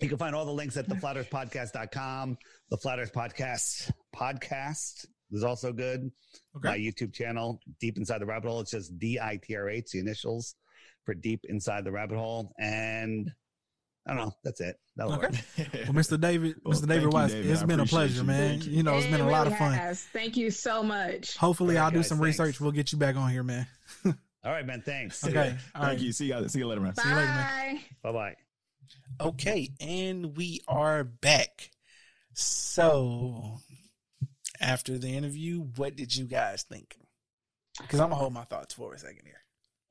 you 0.00 0.08
can 0.08 0.18
find 0.18 0.34
all 0.34 0.44
the 0.44 0.52
links 0.52 0.76
at 0.76 0.88
theflatearthpodcast.com. 0.88 2.36
The 2.70 2.76
Flat 2.76 2.98
Earth 2.98 3.12
Podcast 3.12 3.90
podcast 4.14 5.06
is 5.32 5.42
also 5.42 5.72
good. 5.72 6.10
Okay. 6.56 6.68
My 6.68 6.78
YouTube 6.78 7.12
channel, 7.14 7.60
Deep 7.80 7.96
Inside 7.96 8.18
the 8.18 8.26
Rabbit 8.26 8.48
Hole. 8.48 8.60
It's 8.60 8.70
just 8.72 8.98
D 8.98 9.18
I 9.20 9.38
T 9.42 9.56
R 9.56 9.68
H, 9.70 9.90
the 9.92 10.00
initials 10.00 10.54
for 11.04 11.14
Deep 11.14 11.40
Inside 11.48 11.84
the 11.84 11.92
Rabbit 11.92 12.18
Hole. 12.18 12.52
And 12.58 13.30
I 14.06 14.14
don't 14.14 14.26
know. 14.26 14.32
That's 14.44 14.60
it. 14.60 14.76
That'll 14.96 15.14
Okay. 15.14 15.26
work. 15.26 15.32
Well, 15.72 15.94
Mr. 15.94 16.20
David, 16.20 16.56
Well, 16.62 16.74
Mr. 16.74 16.80
thank 16.80 16.88
David 16.90 17.02
you, 17.04 17.08
Weiss, 17.10 17.30
David. 17.32 17.50
it's 17.50 17.62
I 17.62 17.66
been 17.66 17.80
a 17.80 17.86
pleasure, 17.86 18.20
you. 18.20 18.24
man. 18.24 18.60
You. 18.60 18.70
You 18.70 18.82
know, 18.82 18.96
it's 18.98 19.06
been 19.06 19.20
a 19.20 19.28
lot 19.28 19.46
of 19.46 19.56
fun. 19.56 19.72
has. 19.72 20.02
Thank 20.12 20.36
you 20.36 20.50
so 20.50 20.82
much. 20.82 21.36
Hopefully, 21.38 21.76
All 21.76 21.84
right, 21.84 21.86
I'll 21.86 21.90
do 21.92 22.02
some 22.02 22.18
thanks. 22.18 22.38
research. 22.38 22.60
We'll 22.60 22.72
get 22.72 22.92
you 22.92 22.98
back 22.98 23.16
on 23.16 23.30
here, 23.30 23.42
man. 23.42 23.66
All 24.46 24.52
right, 24.52 24.64
man. 24.64 24.80
Thanks. 24.80 25.26
Okay. 25.26 25.56
All 25.74 25.82
Thank 25.82 25.98
right. 25.98 25.98
you. 25.98 26.12
See 26.12 26.26
you. 26.26 26.48
See 26.48 26.60
you 26.60 26.68
later, 26.68 26.80
man. 26.80 26.94
See 26.94 27.08
you 27.08 27.16
later, 27.16 27.26
man. 27.26 27.76
Bye. 27.76 27.80
Bye 28.02 28.12
bye. 28.12 28.36
Okay, 29.20 29.70
and 29.80 30.36
we 30.36 30.60
are 30.68 31.02
back. 31.02 31.70
So, 32.32 33.58
after 34.60 34.98
the 34.98 35.08
interview, 35.08 35.62
what 35.74 35.96
did 35.96 36.14
you 36.14 36.26
guys 36.26 36.62
think? 36.62 36.96
Because 37.80 37.98
I'm 37.98 38.10
gonna 38.10 38.20
hold 38.20 38.34
my 38.34 38.44
thoughts 38.44 38.72
for 38.72 38.94
a 38.94 38.98
second 38.98 39.22
here. 39.24 39.42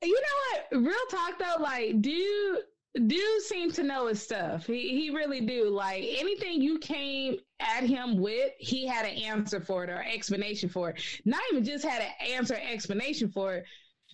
You 0.02 0.14
know 0.14 0.78
what? 0.78 0.86
Real 0.86 1.06
talk 1.10 1.38
though, 1.38 1.62
like 1.62 2.00
dude, 2.00 2.60
dude 3.06 3.42
seem 3.42 3.72
to 3.72 3.82
know 3.82 4.06
his 4.06 4.22
stuff. 4.22 4.66
He 4.66 4.88
he 5.00 5.10
really 5.10 5.42
do. 5.42 5.68
Like 5.68 6.02
anything 6.02 6.62
you 6.62 6.78
came 6.78 7.36
at 7.60 7.84
him 7.84 8.16
with, 8.16 8.52
he 8.58 8.86
had 8.86 9.04
an 9.04 9.18
answer 9.22 9.60
for 9.60 9.84
it 9.84 9.90
or 9.90 10.02
explanation 10.02 10.70
for 10.70 10.90
it. 10.90 11.02
Not 11.26 11.42
even 11.52 11.62
just 11.62 11.84
had 11.84 12.00
an 12.00 12.32
answer, 12.32 12.54
explanation 12.54 13.30
for 13.30 13.56
it. 13.56 13.66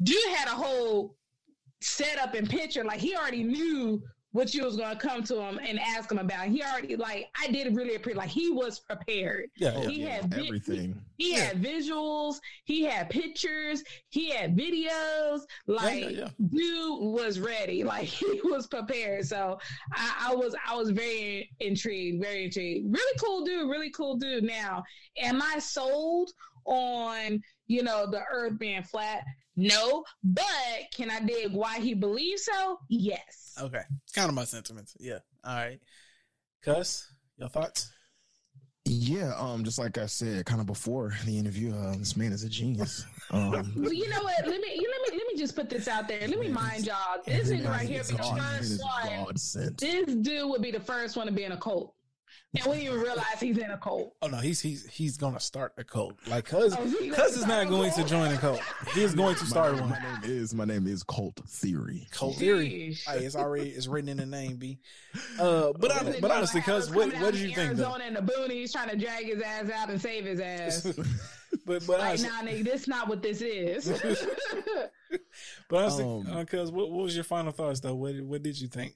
Dude 0.03 0.17
had 0.37 0.49
a 0.49 0.53
whole 0.53 1.17
setup 1.81 2.35
and 2.35 2.49
picture. 2.49 2.85
Like 2.85 3.01
he 3.01 3.15
already 3.17 3.43
knew 3.45 4.03
what 4.35 4.55
you 4.55 4.65
was 4.65 4.79
gonna 4.79 4.97
come 4.99 5.23
to 5.23 5.39
him 5.43 5.61
and 5.63 5.79
ask 5.79 6.11
him 6.11 6.17
about. 6.19 6.47
He 6.47 6.63
already 6.63 6.97
like 6.97 7.29
I 7.39 7.49
did 7.49 7.77
really 7.77 7.97
appreciate. 7.97 8.17
Like 8.17 8.31
he 8.31 8.51
was 8.51 8.81
prepared. 8.81 9.51
Yeah, 9.59 9.75
Oh, 9.77 9.87
He 9.87 10.03
yeah, 10.05 10.09
had 10.23 10.35
vi- 10.35 10.47
everything. 10.47 11.03
He 11.19 11.33
Yeah. 11.33 11.41
had 11.41 11.63
visuals, 11.63 12.37
he 12.65 12.83
had 12.83 13.11
pictures, 13.11 13.85
he 14.09 14.31
had 14.31 14.57
videos. 14.57 15.41
Like 15.67 16.03
yeah, 16.05 16.09
yeah. 16.11 16.29
dude 16.49 17.01
was 17.13 17.41
ready, 17.41 17.85
like 17.95 18.05
he 18.05 18.41
was 18.45 18.67
prepared. 18.69 19.27
So 19.27 19.59
I, 19.93 20.29
I 20.31 20.35
was 20.35 20.57
I 20.67 20.75
was 20.77 20.91
very 20.91 21.51
intrigued, 21.61 22.23
very 22.23 22.45
intrigued. 22.47 22.91
Really 22.91 23.19
cool 23.19 23.45
dude, 23.45 23.69
really 23.69 23.91
cool 23.91 24.17
dude. 24.17 24.45
Now, 24.45 24.83
am 25.19 25.43
I 25.43 25.59
sold 25.59 26.31
on 26.65 27.43
you 27.67 27.83
know 27.83 28.07
the 28.11 28.23
earth 28.33 28.59
being 28.59 28.83
flat? 28.83 29.25
No, 29.57 30.05
but 30.25 30.45
can 30.95 31.11
I 31.11 31.21
dig 31.21 31.53
why 31.53 31.79
he 31.81 31.95
believes 31.95 32.45
so? 32.45 32.79
Yes. 32.89 33.55
Okay, 33.61 33.83
it's 34.05 34.13
kind 34.13 34.29
of 34.29 34.35
my 34.35 34.45
sentiments. 34.45 34.97
Yeah. 34.99 35.19
All 35.45 35.55
right. 35.57 35.81
Cuss, 36.65 37.13
your 37.37 37.49
thoughts? 37.49 37.93
Yeah, 38.85 39.33
um, 39.39 39.63
just 39.63 39.79
like 39.79 39.97
I 39.99 40.07
said, 40.07 40.45
kind 40.45 40.61
of 40.61 40.67
before 40.67 41.13
the 41.25 41.39
interview, 41.39 41.73
uh, 41.75 41.97
this 41.97 42.17
man 42.17 42.33
is 42.33 42.45
a 42.45 42.49
genius. 42.49 43.05
Um, 43.31 43.51
Well, 43.51 43.95
you 43.95 44.11
know 44.11 44.23
what? 44.23 44.47
Let 44.47 44.61
me 44.61 44.75
you 44.75 44.93
let 44.93 45.11
me 45.11 45.19
let 45.19 45.27
me 45.33 45.39
just 45.39 45.57
put 45.57 45.71
this 45.71 45.89
out 45.89 46.07
there. 46.07 46.29
Let 46.29 46.39
me 46.39 46.49
mind 46.49 46.85
y'all. 46.85 47.17
This 47.25 47.49
nigga 47.51 47.67
right 47.67 47.89
here 47.89 48.03
be 48.05 48.15
the 48.15 48.23
first 48.23 48.83
one. 48.83 49.75
This 49.79 50.05
dude 50.17 50.51
would 50.51 50.61
be 50.61 50.71
the 50.71 50.81
first 50.81 51.17
one 51.17 51.29
to 51.29 51.33
be 51.33 51.45
in 51.45 51.53
a 51.53 51.57
cult. 51.57 51.95
And 52.55 52.67
we 52.71 52.83
even 52.85 53.01
realize 53.01 53.41
he's 53.41 53.57
in 53.57 53.71
a 53.71 53.79
cult. 53.79 54.15
Oh 54.21 54.27
no, 54.27 54.37
he's 54.37 54.61
he's 54.61 54.87
he's 54.87 55.17
gonna 55.17 55.41
start 55.41 55.73
a 55.79 55.85
cult. 55.85 56.17
Like 56.27 56.45
Cuz 56.45 56.75
Oh, 56.79 56.85
Cuz 57.15 57.37
is 57.39 57.47
not 57.47 57.67
going 57.69 57.91
to 57.93 58.05
join 58.05 58.31
a 58.31 58.37
cult. 58.37 58.61
He's 58.95 59.15
going 59.15 59.37
to 59.37 59.43
My- 59.45 59.49
start 59.49 59.75
my, 59.77 59.81
one. 59.81 59.91
name 59.93 60.19
is 60.25 60.55
my 60.55 60.67
name 60.67 60.87
is 60.87 61.03
Cult 61.03 61.41
Theory. 61.49 62.07
Cult 62.11 62.37
theory. 62.37 62.91
Sheesh. 62.93 63.05
Hey, 63.09 63.25
it's 63.25 63.37
already 63.37 63.71
it's 63.71 63.87
written 63.87 64.11
in 64.11 64.19
the 64.19 64.27
name, 64.27 64.57
B. 64.57 64.79
Uh, 65.41 65.73
but 65.79 65.93
hon- 65.93 66.05
This 66.05 66.21
but 66.21 66.31
honestly, 66.31 66.61
like 66.61 66.67
cuz 66.67 66.91
what 66.91 67.05
coming 67.07 67.21
what 67.23 67.29
out 67.29 67.33
did 67.33 67.41
you 67.41 67.49
in 67.49 67.55
think? 67.55 67.77
Though? 67.77 67.85
Arizona 67.95 68.05
in 68.05 68.15
the 68.15 68.21
boonies 68.21 68.71
trying 68.73 68.91
to 68.91 68.97
drag 68.99 69.25
his 69.25 69.41
ass 69.41 69.71
out 69.71 69.89
and 69.89 69.99
save 70.01 70.27
his 70.27 70.39
ass. 70.41 70.83
but 71.65 71.87
but 71.87 72.01
like, 72.01 72.09
honestly, 72.21 72.29
nah, 72.29 72.43
nigga, 72.43 72.65
this 72.65 72.87
not 72.87 73.09
what 73.09 73.23
this 73.23 73.41
is. 73.41 73.87
but 75.71 75.79
honestly, 75.85 76.05
Um, 76.05 76.27
uh, 76.31 76.45
cuz 76.45 76.71
what, 76.71 76.91
what 76.91 77.05
was 77.05 77.15
your 77.15 77.25
final 77.25 77.53
thoughts 77.53 77.81
though? 77.81 77.95
What 77.95 78.21
what 78.23 78.43
did 78.43 78.61
you 78.61 78.69
think? 78.69 78.95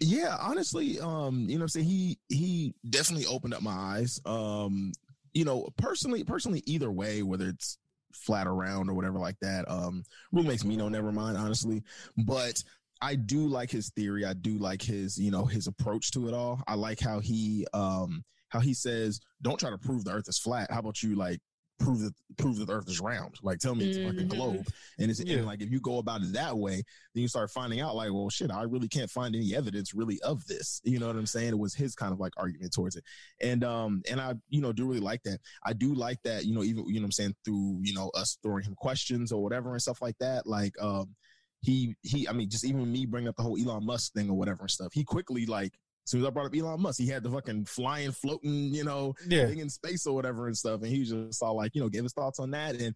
Yeah, 0.00 0.36
honestly, 0.40 0.98
um, 1.00 1.40
you 1.48 1.56
know 1.56 1.62
what 1.62 1.62
I'm 1.62 1.68
saying? 1.68 1.86
He 1.86 2.18
he 2.28 2.74
definitely 2.90 3.26
opened 3.26 3.54
up 3.54 3.62
my 3.62 3.72
eyes. 3.72 4.20
Um, 4.26 4.92
you 5.32 5.44
know, 5.44 5.68
personally, 5.76 6.24
personally, 6.24 6.62
either 6.66 6.90
way, 6.90 7.22
whether 7.22 7.48
it's 7.48 7.78
flat 8.12 8.46
around 8.46 8.90
or 8.90 8.94
whatever 8.94 9.18
like 9.18 9.36
that, 9.40 9.64
um, 9.70 10.02
really 10.32 10.48
makes 10.48 10.64
me 10.64 10.76
know 10.76 10.88
never 10.88 11.12
mind, 11.12 11.36
honestly. 11.36 11.82
But 12.16 12.62
I 13.00 13.14
do 13.14 13.46
like 13.46 13.70
his 13.70 13.90
theory. 13.90 14.24
I 14.24 14.34
do 14.34 14.58
like 14.58 14.82
his, 14.82 15.18
you 15.18 15.30
know, 15.30 15.44
his 15.44 15.66
approach 15.66 16.10
to 16.12 16.28
it 16.28 16.34
all. 16.34 16.62
I 16.66 16.74
like 16.74 17.00
how 17.00 17.20
he 17.20 17.66
um 17.72 18.24
how 18.48 18.60
he 18.60 18.74
says, 18.74 19.20
Don't 19.42 19.58
try 19.58 19.70
to 19.70 19.78
prove 19.78 20.04
the 20.04 20.12
earth 20.12 20.28
is 20.28 20.38
flat. 20.38 20.70
How 20.70 20.80
about 20.80 21.02
you 21.02 21.14
like 21.14 21.40
prove 21.82 22.00
that 22.00 22.14
prove 22.38 22.56
that 22.58 22.66
the 22.66 22.72
earth 22.72 22.88
is 22.88 23.00
round? 23.00 23.36
Like 23.42 23.58
tell 23.58 23.74
me 23.74 23.84
it's 23.84 23.98
like 24.02 24.18
a 24.18 24.24
globe. 24.24 24.66
And 24.98 25.10
it's 25.10 25.20
Yeah. 25.20 25.36
and 25.38 25.46
like 25.46 25.60
if 25.62 25.70
you 25.70 25.80
go 25.80 25.98
about 25.98 26.22
it 26.22 26.32
that 26.32 26.56
way, 26.56 26.82
then 27.14 27.22
you 27.22 27.28
start 27.28 27.50
finding 27.50 27.80
out 27.80 27.94
like, 27.96 28.12
well, 28.12 28.30
shit, 28.30 28.50
I 28.50 28.62
really 28.62 28.88
can't 28.88 29.10
find 29.10 29.34
any 29.34 29.54
evidence 29.54 29.94
really 29.94 30.20
of 30.22 30.46
this. 30.46 30.80
You 30.84 30.98
know 30.98 31.06
what 31.08 31.16
I'm 31.16 31.26
saying? 31.26 31.48
It 31.50 31.58
was 31.58 31.74
his 31.74 31.94
kind 31.94 32.12
of 32.12 32.20
like 32.20 32.32
argument 32.36 32.72
towards 32.72 32.96
it. 32.96 33.04
And 33.40 33.64
um 33.64 34.02
and 34.10 34.20
I, 34.20 34.34
you 34.48 34.60
know, 34.60 34.72
do 34.72 34.86
really 34.86 35.00
like 35.00 35.22
that. 35.24 35.38
I 35.64 35.72
do 35.72 35.94
like 35.94 36.22
that, 36.24 36.44
you 36.44 36.54
know, 36.54 36.62
even 36.62 36.86
you 36.88 36.94
know 36.94 37.00
what 37.02 37.06
I'm 37.06 37.12
saying, 37.12 37.36
through, 37.44 37.80
you 37.82 37.94
know, 37.94 38.10
us 38.14 38.38
throwing 38.42 38.64
him 38.64 38.74
questions 38.76 39.32
or 39.32 39.42
whatever 39.42 39.72
and 39.72 39.82
stuff 39.82 40.00
like 40.02 40.16
that. 40.18 40.46
Like 40.46 40.74
um 40.80 41.14
he 41.60 41.94
he 42.02 42.26
I 42.28 42.32
mean, 42.32 42.50
just 42.50 42.64
even 42.64 42.90
me 42.90 43.06
bringing 43.06 43.28
up 43.28 43.36
the 43.36 43.42
whole 43.42 43.58
Elon 43.58 43.86
Musk 43.86 44.12
thing 44.14 44.28
or 44.30 44.36
whatever 44.36 44.62
and 44.62 44.70
stuff, 44.70 44.92
he 44.92 45.04
quickly 45.04 45.46
like 45.46 45.72
as 46.04 46.10
soon 46.10 46.20
as 46.20 46.26
I 46.26 46.30
brought 46.30 46.46
up 46.46 46.54
Elon 46.56 46.80
Musk, 46.80 47.00
he 47.00 47.06
had 47.06 47.22
the 47.22 47.30
fucking 47.30 47.64
flying, 47.66 48.10
floating, 48.12 48.74
you 48.74 48.84
know, 48.84 49.14
Yeah. 49.28 49.46
thing 49.46 49.58
in 49.58 49.70
space 49.70 50.06
or 50.06 50.14
whatever 50.14 50.46
and 50.46 50.56
stuff. 50.56 50.82
And 50.82 50.90
he 50.90 51.04
just 51.04 51.38
saw 51.38 51.50
like, 51.52 51.74
you 51.74 51.80
know, 51.80 51.88
gave 51.88 52.02
his 52.02 52.12
thoughts 52.12 52.38
on 52.40 52.50
that. 52.52 52.74
And, 52.76 52.94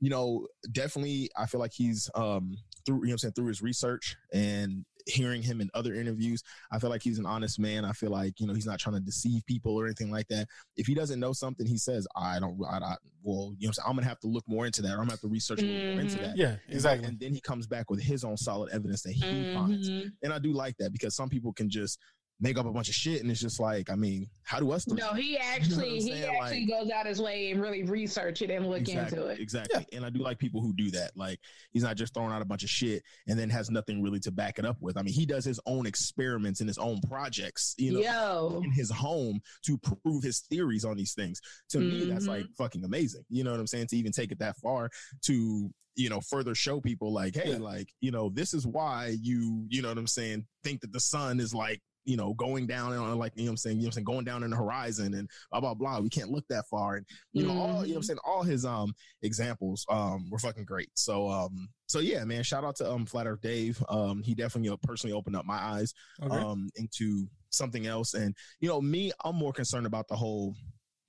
you 0.00 0.10
know, 0.10 0.46
definitely 0.70 1.30
I 1.36 1.46
feel 1.46 1.60
like 1.60 1.72
he's 1.72 2.10
um 2.14 2.56
through, 2.86 2.96
you 2.96 3.02
know 3.02 3.08
what 3.08 3.12
I'm 3.12 3.18
saying, 3.18 3.32
through 3.34 3.46
his 3.46 3.62
research 3.62 4.16
and 4.32 4.84
hearing 5.06 5.42
him 5.42 5.60
in 5.60 5.68
other 5.74 5.94
interviews, 5.94 6.42
I 6.70 6.78
feel 6.78 6.90
like 6.90 7.02
he's 7.02 7.18
an 7.18 7.26
honest 7.26 7.58
man. 7.58 7.84
I 7.84 7.92
feel 7.92 8.10
like, 8.10 8.40
you 8.40 8.46
know, 8.46 8.54
he's 8.54 8.66
not 8.66 8.78
trying 8.78 8.94
to 8.96 9.00
deceive 9.00 9.44
people 9.46 9.74
or 9.78 9.84
anything 9.86 10.10
like 10.10 10.28
that. 10.28 10.46
If 10.76 10.86
he 10.86 10.94
doesn't 10.94 11.20
know 11.20 11.32
something, 11.32 11.66
he 11.66 11.76
says, 11.76 12.06
I 12.16 12.38
don't, 12.40 12.58
I, 12.66 12.76
I 12.78 12.96
well, 13.22 13.54
you 13.58 13.66
know 13.66 13.68
what 13.68 13.68
I'm 13.68 13.72
saying? 13.72 13.84
I'm 13.86 13.92
going 13.96 14.02
to 14.04 14.08
have 14.08 14.20
to 14.20 14.26
look 14.28 14.44
more 14.46 14.64
into 14.66 14.80
that. 14.82 14.88
Or 14.88 14.92
I'm 14.92 14.96
going 14.98 15.08
to 15.08 15.12
have 15.14 15.20
to 15.22 15.28
research 15.28 15.60
a 15.62 15.64
little 15.66 15.92
more 15.92 16.00
into 16.00 16.16
Mhm. 16.18 16.20
that. 16.22 16.36
Yeah, 16.36 16.56
exactly. 16.68 17.08
And 17.08 17.18
then 17.20 17.32
he 17.34 17.40
comes 17.40 17.66
back 17.66 17.90
with 17.90 18.00
his 18.02 18.24
own 18.24 18.36
solid 18.36 18.70
evidence 18.72 19.02
that 19.02 19.12
he 19.12 19.54
finds. 19.54 19.88
Mhm. 19.90 20.12
And 20.22 20.32
I 20.32 20.38
do 20.38 20.52
like 20.52 20.76
that 20.78 20.92
because 20.92 21.14
some 21.14 21.28
people 21.28 21.52
can 21.52 21.68
just 21.70 21.98
make 22.44 22.58
up 22.58 22.66
a 22.66 22.70
bunch 22.70 22.90
of 22.90 22.94
shit 22.94 23.22
and 23.22 23.30
it's 23.30 23.40
just 23.40 23.58
like, 23.58 23.90
I 23.90 23.94
mean, 23.94 24.28
how 24.42 24.60
do 24.60 24.70
us 24.70 24.84
three? 24.84 24.98
No, 24.98 25.14
he 25.14 25.32
You 25.32 25.38
know 25.38 25.44
what 25.44 25.56
actually 25.56 25.96
I'm 25.96 26.02
he 26.02 26.24
actually 26.24 26.66
goes 26.66 26.90
out 26.90 27.06
his 27.06 27.20
way 27.20 27.50
and 27.50 27.60
really 27.60 27.84
research 27.84 28.42
it 28.42 28.50
and 28.50 28.68
look 28.68 28.80
exactly, 28.80 29.18
into 29.18 29.30
it. 29.30 29.40
Exactly. 29.40 29.86
And 29.94 30.04
I 30.04 30.10
do 30.10 30.20
like 30.20 30.38
people 30.38 30.60
who 30.60 30.74
do 30.74 30.90
that. 30.90 31.12
Like 31.16 31.40
he's 31.72 31.82
not 31.82 31.96
just 31.96 32.12
throwing 32.12 32.32
out 32.32 32.42
a 32.42 32.44
bunch 32.44 32.62
of 32.62 32.68
shit 32.68 33.02
and 33.26 33.38
then 33.38 33.48
has 33.48 33.70
nothing 33.70 34.02
really 34.02 34.20
to 34.20 34.30
back 34.30 34.58
it 34.58 34.66
up 34.66 34.76
with. 34.80 34.98
I 34.98 35.02
mean, 35.02 35.14
he 35.14 35.24
does 35.24 35.42
his 35.42 35.58
own 35.64 35.86
experiments 35.86 36.60
and 36.60 36.68
his 36.68 36.76
own 36.76 37.00
projects, 37.08 37.74
you 37.78 37.92
know, 37.92 38.00
Yo. 38.00 38.60
in 38.62 38.70
his 38.70 38.90
home 38.90 39.40
to 39.64 39.78
prove 39.78 40.22
his 40.22 40.40
theories 40.50 40.84
on 40.84 40.98
these 40.98 41.14
things. 41.14 41.40
To 41.70 41.78
me, 41.78 42.04
that's 42.04 42.26
like 42.26 42.42
mm-hmm. 42.42 42.62
fucking 42.62 42.84
amazing. 42.84 43.24
You 43.30 43.44
know 43.44 43.52
what 43.52 43.60
I'm 43.60 43.66
saying? 43.66 43.86
To 43.88 43.96
even 43.96 44.12
take 44.12 44.32
it 44.32 44.38
that 44.40 44.58
far 44.58 44.90
to, 45.22 45.70
you 45.96 46.10
know, 46.10 46.20
further 46.20 46.54
show 46.54 46.78
people 46.78 47.10
like, 47.10 47.36
hey, 47.36 47.52
Yeah. 47.52 47.58
like, 47.58 47.88
you 48.02 48.10
know, 48.10 48.28
this 48.28 48.52
is 48.52 48.66
why 48.66 49.16
you, 49.18 49.64
you 49.70 49.80
know 49.80 49.88
what 49.88 49.96
I'm 49.96 50.06
saying, 50.06 50.44
think 50.62 50.82
that 50.82 50.92
the 50.92 51.00
sun 51.00 51.40
is 51.40 51.54
like, 51.54 51.80
you 52.04 52.16
know, 52.16 52.34
going 52.34 52.66
down 52.66 52.92
on 52.92 53.18
like, 53.18 53.32
you 53.34 53.44
know 53.44 53.48
what 53.48 53.52
I'm 53.52 53.56
saying, 53.56 53.76
you 53.76 53.82
know 53.82 53.86
what 53.86 53.88
I'm 53.88 53.92
saying, 53.92 54.04
going 54.04 54.24
down 54.24 54.42
in 54.42 54.50
the 54.50 54.56
horizon 54.56 55.14
and 55.14 55.28
blah 55.50 55.60
blah 55.60 55.74
blah. 55.74 56.00
We 56.00 56.08
can't 56.10 56.30
look 56.30 56.46
that 56.48 56.66
far. 56.68 56.96
And 56.96 57.06
you 57.32 57.44
know, 57.44 57.50
all 57.52 57.84
you 57.86 57.94
know 57.94 57.94
what 57.94 57.96
I'm 57.96 58.02
Mhm. 58.02 58.04
saying, 58.06 58.18
all 58.24 58.42
his 58.42 58.64
um 58.64 58.94
examples 59.22 59.84
um 59.88 60.28
were 60.30 60.38
fucking 60.38 60.64
great. 60.64 60.90
So 60.94 61.28
um 61.28 61.68
so 61.86 62.00
yeah, 62.00 62.24
man, 62.24 62.42
shout 62.42 62.64
out 62.64 62.76
to 62.76 62.90
um 62.90 63.06
Flat 63.06 63.26
Earth 63.26 63.40
Dave. 63.40 63.82
Um 63.88 64.22
he 64.22 64.34
definitely 64.34 64.70
uh, 64.70 64.76
personally 64.82 65.14
opened 65.14 65.36
up 65.36 65.44
my 65.46 65.56
eyes 65.56 65.92
Okay. 66.22 66.36
um 66.36 66.70
into 66.76 67.26
something 67.50 67.86
else. 67.86 68.14
And 68.14 68.36
you 68.60 68.68
know, 68.68 68.80
me, 68.80 69.12
I'm 69.24 69.36
more 69.36 69.52
concerned 69.52 69.86
about 69.86 70.08
the 70.08 70.16
whole 70.16 70.54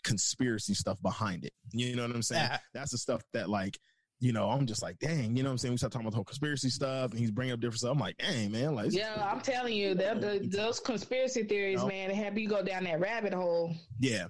conspiracy 0.03 0.73
stuff 0.73 1.01
behind 1.01 1.43
it. 1.45 1.53
You 1.71 1.95
know 1.95 2.03
what 2.07 2.15
I'm 2.15 2.21
saying? 2.21 2.49
That's 2.73 2.91
the 2.91 2.97
stuff 2.97 3.21
that 3.33 3.49
like 3.49 3.77
you 4.19 4.31
know, 4.33 4.49
I'm 4.49 4.65
just 4.65 4.81
like, 4.81 4.97
dang, 4.99 5.35
you 5.35 5.43
know 5.43 5.49
what 5.49 5.53
I'm 5.53 5.57
saying? 5.57 5.73
We 5.73 5.77
start 5.77 5.91
talking 5.91 6.05
about 6.05 6.11
the 6.11 6.17
whole 6.17 6.23
conspiracy 6.25 6.69
stuff 6.69 7.11
and 7.11 7.19
he's 7.19 7.31
bringing 7.31 7.53
up 7.53 7.59
different 7.59 7.79
stuff. 7.79 7.91
I'm 7.91 7.99
like, 7.99 8.17
dang, 8.17 8.51
man, 8.51 8.73
like, 8.75 8.91
Yeah, 8.91 9.29
I'm 9.29 9.41
telling 9.41 9.73
you, 9.75 9.93
the, 9.93 10.39
the, 10.41 10.47
those 10.49 10.79
conspiracy 10.79 11.43
theories, 11.43 11.81
No. 11.81 11.87
man, 11.87 12.09
have 12.11 12.37
you 12.37 12.47
go 12.47 12.63
down 12.63 12.85
that 12.85 12.99
rabbit 12.99 13.33
hole. 13.33 13.75
Yeah. 13.99 14.27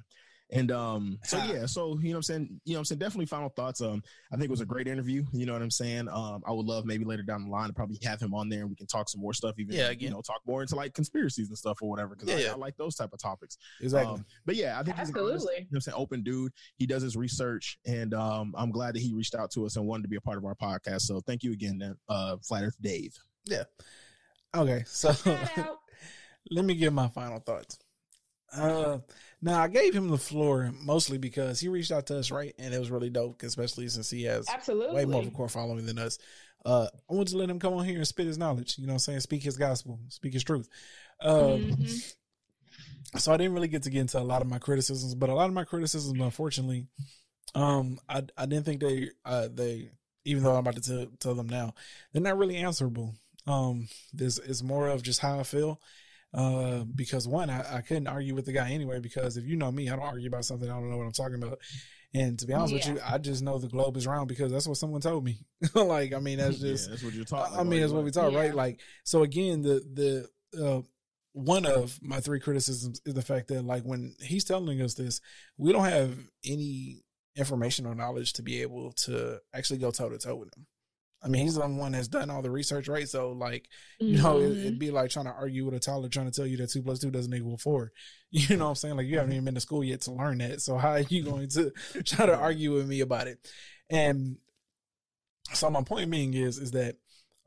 And 0.51 0.72
um, 0.72 1.17
so 1.23 1.38
yeah, 1.38 1.65
so 1.65 1.97
you 1.99 2.09
know 2.09 2.11
what 2.11 2.15
I'm 2.17 2.22
saying, 2.23 2.61
you 2.65 2.73
know 2.73 2.77
what 2.77 2.81
I'm 2.81 2.85
saying, 2.85 2.99
definitely 2.99 3.26
final 3.26 3.49
thoughts. 3.49 3.81
Um, 3.81 4.03
I 4.31 4.35
think 4.35 4.45
it 4.45 4.51
was 4.51 4.61
a 4.61 4.65
great 4.65 4.88
interview. 4.88 5.23
You 5.34 5.47
know 5.47 5.53
what 5.53 5.61
I'm 5.63 5.72
saying? 5.72 6.07
Um, 6.07 6.43
I 6.47 6.51
would 6.51 6.67
love 6.67 6.85
maybe 6.85 7.03
later 7.03 7.23
down 7.23 7.43
the 7.45 7.49
line 7.49 7.67
to 7.67 7.73
probably 7.73 7.97
have 8.03 8.22
him 8.22 8.35
on 8.35 8.47
there 8.47 8.61
and 8.61 8.69
we 8.69 8.76
can 8.76 8.85
talk 8.85 9.09
some 9.09 9.22
more 9.22 9.34
stuff, 9.34 9.55
even 9.57 9.73
Yeah, 9.76 9.89
again. 9.89 10.09
you 10.09 10.09
know, 10.11 10.22
talk 10.22 10.41
more 10.45 10.61
into 10.61 10.76
like 10.76 10.93
conspiracies 10.93 11.49
and 11.49 11.57
stuff 11.57 11.80
or 11.81 11.89
whatever. 11.89 12.15
Cause 12.15 12.30
Yeah, 12.30 12.35
I, 12.35 12.39
yeah. 12.39 12.51
I 12.51 12.55
like 12.55 12.77
those 12.77 12.95
type 12.95 13.11
of 13.11 13.19
topics. 13.19 13.57
Exactly. 13.81 14.13
Um, 14.13 14.26
but 14.45 14.55
yeah, 14.55 14.80
I 14.80 14.84
think 14.84 14.97
he's 14.97 15.09
an 15.09 15.15
honest, 15.17 15.34
Absolutely. 15.34 15.53
you 15.55 15.61
know 15.61 15.67
what 15.72 15.76
I'm 15.77 15.81
saying, 15.81 15.97
open 15.97 16.22
dude. 16.23 16.51
He 16.77 16.85
does 16.85 17.01
his 17.01 17.15
research 17.17 17.80
and 17.85 18.13
um, 18.13 18.53
I'm 18.55 18.69
glad 18.72 18.93
that 18.95 19.01
he 19.01 19.13
reached 19.13 19.34
out 19.34 19.49
to 19.51 19.65
us 19.65 19.77
and 19.77 19.88
wanted 19.88 20.03
to 20.03 20.09
be 20.09 20.15
a 20.17 20.22
part 20.22 20.38
of 20.38 20.45
our 20.45 20.55
podcast. 20.55 21.01
So 21.01 21.22
thank 21.22 21.43
you 21.43 21.53
again, 21.53 21.95
uh, 22.07 22.38
Flat 22.43 22.63
Earth 22.63 22.77
Dave. 22.80 23.17
Yeah. 23.45 23.63
Okay, 24.55 24.84
so 24.85 25.11
let 26.51 26.63
me 26.65 26.76
give 26.76 26.93
my 26.93 27.07
final 27.09 27.39
thoughts. 27.39 27.80
Uh, 28.57 28.99
now 29.41 29.61
I 29.61 29.68
gave 29.68 29.94
him 29.94 30.07
the 30.10 30.18
floor 30.18 30.72
mostly 30.82 31.18
because 31.18 31.60
he 31.60 31.68
reached 31.68 31.91
out 31.91 32.07
to 32.07 32.18
us, 32.18 32.32
right, 32.32 32.53
and 32.57 32.73
it 32.73 32.80
was 32.80 32.91
really 32.91 33.10
dope, 33.10 33.44
especially 33.44 33.88
since 33.90 34.10
he 34.10 34.23
has 34.23 34.48
Absolutely. 34.49 34.95
way 34.95 35.06
more 35.06 35.22
of 35.22 35.27
a 35.27 35.32
core 35.32 35.49
following 35.49 35.86
than 35.86 35.99
us. 35.99 36.18
Uh, 36.65 36.88
I 37.10 37.14
wanted 37.14 37.32
to 37.32 37.38
let 37.38 37.49
him 37.49 37.60
come 37.60 37.73
on 37.73 37.86
here 37.86 37.98
and 37.98 38.07
spit 38.07 38.26
his 38.26 38.38
knowledge. 38.40 38.77
You 38.80 38.88
know, 38.88 38.94
what 38.94 38.95
I'm 38.95 38.99
saying, 38.99 39.19
speak 39.19 39.44
his 39.44 39.57
gospel, 39.57 39.99
speak 40.10 40.34
his 40.34 40.44
truth. 40.44 40.68
Um, 41.22 41.61
Mhm. 41.61 42.14
so 43.18 43.32
I 43.34 43.38
didn't 43.38 43.53
really 43.53 43.68
get 43.68 43.84
to 43.84 43.90
get 43.90 44.02
into 44.02 44.19
a 44.19 44.23
lot 44.23 44.41
of 44.41 44.48
my 44.49 44.57
criticisms, 44.57 45.15
but 45.15 45.30
a 45.30 45.34
lot 45.36 45.48
of 45.48 45.53
my 45.53 45.64
criticisms, 45.64 46.19
unfortunately, 46.19 46.88
um, 47.53 47.99
I 48.10 48.23
I 48.38 48.45
didn't 48.45 48.65
think 48.65 48.82
they 48.82 49.10
uh 49.23 49.48
they 49.53 49.91
even 50.26 50.44
though 50.44 50.53
I'm 50.53 50.60
about 50.65 50.76
to 50.76 50.82
tell, 50.82 51.06
tell 51.19 51.36
them 51.36 51.48
now, 51.48 51.76
they're 52.11 52.22
not 52.22 52.38
really 52.38 52.57
answerable. 52.57 53.14
Um, 53.45 53.88
this 54.11 54.40
is 54.40 54.64
more 54.64 54.88
of 54.90 55.03
just 55.03 55.19
how 55.19 55.40
I 55.40 55.44
feel. 55.44 55.80
Uh, 56.35 56.83
because 56.95 57.27
one, 57.27 57.49
I, 57.49 57.77
I 57.77 57.81
couldn't 57.81 58.07
argue 58.07 58.35
with 58.35 58.45
the 58.45 58.51
guy 58.51 58.71
anyway. 58.71 58.99
Because 58.99 59.37
if 59.37 59.45
you 59.45 59.55
know 59.55 59.71
me, 59.71 59.89
I 59.89 59.95
don't 59.95 60.05
argue 60.05 60.27
about 60.27 60.45
something 60.45 60.69
I 60.69 60.73
don't 60.73 60.89
know 60.91 60.97
what 60.97 61.05
I'm 61.05 61.11
talking 61.13 61.41
about. 61.41 61.59
And 62.13 62.37
to 62.39 62.45
be 62.45 62.53
honest 62.53 62.73
with 62.73 62.87
you, 62.87 62.99
I 63.05 63.17
just 63.17 63.41
know 63.43 63.57
the 63.57 63.67
globe 63.67 63.97
is 63.97 64.07
round 64.07 64.27
because 64.27 64.51
that's 64.51 64.67
what 64.67 64.77
someone 64.77 65.01
told 65.01 65.23
me. 65.23 65.39
like, 65.73 66.13
I 66.13 66.19
mean, 66.19 66.37
that's 66.37 66.59
Yeah, 66.61 66.71
just 66.71 66.89
that's 66.89 67.03
what 67.03 67.13
you're 67.13 67.25
talking. 67.25 67.57
I 67.57 67.63
mean, 67.63 67.81
that's 67.81 67.93
what 67.93 68.03
we 68.03 68.11
talk, 68.11 68.31
Yeah. 68.31 68.39
right? 68.39 68.55
Like, 68.55 68.79
so 69.03 69.23
again, 69.23 69.61
the 69.61 70.27
the 70.53 70.65
uh, 70.65 70.81
one 71.33 71.65
of 71.65 71.99
my 72.01 72.21
three 72.21 72.39
criticisms 72.39 73.01
is 73.05 73.13
the 73.13 73.21
fact 73.21 73.49
that, 73.49 73.63
like, 73.65 73.83
when 73.83 74.15
he's 74.21 74.45
telling 74.45 74.81
us 74.81 74.93
this, 74.93 75.19
we 75.57 75.73
don't 75.73 75.83
have 75.83 76.17
any 76.45 77.03
information 77.35 77.85
or 77.85 77.93
knowledge 77.95 78.31
to 78.33 78.41
be 78.41 78.61
able 78.61 78.93
to 78.93 79.39
actually 79.53 79.79
go 79.79 79.91
toe 79.91 80.07
to 80.07 80.17
toe 80.17 80.35
with 80.35 80.55
him. 80.55 80.65
I 81.23 81.27
mean, 81.27 81.41
he's 81.43 81.55
the 81.55 81.67
one 81.67 81.93
that's 81.93 82.07
done 82.07 82.29
all 82.29 82.41
the 82.43 82.51
research, 82.51 82.87
right? 82.87 83.09
So, 83.09 83.31
like, 83.31 83.67
you 83.99 84.21
know, 84.21 84.37
it, 84.39 84.49
Mhm. 84.51 84.59
it'd 84.61 84.79
be 84.79 84.91
like 84.91 85.09
trying 85.09 85.25
to 85.25 85.31
argue 85.31 85.65
with 85.65 85.73
a 85.73 85.79
toddler 85.79 86.07
trying 86.09 86.29
to 86.29 86.31
tell 86.31 86.45
you 86.45 86.57
that 86.57 86.69
two 86.69 86.83
plus 86.83 86.99
two 86.99 87.09
doesn't 87.11 87.33
equal 87.33 87.57
four. 87.57 87.91
You 88.31 88.57
know 88.57 88.65
what 88.65 88.69
I'm 88.71 88.75
saying? 88.75 88.97
Like, 88.97 89.07
you 89.07 89.17
haven't 89.17 89.31
even 89.31 89.45
been 89.45 89.55
to 89.55 89.61
school 89.61 89.83
yet 89.83 90.01
to 90.01 90.11
learn 90.11 90.39
that. 90.39 90.61
So, 90.61 90.77
how 90.77 90.91
are 90.91 90.99
you 90.99 91.23
going 91.23 91.47
to 91.49 91.71
try 92.05 92.25
to 92.25 92.35
argue 92.37 92.73
with 92.73 92.87
me 92.87 92.99
about 93.01 93.27
it? 93.27 93.39
And 93.89 94.37
so, 95.53 95.69
my 95.69 95.83
point 95.83 96.09
being 96.11 96.33
is, 96.33 96.57
is 96.57 96.71
that 96.71 96.97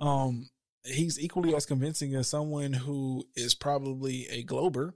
um 0.00 0.48
he's 0.84 1.18
equally 1.20 1.54
as 1.54 1.66
convincing 1.66 2.14
as 2.14 2.28
someone 2.28 2.72
who 2.72 3.24
is 3.36 3.54
probably 3.54 4.26
a 4.28 4.42
glober 4.42 4.94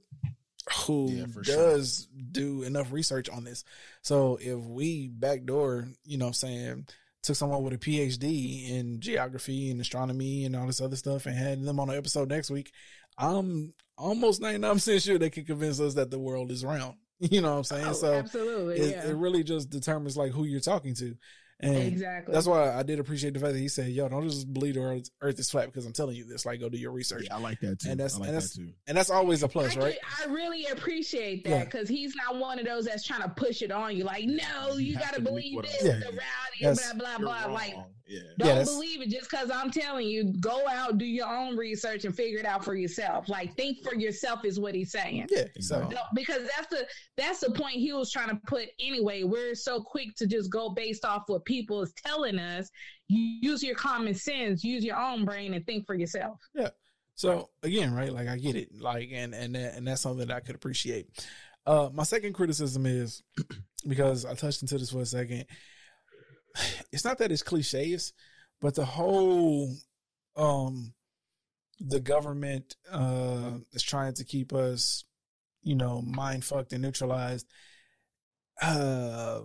who 0.87 1.09
Yeah, 1.11 1.27
for 1.27 1.45
sure. 1.45 1.57
does 1.57 2.07
do 2.31 2.63
enough 2.63 2.93
research 2.93 3.29
on 3.29 3.45
this. 3.45 3.65
So 4.01 4.39
if 4.41 4.59
we 4.59 5.09
backdoor, 5.09 5.89
you 6.05 6.17
know 6.19 6.27
what 6.27 6.31
I'm 6.31 6.35
saying, 6.35 6.87
took 7.23 7.37
someone 7.37 7.63
with 7.63 7.73
a 7.73 7.79
PhD 7.79 8.71
in 8.71 9.01
geography 9.01 9.71
and 9.71 9.81
astronomy 9.81 10.45
and 10.45 10.57
all 10.57 10.67
this 10.67 10.81
other 10.81 10.97
stuff 10.97 11.27
and 11.27 11.37
had 11.37 11.63
them 11.63 11.79
on 11.79 11.91
an 11.91 11.97
episode 11.97 12.29
next 12.29 12.51
week, 12.51 12.73
I'm 13.17 13.75
almost 13.97 14.41
99% 14.43 15.05
sure 15.05 15.19
they 15.19 15.31
could 15.31 15.47
convince 15.47 15.81
us 15.81 15.95
that 15.95 16.11
the 16.11 16.19
world 16.19 16.51
is 16.51 16.65
round. 16.65 16.97
You 17.31 17.41
know 17.41 17.53
what 17.53 17.59
I'm 17.59 17.65
saying? 17.65 17.87
Oh, 17.87 17.93
so 17.93 18.15
absolutely. 18.15 18.81
it, 18.81 18.97
yeah. 18.97 19.09
it 19.09 19.15
really 19.15 19.45
just 19.45 19.71
determines 19.71 20.17
like 20.17 20.33
who 20.33 20.43
you're 20.43 20.59
talking 20.59 20.93
to. 20.97 21.15
And 21.65 21.77
exactly. 21.77 22.35
that's 22.35 22.47
why 22.47 22.75
I 22.75 22.83
did 22.83 22.99
appreciate 22.99 23.35
the 23.35 23.41
fact 23.41 23.53
that 23.53 23.59
he 23.61 23.69
said, 23.69 23.89
"Yo, 23.91 24.09
don't 24.09 24.29
just 24.29 24.53
believe 24.53 24.75
the 24.75 24.81
earth, 24.83 25.11
earth 25.21 25.39
is 25.39 25.49
flat 25.51 25.67
because 25.67 25.87
I'm 25.87 25.93
telling 25.93 26.17
you 26.17 26.25
this. 26.25 26.45
Like, 26.45 26.59
go 26.61 26.69
do 26.69 26.77
your 26.77 26.91
research." 26.91 27.25
Yeah, 27.27 27.37
I 27.37 27.39
like 27.41 27.61
that 27.61 27.79
too. 27.81 27.91
And 27.91 28.01
that's- 28.01 28.17
I 28.17 28.19
like 28.19 28.29
and 28.31 28.37
that 28.37 28.41
that's- 28.41 28.57
too. 28.57 28.73
And 28.89 28.97
that's 28.97 29.11
always 29.11 29.43
a 29.45 29.49
plus, 29.49 29.77
I, 29.77 29.81
right? 29.81 29.95
get- 29.95 30.29
I 30.29 30.33
really 30.33 30.67
appreciate 30.67 31.45
that 31.45 31.67
because 31.71 31.89
he's 31.89 32.15
not 32.17 32.39
one 32.39 32.59
of 32.59 32.65
those 32.67 32.85
that's 32.87 33.05
trying 33.07 33.23
to 33.23 33.29
push 33.29 33.63
it 33.63 33.71
on 33.71 33.97
you. 33.97 34.05
Like, 34.05 34.25
no, 34.25 34.75
You 34.77 34.87
you, 34.87 34.95
got 34.97 35.11
to 35.11 35.15
to 35.17 35.21
believe 35.23 35.53
believe 35.53 35.55
what 35.57 35.67
I'm 35.67 35.71
this, 35.73 35.81
saying. 35.83 36.01
the 36.01 36.07
rowdy, 36.07 36.21
Yes. 36.61 36.93
blah, 36.95 36.99
blah, 36.99 37.11
You're 37.11 37.47
blah. 37.47 37.53
Like, 37.55 37.75
wrong. 37.75 37.87
Yeah. 38.07 38.21
don't 38.39 38.57
Yeah, 38.59 38.65
believe 38.65 39.03
it 39.03 39.11
just 39.11 39.31
because 39.31 39.51
I'm 39.51 39.71
telling 39.71 40.07
you. 40.07 40.33
Go 40.41 40.67
out, 40.69 40.99
do 40.99 41.05
your 41.05 41.29
own 41.29 41.57
research, 41.57 42.05
and 42.05 42.15
figure 42.15 42.39
it 42.39 42.47
out 42.47 42.65
for 42.65 42.75
yourself. 42.75 43.29
Like, 43.29 43.55
think 43.57 43.83
for 43.83 43.95
yourself 43.95 44.45
is 44.45 44.61
what 44.61 44.75
he's 44.75 44.93
saying. 44.93 45.27
Yeah. 45.31 45.45
So 45.61 45.73
Exactly. 45.77 45.95
No, 45.95 46.01
because 46.15 46.49
that's 46.57 46.69
the 46.69 46.87
that's 47.17 47.41
the 47.41 47.51
point 47.51 47.75
he 47.75 47.93
was 47.93 48.11
trying 48.11 48.29
to 48.29 48.41
put 48.47 48.69
anyway. 48.81 49.23
We're 49.25 49.55
so 49.55 49.83
quick 49.83 50.15
to 50.17 50.27
just 50.27 50.51
go 50.51 50.71
based 50.71 51.05
off 51.05 51.25
what 51.27 51.45
people 51.45 51.83
is 51.83 51.93
telling 52.05 52.39
us. 52.39 52.71
You 53.09 53.51
use 53.51 53.63
your 53.63 53.75
common 53.75 54.15
sense, 54.15 54.65
use 54.65 54.85
your 54.85 54.97
own 54.97 55.25
brain, 55.25 55.55
and 55.55 55.65
think 55.67 55.87
for 55.87 55.95
yourself. 55.95 56.39
Yeah. 56.55 56.71
So 57.15 57.51
again, 57.63 57.95
right? 57.95 58.13
Like 58.13 58.29
I 58.29 58.37
get 58.37 58.57
it, 58.57 58.69
like 58.81 59.11
and 59.13 59.35
and 59.35 59.55
that, 59.55 59.75
and 59.75 59.87
that's 59.87 60.01
something 60.01 60.27
that 60.27 60.35
I 60.35 60.41
could 60.41 60.55
appreciate. 60.55 61.07
Uh, 61.67 61.91
my 61.93 62.03
second 62.03 62.33
criticism 62.33 62.87
is 62.87 63.23
because 63.89 64.25
I 64.25 64.35
touched 64.35 64.63
into 64.63 64.79
this 64.79 64.91
for 64.91 65.01
a 65.01 65.07
second. 65.07 65.47
It's 66.93 67.05
not 67.05 67.19
that 67.19 67.33
it's 67.33 67.43
cliches, 67.43 68.13
but 68.61 68.75
the 68.75 68.85
whole 68.85 69.75
um 70.37 70.95
the 71.81 72.01
government 72.01 72.77
uh 72.91 73.53
is 73.73 73.83
trying 73.83 74.15
to 74.15 74.25
keep 74.25 74.53
us, 74.53 75.05
you 75.63 75.75
know, 75.75 76.03
mind 76.03 76.45
fucked 76.45 76.73
and 76.73 76.83
neutralized. 76.83 77.47
Uh, 78.61 79.41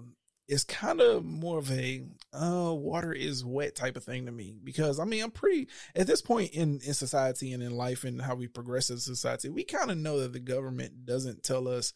it's 0.48 0.64
kind 0.64 1.02
of 1.02 1.26
more 1.26 1.58
of 1.58 1.72
a 1.72 2.04
uh 2.34 2.72
water 2.74 3.12
is 3.12 3.44
wet 3.44 3.76
type 3.76 3.98
of 3.98 4.04
thing 4.04 4.26
to 4.26 4.32
me 4.32 4.56
because 4.64 5.00
I 5.00 5.04
mean 5.06 5.24
I'm 5.24 5.32
pretty 5.32 5.68
at 5.96 6.08
this 6.08 6.22
point 6.22 6.52
in 6.52 6.80
in 6.86 6.94
society 6.94 7.52
and 7.52 7.62
in 7.62 7.72
life 7.76 8.04
and 8.04 8.22
how 8.22 8.36
we 8.36 8.48
progress 8.48 8.90
as 8.90 9.00
a 9.00 9.16
society, 9.16 9.50
we 9.50 9.64
kind 9.64 9.92
of 9.92 9.98
know 9.98 10.20
that 10.20 10.34
the 10.34 10.40
government 10.40 11.06
doesn't 11.06 11.44
tell 11.44 11.68
us 11.68 11.94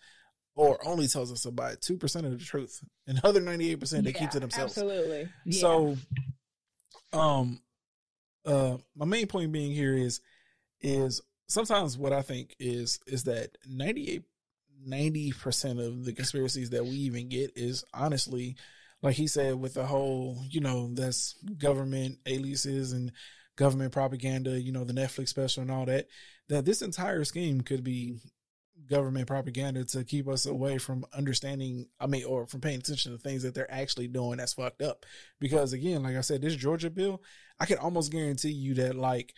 or 0.56 0.86
only 0.86 1.08
tells 1.08 1.32
us 1.32 1.46
about 1.46 1.82
two 1.82 1.98
percent 1.98 2.26
of 2.26 2.38
the 2.38 2.44
truth, 2.44 2.84
and 3.08 3.18
the 3.18 3.28
other 3.28 3.42
ninety 3.42 3.72
eight 3.72 3.80
percent 3.80 4.04
they 4.04 4.14
keep 4.14 4.30
to 4.32 4.40
themselves. 4.40 4.78
Absolutely. 4.78 5.30
Yeah. 5.46 5.62
So, 5.62 5.98
um, 7.14 7.62
uh, 8.46 8.78
my 8.96 9.06
main 9.06 9.28
point 9.28 9.52
being 9.52 9.72
here 9.72 9.96
is, 9.96 10.22
is 10.82 11.22
sometimes 11.48 11.98
what 11.98 12.14
I 12.14 12.22
think 12.22 12.56
is 12.60 13.00
is 13.08 13.24
that 13.24 13.58
98 13.68 14.24
90 14.84 15.32
percent 15.34 15.80
of 15.80 16.06
the 16.06 16.14
conspiracies 16.14 16.72
that 16.72 16.84
we 16.84 16.92
even 16.92 17.30
get 17.30 17.52
is 17.56 17.84
honestly, 17.94 18.56
like 19.02 19.16
he 19.16 19.28
said, 19.28 19.56
with 19.56 19.76
the 19.76 19.86
whole, 19.86 20.44
you 20.50 20.60
know, 20.60 20.90
that's 20.94 21.34
government 21.58 22.18
aliases 22.26 22.94
and 22.94 23.12
government 23.58 23.92
propaganda, 23.92 24.60
you 24.60 24.72
know, 24.72 24.84
the 24.84 24.94
Netflix 24.94 25.30
special 25.30 25.62
and 25.62 25.72
all 25.72 25.86
that. 25.86 26.08
That 26.50 26.66
this 26.66 26.82
entire 26.82 27.24
scheme 27.24 27.62
could 27.62 27.84
be 27.84 28.18
government 28.90 29.28
propaganda 29.28 29.84
to 29.86 30.04
keep 30.04 30.28
us 30.28 30.46
away 30.46 30.78
from 30.78 31.06
understanding 31.14 31.88
i 32.00 32.08
mean 32.08 32.26
or 32.26 32.46
from 32.46 32.62
paying 32.62 32.80
attention 32.80 33.12
to 33.12 33.18
things 33.18 33.44
that 33.44 33.54
they're 33.54 33.72
actually 33.72 34.08
doing 34.08 34.38
that's 34.38 34.54
fucked 34.54 34.82
up. 34.82 35.06
Because 35.40 35.74
again 35.74 36.04
like 36.04 36.16
i 36.16 36.22
said 36.22 36.42
this 36.42 36.56
georgia 36.56 36.90
bill 36.90 37.22
i 37.60 37.66
can 37.66 37.78
almost 37.78 38.12
guarantee 38.12 38.52
you 38.52 38.74
that 38.76 38.96
like 38.96 39.34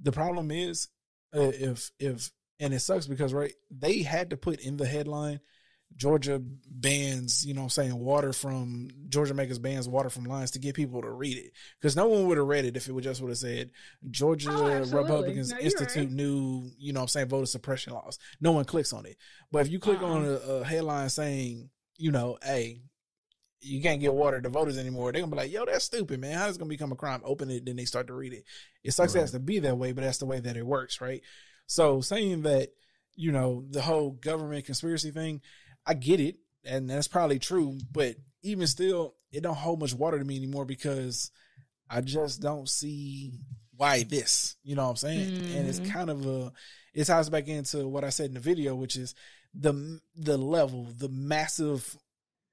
the 0.00 0.12
problem 0.12 0.50
is 0.50 0.88
uh, 1.34 1.52
if 1.54 1.90
if 1.98 2.30
and 2.60 2.72
it 2.72 2.80
sucks 2.80 3.06
because 3.06 3.34
right 3.34 3.52
they 3.70 4.02
had 4.02 4.30
to 4.30 4.36
put 4.36 4.60
in 4.60 4.76
the 4.76 4.86
headline 4.86 5.40
georgia 5.96 6.40
bans 6.68 7.46
you 7.46 7.54
know 7.54 7.60
what 7.60 7.66
i'm 7.66 7.70
saying 7.70 7.98
water 7.98 8.32
from 8.32 8.88
georgia 9.08 9.32
makers 9.32 9.58
bans 9.58 9.88
water 9.88 10.10
from 10.10 10.24
lines 10.24 10.50
to 10.50 10.58
get 10.58 10.74
people 10.74 11.00
to 11.00 11.10
read 11.10 11.36
it 11.38 11.52
because 11.80 11.94
no 11.94 12.08
one 12.08 12.26
would 12.26 12.36
have 12.36 12.46
read 12.46 12.64
it 12.64 12.76
if 12.76 12.88
it 12.88 12.92
would 12.92 13.04
just 13.04 13.20
would 13.20 13.28
have 13.28 13.38
said 13.38 13.70
georgia 14.10 14.50
Oh, 14.50 14.80
republicans 14.96 15.52
No, 15.52 15.58
institute 15.58 15.96
right. 15.96 16.10
new 16.10 16.70
you 16.78 16.92
know 16.92 17.00
what 17.00 17.04
i'm 17.04 17.08
saying 17.08 17.28
voter 17.28 17.46
suppression 17.46 17.92
laws 17.92 18.18
no 18.40 18.52
one 18.52 18.64
clicks 18.64 18.92
on 18.92 19.06
it 19.06 19.16
but 19.52 19.60
if 19.66 19.70
you 19.70 19.78
click 19.78 20.02
uh-uh. 20.02 20.10
on 20.10 20.24
a, 20.24 20.30
a 20.30 20.64
headline 20.64 21.08
saying 21.08 21.70
you 21.96 22.10
know 22.10 22.38
hey 22.42 22.82
you 23.64 23.80
can't 23.80 24.00
get 24.00 24.12
water 24.14 24.40
to 24.40 24.48
voters 24.48 24.76
anymore. 24.78 25.10
They're 25.10 25.22
gonna 25.22 25.30
be 25.30 25.38
like, 25.38 25.52
"Yo, 25.52 25.64
that's 25.64 25.84
stupid, 25.84 26.20
man. 26.20 26.36
How 26.36 26.48
is 26.48 26.56
it 26.56 26.58
gonna 26.58 26.68
become 26.68 26.92
a 26.92 26.96
crime?" 26.96 27.22
Open 27.24 27.50
it, 27.50 27.64
then 27.64 27.76
they 27.76 27.86
start 27.86 28.06
to 28.08 28.12
read 28.12 28.34
it. 28.34 28.44
It 28.82 28.92
sucks 28.92 29.14
it 29.14 29.20
has 29.20 29.30
to 29.32 29.40
be 29.40 29.58
that 29.60 29.78
way, 29.78 29.92
but 29.92 30.04
that's 30.04 30.18
the 30.18 30.26
way 30.26 30.40
that 30.40 30.56
it 30.56 30.66
works, 30.66 31.00
right? 31.00 31.22
So 31.66 32.00
saying 32.02 32.42
that, 32.42 32.70
you 33.16 33.32
know, 33.32 33.64
the 33.70 33.80
whole 33.80 34.10
government 34.10 34.66
conspiracy 34.66 35.10
thing, 35.10 35.40
I 35.86 35.94
get 35.94 36.20
it, 36.20 36.36
and 36.64 36.88
that's 36.88 37.08
probably 37.08 37.38
true. 37.38 37.78
But 37.92 38.16
even 38.42 38.66
still, 38.66 39.14
it 39.32 39.42
don't 39.42 39.56
hold 39.56 39.80
much 39.80 39.94
water 39.94 40.18
to 40.18 40.24
me 40.24 40.36
anymore 40.36 40.64
because 40.64 41.30
I 41.90 42.00
just 42.00 42.40
don't 42.40 42.68
see 42.68 43.32
why 43.76 44.04
this. 44.04 44.56
You 44.62 44.76
know 44.76 44.84
what 44.84 44.90
I'm 44.90 44.96
saying? 44.96 45.28
And 45.52 45.68
it's 45.68 45.80
Mhm. 45.80 45.84
kind 45.92 46.10
of 46.10 46.26
a 46.26 46.52
it 46.94 47.04
ties 47.06 47.28
back 47.28 47.48
into 47.48 47.88
what 47.88 48.04
I 48.04 48.10
said 48.10 48.26
in 48.26 48.34
the 48.34 48.40
video, 48.40 48.74
which 48.76 48.96
is 48.96 49.14
the 49.52 50.00
the 50.14 50.38
level, 50.38 50.84
the 50.96 51.08
massive 51.08 51.96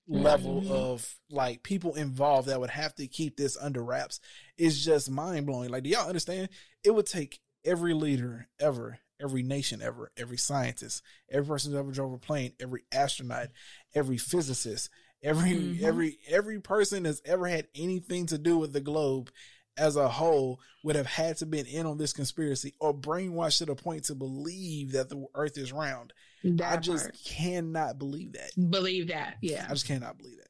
level 0.08 0.62
Mhm. 0.64 0.68
of 0.72 1.20
like 1.30 1.64
people 1.64 1.94
involved 1.96 2.48
that 2.48 2.60
would 2.60 2.72
have 2.72 2.96
to 2.96 3.08
keep 3.08 3.38
this 3.38 3.56
under 3.58 3.84
wraps 3.84 4.20
is 4.58 4.84
just 4.84 5.10
mind 5.10 5.46
blowing. 5.46 5.70
Like, 5.70 5.84
do 5.84 5.90
y'all 5.90 6.08
understand? 6.08 6.50
It 6.84 6.92
would 6.92 7.06
take 7.06 7.40
every 7.64 7.94
leader 7.94 8.50
ever, 8.60 9.00
every 9.22 9.44
nation 9.44 9.82
ever, 9.82 10.12
every 10.18 10.38
scientist, 10.38 11.02
every 11.30 11.46
person 11.48 11.72
who 11.72 11.78
ever 11.78 11.92
drove 11.92 12.14
a 12.14 12.18
plane, 12.18 12.54
every 12.60 12.84
astronaut, 12.92 13.48
every 13.94 14.18
physicist, 14.18 14.90
every 15.24 15.52
Mhm. 15.52 15.82
every 15.84 16.18
every 16.28 16.60
person 16.60 17.04
that's 17.04 17.22
ever 17.26 17.48
had 17.48 17.68
anything 17.76 18.26
to 18.28 18.38
do 18.38 18.58
with 18.58 18.74
the 18.74 18.82
globe 18.82 19.32
as 19.78 19.96
a 19.96 20.10
whole 20.10 20.60
would 20.84 20.96
have 20.96 21.06
had 21.06 21.38
to 21.38 21.46
been 21.46 21.66
in 21.66 21.86
on 21.86 21.98
this 21.98 22.12
conspiracy 22.12 22.74
or 22.80 22.94
brainwashed 22.94 23.60
to 23.60 23.66
the 23.66 23.76
point 23.76 24.04
to 24.06 24.16
believe 24.16 24.92
that 24.92 25.10
the 25.10 25.26
earth 25.36 25.58
is 25.58 25.72
round. 25.72 26.12
That 26.44 26.74
I 26.74 26.78
just 26.78 27.06
part. 27.06 27.18
cannot 27.24 27.98
believe 28.00 28.34
that. 28.34 28.52
believe 28.70 29.08
that. 29.08 29.38
Yeah. 29.42 29.66
I 29.70 29.74
just 29.74 29.86
cannot 29.86 30.18
believe 30.18 30.38
that. 30.38 30.48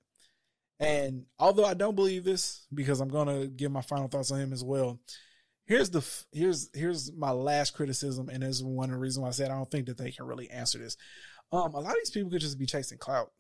And 0.80 1.26
although 1.38 1.66
I 1.66 1.76
don't 1.76 1.96
believe 1.96 2.24
this, 2.24 2.66
because 2.74 3.00
I'm 3.02 3.10
gonna 3.10 3.46
give 3.48 3.72
my 3.72 3.82
final 3.82 4.08
thoughts 4.08 4.32
on 4.32 4.40
him 4.40 4.54
as 4.54 4.64
well. 4.64 5.00
Here's 5.72 5.90
the 5.90 6.06
here's 6.34 6.70
here's 6.74 7.14
my 7.14 7.32
last 7.32 7.72
criticism, 7.72 8.28
and 8.28 8.44
this 8.44 8.58
is 8.58 8.64
one 8.64 8.90
of 8.90 8.96
the 8.96 9.00
reasons 9.00 9.22
why 9.22 9.30
I 9.30 9.32
said 9.32 9.52
I 9.52 9.56
don't 9.56 9.72
think 9.72 9.86
that 9.86 9.98
they 9.98 10.12
can 10.12 10.26
really 10.26 10.50
answer 10.50 10.78
this. 10.78 10.98
Um, 11.54 11.74
a 11.74 11.80
lot 11.80 11.92
of 11.92 11.98
these 12.02 12.10
people 12.10 12.30
could 12.30 12.42
just 12.42 12.60
be 12.60 12.66
chasing 12.66 12.98
clout. 12.98 13.32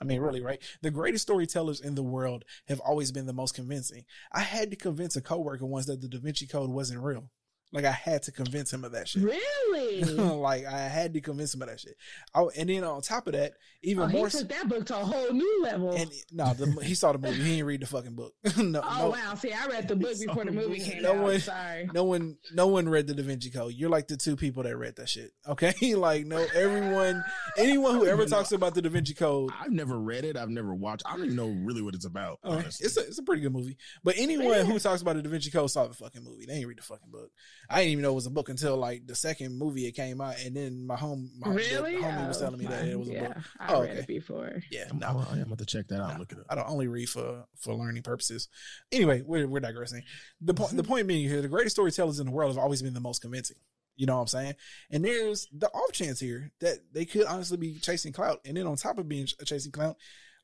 I 0.00 0.06
mean, 0.06 0.22
really, 0.22 0.40
right? 0.40 0.62
The 0.80 0.90
greatest 0.90 1.24
storytellers 1.24 1.82
in 1.82 1.94
the 1.94 2.02
world 2.02 2.46
have 2.68 2.80
always 2.80 3.12
been 3.12 3.26
the 3.26 3.34
most 3.34 3.54
convincing. 3.54 4.06
I 4.32 4.40
had 4.40 4.70
to 4.70 4.78
convince 4.78 5.14
a 5.14 5.20
coworker 5.20 5.66
once 5.66 5.84
that 5.86 6.00
the 6.00 6.08
Da 6.08 6.20
Vinci 6.20 6.46
Code 6.46 6.70
wasn't 6.70 7.02
real. 7.02 7.28
Like 7.72 7.84
I 7.86 7.90
had 7.92 8.22
to 8.24 8.32
convince 8.32 8.72
him 8.72 8.84
of 8.84 8.92
that 8.92 9.08
shit. 9.08 9.22
Really? 9.22 10.02
like 10.04 10.66
I 10.66 10.78
had 10.80 11.14
to 11.14 11.20
convince 11.22 11.54
him 11.54 11.62
of 11.62 11.68
that 11.68 11.80
shit. 11.80 11.96
I, 12.34 12.42
and 12.56 12.68
then 12.68 12.84
on 12.84 13.00
top 13.00 13.26
of 13.26 13.32
that, 13.32 13.54
even 13.82 14.04
Oh, 14.04 14.06
he 14.08 14.18
more. 14.18 14.28
took 14.28 14.48
that 14.50 14.68
book 14.68 14.84
to 14.86 14.94
a 14.96 15.04
whole 15.04 15.32
new 15.32 15.62
level. 15.62 15.92
and 15.92 16.10
no, 16.30 16.52
the, 16.52 16.66
he 16.84 16.94
saw 16.94 17.12
the 17.12 17.18
movie. 17.18 17.42
He 17.42 17.50
didn't 17.56 17.66
read 17.66 17.80
the 17.80 17.86
fucking 17.86 18.14
book. 18.14 18.34
no, 18.58 18.82
oh 18.84 18.98
no, 18.98 19.08
wow! 19.10 19.34
See, 19.36 19.52
I 19.52 19.66
read 19.68 19.88
the 19.88 19.96
book 19.96 20.12
before 20.26 20.44
the 20.44 20.52
movie 20.52 20.80
came 20.80 21.02
No 21.02 21.12
out. 21.12 21.22
one- 21.22 21.40
Sorry. 21.40 21.88
no 21.94 22.04
one, 22.04 22.36
no 22.54 22.66
one 22.66 22.88
read 22.88 23.06
the 23.06 23.14
Da 23.14 23.22
Vinci 23.22 23.50
Code. 23.50 23.72
You're 23.74 23.90
like 23.90 24.06
the 24.06 24.16
two 24.18 24.36
people 24.36 24.62
that 24.64 24.76
read 24.76 24.96
that 24.96 25.08
shit. 25.08 25.32
Okay, 25.48 25.94
like 25.94 26.26
no, 26.26 26.44
everyone, 26.54 27.24
anyone 27.56 27.94
who 27.94 28.06
ever 28.06 28.26
talks 28.26 28.52
about 28.52 28.74
the 28.74 28.82
Da 28.82 28.90
Vinci 28.90 29.14
Code. 29.14 29.50
I've 29.58 29.72
never 29.72 29.98
read 29.98 30.24
it. 30.24 30.36
I've 30.36 30.50
never 30.50 30.74
watched. 30.74 31.04
I 31.06 31.16
don't 31.16 31.24
even 31.24 31.36
know 31.36 31.48
really 31.48 31.80
what 31.82 31.94
it's 31.94 32.04
about. 32.04 32.38
Oh, 32.44 32.52
honestly. 32.52 32.84
it's 32.86 32.96
a 32.98 33.00
it's 33.00 33.18
a 33.18 33.22
pretty 33.22 33.42
good 33.42 33.52
movie. 33.52 33.76
But 34.04 34.14
anyone 34.18 34.66
who 34.66 34.78
talks 34.78 35.00
about 35.02 35.16
the 35.16 35.22
Da 35.22 35.30
Vinci 35.30 35.50
Code 35.50 35.70
saw 35.70 35.86
the 35.86 35.94
fucking 35.94 36.22
movie. 36.22 36.44
They 36.46 36.54
didn't 36.54 36.68
read 36.68 36.78
the 36.78 36.82
fucking 36.82 37.10
book. 37.10 37.30
I 37.70 37.78
didn't 37.78 37.92
even 37.92 38.02
know 38.02 38.12
it 38.12 38.14
was 38.16 38.26
a 38.26 38.30
book 38.30 38.48
until 38.48 38.76
like 38.76 39.06
the 39.06 39.14
second 39.14 39.56
movie 39.58 39.86
it 39.86 39.92
came 39.92 40.20
out, 40.20 40.34
and 40.44 40.54
then 40.56 40.86
my 40.86 40.96
home, 40.96 41.30
my 41.38 41.52
Really? 41.54 41.96
the 41.96 42.02
homie 42.02 42.28
was 42.28 42.36
Oh, 42.38 42.40
telling 42.44 42.58
me 42.58 42.66
that 42.66 42.86
it 42.86 42.98
was 42.98 43.08
a 43.08 43.12
yeah, 43.12 43.28
book. 43.28 43.36
I 43.60 43.72
Oh, 43.74 43.80
read 43.82 43.90
okay. 43.90 44.00
it 44.00 44.06
before. 44.06 44.62
Yeah, 44.70 44.84
I'm, 44.90 44.98
no, 44.98 45.06
I'm, 45.08 45.38
I'm 45.38 45.42
about 45.42 45.58
to 45.58 45.66
check 45.66 45.88
that 45.88 46.00
out. 46.00 46.14
No. 46.14 46.18
Look 46.20 46.32
it 46.32 46.38
up. 46.38 46.46
I 46.50 46.54
don't 46.54 46.68
only 46.68 46.88
read 46.88 47.08
for 47.08 47.44
for 47.58 47.74
learning 47.74 48.02
purposes. 48.02 48.48
Anyway, 48.90 49.22
we're 49.24 49.46
we're 49.48 49.60
digressing. 49.60 50.02
The 50.40 50.54
point 50.54 50.76
the 50.76 50.82
point 50.84 51.06
being 51.06 51.28
here, 51.28 51.40
the 51.42 51.48
greatest 51.48 51.76
storytellers 51.76 52.18
in 52.20 52.26
the 52.26 52.32
world 52.32 52.50
have 52.54 52.62
always 52.62 52.82
been 52.82 52.94
the 52.94 53.00
most 53.00 53.20
convincing. 53.22 53.56
You 53.96 54.06
know 54.06 54.14
what 54.16 54.22
I'm 54.22 54.26
saying? 54.28 54.54
And 54.90 55.04
there's 55.04 55.46
the 55.52 55.68
off 55.68 55.92
chance 55.92 56.18
here 56.18 56.50
that 56.60 56.78
they 56.92 57.04
could 57.04 57.26
honestly 57.26 57.58
be 57.58 57.78
chasing 57.78 58.12
clout. 58.12 58.40
And 58.44 58.56
then 58.56 58.66
on 58.66 58.76
top 58.76 58.98
of 58.98 59.06
being 59.06 59.26
ch- 59.26 59.34
chasing 59.44 59.70
clout, 59.70 59.96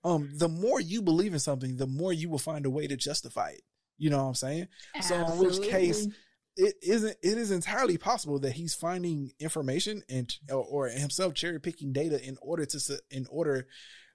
um, 0.04 0.30
the 0.36 0.48
more 0.50 0.80
you 0.80 1.00
believe 1.00 1.32
in 1.32 1.38
something, 1.40 1.76
the 1.76 1.86
more 1.86 2.12
you 2.12 2.28
will 2.28 2.38
find 2.38 2.66
a 2.66 2.70
way 2.70 2.86
to 2.86 2.94
justify 2.96 3.50
it. 3.50 3.62
You 3.96 4.10
know 4.10 4.18
what 4.22 4.28
I'm 4.28 4.34
saying? 4.34 4.68
So 5.00 5.14
in 5.16 5.38
which 5.38 5.60
case, 5.62 5.96
Absolutely. 5.96 6.14
It 6.58 6.74
isn't 6.82 7.16
it 7.22 7.38
is 7.38 7.50
entirely 7.50 7.96
possible 7.96 8.38
that 8.40 8.52
he's 8.52 8.74
finding 8.74 9.32
information 9.38 10.02
and 10.10 10.30
or, 10.52 10.88
himself 10.88 11.32
cherry 11.34 11.60
picking 11.60 11.92
data 11.92 12.22
in 12.22 12.36
order 12.42 12.66
to 12.66 13.00
in 13.10 13.26
order 13.30 13.66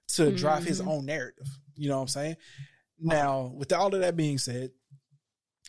to 0.08 0.30
drive 0.36 0.64
his 0.64 0.80
Mhm. 0.82 0.86
own 0.88 1.06
narrative. 1.06 1.46
You 1.74 1.88
know 1.88 1.96
what 1.96 2.02
I'm 2.02 2.08
saying? 2.08 2.36
Now, 3.00 3.46
with 3.56 3.72
all 3.72 3.92
of 3.94 4.00
that 4.02 4.16
being 4.16 4.38
said, 4.38 4.70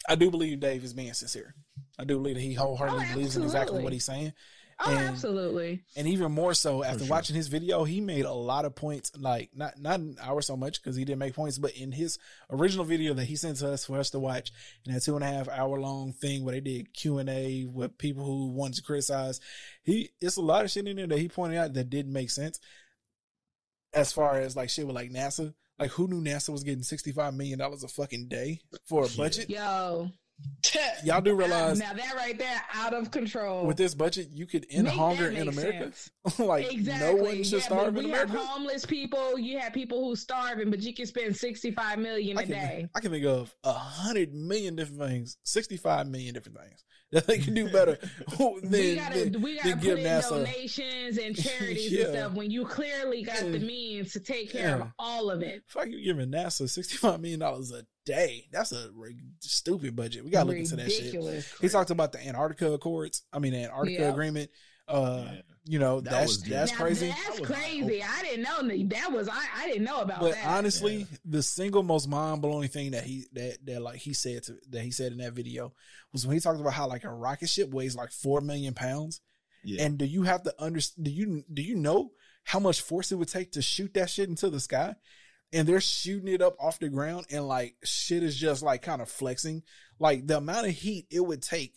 I 0.07 0.15
do 0.15 0.29
believe 0.29 0.59
Dave 0.59 0.83
is 0.83 0.93
being 0.93 1.13
sincere. 1.13 1.55
I 1.97 2.03
do 2.03 2.17
believe 2.17 2.35
that 2.35 2.41
he 2.41 2.53
wholeheartedly 2.53 3.05
Oh, 3.09 3.13
believes 3.13 3.37
in 3.37 3.43
exactly 3.43 3.81
what 3.81 3.93
he's 3.93 4.05
saying. 4.05 4.33
Oh, 4.77 4.91
and- 4.91 4.99
absolutely. 4.99 5.83
And 5.95 6.07
even 6.07 6.33
more 6.33 6.53
so 6.53 6.83
after 6.83 7.05
sure. 7.05 7.09
watching 7.09 7.35
his 7.35 7.47
video, 7.47 7.85
he 7.85 8.01
made 8.01 8.25
a 8.25 8.33
lot 8.33 8.65
of 8.65 8.75
points. 8.75 9.11
Like 9.17 9.51
not 9.55 9.79
not 9.79 9.99
an 9.99 10.17
hour 10.21 10.41
so 10.41 10.57
much 10.57 10.81
because 10.81 10.97
he 10.97 11.05
didn't 11.05 11.19
make 11.19 11.33
points, 11.33 11.57
but 11.57 11.71
in 11.71 11.93
his 11.93 12.19
original 12.49 12.83
video 12.83 13.13
that 13.13 13.23
he 13.23 13.37
sent 13.37 13.57
to 13.59 13.71
us 13.71 13.85
for 13.85 13.97
us 13.97 14.09
to 14.09 14.19
watch, 14.19 14.51
in 14.85 14.93
that 14.93 15.01
two 15.01 15.15
and 15.15 15.23
a 15.23 15.27
half 15.27 15.47
hour 15.47 15.79
long 15.79 16.11
thing 16.11 16.43
where 16.43 16.53
they 16.53 16.61
did 16.61 16.93
Q 16.93 17.19
and 17.19 17.29
A 17.29 17.65
with 17.65 17.97
people 17.97 18.25
who 18.25 18.51
wanted 18.51 18.75
to 18.75 18.83
criticize, 18.83 19.39
he 19.83 20.09
it's 20.19 20.37
a 20.37 20.41
lot 20.41 20.65
of 20.65 20.71
shit 20.71 20.87
in 20.87 20.97
there 20.97 21.07
that 21.07 21.19
he 21.19 21.29
pointed 21.29 21.57
out 21.57 21.73
that 21.73 21.89
didn't 21.89 22.11
make 22.13 22.29
sense. 22.29 22.59
As 23.93 24.11
far 24.11 24.39
as 24.39 24.57
like 24.57 24.69
shit 24.69 24.85
with 24.85 24.95
like 24.95 25.09
NASA, 25.09 25.53
like 25.79 25.91
who 25.91 26.09
knew 26.09 26.21
NASA 26.21 26.49
was 26.49 26.63
getting 26.63 26.83
sixty 26.83 27.13
five 27.13 27.33
million 27.33 27.59
dollars 27.59 27.85
a 27.85 27.87
fucking 27.87 28.27
day 28.27 28.59
for 28.83 29.05
a 29.05 29.09
budget? 29.09 29.49
Yo. 29.49 30.09
Y'all 31.03 31.21
do 31.21 31.33
realize 31.35 31.79
now 31.79 31.93
that 31.93 32.15
right 32.15 32.37
there 32.37 32.61
out 32.73 32.93
of 32.93 33.11
control. 33.11 33.65
with 33.65 33.77
this 33.77 33.93
budget 33.95 34.29
you 34.33 34.45
could 34.45 34.65
end 34.69 34.85
Make 34.85 34.93
hunger 34.93 35.29
in 35.29 35.47
America. 35.47 35.91
like 36.39 36.71
exactly. 36.73 37.07
no 37.15 37.23
one 37.23 37.43
should 37.43 37.59
yeah, 37.59 37.65
starve 37.65 37.95
in 37.97 38.05
America. 38.05 38.31
have 38.33 38.45
homeless 38.45 38.85
people. 38.85 39.39
You 39.39 39.59
have 39.59 39.73
people 39.73 40.03
who 40.03 40.15
starving, 40.15 40.69
but 40.69 40.81
you 40.81 40.93
can 40.93 41.05
spend 41.05 41.37
sixty 41.37 41.71
five 41.71 41.99
million 41.99 42.37
I 42.37 42.41
a 42.41 42.45
can, 42.45 42.51
day. 42.53 42.87
I 42.95 42.99
can 42.99 43.11
think 43.11 43.25
of 43.25 43.53
a 43.63 43.73
hundred 43.73 44.33
million 44.33 44.75
different 44.75 45.01
things, 45.01 45.37
sixty-five 45.43 46.07
million 46.07 46.33
different 46.33 46.59
things 46.59 46.83
that 47.11 47.27
they 47.27 47.37
can 47.37 47.53
do 47.53 47.69
better 47.69 47.97
than, 48.37 48.61
we 48.71 48.95
gotta 48.95 49.29
than- 49.29 49.41
we 49.41 49.55
gotta 49.55 49.69
give 49.69 49.81
put 49.81 49.99
in 49.99 50.05
NASA. 50.05 50.29
donations 50.29 51.17
and 51.17 51.35
charities 51.41 51.91
Yeah. 51.91 52.05
and 52.05 52.13
stuff 52.15 52.33
when 52.33 52.51
you 52.51 52.65
clearly 52.65 53.23
got 53.23 53.39
the 53.39 53.59
mm. 53.59 53.65
means 53.65 54.13
to 54.13 54.19
take 54.19 54.51
care 54.51 54.81
of 54.81 54.87
all 54.99 55.29
of 55.29 55.41
it. 55.41 55.63
Fuck 55.67 55.87
you 55.89 56.03
giving 56.03 56.29
NASA 56.31 56.67
sixty-five 56.69 57.21
million 57.21 57.39
dollars 57.39 57.71
a 57.71 57.85
day. 58.05 58.47
That's 58.51 58.71
a 58.71 58.89
re- 58.93 59.15
stupid 59.39 59.95
budget. 59.95 60.23
We 60.23 60.31
gotta 60.31 60.47
look 60.49 60.57
into 60.57 60.75
that 60.77 60.91
shit. 60.91 60.99
Ridiculous. 61.05 61.51
He 61.59 61.69
talked 61.69 61.89
about 61.89 62.11
the 62.11 62.25
Antarctica 62.25 62.71
Accords. 62.71 63.23
I 63.33 63.39
mean, 63.39 63.53
the 63.53 63.63
Antarctica 63.63 64.01
Yeah. 64.01 64.09
Agreement. 64.11 64.51
Uh, 64.87 65.23
Yeah. 65.33 65.41
you 65.65 65.79
know, 65.79 65.99
That 66.01 66.11
that's 66.11 66.31
was- 66.33 66.43
that's 66.43 66.71
Now, 66.71 66.77
crazy. 66.77 67.07
That's 67.07 67.23
That 67.23 67.39
was 67.41 67.49
crazy. 67.49 68.03
I 68.03 68.21
didn't 68.21 68.43
know 68.43 68.67
that. 68.67 68.89
That 68.89 69.11
was 69.11 69.27
I. 69.27 69.43
I 69.55 69.67
didn't 69.67 69.83
know 69.83 69.99
about 70.01 70.21
But 70.21 70.33
that. 70.35 70.45
honestly, 70.45 71.07
the 71.25 71.41
single 71.41 71.81
most 71.81 72.07
mind 72.07 72.41
blowing 72.43 72.69
thing 72.69 72.91
that 72.91 73.03
he 73.03 73.25
that 73.33 73.65
that 73.65 73.81
like 73.81 73.97
he 73.97 74.13
said 74.13 74.43
to 74.43 74.57
that 74.69 74.81
he 74.83 74.91
said 74.91 75.11
in 75.11 75.17
that 75.17 75.33
video 75.33 75.73
was 76.13 76.27
when 76.27 76.35
he 76.35 76.39
talked 76.39 76.59
about 76.61 76.73
how 76.73 76.87
like 76.87 77.03
a 77.03 77.09
rocket 77.09 77.49
ship 77.49 77.71
weighs 77.71 77.95
like 77.95 78.11
four 78.11 78.41
million 78.41 78.75
pounds. 78.75 79.21
Yeah. 79.63 79.81
And 79.83 79.97
do 79.97 80.05
you 80.05 80.21
have 80.21 80.43
to 80.43 80.53
understand? 80.61 81.05
Do 81.05 81.11
you 81.11 81.43
do 81.51 81.63
you 81.63 81.75
know 81.75 82.11
how 82.43 82.59
much 82.59 82.81
force 82.81 83.11
it 83.11 83.15
would 83.15 83.27
take 83.29 83.53
to 83.53 83.63
shoot 83.63 83.95
that 83.95 84.11
shit 84.11 84.29
into 84.29 84.51
the 84.51 84.59
sky? 84.59 84.93
And 85.55 85.67
they're 85.67 85.81
shooting 85.81 86.27
it 86.33 86.41
up 86.41 86.55
off 86.59 86.79
the 86.79 86.89
ground, 86.89 87.25
and 87.31 87.47
like 87.47 87.75
shit 87.83 88.21
is 88.23 88.35
just 88.35 88.61
like 88.61 88.81
kind 88.81 89.01
of 89.01 89.09
flexing. 89.09 89.63
Like 89.99 90.27
the 90.27 90.37
amount 90.37 90.67
of 90.67 90.73
heat 90.73 91.07
it 91.09 91.21
would 91.21 91.41
take 91.41 91.73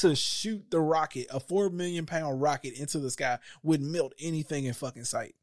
to 0.00 0.16
shoot 0.16 0.70
the 0.70 0.80
rocket, 0.80 1.28
a 1.30 1.38
four 1.38 1.70
million 1.70 2.04
pound 2.04 2.42
rocket 2.42 2.74
into 2.78 2.98
the 2.98 3.10
sky, 3.10 3.38
would 3.62 3.80
melt 3.80 4.12
anything 4.20 4.64
in 4.64 4.74
fucking 4.74 5.04
sight. 5.04 5.34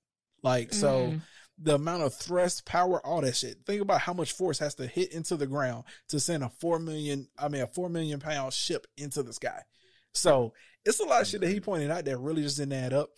Like 0.43 0.73
so, 0.73 1.07
Mm. 1.11 1.22
the 1.57 1.76
amount 1.76 2.03
of 2.03 2.14
thrust, 2.14 2.65
power, 2.65 3.06
all 3.06 3.22
that 3.22 3.35
shit. 3.35 3.60
Think 3.65 3.81
about 3.81 4.01
how 4.01 4.14
much 4.14 4.31
force 4.34 4.60
has 4.60 4.76
to 4.76 4.88
hit 4.88 5.11
into 5.14 5.35
the 5.38 5.47
ground 5.47 5.84
to 6.10 6.19
send 6.19 6.43
a 6.43 6.49
four 6.49 6.80
million, 6.80 7.27
I 7.38 7.47
mean, 7.47 7.61
a 7.61 7.68
four 7.68 7.89
million 7.89 8.19
pound 8.19 8.53
ship 8.53 8.88
into 8.97 9.23
the 9.23 9.34
sky. 9.34 9.61
So 10.14 10.53
it's 10.84 10.99
a 10.99 11.03
lot 11.06 11.22
of 11.22 11.27
shit 11.27 11.41
that 11.41 11.49
he 11.49 11.60
pointed 11.60 11.91
out 11.91 12.06
that 12.06 12.18
really 12.18 12.41
just 12.41 12.57
didn't 12.57 12.73
add 12.73 12.93
up. 12.93 13.10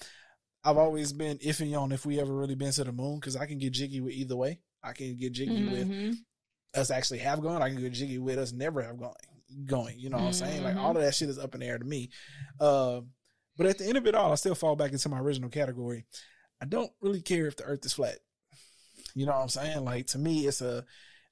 I've 0.64 0.78
always 0.78 1.12
been 1.14 1.38
iffy 1.40 1.80
on 1.80 1.92
if 1.92 2.06
we 2.06 2.20
ever 2.20 2.34
really 2.34 2.56
been 2.56 2.72
to 2.74 2.84
the 2.84 2.92
moon 2.92 3.16
because 3.20 3.36
I 3.36 3.46
can 3.46 3.58
get 3.58 3.74
jiggy 3.74 4.00
with 4.02 4.14
either 4.14 4.36
way. 4.36 4.60
I 4.84 4.94
can 4.94 5.16
get 5.18 5.34
jiggy 5.34 5.64
with 5.66 5.88
Mhm. 5.88 6.18
us 6.76 6.92
actually 6.92 7.20
have 7.20 7.42
gone. 7.42 7.62
I 7.62 7.70
can 7.70 7.80
get 7.82 7.94
jiggy 7.94 8.20
with 8.20 8.38
us 8.38 8.52
never 8.52 8.82
have 8.82 9.00
gone. 9.00 9.14
Going, 9.66 10.00
you 10.00 10.10
know 10.10 10.18
what 10.18 10.28
I'm 10.28 10.34
saying? 10.34 10.64
Like 10.64 10.78
all 10.78 10.96
of 10.96 11.02
that 11.04 11.14
shit 11.14 11.30
is 11.30 11.38
up 11.38 11.54
in 11.56 11.60
the 11.60 11.66
air 11.68 11.78
to 11.78 11.84
me. 11.84 12.10
Uh, 12.60 13.02
but 13.58 13.68
at 13.68 13.78
the 13.78 13.86
end 13.86 13.98
of 13.98 14.08
it 14.08 14.16
all, 14.16 14.32
I 14.32 14.36
still 14.36 14.56
fall 14.56 14.76
back 14.78 14.92
into 14.94 15.10
my 15.10 15.20
original 15.20 15.50
category. 15.50 16.06
I 16.62 16.66
don't 16.66 16.92
really 17.02 17.22
care 17.22 17.48
if 17.48 17.58
the 17.58 17.64
Earth 17.64 17.86
is 17.86 17.94
flat. 17.94 18.20
You 19.14 19.26
know 19.26 19.34
what 19.34 19.42
I'm 19.42 19.50
saying? 19.50 19.84
Like 19.84 20.08
to 20.08 20.20
me, 20.20 20.48
it's 20.48 20.62
a. 20.62 20.86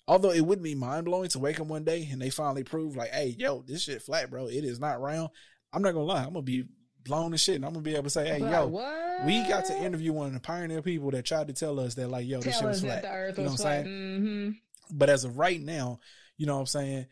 Although 0.07 0.31
it 0.31 0.41
wouldn't 0.45 0.63
be 0.63 0.73
mind 0.75 1.05
blowing 1.05 1.29
to 1.29 1.39
wake 1.39 1.59
up 1.59 1.67
one 1.67 1.83
day 1.83 2.09
and 2.11 2.19
they 2.19 2.31
finally 2.31 2.63
prove 2.63 2.95
like, 2.97 3.11
hey, 3.11 3.35
yo, 3.37 3.61
this 3.61 3.83
shit 3.83 4.01
flat, 4.01 4.29
bro. 4.31 4.47
It 4.47 4.65
is 4.65 4.79
not 4.79 4.99
round. 4.99 5.29
I'm 5.71 5.83
not 5.83 5.93
gonna 5.93 6.03
lie. 6.05 6.23
I'm 6.23 6.33
gonna 6.33 6.41
be 6.41 6.65
blown 7.09 7.33
as 7.33 7.41
shit, 7.41 7.55
and 7.55 7.65
I'm 7.65 7.73
gonna 7.73 7.83
be 7.83 7.93
able 7.95 8.03
to 8.05 8.09
say, 8.09 8.27
hey, 8.27 8.39
Like, 8.39 8.51
yo, 8.51 8.67
what? 8.67 9.25
we 9.25 9.43
got 9.49 9.65
to 9.65 9.77
interview 9.83 10.13
one 10.13 10.27
of 10.27 10.33
the 10.33 10.39
pioneer 10.39 10.81
people 10.81 11.11
that 11.11 11.25
tried 11.25 11.47
to 11.47 11.53
tell 11.53 11.79
us 11.79 11.95
that 11.95 12.07
like, 12.07 12.25
yo, 12.27 12.41
this 12.41 12.57
shit 12.57 12.67
was 12.67 12.79
flat. 12.81 13.01
the 13.01 13.11
Earth 13.11 13.37
You 13.37 13.43
know 13.43 13.51
was 13.51 13.59
what 13.59 13.67
I'm 13.71 13.83
flat. 13.83 13.85
saying? 13.85 14.55
hmm 14.89 14.95
But 14.97 15.09
as 15.09 15.25
of 15.25 15.37
right 15.37 15.59
now, 15.61 15.99
you 16.37 16.45
know 16.45 16.53
what 16.53 16.61
I'm 16.61 16.65
saying? 16.67 17.05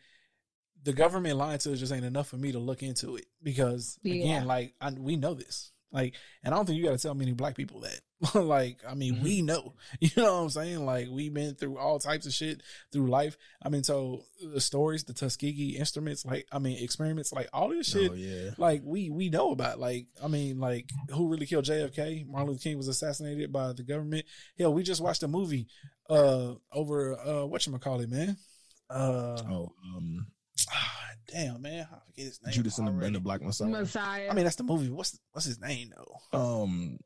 The 0.84 0.92
government 0.94 1.36
lying 1.36 1.58
to 1.58 1.72
us 1.72 1.80
just 1.80 1.92
ain't 1.92 2.04
enough 2.04 2.28
for 2.28 2.36
me 2.36 2.52
to 2.52 2.58
look 2.58 2.82
into 2.82 3.16
it 3.16 3.26
because 3.42 3.98
Yeah. 4.02 4.14
again, 4.14 4.46
like 4.46 4.74
I, 4.80 4.90
we 4.92 5.16
know 5.16 5.34
this, 5.34 5.72
like, 5.92 6.14
and 6.44 6.52
I 6.52 6.56
don't 6.56 6.66
think 6.66 6.78
you 6.78 6.84
got 6.84 6.92
to 6.92 6.98
tell 6.98 7.14
many 7.14 7.32
black 7.32 7.56
people 7.56 7.80
that. 7.80 8.00
like, 8.34 8.78
I 8.86 8.94
mean, 8.94 9.22
we 9.22 9.42
know, 9.42 9.74
you 10.00 10.10
know 10.16 10.34
what 10.34 10.42
I'm 10.42 10.50
saying? 10.50 10.84
Like, 10.84 11.06
we've 11.08 11.32
been 11.32 11.54
through 11.54 11.78
all 11.78 11.98
types 12.00 12.26
of 12.26 12.32
shit 12.32 12.62
through 12.92 13.06
life. 13.08 13.36
I 13.62 13.68
mean, 13.68 13.84
so 13.84 14.24
the 14.52 14.60
stories, 14.60 15.04
the 15.04 15.14
Tuskegee 15.14 15.76
instruments, 15.78 16.24
like, 16.24 16.46
I 16.50 16.58
mean, 16.58 16.82
experiments, 16.82 17.32
like 17.32 17.48
all 17.52 17.68
this 17.68 17.88
shit, 17.88 18.10
Oh 18.10 18.14
yeah. 18.14 18.50
like 18.58 18.82
we 18.84 19.08
we 19.10 19.30
know 19.30 19.52
about. 19.52 19.78
Like, 19.78 20.06
I 20.22 20.26
mean, 20.28 20.58
like 20.58 20.90
who 21.10 21.28
really 21.28 21.46
killed 21.46 21.64
JFK? 21.66 22.26
Martin 22.26 22.48
Luther 22.48 22.62
King 22.62 22.76
was 22.76 22.88
assassinated 22.88 23.52
by 23.52 23.72
the 23.72 23.84
government. 23.84 24.26
Hell, 24.58 24.74
we 24.74 24.82
just 24.82 25.00
watched 25.00 25.22
a 25.22 25.28
movie 25.28 25.68
uh 26.10 26.54
over 26.72 27.16
uh 27.18 27.46
what 27.46 27.66
you 27.66 27.78
call 27.78 28.00
it, 28.00 28.10
man. 28.10 28.36
Uh 28.90 29.36
Oh, 29.48 29.72
um, 29.94 30.26
damn 31.28 31.62
man, 31.62 31.86
I 31.92 31.98
forget 32.06 32.24
his 32.26 32.40
name. 32.44 32.52
Judas 32.54 32.78
and 32.78 32.86
the, 32.88 32.90
and 32.92 33.00
already. 33.00 33.14
the 33.14 33.20
Black 33.20 33.42
Messiah. 33.42 33.68
Messiah. 33.68 34.28
I 34.30 34.34
mean, 34.34 34.44
that's 34.44 34.56
the 34.56 34.64
movie. 34.64 34.90
What's 34.90 35.18
what's 35.32 35.46
his 35.46 35.60
name 35.60 35.92
though? 35.96 36.38
um, 36.38 36.98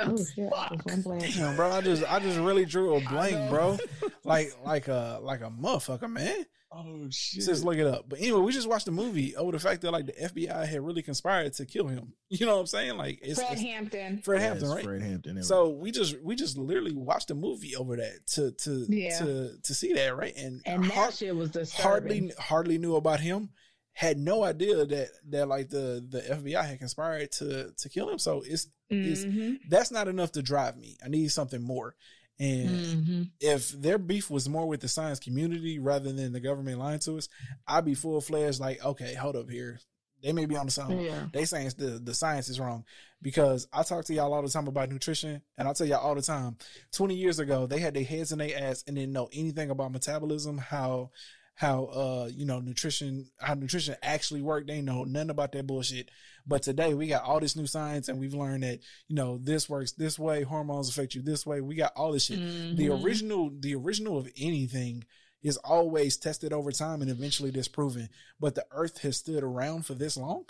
oh 0.00 0.16
shit. 0.16 0.50
Just 0.72 0.86
one 0.86 1.02
blank. 1.02 1.34
Damn, 1.34 1.56
bro, 1.56 1.70
I 1.70 1.80
just 1.80 2.04
I 2.10 2.18
just 2.20 2.38
really 2.38 2.64
drew 2.64 2.96
a 2.96 3.00
blank, 3.00 3.50
bro. 3.50 3.76
Like 4.26 4.56
like 4.64 4.88
a 4.88 5.18
like 5.22 5.42
a 5.42 5.50
motherfucker, 5.50 6.10
man. 6.10 6.46
oh 6.72 7.06
shit. 7.10 7.44
Just 7.44 7.62
look 7.62 7.76
it 7.76 7.86
up. 7.86 8.08
But 8.08 8.20
anyway, 8.20 8.40
we 8.40 8.52
just 8.52 8.66
watched 8.66 8.86
the 8.86 8.90
movie 8.90 9.36
over 9.36 9.52
the 9.52 9.58
fact 9.58 9.82
that 9.82 9.90
like 9.90 10.06
the 10.06 10.12
FBI 10.14 10.66
had 10.66 10.80
really 10.80 11.02
conspired 11.02 11.52
to 11.54 11.66
kill 11.66 11.88
him. 11.88 12.14
You 12.30 12.46
know 12.46 12.54
what 12.54 12.60
I'm 12.62 12.66
saying? 12.68 12.96
Like 12.96 13.18
it's 13.22 13.38
Fred 13.38 13.52
it's 13.52 13.60
Hampton. 13.60 14.22
Fred 14.24 14.40
Yeah, 14.40 14.46
Hampton, 14.48 14.70
right? 14.70 14.82
Fred 14.84 15.02
Hampton. 15.02 15.42
So 15.44 15.68
we 15.68 15.90
just 15.92 16.16
we 16.22 16.34
just 16.36 16.56
literally 16.56 16.94
watched 16.94 17.28
the 17.28 17.34
movie 17.34 17.76
over 17.76 17.96
that 17.96 18.26
to 18.28 18.50
to 18.52 18.86
Yeah. 18.88 19.18
to 19.18 19.58
to 19.62 19.74
see 19.74 19.92
that 19.92 20.16
right 20.16 20.34
and, 20.34 20.62
And 20.64 20.84
that 20.84 20.92
har- 20.92 21.12
shit 21.12 21.36
was 21.36 21.50
disturbing. 21.50 21.82
hardly 22.30 22.32
hardly 22.38 22.78
knew 22.78 22.96
about 22.96 23.20
him 23.20 23.50
had 23.94 24.18
no 24.18 24.42
idea 24.44 24.84
that 24.84 25.08
that 25.30 25.48
like 25.48 25.70
the 25.70 26.04
the 26.08 26.20
FBI 26.20 26.64
had 26.66 26.78
conspired 26.78 27.30
to 27.32 27.72
to 27.72 27.88
kill 27.88 28.10
him 28.10 28.18
so 28.18 28.42
it's 28.46 28.66
it's 28.90 29.24
Mhm. 29.24 29.58
that's 29.70 29.90
not 29.90 30.08
enough 30.08 30.32
to 30.32 30.42
drive 30.42 30.76
me 30.76 30.96
I 31.02 31.08
need 31.08 31.28
something 31.28 31.62
more 31.62 31.94
and 32.38 32.68
Mhm. 32.68 33.30
if 33.40 33.70
their 33.70 33.96
beef 33.98 34.28
was 34.30 34.48
more 34.48 34.66
with 34.66 34.80
the 34.80 34.88
science 34.88 35.20
community 35.20 35.78
rather 35.78 36.12
than 36.12 36.32
the 36.32 36.40
government 36.40 36.78
lying 36.78 36.98
to 37.00 37.16
us 37.16 37.28
I'd 37.66 37.84
be 37.84 37.94
full 37.94 38.20
fledged 38.20 38.60
like 38.60 38.84
okay 38.84 39.14
hold 39.14 39.36
up 39.36 39.48
here 39.48 39.80
they 40.22 40.32
may 40.32 40.46
be 40.46 40.56
on 40.56 40.66
the 40.66 40.72
something 40.72 41.00
Yeah. 41.00 41.28
they 41.32 41.44
saying 41.44 41.70
the 41.78 42.00
the 42.02 42.14
science 42.14 42.48
is 42.48 42.58
wrong 42.58 42.84
because 43.22 43.68
I 43.72 43.84
talk 43.84 44.04
to 44.06 44.14
y'all 44.14 44.32
all 44.34 44.42
the 44.42 44.48
time 44.50 44.66
about 44.68 44.90
nutrition, 44.90 45.40
and 45.56 45.66
I 45.68 45.72
tell 45.72 45.86
y'all 45.86 46.00
all 46.00 46.14
the 46.14 46.20
time. 46.20 46.56
Twenty 46.92 47.14
years 47.14 47.38
ago, 47.38 47.66
they 47.66 47.78
had 47.78 47.94
their 47.94 48.04
heads 48.04 48.32
in 48.32 48.38
their 48.38 48.54
ass 48.58 48.84
and 48.86 48.96
didn't 48.96 49.14
know 49.14 49.30
anything 49.32 49.70
about 49.70 49.92
metabolism, 49.92 50.58
how 50.58 51.10
how 51.56 51.84
uh 51.84 52.28
you 52.34 52.44
know 52.44 52.58
nutrition 52.60 53.26
how 53.38 53.54
nutrition 53.54 53.94
actually 54.02 54.42
worked. 54.42 54.66
They 54.66 54.80
know 54.80 55.04
nothing 55.04 55.30
about 55.30 55.52
that 55.52 55.66
bullshit. 55.66 56.10
But 56.46 56.62
today 56.62 56.92
we 56.94 57.06
got 57.06 57.22
all 57.22 57.40
this 57.40 57.56
new 57.56 57.66
science, 57.66 58.08
and 58.08 58.18
we've 58.18 58.34
learned 58.34 58.64
that 58.64 58.80
you 59.08 59.14
know 59.16 59.38
this 59.38 59.68
works 59.68 59.92
this 59.92 60.18
way, 60.18 60.42
hormones 60.42 60.88
affect 60.90 61.14
you 61.14 61.22
this 61.22 61.46
way. 61.46 61.60
We 61.60 61.74
got 61.76 61.92
all 61.96 62.12
this 62.12 62.24
shit. 62.26 62.38
The 62.38 62.88
Mhm. 62.88 63.04
original 63.04 63.50
the 63.58 63.74
original 63.76 64.18
of 64.18 64.28
anything 64.36 65.04
is 65.42 65.56
always 65.58 66.16
tested 66.16 66.52
over 66.52 66.72
time 66.72 67.02
and 67.02 67.10
eventually 67.10 67.50
disproven. 67.50 68.08
But 68.40 68.54
the 68.54 68.66
Earth 68.70 68.98
has 69.02 69.18
stood 69.18 69.42
around 69.44 69.84
for 69.86 69.94
this 69.94 70.16
long. 70.16 70.46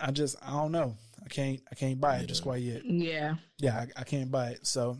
I 0.00 0.10
just 0.10 0.36
I 0.42 0.50
don't 0.50 0.72
know. 0.72 0.96
I 1.24 1.28
can't 1.28 1.60
I 1.70 1.74
can't 1.74 2.00
buy 2.00 2.18
it 2.18 2.26
just 2.26 2.42
quite 2.42 2.62
yet. 2.62 2.84
Yeah. 2.84 3.36
Yeah, 3.58 3.76
I, 3.96 4.00
I 4.00 4.04
can't 4.04 4.30
buy 4.30 4.50
it. 4.50 4.66
So 4.66 4.98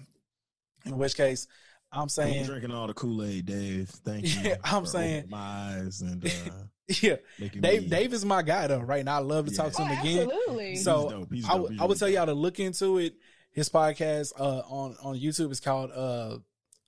in 0.87 0.97
which 0.97 1.15
case 1.15 1.47
I'm 1.93 2.03
I'm 2.03 2.09
saying 2.09 2.45
drinking 2.47 2.71
all 2.73 2.87
the 2.87 2.95
Kool 2.95 3.23
Aid, 3.25 3.47
Dave. 3.47 3.89
Thank 3.89 4.25
you. 4.45 4.51
Yeah, 4.51 4.57
I'm 4.65 4.87
saying- 4.87 5.27
my 5.29 5.39
eyes 5.39 6.01
and 6.03 6.25
uh, 6.49 6.53
yeah, 7.01 7.17
making 7.39 7.61
Dave 7.63 7.83
me, 7.83 7.89
Dave 7.89 8.13
is 8.15 8.25
my 8.25 8.43
guy 8.43 8.67
though, 8.67 8.81
right? 8.81 9.05
now 9.05 9.17
I 9.17 9.21
love 9.21 9.47
to 9.49 9.55
talk 9.55 9.73
to 9.73 9.83
Oh, 9.83 9.85
him 9.87 9.99
again. 10.01 10.23
absolutely. 10.31 10.77
So 10.77 11.03
He's 11.03 11.11
dope. 11.11 11.33
He's 11.33 11.45
I 11.49 11.53
dope. 11.55 11.63
would 11.63 11.73
He's 11.73 11.81
I 11.81 11.85
would 11.85 11.99
tell 11.99 12.09
y'all 12.09 12.27
to 12.27 12.35
look 12.35 12.59
into 12.61 12.99
it. 12.99 13.15
His 13.53 13.69
podcast 13.69 14.33
uh 14.39 14.63
on 14.69 14.97
on 15.03 15.17
YouTube 15.19 15.51
is 15.51 15.61
called 15.61 15.91
uh 15.93 16.39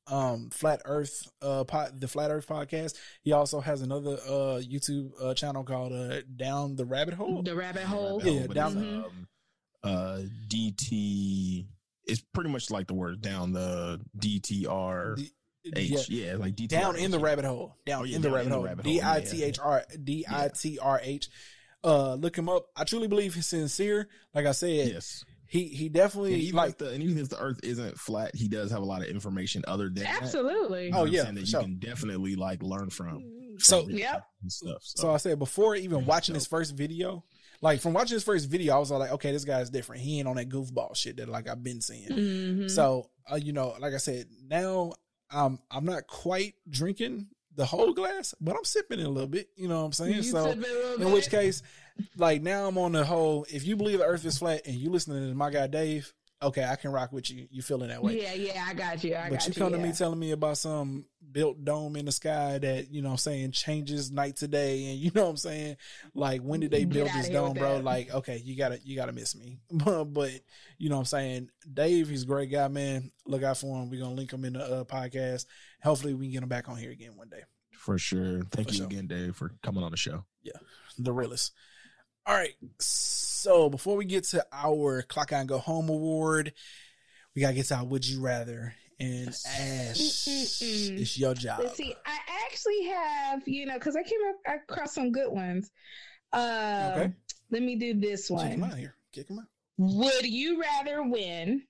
um 0.09 0.51
Flat 0.51 0.83
Earth 0.85 1.29
uh 1.41 1.65
pod, 1.65 2.01
the 2.01 2.07
Flat 2.09 2.31
Earth 2.31 2.47
podcast. 2.47 2.95
He 3.23 3.33
also 3.33 3.61
has 3.61 3.83
another 3.83 4.15
uh 4.27 4.61
YouTube 4.61 5.11
uh 5.21 5.35
channel 5.35 5.65
called 5.65 5.93
uh 5.93 6.23
Down 6.37 6.75
the 6.77 6.85
Rabbit 6.85 7.15
Hole. 7.15 7.43
the 7.43 7.55
rabbit 7.57 7.83
hole. 7.85 8.19
Rabbit 8.19 8.33
Yeah, 8.33 8.39
hole, 8.39 8.47
but 8.49 8.55
down- 8.55 8.79
it's, 8.79 9.07
um, 9.07 9.29
uh, 9.85 10.19
DT. 10.49 11.67
It's 12.07 12.21
pretty 12.21 12.51
much 12.51 12.71
like 12.71 12.87
the 12.89 12.95
word 12.95 13.21
down 13.21 13.53
the 13.53 14.01
DTR 14.19 15.17
D- 15.17 15.31
H. 15.77 16.09
yeah. 16.09 16.33
Yeah, 16.33 16.37
like 16.37 16.57
DTR. 16.57 16.69
down 16.69 16.97
in 16.97 17.11
the 17.11 17.19
rabbit 17.21 17.45
hole. 17.45 17.77
Down 17.87 18.03
Oh, 18.03 18.05
yeah, 18.05 18.17
in 18.17 18.23
the 18.23 18.29
down 18.29 18.35
rabbit 18.37 18.47
in 18.47 18.53
hole. 18.53 18.63
rabbit 18.65 18.85
hole. 18.85 18.93
D 18.93 18.99
Yeah, 18.99 19.11
I 19.13 19.19
yeah, 19.19 19.31
T 19.31 19.45
H 19.45 19.59
R 19.61 19.85
D 20.03 20.27
I 20.29 20.49
T 20.49 20.79
R 20.81 21.01
H. 21.03 21.29
Uh, 21.85 22.15
look 22.15 22.37
him 22.37 22.49
up. 22.49 22.67
I 22.77 22.85
truly 22.85 23.09
believe 23.09 23.35
he's 23.35 23.47
sincere. 23.47 24.09
Like 24.35 24.47
I 24.47 24.53
said, 24.53 24.89
Yes. 24.89 25.25
he 25.47 25.69
he 25.69 25.87
And 25.87 25.95
definitely 25.95 26.35
even 26.37 26.57
like 26.57 26.79
the 26.79 26.91
and 26.91 27.03
even 27.03 27.19
if 27.19 27.29
the 27.29 27.39
Earth 27.41 27.61
isn't 27.63 27.99
flat, 27.99 28.35
he 28.35 28.49
does 28.49 28.71
have 28.73 28.83
a 28.83 28.85
lot 28.85 29.03
of 29.03 29.09
information 29.09 29.65
other 29.69 29.85
than 29.85 30.03
that. 30.05 30.23
Absolutely. 30.23 30.87
You 30.87 30.91
know 30.93 31.01
Oh, 31.01 31.05
yeah, 31.05 31.23
saying, 31.23 31.35
that 31.37 31.41
you 31.43 31.47
sure. 31.47 31.61
can 31.63 31.79
definitely 31.79 32.35
like 32.37 32.63
learn 32.63 32.91
from. 32.91 33.23
so. 33.59 33.83
from 33.85 33.93
Yep. 33.93 34.27
and 34.43 34.53
stuff. 34.53 34.79
So, 34.83 35.03
So 35.03 35.15
I 35.15 35.17
said 35.19 35.39
before 35.39 35.77
even 35.77 36.01
Yeah, 36.01 36.07
watching 36.07 36.33
dope. 36.35 36.41
his 36.41 36.47
first 36.49 36.75
video, 36.77 37.25
like 37.63 37.81
from 37.81 37.95
watching 37.95 38.17
his 38.17 38.25
first 38.25 38.49
video, 38.51 38.75
I 38.75 38.79
was 38.79 38.91
like, 38.91 39.13
okay, 39.13 39.33
this 39.33 39.45
guy's 39.47 39.71
different. 39.71 40.03
He 40.03 40.19
ain't 40.19 40.29
on 40.29 40.37
that 40.37 40.51
goofball 40.51 40.95
shit 40.97 41.17
that 41.17 41.29
like 41.31 41.49
I've 41.49 41.63
been 41.63 41.81
seeing. 41.81 42.09
Mhm. 42.09 42.71
So 42.71 43.09
uh, 43.31 43.37
you 43.37 43.53
know, 43.53 43.75
like 43.79 43.95
I 43.95 43.99
said, 43.99 44.27
now 44.47 44.93
um 45.31 45.59
I'm 45.71 45.85
not 45.87 46.07
quite 46.07 46.55
drinking 46.69 47.29
the 47.55 47.65
whole 47.65 47.93
glass, 47.93 48.35
but 48.41 48.57
I'm 48.57 48.65
sipping 48.65 48.99
it 49.01 49.07
a 49.07 49.11
little 49.11 49.29
bit. 49.29 49.49
You 49.57 49.69
know 49.69 49.79
what 49.81 49.87
I'm 49.87 49.93
saying? 49.93 50.15
You 50.15 50.23
so 50.23 50.51
sip 50.51 50.59
it 50.59 50.69
a 50.69 50.89
little 50.91 51.07
in 51.07 51.13
which 51.13 51.31
case, 51.31 51.63
like 52.17 52.43
now 52.43 52.67
I'm 52.67 52.77
on 52.79 52.93
the 52.93 53.05
whole. 53.05 53.47
If 53.49 53.67
you 53.67 53.77
believe 53.77 53.99
the 53.99 54.05
Earth 54.07 54.25
is 54.27 54.39
flat 54.39 54.63
and 54.67 54.75
you 54.75 54.91
listening 54.91 55.29
to 55.29 55.35
my 55.35 55.51
guy 55.51 55.67
Dave, 55.67 56.13
okay, 56.43 56.65
I 56.65 56.77
can 56.77 56.93
rock 56.93 57.13
with 57.13 57.31
you. 57.31 57.47
You 57.51 57.63
feeling 57.63 57.89
that 57.89 58.03
way? 58.03 58.21
Yeah, 58.23 58.35
yeah, 58.35 58.65
I 58.67 58.75
got 58.75 59.03
you. 59.03 59.15
I 59.15 59.31
but 59.31 59.41
got 59.41 59.49
you 59.49 59.55
come 59.55 59.73
to 59.73 59.79
yeah. 59.79 59.85
me 59.85 59.93
telling 59.93 60.19
me 60.19 60.33
about 60.33 60.59
some 60.59 61.07
built 61.31 61.65
dome 61.65 61.97
in 61.97 62.05
the 62.05 62.13
sky 62.13 62.59
that 62.59 62.91
you 62.91 63.01
know 63.01 63.09
what 63.09 63.15
I'm 63.15 63.19
saying 63.19 63.53
changes 63.53 64.11
night 64.11 64.37
to 64.37 64.49
day 64.49 64.91
and 64.91 64.99
you 64.99 65.11
know 65.15 65.25
what 65.25 65.31
I'm 65.31 65.37
saying 65.39 65.77
like 66.15 66.43
when 66.43 66.61
did 66.61 66.71
they 66.71 66.85
build 66.85 67.09
outta 67.09 67.19
this 67.19 67.31
dome 67.31 67.55
bro 67.55 67.77
that. 67.77 67.85
like 67.85 68.13
okay 68.13 68.37
you 68.45 68.55
gotta 68.55 68.79
you 68.85 68.97
gotta 68.97 69.13
miss 69.13 69.35
me 69.35 69.59
but 69.71 70.05
but 70.05 70.33
you 70.77 70.91
know 70.91 70.97
what 70.97 71.01
I'm 71.01 71.07
saying 71.07 71.49
Dave 71.73 72.11
he's 72.11 72.25
a 72.25 72.27
great 72.27 72.51
guy 72.51 72.69
man 72.69 73.13
look 73.25 73.43
out 73.43 73.57
for 73.57 73.81
him 73.81 73.89
we're 73.89 74.03
gonna 74.03 74.15
link 74.15 74.31
him 74.31 74.45
in 74.45 74.53
the 74.53 74.63
uh, 74.63 74.85
podcast 74.85 75.47
hopefully 75.83 76.13
we 76.13 76.27
can 76.27 76.33
get 76.33 76.43
him 76.43 76.51
back 76.51 76.69
on 76.69 76.77
here 76.77 76.91
again 76.91 77.17
one 77.17 77.31
day 77.31 77.45
for 77.83 77.99
sure. 77.99 78.43
Thank 78.53 78.69
For 78.69 78.75
you 78.75 78.79
sure. 78.79 78.87
again, 78.87 79.07
Dave, 79.09 79.35
for 79.35 79.51
coming 79.63 79.83
on 79.83 79.91
the 79.91 79.97
show. 79.97 80.25
Yeah, 80.43 80.53
the 80.99 81.13
realest 81.13 81.53
all 82.27 82.35
right 82.35 82.55
so 82.79 83.69
before 83.69 83.97
we 83.97 84.05
get 84.05 84.25
to 84.25 84.45
our 84.53 85.03
clock 85.03 85.33
on 85.33 85.47
go 85.47 85.59
home 85.59 85.89
award 85.89 86.53
we 87.35 87.43
gotta 87.43 87.55
get 87.55 87.67
to 87.67 87.75
our 87.75 87.85
would 87.85 88.07
you 88.07 88.21
rather 88.21 88.75
and 89.01 89.29
Ash 89.29 89.99
Mm-mm-mm. 89.99 91.01
it's 91.01 91.19
your 91.19 91.35
job 91.35 91.61
Let's 91.61 91.77
see. 91.77 91.95
I 92.07 92.19
actually 92.45 92.85
have, 92.85 93.43
you 93.49 93.67
know, 93.67 93.75
because 93.75 93.97
I 93.97 94.03
came 94.05 94.21
up 94.29 94.61
across 94.61 94.95
some 94.95 95.11
good 95.11 95.33
ones. 95.33 95.71
Uh, 96.33 96.93
Okay. 96.95 97.13
Let 97.51 97.63
me 97.63 97.75
do 97.77 97.95
this 97.99 98.29
kick 98.29 98.39
him 98.39 98.63
out 98.63 98.75
here 98.79 98.95
kick 99.13 99.29
him 99.29 99.41
out 99.41 99.47
Would 99.79 100.25
you 100.27 100.61
rather 100.61 101.03
win 101.03 101.63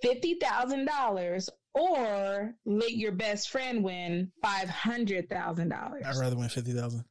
fifty 0.00 0.34
thousand 0.40 0.86
dollars 0.86 1.50
or 1.74 2.54
let 2.64 2.92
your 2.92 3.12
best 3.12 3.50
friend 3.50 3.84
win 3.84 4.32
five 4.42 4.68
hundred 4.70 5.28
thousand 5.28 5.68
dollars? 5.68 6.04
I'd 6.06 6.16
rather 6.16 6.36
win 6.36 6.48
fifty 6.48 6.72
thousand. 6.72 7.04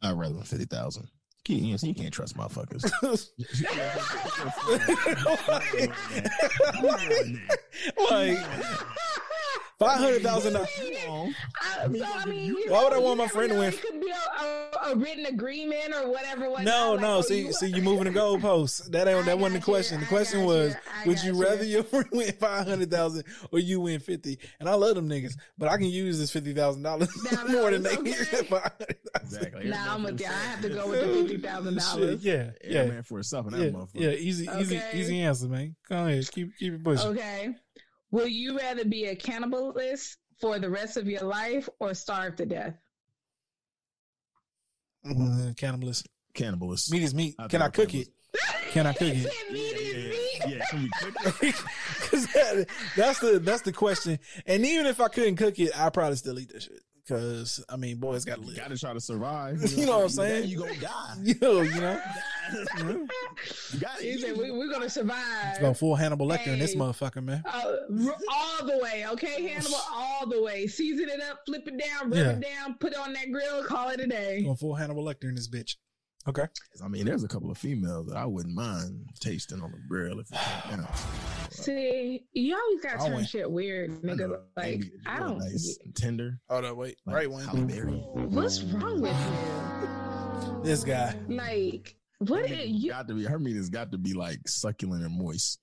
I'd 0.00 0.12
rather 0.12 0.34
win 0.34 0.44
fifty 0.44 0.66
thousand. 0.66 1.08
You, 1.48 1.76
you 1.80 1.94
can't 1.94 2.12
trust 2.12 2.36
motherfuckers. 2.36 2.84
like 8.10 8.38
five 9.78 9.98
hundred 9.98 10.22
thousand 10.22 10.52
dollars. 10.54 10.68
So, 11.04 11.30
I 11.62 11.86
mean, 12.26 12.54
Why 12.68 12.84
would 12.84 12.92
I 12.92 12.98
want 12.98 13.18
my 13.18 13.28
friend 13.28 13.52
to 13.52 13.58
win? 13.58 13.72
It 13.72 13.80
could 13.82 14.00
be 14.00 14.10
a, 14.10 14.44
a, 14.44 14.92
a 14.92 14.96
written 14.96 15.26
agreement 15.26 15.94
or 15.94 16.10
whatever. 16.10 16.50
whatnot, 16.50 16.64
No, 16.64 16.92
like, 16.92 17.00
no. 17.00 17.16
oh, 17.16 17.20
See, 17.22 17.46
you- 17.46 17.52
see, 17.52 17.68
you 17.68 17.82
moving 17.82 18.04
the 18.12 18.18
goalposts. 18.18 18.90
That 18.90 19.06
ain't 19.08 19.24
that 19.26 19.38
wasn't 19.38 19.54
the 19.54 19.58
got 19.60 19.66
you, 19.68 19.72
question. 19.72 20.00
The 20.00 20.06
question 20.06 20.44
was, 20.44 20.74
you, 21.04 21.08
would 21.10 21.22
you 21.22 21.34
you. 21.34 21.42
rather 21.42 21.64
your 21.64 21.82
friend 21.84 22.06
win 22.12 22.32
five 22.32 22.66
hundred 22.66 22.90
thousand 22.90 23.24
or 23.52 23.58
you 23.58 23.80
win 23.80 24.00
fifty? 24.00 24.38
And 24.60 24.68
I 24.68 24.74
love 24.74 24.94
them 24.96 25.08
niggas, 25.08 25.34
but 25.56 25.68
I 25.68 25.76
can 25.76 25.86
use 25.86 26.18
this 26.18 26.30
fifty 26.30 26.52
thousand 26.54 26.82
dollars 26.82 27.08
No, 27.32 27.42
no, 27.44 27.60
more 27.60 27.70
than 27.70 27.82
they 27.82 27.96
okay. 27.96 28.10
use 28.10 28.30
that 28.30 28.46
five 28.46 28.62
hundred 28.62 28.98
thousand. 29.14 29.38
exactly. 29.38 29.68
Nah, 29.68 29.94
I'm 29.94 30.06
Everybody 30.06 30.12
with 30.12 30.20
you. 30.20 30.26
I 30.26 30.30
have 30.30 30.60
to 30.62 30.68
go 30.70 30.88
with 30.88 31.00
the 31.00 31.14
fifty 31.14 31.36
thousand 31.38 31.76
dollars. 31.78 32.24
Yeah, 32.24 32.50
Yeah, 32.64 32.70
yeah, 32.82 32.84
man, 32.86 33.02
for 33.02 33.14
himself 33.18 33.46
and 33.46 33.54
that 33.54 33.64
yeah, 33.64 33.70
motherfucker. 33.70 33.88
yeah. 33.94 34.10
Easy, 34.10 34.48
easy, 34.58 34.80
easy 34.94 35.20
answer, 35.22 35.48
man. 35.48 35.76
Go 35.88 35.96
ahead, 36.06 36.30
keep 36.32 36.56
keep 36.58 36.72
it 36.74 36.82
pushing. 36.84 37.08
Okay. 37.10 37.54
Will 38.10 38.26
you 38.28 38.56
rather 38.58 38.84
be 38.84 39.06
a 39.06 39.16
cannibalist 39.16 40.16
for 40.40 40.58
the 40.58 40.70
rest 40.70 40.96
of 40.96 41.06
your 41.08 41.22
life 41.22 41.68
or 41.78 41.92
starve 41.94 42.36
to 42.36 42.46
death? 42.46 42.74
Mm, 45.06 45.54
Cannibalist. 45.56 46.06
Cannibalist. 46.34 46.90
Meat 46.90 47.02
is 47.02 47.14
meat. 47.14 47.34
I 47.38 47.48
Can 47.48 47.62
I 47.62 47.68
think 47.68 47.90
cook 47.90 47.94
it? 47.94 48.08
Can 48.70 48.86
I 48.86 48.92
cook 48.92 49.08
it? 49.14 49.22
said 49.32 50.50
yeah, 50.50 50.56
yeah, 50.56 50.64
can 50.70 50.82
we 50.82 50.90
cook 51.00 51.42
it? 51.42 51.54
'Cause 52.00 52.26
that- 52.32 52.66
that's 52.96 53.18
the 53.20 53.38
that's 53.38 53.62
the 53.62 53.72
question. 53.72 54.18
And 54.46 54.64
even 54.64 54.86
if 54.86 55.00
I 55.00 55.08
couldn't 55.08 55.36
cook 55.36 55.58
it, 55.58 55.78
I 55.78 55.90
probably 55.90 56.16
still 56.16 56.38
eat 56.38 56.52
that 56.52 56.62
shit. 56.62 56.80
Cause 57.08 57.64
I 57.70 57.76
mean, 57.76 57.96
boys 57.96 58.24
got 58.26 58.36
to 58.40 58.46
live. 58.46 58.56
gotta 58.56 58.76
try 58.76 58.92
to 58.92 59.00
survive. 59.00 59.62
You 59.78 59.86
know 59.86 59.96
what 59.98 60.02
I'm 60.04 60.08
saying? 60.10 60.48
You 60.50 60.58
gonna 60.58 60.74
die. 60.76 61.14
Yo, 61.22 61.60
you 61.62 61.80
know, 61.80 62.00
You 62.78 63.06
gotta 63.80 64.02
He 64.02 64.10
eat. 64.10 64.20
said 64.20 64.36
we, 64.36 64.50
we're 64.50 64.70
gonna 64.70 64.90
survive. 64.90 65.16
let's 65.46 65.58
go 65.60 65.72
full 65.74 65.94
Hannibal 65.94 66.26
Lecter 66.26 66.48
in 66.48 66.58
this 66.58 66.74
motherfucker, 66.74 67.22
man. 67.24 67.42
Uh, 67.46 67.72
all 68.30 68.66
the 68.66 68.78
way, 68.82 69.06
okay, 69.12 69.48
Hannibal, 69.48 69.78
all 69.92 70.26
the 70.28 70.42
way. 70.42 70.66
Season 70.66 71.08
it 71.08 71.20
up, 71.22 71.40
flip 71.46 71.66
it 71.66 71.78
down, 71.78 72.10
rub 72.10 72.14
Yeah. 72.18 72.30
it 72.32 72.40
down, 72.40 72.74
put 72.78 72.92
it 72.92 72.98
on 72.98 73.12
that 73.14 73.30
grill, 73.32 73.64
call 73.64 73.88
it 73.90 74.00
a 74.00 74.06
day. 74.06 74.42
Going 74.42 74.56
full 74.56 74.74
Hannibal 74.74 75.04
Lecter 75.04 75.24
in 75.24 75.34
this 75.34 75.48
bitch. 75.48 75.76
Okay. 76.28 76.44
I 76.84 76.88
mean, 76.88 77.06
there's 77.06 77.24
a 77.24 77.28
couple 77.28 77.50
of 77.50 77.56
females 77.56 78.06
that 78.08 78.16
I 78.16 78.26
wouldn't 78.26 78.54
mind 78.54 79.06
tasting 79.18 79.62
on 79.62 79.72
the 79.72 79.78
grill 79.88 80.20
if 80.20 80.30
it 80.30 80.38
came 80.68 80.80
down. 80.82 80.88
See, 81.50 82.22
you 82.34 82.54
always 82.56 82.80
gotta 82.82 83.10
turn 83.10 83.24
shit 83.24 83.50
weird, 83.50 83.90
I 83.90 83.94
nigga. 84.06 84.18
know, 84.28 84.40
Like, 84.56 84.84
I 85.06 85.18
don't. 85.20 85.38
nice 85.38 85.78
and 85.84 85.94
tender. 85.96 86.38
Oh 86.50 86.60
no, 86.60 86.74
wait. 86.74 86.98
Like 87.06 87.16
right 87.16 87.30
one. 87.30 87.44
Halle 87.44 87.62
Berry. 87.64 87.92
What's 88.12 88.62
wrong 88.62 89.00
with 89.00 89.16
you? 89.16 90.62
This 90.64 90.84
guy. 90.84 91.14
Like, 91.28 91.96
what 92.18 92.40
Her 92.40 92.44
is 92.46 92.50
meat 92.50 92.66
you? 92.68 92.90
got 92.90 93.08
to 93.08 93.14
be 93.14 93.24
her 93.24 93.38
meat 93.38 93.56
has 93.56 93.70
got 93.70 93.90
to 93.92 93.98
be 93.98 94.12
like 94.12 94.46
succulent 94.46 95.04
and 95.04 95.16
moist. 95.18 95.60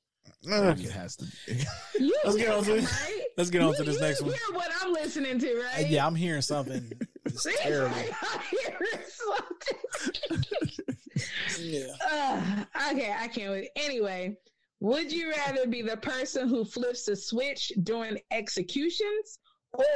Okay. 0.52 0.84
It 0.84 0.92
has 0.92 1.16
to. 1.18 1.26
Be. 1.48 1.64
you 2.06 2.16
Let's 2.24 2.38
get 2.38 2.50
on 2.50 2.64
to 2.64 2.74
this. 2.74 2.92
right? 3.04 3.22
Let's 3.38 3.50
get 3.52 3.62
on 3.62 3.70
You- 3.72 3.76
to 3.78 3.84
this 3.84 3.96
you 3.96 4.02
next 4.02 4.22
one. 4.22 4.32
Hear 4.32 4.40
what 4.56 4.72
I'm 4.82 4.94
listening 4.94 5.38
to, 5.40 5.60
Uh, 5.60 5.64
right? 5.76 5.88
Yeah, 5.90 6.06
I'm 6.08 6.16
hearing 6.16 6.42
something. 6.42 6.92
It's 7.36 7.44
See? 7.44 7.56
terrible. 7.62 7.96
I'm 7.96 8.40
hearing 8.50 9.06
something. 9.08 10.44
Yeah. 11.60 11.88
Ugh, 12.12 12.68
okay, 12.94 13.16
I 13.18 13.28
can't 13.28 13.52
wait. 13.52 13.70
Anyway, 13.76 14.38
would 14.80 15.12
you 15.12 15.32
rather 15.32 15.68
be 15.68 15.82
the 15.82 15.98
person 15.98 16.48
who 16.50 16.66
flips 16.66 17.06
the 17.06 17.16
switch 17.16 17.72
during 17.84 18.20
executions 18.32 19.40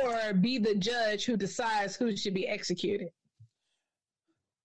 or 0.03 0.33
be 0.33 0.57
the 0.57 0.75
judge 0.75 1.25
who 1.25 1.37
decides 1.37 1.95
who 1.95 2.15
should 2.15 2.33
be 2.33 2.47
executed? 2.47 3.09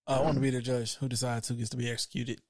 I 0.06 0.20
want 0.20 0.34
to 0.34 0.40
be 0.40 0.50
the 0.50 0.60
judge 0.60 0.94
who 0.96 1.08
decides 1.08 1.48
who 1.48 1.54
gets 1.54 1.70
to 1.70 1.76
be 1.76 1.90
executed. 1.90 2.40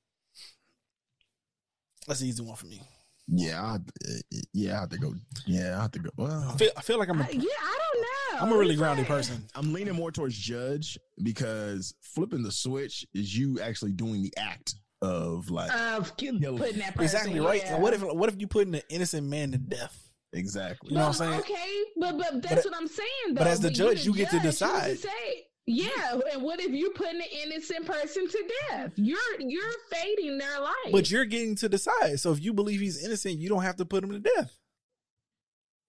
That's 2.07 2.21
an 2.21 2.27
easy 2.29 2.43
one 2.43 2.57
for 2.57 2.67
me. 2.67 2.83
Yeah, 3.29 3.63
I, 3.63 3.75
uh, 3.77 4.19
yeah, 4.53 4.77
I 4.77 4.81
have 4.81 4.91
to 4.91 4.99
go. 4.99 5.15
Yeah, 5.47 5.79
I 5.79 5.83
have 5.83 5.93
to 5.93 5.99
go. 6.01 6.11
I 6.19 6.23
Well, 6.23 6.57
feel, 6.57 6.71
I 6.77 6.83
feel 6.83 6.99
like 6.99 7.09
I'm 7.09 7.21
a, 7.21 7.25
Uh, 7.25 7.29
yeah, 7.31 7.41
I 7.41 7.79
don't 7.93 8.03
know. 8.03 8.09
I'm 8.45 8.53
a 8.53 8.57
really 8.59 8.77
grounded 8.77 9.07
person. 9.07 9.45
I'm 9.55 9.73
leaning 9.73 9.95
more 9.95 10.11
towards 10.11 10.37
judge 10.37 10.99
because 11.23 11.95
flipping 12.01 12.43
the 12.43 12.53
switch 12.53 13.07
is 13.15 13.37
you 13.37 13.61
actually 13.61 13.93
doing 13.93 14.23
the 14.23 14.33
act 14.37 14.75
of 15.03 15.51
like 15.51 15.71
Of 15.73 16.17
putting 16.17 16.41
that 16.41 16.95
person. 16.95 17.03
Exactly 17.05 17.41
right. 17.41 17.63
yeah. 17.63 17.75
And 17.75 17.83
what 17.83 17.93
if 17.95 18.03
what 18.03 18.29
if 18.29 18.41
you 18.41 18.47
putting 18.47 18.75
an 18.75 18.83
innocent 18.89 19.27
man 19.27 19.53
to 19.53 19.59
death? 19.59 20.01
exactly. 20.33 20.91
You 20.91 20.97
know 20.97 21.03
what 21.03 21.21
I'm 21.21 21.29
saying? 21.29 21.41
Okay, 21.41 21.79
but 22.01 22.19
but 22.19 22.43
that's 22.43 22.65
But- 22.65 22.73
what 22.73 22.75
I'm 22.81 22.89
saying. 22.89 23.09
Though. 23.29 23.35
but 23.35 23.47
as 23.47 23.61
the 23.61 23.73
you're 23.73 23.95
judge, 23.95 24.05
you 24.07 24.15
get 24.15 24.31
to 24.31 24.37
judge, 24.37 24.45
you 24.45 24.51
decide. 24.51 24.99
say, 24.99 25.47
yeah, 25.67 26.21
and 26.33 26.43
what 26.43 26.61
if 26.61 26.71
you're 26.73 26.91
putting 26.93 27.21
an 27.21 27.29
innocent 27.45 27.87
person 27.87 28.29
to 28.29 28.45
death? 28.71 28.93
You're 28.97 29.19
you're 29.41 29.73
fading 29.91 30.39
their 30.39 30.61
life. 30.61 30.93
But 30.93 31.11
you're 31.11 31.25
getting 31.25 31.55
to 31.57 31.69
decide. 31.69 32.19
So 32.21 32.33
if 32.33 32.43
you 32.43 32.53
believe 32.53 32.81
he's 32.81 33.05
innocent, 33.05 33.39
you 33.39 33.49
don't 33.49 33.63
have 33.63 33.77
to 33.77 33.85
put 33.85 34.03
him 34.05 34.11
to 34.11 34.19
death. 34.21 34.59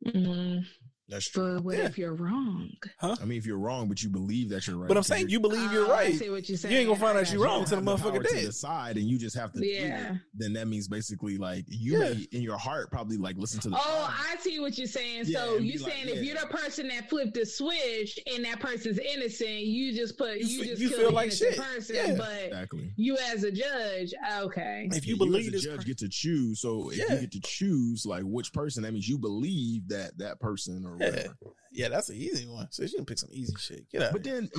Mm, 0.05 0.65
That's 1.07 1.29
true. 1.29 1.55
but 1.55 1.63
what 1.63 1.77
Yeah. 1.77 1.85
if 1.85 1.97
you're 1.97 2.13
wrong? 2.15 2.71
Huh? 2.99 3.15
I 3.21 3.25
mean, 3.25 3.37
if 3.37 3.45
you're 3.45 3.59
wrong, 3.59 3.87
but 3.87 4.01
you 4.01 4.09
believe 4.09 4.49
that 4.49 4.65
you're 4.67 4.77
right. 4.77 4.87
But 4.87 4.97
I'm 4.97 5.03
saying 5.03 5.29
you're- 5.29 5.41
believe 5.41 5.71
you're 5.71 5.85
Oh, 5.85 5.91
I 5.91 6.05
right. 6.05 6.15
see 6.19 6.29
what 6.31 6.49
you're 6.49 6.57
saying. 6.57 6.73
You 6.73 6.79
ain't 6.79 6.87
gonna 6.89 6.99
find 6.99 7.17
out 7.17 7.31
you're 7.31 7.41
wrong 7.43 7.63
don't 7.63 7.71
until 7.71 7.81
the 7.81 7.91
have 7.91 8.01
the 8.03 8.09
power 8.09 8.19
motherfucker 8.23 8.27
to 8.39 8.45
decide, 8.47 8.97
and 8.97 9.07
you 9.07 9.17
just 9.19 9.35
have 9.35 9.53
to. 9.53 9.59
do 9.59 9.65
Yeah. 9.67 10.13
it, 10.15 10.21
then 10.33 10.53
that 10.53 10.67
means 10.67 10.87
basically 10.87 11.37
like 11.37 11.65
you 11.67 11.93
Yeah. 11.93 11.99
may 12.13 12.27
in 12.31 12.41
your 12.41 12.57
heart 12.57 12.89
probably 12.91 13.17
like 13.17 13.37
listen 13.37 13.59
to 13.61 13.69
the. 13.69 13.75
Oh, 13.77 14.15
I 14.17 14.35
see 14.39 14.59
what 14.59 14.77
you're 14.77 14.87
saying. 14.87 15.25
Yeah, 15.27 15.45
so 15.45 15.57
and 15.57 15.65
you 15.67 15.73
be 15.73 15.79
like, 15.79 15.93
saying 15.93 16.07
if 16.09 16.23
you're 16.23 16.37
the 16.39 16.47
person 16.47 16.87
that 16.87 17.07
flipped 17.09 17.35
the 17.35 17.45
switch 17.45 18.19
and 18.33 18.43
that 18.45 18.59
person's 18.59 18.97
innocent, 18.97 19.59
you 19.61 19.93
just 19.95 20.17
put 20.17 20.39
You 20.39 20.45
you, 20.47 20.65
just 20.65 20.81
you 20.81 20.89
kill 20.89 20.97
feel 20.99 21.09
the 21.09 21.15
like 21.15 21.31
shit. 21.31 21.55
person, 21.57 21.95
Yeah. 21.95 22.15
but 22.15 22.43
exactly. 22.45 22.91
you 22.97 23.17
as 23.31 23.43
a 23.43 23.51
judge, 23.51 24.13
okay. 24.39 24.89
If 24.91 25.05
you 25.05 25.13
Yeah, 25.15 25.17
believe 25.25 25.53
as 25.53 25.63
a 25.65 25.67
judge 25.69 25.77
per- 25.79 25.83
get 25.85 25.97
to 25.99 26.09
choose. 26.09 26.61
So 26.61 26.89
if 26.89 26.97
you 26.97 27.07
get 27.07 27.31
to 27.33 27.39
choose 27.41 28.05
like 28.07 28.23
which 28.25 28.51
person, 28.53 28.83
that 28.83 28.91
means 28.93 29.07
you 29.07 29.17
believe 29.19 29.87
that 29.89 30.17
that 30.17 30.39
person 30.39 30.85
or 30.85 30.94
Yeah. 30.99 31.09
whatever. 31.09 31.35
yeah, 31.71 31.89
that's 31.89 32.09
an 32.09 32.15
easy 32.15 32.47
one. 32.47 32.67
So 32.71 32.85
she 32.85 32.95
can 32.95 33.05
pick 33.05 33.17
some 33.19 33.29
easy 33.31 33.53
shit. 33.59 33.89
Get 33.91 34.01
out. 34.03 34.11
But 34.13 34.23
then, 34.23 34.49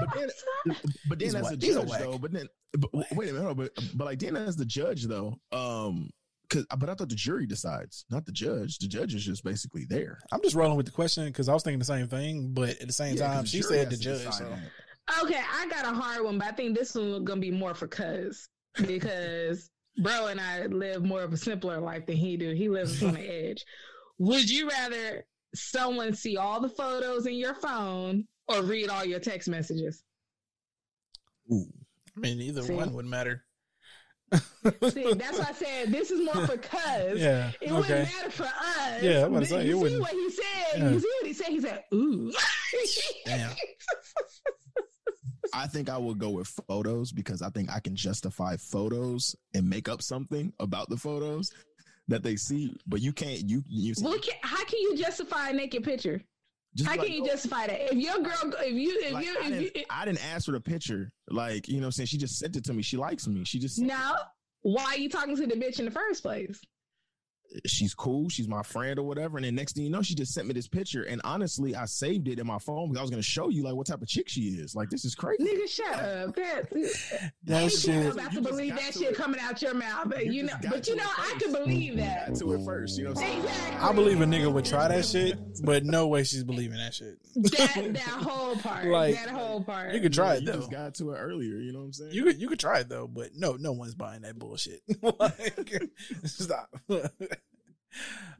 but 0.00 0.14
then, 0.14 0.28
but 1.08 1.18
then 1.18 1.28
as 1.36 1.42
whack- 1.42 1.52
a 1.52 1.56
judge 1.56 1.88
whack. 1.88 2.00
though, 2.00 2.18
but 2.18 2.32
then, 2.32 2.48
but, 2.78 2.90
wait 3.12 3.30
a 3.30 3.32
minute, 3.32 3.44
hold 3.44 3.56
but 3.56 3.70
but 3.94 4.04
like 4.04 4.18
then 4.18 4.36
as 4.36 4.56
the 4.56 4.64
judge 4.64 5.04
though, 5.04 5.34
um, 5.52 6.10
cause 6.50 6.64
but 6.78 6.88
I 6.88 6.94
thought 6.94 7.08
the 7.08 7.14
jury 7.14 7.46
decides, 7.46 8.04
not 8.10 8.26
the 8.26 8.32
judge. 8.32 8.78
The 8.78 8.88
judge 8.88 9.14
is 9.14 9.24
just 9.24 9.44
basically 9.44 9.84
there. 9.88 10.18
I'm 10.32 10.42
just 10.42 10.54
rolling 10.56 10.76
with 10.76 10.86
the 10.86 10.92
question 10.92 11.26
because 11.26 11.48
I 11.48 11.54
was 11.54 11.62
thinking 11.62 11.78
the 11.78 11.84
same 11.84 12.08
thing, 12.08 12.52
but 12.52 12.70
at 12.80 12.86
the 12.86 12.92
same 12.92 13.16
Yeah, 13.16 13.26
'cause 13.26 13.34
time, 13.34 13.42
the 13.42 13.48
she 13.48 13.62
said 13.62 13.90
the 13.90 13.96
judge. 13.96 14.32
So. 14.32 14.56
Okay, 15.22 15.40
I 15.52 15.68
got 15.68 15.84
a 15.84 15.94
hard 15.94 16.24
one, 16.24 16.38
but 16.38 16.48
I 16.48 16.52
think 16.52 16.76
this 16.76 16.94
one 16.94 17.24
gonna 17.24 17.40
be 17.40 17.50
more 17.52 17.74
for 17.74 17.86
cuz 17.86 18.48
because 18.86 19.70
bro 20.02 20.26
and 20.26 20.40
I 20.40 20.66
live 20.66 21.02
more 21.04 21.22
of 21.22 21.32
a 21.32 21.36
simpler 21.36 21.80
life 21.80 22.06
than 22.06 22.16
he 22.16 22.36
do. 22.36 22.52
He 22.52 22.68
lives 22.68 23.02
on 23.02 23.14
the 23.14 23.20
edge. 23.20 23.64
Would 24.18 24.50
you 24.50 24.68
rather 24.68 25.24
someone 25.56 26.14
see 26.14 26.36
all 26.36 26.60
the 26.60 26.68
photos 26.68 27.26
in 27.26 27.34
your 27.34 27.54
phone 27.54 28.26
or 28.48 28.62
read 28.62 28.88
all 28.88 29.04
your 29.04 29.20
text 29.20 29.48
messages? 29.48 30.02
Ooh. 31.52 31.66
I 32.16 32.20
mean, 32.20 32.40
either 32.40 32.62
See? 32.62 32.74
one 32.74 32.92
would 32.94 33.06
matter. 33.06 33.42
See, 34.32 35.12
that's 35.14 35.38
why 35.38 35.46
I 35.48 35.52
said 35.52 35.92
this 35.92 36.10
is 36.10 36.20
more 36.24 36.46
for 36.46 36.56
cuz. 36.56 37.20
Yeah. 37.20 37.52
It 37.60 37.70
Okay. 37.70 37.72
wouldn't 37.72 37.88
matter 38.12 38.30
for 38.30 38.42
us. 38.44 39.02
Yeah, 39.02 39.24
I'm 39.24 39.30
about 39.32 39.40
to 39.40 39.46
say, 39.46 39.60
it 39.60 39.66
you 39.66 39.88
see 39.88 40.00
what 40.00 40.10
he 40.10 40.30
said. 40.30 40.78
Yeah. 40.78 40.90
You 40.90 41.00
see 41.00 41.08
what 41.20 41.26
he 41.26 41.32
said? 41.32 41.46
He 41.46 41.60
said, 41.60 41.84
"Ooh." 41.94 42.32
Damn. 43.24 43.52
I 45.54 45.68
think 45.68 45.88
I 45.88 45.96
would 45.96 46.18
go 46.18 46.30
with 46.30 46.48
photos 46.66 47.12
because 47.12 47.40
I 47.40 47.50
think 47.50 47.70
I 47.70 47.78
can 47.78 47.94
justify 47.94 48.56
photos 48.56 49.36
and 49.54 49.70
make 49.70 49.88
up 49.88 50.02
something 50.02 50.52
about 50.58 50.90
the 50.90 50.96
photos 50.96 51.52
that 52.08 52.22
they 52.22 52.36
see. 52.36 52.76
But 52.86 53.00
you 53.00 53.12
can't. 53.12 53.48
You 53.48 53.62
you 53.66 53.94
Well, 54.00 54.18
can, 54.18 54.34
how 54.42 54.64
can 54.64 54.78
you 54.80 54.96
justify 54.96 55.50
a 55.50 55.52
naked 55.52 55.84
picture? 55.84 56.22
just 56.76 56.90
How 56.90 56.96
like, 56.96 57.06
can 57.06 57.16
you 57.16 57.26
justify 57.26 57.66
that? 57.66 57.92
If 57.92 57.94
your 57.94 58.18
girl, 58.18 58.52
if 58.60 58.72
you, 58.72 59.00
if 59.02 59.12
like, 59.12 59.24
you, 59.24 59.36
I, 59.42 59.46
if 59.46 59.60
you, 59.62 59.70
didn't, 59.70 59.86
I 59.88 60.04
didn't 60.04 60.24
ask 60.26 60.44
for 60.44 60.52
the 60.52 60.60
picture. 60.60 61.10
Like 61.28 61.68
you 61.68 61.76
know, 61.76 61.80
what 61.80 61.86
I'm 61.86 61.92
saying 61.92 62.08
she 62.08 62.18
just 62.18 62.38
sent 62.38 62.56
it 62.56 62.64
to 62.64 62.74
me. 62.74 62.82
She 62.82 62.96
likes 62.96 63.26
me. 63.26 63.44
She 63.44 63.58
just 63.58 63.78
now, 63.78 64.16
why 64.60 64.84
are 64.84 64.98
you 64.98 65.08
talking 65.08 65.36
to 65.36 65.46
the 65.46 65.54
bitch 65.54 65.78
in 65.78 65.86
the 65.86 65.90
first 65.90 66.22
place? 66.22 66.60
She's 67.66 67.94
cool. 67.94 68.28
She's 68.28 68.48
my 68.48 68.62
friend 68.62 68.98
or 68.98 69.02
whatever. 69.04 69.38
And 69.38 69.44
then 69.46 69.54
next 69.54 69.74
thing 69.74 69.84
you 69.84 69.90
know, 69.90 70.02
she 70.02 70.14
just 70.14 70.32
sent 70.34 70.46
me 70.46 70.52
this 70.54 70.68
picture. 70.68 71.02
And 71.04 71.20
honestly, 71.24 71.74
I 71.74 71.84
saved 71.86 72.28
it 72.28 72.38
in 72.38 72.46
my 72.46 72.58
phone 72.58 72.88
because 72.88 72.98
I 72.98 73.02
was 73.02 73.10
going 73.10 73.22
to 73.22 73.26
show 73.28 73.48
you 73.48 73.62
like 73.62 73.74
what 73.74 73.86
type 73.86 74.02
of 74.02 74.08
chick 74.08 74.28
she 74.28 74.42
is. 74.42 74.74
Like 74.74 74.90
this 74.90 75.04
is 75.04 75.14
crazy. 75.14 75.44
Nigga, 75.44 75.68
shut 75.68 75.94
up. 75.94 76.34
That, 76.34 76.70
That 77.44 77.88
I'm 77.88 78.10
about 78.18 78.32
You 78.32 78.42
to 78.42 78.48
believe 78.48 78.76
that 78.76 78.92
to 78.92 78.98
shit 78.98 79.10
it. 79.10 79.16
coming 79.16 79.40
out 79.40 79.62
your 79.62 79.74
mouth. 79.74 80.08
But 80.08 80.26
You 80.26 80.32
you 80.32 80.42
know, 80.44 80.54
but 80.70 80.86
you 80.86 80.96
know, 80.96 81.02
I 81.06 81.30
first. 81.30 81.38
can 81.44 81.52
believe 81.52 81.96
that. 81.96 82.28
Got 82.28 82.36
to 82.40 82.52
it 82.54 82.64
first. 82.64 82.98
You 82.98 83.04
know 83.04 83.10
what 83.12 83.18
I'm 83.24 83.26
saying? 83.26 83.40
Exactly. 83.44 83.88
I 83.88 83.92
believe 83.92 84.20
a 84.20 84.24
nigga 84.24 84.52
would 84.52 84.64
try 84.64 84.88
that 84.88 85.04
shit, 85.04 85.38
but 85.64 85.84
no 85.84 86.06
way 86.08 86.24
she's 86.24 86.44
believing 86.44 86.78
that 86.78 86.94
shit. 86.94 87.18
that 87.34 87.74
that 87.94 87.98
whole 88.00 88.56
part. 88.56 88.86
Like, 88.86 89.14
that 89.14 89.28
whole 89.30 89.62
part. 89.62 89.94
You 89.94 90.00
could 90.00 90.12
try 90.12 90.32
Yeah, 90.32 90.38
it 90.38 90.40
you 90.42 90.46
though. 90.52 90.58
just 90.58 90.70
got 90.70 90.94
to 90.96 91.12
it 91.12 91.16
earlier. 91.18 91.56
You 91.56 91.72
know 91.72 91.80
what 91.80 91.84
I'm 91.86 91.92
saying? 91.92 92.12
You 92.12 92.24
could 92.24 92.40
you 92.40 92.48
could 92.48 92.58
try 92.58 92.80
it 92.80 92.88
though, 92.88 93.06
but 93.06 93.30
no, 93.34 93.52
no 93.58 93.72
one's 93.72 93.94
buying 93.94 94.22
that 94.22 94.38
bullshit. 94.38 94.80
like, 95.20 95.54
stop. 96.24 96.68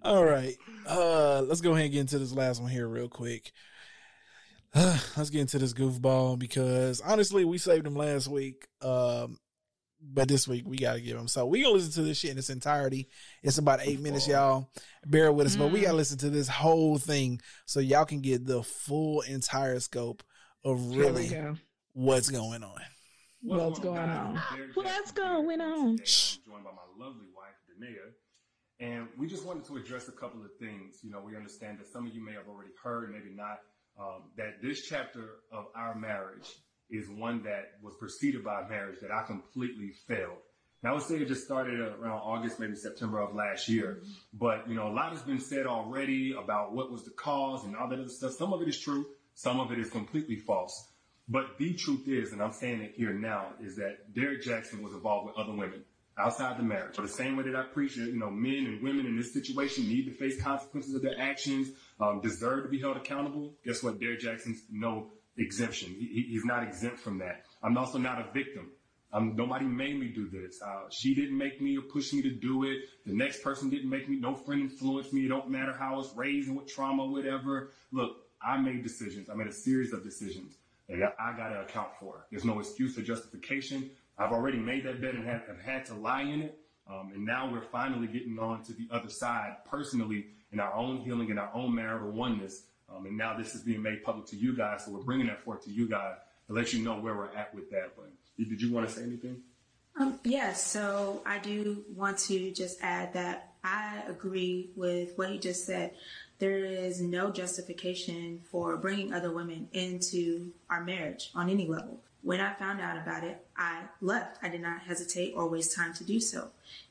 All 0.03 0.25
right, 0.25 0.57
uh, 0.89 1.43
let's 1.43 1.61
go 1.61 1.73
ahead 1.73 1.85
and 1.85 1.93
get 1.93 2.01
into 2.01 2.19
this 2.19 2.33
last 2.33 2.61
one 2.61 2.71
here 2.71 2.87
real 2.87 3.09
quick. 3.09 3.53
let's 4.75 5.31
get 5.31 5.41
into 5.41 5.59
this 5.59 5.73
goofball 5.73 6.39
because 6.39 7.01
honestly, 7.01 7.45
we 7.45 7.59
saved 7.59 7.87
him 7.87 7.97
last 7.97 8.29
week, 8.29 8.67
um, 8.83 9.39
but 10.01 10.29
this 10.29 10.47
week 10.47 10.65
we 10.67 10.77
gotta 10.77 11.01
give 11.01 11.17
him. 11.17 11.29
So 11.29 11.47
we 11.47 11.63
gonna 11.63 11.75
listen 11.75 11.93
to 11.93 12.03
this 12.03 12.19
shit 12.19 12.33
in 12.33 12.39
its 12.39 12.51
entirety. 12.51 13.09
It's 13.43 13.59
about 13.59 13.81
eight 13.83 14.01
minutes, 14.01 14.29
y'all. 14.29 14.71
Bear 15.07 15.33
with 15.33 15.47
us, 15.47 15.57
but 15.57 15.73
we 15.73 15.81
gotta 15.81 15.97
listen 15.97 16.19
to 16.19 16.31
this 16.31 16.49
whole 16.49 16.99
thing 16.99 17.41
so 17.65 17.81
y'all 17.81 18.05
can 18.05 18.21
get 18.21 18.45
the 18.45 18.63
full 18.63 19.23
entire 19.23 19.81
scope 19.81 20.23
of 20.63 20.95
really 20.95 21.29
go. 21.29 21.57
what's 21.95 22.29
going 22.29 22.63
on. 22.63 22.81
What's 23.41 23.79
going 23.79 23.99
on? 23.99 24.37
What's 24.75 25.13
going 25.13 25.61
on? 25.61 25.97
Today, 25.97 26.05
I'm 26.05 26.45
joined 26.53 26.65
by 26.65 26.71
my 26.73 27.07
lovely 27.07 27.29
wife, 27.35 27.55
Danae, 27.69 27.97
and 28.81 29.09
we 29.17 29.27
just 29.27 29.45
wanted 29.45 29.65
to 29.67 29.77
address 29.77 30.09
a 30.09 30.13
couple 30.13 30.43
of 30.43 30.51
things. 30.59 31.01
You 31.03 31.11
know, 31.11 31.21
we 31.21 31.37
understand 31.37 31.79
that 31.79 31.87
some 31.87 32.07
of 32.07 32.15
you 32.15 32.25
may 32.25 32.33
have 32.33 32.49
already 32.49 32.73
heard, 32.83 33.11
maybe 33.11 33.35
not, 33.35 33.61
um, 33.99 34.25
that 34.37 34.61
this 34.63 34.83
chapter 34.83 35.37
of 35.51 35.67
our 35.75 35.95
marriage 35.95 36.47
is 36.91 37.09
one 37.09 37.43
that 37.45 37.73
was 37.83 37.95
preceded 37.99 38.45
by 38.45 38.63
a 38.63 38.69
marriage 38.69 38.99
that 39.01 39.11
I 39.11 39.23
completely 39.23 39.93
failed. 40.07 40.39
Now, 40.83 40.91
I 40.91 40.95
would 40.95 41.03
say 41.03 41.17
it 41.17 41.27
just 41.27 41.45
started 41.45 41.81
around 41.81 42.21
August, 42.21 42.61
maybe 42.61 42.77
September 42.77 43.21
of 43.21 43.35
last 43.35 43.69
year. 43.69 44.03
But, 44.35 44.69
you 44.69 44.75
know, 44.75 44.89
a 44.89 44.93
lot 44.93 45.13
has 45.13 45.23
been 45.23 45.41
said 45.41 45.67
already 45.67 46.35
about 46.39 46.75
what 46.75 46.93
was 46.93 47.05
the 47.05 47.11
cause 47.13 47.65
and 47.65 47.75
all 47.75 47.89
that 47.89 47.99
other 47.99 48.09
stuff. 48.09 48.33
Some 48.33 48.53
of 48.53 48.61
it 48.61 48.69
is 48.69 48.79
true. 48.79 49.07
Some 49.35 49.59
of 49.59 49.73
it 49.73 49.79
is 49.79 49.91
completely 49.91 50.37
false. 50.37 50.93
But 51.29 51.59
the 51.59 51.75
truth 51.75 52.07
is, 52.07 52.33
and 52.33 52.43
I'm 52.43 52.53
saying 52.53 52.83
it 52.83 52.93
here 52.95 53.13
now, 53.13 53.55
is 53.61 53.77
that 53.77 54.15
Derek 54.15 54.43
Jackson 54.43 54.83
was 54.83 54.93
involved 54.93 55.27
with 55.27 55.37
other 55.37 55.53
women 55.53 55.83
outside 56.19 56.59
the 56.59 56.63
marriage. 56.63 56.97
So 56.97 57.03
the 57.03 57.09
same 57.09 57.37
way 57.37 57.45
that 57.45 57.57
I 57.57 57.63
preach 57.65 57.97
you 57.97 58.17
know, 58.19 58.31
men 58.31 58.67
and 58.67 58.83
women 58.83 59.07
in 59.07 59.17
this 59.17 59.33
situation 59.33 59.89
need 59.89 60.07
to 60.07 60.13
face 60.13 60.41
consequences 60.41 60.95
of 60.95 61.03
their 61.03 61.19
actions, 61.21 61.69
um, 62.01 62.21
deserve 62.21 62.65
to 62.65 62.69
be 62.71 62.81
held 62.81 62.97
accountable. 62.97 63.55
Guess 63.65 63.83
what? 63.83 64.01
Derek 64.01 64.21
Jackson's 64.21 64.63
no 64.71 65.09
exemption. 65.37 65.91
He, 65.91 66.07
he- 66.07 66.29
he's 66.33 66.45
not 66.45 66.63
exempt 66.63 66.99
from 67.01 67.19
that. 67.19 67.45
I'm 67.63 67.77
also 67.77 67.99
not 67.99 68.21
a 68.21 68.33
victim. 68.33 68.71
Um, 69.13 69.35
nobody 69.37 69.65
made 69.67 69.99
me 69.99 70.09
do 70.09 70.29
this. 70.29 70.61
Uh, 70.61 70.89
she 70.91 71.15
didn't 71.15 71.39
make 71.39 71.61
me 71.63 71.79
or 71.79 71.83
push 71.83 72.13
me 72.13 72.23
to 72.23 72.31
do 72.31 72.65
it. 72.65 72.79
The 73.07 73.15
next 73.15 73.43
person 73.43 73.71
didn't 73.71 73.89
make 73.89 74.09
me. 74.09 74.17
No 74.19 74.35
friend 74.35 74.61
influenced 74.63 75.13
me. 75.13 75.25
It 75.27 75.29
don't 75.29 75.49
matter 75.49 75.73
how 75.73 75.95
I 75.95 75.97
was 75.97 76.15
raised 76.17 76.49
and 76.49 76.57
what 76.57 76.67
trauma, 76.67 77.07
whatever. 77.07 77.71
Look, 77.93 78.17
I 78.43 78.59
made 78.59 78.83
decisions. 78.83 79.31
I 79.31 79.35
made 79.35 79.47
a 79.47 79.53
series 79.53 79.93
of 79.93 80.03
decisions 80.03 80.55
I, 80.91 80.95
I 81.19 81.37
got 81.37 81.49
to 81.49 81.61
account 81.61 81.89
for. 81.99 82.27
There's 82.31 82.45
no 82.45 82.59
excuse 82.61 82.99
or 82.99 83.03
justification. 83.03 83.91
I've 84.19 84.33
already 84.33 84.59
made 84.59 84.85
that 84.85 85.01
bet 85.01 85.15
and 85.15 85.27
have, 85.27 85.47
have 85.47 85.61
had 85.61 85.87
to 85.87 85.95
lie 85.95 86.23
in 86.23 86.43
it. 86.43 86.59
Um, 86.89 87.11
and 87.15 87.25
now 87.25 87.51
we're 87.51 87.63
finally 87.63 88.07
getting 88.07 88.39
on 88.39 88.63
to 88.65 88.73
the 88.73 88.89
other 88.91 89.09
side 89.09 89.57
personally 89.69 90.27
in 90.53 90.61
our 90.61 90.73
own 90.75 90.99
healing 90.99 91.31
and 91.31 91.39
our 91.39 91.51
own 91.53 91.75
marital 91.75 92.11
oneness. 92.11 92.63
Um, 92.89 93.07
and 93.07 93.17
now 93.17 93.37
this 93.37 93.55
is 93.55 93.63
being 93.63 93.83
made 93.83 94.05
public 94.05 94.27
to 94.27 94.37
you 94.37 94.57
guys. 94.57 94.85
So 94.85 94.93
we're 94.93 95.03
bringing 95.03 95.27
that 95.27 95.43
forth 95.43 95.65
to 95.65 95.71
you 95.71 95.89
guys 95.89 96.15
to 96.47 96.53
let 96.53 96.73
you 96.73 96.83
know 96.83 97.01
where 97.01 97.15
we're 97.15 97.35
at 97.35 97.55
with 97.55 97.71
that. 97.71 97.93
But 97.97 98.11
did 98.39 98.61
you 98.61 98.73
want 98.73 98.89
to 98.89 98.95
say 98.95 99.03
anything? 99.03 99.43
Um, 99.99 100.21
yes, 100.25 100.65
so 100.65 101.23
I 101.25 101.39
do 101.39 101.85
want 101.95 102.19
to 102.19 102.53
just 102.53 102.79
add 102.83 103.15
that 103.15 103.55
I 103.65 104.03
agree 104.09 104.71
with 104.77 105.17
what 105.17 105.33
you 105.33 105.39
just 105.39 105.65
said. 105.65 105.93
There 106.39 106.65
is 106.65 107.01
no 107.01 107.31
justification 107.31 108.41
for 108.51 108.77
bringing 108.77 109.15
other 109.15 109.33
women 109.33 109.69
into 109.73 110.53
our 110.69 110.85
marriage 110.85 111.31
on 111.35 111.49
any 111.49 111.67
level. 111.67 111.99
When 112.27 112.41
I 112.41 112.55
found 112.55 112.81
out 112.81 112.97
about 112.97 113.23
it, 113.23 113.47
I 113.57 113.83
left. 114.01 114.39
I 114.43 114.49
did 114.49 114.61
not 114.61 114.81
hesitate 114.81 115.35
or 115.37 115.49
waste 115.49 115.77
time 115.77 115.95
to 115.95 116.03
do 116.03 116.19
so. 116.19 116.49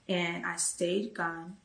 And 0.07 0.45
I 0.45 0.55
stayed 0.55 1.13
gone. 1.13 1.57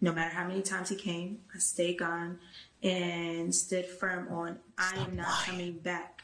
No 0.00 0.12
matter 0.12 0.34
how 0.34 0.48
many 0.48 0.62
times 0.62 0.88
he 0.88 0.96
came, 0.96 1.38
I 1.54 1.60
stayed 1.60 1.98
gone 1.98 2.40
and 2.82 3.54
stood 3.54 3.86
firm 3.86 4.26
on 4.32 4.58
I 4.76 4.96
am 4.96 5.14
not 5.14 5.44
coming 5.44 5.74
back. 5.74 6.22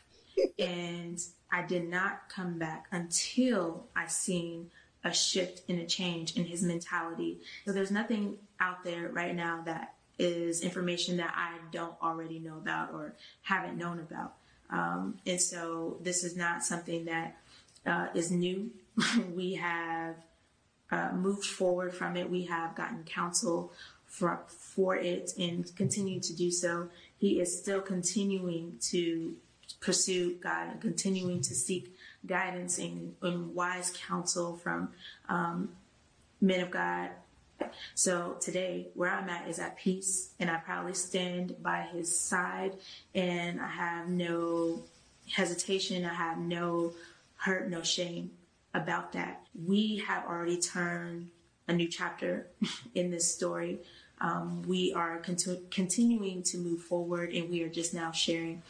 and 0.59 1.23
I 1.53 1.63
did 1.63 1.89
not 1.89 2.29
come 2.29 2.59
back 2.59 2.87
until 2.91 3.87
I 3.95 4.09
seen 4.09 4.73
a 5.05 5.13
shift 5.15 5.63
and 5.69 5.79
a 5.79 5.87
change 5.87 6.37
in 6.37 6.45
his 6.45 6.65
mentality. 6.65 7.39
So 7.67 7.73
there's 7.73 7.93
nothing 7.93 8.39
out 8.59 8.83
there 8.83 9.11
right 9.11 9.37
now 9.37 9.63
that 9.65 9.95
is 10.19 10.61
information 10.63 11.19
that 11.19 11.35
I 11.37 11.59
don't 11.71 11.95
already 12.03 12.41
know 12.41 12.57
about 12.57 12.93
or 12.93 13.15
haven't 13.43 13.79
known 13.79 14.01
about. 14.01 14.35
Um, 14.71 15.19
and 15.27 15.41
so 15.41 15.99
this 16.01 16.25
is 16.25 16.37
not 16.37 16.63
something 16.63 17.05
that 17.07 17.37
uh, 17.87 18.09
is 18.15 18.31
new. 18.31 18.71
we 19.35 19.55
have 19.55 20.17
uh, 20.91 21.11
moved 21.13 21.47
forward 21.47 21.95
from 21.95 22.17
it. 22.17 22.31
We 22.31 22.45
have 22.45 22.75
gotten 22.75 23.05
counsel 23.05 23.73
for, 24.07 24.41
for 24.49 24.97
it 24.97 25.33
and 25.39 25.75
continue 25.77 26.21
to 26.21 26.35
do 26.35 26.51
so. 26.51 26.89
He 27.17 27.41
is 27.41 27.57
still 27.57 27.81
continuing 27.81 28.79
to 28.91 29.37
pursue 29.81 30.35
God 30.35 30.69
and 30.73 30.81
continuing 30.81 31.41
to 31.43 31.55
seek 31.55 31.95
guidance 32.27 32.79
and, 32.79 33.15
and 33.23 33.55
wise 33.55 33.93
counsel 33.97 34.57
from 34.57 34.91
um, 35.29 35.71
men 36.41 36.61
of 36.61 36.71
God. 36.71 37.11
So 37.95 38.37
today, 38.41 38.89
where 38.95 39.11
I'm 39.11 39.29
at 39.29 39.49
is 39.49 39.59
at 39.59 39.77
peace, 39.77 40.31
and 40.39 40.51
I 40.51 40.57
proudly 40.57 40.95
stand 40.95 41.57
by 41.63 41.83
his 41.93 42.19
side, 42.19 42.77
and 43.15 43.61
I 43.61 43.69
have 43.69 44.09
no 44.09 44.83
hesitation, 45.31 46.05
I 46.05 46.15
have 46.15 46.39
no 46.39 46.93
hurt, 47.37 47.71
no 47.71 47.83
shame 47.83 48.31
about 48.75 49.13
that. 49.13 49.43
We 49.67 49.99
have 50.07 50.25
already 50.25 50.59
turned 50.59 51.31
a 51.69 51.73
new 51.73 51.89
chapter 51.89 52.47
in 52.95 53.11
this 53.11 53.33
story. 53.33 53.81
Um, 54.21 54.63
we 54.63 54.93
are 54.93 55.19
conti- 55.19 55.61
continuing 55.71 56.43
to 56.45 56.59
move 56.59 56.83
forward, 56.83 57.33
and 57.33 57.49
we 57.49 57.63
are 57.63 57.69
just 57.69 57.95
now 57.95 58.13
sharing 58.13 58.63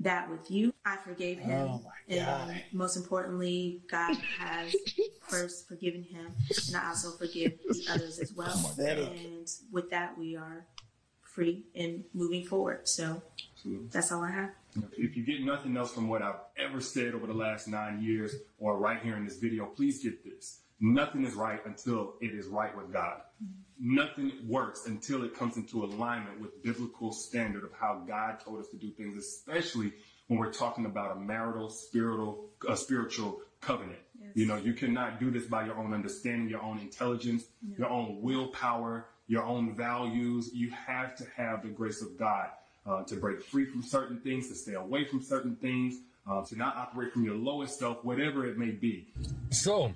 that 0.00 0.30
with 0.30 0.50
you. 0.50 0.74
I 0.84 0.96
forgave 0.96 1.38
him. 1.38 1.68
Oh 1.68 1.82
my 1.84 2.16
God. 2.16 2.50
And 2.50 2.62
most 2.72 2.96
importantly, 2.96 3.82
God 3.90 4.16
has 4.38 4.74
first 5.22 5.68
forgiven 5.68 6.02
him, 6.02 6.32
and 6.68 6.76
I 6.76 6.88
also 6.88 7.10
forgive 7.12 7.58
the 7.68 7.84
others 7.90 8.18
as 8.18 8.32
well. 8.32 8.52
Oh 8.54 8.82
and 8.82 9.48
with 9.72 9.90
that, 9.90 10.16
we 10.18 10.36
are 10.36 10.66
free 11.22 11.64
and 11.74 12.04
moving 12.14 12.44
forward. 12.44 12.88
So 12.88 13.22
Absolutely. 13.54 13.88
that's 13.90 14.10
all 14.10 14.22
I 14.24 14.30
have. 14.30 14.50
If 14.96 15.16
you 15.16 15.24
get 15.24 15.44
nothing 15.44 15.76
else 15.76 15.92
from 15.92 16.08
what 16.08 16.22
I've 16.22 16.40
ever 16.56 16.80
said 16.80 17.14
over 17.14 17.26
the 17.26 17.34
last 17.34 17.68
nine 17.68 18.02
years 18.02 18.34
or 18.58 18.78
right 18.78 19.00
here 19.02 19.16
in 19.16 19.24
this 19.24 19.38
video, 19.38 19.66
please 19.66 20.02
get 20.02 20.24
this. 20.24 20.60
Nothing 20.80 21.24
is 21.24 21.34
right 21.34 21.60
until 21.66 22.14
it 22.20 22.32
is 22.32 22.46
right 22.46 22.76
with 22.76 22.92
God. 22.92 23.20
Nothing 23.80 24.32
works 24.46 24.86
until 24.86 25.22
it 25.22 25.36
comes 25.36 25.56
into 25.56 25.84
alignment 25.84 26.40
with 26.40 26.62
biblical 26.62 27.12
standard 27.12 27.62
of 27.64 27.70
how 27.72 28.02
God 28.06 28.40
told 28.40 28.60
us 28.60 28.68
to 28.68 28.76
do 28.76 28.90
things, 28.90 29.16
especially 29.16 29.92
when 30.26 30.38
we're 30.38 30.52
talking 30.52 30.84
about 30.84 31.16
a 31.16 31.20
marital, 31.20 31.70
spiritual, 31.70 32.46
a 32.68 32.76
spiritual 32.76 33.40
covenant. 33.60 33.98
You 34.34 34.46
know, 34.46 34.56
you 34.56 34.72
cannot 34.72 35.20
do 35.20 35.30
this 35.30 35.46
by 35.46 35.64
your 35.64 35.76
own 35.76 35.94
understanding, 35.94 36.48
your 36.48 36.62
own 36.62 36.78
intelligence, 36.78 37.44
your 37.76 37.88
own 37.88 38.20
willpower, 38.20 39.06
your 39.26 39.42
own 39.44 39.74
values. 39.74 40.50
You 40.52 40.70
have 40.70 41.16
to 41.16 41.24
have 41.36 41.62
the 41.62 41.68
grace 41.68 42.02
of 42.02 42.18
God 42.18 42.48
uh, 42.86 43.04
to 43.04 43.16
break 43.16 43.42
free 43.42 43.64
from 43.64 43.82
certain 43.82 44.18
things, 44.20 44.48
to 44.48 44.54
stay 44.54 44.74
away 44.74 45.04
from 45.04 45.22
certain 45.22 45.56
things, 45.56 45.98
uh, 46.28 46.44
to 46.46 46.56
not 46.56 46.76
operate 46.76 47.12
from 47.12 47.24
your 47.24 47.34
lowest 47.36 47.78
self, 47.78 48.04
whatever 48.04 48.46
it 48.46 48.58
may 48.58 48.70
be. 48.70 49.06
So, 49.50 49.92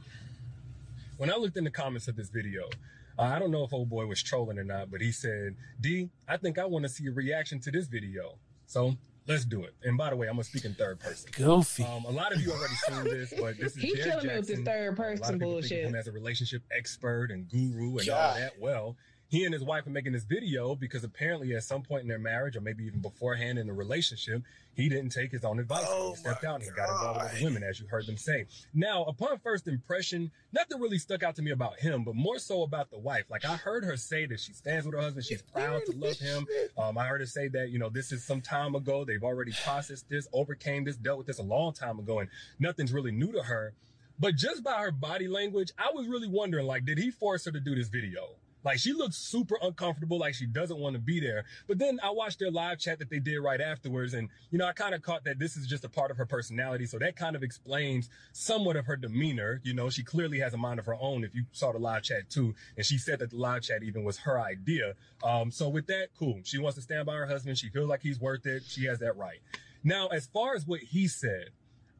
when 1.18 1.30
I 1.30 1.36
looked 1.36 1.56
in 1.56 1.64
the 1.64 1.70
comments 1.70 2.08
of 2.08 2.16
this 2.16 2.28
video, 2.28 2.68
I 3.18 3.38
don't 3.38 3.50
know 3.50 3.64
if 3.64 3.72
old 3.72 3.90
boy 3.90 4.06
was 4.06 4.22
trolling 4.22 4.58
or 4.58 4.64
not, 4.64 4.90
but 4.90 5.00
he 5.00 5.12
said, 5.12 5.56
D, 5.80 6.10
I 6.28 6.36
think 6.36 6.58
I 6.58 6.64
want 6.64 6.84
to 6.84 6.88
see 6.88 7.06
a 7.06 7.12
reaction 7.12 7.60
to 7.60 7.70
this 7.70 7.86
video. 7.86 8.38
So 8.66 8.96
let's 9.26 9.44
do 9.44 9.64
it. 9.64 9.74
And 9.84 9.96
by 9.98 10.10
the 10.10 10.16
way, 10.16 10.26
I'm 10.28 10.34
gonna 10.34 10.44
speak 10.44 10.64
in 10.64 10.74
third 10.74 10.98
person. 10.98 11.30
Goofy. 11.32 11.84
Um, 11.84 12.04
a 12.06 12.10
lot 12.10 12.34
of 12.34 12.40
you 12.40 12.50
already 12.50 12.74
seen 12.74 13.04
this, 13.04 13.34
but 13.38 13.58
this 13.58 13.76
is 13.76 13.82
He 13.82 13.94
Derek 13.94 14.10
killing 14.10 14.26
me 14.26 14.36
with 14.36 14.46
this 14.46 14.58
Jackson. 14.58 14.64
third 14.64 14.86
A 14.86 14.90
lot 14.90 14.96
person 14.96 15.34
of 15.34 15.40
people 15.40 15.52
bullshit. 15.52 15.68
Think 15.70 15.84
of 15.84 15.88
him 15.90 15.94
as 15.96 16.06
a 16.08 16.12
relationship 16.12 16.62
expert 16.76 17.30
and 17.30 17.48
guru 17.48 17.98
and 17.98 18.08
all 18.08 18.34
that. 18.34 18.52
Well, 18.58 18.96
he 19.32 19.46
and 19.46 19.54
his 19.54 19.64
wife 19.64 19.86
are 19.86 19.90
making 19.90 20.12
this 20.12 20.24
video 20.24 20.74
because 20.74 21.04
apparently 21.04 21.54
at 21.54 21.62
some 21.62 21.80
point 21.80 22.02
in 22.02 22.08
their 22.08 22.18
marriage, 22.18 22.54
or 22.54 22.60
maybe 22.60 22.84
even 22.84 23.00
beforehand 23.00 23.58
in 23.58 23.66
the 23.66 23.72
relationship, 23.72 24.42
he 24.74 24.90
didn't 24.90 25.08
take 25.08 25.32
his 25.32 25.42
own 25.42 25.58
advice. 25.58 25.86
Oh 25.88 26.10
he 26.10 26.16
stepped 26.16 26.44
out 26.44 26.56
and 26.56 26.64
he 26.64 26.70
got 26.70 26.90
involved 26.90 27.22
with 27.22 27.32
other 27.32 27.44
women, 27.44 27.62
as 27.62 27.80
you 27.80 27.86
heard 27.86 28.04
them 28.04 28.18
say. 28.18 28.44
Now, 28.74 29.04
upon 29.04 29.38
first 29.38 29.66
impression, 29.68 30.30
nothing 30.52 30.78
really 30.78 30.98
stuck 30.98 31.22
out 31.22 31.34
to 31.36 31.42
me 31.42 31.50
about 31.50 31.80
him, 31.80 32.04
but 32.04 32.14
more 32.14 32.38
so 32.38 32.62
about 32.62 32.90
the 32.90 32.98
wife. 32.98 33.24
Like 33.30 33.46
I 33.46 33.56
heard 33.56 33.86
her 33.86 33.96
say 33.96 34.26
that 34.26 34.38
she 34.38 34.52
stands 34.52 34.84
with 34.84 34.94
her 34.96 35.00
husband, 35.00 35.24
she's 35.24 35.40
proud 35.40 35.80
to 35.86 35.96
love 35.96 36.18
him. 36.18 36.46
Um, 36.76 36.98
I 36.98 37.06
heard 37.06 37.22
her 37.22 37.26
say 37.26 37.48
that 37.48 37.70
you 37.70 37.78
know 37.78 37.88
this 37.88 38.12
is 38.12 38.22
some 38.22 38.42
time 38.42 38.74
ago. 38.74 39.02
They've 39.06 39.24
already 39.24 39.52
processed 39.64 40.10
this, 40.10 40.28
overcame 40.34 40.84
this, 40.84 40.96
dealt 40.96 41.16
with 41.16 41.26
this 41.26 41.38
a 41.38 41.42
long 41.42 41.72
time 41.72 41.98
ago, 41.98 42.18
and 42.18 42.28
nothing's 42.58 42.92
really 42.92 43.12
new 43.12 43.32
to 43.32 43.42
her. 43.42 43.72
But 44.18 44.36
just 44.36 44.62
by 44.62 44.82
her 44.82 44.92
body 44.92 45.26
language, 45.26 45.72
I 45.78 45.90
was 45.94 46.06
really 46.06 46.28
wondering, 46.28 46.66
like, 46.66 46.84
did 46.84 46.98
he 46.98 47.10
force 47.10 47.46
her 47.46 47.50
to 47.50 47.60
do 47.60 47.74
this 47.74 47.88
video? 47.88 48.36
Like, 48.64 48.78
she 48.78 48.92
looks 48.92 49.16
super 49.16 49.56
uncomfortable, 49.60 50.18
like 50.18 50.34
she 50.34 50.46
doesn't 50.46 50.78
want 50.78 50.94
to 50.94 51.00
be 51.00 51.20
there. 51.20 51.44
But 51.66 51.78
then 51.78 51.98
I 52.02 52.10
watched 52.10 52.38
their 52.38 52.50
live 52.50 52.78
chat 52.78 52.98
that 53.00 53.10
they 53.10 53.18
did 53.18 53.38
right 53.38 53.60
afterwards, 53.60 54.14
and, 54.14 54.28
you 54.50 54.58
know, 54.58 54.66
I 54.66 54.72
kind 54.72 54.94
of 54.94 55.02
caught 55.02 55.24
that 55.24 55.38
this 55.38 55.56
is 55.56 55.66
just 55.66 55.84
a 55.84 55.88
part 55.88 56.10
of 56.10 56.16
her 56.16 56.26
personality. 56.26 56.86
So 56.86 56.98
that 56.98 57.16
kind 57.16 57.36
of 57.36 57.42
explains 57.42 58.08
somewhat 58.32 58.76
of 58.76 58.86
her 58.86 58.96
demeanor. 58.96 59.60
You 59.64 59.74
know, 59.74 59.90
she 59.90 60.02
clearly 60.02 60.38
has 60.40 60.54
a 60.54 60.58
mind 60.58 60.78
of 60.78 60.86
her 60.86 60.96
own 61.00 61.24
if 61.24 61.34
you 61.34 61.44
saw 61.52 61.72
the 61.72 61.78
live 61.78 62.02
chat 62.02 62.30
too. 62.30 62.54
And 62.76 62.86
she 62.86 62.98
said 62.98 63.18
that 63.18 63.30
the 63.30 63.36
live 63.36 63.62
chat 63.62 63.82
even 63.82 64.04
was 64.04 64.18
her 64.18 64.40
idea. 64.40 64.94
Um, 65.24 65.50
so 65.50 65.68
with 65.68 65.86
that, 65.88 66.08
cool. 66.18 66.40
She 66.44 66.58
wants 66.58 66.76
to 66.76 66.82
stand 66.82 67.06
by 67.06 67.14
her 67.14 67.26
husband. 67.26 67.58
She 67.58 67.68
feels 67.68 67.88
like 67.88 68.02
he's 68.02 68.20
worth 68.20 68.46
it. 68.46 68.62
She 68.66 68.84
has 68.86 68.98
that 69.00 69.16
right. 69.16 69.40
Now, 69.84 70.08
as 70.08 70.26
far 70.26 70.54
as 70.54 70.66
what 70.66 70.80
he 70.80 71.08
said, 71.08 71.50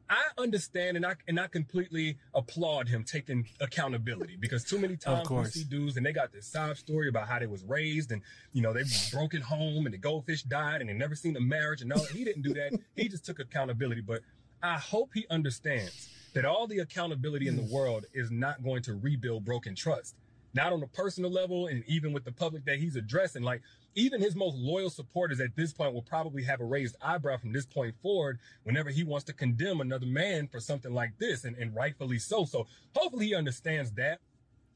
I 0.09 0.23
understand 0.37 0.97
and 0.97 1.05
I 1.05 1.15
and 1.27 1.39
I 1.39 1.47
completely 1.47 2.17
applaud 2.33 2.87
him 2.87 3.03
taking 3.03 3.47
accountability 3.59 4.37
because 4.39 4.63
too 4.63 4.77
many 4.77 4.97
times 4.97 5.29
we 5.29 5.45
see 5.45 5.63
dudes 5.63 5.97
and 5.97 6.05
they 6.05 6.13
got 6.13 6.31
this 6.31 6.45
sob 6.45 6.77
story 6.77 7.07
about 7.07 7.27
how 7.27 7.39
they 7.39 7.45
was 7.45 7.63
raised 7.63 8.11
and 8.11 8.21
you 8.51 8.61
know 8.61 8.73
they 8.73 8.83
broke 9.11 9.33
at 9.33 9.41
home 9.41 9.85
and 9.85 9.93
the 9.93 9.97
goldfish 9.97 10.43
died 10.43 10.81
and 10.81 10.89
they 10.89 10.93
never 10.93 11.15
seen 11.15 11.35
a 11.37 11.41
marriage 11.41 11.81
and 11.81 11.91
all 11.93 12.03
he 12.05 12.23
didn't 12.23 12.43
do 12.43 12.53
that. 12.53 12.77
He 12.95 13.07
just 13.07 13.25
took 13.25 13.39
accountability. 13.39 14.01
But 14.01 14.21
I 14.61 14.77
hope 14.77 15.11
he 15.13 15.25
understands 15.29 16.09
that 16.33 16.45
all 16.45 16.67
the 16.67 16.79
accountability 16.79 17.47
in 17.47 17.55
the 17.55 17.63
mm. 17.63 17.71
world 17.71 18.05
is 18.13 18.31
not 18.31 18.63
going 18.63 18.83
to 18.83 18.93
rebuild 18.93 19.45
broken 19.45 19.75
trust 19.75 20.15
not 20.53 20.71
on 20.71 20.83
a 20.83 20.87
personal 20.87 21.31
level 21.31 21.67
and 21.67 21.83
even 21.87 22.13
with 22.13 22.23
the 22.23 22.31
public 22.31 22.65
that 22.65 22.79
he's 22.79 22.95
addressing. 22.95 23.43
Like 23.43 23.61
even 23.95 24.21
his 24.21 24.35
most 24.35 24.55
loyal 24.57 24.89
supporters 24.89 25.39
at 25.39 25.55
this 25.55 25.73
point 25.73 25.93
will 25.93 26.01
probably 26.01 26.43
have 26.43 26.61
a 26.61 26.65
raised 26.65 26.95
eyebrow 27.01 27.37
from 27.37 27.53
this 27.53 27.65
point 27.65 27.95
forward 28.01 28.39
whenever 28.63 28.89
he 28.89 29.03
wants 29.03 29.25
to 29.25 29.33
condemn 29.33 29.81
another 29.81 30.05
man 30.05 30.47
for 30.47 30.59
something 30.59 30.93
like 30.93 31.17
this 31.19 31.43
and, 31.43 31.55
and 31.57 31.75
rightfully 31.75 32.19
so 32.19 32.45
so 32.45 32.65
hopefully 32.95 33.27
he 33.27 33.35
understands 33.35 33.91
that 33.91 34.19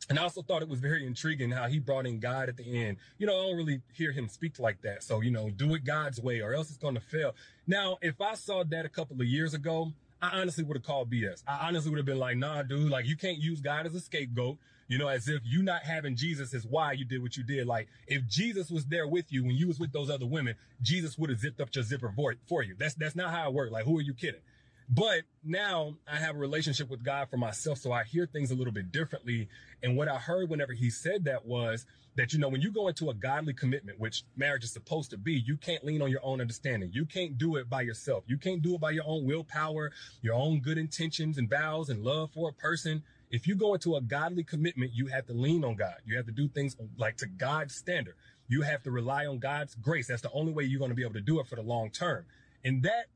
and 0.09 0.17
I 0.17 0.23
also 0.23 0.41
thought 0.41 0.61
it 0.61 0.69
was 0.69 0.79
very 0.79 1.05
intriguing 1.05 1.51
how 1.51 1.67
he 1.67 1.79
brought 1.79 2.05
in 2.05 2.19
God 2.19 2.47
at 2.47 2.55
the 2.55 2.85
end. 2.85 2.97
You 3.17 3.27
know, 3.27 3.37
I 3.37 3.47
don't 3.47 3.57
really 3.57 3.81
hear 3.93 4.11
him 4.11 4.29
speak 4.29 4.57
like 4.57 4.81
that. 4.83 5.03
So, 5.03 5.21
you 5.21 5.31
know, 5.31 5.49
do 5.49 5.75
it 5.75 5.83
God's 5.83 6.21
way 6.21 6.39
or 6.39 6.53
else 6.53 6.69
it's 6.69 6.77
going 6.77 6.95
to 6.95 7.01
fail. 7.01 7.35
Now, 7.65 7.97
if 8.01 8.21
I 8.21 8.35
saw 8.35 8.63
that 8.63 8.85
a 8.85 8.89
couple 8.89 9.19
of 9.19 9.27
years 9.27 9.53
ago, 9.53 9.91
I 10.21 10.39
honestly 10.39 10.63
would 10.63 10.77
have 10.77 10.85
called 10.85 11.11
BS. 11.11 11.43
I 11.47 11.67
honestly 11.67 11.91
would 11.91 11.97
have 11.97 12.05
been 12.05 12.19
like, 12.19 12.37
nah, 12.37 12.63
dude, 12.63 12.89
like 12.89 13.05
you 13.05 13.17
can't 13.17 13.37
use 13.37 13.59
God 13.59 13.85
as 13.85 13.95
a 13.95 13.99
scapegoat. 13.99 14.57
You 14.87 14.97
know, 14.97 15.07
as 15.07 15.27
if 15.27 15.41
you 15.43 15.63
not 15.63 15.83
having 15.83 16.15
Jesus 16.15 16.53
is 16.53 16.65
why 16.65 16.93
you 16.93 17.05
did 17.05 17.21
what 17.21 17.35
you 17.35 17.43
did. 17.43 17.67
Like 17.67 17.87
if 18.07 18.25
Jesus 18.27 18.69
was 18.69 18.85
there 18.85 19.07
with 19.07 19.31
you 19.31 19.43
when 19.43 19.55
you 19.55 19.67
was 19.67 19.79
with 19.79 19.91
those 19.91 20.09
other 20.09 20.25
women, 20.25 20.55
Jesus 20.81 21.17
would 21.17 21.29
have 21.29 21.39
zipped 21.39 21.59
up 21.59 21.69
your 21.73 21.83
zipper 21.83 22.11
for, 22.15 22.35
for 22.47 22.63
you. 22.63 22.75
That's, 22.77 22.95
that's 22.95 23.15
not 23.15 23.31
how 23.31 23.49
it 23.49 23.53
worked. 23.53 23.73
Like, 23.73 23.85
who 23.85 23.97
are 23.97 24.01
you 24.01 24.13
kidding? 24.13 24.41
But 24.89 25.23
now 25.43 25.95
I 26.07 26.15
have 26.17 26.35
a 26.35 26.39
relationship 26.39 26.89
with 26.89 27.03
God 27.03 27.27
for 27.29 27.35
myself, 27.35 27.79
so 27.79 27.91
I 27.91 28.03
hear 28.03 28.25
things 28.25 28.51
a 28.51 28.55
little 28.55 28.71
bit 28.71 28.91
differently. 28.91 29.49
And 29.83 29.97
what 29.97 30.07
I 30.07 30.15
heard 30.15 30.49
whenever 30.49 30.71
he 30.71 30.89
said 30.89 31.25
that 31.25 31.45
was 31.45 31.85
that, 32.15 32.31
you 32.31 32.39
know, 32.39 32.47
when 32.47 32.61
you 32.61 32.71
go 32.71 32.87
into 32.87 33.09
a 33.09 33.13
godly 33.13 33.53
commitment, 33.53 33.99
which 33.99 34.23
marriage 34.37 34.63
is 34.63 34.71
supposed 34.71 35.09
to 35.09 35.17
be, 35.17 35.33
you 35.33 35.57
can't 35.57 35.83
lean 35.83 36.01
on 36.01 36.09
your 36.09 36.23
own 36.23 36.39
understanding. 36.39 36.89
You 36.93 37.05
can't 37.05 37.37
do 37.37 37.57
it 37.57 37.69
by 37.69 37.81
yourself. 37.81 38.23
You 38.27 38.37
can't 38.37 38.61
do 38.61 38.75
it 38.75 38.81
by 38.81 38.91
your 38.91 39.03
own 39.05 39.25
willpower, 39.25 39.91
your 40.21 40.35
own 40.35 40.61
good 40.61 40.77
intentions 40.77 41.37
and 41.37 41.49
vows 41.49 41.89
and 41.89 42.03
love 42.03 42.31
for 42.33 42.49
a 42.49 42.53
person. 42.53 43.03
If 43.29 43.45
you 43.47 43.55
go 43.55 43.73
into 43.73 43.95
a 43.95 44.01
godly 44.01 44.43
commitment, 44.43 44.91
you 44.93 45.07
have 45.07 45.25
to 45.27 45.33
lean 45.33 45.63
on 45.63 45.75
God. 45.75 45.95
You 46.05 46.15
have 46.17 46.25
to 46.27 46.31
do 46.31 46.47
things 46.47 46.77
like 46.97 47.17
to 47.17 47.27
God's 47.27 47.75
standard. 47.75 48.15
You 48.47 48.61
have 48.61 48.83
to 48.83 48.91
rely 48.91 49.25
on 49.25 49.39
God's 49.39 49.75
grace. 49.75 50.07
That's 50.07 50.21
the 50.21 50.31
only 50.31 50.53
way 50.53 50.63
you're 50.63 50.79
going 50.79 50.91
to 50.91 50.95
be 50.95 51.03
able 51.03 51.15
to 51.15 51.21
do 51.21 51.39
it 51.39 51.47
for 51.47 51.55
the 51.55 51.61
long 51.61 51.89
term. 51.89 52.25
And 52.63 52.83
that 52.83 53.07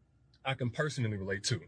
I 0.46 0.54
can 0.56 0.70
personally 0.70 1.16
relate 1.16 1.44
to. 1.46 1.62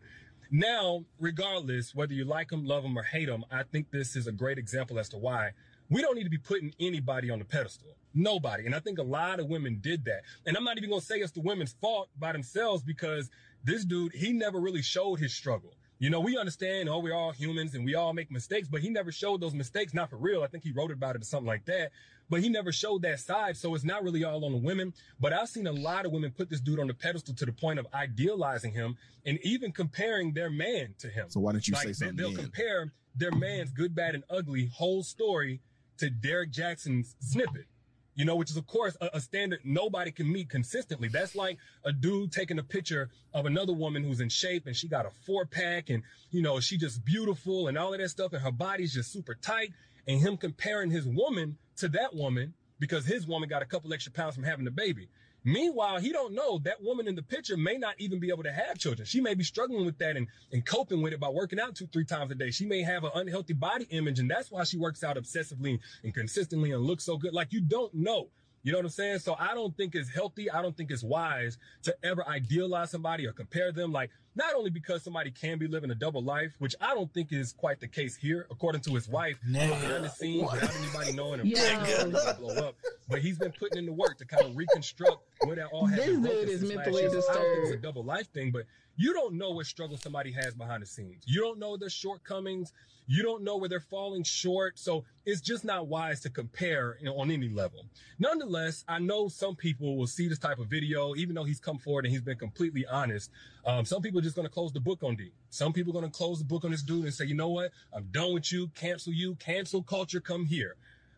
Now, 0.51 1.05
regardless 1.19 1.95
whether 1.95 2.13
you 2.13 2.25
like 2.25 2.49
them, 2.49 2.65
love 2.65 2.83
them, 2.83 2.97
or 2.97 3.03
hate 3.03 3.27
them, 3.27 3.45
I 3.49 3.63
think 3.63 3.91
this 3.91 4.15
is 4.15 4.27
a 4.27 4.31
great 4.31 4.57
example 4.57 4.99
as 4.99 5.09
to 5.09 5.17
why 5.17 5.51
we 5.89 6.01
don't 6.01 6.15
need 6.15 6.23
to 6.23 6.29
be 6.29 6.37
putting 6.37 6.73
anybody 6.79 7.29
on 7.29 7.39
the 7.39 7.45
pedestal. 7.45 7.95
Nobody. 8.13 8.65
And 8.65 8.75
I 8.75 8.79
think 8.79 8.99
a 8.99 9.03
lot 9.03 9.39
of 9.39 9.47
women 9.47 9.79
did 9.81 10.05
that. 10.05 10.21
And 10.45 10.55
I'm 10.57 10.63
not 10.63 10.77
even 10.77 10.89
going 10.89 11.01
to 11.01 11.05
say 11.05 11.17
it's 11.17 11.31
the 11.31 11.41
women's 11.41 11.73
fault 11.81 12.09
by 12.17 12.31
themselves 12.31 12.83
because 12.83 13.29
this 13.63 13.85
dude, 13.85 14.13
he 14.13 14.33
never 14.33 14.59
really 14.59 14.81
showed 14.81 15.19
his 15.19 15.33
struggle. 15.33 15.73
You 16.03 16.09
know, 16.09 16.19
we 16.19 16.37
understand, 16.37 16.89
oh, 16.89 16.99
we're 16.99 17.15
all 17.15 17.31
humans 17.31 17.75
and 17.75 17.85
we 17.85 17.95
all 17.95 18.11
make 18.11 18.29
mistakes, 18.29 18.67
but 18.67 18.81
he 18.81 18.89
never 18.89 19.09
showed 19.09 19.39
those 19.39 19.53
mistakes, 19.53 19.93
not 19.93 20.09
for 20.09 20.17
real. 20.17 20.43
I 20.43 20.47
think 20.47 20.65
he 20.65 20.73
wrote 20.73 20.91
about 20.91 21.15
it 21.15 21.21
or 21.21 21.23
something 21.23 21.47
like 21.47 21.63
that, 21.67 21.91
but 22.29 22.41
he 22.41 22.49
never 22.49 22.73
showed 22.73 23.03
that 23.03 23.21
side. 23.21 23.55
So 23.55 23.73
it's 23.73 23.85
not 23.85 24.03
really 24.03 24.25
all 24.25 24.43
on 24.43 24.51
the 24.51 24.57
women. 24.57 24.93
But 25.21 25.31
I've 25.31 25.47
seen 25.47 25.65
a 25.65 25.71
lot 25.71 26.05
of 26.05 26.11
women 26.11 26.31
put 26.31 26.49
this 26.49 26.59
dude 26.59 26.81
on 26.81 26.87
the 26.87 26.93
pedestal 26.93 27.33
to 27.35 27.45
the 27.45 27.53
point 27.53 27.79
of 27.79 27.87
idealizing 27.93 28.73
him 28.73 28.97
and 29.25 29.39
even 29.43 29.71
comparing 29.71 30.33
their 30.33 30.49
man 30.49 30.93
to 30.99 31.07
him. 31.07 31.29
So 31.29 31.39
why 31.39 31.53
don't 31.53 31.65
you 31.65 31.73
Like, 31.73 31.83
say 31.83 31.87
they- 31.87 31.93
something? 31.93 32.17
They'll 32.17 32.31
then? 32.33 32.43
compare 32.43 32.91
their 33.15 33.31
man's 33.31 33.71
good, 33.71 33.95
bad, 33.95 34.13
and 34.13 34.25
ugly 34.29 34.65
whole 34.73 35.03
story 35.03 35.61
to 35.99 36.09
Derrick 36.09 36.51
Jaxn's 36.51 37.15
snippet. 37.21 37.67
You 38.15 38.25
know, 38.25 38.35
which 38.35 38.51
is 38.51 38.57
of 38.57 38.67
course 38.67 38.95
a, 39.01 39.09
a 39.13 39.21
standard 39.21 39.59
nobody 39.63 40.11
can 40.11 40.31
meet 40.31 40.49
consistently. 40.49 41.07
That's 41.07 41.35
like 41.35 41.57
a 41.83 41.91
dude 41.91 42.31
taking 42.31 42.59
a 42.59 42.63
picture 42.63 43.09
of 43.33 43.45
another 43.45 43.73
woman 43.73 44.03
who's 44.03 44.19
in 44.19 44.29
shape 44.29 44.67
and 44.67 44.75
she 44.75 44.87
got 44.87 45.05
a 45.05 45.11
four 45.25 45.45
pack 45.45 45.89
and 45.89 46.03
you 46.31 46.41
know 46.41 46.59
she 46.59 46.77
just 46.77 47.03
beautiful 47.03 47.67
and 47.67 47.77
all 47.77 47.93
of 47.93 47.99
that 47.99 48.09
stuff 48.09 48.33
and 48.33 48.41
her 48.41 48.51
body's 48.51 48.93
just 48.93 49.11
super 49.11 49.35
tight 49.35 49.71
and 50.07 50.19
him 50.19 50.37
comparing 50.37 50.91
his 50.91 51.07
woman 51.07 51.57
to 51.77 51.87
that 51.89 52.15
woman 52.15 52.53
because 52.79 53.05
his 53.05 53.25
woman 53.25 53.49
got 53.49 53.61
a 53.61 53.65
couple 53.65 53.93
extra 53.93 54.11
pounds 54.11 54.35
from 54.35 54.43
having 54.43 54.65
the 54.65 54.71
baby. 54.71 55.07
Meanwhile, 55.43 55.99
he 55.99 56.11
don't 56.11 56.33
know 56.33 56.59
that 56.59 56.81
woman 56.81 57.07
in 57.07 57.15
the 57.15 57.21
picture 57.21 57.57
may 57.57 57.77
not 57.77 57.95
even 57.97 58.19
be 58.19 58.29
able 58.29 58.43
to 58.43 58.51
have 58.51 58.77
children. 58.77 59.05
She 59.05 59.19
may 59.19 59.33
be 59.33 59.43
struggling 59.43 59.85
with 59.85 59.97
that 59.97 60.15
and, 60.15 60.27
and 60.51 60.65
coping 60.65 61.01
with 61.01 61.13
it 61.13 61.19
by 61.19 61.29
working 61.29 61.59
out 61.59 61.75
two, 61.75 61.87
three 61.87 62.05
times 62.05 62.31
a 62.31 62.35
day. 62.35 62.51
She 62.51 62.65
may 62.65 62.81
have 62.81 63.03
an 63.03 63.11
unhealthy 63.15 63.53
body 63.53 63.85
image 63.89 64.19
and 64.19 64.29
that's 64.29 64.51
why 64.51 64.63
she 64.63 64.77
works 64.77 65.03
out 65.03 65.17
obsessively 65.17 65.79
and 66.03 66.13
consistently 66.13 66.71
and 66.71 66.83
looks 66.83 67.03
so 67.03 67.17
good. 67.17 67.33
Like 67.33 67.51
you 67.51 67.61
don't 67.61 67.93
know. 67.93 68.29
You 68.63 68.71
know 68.71 68.77
what 68.77 68.85
I'm 68.85 68.91
saying? 68.91 69.19
So 69.19 69.35
I 69.37 69.53
don't 69.53 69.75
think 69.75 69.93
it's 69.93 70.09
healthy. 70.09 70.49
I 70.49 70.61
don't 70.61 70.75
think 70.75 70.89
it's 70.89 71.03
wise 71.03 71.57
to 71.83 71.93
ever 72.01 72.25
idealize 72.27 72.91
somebody 72.91 73.27
or 73.27 73.33
compare 73.33 73.73
them. 73.73 73.91
Like 73.91 74.09
not 74.35 74.53
only 74.55 74.69
because 74.69 75.03
somebody 75.03 75.31
can 75.31 75.59
be 75.59 75.67
living 75.67 75.91
a 75.91 75.95
double 75.95 76.23
life, 76.23 76.53
which 76.59 76.73
I 76.79 76.93
don't 76.95 77.13
think 77.13 77.33
is 77.33 77.51
quite 77.51 77.81
the 77.81 77.89
case 77.89 78.15
here, 78.15 78.47
according 78.49 78.81
to 78.81 78.91
his 78.95 79.09
wife, 79.09 79.37
behind 79.45 80.05
the 80.05 80.09
scenes 80.09 80.49
without 80.49 80.73
anybody 80.77 81.11
knowing 81.11 81.41
and 81.41 81.49
Yo. 81.49 82.11
blow 82.39 82.55
up. 82.67 82.75
But 83.09 83.19
he's 83.19 83.37
been 83.37 83.51
putting 83.51 83.79
in 83.79 83.85
the 83.85 83.93
work 83.93 84.17
to 84.19 84.25
kind 84.25 84.45
of 84.45 84.55
reconstruct 84.55 85.17
where 85.43 85.57
that 85.57 85.67
all 85.73 85.87
This 85.87 85.99
happened. 85.99 86.23
dude 86.23 86.49
is 86.49 86.61
mentally 86.63 87.05
I 87.05 87.09
don't 87.09 87.21
think 87.21 87.63
it's 87.65 87.71
a 87.73 87.77
double 87.77 88.03
life 88.05 88.31
thing, 88.31 88.51
but 88.51 88.63
you 88.95 89.13
don't 89.13 89.35
know 89.35 89.51
what 89.51 89.65
struggle 89.65 89.97
somebody 89.97 90.31
has 90.31 90.53
behind 90.53 90.83
the 90.83 90.87
scenes. 90.87 91.23
You 91.25 91.41
don't 91.41 91.59
know 91.59 91.77
their 91.77 91.89
shortcomings. 91.89 92.71
You 93.07 93.23
don't 93.23 93.43
know 93.43 93.57
where 93.57 93.67
they're 93.67 93.79
falling 93.79 94.23
short. 94.23 94.77
So 94.79 95.03
it's 95.25 95.41
just 95.41 95.65
not 95.65 95.87
wise 95.87 96.21
to 96.21 96.29
compare 96.29 96.97
you 96.99 97.07
know, 97.07 97.17
on 97.17 97.31
any 97.31 97.49
level. 97.49 97.85
Nonetheless, 98.19 98.85
I 98.87 98.99
know 98.99 99.27
some 99.27 99.55
people 99.55 99.97
will 99.97 100.07
see 100.07 100.27
this 100.27 100.39
type 100.39 100.59
of 100.59 100.67
video, 100.67 101.15
even 101.15 101.35
though 101.35 101.43
he's 101.43 101.59
come 101.59 101.79
forward 101.79 102.05
and 102.05 102.11
he's 102.11 102.21
been 102.21 102.37
completely 102.37 102.85
honest. 102.85 103.31
Um, 103.65 103.83
some 103.83 104.01
people 104.01 104.19
are 104.19 104.23
just 104.23 104.35
going 104.35 104.47
to 104.47 104.53
close 104.53 104.71
the 104.71 104.79
book 104.79 105.03
on 105.03 105.15
D. 105.15 105.31
Some 105.49 105.73
people 105.73 105.91
are 105.91 105.99
going 105.99 106.11
to 106.11 106.17
close 106.17 106.39
the 106.39 106.45
book 106.45 106.63
on 106.63 106.71
this 106.71 106.83
dude 106.83 107.05
and 107.05 107.13
say, 107.13 107.25
you 107.25 107.35
know 107.35 107.49
what? 107.49 107.71
I'm 107.93 108.07
done 108.11 108.33
with 108.33 108.51
you. 108.51 108.67
Cancel 108.75 109.11
you. 109.11 109.35
Cancel 109.35 109.81
culture. 109.83 110.21
Come 110.21 110.45
here. 110.45 110.75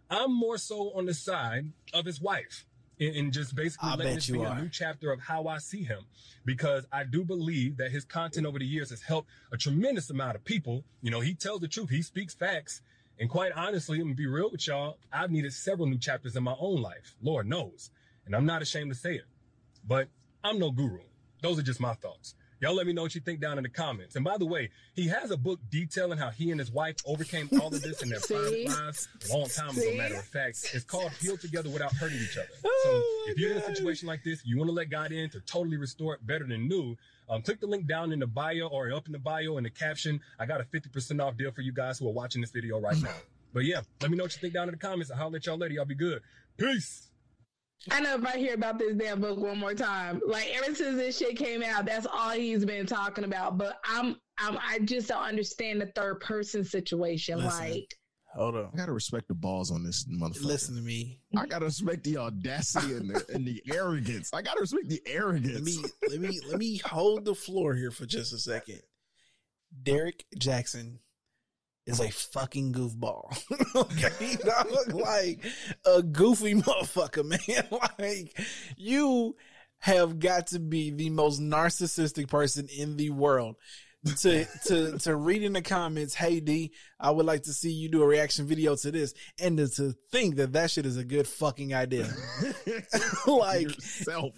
I'm 0.10 0.34
more 0.34 0.58
so 0.58 0.92
on 0.96 1.06
the 1.06 1.14
side 1.14 1.72
of 1.94 2.06
his 2.06 2.22
wife 2.22 2.66
and, 3.00 3.34
just 3.34 3.56
basically 3.56 3.90
I 3.90 3.96
letting 3.96 4.16
this 4.16 4.30
be 4.30 4.40
are. 4.40 4.58
a 4.58 4.62
new 4.62 4.70
chapter 4.70 5.12
of 5.12 5.20
how 5.20 5.48
I 5.48 5.58
see 5.58 5.84
him 5.84 6.06
because 6.46 6.86
I 6.92 7.04
do 7.04 7.24
believe 7.24 7.78
that 7.78 7.92
his 7.92 8.06
content 8.06 8.46
over 8.46 8.60
the 8.60 8.66
years 8.66 8.90
has 8.90 9.02
helped 9.02 9.30
a 9.52 9.58
tremendous 9.58 10.10
amount 10.10 10.36
of 10.36 10.46
people. 10.46 10.84
You 11.02 11.12
know, 11.12 11.20
he 11.20 11.34
tells 11.34 11.62
the 11.62 11.68
truth, 11.68 11.90
he 11.90 12.02
speaks 12.02 12.34
facts. 12.34 12.82
And 13.20 13.30
quite 13.30 13.52
honestly, 13.54 14.00
I'm 14.00 14.06
gonna 14.06 14.16
be 14.16 14.28
real 14.28 14.50
with 14.52 14.68
y'all. 14.68 14.98
I've 15.12 15.32
needed 15.32 15.54
several 15.54 15.88
new 15.88 15.98
chapters 15.98 16.36
in 16.36 16.44
my 16.44 16.56
own 16.60 16.82
life. 16.82 17.16
Lord 17.22 17.48
knows. 17.48 17.90
And 18.26 18.36
I'm 18.36 18.46
not 18.46 18.62
ashamed 18.62 18.92
to 18.92 18.98
say 18.98 19.16
it. 19.16 19.26
But 19.88 20.10
I'm 20.44 20.60
no 20.60 20.72
guru. 20.72 21.00
Those 21.42 21.60
are 21.60 21.64
just 21.64 21.80
my 21.80 21.94
thoughts. 21.94 22.36
Y'all 22.66 22.74
let 22.74 22.88
me 22.88 22.94
know 22.94 23.04
what 23.04 23.14
you 23.14 23.22
think 23.22 23.40
down 23.40 23.60
in 23.60 23.64
the 23.64 23.70
comments. 23.70 24.16
And 24.16 24.26
by 24.26 24.40
the 24.40 24.46
way, 24.48 24.72
he 24.96 25.08
has 25.10 25.30
a 25.30 25.38
book 25.38 25.60
detailing 25.70 26.18
how 26.18 26.32
he 26.32 26.50
and 26.50 26.60
his 26.60 26.72
wife 26.72 26.96
overcame 27.06 27.48
all 27.62 27.68
of 27.68 27.80
this 27.80 28.02
in 28.02 28.10
their 28.10 28.20
private 28.28 28.68
lives 28.68 29.08
a 29.30 29.38
long 29.38 29.48
time 29.50 29.70
ago, 29.70 29.82
See? 29.82 29.96
matter 29.96 30.16
of 30.16 30.26
fact. 30.26 30.72
It's 30.74 30.84
called 30.84 31.12
Heal 31.22 31.38
Together 31.38 31.70
Without 31.70 31.94
Hurting 31.94 32.18
Each 32.18 32.36
Other. 32.36 32.48
So 32.64 32.70
Oh, 32.88 33.26
if 33.30 33.38
you're 33.38 33.52
in 33.52 33.58
a 33.58 33.66
situation 33.68 34.08
like 34.08 34.24
this, 34.24 34.44
you 34.48 34.58
want 34.58 34.70
to 34.70 34.74
let 34.74 34.90
God 34.90 35.12
in 35.12 35.30
to 35.30 35.42
totally 35.42 35.78
restore 35.78 36.16
it 36.16 36.26
better 36.26 36.48
than 36.48 36.68
new, 36.68 36.98
um, 37.30 37.44
click 37.44 37.60
the 37.60 37.68
link 37.68 37.86
down 37.86 38.12
in 38.12 38.18
the 38.18 38.26
bio 38.26 38.66
or 38.66 38.92
up 38.92 39.06
in 39.06 39.12
the 39.12 39.20
bio 39.20 39.60
in 39.60 39.64
the 39.64 39.70
caption. 39.70 40.20
I 40.40 40.48
got 40.48 40.60
a 40.60 40.64
50% 40.64 41.22
off 41.22 41.38
deal 41.38 41.52
for 41.52 41.62
you 41.62 41.72
guys 41.72 42.00
who 42.00 42.08
are 42.10 42.14
watching 42.14 42.42
this 42.42 42.50
video 42.50 42.80
right 42.80 43.00
now. 43.00 43.14
But 43.54 43.66
yeah, 43.66 43.82
let 44.02 44.10
me 44.10 44.18
know 44.18 44.24
what 44.24 44.34
you 44.36 44.42
think 44.42 44.56
down 44.56 44.70
in 44.70 44.74
the 44.74 44.80
comments. 44.80 45.12
I'll 45.12 45.18
holler 45.18 45.36
at 45.36 45.46
y'all 45.46 45.58
later. 45.58 45.76
Y'all 45.76 45.86
be 45.86 45.94
good. 45.94 46.24
Peace. 46.58 47.05
I 47.92 48.00
know 48.00 48.16
if 48.16 48.26
I 48.26 48.38
hear 48.38 48.56
about 48.56 48.80
this 48.80 48.96
damn 48.96 49.22
book 49.22 49.38
one 49.38 49.60
more 49.60 49.76
time, 49.76 50.20
like 50.26 50.48
ever 50.56 50.74
since 50.74 50.98
this 50.98 51.18
shit 51.18 51.38
came 51.38 51.62
out, 51.62 51.86
that's 51.86 52.08
all 52.12 52.32
he's 52.32 52.66
been 52.66 52.86
talking 52.86 53.24
about. 53.24 53.58
But 53.58 53.80
I'm, 53.86 54.16
I'm, 54.40 54.58
I 54.58 54.80
just 54.80 55.08
don't 55.08 55.22
understand 55.22 55.82
the 55.82 55.88
third 55.96 56.20
person 56.20 56.64
situation. 56.64 57.38
Listen. 57.38 57.60
Like, 57.60 57.96
Hold 58.36 58.58
on. 58.58 58.70
I 58.74 58.78
gotta 58.78 58.92
respect 58.92 59.30
the 59.30 59.34
balls 59.34 59.72
on 59.72 59.84
this 59.84 60.06
motherfucker. 60.06 60.44
Listen 60.44 60.76
to 60.76 60.82
me. 60.82 61.20
I 61.38 61.46
gotta 61.46 61.66
respect 61.66 62.04
the 62.04 62.18
audacity 62.18 62.94
and 62.94 63.10
the 63.10 63.26
and 63.34 63.48
the 63.48 63.64
arrogance. 63.74 64.30
I 64.34 64.42
gotta 64.42 64.60
respect 64.60 64.90
the 64.90 65.02
arrogance. 65.08 65.54
Let 65.54 65.64
me 65.64 65.78
let 66.10 66.20
me 66.20 66.40
let 66.50 66.60
me 66.60 66.78
hold 66.84 67.24
the 67.24 67.34
floor 67.36 67.76
here 67.76 67.92
for 67.92 68.06
just 68.06 68.34
a 68.34 68.38
second. 68.38 68.82
Derrick 69.84 70.26
Jaxn 70.38 70.98
is 71.86 72.00
a 72.00 72.10
fucking 72.10 72.74
goofball. 72.74 73.32
okay, 73.76 74.36
dog, 74.44 74.94
like 74.94 75.46
a 75.86 76.02
goofy 76.02 76.56
motherfucker, 76.56 77.26
man. 77.26 77.80
like 78.00 78.38
you 78.78 79.36
have 79.80 80.20
got 80.20 80.48
to 80.48 80.60
be 80.60 80.90
the 80.90 81.10
most 81.10 81.40
narcissistic 81.40 82.28
person 82.28 82.68
in 82.76 82.98
the 82.98 83.12
world 83.12 83.56
to 84.22 84.46
to 84.66 84.98
to 85.00 85.16
read 85.16 85.44
in 85.44 85.54
the 85.54 85.62
comments, 85.62 86.14
"Hey 86.14 86.40
D, 86.40 86.72
I 87.00 87.12
would 87.12 87.26
like 87.26 87.44
to 87.44 87.54
see 87.54 87.72
you 87.72 87.90
do 87.90 88.04
a 88.04 88.08
reaction 88.08 88.46
video 88.46 88.76
to 88.76 88.92
this," 88.92 89.14
and 89.40 89.58
to, 89.58 89.68
to 89.68 89.96
think 90.12 90.36
that 90.36 90.54
that 90.54 90.72
shit 90.72 90.86
is 90.86 90.98
a 90.98 91.04
good 91.04 91.28
fucking 91.28 91.74
idea. 91.74 92.08
like 93.28 93.64
yourself. 93.64 94.34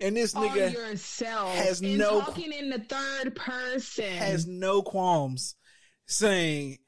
and 0.00 0.16
this 0.16 0.34
nigga 0.34 0.72
yourself 0.72 1.54
has 1.54 1.80
and 1.80 1.96
no 1.96 2.20
talking 2.20 2.52
in 2.52 2.70
the 2.70 2.78
third 2.78 3.34
person. 3.34 4.12
has 4.12 4.46
no 4.46 4.82
qualms 4.82 5.56
saying 6.10 6.78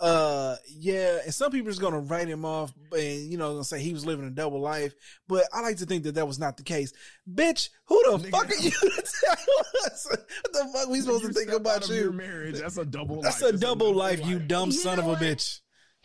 uh 0.00 0.54
yeah 0.68 1.18
and 1.24 1.34
some 1.34 1.50
people 1.50 1.66
are 1.66 1.72
just 1.72 1.80
gonna 1.80 1.98
write 1.98 2.28
him 2.28 2.44
off 2.44 2.72
and 2.92 3.30
you 3.32 3.36
know 3.36 3.50
gonna 3.50 3.64
say 3.64 3.80
he 3.80 3.92
was 3.92 4.06
living 4.06 4.24
a 4.26 4.30
double 4.30 4.60
life 4.60 4.94
but 5.26 5.44
i 5.52 5.60
like 5.60 5.76
to 5.76 5.86
think 5.86 6.04
that 6.04 6.14
that 6.14 6.26
was 6.26 6.38
not 6.38 6.56
the 6.56 6.62
case 6.62 6.92
bitch 7.32 7.68
who 7.86 8.00
the 8.04 8.18
Nigga. 8.18 8.30
fuck 8.30 8.48
are 8.48 8.54
you 8.62 8.70
to 8.70 8.78
tell 9.24 9.86
us 9.86 10.06
what 10.08 10.28
the 10.52 10.70
fuck 10.72 10.88
we 10.88 11.00
supposed 11.00 11.24
to 11.24 11.32
think 11.32 11.50
about 11.50 11.82
out 11.82 11.88
your 11.88 11.98
you 11.98 12.12
marriage. 12.12 12.60
That's 12.60 12.76
a 12.78 12.84
double. 12.84 13.22
that's 13.22 13.42
life. 13.42 13.54
a 13.54 13.56
double 13.58 13.92
life 13.92 14.24
you 14.24 14.38
dumb 14.38 14.66
You 14.70 14.72
son 14.76 15.00
of 15.00 15.06
a 15.06 15.08
what? 15.08 15.18
bitch 15.18 15.60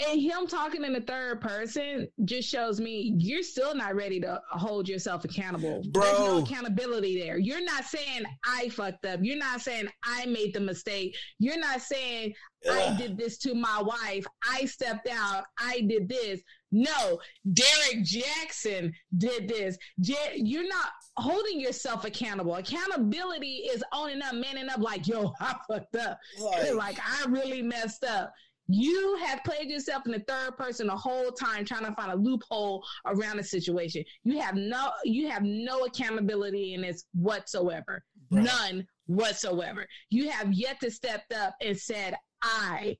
and 0.10 0.20
him 0.20 0.48
talking 0.48 0.84
in 0.84 0.94
the 0.94 1.02
third 1.02 1.40
person 1.40 2.08
just 2.26 2.50
shows 2.50 2.82
me 2.82 3.14
you're 3.18 3.44
still 3.44 3.76
not 3.76 3.96
ready 3.96 4.20
to 4.22 4.42
hold 4.52 4.90
yourself 4.90 5.24
accountable. 5.24 5.84
There's 5.92 6.20
no 6.20 6.38
accountability 6.40 7.20
there. 7.22 7.38
You're 7.38 7.64
not 7.64 7.86
saying 7.86 8.24
I 8.46 8.70
fucked 8.70 9.06
up. 9.06 9.20
You're 9.22 9.38
not 9.38 9.62
saying 9.62 9.88
I 10.04 10.26
made 10.26 10.54
the 10.54 10.60
mistake. 10.62 11.16
You're 11.40 11.60
not 11.60 11.82
saying 11.82 12.34
I 12.70 12.96
did 12.98 13.18
this 13.18 13.38
to 13.40 13.54
my 13.54 13.82
wife. 13.82 14.26
I 14.50 14.66
stepped 14.66 15.08
out. 15.10 15.44
I 15.60 15.82
did 15.82 16.08
this. 16.10 16.42
No, 16.72 17.20
Derrick 17.54 18.04
Jaxn 18.04 18.92
did 19.18 19.48
this. 19.48 19.78
You're 19.98 20.68
not 20.68 20.88
holding 21.18 21.60
yourself 21.60 22.04
accountable. 22.04 22.56
Accountability 22.56 23.68
is 23.72 23.84
owning 23.94 24.22
up, 24.24 24.34
manning 24.34 24.70
up, 24.70 24.80
like, 24.80 25.08
yo, 25.08 25.34
I 25.40 25.56
fucked 25.70 25.96
up. 25.98 26.18
Like- 26.40 26.74
like 26.74 26.98
I 27.00 27.26
really 27.30 27.62
messed 27.62 28.04
up. 28.04 28.34
You 28.68 29.18
have 29.26 29.44
played 29.44 29.70
yourself 29.70 30.06
in 30.06 30.14
the 30.14 30.24
third 30.28 30.58
person 30.58 30.88
the 30.88 30.96
whole 30.96 31.32
time 31.32 31.66
trying 31.66 31.86
to 31.86 31.94
find 31.96 32.12
a 32.12 32.16
loophole 32.16 32.84
around 33.06 33.38
the 33.38 33.44
situation. 33.44 34.04
You 34.24 34.40
have 34.40 34.56
no 34.56 34.92
you 35.04 35.30
have 35.30 35.44
no 35.44 35.84
accountability 35.86 36.74
in 36.74 36.82
this 36.82 37.06
whatsoever. 37.14 38.04
Bro. 38.30 38.44
None 38.44 38.88
whatsoever. 39.08 39.86
You 40.10 40.30
have 40.30 40.54
yet 40.54 40.80
to 40.80 40.90
step 40.90 41.24
up 41.36 41.56
and 41.62 41.78
said, 41.78 42.16
I 42.42 42.98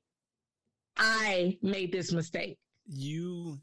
I 0.96 1.58
made 1.62 1.92
this 1.92 2.12
mistake. 2.12 2.58
you 2.86 3.60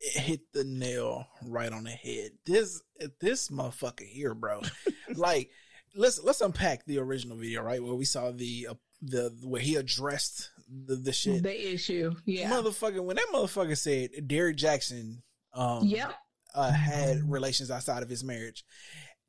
hit 0.00 0.40
the 0.52 0.64
nail 0.64 1.28
right 1.46 1.72
on 1.72 1.84
the 1.84 1.90
head. 1.90 2.32
This 2.44 2.82
this 3.20 3.48
motherfucker 3.48 4.06
here, 4.06 4.34
bro. 4.34 4.62
like 5.14 5.50
let's 5.94 6.22
let's 6.22 6.40
unpack 6.40 6.84
the 6.84 6.98
original 6.98 7.36
video, 7.36 7.62
right? 7.62 7.82
Where 7.82 7.94
we 7.94 8.04
saw 8.04 8.32
the 8.32 8.68
uh, 8.70 8.74
the 9.00 9.36
where 9.42 9.60
he 9.60 9.76
addressed 9.76 10.50
the 10.86 10.96
the 10.96 11.12
shit. 11.12 11.42
The 11.42 11.72
issue. 11.74 12.12
Yeah. 12.24 12.50
Motherfucker, 12.50 13.02
when 13.04 13.16
that 13.16 13.26
motherfucker 13.32 13.76
said 13.76 14.10
Derrick 14.26 14.56
Jaxn 14.56 15.18
um 15.54 15.84
Yep. 15.84 16.14
uh, 16.54 16.72
had 16.72 17.30
relations 17.30 17.70
outside 17.70 18.02
of 18.02 18.08
his 18.08 18.24
marriage, 18.24 18.64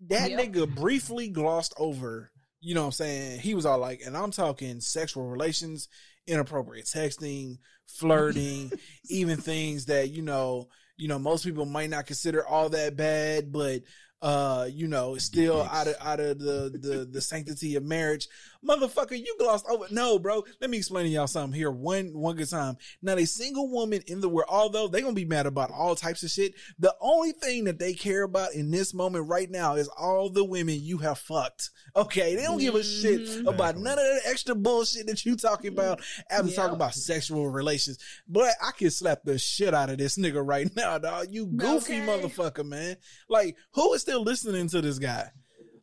that 0.07 0.31
Yep. 0.31 0.39
nigga 0.39 0.75
briefly 0.75 1.30
glossed 1.30 1.73
over 1.77 2.31
you 2.65 2.73
know 2.75 2.81
what 2.83 2.85
I'm 2.88 2.91
saying? 2.93 3.39
He 3.41 3.55
was 3.55 3.65
all 3.65 3.77
like, 3.77 4.03
and 4.05 4.15
I'm 4.15 4.31
talking 4.31 4.80
sexual 4.80 5.27
relations, 5.27 5.89
inappropriate 6.25 6.85
texting, 6.85 7.57
flirting, 7.88 8.72
even 9.09 9.38
things 9.38 9.88
that, 9.88 10.11
you 10.11 10.22
know, 10.22 10.69
you 10.95 11.09
know, 11.09 11.19
most 11.19 11.43
people 11.43 11.65
might 11.65 11.89
not 11.89 12.05
consider 12.05 12.47
all 12.47 12.69
that 12.69 12.95
bad, 12.95 13.51
but 13.51 13.81
uh, 14.22 14.69
you 14.72 14.88
know, 14.88 15.17
still 15.17 15.61
out 15.63 15.88
of 15.88 15.95
out 15.99 16.22
of 16.22 16.39
the 16.39 16.72
the 16.81 17.05
the 17.11 17.19
sanctity 17.19 17.75
of 17.75 17.83
marriage. 17.83 18.30
Motherfucker, 18.67 19.17
you 19.17 19.35
glossed 19.40 19.66
over. 19.69 19.85
No, 19.92 20.17
bro. 20.19 20.43
Let 20.61 20.69
me 20.69 20.77
explain 20.77 21.06
to 21.06 21.09
y'all 21.11 21.27
something 21.27 21.58
here. 21.58 21.69
One 21.72 22.14
one 22.14 22.35
good 22.35 22.50
time. 22.50 22.77
Not 23.01 23.19
a 23.19 23.25
single 23.25 23.69
woman 23.69 24.01
in 24.08 24.22
the 24.22 24.30
world, 24.30 24.48
although 24.50 24.88
they 24.88 25.01
gonna 25.01 25.14
be 25.14 25.25
mad 25.25 25.45
about 25.45 25.72
all 25.72 25.95
types 25.95 26.24
of 26.24 26.30
shit. 26.32 26.53
The 26.80 26.95
only 27.01 27.33
thing 27.33 27.66
that 27.66 27.80
they 27.80 27.93
care 27.93 28.24
about 28.24 28.53
in 28.53 28.72
this 28.72 28.93
moment 28.93 29.27
right 29.27 29.50
now 29.50 29.75
is 29.75 29.88
all 29.90 30.30
the 30.30 30.43
women 30.43 30.80
you 30.82 30.98
have 31.00 31.19
fucked. 31.19 31.72
Okay, 31.95 32.35
they 32.35 32.43
don't 32.43 32.59
give 32.59 32.75
a 32.75 32.83
shit 32.83 33.22
Mhm. 33.22 33.48
about 33.48 33.77
none 33.77 33.98
of 34.00 34.06
that 34.06 34.22
extra 34.25 34.56
bullshit 34.56 35.08
that 35.08 35.25
you 35.25 35.35
talking 35.35 35.72
about 35.74 36.01
after 36.30 36.48
Yep. 36.48 36.56
talking 36.56 36.75
about 36.75 36.93
sexual 36.95 37.50
relations. 37.50 37.98
But 38.27 38.53
I 38.61 38.72
can 38.72 38.90
slap 38.92 39.24
the 39.24 39.38
shit 39.38 39.74
out 39.74 39.90
of 39.90 39.98
this 39.98 40.17
nigga 40.17 40.42
right 40.45 40.74
now, 40.75 40.98
dog. 40.98 41.27
You 41.32 41.45
goofy 41.48 41.95
Okay. 42.01 42.06
motherfucker, 42.08 42.66
man. 42.66 42.98
Like, 43.27 43.58
who 43.74 43.93
is 43.93 44.01
still 44.01 44.24
listening 44.24 44.69
to 44.69 44.82
this 44.82 45.00
guy? 45.00 45.32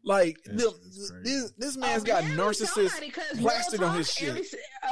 Like, 0.05 0.37
the, 0.45 0.73
this 1.23 1.53
this 1.59 1.77
man's 1.77 2.05
got 2.05 2.25
narcissist 2.25 2.89
plastic 2.91 3.41
plastered 3.41 3.83
on 3.83 3.97
his 3.97 4.11
shit. 4.13 4.29
every- 4.31 4.45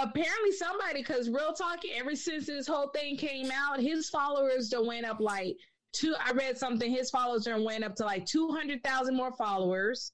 apparently, 0.03 0.53
somebody 0.53 1.01
because 1.01 1.31
real 1.31 1.53
talk. 1.55 1.79
Ever 1.97 2.15
since 2.15 2.47
this 2.47 2.67
whole 2.67 2.89
thing 2.89 3.17
came 3.17 3.51
out, 3.51 3.81
his 3.81 4.11
followers 4.11 4.69
done 4.69 4.87
went 4.87 5.07
up 5.07 5.19
like 5.21 5.57
two. 5.93 6.15
I 6.23 6.33
read 6.33 6.59
something. 6.59 6.91
His 6.91 7.09
followers 7.11 7.45
done 7.45 7.65
went 7.65 7.85
up 7.85 7.95
to 7.97 8.05
like 8.05 8.27
two 8.27 8.51
hundred 8.51 8.83
thousand 8.85 9.17
more 9.17 9.33
followers. 9.37 10.13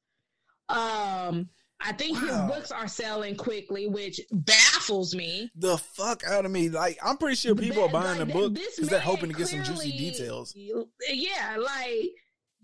Um, 0.68 1.48
I 1.80 1.92
think 1.92 2.20
Wow. 2.22 2.28
his 2.46 2.54
books 2.56 2.70
are 2.72 2.88
selling 2.88 3.36
quickly, 3.36 3.88
which 3.88 4.20
baffles 4.32 5.14
me. 5.14 5.50
the 5.56 5.76
fuck 5.76 6.22
out 6.24 6.44
of 6.46 6.50
me. 6.50 6.70
Like, 6.70 6.98
I'm 7.04 7.16
pretty 7.18 7.36
sure 7.36 7.54
people 7.54 7.82
are 7.82 7.88
buying 7.90 8.18
like, 8.18 8.28
the 8.28 8.32
book 8.32 8.54
this 8.54 8.76
because 8.76 8.88
they're 8.88 9.00
hoping 9.00 9.30
to 9.30 9.34
get 9.36 9.48
some 9.48 9.64
juicy 9.64 9.90
details. 9.90 10.54
Yeah, 10.56 11.56
like 11.58 12.10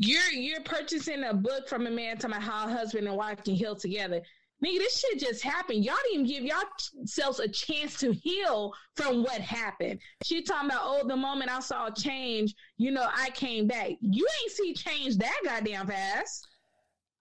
you're 0.03 0.31
you're 0.33 0.63
purchasing 0.63 1.25
a 1.25 1.35
book 1.35 1.69
from 1.69 1.87
a 1.87 1.91
man 1.91 2.17
talking 2.17 2.37
about 2.37 2.43
how 2.43 2.67
a 2.67 2.73
husband 2.73 3.07
and 3.07 3.17
wife 3.17 3.45
can 3.45 3.55
heal 3.55 3.77
together. 3.77 4.23
Nigga, 4.65 4.79
this 4.79 4.99
shit 5.01 5.19
just 5.21 5.43
happened. 5.43 5.85
Y'all 5.85 5.95
didn't 6.11 6.27
even 6.27 6.27
give 6.27 6.45
y'all 6.45 7.05
selves 7.07 7.39
a 7.41 7.49
chance 7.49 7.99
to 8.01 8.13
heal 8.13 8.73
from 8.97 9.23
what 9.23 9.41
happened. 9.41 9.99
She 10.23 10.43
talking 10.43 10.69
about, 10.71 10.83
oh, 10.85 11.07
the 11.09 11.17
moment 11.17 11.51
I 11.51 11.61
saw 11.61 11.89
change, 11.91 12.55
you 12.77 12.91
know, 12.91 13.07
I 13.15 13.31
came 13.31 13.67
back. 13.67 13.93
You 14.03 14.27
ain't 14.43 14.53
see 14.53 14.75
change 14.75 15.17
that 15.19 15.37
goddamn 15.45 15.87
fast. 15.87 16.47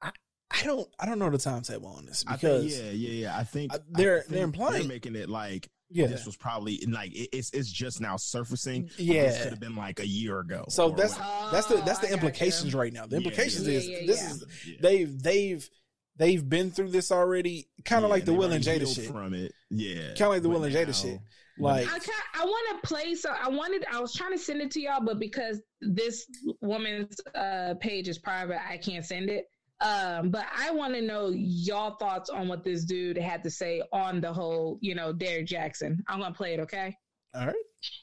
I 0.01 0.63
don't 0.63 0.87
I 0.99 1.05
don't 1.05 1.19
know 1.19 1.29
the 1.29 1.37
timetable 1.37 1.89
on 1.89 2.05
this 2.05 2.25
I 2.27 2.33
because 2.33 2.75
think, 2.75 2.85
yeah, 2.85 2.91
yeah, 3.09 3.21
yeah. 3.27 3.37
I 3.37 3.43
think 3.43 3.73
Uh, 3.73 3.77
they're- 3.91 4.17
I 4.17 4.21
think 4.21 4.31
they're 4.33 4.43
implying- 4.43 4.87
making 4.87 5.15
it 5.15 5.29
like 5.29 5.69
Yeah. 5.91 6.07
this 6.07 6.25
was 6.25 6.35
probably 6.37 6.83
like 6.87 7.11
it, 7.13 7.29
it's 7.33 7.49
it's 7.51 7.71
just 7.71 7.99
now 8.01 8.15
surfacing. 8.17 8.89
Yeah. 8.97 9.23
this 9.23 9.41
could 9.41 9.49
have 9.51 9.59
been 9.59 9.75
like 9.75 9.99
a 9.99 10.07
year 10.07 10.39
ago. 10.39 10.65
So 10.69 10.89
that's 10.91 11.17
whatever. 11.17 11.49
that's 11.51 11.67
the 11.67 11.75
that's 11.77 11.99
the 11.99 12.09
I 12.09 12.13
implications 12.13 12.75
right 12.75 12.93
now. 12.93 13.05
The 13.07 13.17
implications 13.17 13.67
yeah. 13.67 13.73
is 13.77 13.87
Yeah, 13.87 13.97
yeah, 13.99 14.05
this 14.07 14.21
yeah. 14.21 14.29
is 14.29 14.45
Yeah. 14.67 14.75
they've 14.81 15.23
they've 15.23 15.69
they've 16.17 16.47
been 16.49 16.69
through 16.71 16.89
this 16.91 17.11
already, 17.11 17.69
kind 17.85 18.03
of 18.05 18.09
Yeah, 18.09 18.13
like 18.15 18.25
the 18.25 18.33
Will 18.33 18.51
and 18.51 18.65
already 18.67 18.85
Jada 18.85 18.95
shit, 18.95 19.05
from 19.05 19.33
it. 19.33 19.53
Yeah, 19.71 20.09
kind 20.09 20.21
of 20.21 20.27
like 20.29 20.41
the 20.43 20.49
But 20.49 20.55
Will 20.59 20.63
and 20.65 20.75
Jada 20.75 20.87
now- 20.87 20.91
shit. 20.93 21.19
Like 21.61 21.87
I 21.89 21.99
I 22.41 22.45
want 22.45 22.81
to 22.81 22.87
play 22.87 23.15
so 23.15 23.31
I 23.37 23.49
wanted 23.49 23.85
I 23.91 23.99
was 23.99 24.13
trying 24.13 24.31
to 24.31 24.37
send 24.37 24.61
it 24.61 24.71
to 24.71 24.79
y'all, 24.81 25.03
but 25.03 25.19
because 25.19 25.61
this 25.81 26.25
woman's 26.61 27.19
uh, 27.35 27.73
page 27.81 28.07
is 28.07 28.17
private, 28.17 28.59
I 28.65 28.77
can't 28.77 29.03
send 29.03 29.29
it. 29.29 29.43
Um, 29.81 30.29
but 30.29 30.45
I 30.55 30.71
want 30.71 30.93
to 30.95 31.01
know 31.01 31.29
y'all 31.29 31.95
thoughts 31.95 32.29
on 32.29 32.47
what 32.47 32.63
this 32.63 32.83
dude 32.83 33.17
had 33.17 33.43
to 33.43 33.49
say 33.49 33.81
on 33.93 34.19
the 34.19 34.31
whole, 34.31 34.77
you 34.81 34.93
know, 34.93 35.13
Derrick 35.13 35.47
Jaxn. 35.47 35.97
I'm 36.07 36.19
gonna 36.19 36.33
play 36.33 36.53
it, 36.53 36.59
okay? 36.59 36.95
all 37.35 37.45
right, 37.45 37.55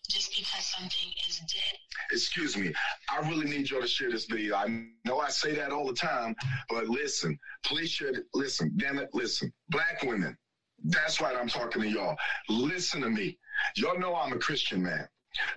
just 0.09 0.37
because 0.37 0.65
something 0.65 1.13
is 1.29 1.39
dead. 1.41 1.79
Excuse 2.13 2.57
me. 2.57 2.73
I 3.11 3.29
really 3.29 3.47
need 3.47 3.69
y'all 3.69 3.81
to 3.81 3.89
share 3.89 4.11
this 4.11 4.27
video. 4.27 4.55
I 4.55 4.87
know 5.05 5.19
I 5.19 5.29
say 5.29 5.55
that 5.57 5.73
all 5.73 5.87
the 5.87 5.95
time, 5.95 6.37
but 6.69 6.89
listen, 6.89 7.39
please 7.65 7.91
share 7.91 8.11
it. 8.11 8.27
Listen, 8.35 8.73
damn 8.77 8.99
it, 8.99 9.11
listen. 9.13 9.53
Black 9.69 10.03
women, 10.05 10.37
that's 10.85 11.21
right, 11.21 11.37
I'm 11.37 11.49
talking 11.49 11.83
to 11.83 11.89
y'all. 11.89 12.17
Listen 12.49 13.01
to 13.01 13.11
me. 13.11 13.39
Y'all 13.77 13.99
know 13.99 14.15
I'm 14.15 14.33
a 14.33 14.39
Christian 14.39 14.83
man. 14.83 15.09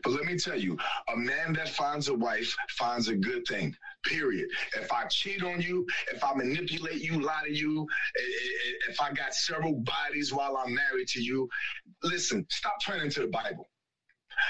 But 0.04 0.12
let 0.12 0.26
me 0.26 0.38
tell 0.38 0.60
you, 0.60 0.78
a 1.14 1.16
man 1.16 1.54
that 1.54 1.70
finds 1.70 2.10
a 2.10 2.14
wife 2.14 2.56
finds 2.70 3.08
a 3.08 3.16
good 3.16 3.46
thing. 3.48 3.76
Period. 4.06 4.50
If 4.76 4.92
I 4.92 5.06
cheat 5.08 5.44
on 5.44 5.62
you, 5.62 5.86
if 6.14 6.24
I 6.24 6.34
manipulate 6.34 7.02
you, 7.02 7.22
lie 7.22 7.44
to 7.46 7.54
you, 7.54 7.88
i- 8.18 8.22
i- 8.22 8.92
if 8.92 9.02
I 9.02 9.12
got 9.12 9.34
several 9.34 9.76
bodies 9.82 10.34
while 10.34 10.58
I'm 10.58 10.74
married 10.74 11.08
to 11.10 11.22
you, 11.22 11.50
listen, 12.04 12.46
stop 12.50 12.78
turning 12.84 13.10
to 13.12 13.22
the 13.22 13.28
Bible. 13.28 13.70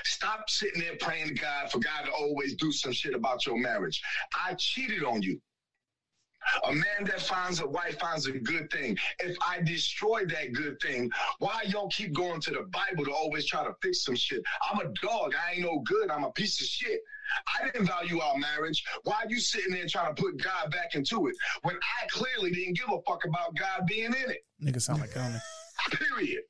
Stop 0.06 0.50
sitting 0.50 0.82
there 0.82 0.98
praying 0.98 1.30
to 1.30 1.34
God 1.34 1.72
for 1.72 1.80
God 1.80 2.06
to 2.06 2.12
always 2.12 2.56
do 2.56 2.72
some 2.72 2.92
shit 2.94 3.16
about 3.16 3.46
your 3.46 3.58
marriage. 3.58 4.02
I 4.36 4.54
cheated 4.56 5.04
on 5.04 5.22
you. 5.24 5.42
A 6.66 6.72
man 6.74 7.04
that 7.06 7.22
finds 7.22 7.60
a 7.60 7.68
wife 7.68 8.00
finds 8.00 8.26
a 8.28 8.32
good 8.32 8.72
thing. 8.72 8.98
If 9.20 9.38
I 9.46 9.62
destroy 9.62 10.26
that 10.26 10.54
good 10.54 10.80
thing, 10.82 11.12
why 11.40 11.64
y'all 11.68 11.90
keep 11.90 12.14
going 12.14 12.42
to 12.42 12.52
the 12.52 12.64
Bible 12.72 13.06
to 13.06 13.12
always 13.14 13.46
try 13.46 13.64
to 13.64 13.74
fix 13.82 14.04
some 14.06 14.16
shit? 14.16 14.42
I'm 14.70 14.80
a 14.80 14.92
dog. 15.02 15.36
I 15.36 15.54
ain't 15.54 15.62
no 15.62 15.80
good. 15.80 16.10
I'm 16.10 16.24
a 16.24 16.32
piece 16.32 16.60
of 16.62 16.68
shit. 16.68 17.02
I 17.48 17.66
didn't 17.66 17.88
value 17.88 18.20
our 18.20 18.38
marriage. 18.38 18.84
Why 19.04 19.16
are 19.16 19.30
you 19.30 19.40
sitting 19.40 19.74
there 19.74 19.86
trying 19.88 20.16
to 20.16 20.22
put 20.22 20.42
God 20.42 20.72
back 20.72 20.96
into 20.96 21.28
it 21.28 21.36
when 21.64 21.76
I 21.76 22.08
clearly 22.08 22.52
didn't 22.52 22.78
give 22.78 22.88
a 22.90 23.02
fuck 23.08 23.26
about 23.26 23.56
God 23.56 23.86
being 23.88 24.06
in 24.06 24.32
it? 24.32 24.46
nigga 24.64 24.82
sound 24.82 25.02
like 25.02 25.12
Conan. 25.12 25.40
Period. 25.92 26.42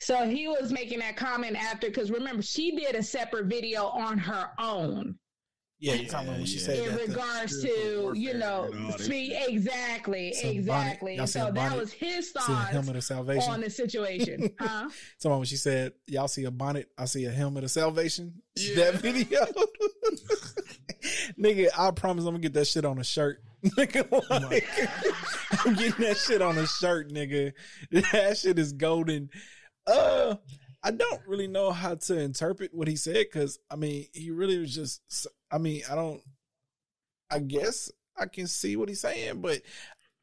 So 0.00 0.26
he 0.26 0.48
was 0.48 0.72
making 0.72 1.00
that 1.00 1.16
comment 1.16 1.56
after 1.56 1.88
because 1.88 2.10
remember 2.10 2.42
she 2.42 2.76
did 2.76 2.94
a 2.94 3.02
separate 3.02 3.46
video 3.46 3.86
on 3.86 4.16
her 4.18 4.50
own. 4.58 5.18
Yeah, 5.80 5.94
you 5.94 6.08
talking 6.08 6.28
about 6.28 6.38
when 6.38 6.46
she 6.46 6.58
yeah. 6.58 6.64
said 6.64 6.78
in 6.78 6.84
that. 6.96 7.00
the- 7.06 7.12
regards 7.12 7.62
to 7.62 8.00
warfare 8.02 8.14
you 8.20 8.34
know 8.34 8.64
and 8.72 8.84
all 8.86 8.90
that 8.92 9.00
speak 9.00 9.30
shit. 9.32 9.48
exactly 9.48 10.32
So 10.32 10.42
Bonnet- 10.42 10.56
exactly 10.56 11.12
y'all 11.14 11.20
and 11.20 11.28
so 11.30 11.50
that 11.52 11.76
was 11.76 11.92
his 11.92 12.26
see 12.32 12.38
a 12.38 12.40
thoughts 12.42 12.70
helmet 12.70 12.96
of 12.96 13.04
salvation. 13.04 13.50
on 13.52 13.60
the 13.60 13.70
situation 13.70 14.50
huh 14.58 14.88
Someone 15.18 15.38
when 15.40 15.46
she 15.46 15.56
said, 15.56 15.92
"Y'all 16.08 16.26
see 16.28 16.44
a 16.44 16.50
bonnet, 16.50 16.88
I 16.98 17.04
see 17.04 17.24
a 17.26 17.30
helmet 17.30 17.62
of 17.64 17.70
salvation." 17.70 18.42
That 18.74 18.94
video, 18.96 19.46
nigga. 21.40 21.68
I 21.76 21.90
promise 21.92 22.24
I'm 22.24 22.30
gonna 22.32 22.40
get 22.40 22.54
that 22.54 22.66
shit 22.66 22.84
on 22.84 22.98
a 22.98 23.04
shirt. 23.04 23.42
Nigga, 23.64 24.10
like, 24.50 24.68
I'm 25.66 25.74
getting 25.74 26.04
that 26.06 26.16
shit 26.16 26.40
on 26.42 26.56
a 26.58 26.66
shirt, 26.66 27.10
nigga. 27.10 27.52
That 27.90 28.36
shit 28.38 28.58
is 28.58 28.72
golden. 28.72 29.30
Uh, 29.86 30.36
I 30.82 30.92
don't 30.92 31.20
really 31.26 31.48
know 31.48 31.72
how 31.72 31.96
to 31.96 32.18
interpret 32.20 32.72
what 32.72 32.86
he 32.88 32.94
said 32.96 33.14
because 33.32 33.58
I 33.70 33.76
mean, 33.76 34.06
he 34.12 34.30
really 34.30 34.58
was 34.58 34.74
just. 34.74 35.26
I 35.50 35.58
mean, 35.58 35.82
I 35.90 35.94
don't. 35.94 36.20
I 37.30 37.38
guess 37.40 37.90
I 38.16 38.26
can 38.26 38.46
see 38.46 38.76
what 38.76 38.88
he's 38.88 39.00
saying, 39.00 39.40
but 39.40 39.60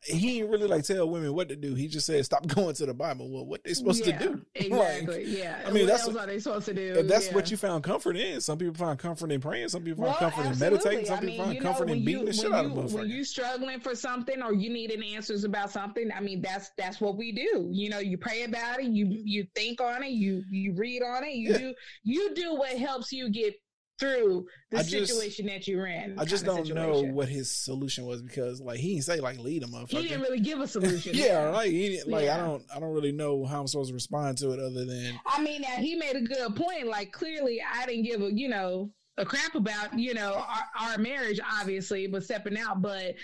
he 0.04 0.40
ain't 0.40 0.50
really 0.52 0.68
like 0.68 0.84
tell 0.84 1.10
women 1.10 1.34
what 1.34 1.50
to 1.50 1.56
do. 1.56 1.74
He 1.74 1.88
just 1.88 2.06
said 2.06 2.24
stop 2.26 2.46
going 2.56 2.76
to 2.76 2.86
the 2.86 2.94
Bible. 2.94 3.28
Well, 3.32 3.46
what 3.46 3.64
they 3.64 3.74
supposed 3.74 4.06
yeah, 4.06 4.18
to 4.20 4.28
do? 4.28 4.46
exactly 4.56 5.26
Like, 5.26 5.38
yeah 5.38 5.62
I 5.66 5.72
mean, 5.72 5.86
what 5.86 5.92
that's 5.98 6.08
what- 6.08 6.28
they 6.28 6.38
supposed 6.40 6.66
to 6.68 6.74
do 6.76 6.94
if 6.98 7.08
that's 7.08 7.28
Yeah. 7.28 7.34
what 7.36 7.50
you 7.50 7.58
found 7.58 7.84
comfort 7.84 8.16
in. 8.18 8.40
Some 8.42 8.58
people 8.60 8.76
find 8.76 9.00
comfort 9.00 9.32
in 9.32 9.42
praying. 9.42 9.70
Some 9.70 9.84
people 9.84 10.04
find 10.04 10.16
Well, 10.20 10.30
comfort 10.32 10.52
in 10.52 10.60
meditating. 10.60 11.06
Some 11.06 11.18
I 11.18 11.20
people 11.22 11.28
mean, 11.36 11.38
find 11.42 11.54
you 11.56 11.60
know, 11.62 11.68
comfort 11.68 11.88
when 11.90 11.98
in 12.00 12.06
beating 12.06 12.20
you- 12.22 12.26
the 12.28 12.34
shit 12.34 12.44
when 12.52 12.54
out 12.54 12.66
of 12.66 12.92
you- 12.92 12.98
When 12.98 13.10
you 13.10 13.24
struggling 13.24 13.80
for 13.80 13.96
something 13.96 14.42
or 14.44 14.54
you 14.54 14.70
needing 14.70 15.04
answers 15.16 15.44
about 15.44 15.72
something, 15.72 16.12
I 16.12 16.20
mean, 16.20 16.42
that's 16.42 16.70
that's 16.78 17.02
what 17.02 17.18
we 17.18 17.32
do. 17.32 17.70
You 17.72 17.90
know, 17.90 18.00
you 18.00 18.18
pray 18.20 18.44
about 18.44 18.80
it, 18.80 18.86
you 18.88 19.08
you 19.10 19.48
think 19.56 19.82
on 19.82 20.04
it, 20.04 20.10
you 20.12 20.44
you 20.52 20.74
read 20.76 21.02
on 21.02 21.24
it, 21.24 21.34
you 21.34 21.50
Yeah. 21.52 21.58
do 21.58 21.74
you 22.04 22.34
do 22.36 22.54
what 22.56 22.78
helps 22.78 23.12
you 23.12 23.30
get 23.32 23.56
through 24.00 24.46
the 24.72 24.78
just- 24.84 25.08
situation 25.08 25.46
that 25.48 25.68
you're 25.68 25.88
in. 25.88 26.18
I 26.20 26.26
just 26.26 26.46
don't 26.46 26.68
know 26.70 27.02
what 27.02 27.30
his 27.30 27.52
solution 27.52 28.06
was 28.06 28.22
because, 28.22 28.62
like, 28.62 28.80
he 28.80 28.94
didn't 28.94 29.06
say 29.06 29.20
like 29.20 29.40
lead 29.40 29.64
him 29.64 29.70
motherfucker. 29.70 30.02
He 30.02 30.08
didn't 30.08 30.22
really 30.22 30.40
give 30.40 30.60
a 30.60 30.68
solution. 30.68 31.14
yeah, 31.16 31.50
right. 31.50 31.72
He 31.72 32.02
like, 32.06 32.30
I 32.30 32.38
don't, 32.38 32.64
I 32.74 32.80
don't 32.80 32.94
really 32.94 33.12
know 33.12 33.46
how 33.46 33.62
I'm 33.62 33.68
supposed 33.68 33.90
to 33.90 33.94
respond 33.94 34.38
to 34.40 34.52
it 34.52 34.60
other 34.60 34.86
than 34.86 35.20
I 35.26 35.42
mean, 35.42 35.64
he 35.64 35.96
made 35.96 36.16
a 36.16 36.22
good 36.22 36.56
point. 36.56 36.88
Like, 36.88 37.12
clearly, 37.12 37.62
I 37.62 37.86
didn't 37.86 38.04
give 38.04 38.22
a 38.22 38.34
you 38.34 38.50
know 38.50 38.92
a 39.18 39.26
crap 39.26 39.56
about 39.56 39.98
you 39.98 40.14
know 40.14 40.34
our, 40.36 40.92
our 40.92 40.98
marriage, 40.98 41.40
obviously, 41.60 42.08
but 42.08 42.24
stepping 42.24 42.58
out. 42.58 42.82
But 42.82 43.16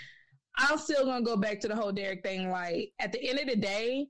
I'm 0.56 0.78
still 0.78 1.04
gonna 1.04 1.24
go 1.24 1.36
back 1.36 1.60
to 1.60 1.68
the 1.68 1.76
whole 1.76 1.92
Derrick 1.92 2.22
thing. 2.22 2.50
Like, 2.50 2.92
at 2.98 3.12
the 3.12 3.22
end 3.22 3.38
of 3.38 3.46
the 3.46 3.56
day, 3.56 4.06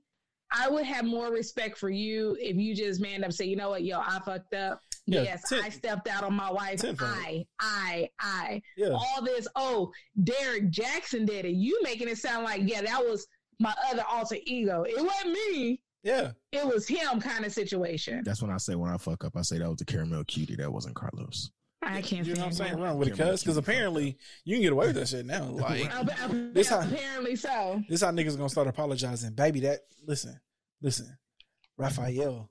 I 0.51 0.69
would 0.69 0.85
have 0.85 1.05
more 1.05 1.31
respect 1.31 1.77
for 1.77 1.89
you 1.89 2.37
if 2.39 2.55
you 2.57 2.75
just 2.75 3.01
manned 3.01 3.23
up 3.23 3.29
and 3.29 3.35
say, 3.35 3.45
you 3.45 3.55
know 3.55 3.69
what, 3.69 3.83
yo, 3.83 3.99
I 3.99 4.19
fucked 4.23 4.53
up. 4.53 4.79
Yeah, 5.05 5.23
yes, 5.23 5.49
ten- 5.49 5.63
I 5.63 5.69
stepped 5.69 6.07
out 6.07 6.23
on 6.23 6.33
my 6.33 6.49
wife. 6.51 6.79
tenfold. 6.79 7.11
I, 7.13 7.45
I, 7.59 8.09
I. 8.19 8.61
Yeah. 8.77 8.89
All 8.91 9.21
this, 9.23 9.47
oh, 9.55 9.91
Derrick 10.23 10.71
Jaxn 10.71 11.25
did 11.25 11.45
it. 11.45 11.55
You 11.55 11.79
making 11.83 12.07
it 12.07 12.17
sound 12.17 12.45
like, 12.45 12.61
yeah, 12.63 12.81
that 12.81 12.99
was 13.03 13.27
my 13.59 13.73
other 13.91 14.03
alter 14.09 14.37
ego. 14.45 14.83
It 14.87 14.95
wasn't 15.03 15.33
me. 15.33 15.81
yeah. 16.03 16.31
It 16.53 16.65
was 16.65 16.87
him 16.87 17.19
kind 17.19 17.43
of 17.45 17.51
situation. 17.51 18.21
That's 18.25 18.41
when 18.41 18.51
I 18.51 18.57
say 18.57 18.75
when 18.75 18.89
I 18.91 18.97
fuck 18.97 19.25
up, 19.25 19.35
I 19.35 19.41
say 19.41 19.57
that 19.59 19.67
was 19.69 19.77
the 19.79 19.85
caramel 19.85 20.23
cutie. 20.23 20.55
That 20.55 20.71
wasn't 20.71 20.95
Carlos. 20.95 21.51
I 21.85 22.01
can't. 22.01 22.25
You 22.25 22.35
know 22.35 22.41
what 22.41 22.47
I'm 22.47 22.53
saying? 22.53 22.73
him. 22.75 22.79
Run 22.79 22.97
with 22.97 23.09
it, 23.09 23.17
cuz 23.17 23.41
because 23.43 23.57
apparently 23.57 24.17
you 24.45 24.55
can 24.55 24.61
get 24.61 24.71
away 24.71 24.87
with 24.87 24.95
that 24.95 25.09
shit 25.09 25.25
now. 25.25 25.43
Like 25.43 25.85
Ap- 25.93 26.17
ap- 26.17 26.31
this 26.53 26.69
how 26.69 26.79
apparently 26.79 27.35
so. 27.35 27.83
this 27.89 27.99
how 27.99 28.11
niggas 28.11 28.37
gonna 28.37 28.47
start 28.47 28.67
apologizing, 28.67 29.33
baby. 29.33 29.59
That 29.59 29.81
listen, 30.07 30.39
listen, 30.81 31.17
Raphael 31.77 32.49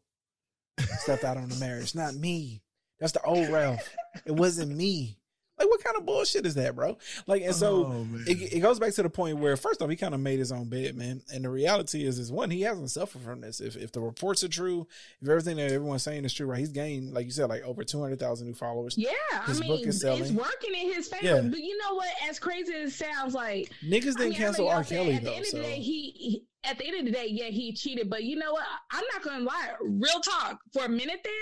stepped 0.78 1.24
out 1.24 1.36
on 1.36 1.48
the 1.48 1.56
marriage, 1.56 1.94
not 1.94 2.14
me. 2.14 2.62
That's 2.98 3.12
the 3.12 3.22
old 3.22 3.48
Ralph. 3.48 3.88
It 4.24 4.32
wasn't 4.32 4.76
me. 4.76 5.18
Like, 5.62 5.70
what 5.70 5.84
kind 5.84 5.96
of 5.96 6.04
bullshit 6.04 6.44
is 6.44 6.54
that, 6.56 6.74
bro? 6.74 6.98
Like, 7.26 7.42
and 7.42 7.54
so 7.54 7.86
Oh, 7.86 8.06
it, 8.26 8.52
it 8.54 8.60
goes 8.60 8.78
back 8.80 8.92
to 8.94 9.02
the 9.02 9.08
point 9.10 9.38
where, 9.38 9.56
first 9.56 9.80
off, 9.80 9.88
he 9.90 9.96
kind 9.96 10.12
of 10.14 10.20
made 10.20 10.38
his 10.40 10.50
own 10.52 10.68
bed, 10.68 10.96
man. 10.96 11.22
And 11.32 11.44
the 11.44 11.50
reality 11.50 12.04
is, 12.04 12.18
is 12.18 12.32
one, 12.32 12.50
he 12.50 12.62
hasn't 12.62 12.90
suffered 12.90 13.22
from 13.22 13.40
this. 13.40 13.60
If 13.60 13.76
if 13.76 13.92
the 13.92 14.00
reports 14.00 14.42
are 14.42 14.48
true, 14.48 14.86
if 15.20 15.28
everything 15.28 15.56
that 15.58 15.70
everyone's 15.70 16.02
saying 16.02 16.24
is 16.24 16.34
true, 16.34 16.46
right? 16.46 16.58
He's 16.58 16.70
gained, 16.70 17.14
like 17.14 17.26
you 17.26 17.30
said, 17.32 17.48
like 17.48 17.62
over 17.62 17.84
two 17.84 18.00
hundred 18.00 18.18
thousand 18.18 18.48
new 18.48 18.54
followers. 18.54 18.96
Yeah, 18.98 19.10
his 19.46 19.58
I 19.58 19.60
mean, 19.60 19.70
book 19.78 19.86
is 19.86 20.00
selling. 20.00 20.22
it's 20.22 20.32
working 20.32 20.74
in 20.74 20.92
his 20.92 21.08
favor. 21.08 21.24
Yeah. 21.24 21.40
But 21.42 21.60
you 21.60 21.78
know 21.78 21.94
what? 21.94 22.08
As 22.28 22.38
crazy 22.38 22.72
as 22.74 22.92
it 22.92 22.94
sounds, 22.94 23.34
like 23.34 23.70
Niggas 23.84 24.02
didn't 24.16 24.20
I 24.20 24.24
mean, 24.30 24.32
cancel 24.34 24.64
y'all 24.66 24.74
R. 24.76 24.84
saying 24.84 25.02
Kelly 25.04 25.16
At 25.16 25.22
the 25.22 25.30
though. 25.30 25.36
end 25.36 25.46
So 25.46 25.56
of 25.58 25.62
the 25.62 25.68
day, 25.68 25.76
he, 25.76 26.10
he 26.16 26.44
at 26.64 26.78
the 26.78 26.86
end 26.86 26.98
of 27.00 27.04
the 27.06 27.10
day, 27.12 27.26
yeah, 27.28 27.46
he 27.48 27.72
cheated. 27.72 28.08
But 28.10 28.24
you 28.24 28.36
know 28.36 28.52
what? 28.52 28.64
I'm 28.90 29.04
not 29.12 29.22
gonna 29.22 29.44
lie. 29.44 29.70
Real 29.82 30.20
talk. 30.20 30.58
For 30.72 30.84
a 30.84 30.88
minute 30.88 31.20
there, 31.24 31.32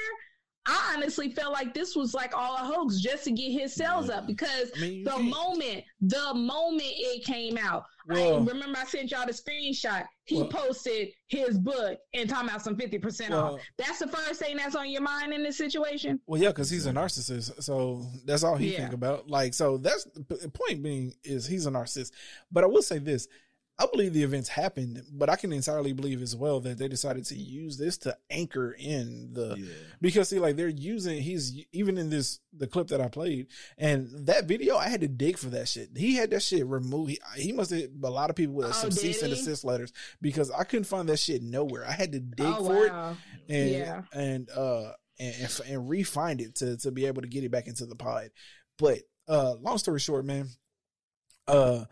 I 0.70 0.94
honestly 0.96 1.30
felt 1.30 1.52
like 1.52 1.74
this 1.74 1.96
was 1.96 2.14
like 2.14 2.32
all 2.36 2.54
a 2.54 2.60
hoax 2.60 3.00
just 3.00 3.24
to 3.24 3.32
get 3.32 3.50
his 3.50 3.74
sales 3.74 4.08
up 4.08 4.26
because 4.26 4.70
the 4.70 5.16
moment, 5.18 5.82
the 6.00 6.32
moment 6.34 6.82
it 6.86 7.24
came 7.24 7.58
out, 7.58 7.84
Well- 8.08 8.36
I 8.42 8.44
remember 8.44 8.78
I 8.78 8.84
sent 8.84 9.10
y'all 9.10 9.26
the 9.26 9.32
screenshot. 9.32 10.06
He 10.24 10.36
Well- 10.36 10.46
posted 10.48 11.08
his 11.26 11.58
book 11.58 11.98
and 12.14 12.28
talking 12.28 12.48
about 12.48 12.62
some 12.62 12.76
50% 12.76 13.32
off. 13.32 13.60
That's 13.78 13.98
the 13.98 14.06
first 14.08 14.40
thing 14.40 14.56
that's 14.56 14.74
on 14.76 14.88
your 14.90 15.02
mind 15.02 15.32
in 15.32 15.42
this 15.42 15.58
situation. 15.58 16.20
Well, 16.26 16.40
yeah, 16.40 16.48
because 16.48 16.70
he's 16.70 16.86
a 16.86 16.92
narcissist, 16.92 17.62
so 17.62 18.06
that's 18.24 18.42
all 18.44 18.56
he 18.56 18.72
Yeah. 18.72 18.78
think 18.82 18.92
about. 18.94 19.28
Like, 19.28 19.54
so 19.54 19.76
that's 19.76 20.04
the 20.04 20.50
point. 20.52 20.82
Being 20.82 21.14
is 21.24 21.46
he's 21.46 21.66
a 21.66 21.70
narcissist. 21.70 22.12
But 22.52 22.62
I 22.64 22.68
will 22.68 22.82
say 22.82 22.98
this: 22.98 23.26
I 23.80 23.86
believe 23.90 24.12
the 24.12 24.22
events 24.22 24.50
happened, 24.50 25.02
but 25.10 25.30
I 25.30 25.36
can 25.36 25.52
entirely 25.54 25.94
believe 25.94 26.20
as 26.20 26.36
well 26.36 26.60
that 26.60 26.76
they 26.76 26.86
decided 26.86 27.24
to 27.26 27.34
use 27.34 27.78
this 27.78 27.96
to 27.98 28.14
anchor 28.30 28.72
in 28.78 29.32
the 29.32 29.70
because 30.02 30.28
see, 30.28 30.38
like 30.38 30.56
they're 30.56 30.68
using 30.68 31.22
he's 31.22 31.64
even 31.72 31.96
in 31.96 32.10
this 32.10 32.40
the 32.52 32.66
clip 32.66 32.88
that 32.88 33.00
I 33.00 33.08
played 33.08 33.46
and 33.78 34.26
that 34.26 34.44
video. 34.44 34.76
I 34.76 34.88
had 34.90 35.00
to 35.00 35.08
dig 35.08 35.38
for 35.38 35.46
that 35.48 35.66
shit. 35.66 35.88
He 35.96 36.14
had 36.16 36.30
that 36.30 36.42
shit 36.42 36.66
removed. 36.66 37.12
He, 37.36 37.42
he 37.42 37.52
must 37.52 37.70
have 37.70 37.88
a 38.02 38.10
lot 38.10 38.28
of 38.28 38.36
people 38.36 38.54
with 38.56 38.66
Oh, 38.66 38.72
some 38.72 38.90
did 38.90 38.98
cease 38.98 39.22
and 39.22 39.30
he? 39.32 39.36
desist 39.38 39.64
letters 39.64 39.92
because 40.20 40.50
I 40.50 40.64
couldn't 40.64 40.84
find 40.84 41.08
that 41.08 41.18
shit 41.18 41.42
nowhere. 41.42 41.86
I 41.88 41.92
had 41.92 42.12
to 42.12 42.20
dig 42.20 42.46
Oh, 42.46 42.64
for 42.66 42.86
wow. 42.88 43.16
it 43.48 43.54
and 43.54 43.70
Yeah. 43.70 44.02
and 44.12 44.50
uh 44.50 44.92
and, 45.18 45.34
and 45.36 45.44
f- 45.44 45.60
and 45.66 45.88
re-find 45.88 46.40
it 46.42 46.54
to 46.56 46.76
to 46.78 46.90
be 46.90 47.06
able 47.06 47.22
to 47.22 47.28
get 47.28 47.44
it 47.44 47.50
back 47.50 47.66
into 47.66 47.86
the 47.86 47.96
pod. 47.96 48.28
But 48.78 48.98
uh 49.26 49.54
long 49.54 49.78
story 49.78 50.00
short, 50.00 50.26
man, 50.26 50.48
uh 51.48 51.84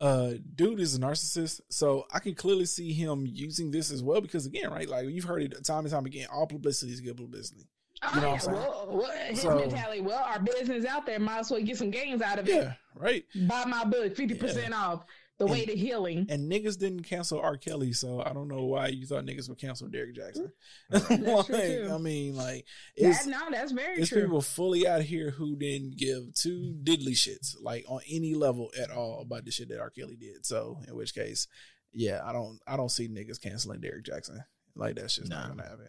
uh 0.00 0.34
dude 0.54 0.80
is 0.80 0.94
a 0.94 1.00
narcissist, 1.00 1.60
so 1.70 2.06
I 2.12 2.18
can 2.20 2.34
clearly 2.34 2.66
see 2.66 2.92
him 2.92 3.26
using 3.26 3.70
this 3.70 3.90
as 3.90 4.02
well 4.02 4.20
because 4.20 4.46
again, 4.46 4.70
right, 4.70 4.88
like 4.88 5.08
you've 5.08 5.24
heard 5.24 5.42
it 5.42 5.64
time 5.64 5.84
and 5.84 5.90
time 5.90 6.06
again, 6.06 6.28
all 6.32 6.46
publicity 6.46 6.92
is 6.92 7.00
good 7.00 7.16
publicity. 7.16 7.66
You 8.14 8.20
know 8.20 8.30
what 8.30 8.46
I'm? 8.48 8.54
Well, 8.54 8.88
well, 8.92 9.26
his 9.28 9.40
So- 9.42 9.58
mentality, 9.58 10.00
well, 10.00 10.22
our 10.24 10.38
business 10.38 10.84
out 10.84 11.04
there 11.04 11.18
might 11.18 11.40
as 11.40 11.50
well 11.50 11.60
get 11.60 11.76
some 11.78 11.90
gains 11.90 12.22
out 12.22 12.38
of 12.38 12.48
it. 12.48 12.54
Yeah, 12.54 12.74
right. 12.94 13.24
Buy 13.48 13.64
my 13.64 13.82
book, 13.84 14.14
50% 14.14 14.72
off. 14.72 15.04
The 15.38 15.46
way 15.46 15.64
to 15.64 15.74
healing. 15.76 16.26
And 16.28 16.50
niggas 16.50 16.78
didn't 16.78 17.04
cancel 17.04 17.40
R. 17.40 17.56
Kelly, 17.56 17.92
so 17.92 18.20
I 18.24 18.32
don't 18.32 18.48
know 18.48 18.64
why 18.64 18.88
you 18.88 19.06
thought 19.06 19.24
niggas 19.24 19.48
would 19.48 19.58
cancel 19.58 19.86
Derrick 19.88 20.16
Jaxn. 20.16 20.50
Mm. 20.92 21.24
That's 21.24 21.46
true, 21.46 21.56
Like, 21.56 21.64
too. 21.64 21.90
I 21.92 21.98
mean, 21.98 22.36
like 22.36 22.64
That, 22.96 23.08
it's 23.10 23.26
no, 23.26 23.38
that's 23.50 23.70
very 23.72 23.96
There's 23.96 24.08
true. 24.08 24.22
people 24.22 24.42
fully 24.42 24.86
out 24.86 25.02
here 25.02 25.30
who 25.30 25.54
didn't 25.56 25.96
give 25.96 26.34
two 26.34 26.74
diddly 26.82 27.12
shits, 27.12 27.54
like 27.62 27.84
on 27.88 28.00
any 28.10 28.34
level 28.34 28.70
at 28.80 28.90
all 28.90 29.20
about 29.20 29.44
the 29.44 29.50
shit 29.52 29.68
that 29.68 29.80
R. 29.80 29.90
Kelly 29.90 30.16
did. 30.16 30.44
So, 30.44 30.80
in 30.88 30.96
which 30.96 31.14
case, 31.14 31.46
yeah, 31.92 32.20
I 32.24 32.32
don't, 32.32 32.58
I 32.66 32.76
don't 32.76 32.90
see 32.90 33.08
niggas 33.08 33.40
canceling 33.40 33.80
Derrick 33.80 34.04
Jaxn. 34.04 34.38
Like 34.74 34.96
that's 34.96 35.16
just 35.16 35.28
not 35.30 35.48
gonna 35.48 35.62
happen. 35.62 35.88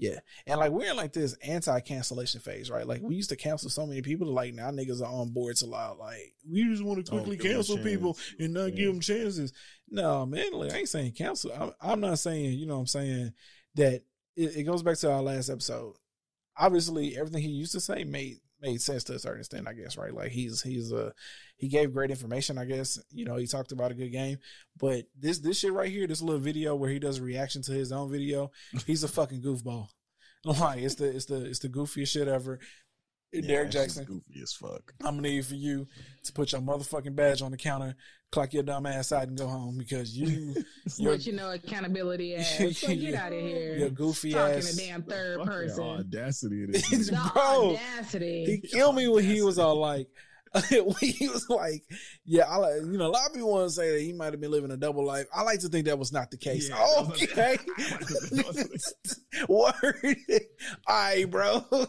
Yeah, 0.00 0.20
and 0.46 0.58
like 0.58 0.72
we're 0.72 0.90
in 0.90 0.96
like 0.96 1.12
this 1.12 1.34
anti-cancellation 1.42 2.40
phase, 2.40 2.70
right? 2.70 2.86
Like 2.86 3.02
we 3.02 3.14
used 3.14 3.30
to 3.30 3.36
cancel 3.36 3.68
so 3.68 3.86
many 3.86 4.00
people, 4.00 4.26
like 4.28 4.54
now 4.54 4.70
niggas 4.70 5.02
are 5.02 5.12
on 5.12 5.30
board 5.30 5.56
to 5.56 5.66
allow, 5.66 5.96
like 5.98 6.34
we 6.50 6.64
just 6.64 6.82
want 6.82 7.04
to 7.04 7.10
quickly 7.10 7.36
a 7.36 7.38
cancel 7.38 7.76
people 7.78 8.16
and 8.38 8.54
not 8.54 8.74
give 8.74 8.90
them 8.90 9.00
chances. 9.00 9.52
No, 9.90 10.24
man, 10.24 10.52
like 10.52 10.72
I 10.72 10.78
ain't 10.78 10.88
saying 10.88 11.12
cancel. 11.12 11.52
I'm, 11.52 11.72
I'm 11.80 12.00
not 12.00 12.18
saying, 12.18 12.58
you 12.58 12.66
know, 12.66 12.76
what 12.76 12.80
I'm 12.80 12.86
saying 12.86 13.32
that 13.74 14.02
it, 14.36 14.56
it 14.56 14.62
goes 14.62 14.82
back 14.82 14.96
to 14.98 15.12
our 15.12 15.22
last 15.22 15.50
episode 15.50 15.96
obviously 16.60 17.16
everything 17.16 17.42
he 17.42 17.48
used 17.48 17.72
to 17.72 17.80
say 17.80 18.04
made 18.04 18.36
made 18.60 18.80
sense 18.80 19.04
to 19.04 19.14
a 19.14 19.18
certain 19.18 19.40
extent, 19.40 19.66
I 19.66 19.72
guess, 19.72 19.96
right? 19.96 20.14
Like 20.14 20.30
he's 20.30 20.62
he's 20.62 20.92
uh 20.92 21.10
he 21.60 21.68
gave 21.68 21.92
great 21.92 22.10
information, 22.10 22.58
I 22.58 22.64
guess. 22.64 22.98
You 23.12 23.26
know, 23.26 23.36
he 23.36 23.46
talked 23.46 23.70
about 23.70 23.90
a 23.92 23.94
good 23.94 24.10
game. 24.10 24.38
But 24.78 25.04
this 25.16 25.38
this 25.38 25.58
shit 25.60 25.72
right 25.72 25.90
here, 25.90 26.06
this 26.06 26.22
little 26.22 26.40
video 26.40 26.74
where 26.74 26.90
he 26.90 26.98
does 26.98 27.18
a 27.18 27.22
reaction 27.22 27.62
to 27.62 27.72
his 27.72 27.92
own 27.92 28.10
video, 28.10 28.50
he's 28.86 29.04
a 29.04 29.08
fucking 29.08 29.42
goofball. 29.42 29.88
Like 30.42 30.78
it's 30.80 30.94
the 30.94 31.04
it's 31.14 31.26
the 31.26 31.44
it's 31.44 31.58
the 31.58 31.68
goofiest 31.68 32.08
shit 32.08 32.26
ever. 32.26 32.58
Derrick 33.46 33.70
Jaxn. 33.70 34.06
goofy 34.06 34.40
as 34.42 34.52
fuck. 34.54 34.92
I'm 35.04 35.16
gonna 35.16 35.28
need 35.28 35.44
for 35.46 35.54
you 35.54 35.86
to 36.24 36.32
put 36.32 36.50
your 36.52 36.62
motherfucking 36.62 37.14
badge 37.14 37.42
on 37.42 37.50
the 37.52 37.56
counter, 37.58 37.94
clock 38.32 38.52
your 38.54 38.62
dumb 38.62 38.86
ass 38.86 39.12
out, 39.12 39.28
and 39.28 39.36
go 39.38 39.46
home 39.46 39.76
because 39.78 40.16
you, 40.16 40.54
you're, 40.96 41.12
What 41.12 41.26
you 41.26 41.34
know, 41.34 41.52
accountability 41.52 42.34
ass. 42.36 42.58
So 42.78 42.88
get 42.94 43.14
out 43.14 43.32
of 43.34 43.38
here. 43.40 43.76
Your 43.76 43.90
goofy 43.90 44.32
Talking 44.32 44.56
ass. 44.56 44.72
a 44.74 44.76
damn 44.78 45.02
third 45.02 45.38
Fucking 45.38 45.52
person. 45.52 45.84
audacity 45.84 46.64
it 46.64 46.74
is. 46.76 47.08
The 47.08 47.30
Bro, 47.34 47.76
audacity. 47.76 48.44
he 48.46 48.58
killed 48.66 48.96
me 48.96 49.08
when 49.08 49.22
he 49.24 49.42
was 49.42 49.58
all 49.58 49.76
like, 49.76 50.08
when 50.08 50.08
he 50.68 51.28
was 51.28 51.46
like, 51.48 51.84
yeah, 52.24 52.42
I 52.48 52.56
like, 52.56 52.74
you 52.82 52.98
know, 52.98 53.06
a 53.06 53.08
lot 53.12 53.28
of 53.28 53.34
people 53.34 53.52
want 53.52 53.68
to 53.68 53.74
say 53.74 53.92
that 53.92 54.00
he 54.02 54.12
might 54.12 54.32
have 54.32 54.40
been 54.40 54.50
living 54.50 54.70
a 54.72 54.76
double 54.76 55.04
life. 55.04 55.26
I 55.34 55.42
like 55.42 55.60
to 55.60 55.68
think 55.68 55.86
that 55.86 55.98
was 55.98 56.12
not 56.12 56.30
the 56.32 56.36
case. 56.36 56.68
Yeah, 56.68 57.04
okay, 57.08 57.56
word, 59.48 60.16
all 60.86 60.94
right, 60.96 61.30
bro. 61.30 61.64
Oh 61.70 61.88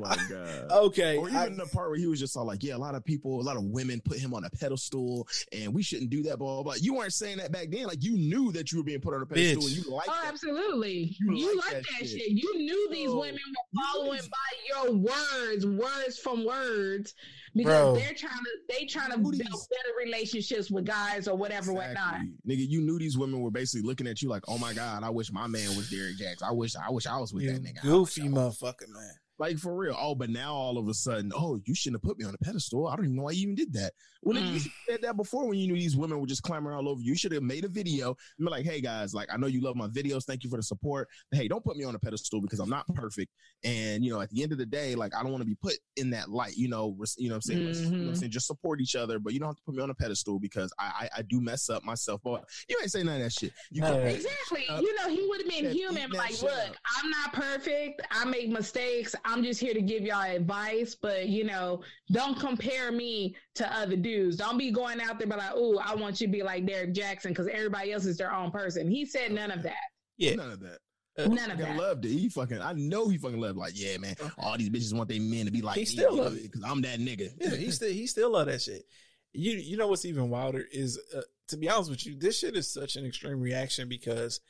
my 0.00 0.16
god. 0.28 0.70
Okay, 0.70 1.16
Or 1.16 1.28
even 1.28 1.36
I- 1.38 1.48
the 1.48 1.68
part 1.72 1.90
where 1.90 1.98
he 1.98 2.06
was 2.06 2.18
just 2.20 2.36
all 2.36 2.46
like, 2.46 2.62
"Yeah, 2.62 2.76
a 2.76 2.78
lot 2.78 2.94
of 2.94 3.04
people, 3.04 3.40
a 3.40 3.42
lot 3.42 3.56
of 3.56 3.64
women 3.64 4.00
put 4.04 4.18
him 4.18 4.34
on 4.34 4.44
a 4.44 4.50
pedestal, 4.50 5.26
and 5.52 5.74
we 5.74 5.82
shouldn't 5.82 6.10
do 6.10 6.22
that." 6.24 6.38
Blah 6.38 6.54
blah. 6.54 6.62
blah. 6.62 6.74
You 6.80 6.94
weren't 6.94 7.12
saying 7.12 7.38
that 7.38 7.52
back 7.52 7.68
then. 7.70 7.84
Like 7.86 8.02
you 8.02 8.16
knew 8.16 8.52
that 8.52 8.72
you 8.72 8.78
were 8.78 8.84
being 8.84 9.00
put 9.00 9.14
on 9.14 9.22
a 9.22 9.26
pedestal, 9.26 9.62
Bitch. 9.62 9.76
and 9.76 9.84
you 9.86 9.90
like 9.92 10.08
Oh, 10.08 10.18
that. 10.22 10.28
absolutely. 10.32 11.16
You 11.20 11.34
You, 11.36 11.56
like 11.56 11.64
like, 11.66 11.74
that 11.74 11.82
that, 12.00 12.08
shit. 12.08 12.20
shit. 12.20 12.30
You 12.30 12.54
knew 12.58 12.88
these 12.90 13.06
Bro, 13.10 13.20
women 13.20 13.40
were 13.74 13.82
following 13.92 14.20
by 14.30 14.88
your 14.88 14.92
words, 14.96 15.66
words 15.66 16.18
from 16.18 16.44
words, 16.44 17.14
because 17.58 17.72
Bro. 17.72 17.94
they're 17.96 18.14
trying 18.14 18.32
to 18.32 18.50
they 18.68 18.86
trying 18.86 19.10
to 19.10 19.18
build 19.18 19.36
better 19.36 19.94
relationships 20.02 20.70
with 20.70 20.86
guys 20.86 21.28
or 21.28 21.36
whatever, 21.36 21.72
whatnot. 21.72 22.14
Exactly. 22.14 22.56
Nigga, 22.56 22.68
you 22.68 22.80
knew 22.80 22.98
these 22.98 23.18
women 23.18 23.40
were 23.40 23.50
basically 23.50 23.86
looking 23.86 24.06
at 24.06 24.22
you 24.22 24.28
like, 24.28 24.44
"Oh 24.48 24.56
my 24.58 24.72
god, 24.72 25.02
I 25.02 25.10
wish 25.10 25.30
my 25.30 25.46
man 25.46 25.76
was 25.76 25.90
Derrick 25.90 26.16
Jaxn. 26.16 26.42
I 26.42 26.52
wish, 26.52 26.74
I 26.76 26.90
wish 26.90 27.06
I 27.06 27.18
was 27.18 27.34
with 27.34 27.44
You 27.44 27.52
that 27.52 27.62
nigga." 27.62 27.82
goofy 27.82 28.22
motherfucker, 28.22 28.88
man. 28.88 29.12
Like 29.38 29.58
for 29.58 29.76
real. 29.76 29.96
Oh, 29.98 30.14
but 30.16 30.30
now 30.30 30.52
all 30.52 30.78
of 30.78 30.88
a 30.88 30.94
sudden, 30.94 31.30
oh, 31.34 31.60
you 31.64 31.74
shouldn't 31.74 32.02
have 32.02 32.08
put 32.08 32.18
me 32.18 32.24
on 32.24 32.34
a 32.34 32.38
pedestal. 32.38 32.88
I 32.88 32.96
don't 32.96 33.04
even 33.04 33.16
know 33.16 33.22
why 33.22 33.30
you 33.32 33.42
even 33.42 33.54
did 33.54 33.72
that. 33.74 33.92
Well, 34.22 34.36
nigga, 34.36 34.46
you 34.52 34.58
Mm. 34.58 34.62
should 34.62 34.72
have 34.72 34.72
said 34.96 35.02
that 35.02 35.16
before 35.16 35.46
when 35.46 35.58
you 35.58 35.68
knew 35.68 35.74
these 35.78 35.96
women 35.96 36.18
were 36.20 36.26
just 36.26 36.42
clamoring 36.42 36.76
all 36.76 36.88
over 36.88 37.00
you. 37.00 37.10
You 37.10 37.14
should 37.16 37.30
have 37.30 37.44
made 37.44 37.64
a 37.64 37.68
video 37.68 38.08
and 38.38 38.46
be 38.46 38.50
like, 38.50 38.64
hey 38.64 38.80
guys, 38.80 39.14
like 39.14 39.28
I 39.32 39.36
know 39.36 39.46
you 39.46 39.60
love 39.60 39.76
my 39.76 39.86
videos. 39.86 40.24
Thank 40.24 40.42
you 40.42 40.50
for 40.50 40.56
the 40.56 40.62
support. 40.64 41.08
But, 41.30 41.38
hey, 41.38 41.46
don't 41.46 41.64
put 41.64 41.76
me 41.76 41.84
on 41.84 41.94
a 41.94 42.00
pedestal 42.00 42.40
because 42.40 42.58
I'm 42.58 42.68
not 42.68 42.84
perfect. 42.94 43.30
And 43.62 44.04
you 44.04 44.12
know, 44.12 44.20
at 44.20 44.30
the 44.30 44.42
end 44.42 44.50
of 44.50 44.58
the 44.58 44.66
day, 44.66 44.96
like 44.96 45.14
I 45.14 45.22
don't 45.22 45.30
want 45.30 45.42
to 45.42 45.46
be 45.46 45.54
put 45.62 45.74
in 45.96 46.10
that 46.10 46.30
light. 46.30 46.56
You 46.56 46.66
know, 46.68 46.96
res- 46.98 47.14
you 47.16 47.28
know 47.28 47.34
what 47.34 47.36
I'm 47.36 47.42
saying? 47.42 47.66
Let's- 47.66 47.78
You 47.80 47.84
know 47.84 47.90
what 47.98 48.02
I'm 48.08 48.12
Mhm. 48.14 48.18
saying? 48.18 48.32
Just 48.32 48.46
support 48.48 48.80
each 48.80 48.96
other, 48.96 49.20
but 49.20 49.32
you 49.34 49.38
don't 49.38 49.48
have 49.50 49.56
to 49.56 49.62
put 49.62 49.76
me 49.76 49.82
on 49.82 49.90
a 49.90 49.94
pedestal 49.94 50.40
because 50.40 50.72
I 50.80 50.88
I, 50.98 51.18
I 51.18 51.22
do 51.22 51.40
mess 51.40 51.70
up 51.70 51.84
myself. 51.84 52.20
But 52.24 52.44
you 52.68 52.76
ain't 52.80 52.90
say 52.90 53.04
none 53.04 53.16
of 53.16 53.22
that 53.22 53.32
shit. 53.32 53.52
You 53.70 53.82
No. 53.82 53.92
come- 53.92 54.00
Exactly. 54.00 54.66
Uh, 54.68 54.80
you 54.80 54.96
know, 54.96 55.08
he 55.08 55.24
would 55.28 55.42
have 55.42 55.48
been 55.48 55.70
human. 55.72 56.10
Like, 56.10 56.42
look, 56.42 56.50
up. 56.50 56.74
I'm 57.00 57.08
not 57.10 57.32
perfect. 57.34 58.02
I 58.10 58.24
make 58.24 58.48
mistakes. 58.48 59.14
I'm 59.28 59.42
just 59.44 59.60
here 59.60 59.74
to 59.74 59.82
give 59.82 60.02
y'all 60.02 60.22
advice. 60.22 60.94
But 60.94 61.28
you 61.28 61.44
know, 61.44 61.82
don't 62.10 62.38
compare 62.38 62.90
me 62.90 63.36
to 63.56 63.76
other 63.76 63.96
dudes. 63.96 64.36
Don't 64.36 64.58
be 64.58 64.70
going 64.70 65.00
out 65.00 65.18
there 65.18 65.26
be 65.28 65.34
like, 65.34 65.52
"Oh, 65.54 65.78
I 65.84 65.94
want 65.94 66.20
you 66.20 66.26
to 66.26 66.32
be 66.32 66.42
like 66.42 66.66
Derrick 66.66 66.94
Jaxn," 66.94 67.28
because 67.28 67.48
everybody 67.48 67.92
else 67.92 68.06
is 68.06 68.16
their 68.16 68.32
own 68.32 68.50
person. 68.50 68.90
He 68.90 69.04
said 69.04 69.32
none 69.32 69.50
of 69.50 69.62
that. 69.62 69.76
Yeah. 70.16 70.34
None 70.34 70.50
of 70.50 70.60
that. 70.60 70.78
None 71.18 71.50
of 71.50 71.58
that. 71.58 71.76
loved 71.76 72.04
it. 72.04 72.10
He 72.10 72.28
fucking, 72.28 72.60
I 72.62 72.74
know 72.74 73.08
he 73.08 73.18
fucking 73.18 73.40
loved. 73.40 73.58
Like, 73.58 73.72
yeah, 73.74 73.98
man. 73.98 74.14
All 74.38 74.56
these 74.56 74.70
bitches 74.70 74.92
want 74.94 75.08
their 75.08 75.20
men 75.20 75.46
to 75.46 75.50
be 75.50 75.62
like 75.62 75.76
He 75.76 75.84
still 75.84 76.14
you 76.14 76.22
love 76.22 76.36
it. 76.36 76.44
because 76.44 76.62
I'm 76.64 76.80
that 76.82 77.00
nigga. 77.00 77.32
Yeah, 77.40 77.56
he 77.56 77.72
still 77.72 77.90
he 77.90 78.06
still 78.06 78.30
love 78.30 78.46
that 78.46 78.62
shit. 78.62 78.84
You 79.32 79.52
you 79.52 79.76
know 79.76 79.88
what's 79.88 80.04
even 80.04 80.30
wilder 80.30 80.64
is 80.72 80.98
uh, 81.16 81.22
to 81.48 81.56
be 81.56 81.68
honest 81.68 81.90
with 81.90 82.06
you, 82.06 82.16
this 82.16 82.38
shit 82.38 82.56
is 82.56 82.72
such 82.72 82.96
an 82.96 83.04
extreme 83.04 83.40
reaction 83.40 83.88
because 83.88 84.40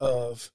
of 0.00 0.50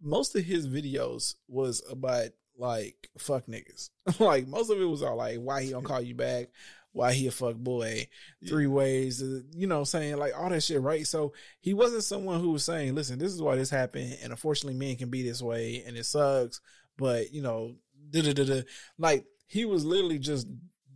most 0.00 0.34
of 0.34 0.44
his 0.44 0.68
videos 0.68 1.34
was 1.48 1.82
about 1.90 2.30
like 2.56 3.10
fuck 3.18 3.46
niggas. 3.46 3.90
like 4.20 4.46
most 4.46 4.70
of 4.70 4.80
it 4.80 4.84
was 4.84 5.02
all 5.02 5.16
like 5.16 5.38
why 5.38 5.62
he 5.62 5.70
don't 5.70 5.84
call 5.84 6.00
you 6.00 6.14
back, 6.14 6.48
why 6.92 7.12
he 7.12 7.26
a 7.26 7.30
fuck 7.30 7.56
boy, 7.56 8.08
three 8.46 8.66
ways, 8.66 9.22
uh, 9.22 9.40
you 9.52 9.66
know, 9.66 9.84
saying 9.84 10.16
like 10.16 10.32
all 10.36 10.48
that 10.50 10.62
shit, 10.62 10.80
right? 10.80 11.06
So 11.06 11.32
he 11.60 11.74
wasn't 11.74 12.04
someone 12.04 12.40
who 12.40 12.52
was 12.52 12.64
saying, 12.64 12.94
listen, 12.94 13.18
this 13.18 13.32
is 13.32 13.42
why 13.42 13.56
this 13.56 13.70
happened, 13.70 14.16
and 14.22 14.30
unfortunately 14.30 14.78
men 14.78 14.96
can 14.96 15.10
be 15.10 15.22
this 15.22 15.42
way 15.42 15.82
and 15.86 15.96
it 15.96 16.06
sucks, 16.06 16.60
but 16.96 17.32
you 17.32 17.42
know, 17.42 17.74
da 18.10 18.22
da 18.22 18.32
da 18.32 18.44
da. 18.44 18.62
Like 18.98 19.24
he 19.46 19.64
was 19.64 19.84
literally 19.84 20.18
just 20.18 20.46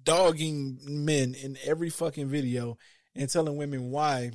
dogging 0.05 0.78
men 0.85 1.35
in 1.35 1.59
every 1.65 1.91
fucking 1.91 2.28
video 2.28 2.78
and 3.15 3.28
telling 3.28 3.57
women 3.57 3.91
why 3.91 4.31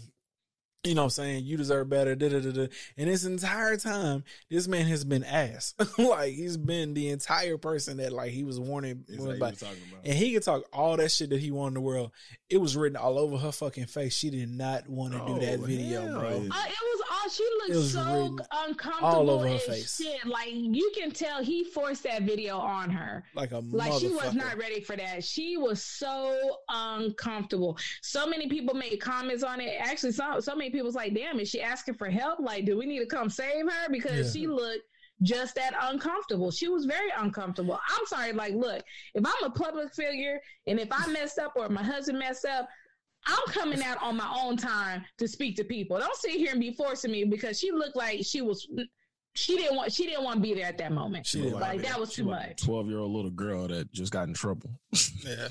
you 0.86 0.96
know, 0.96 1.02
what 1.04 1.06
I'm 1.06 1.10
saying 1.12 1.46
you 1.46 1.56
deserve 1.56 1.90
better, 1.90 2.14
da 2.16 2.28
da 2.30 2.40
da 2.42 2.52
da. 2.52 2.68
And 2.98 3.10
this 3.10 3.24
entire 3.24 3.78
time, 3.78 4.24
this 4.50 4.68
man 4.68 4.86
has 4.88 5.06
been 5.06 5.24
ass. 5.24 5.76
like 5.98 6.34
he's 6.34 6.58
been 6.58 6.94
the 6.94 7.10
entire 7.10 7.58
person 7.58 7.98
that 7.98 8.12
like 8.12 8.32
he 8.32 8.44
was 8.44 8.60
warning, 8.60 9.06
That's 9.08 9.20
warning 9.20 9.38
about. 9.38 9.62
you 9.62 9.68
was 9.68 9.78
about. 9.92 10.02
and 10.06 10.14
he 10.14 10.34
could 10.34 10.44
talk 10.44 10.64
all 10.74 10.98
that 10.98 11.10
shit 11.12 11.30
that 11.30 11.40
he 11.40 11.52
wanted 11.52 11.70
in 11.70 11.74
the 11.76 11.82
world. 11.82 12.12
It 12.50 12.58
was 12.58 12.76
written 12.76 12.98
all 12.98 13.18
over 13.18 13.38
her 13.38 13.52
fucking 13.52 13.86
face. 13.86 14.14
She 14.14 14.30
did 14.30 14.50
not 14.50 14.88
want 14.90 15.14
to 15.14 15.20
do 15.26 15.40
that 15.46 15.60
Oh, 15.60 15.64
video, 15.64 16.02
hell 16.02 16.20
bro. 16.20 16.30
yeah. 16.30 16.36
Uh, 16.36 16.42
it 16.42 16.50
was 16.52 17.02
all 17.02 17.03
she 17.32 17.48
looked 17.68 17.90
so 17.90 18.38
uncomfortable 18.52 19.08
all 19.08 19.30
over 19.32 19.48
her 19.48 19.56
as 19.56 19.64
face. 19.64 19.96
shit. 20.02 20.26
Like 20.26 20.50
you 20.52 20.92
can 20.96 21.12
tell 21.12 21.44
he 21.44 21.64
forced 21.64 22.04
that 22.04 22.24
video 22.24 22.58
on 22.58 22.90
her. 22.90 23.24
Like 23.36 23.52
a 23.52 23.60
Like 23.60 23.94
she 24.00 24.08
was 24.10 24.34
not 24.34 24.58
ready 24.58 24.82
for 24.82 24.96
that. 24.96 25.24
She 25.24 25.58
was 25.58 25.84
so 25.84 26.58
uncomfortable. 26.70 27.78
So 28.02 28.26
many 28.28 28.48
people 28.48 28.74
made 28.76 28.98
comments 28.98 29.44
on 29.44 29.60
it. 29.60 29.76
Actually, 29.80 30.12
so 30.14 30.40
so 30.40 30.56
many 30.56 30.70
people 30.70 30.86
was 30.86 30.96
like, 30.96 31.14
"Damn, 31.14 31.40
is 31.40 31.50
she 31.50 31.62
asking 31.62 31.96
for 31.96 32.10
help? 32.10 32.40
Like, 32.40 32.66
do 32.66 32.78
we 32.78 32.86
need 32.86 33.00
to 33.00 33.06
come 33.06 33.30
save 33.30 33.70
her?" 33.70 33.90
Because 33.92 34.34
Yeah. 34.36 34.42
she 34.42 34.48
looked 34.48 34.84
just 35.22 35.56
that 35.56 35.74
uncomfortable. 35.82 36.52
She 36.52 36.68
was 36.68 36.86
very 36.86 37.10
uncomfortable. 37.18 37.80
I'm 37.90 38.06
sorry. 38.08 38.34
Like, 38.34 38.54
look, 38.56 38.84
if 39.14 39.26
I'm 39.26 39.44
a 39.44 39.50
public 39.52 39.94
figure 39.94 40.40
and 40.68 40.80
if 40.80 40.90
I 40.92 41.08
messed 41.08 41.40
up 41.40 41.54
or 41.56 41.70
my 41.70 41.84
husband 41.84 42.20
messed 42.20 42.46
up. 42.46 42.68
I'm 43.26 43.54
coming 43.54 43.82
out 43.84 44.02
on 44.02 44.18
my 44.18 44.32
own 44.44 44.58
time 44.58 45.06
to 45.18 45.28
speak 45.28 45.56
to 45.58 45.64
people. 45.64 45.98
Don't 45.98 46.16
sit 46.16 46.32
here 46.32 46.52
and 46.52 46.60
be 46.60 46.74
forcing 46.74 47.12
me 47.12 47.24
because 47.24 47.60
she 47.60 47.72
looked 47.72 47.96
like 47.96 48.20
she 48.24 48.42
was 48.42 48.68
she 49.36 49.58
didn't 49.58 49.76
want 49.76 49.92
she 49.92 50.06
didn't 50.06 50.24
want 50.24 50.38
to 50.38 50.42
be 50.42 50.54
there 50.54 50.66
at 50.66 50.78
that 50.78 50.92
moment. 50.92 51.26
She 51.26 51.42
looked 51.42 51.62
like 51.62 51.82
that 51.84 52.00
was 52.00 52.12
she 52.12 52.22
too 52.22 52.30
like 52.30 52.50
much. 52.50 52.64
Twelve 52.64 52.88
year 52.88 53.00
old 53.00 53.12
little 53.12 53.32
girl 53.32 53.68
that 53.68 53.92
just 53.92 54.12
got 54.12 54.28
in 54.28 54.34
trouble. 54.34 54.70
Yeah. 55.26 55.48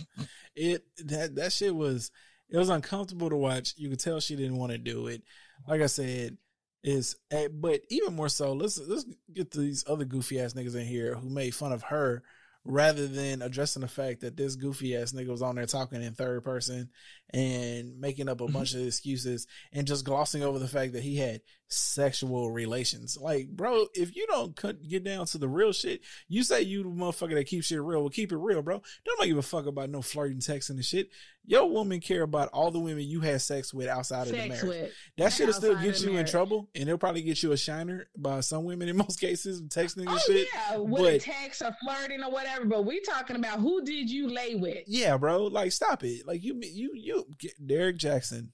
It 0.54 0.84
that 1.06 1.34
that 1.36 1.52
shit 1.52 1.74
was 1.74 2.10
it 2.50 2.58
was 2.58 2.68
uncomfortable 2.68 3.30
to 3.30 3.36
watch. 3.36 3.74
You 3.78 3.88
could 3.88 4.00
tell 4.00 4.20
she 4.20 4.36
didn't 4.36 4.58
want 4.58 4.72
to 4.72 4.78
do 4.78 5.06
it. 5.06 5.22
Like 5.66 5.80
I 5.80 5.86
said, 5.86 6.36
is 6.84 7.16
eh, 7.30 7.48
but 7.50 7.80
even 7.88 8.14
more 8.14 8.28
so, 8.28 8.52
let's 8.52 8.78
let's 8.78 9.06
get 9.32 9.50
these 9.50 9.82
other 9.88 10.04
goofy 10.04 10.40
ass 10.40 10.52
niggas 10.52 10.76
in 10.76 10.86
here 10.86 11.14
who 11.14 11.30
made 11.30 11.54
fun 11.54 11.72
of 11.72 11.84
her 11.84 12.22
rather 12.64 13.08
than 13.08 13.42
addressing 13.42 13.82
the 13.82 13.88
fact 13.88 14.20
that 14.20 14.36
this 14.36 14.54
goofy 14.54 14.96
ass 14.96 15.12
nigga 15.12 15.28
was 15.28 15.42
on 15.42 15.56
there 15.56 15.66
talking 15.66 16.02
in 16.02 16.14
third 16.14 16.44
person 16.44 16.88
and 17.34 17.98
making 17.98 18.28
up 18.28 18.40
a 18.40 18.44
mm-hmm. 18.44 18.52
bunch 18.52 18.74
of 18.74 18.86
excuses 18.86 19.46
and 19.72 19.86
just 19.86 20.04
glossing 20.04 20.42
over 20.42 20.58
the 20.58 20.68
fact 20.68 20.92
that 20.92 21.02
he 21.02 21.16
had 21.16 21.40
sexual 21.72 22.50
relations. 22.50 23.16
Like, 23.20 23.48
bro, 23.48 23.86
if 23.94 24.14
you 24.14 24.26
don't 24.26 24.54
cut, 24.54 24.82
get 24.86 25.04
down 25.04 25.26
to 25.26 25.38
the 25.38 25.48
real 25.48 25.72
shit, 25.72 26.00
you 26.28 26.42
say 26.42 26.62
you 26.62 26.82
the 26.82 26.88
motherfucker 26.88 27.34
that 27.34 27.46
keeps 27.46 27.66
shit 27.66 27.80
real. 27.82 28.00
Well, 28.00 28.10
keep 28.10 28.32
it 28.32 28.36
real, 28.36 28.62
bro. 28.62 28.82
Don't 29.04 29.26
give 29.26 29.38
a 29.38 29.42
fuck 29.42 29.66
about 29.66 29.90
no 29.90 30.02
flirting, 30.02 30.38
texting 30.38 30.70
and 30.70 30.84
shit. 30.84 31.08
Your 31.44 31.68
woman 31.68 31.98
care 31.98 32.22
about 32.22 32.50
all 32.52 32.70
the 32.70 32.78
women 32.78 33.02
you 33.02 33.20
had 33.20 33.42
sex 33.42 33.74
with 33.74 33.88
outside 33.88 34.28
of 34.28 34.32
the 34.32 34.38
marriage. 34.48 34.62
with. 34.62 34.92
That 35.18 35.32
shit'll 35.32 35.52
still 35.54 35.74
get 35.76 36.00
you 36.00 36.16
in 36.16 36.24
trouble, 36.24 36.68
and 36.74 36.84
it'll 36.84 36.98
probably 36.98 37.22
get 37.22 37.42
you 37.42 37.50
a 37.50 37.56
shiner 37.56 38.06
by 38.16 38.40
some 38.40 38.62
women 38.64 38.88
in 38.88 38.96
most 38.98 39.20
cases, 39.20 39.60
texting 39.62 40.00
and 40.02 40.10
Oh 40.10 40.18
shit. 40.18 40.46
yeah, 40.54 40.76
with 40.76 41.00
a 41.02 41.04
But 41.14 41.20
text 41.22 41.62
or 41.62 41.74
flirting 41.82 42.22
or 42.22 42.30
whatever. 42.30 42.64
But 42.66 42.86
we 42.86 43.00
talking 43.00 43.34
about 43.34 43.58
who 43.58 43.82
did 43.84 44.08
you 44.08 44.28
lay 44.28 44.54
with? 44.54 44.84
yeah, 44.86 45.16
bro, 45.16 45.44
like 45.46 45.72
stop 45.72 46.04
it. 46.04 46.26
Like 46.26 46.44
you, 46.44 46.60
you, 46.62 46.92
you. 46.94 47.26
Derrick 47.64 47.98
Jaxn 47.98 48.50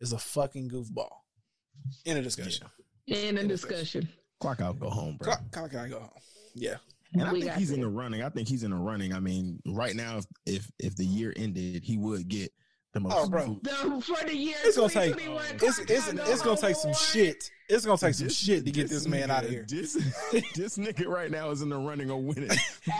is 0.00 0.12
a 0.12 0.18
fucking 0.18 0.68
goofball. 0.68 1.10
In 2.04 2.16
a 2.16 2.22
discussion. 2.22 2.66
In 3.06 3.38
a 3.38 3.44
discussion. 3.44 4.08
Clock 4.40 4.60
out, 4.60 4.78
go 4.80 4.90
home, 4.90 5.16
bro. 5.18 5.32
Clock, 5.32 5.50
clock 5.52 5.74
out, 5.74 5.90
go 5.90 6.00
home. 6.00 6.10
Yeah. 6.54 6.76
And 7.14 7.24
I 7.24 7.32
We 7.32 7.40
think 7.40 7.52
got 7.52 7.58
he's 7.58 7.70
in 7.70 7.80
the 7.80 7.88
running. 7.88 8.22
I 8.22 8.28
think 8.30 8.48
he's 8.48 8.62
in 8.62 8.70
the 8.70 8.76
running. 8.76 9.12
I 9.12 9.20
mean, 9.20 9.60
right 9.66 9.94
now, 9.94 10.18
if 10.18 10.26
if, 10.46 10.70
if 10.78 10.96
the 10.96 11.04
year 11.04 11.32
ended, 11.36 11.84
he 11.84 11.98
would 11.98 12.28
get 12.28 12.52
the 12.92 13.00
most. 13.00 13.14
Oh, 13.16 13.28
bro. 13.28 13.58
The, 13.62 13.70
for 14.02 14.24
the 14.26 14.36
year 14.36 14.54
It's 14.64 14.76
gonna 14.76 14.88
take 14.90 15.14
oh, 15.28 15.40
it's 15.54 15.78
it's, 15.78 16.08
it's 16.08 16.42
gonna 16.42 16.60
take 16.60 16.76
some 16.76 16.92
shit. 16.94 17.50
It's 17.68 17.86
gonna 17.86 17.96
take 17.96 18.12
some 18.14 18.26
This- 18.26 18.36
shit 18.36 18.66
to 18.66 18.70
get 18.70 18.90
this 18.90 19.06
man 19.06 19.28
nigga- 19.28 19.32
out 19.32 19.44
of 19.44 19.50
here. 19.50 19.64
This, 19.66 19.94
this 20.54 20.76
nigga 20.76 21.06
right 21.06 21.30
now 21.30 21.50
is 21.50 21.62
in 21.62 21.70
the 21.70 21.78
running 21.78 22.10
of 22.10 22.18
winning. 22.18 22.50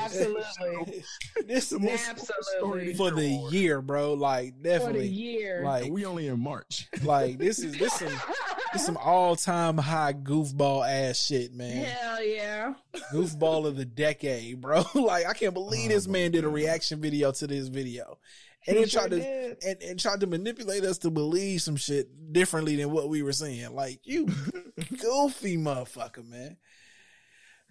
Absolutely. 0.02 1.04
This, 1.46 1.70
this 1.70 2.08
Absolutely. 2.08 2.94
for 2.94 3.10
the 3.10 3.26
year, 3.50 3.82
bro. 3.82 4.14
Like 4.14 4.56
For 4.58 4.62
definitely. 4.62 5.00
the 5.00 5.08
year. 5.08 5.62
Like 5.64 5.90
we 5.90 6.04
only 6.06 6.28
in 6.28 6.40
March. 6.40 6.88
Like 7.02 7.38
this 7.38 7.58
is 7.58 7.76
this 7.76 7.92
some 7.94 8.12
this 8.72 8.86
some 8.86 8.96
all 8.96 9.36
time 9.36 9.76
high 9.76 10.12
goofball 10.14 10.88
ass 10.88 11.18
shit, 11.18 11.52
man. 11.54 11.84
Hell 11.84 12.24
yeah. 12.24 12.74
Goofball 13.12 13.66
of 13.66 13.76
the 13.76 13.84
decade, 13.84 14.60
bro. 14.60 14.84
like 14.94 15.26
I 15.26 15.32
can't 15.34 15.54
believe 15.54 15.90
this 15.90 16.06
Oh, 16.08 16.10
man 16.12 16.30
did 16.30 16.44
a 16.44 16.48
reaction 16.48 17.00
video 17.00 17.32
to 17.32 17.46
this 17.46 17.68
video. 17.68 18.18
And 18.66 18.76
He 18.76 18.82
then 18.84 18.88
tried 18.90 19.10
to 19.10 19.56
and, 19.66 19.82
and 19.82 20.00
tried 20.00 20.20
to 20.20 20.26
manipulate 20.26 20.84
us 20.84 20.98
to 20.98 21.10
believe 21.10 21.62
some 21.62 21.76
shit 21.76 22.32
differently 22.32 22.76
than 22.76 22.90
what 22.90 23.08
we 23.08 23.22
were 23.22 23.32
saying. 23.32 23.74
Like 23.74 24.00
you 24.04 24.26
goofy 25.00 25.56
motherfucker, 25.56 26.24
man. 26.28 26.56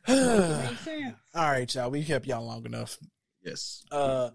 All 1.35 1.51
right, 1.51 1.73
y'all. 1.73 1.91
We 1.91 2.03
kept 2.03 2.25
y'all 2.27 2.45
long 2.45 2.65
enough. 2.65 2.97
Yes. 3.43 3.83
Uh 3.91 4.31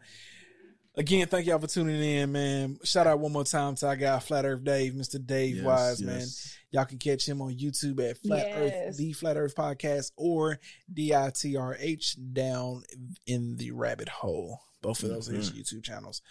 again, 0.97 1.27
thank 1.27 1.47
y'all 1.47 1.59
for 1.59 1.67
tuning 1.67 2.03
in, 2.03 2.33
man. 2.33 2.79
Shout 2.85 3.07
out 3.07 3.19
one 3.19 3.33
more 3.33 3.45
time 3.45 3.75
to 3.77 3.89
our 3.89 3.97
guy 3.97 4.19
Flat 4.19 4.45
Earth 4.45 4.65
Dave, 4.65 4.95
Mr. 4.95 5.25
Dave 5.25 5.57
Yes, 5.57 5.65
Weiss, 5.65 6.01
yes. 6.01 6.07
man. 6.07 6.27
Y'all 6.71 6.85
can 6.85 6.99
catch 6.99 7.29
him 7.29 7.41
on 7.43 7.55
YouTube 7.55 8.09
at 8.09 8.19
Flat 8.19 8.47
Earth, 8.55 8.97
the 8.97 9.13
Flat 9.13 9.37
Earth 9.37 9.55
Podcast, 9.55 10.13
or 10.17 10.59
D-I-T-R-H 10.93 12.17
down 12.33 12.83
in 13.27 13.57
the 13.57 13.71
rabbit 13.71 14.09
hole. 14.09 14.61
Both 14.87 15.03
of 15.03 15.09
those 15.09 15.27
his 15.27 15.51
Mhm. 15.51 15.59
YouTube 15.59 15.83
channels. 15.83 16.23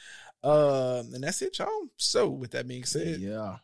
Um, 0.43 1.13
and 1.13 1.21
that's 1.23 1.41
it, 1.41 1.59
y'all. 1.59 1.87
So 1.97 2.29
with 2.29 2.51
that 2.51 2.67
being 2.67 2.85
said, 2.85 3.19
Yeah. 3.19 3.57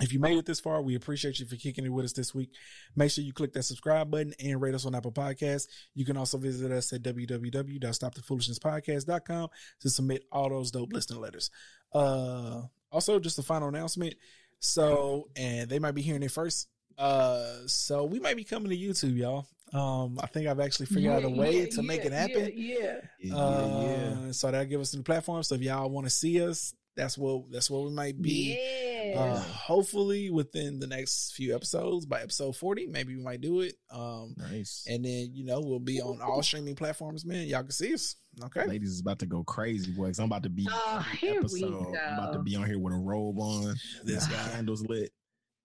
if 0.00 0.10
you 0.12 0.18
made 0.18 0.38
it 0.38 0.46
this 0.46 0.58
far, 0.60 0.80
we 0.80 0.94
appreciate 0.94 1.38
you 1.38 1.44
for 1.44 1.56
kicking 1.56 1.84
it 1.84 1.90
with 1.90 2.06
us 2.06 2.12
this 2.14 2.34
week. 2.34 2.50
Make 2.94 3.10
sure 3.10 3.22
you 3.24 3.34
click 3.34 3.52
that 3.52 3.64
subscribe 3.64 4.10
button 4.10 4.32
and 4.40 4.58
rate 4.60 4.74
us 4.74 4.86
on 4.86 4.94
Apple 4.94 5.12
Podcasts. 5.12 5.68
You 5.94 6.06
can 6.06 6.16
also 6.16 6.38
visit 6.38 6.72
us 6.72 6.90
at 6.94 7.02
www.stopthefoolishness.podcast.com 7.02 9.48
to 9.80 9.90
submit 9.90 10.24
all 10.32 10.48
those 10.48 10.70
dope 10.70 10.92
listening 10.94 11.20
letters. 11.20 11.50
Uh, 11.92 12.62
also, 12.90 13.18
just 13.18 13.38
a 13.38 13.42
final 13.42 13.68
announcement. 13.68 14.14
So, 14.58 15.28
and 15.36 15.68
they 15.68 15.78
might 15.78 15.92
be 15.92 16.00
hearing 16.02 16.22
it 16.22 16.32
first. 16.32 16.68
Uh, 16.98 17.58
so 17.66 18.04
we 18.04 18.20
might 18.20 18.36
be 18.36 18.44
coming 18.44 18.70
to 18.70 18.76
YouTube, 18.76 19.16
y'all. 19.16 19.46
Um, 19.72 20.18
I 20.22 20.26
think 20.26 20.46
I've 20.46 20.60
actually 20.60 20.86
figured 20.86 21.12
out 21.12 21.24
a 21.24 21.28
way 21.28 21.60
yeah, 21.62 21.66
to 21.70 21.82
make 21.82 22.04
it 22.04 22.12
happen. 22.12 22.52
Yeah, 22.54 23.00
yeah. 23.20 23.34
Uh, 23.36 24.32
so 24.32 24.50
that'll 24.50 24.66
give 24.66 24.80
us 24.80 24.92
a 24.94 24.96
new 24.96 25.02
platform. 25.02 25.42
So 25.42 25.56
if 25.56 25.60
y'all 25.62 25.90
want 25.90 26.06
to 26.06 26.10
see 26.10 26.40
us, 26.40 26.72
that's 26.96 27.18
what 27.18 27.50
that's 27.52 27.68
what 27.70 27.84
we 27.84 27.90
might 27.90 28.20
be. 28.22 28.56
Yeah. 28.58 29.20
Uh, 29.20 29.38
hopefully 29.40 30.30
within 30.30 30.78
the 30.78 30.86
next 30.86 31.32
few 31.34 31.54
episodes, 31.54 32.06
by 32.06 32.22
episode 32.22 32.56
forty, 32.56 32.86
maybe 32.86 33.14
we 33.16 33.22
might 33.22 33.40
do 33.40 33.60
it. 33.60 33.74
Um, 33.90 34.34
Nice. 34.38 34.86
and 34.88 35.04
then 35.04 35.30
you 35.34 35.44
know 35.44 35.60
we'll 35.60 35.78
be 35.80 36.00
on 36.00 36.22
all 36.22 36.42
streaming 36.44 36.74
platforms, 36.76 37.26
man. 37.26 37.46
Y'all 37.46 37.62
can 37.62 37.72
see 37.72 37.92
us. 37.92 38.16
Okay. 38.44 38.66
Ladies 38.66 38.90
is 38.92 39.00
about 39.00 39.18
to 39.18 39.26
go 39.26 39.42
crazy, 39.44 39.92
boy. 39.92 40.06
'cause 40.06 40.18
I'm 40.20 40.26
about 40.26 40.44
to 40.44 40.48
be 40.48 40.66
Oh, 40.70 41.04
every 41.06 41.18
here 41.18 41.32
we 41.32 41.38
episode. 41.38 41.96
I'm 41.96 42.18
about 42.18 42.32
to 42.34 42.38
be 42.38 42.56
on 42.56 42.66
here 42.66 42.78
with 42.78 42.94
a 42.94 42.96
robe 42.96 43.38
on, 43.38 43.74
This 44.04 44.26
candles 44.28 44.82
lit. 44.88 45.12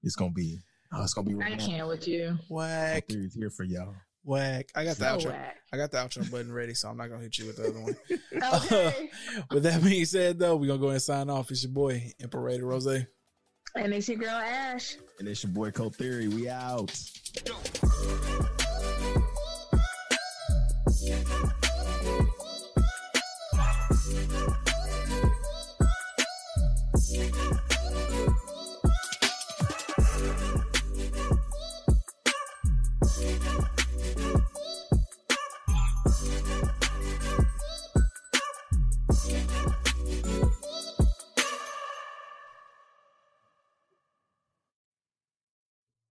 It's 0.03 0.15
gonna 0.15 0.31
be. 0.31 0.59
Oh, 0.93 1.03
it's 1.03 1.13
gonna 1.13 1.29
be. 1.29 1.41
I 1.43 1.55
can't 1.55 1.87
with 1.87 2.07
you. 2.07 2.37
Whack, 2.49 3.07
Theory's 3.07 3.33
here 3.33 3.49
for 3.49 3.63
y'all. 3.63 3.95
whack. 4.23 4.69
I 4.75 4.83
got 4.83 4.97
the 4.97 5.19
So 5.19 5.27
outro. 5.27 5.31
whack. 5.31 5.57
I 5.71 5.77
got 5.77 5.91
the 5.91 5.97
outro 5.97 6.29
button 6.29 6.51
ready, 6.51 6.73
so 6.73 6.89
I'm 6.89 6.97
not 6.97 7.09
gonna 7.09 7.21
hit 7.23 7.37
you 7.37 7.45
with 7.47 7.57
the 7.57 7.69
other 7.69 7.79
one. 7.79 7.95
Okay. 8.65 9.09
with 9.51 9.63
that 9.63 9.83
being 9.83 10.05
said, 10.05 10.39
though, 10.39 10.55
we're 10.55 10.67
gonna 10.67 10.79
go 10.79 10.87
ahead 10.87 10.95
and 10.95 11.01
sign 11.01 11.29
off. 11.29 11.49
It's 11.51 11.63
your 11.63 11.71
boy, 11.71 12.11
Imperator 12.19 12.65
Rose. 12.65 12.85
and 12.87 13.05
it's 13.75 14.09
your 14.09 14.17
girl 14.17 14.29
Ash. 14.31 14.97
And 15.19 15.27
it's 15.27 15.43
your 15.43 15.51
boy 15.53 15.71
Cole 15.71 15.91
Theory. 15.91 16.27
We 16.27 16.49
out. 16.49 16.91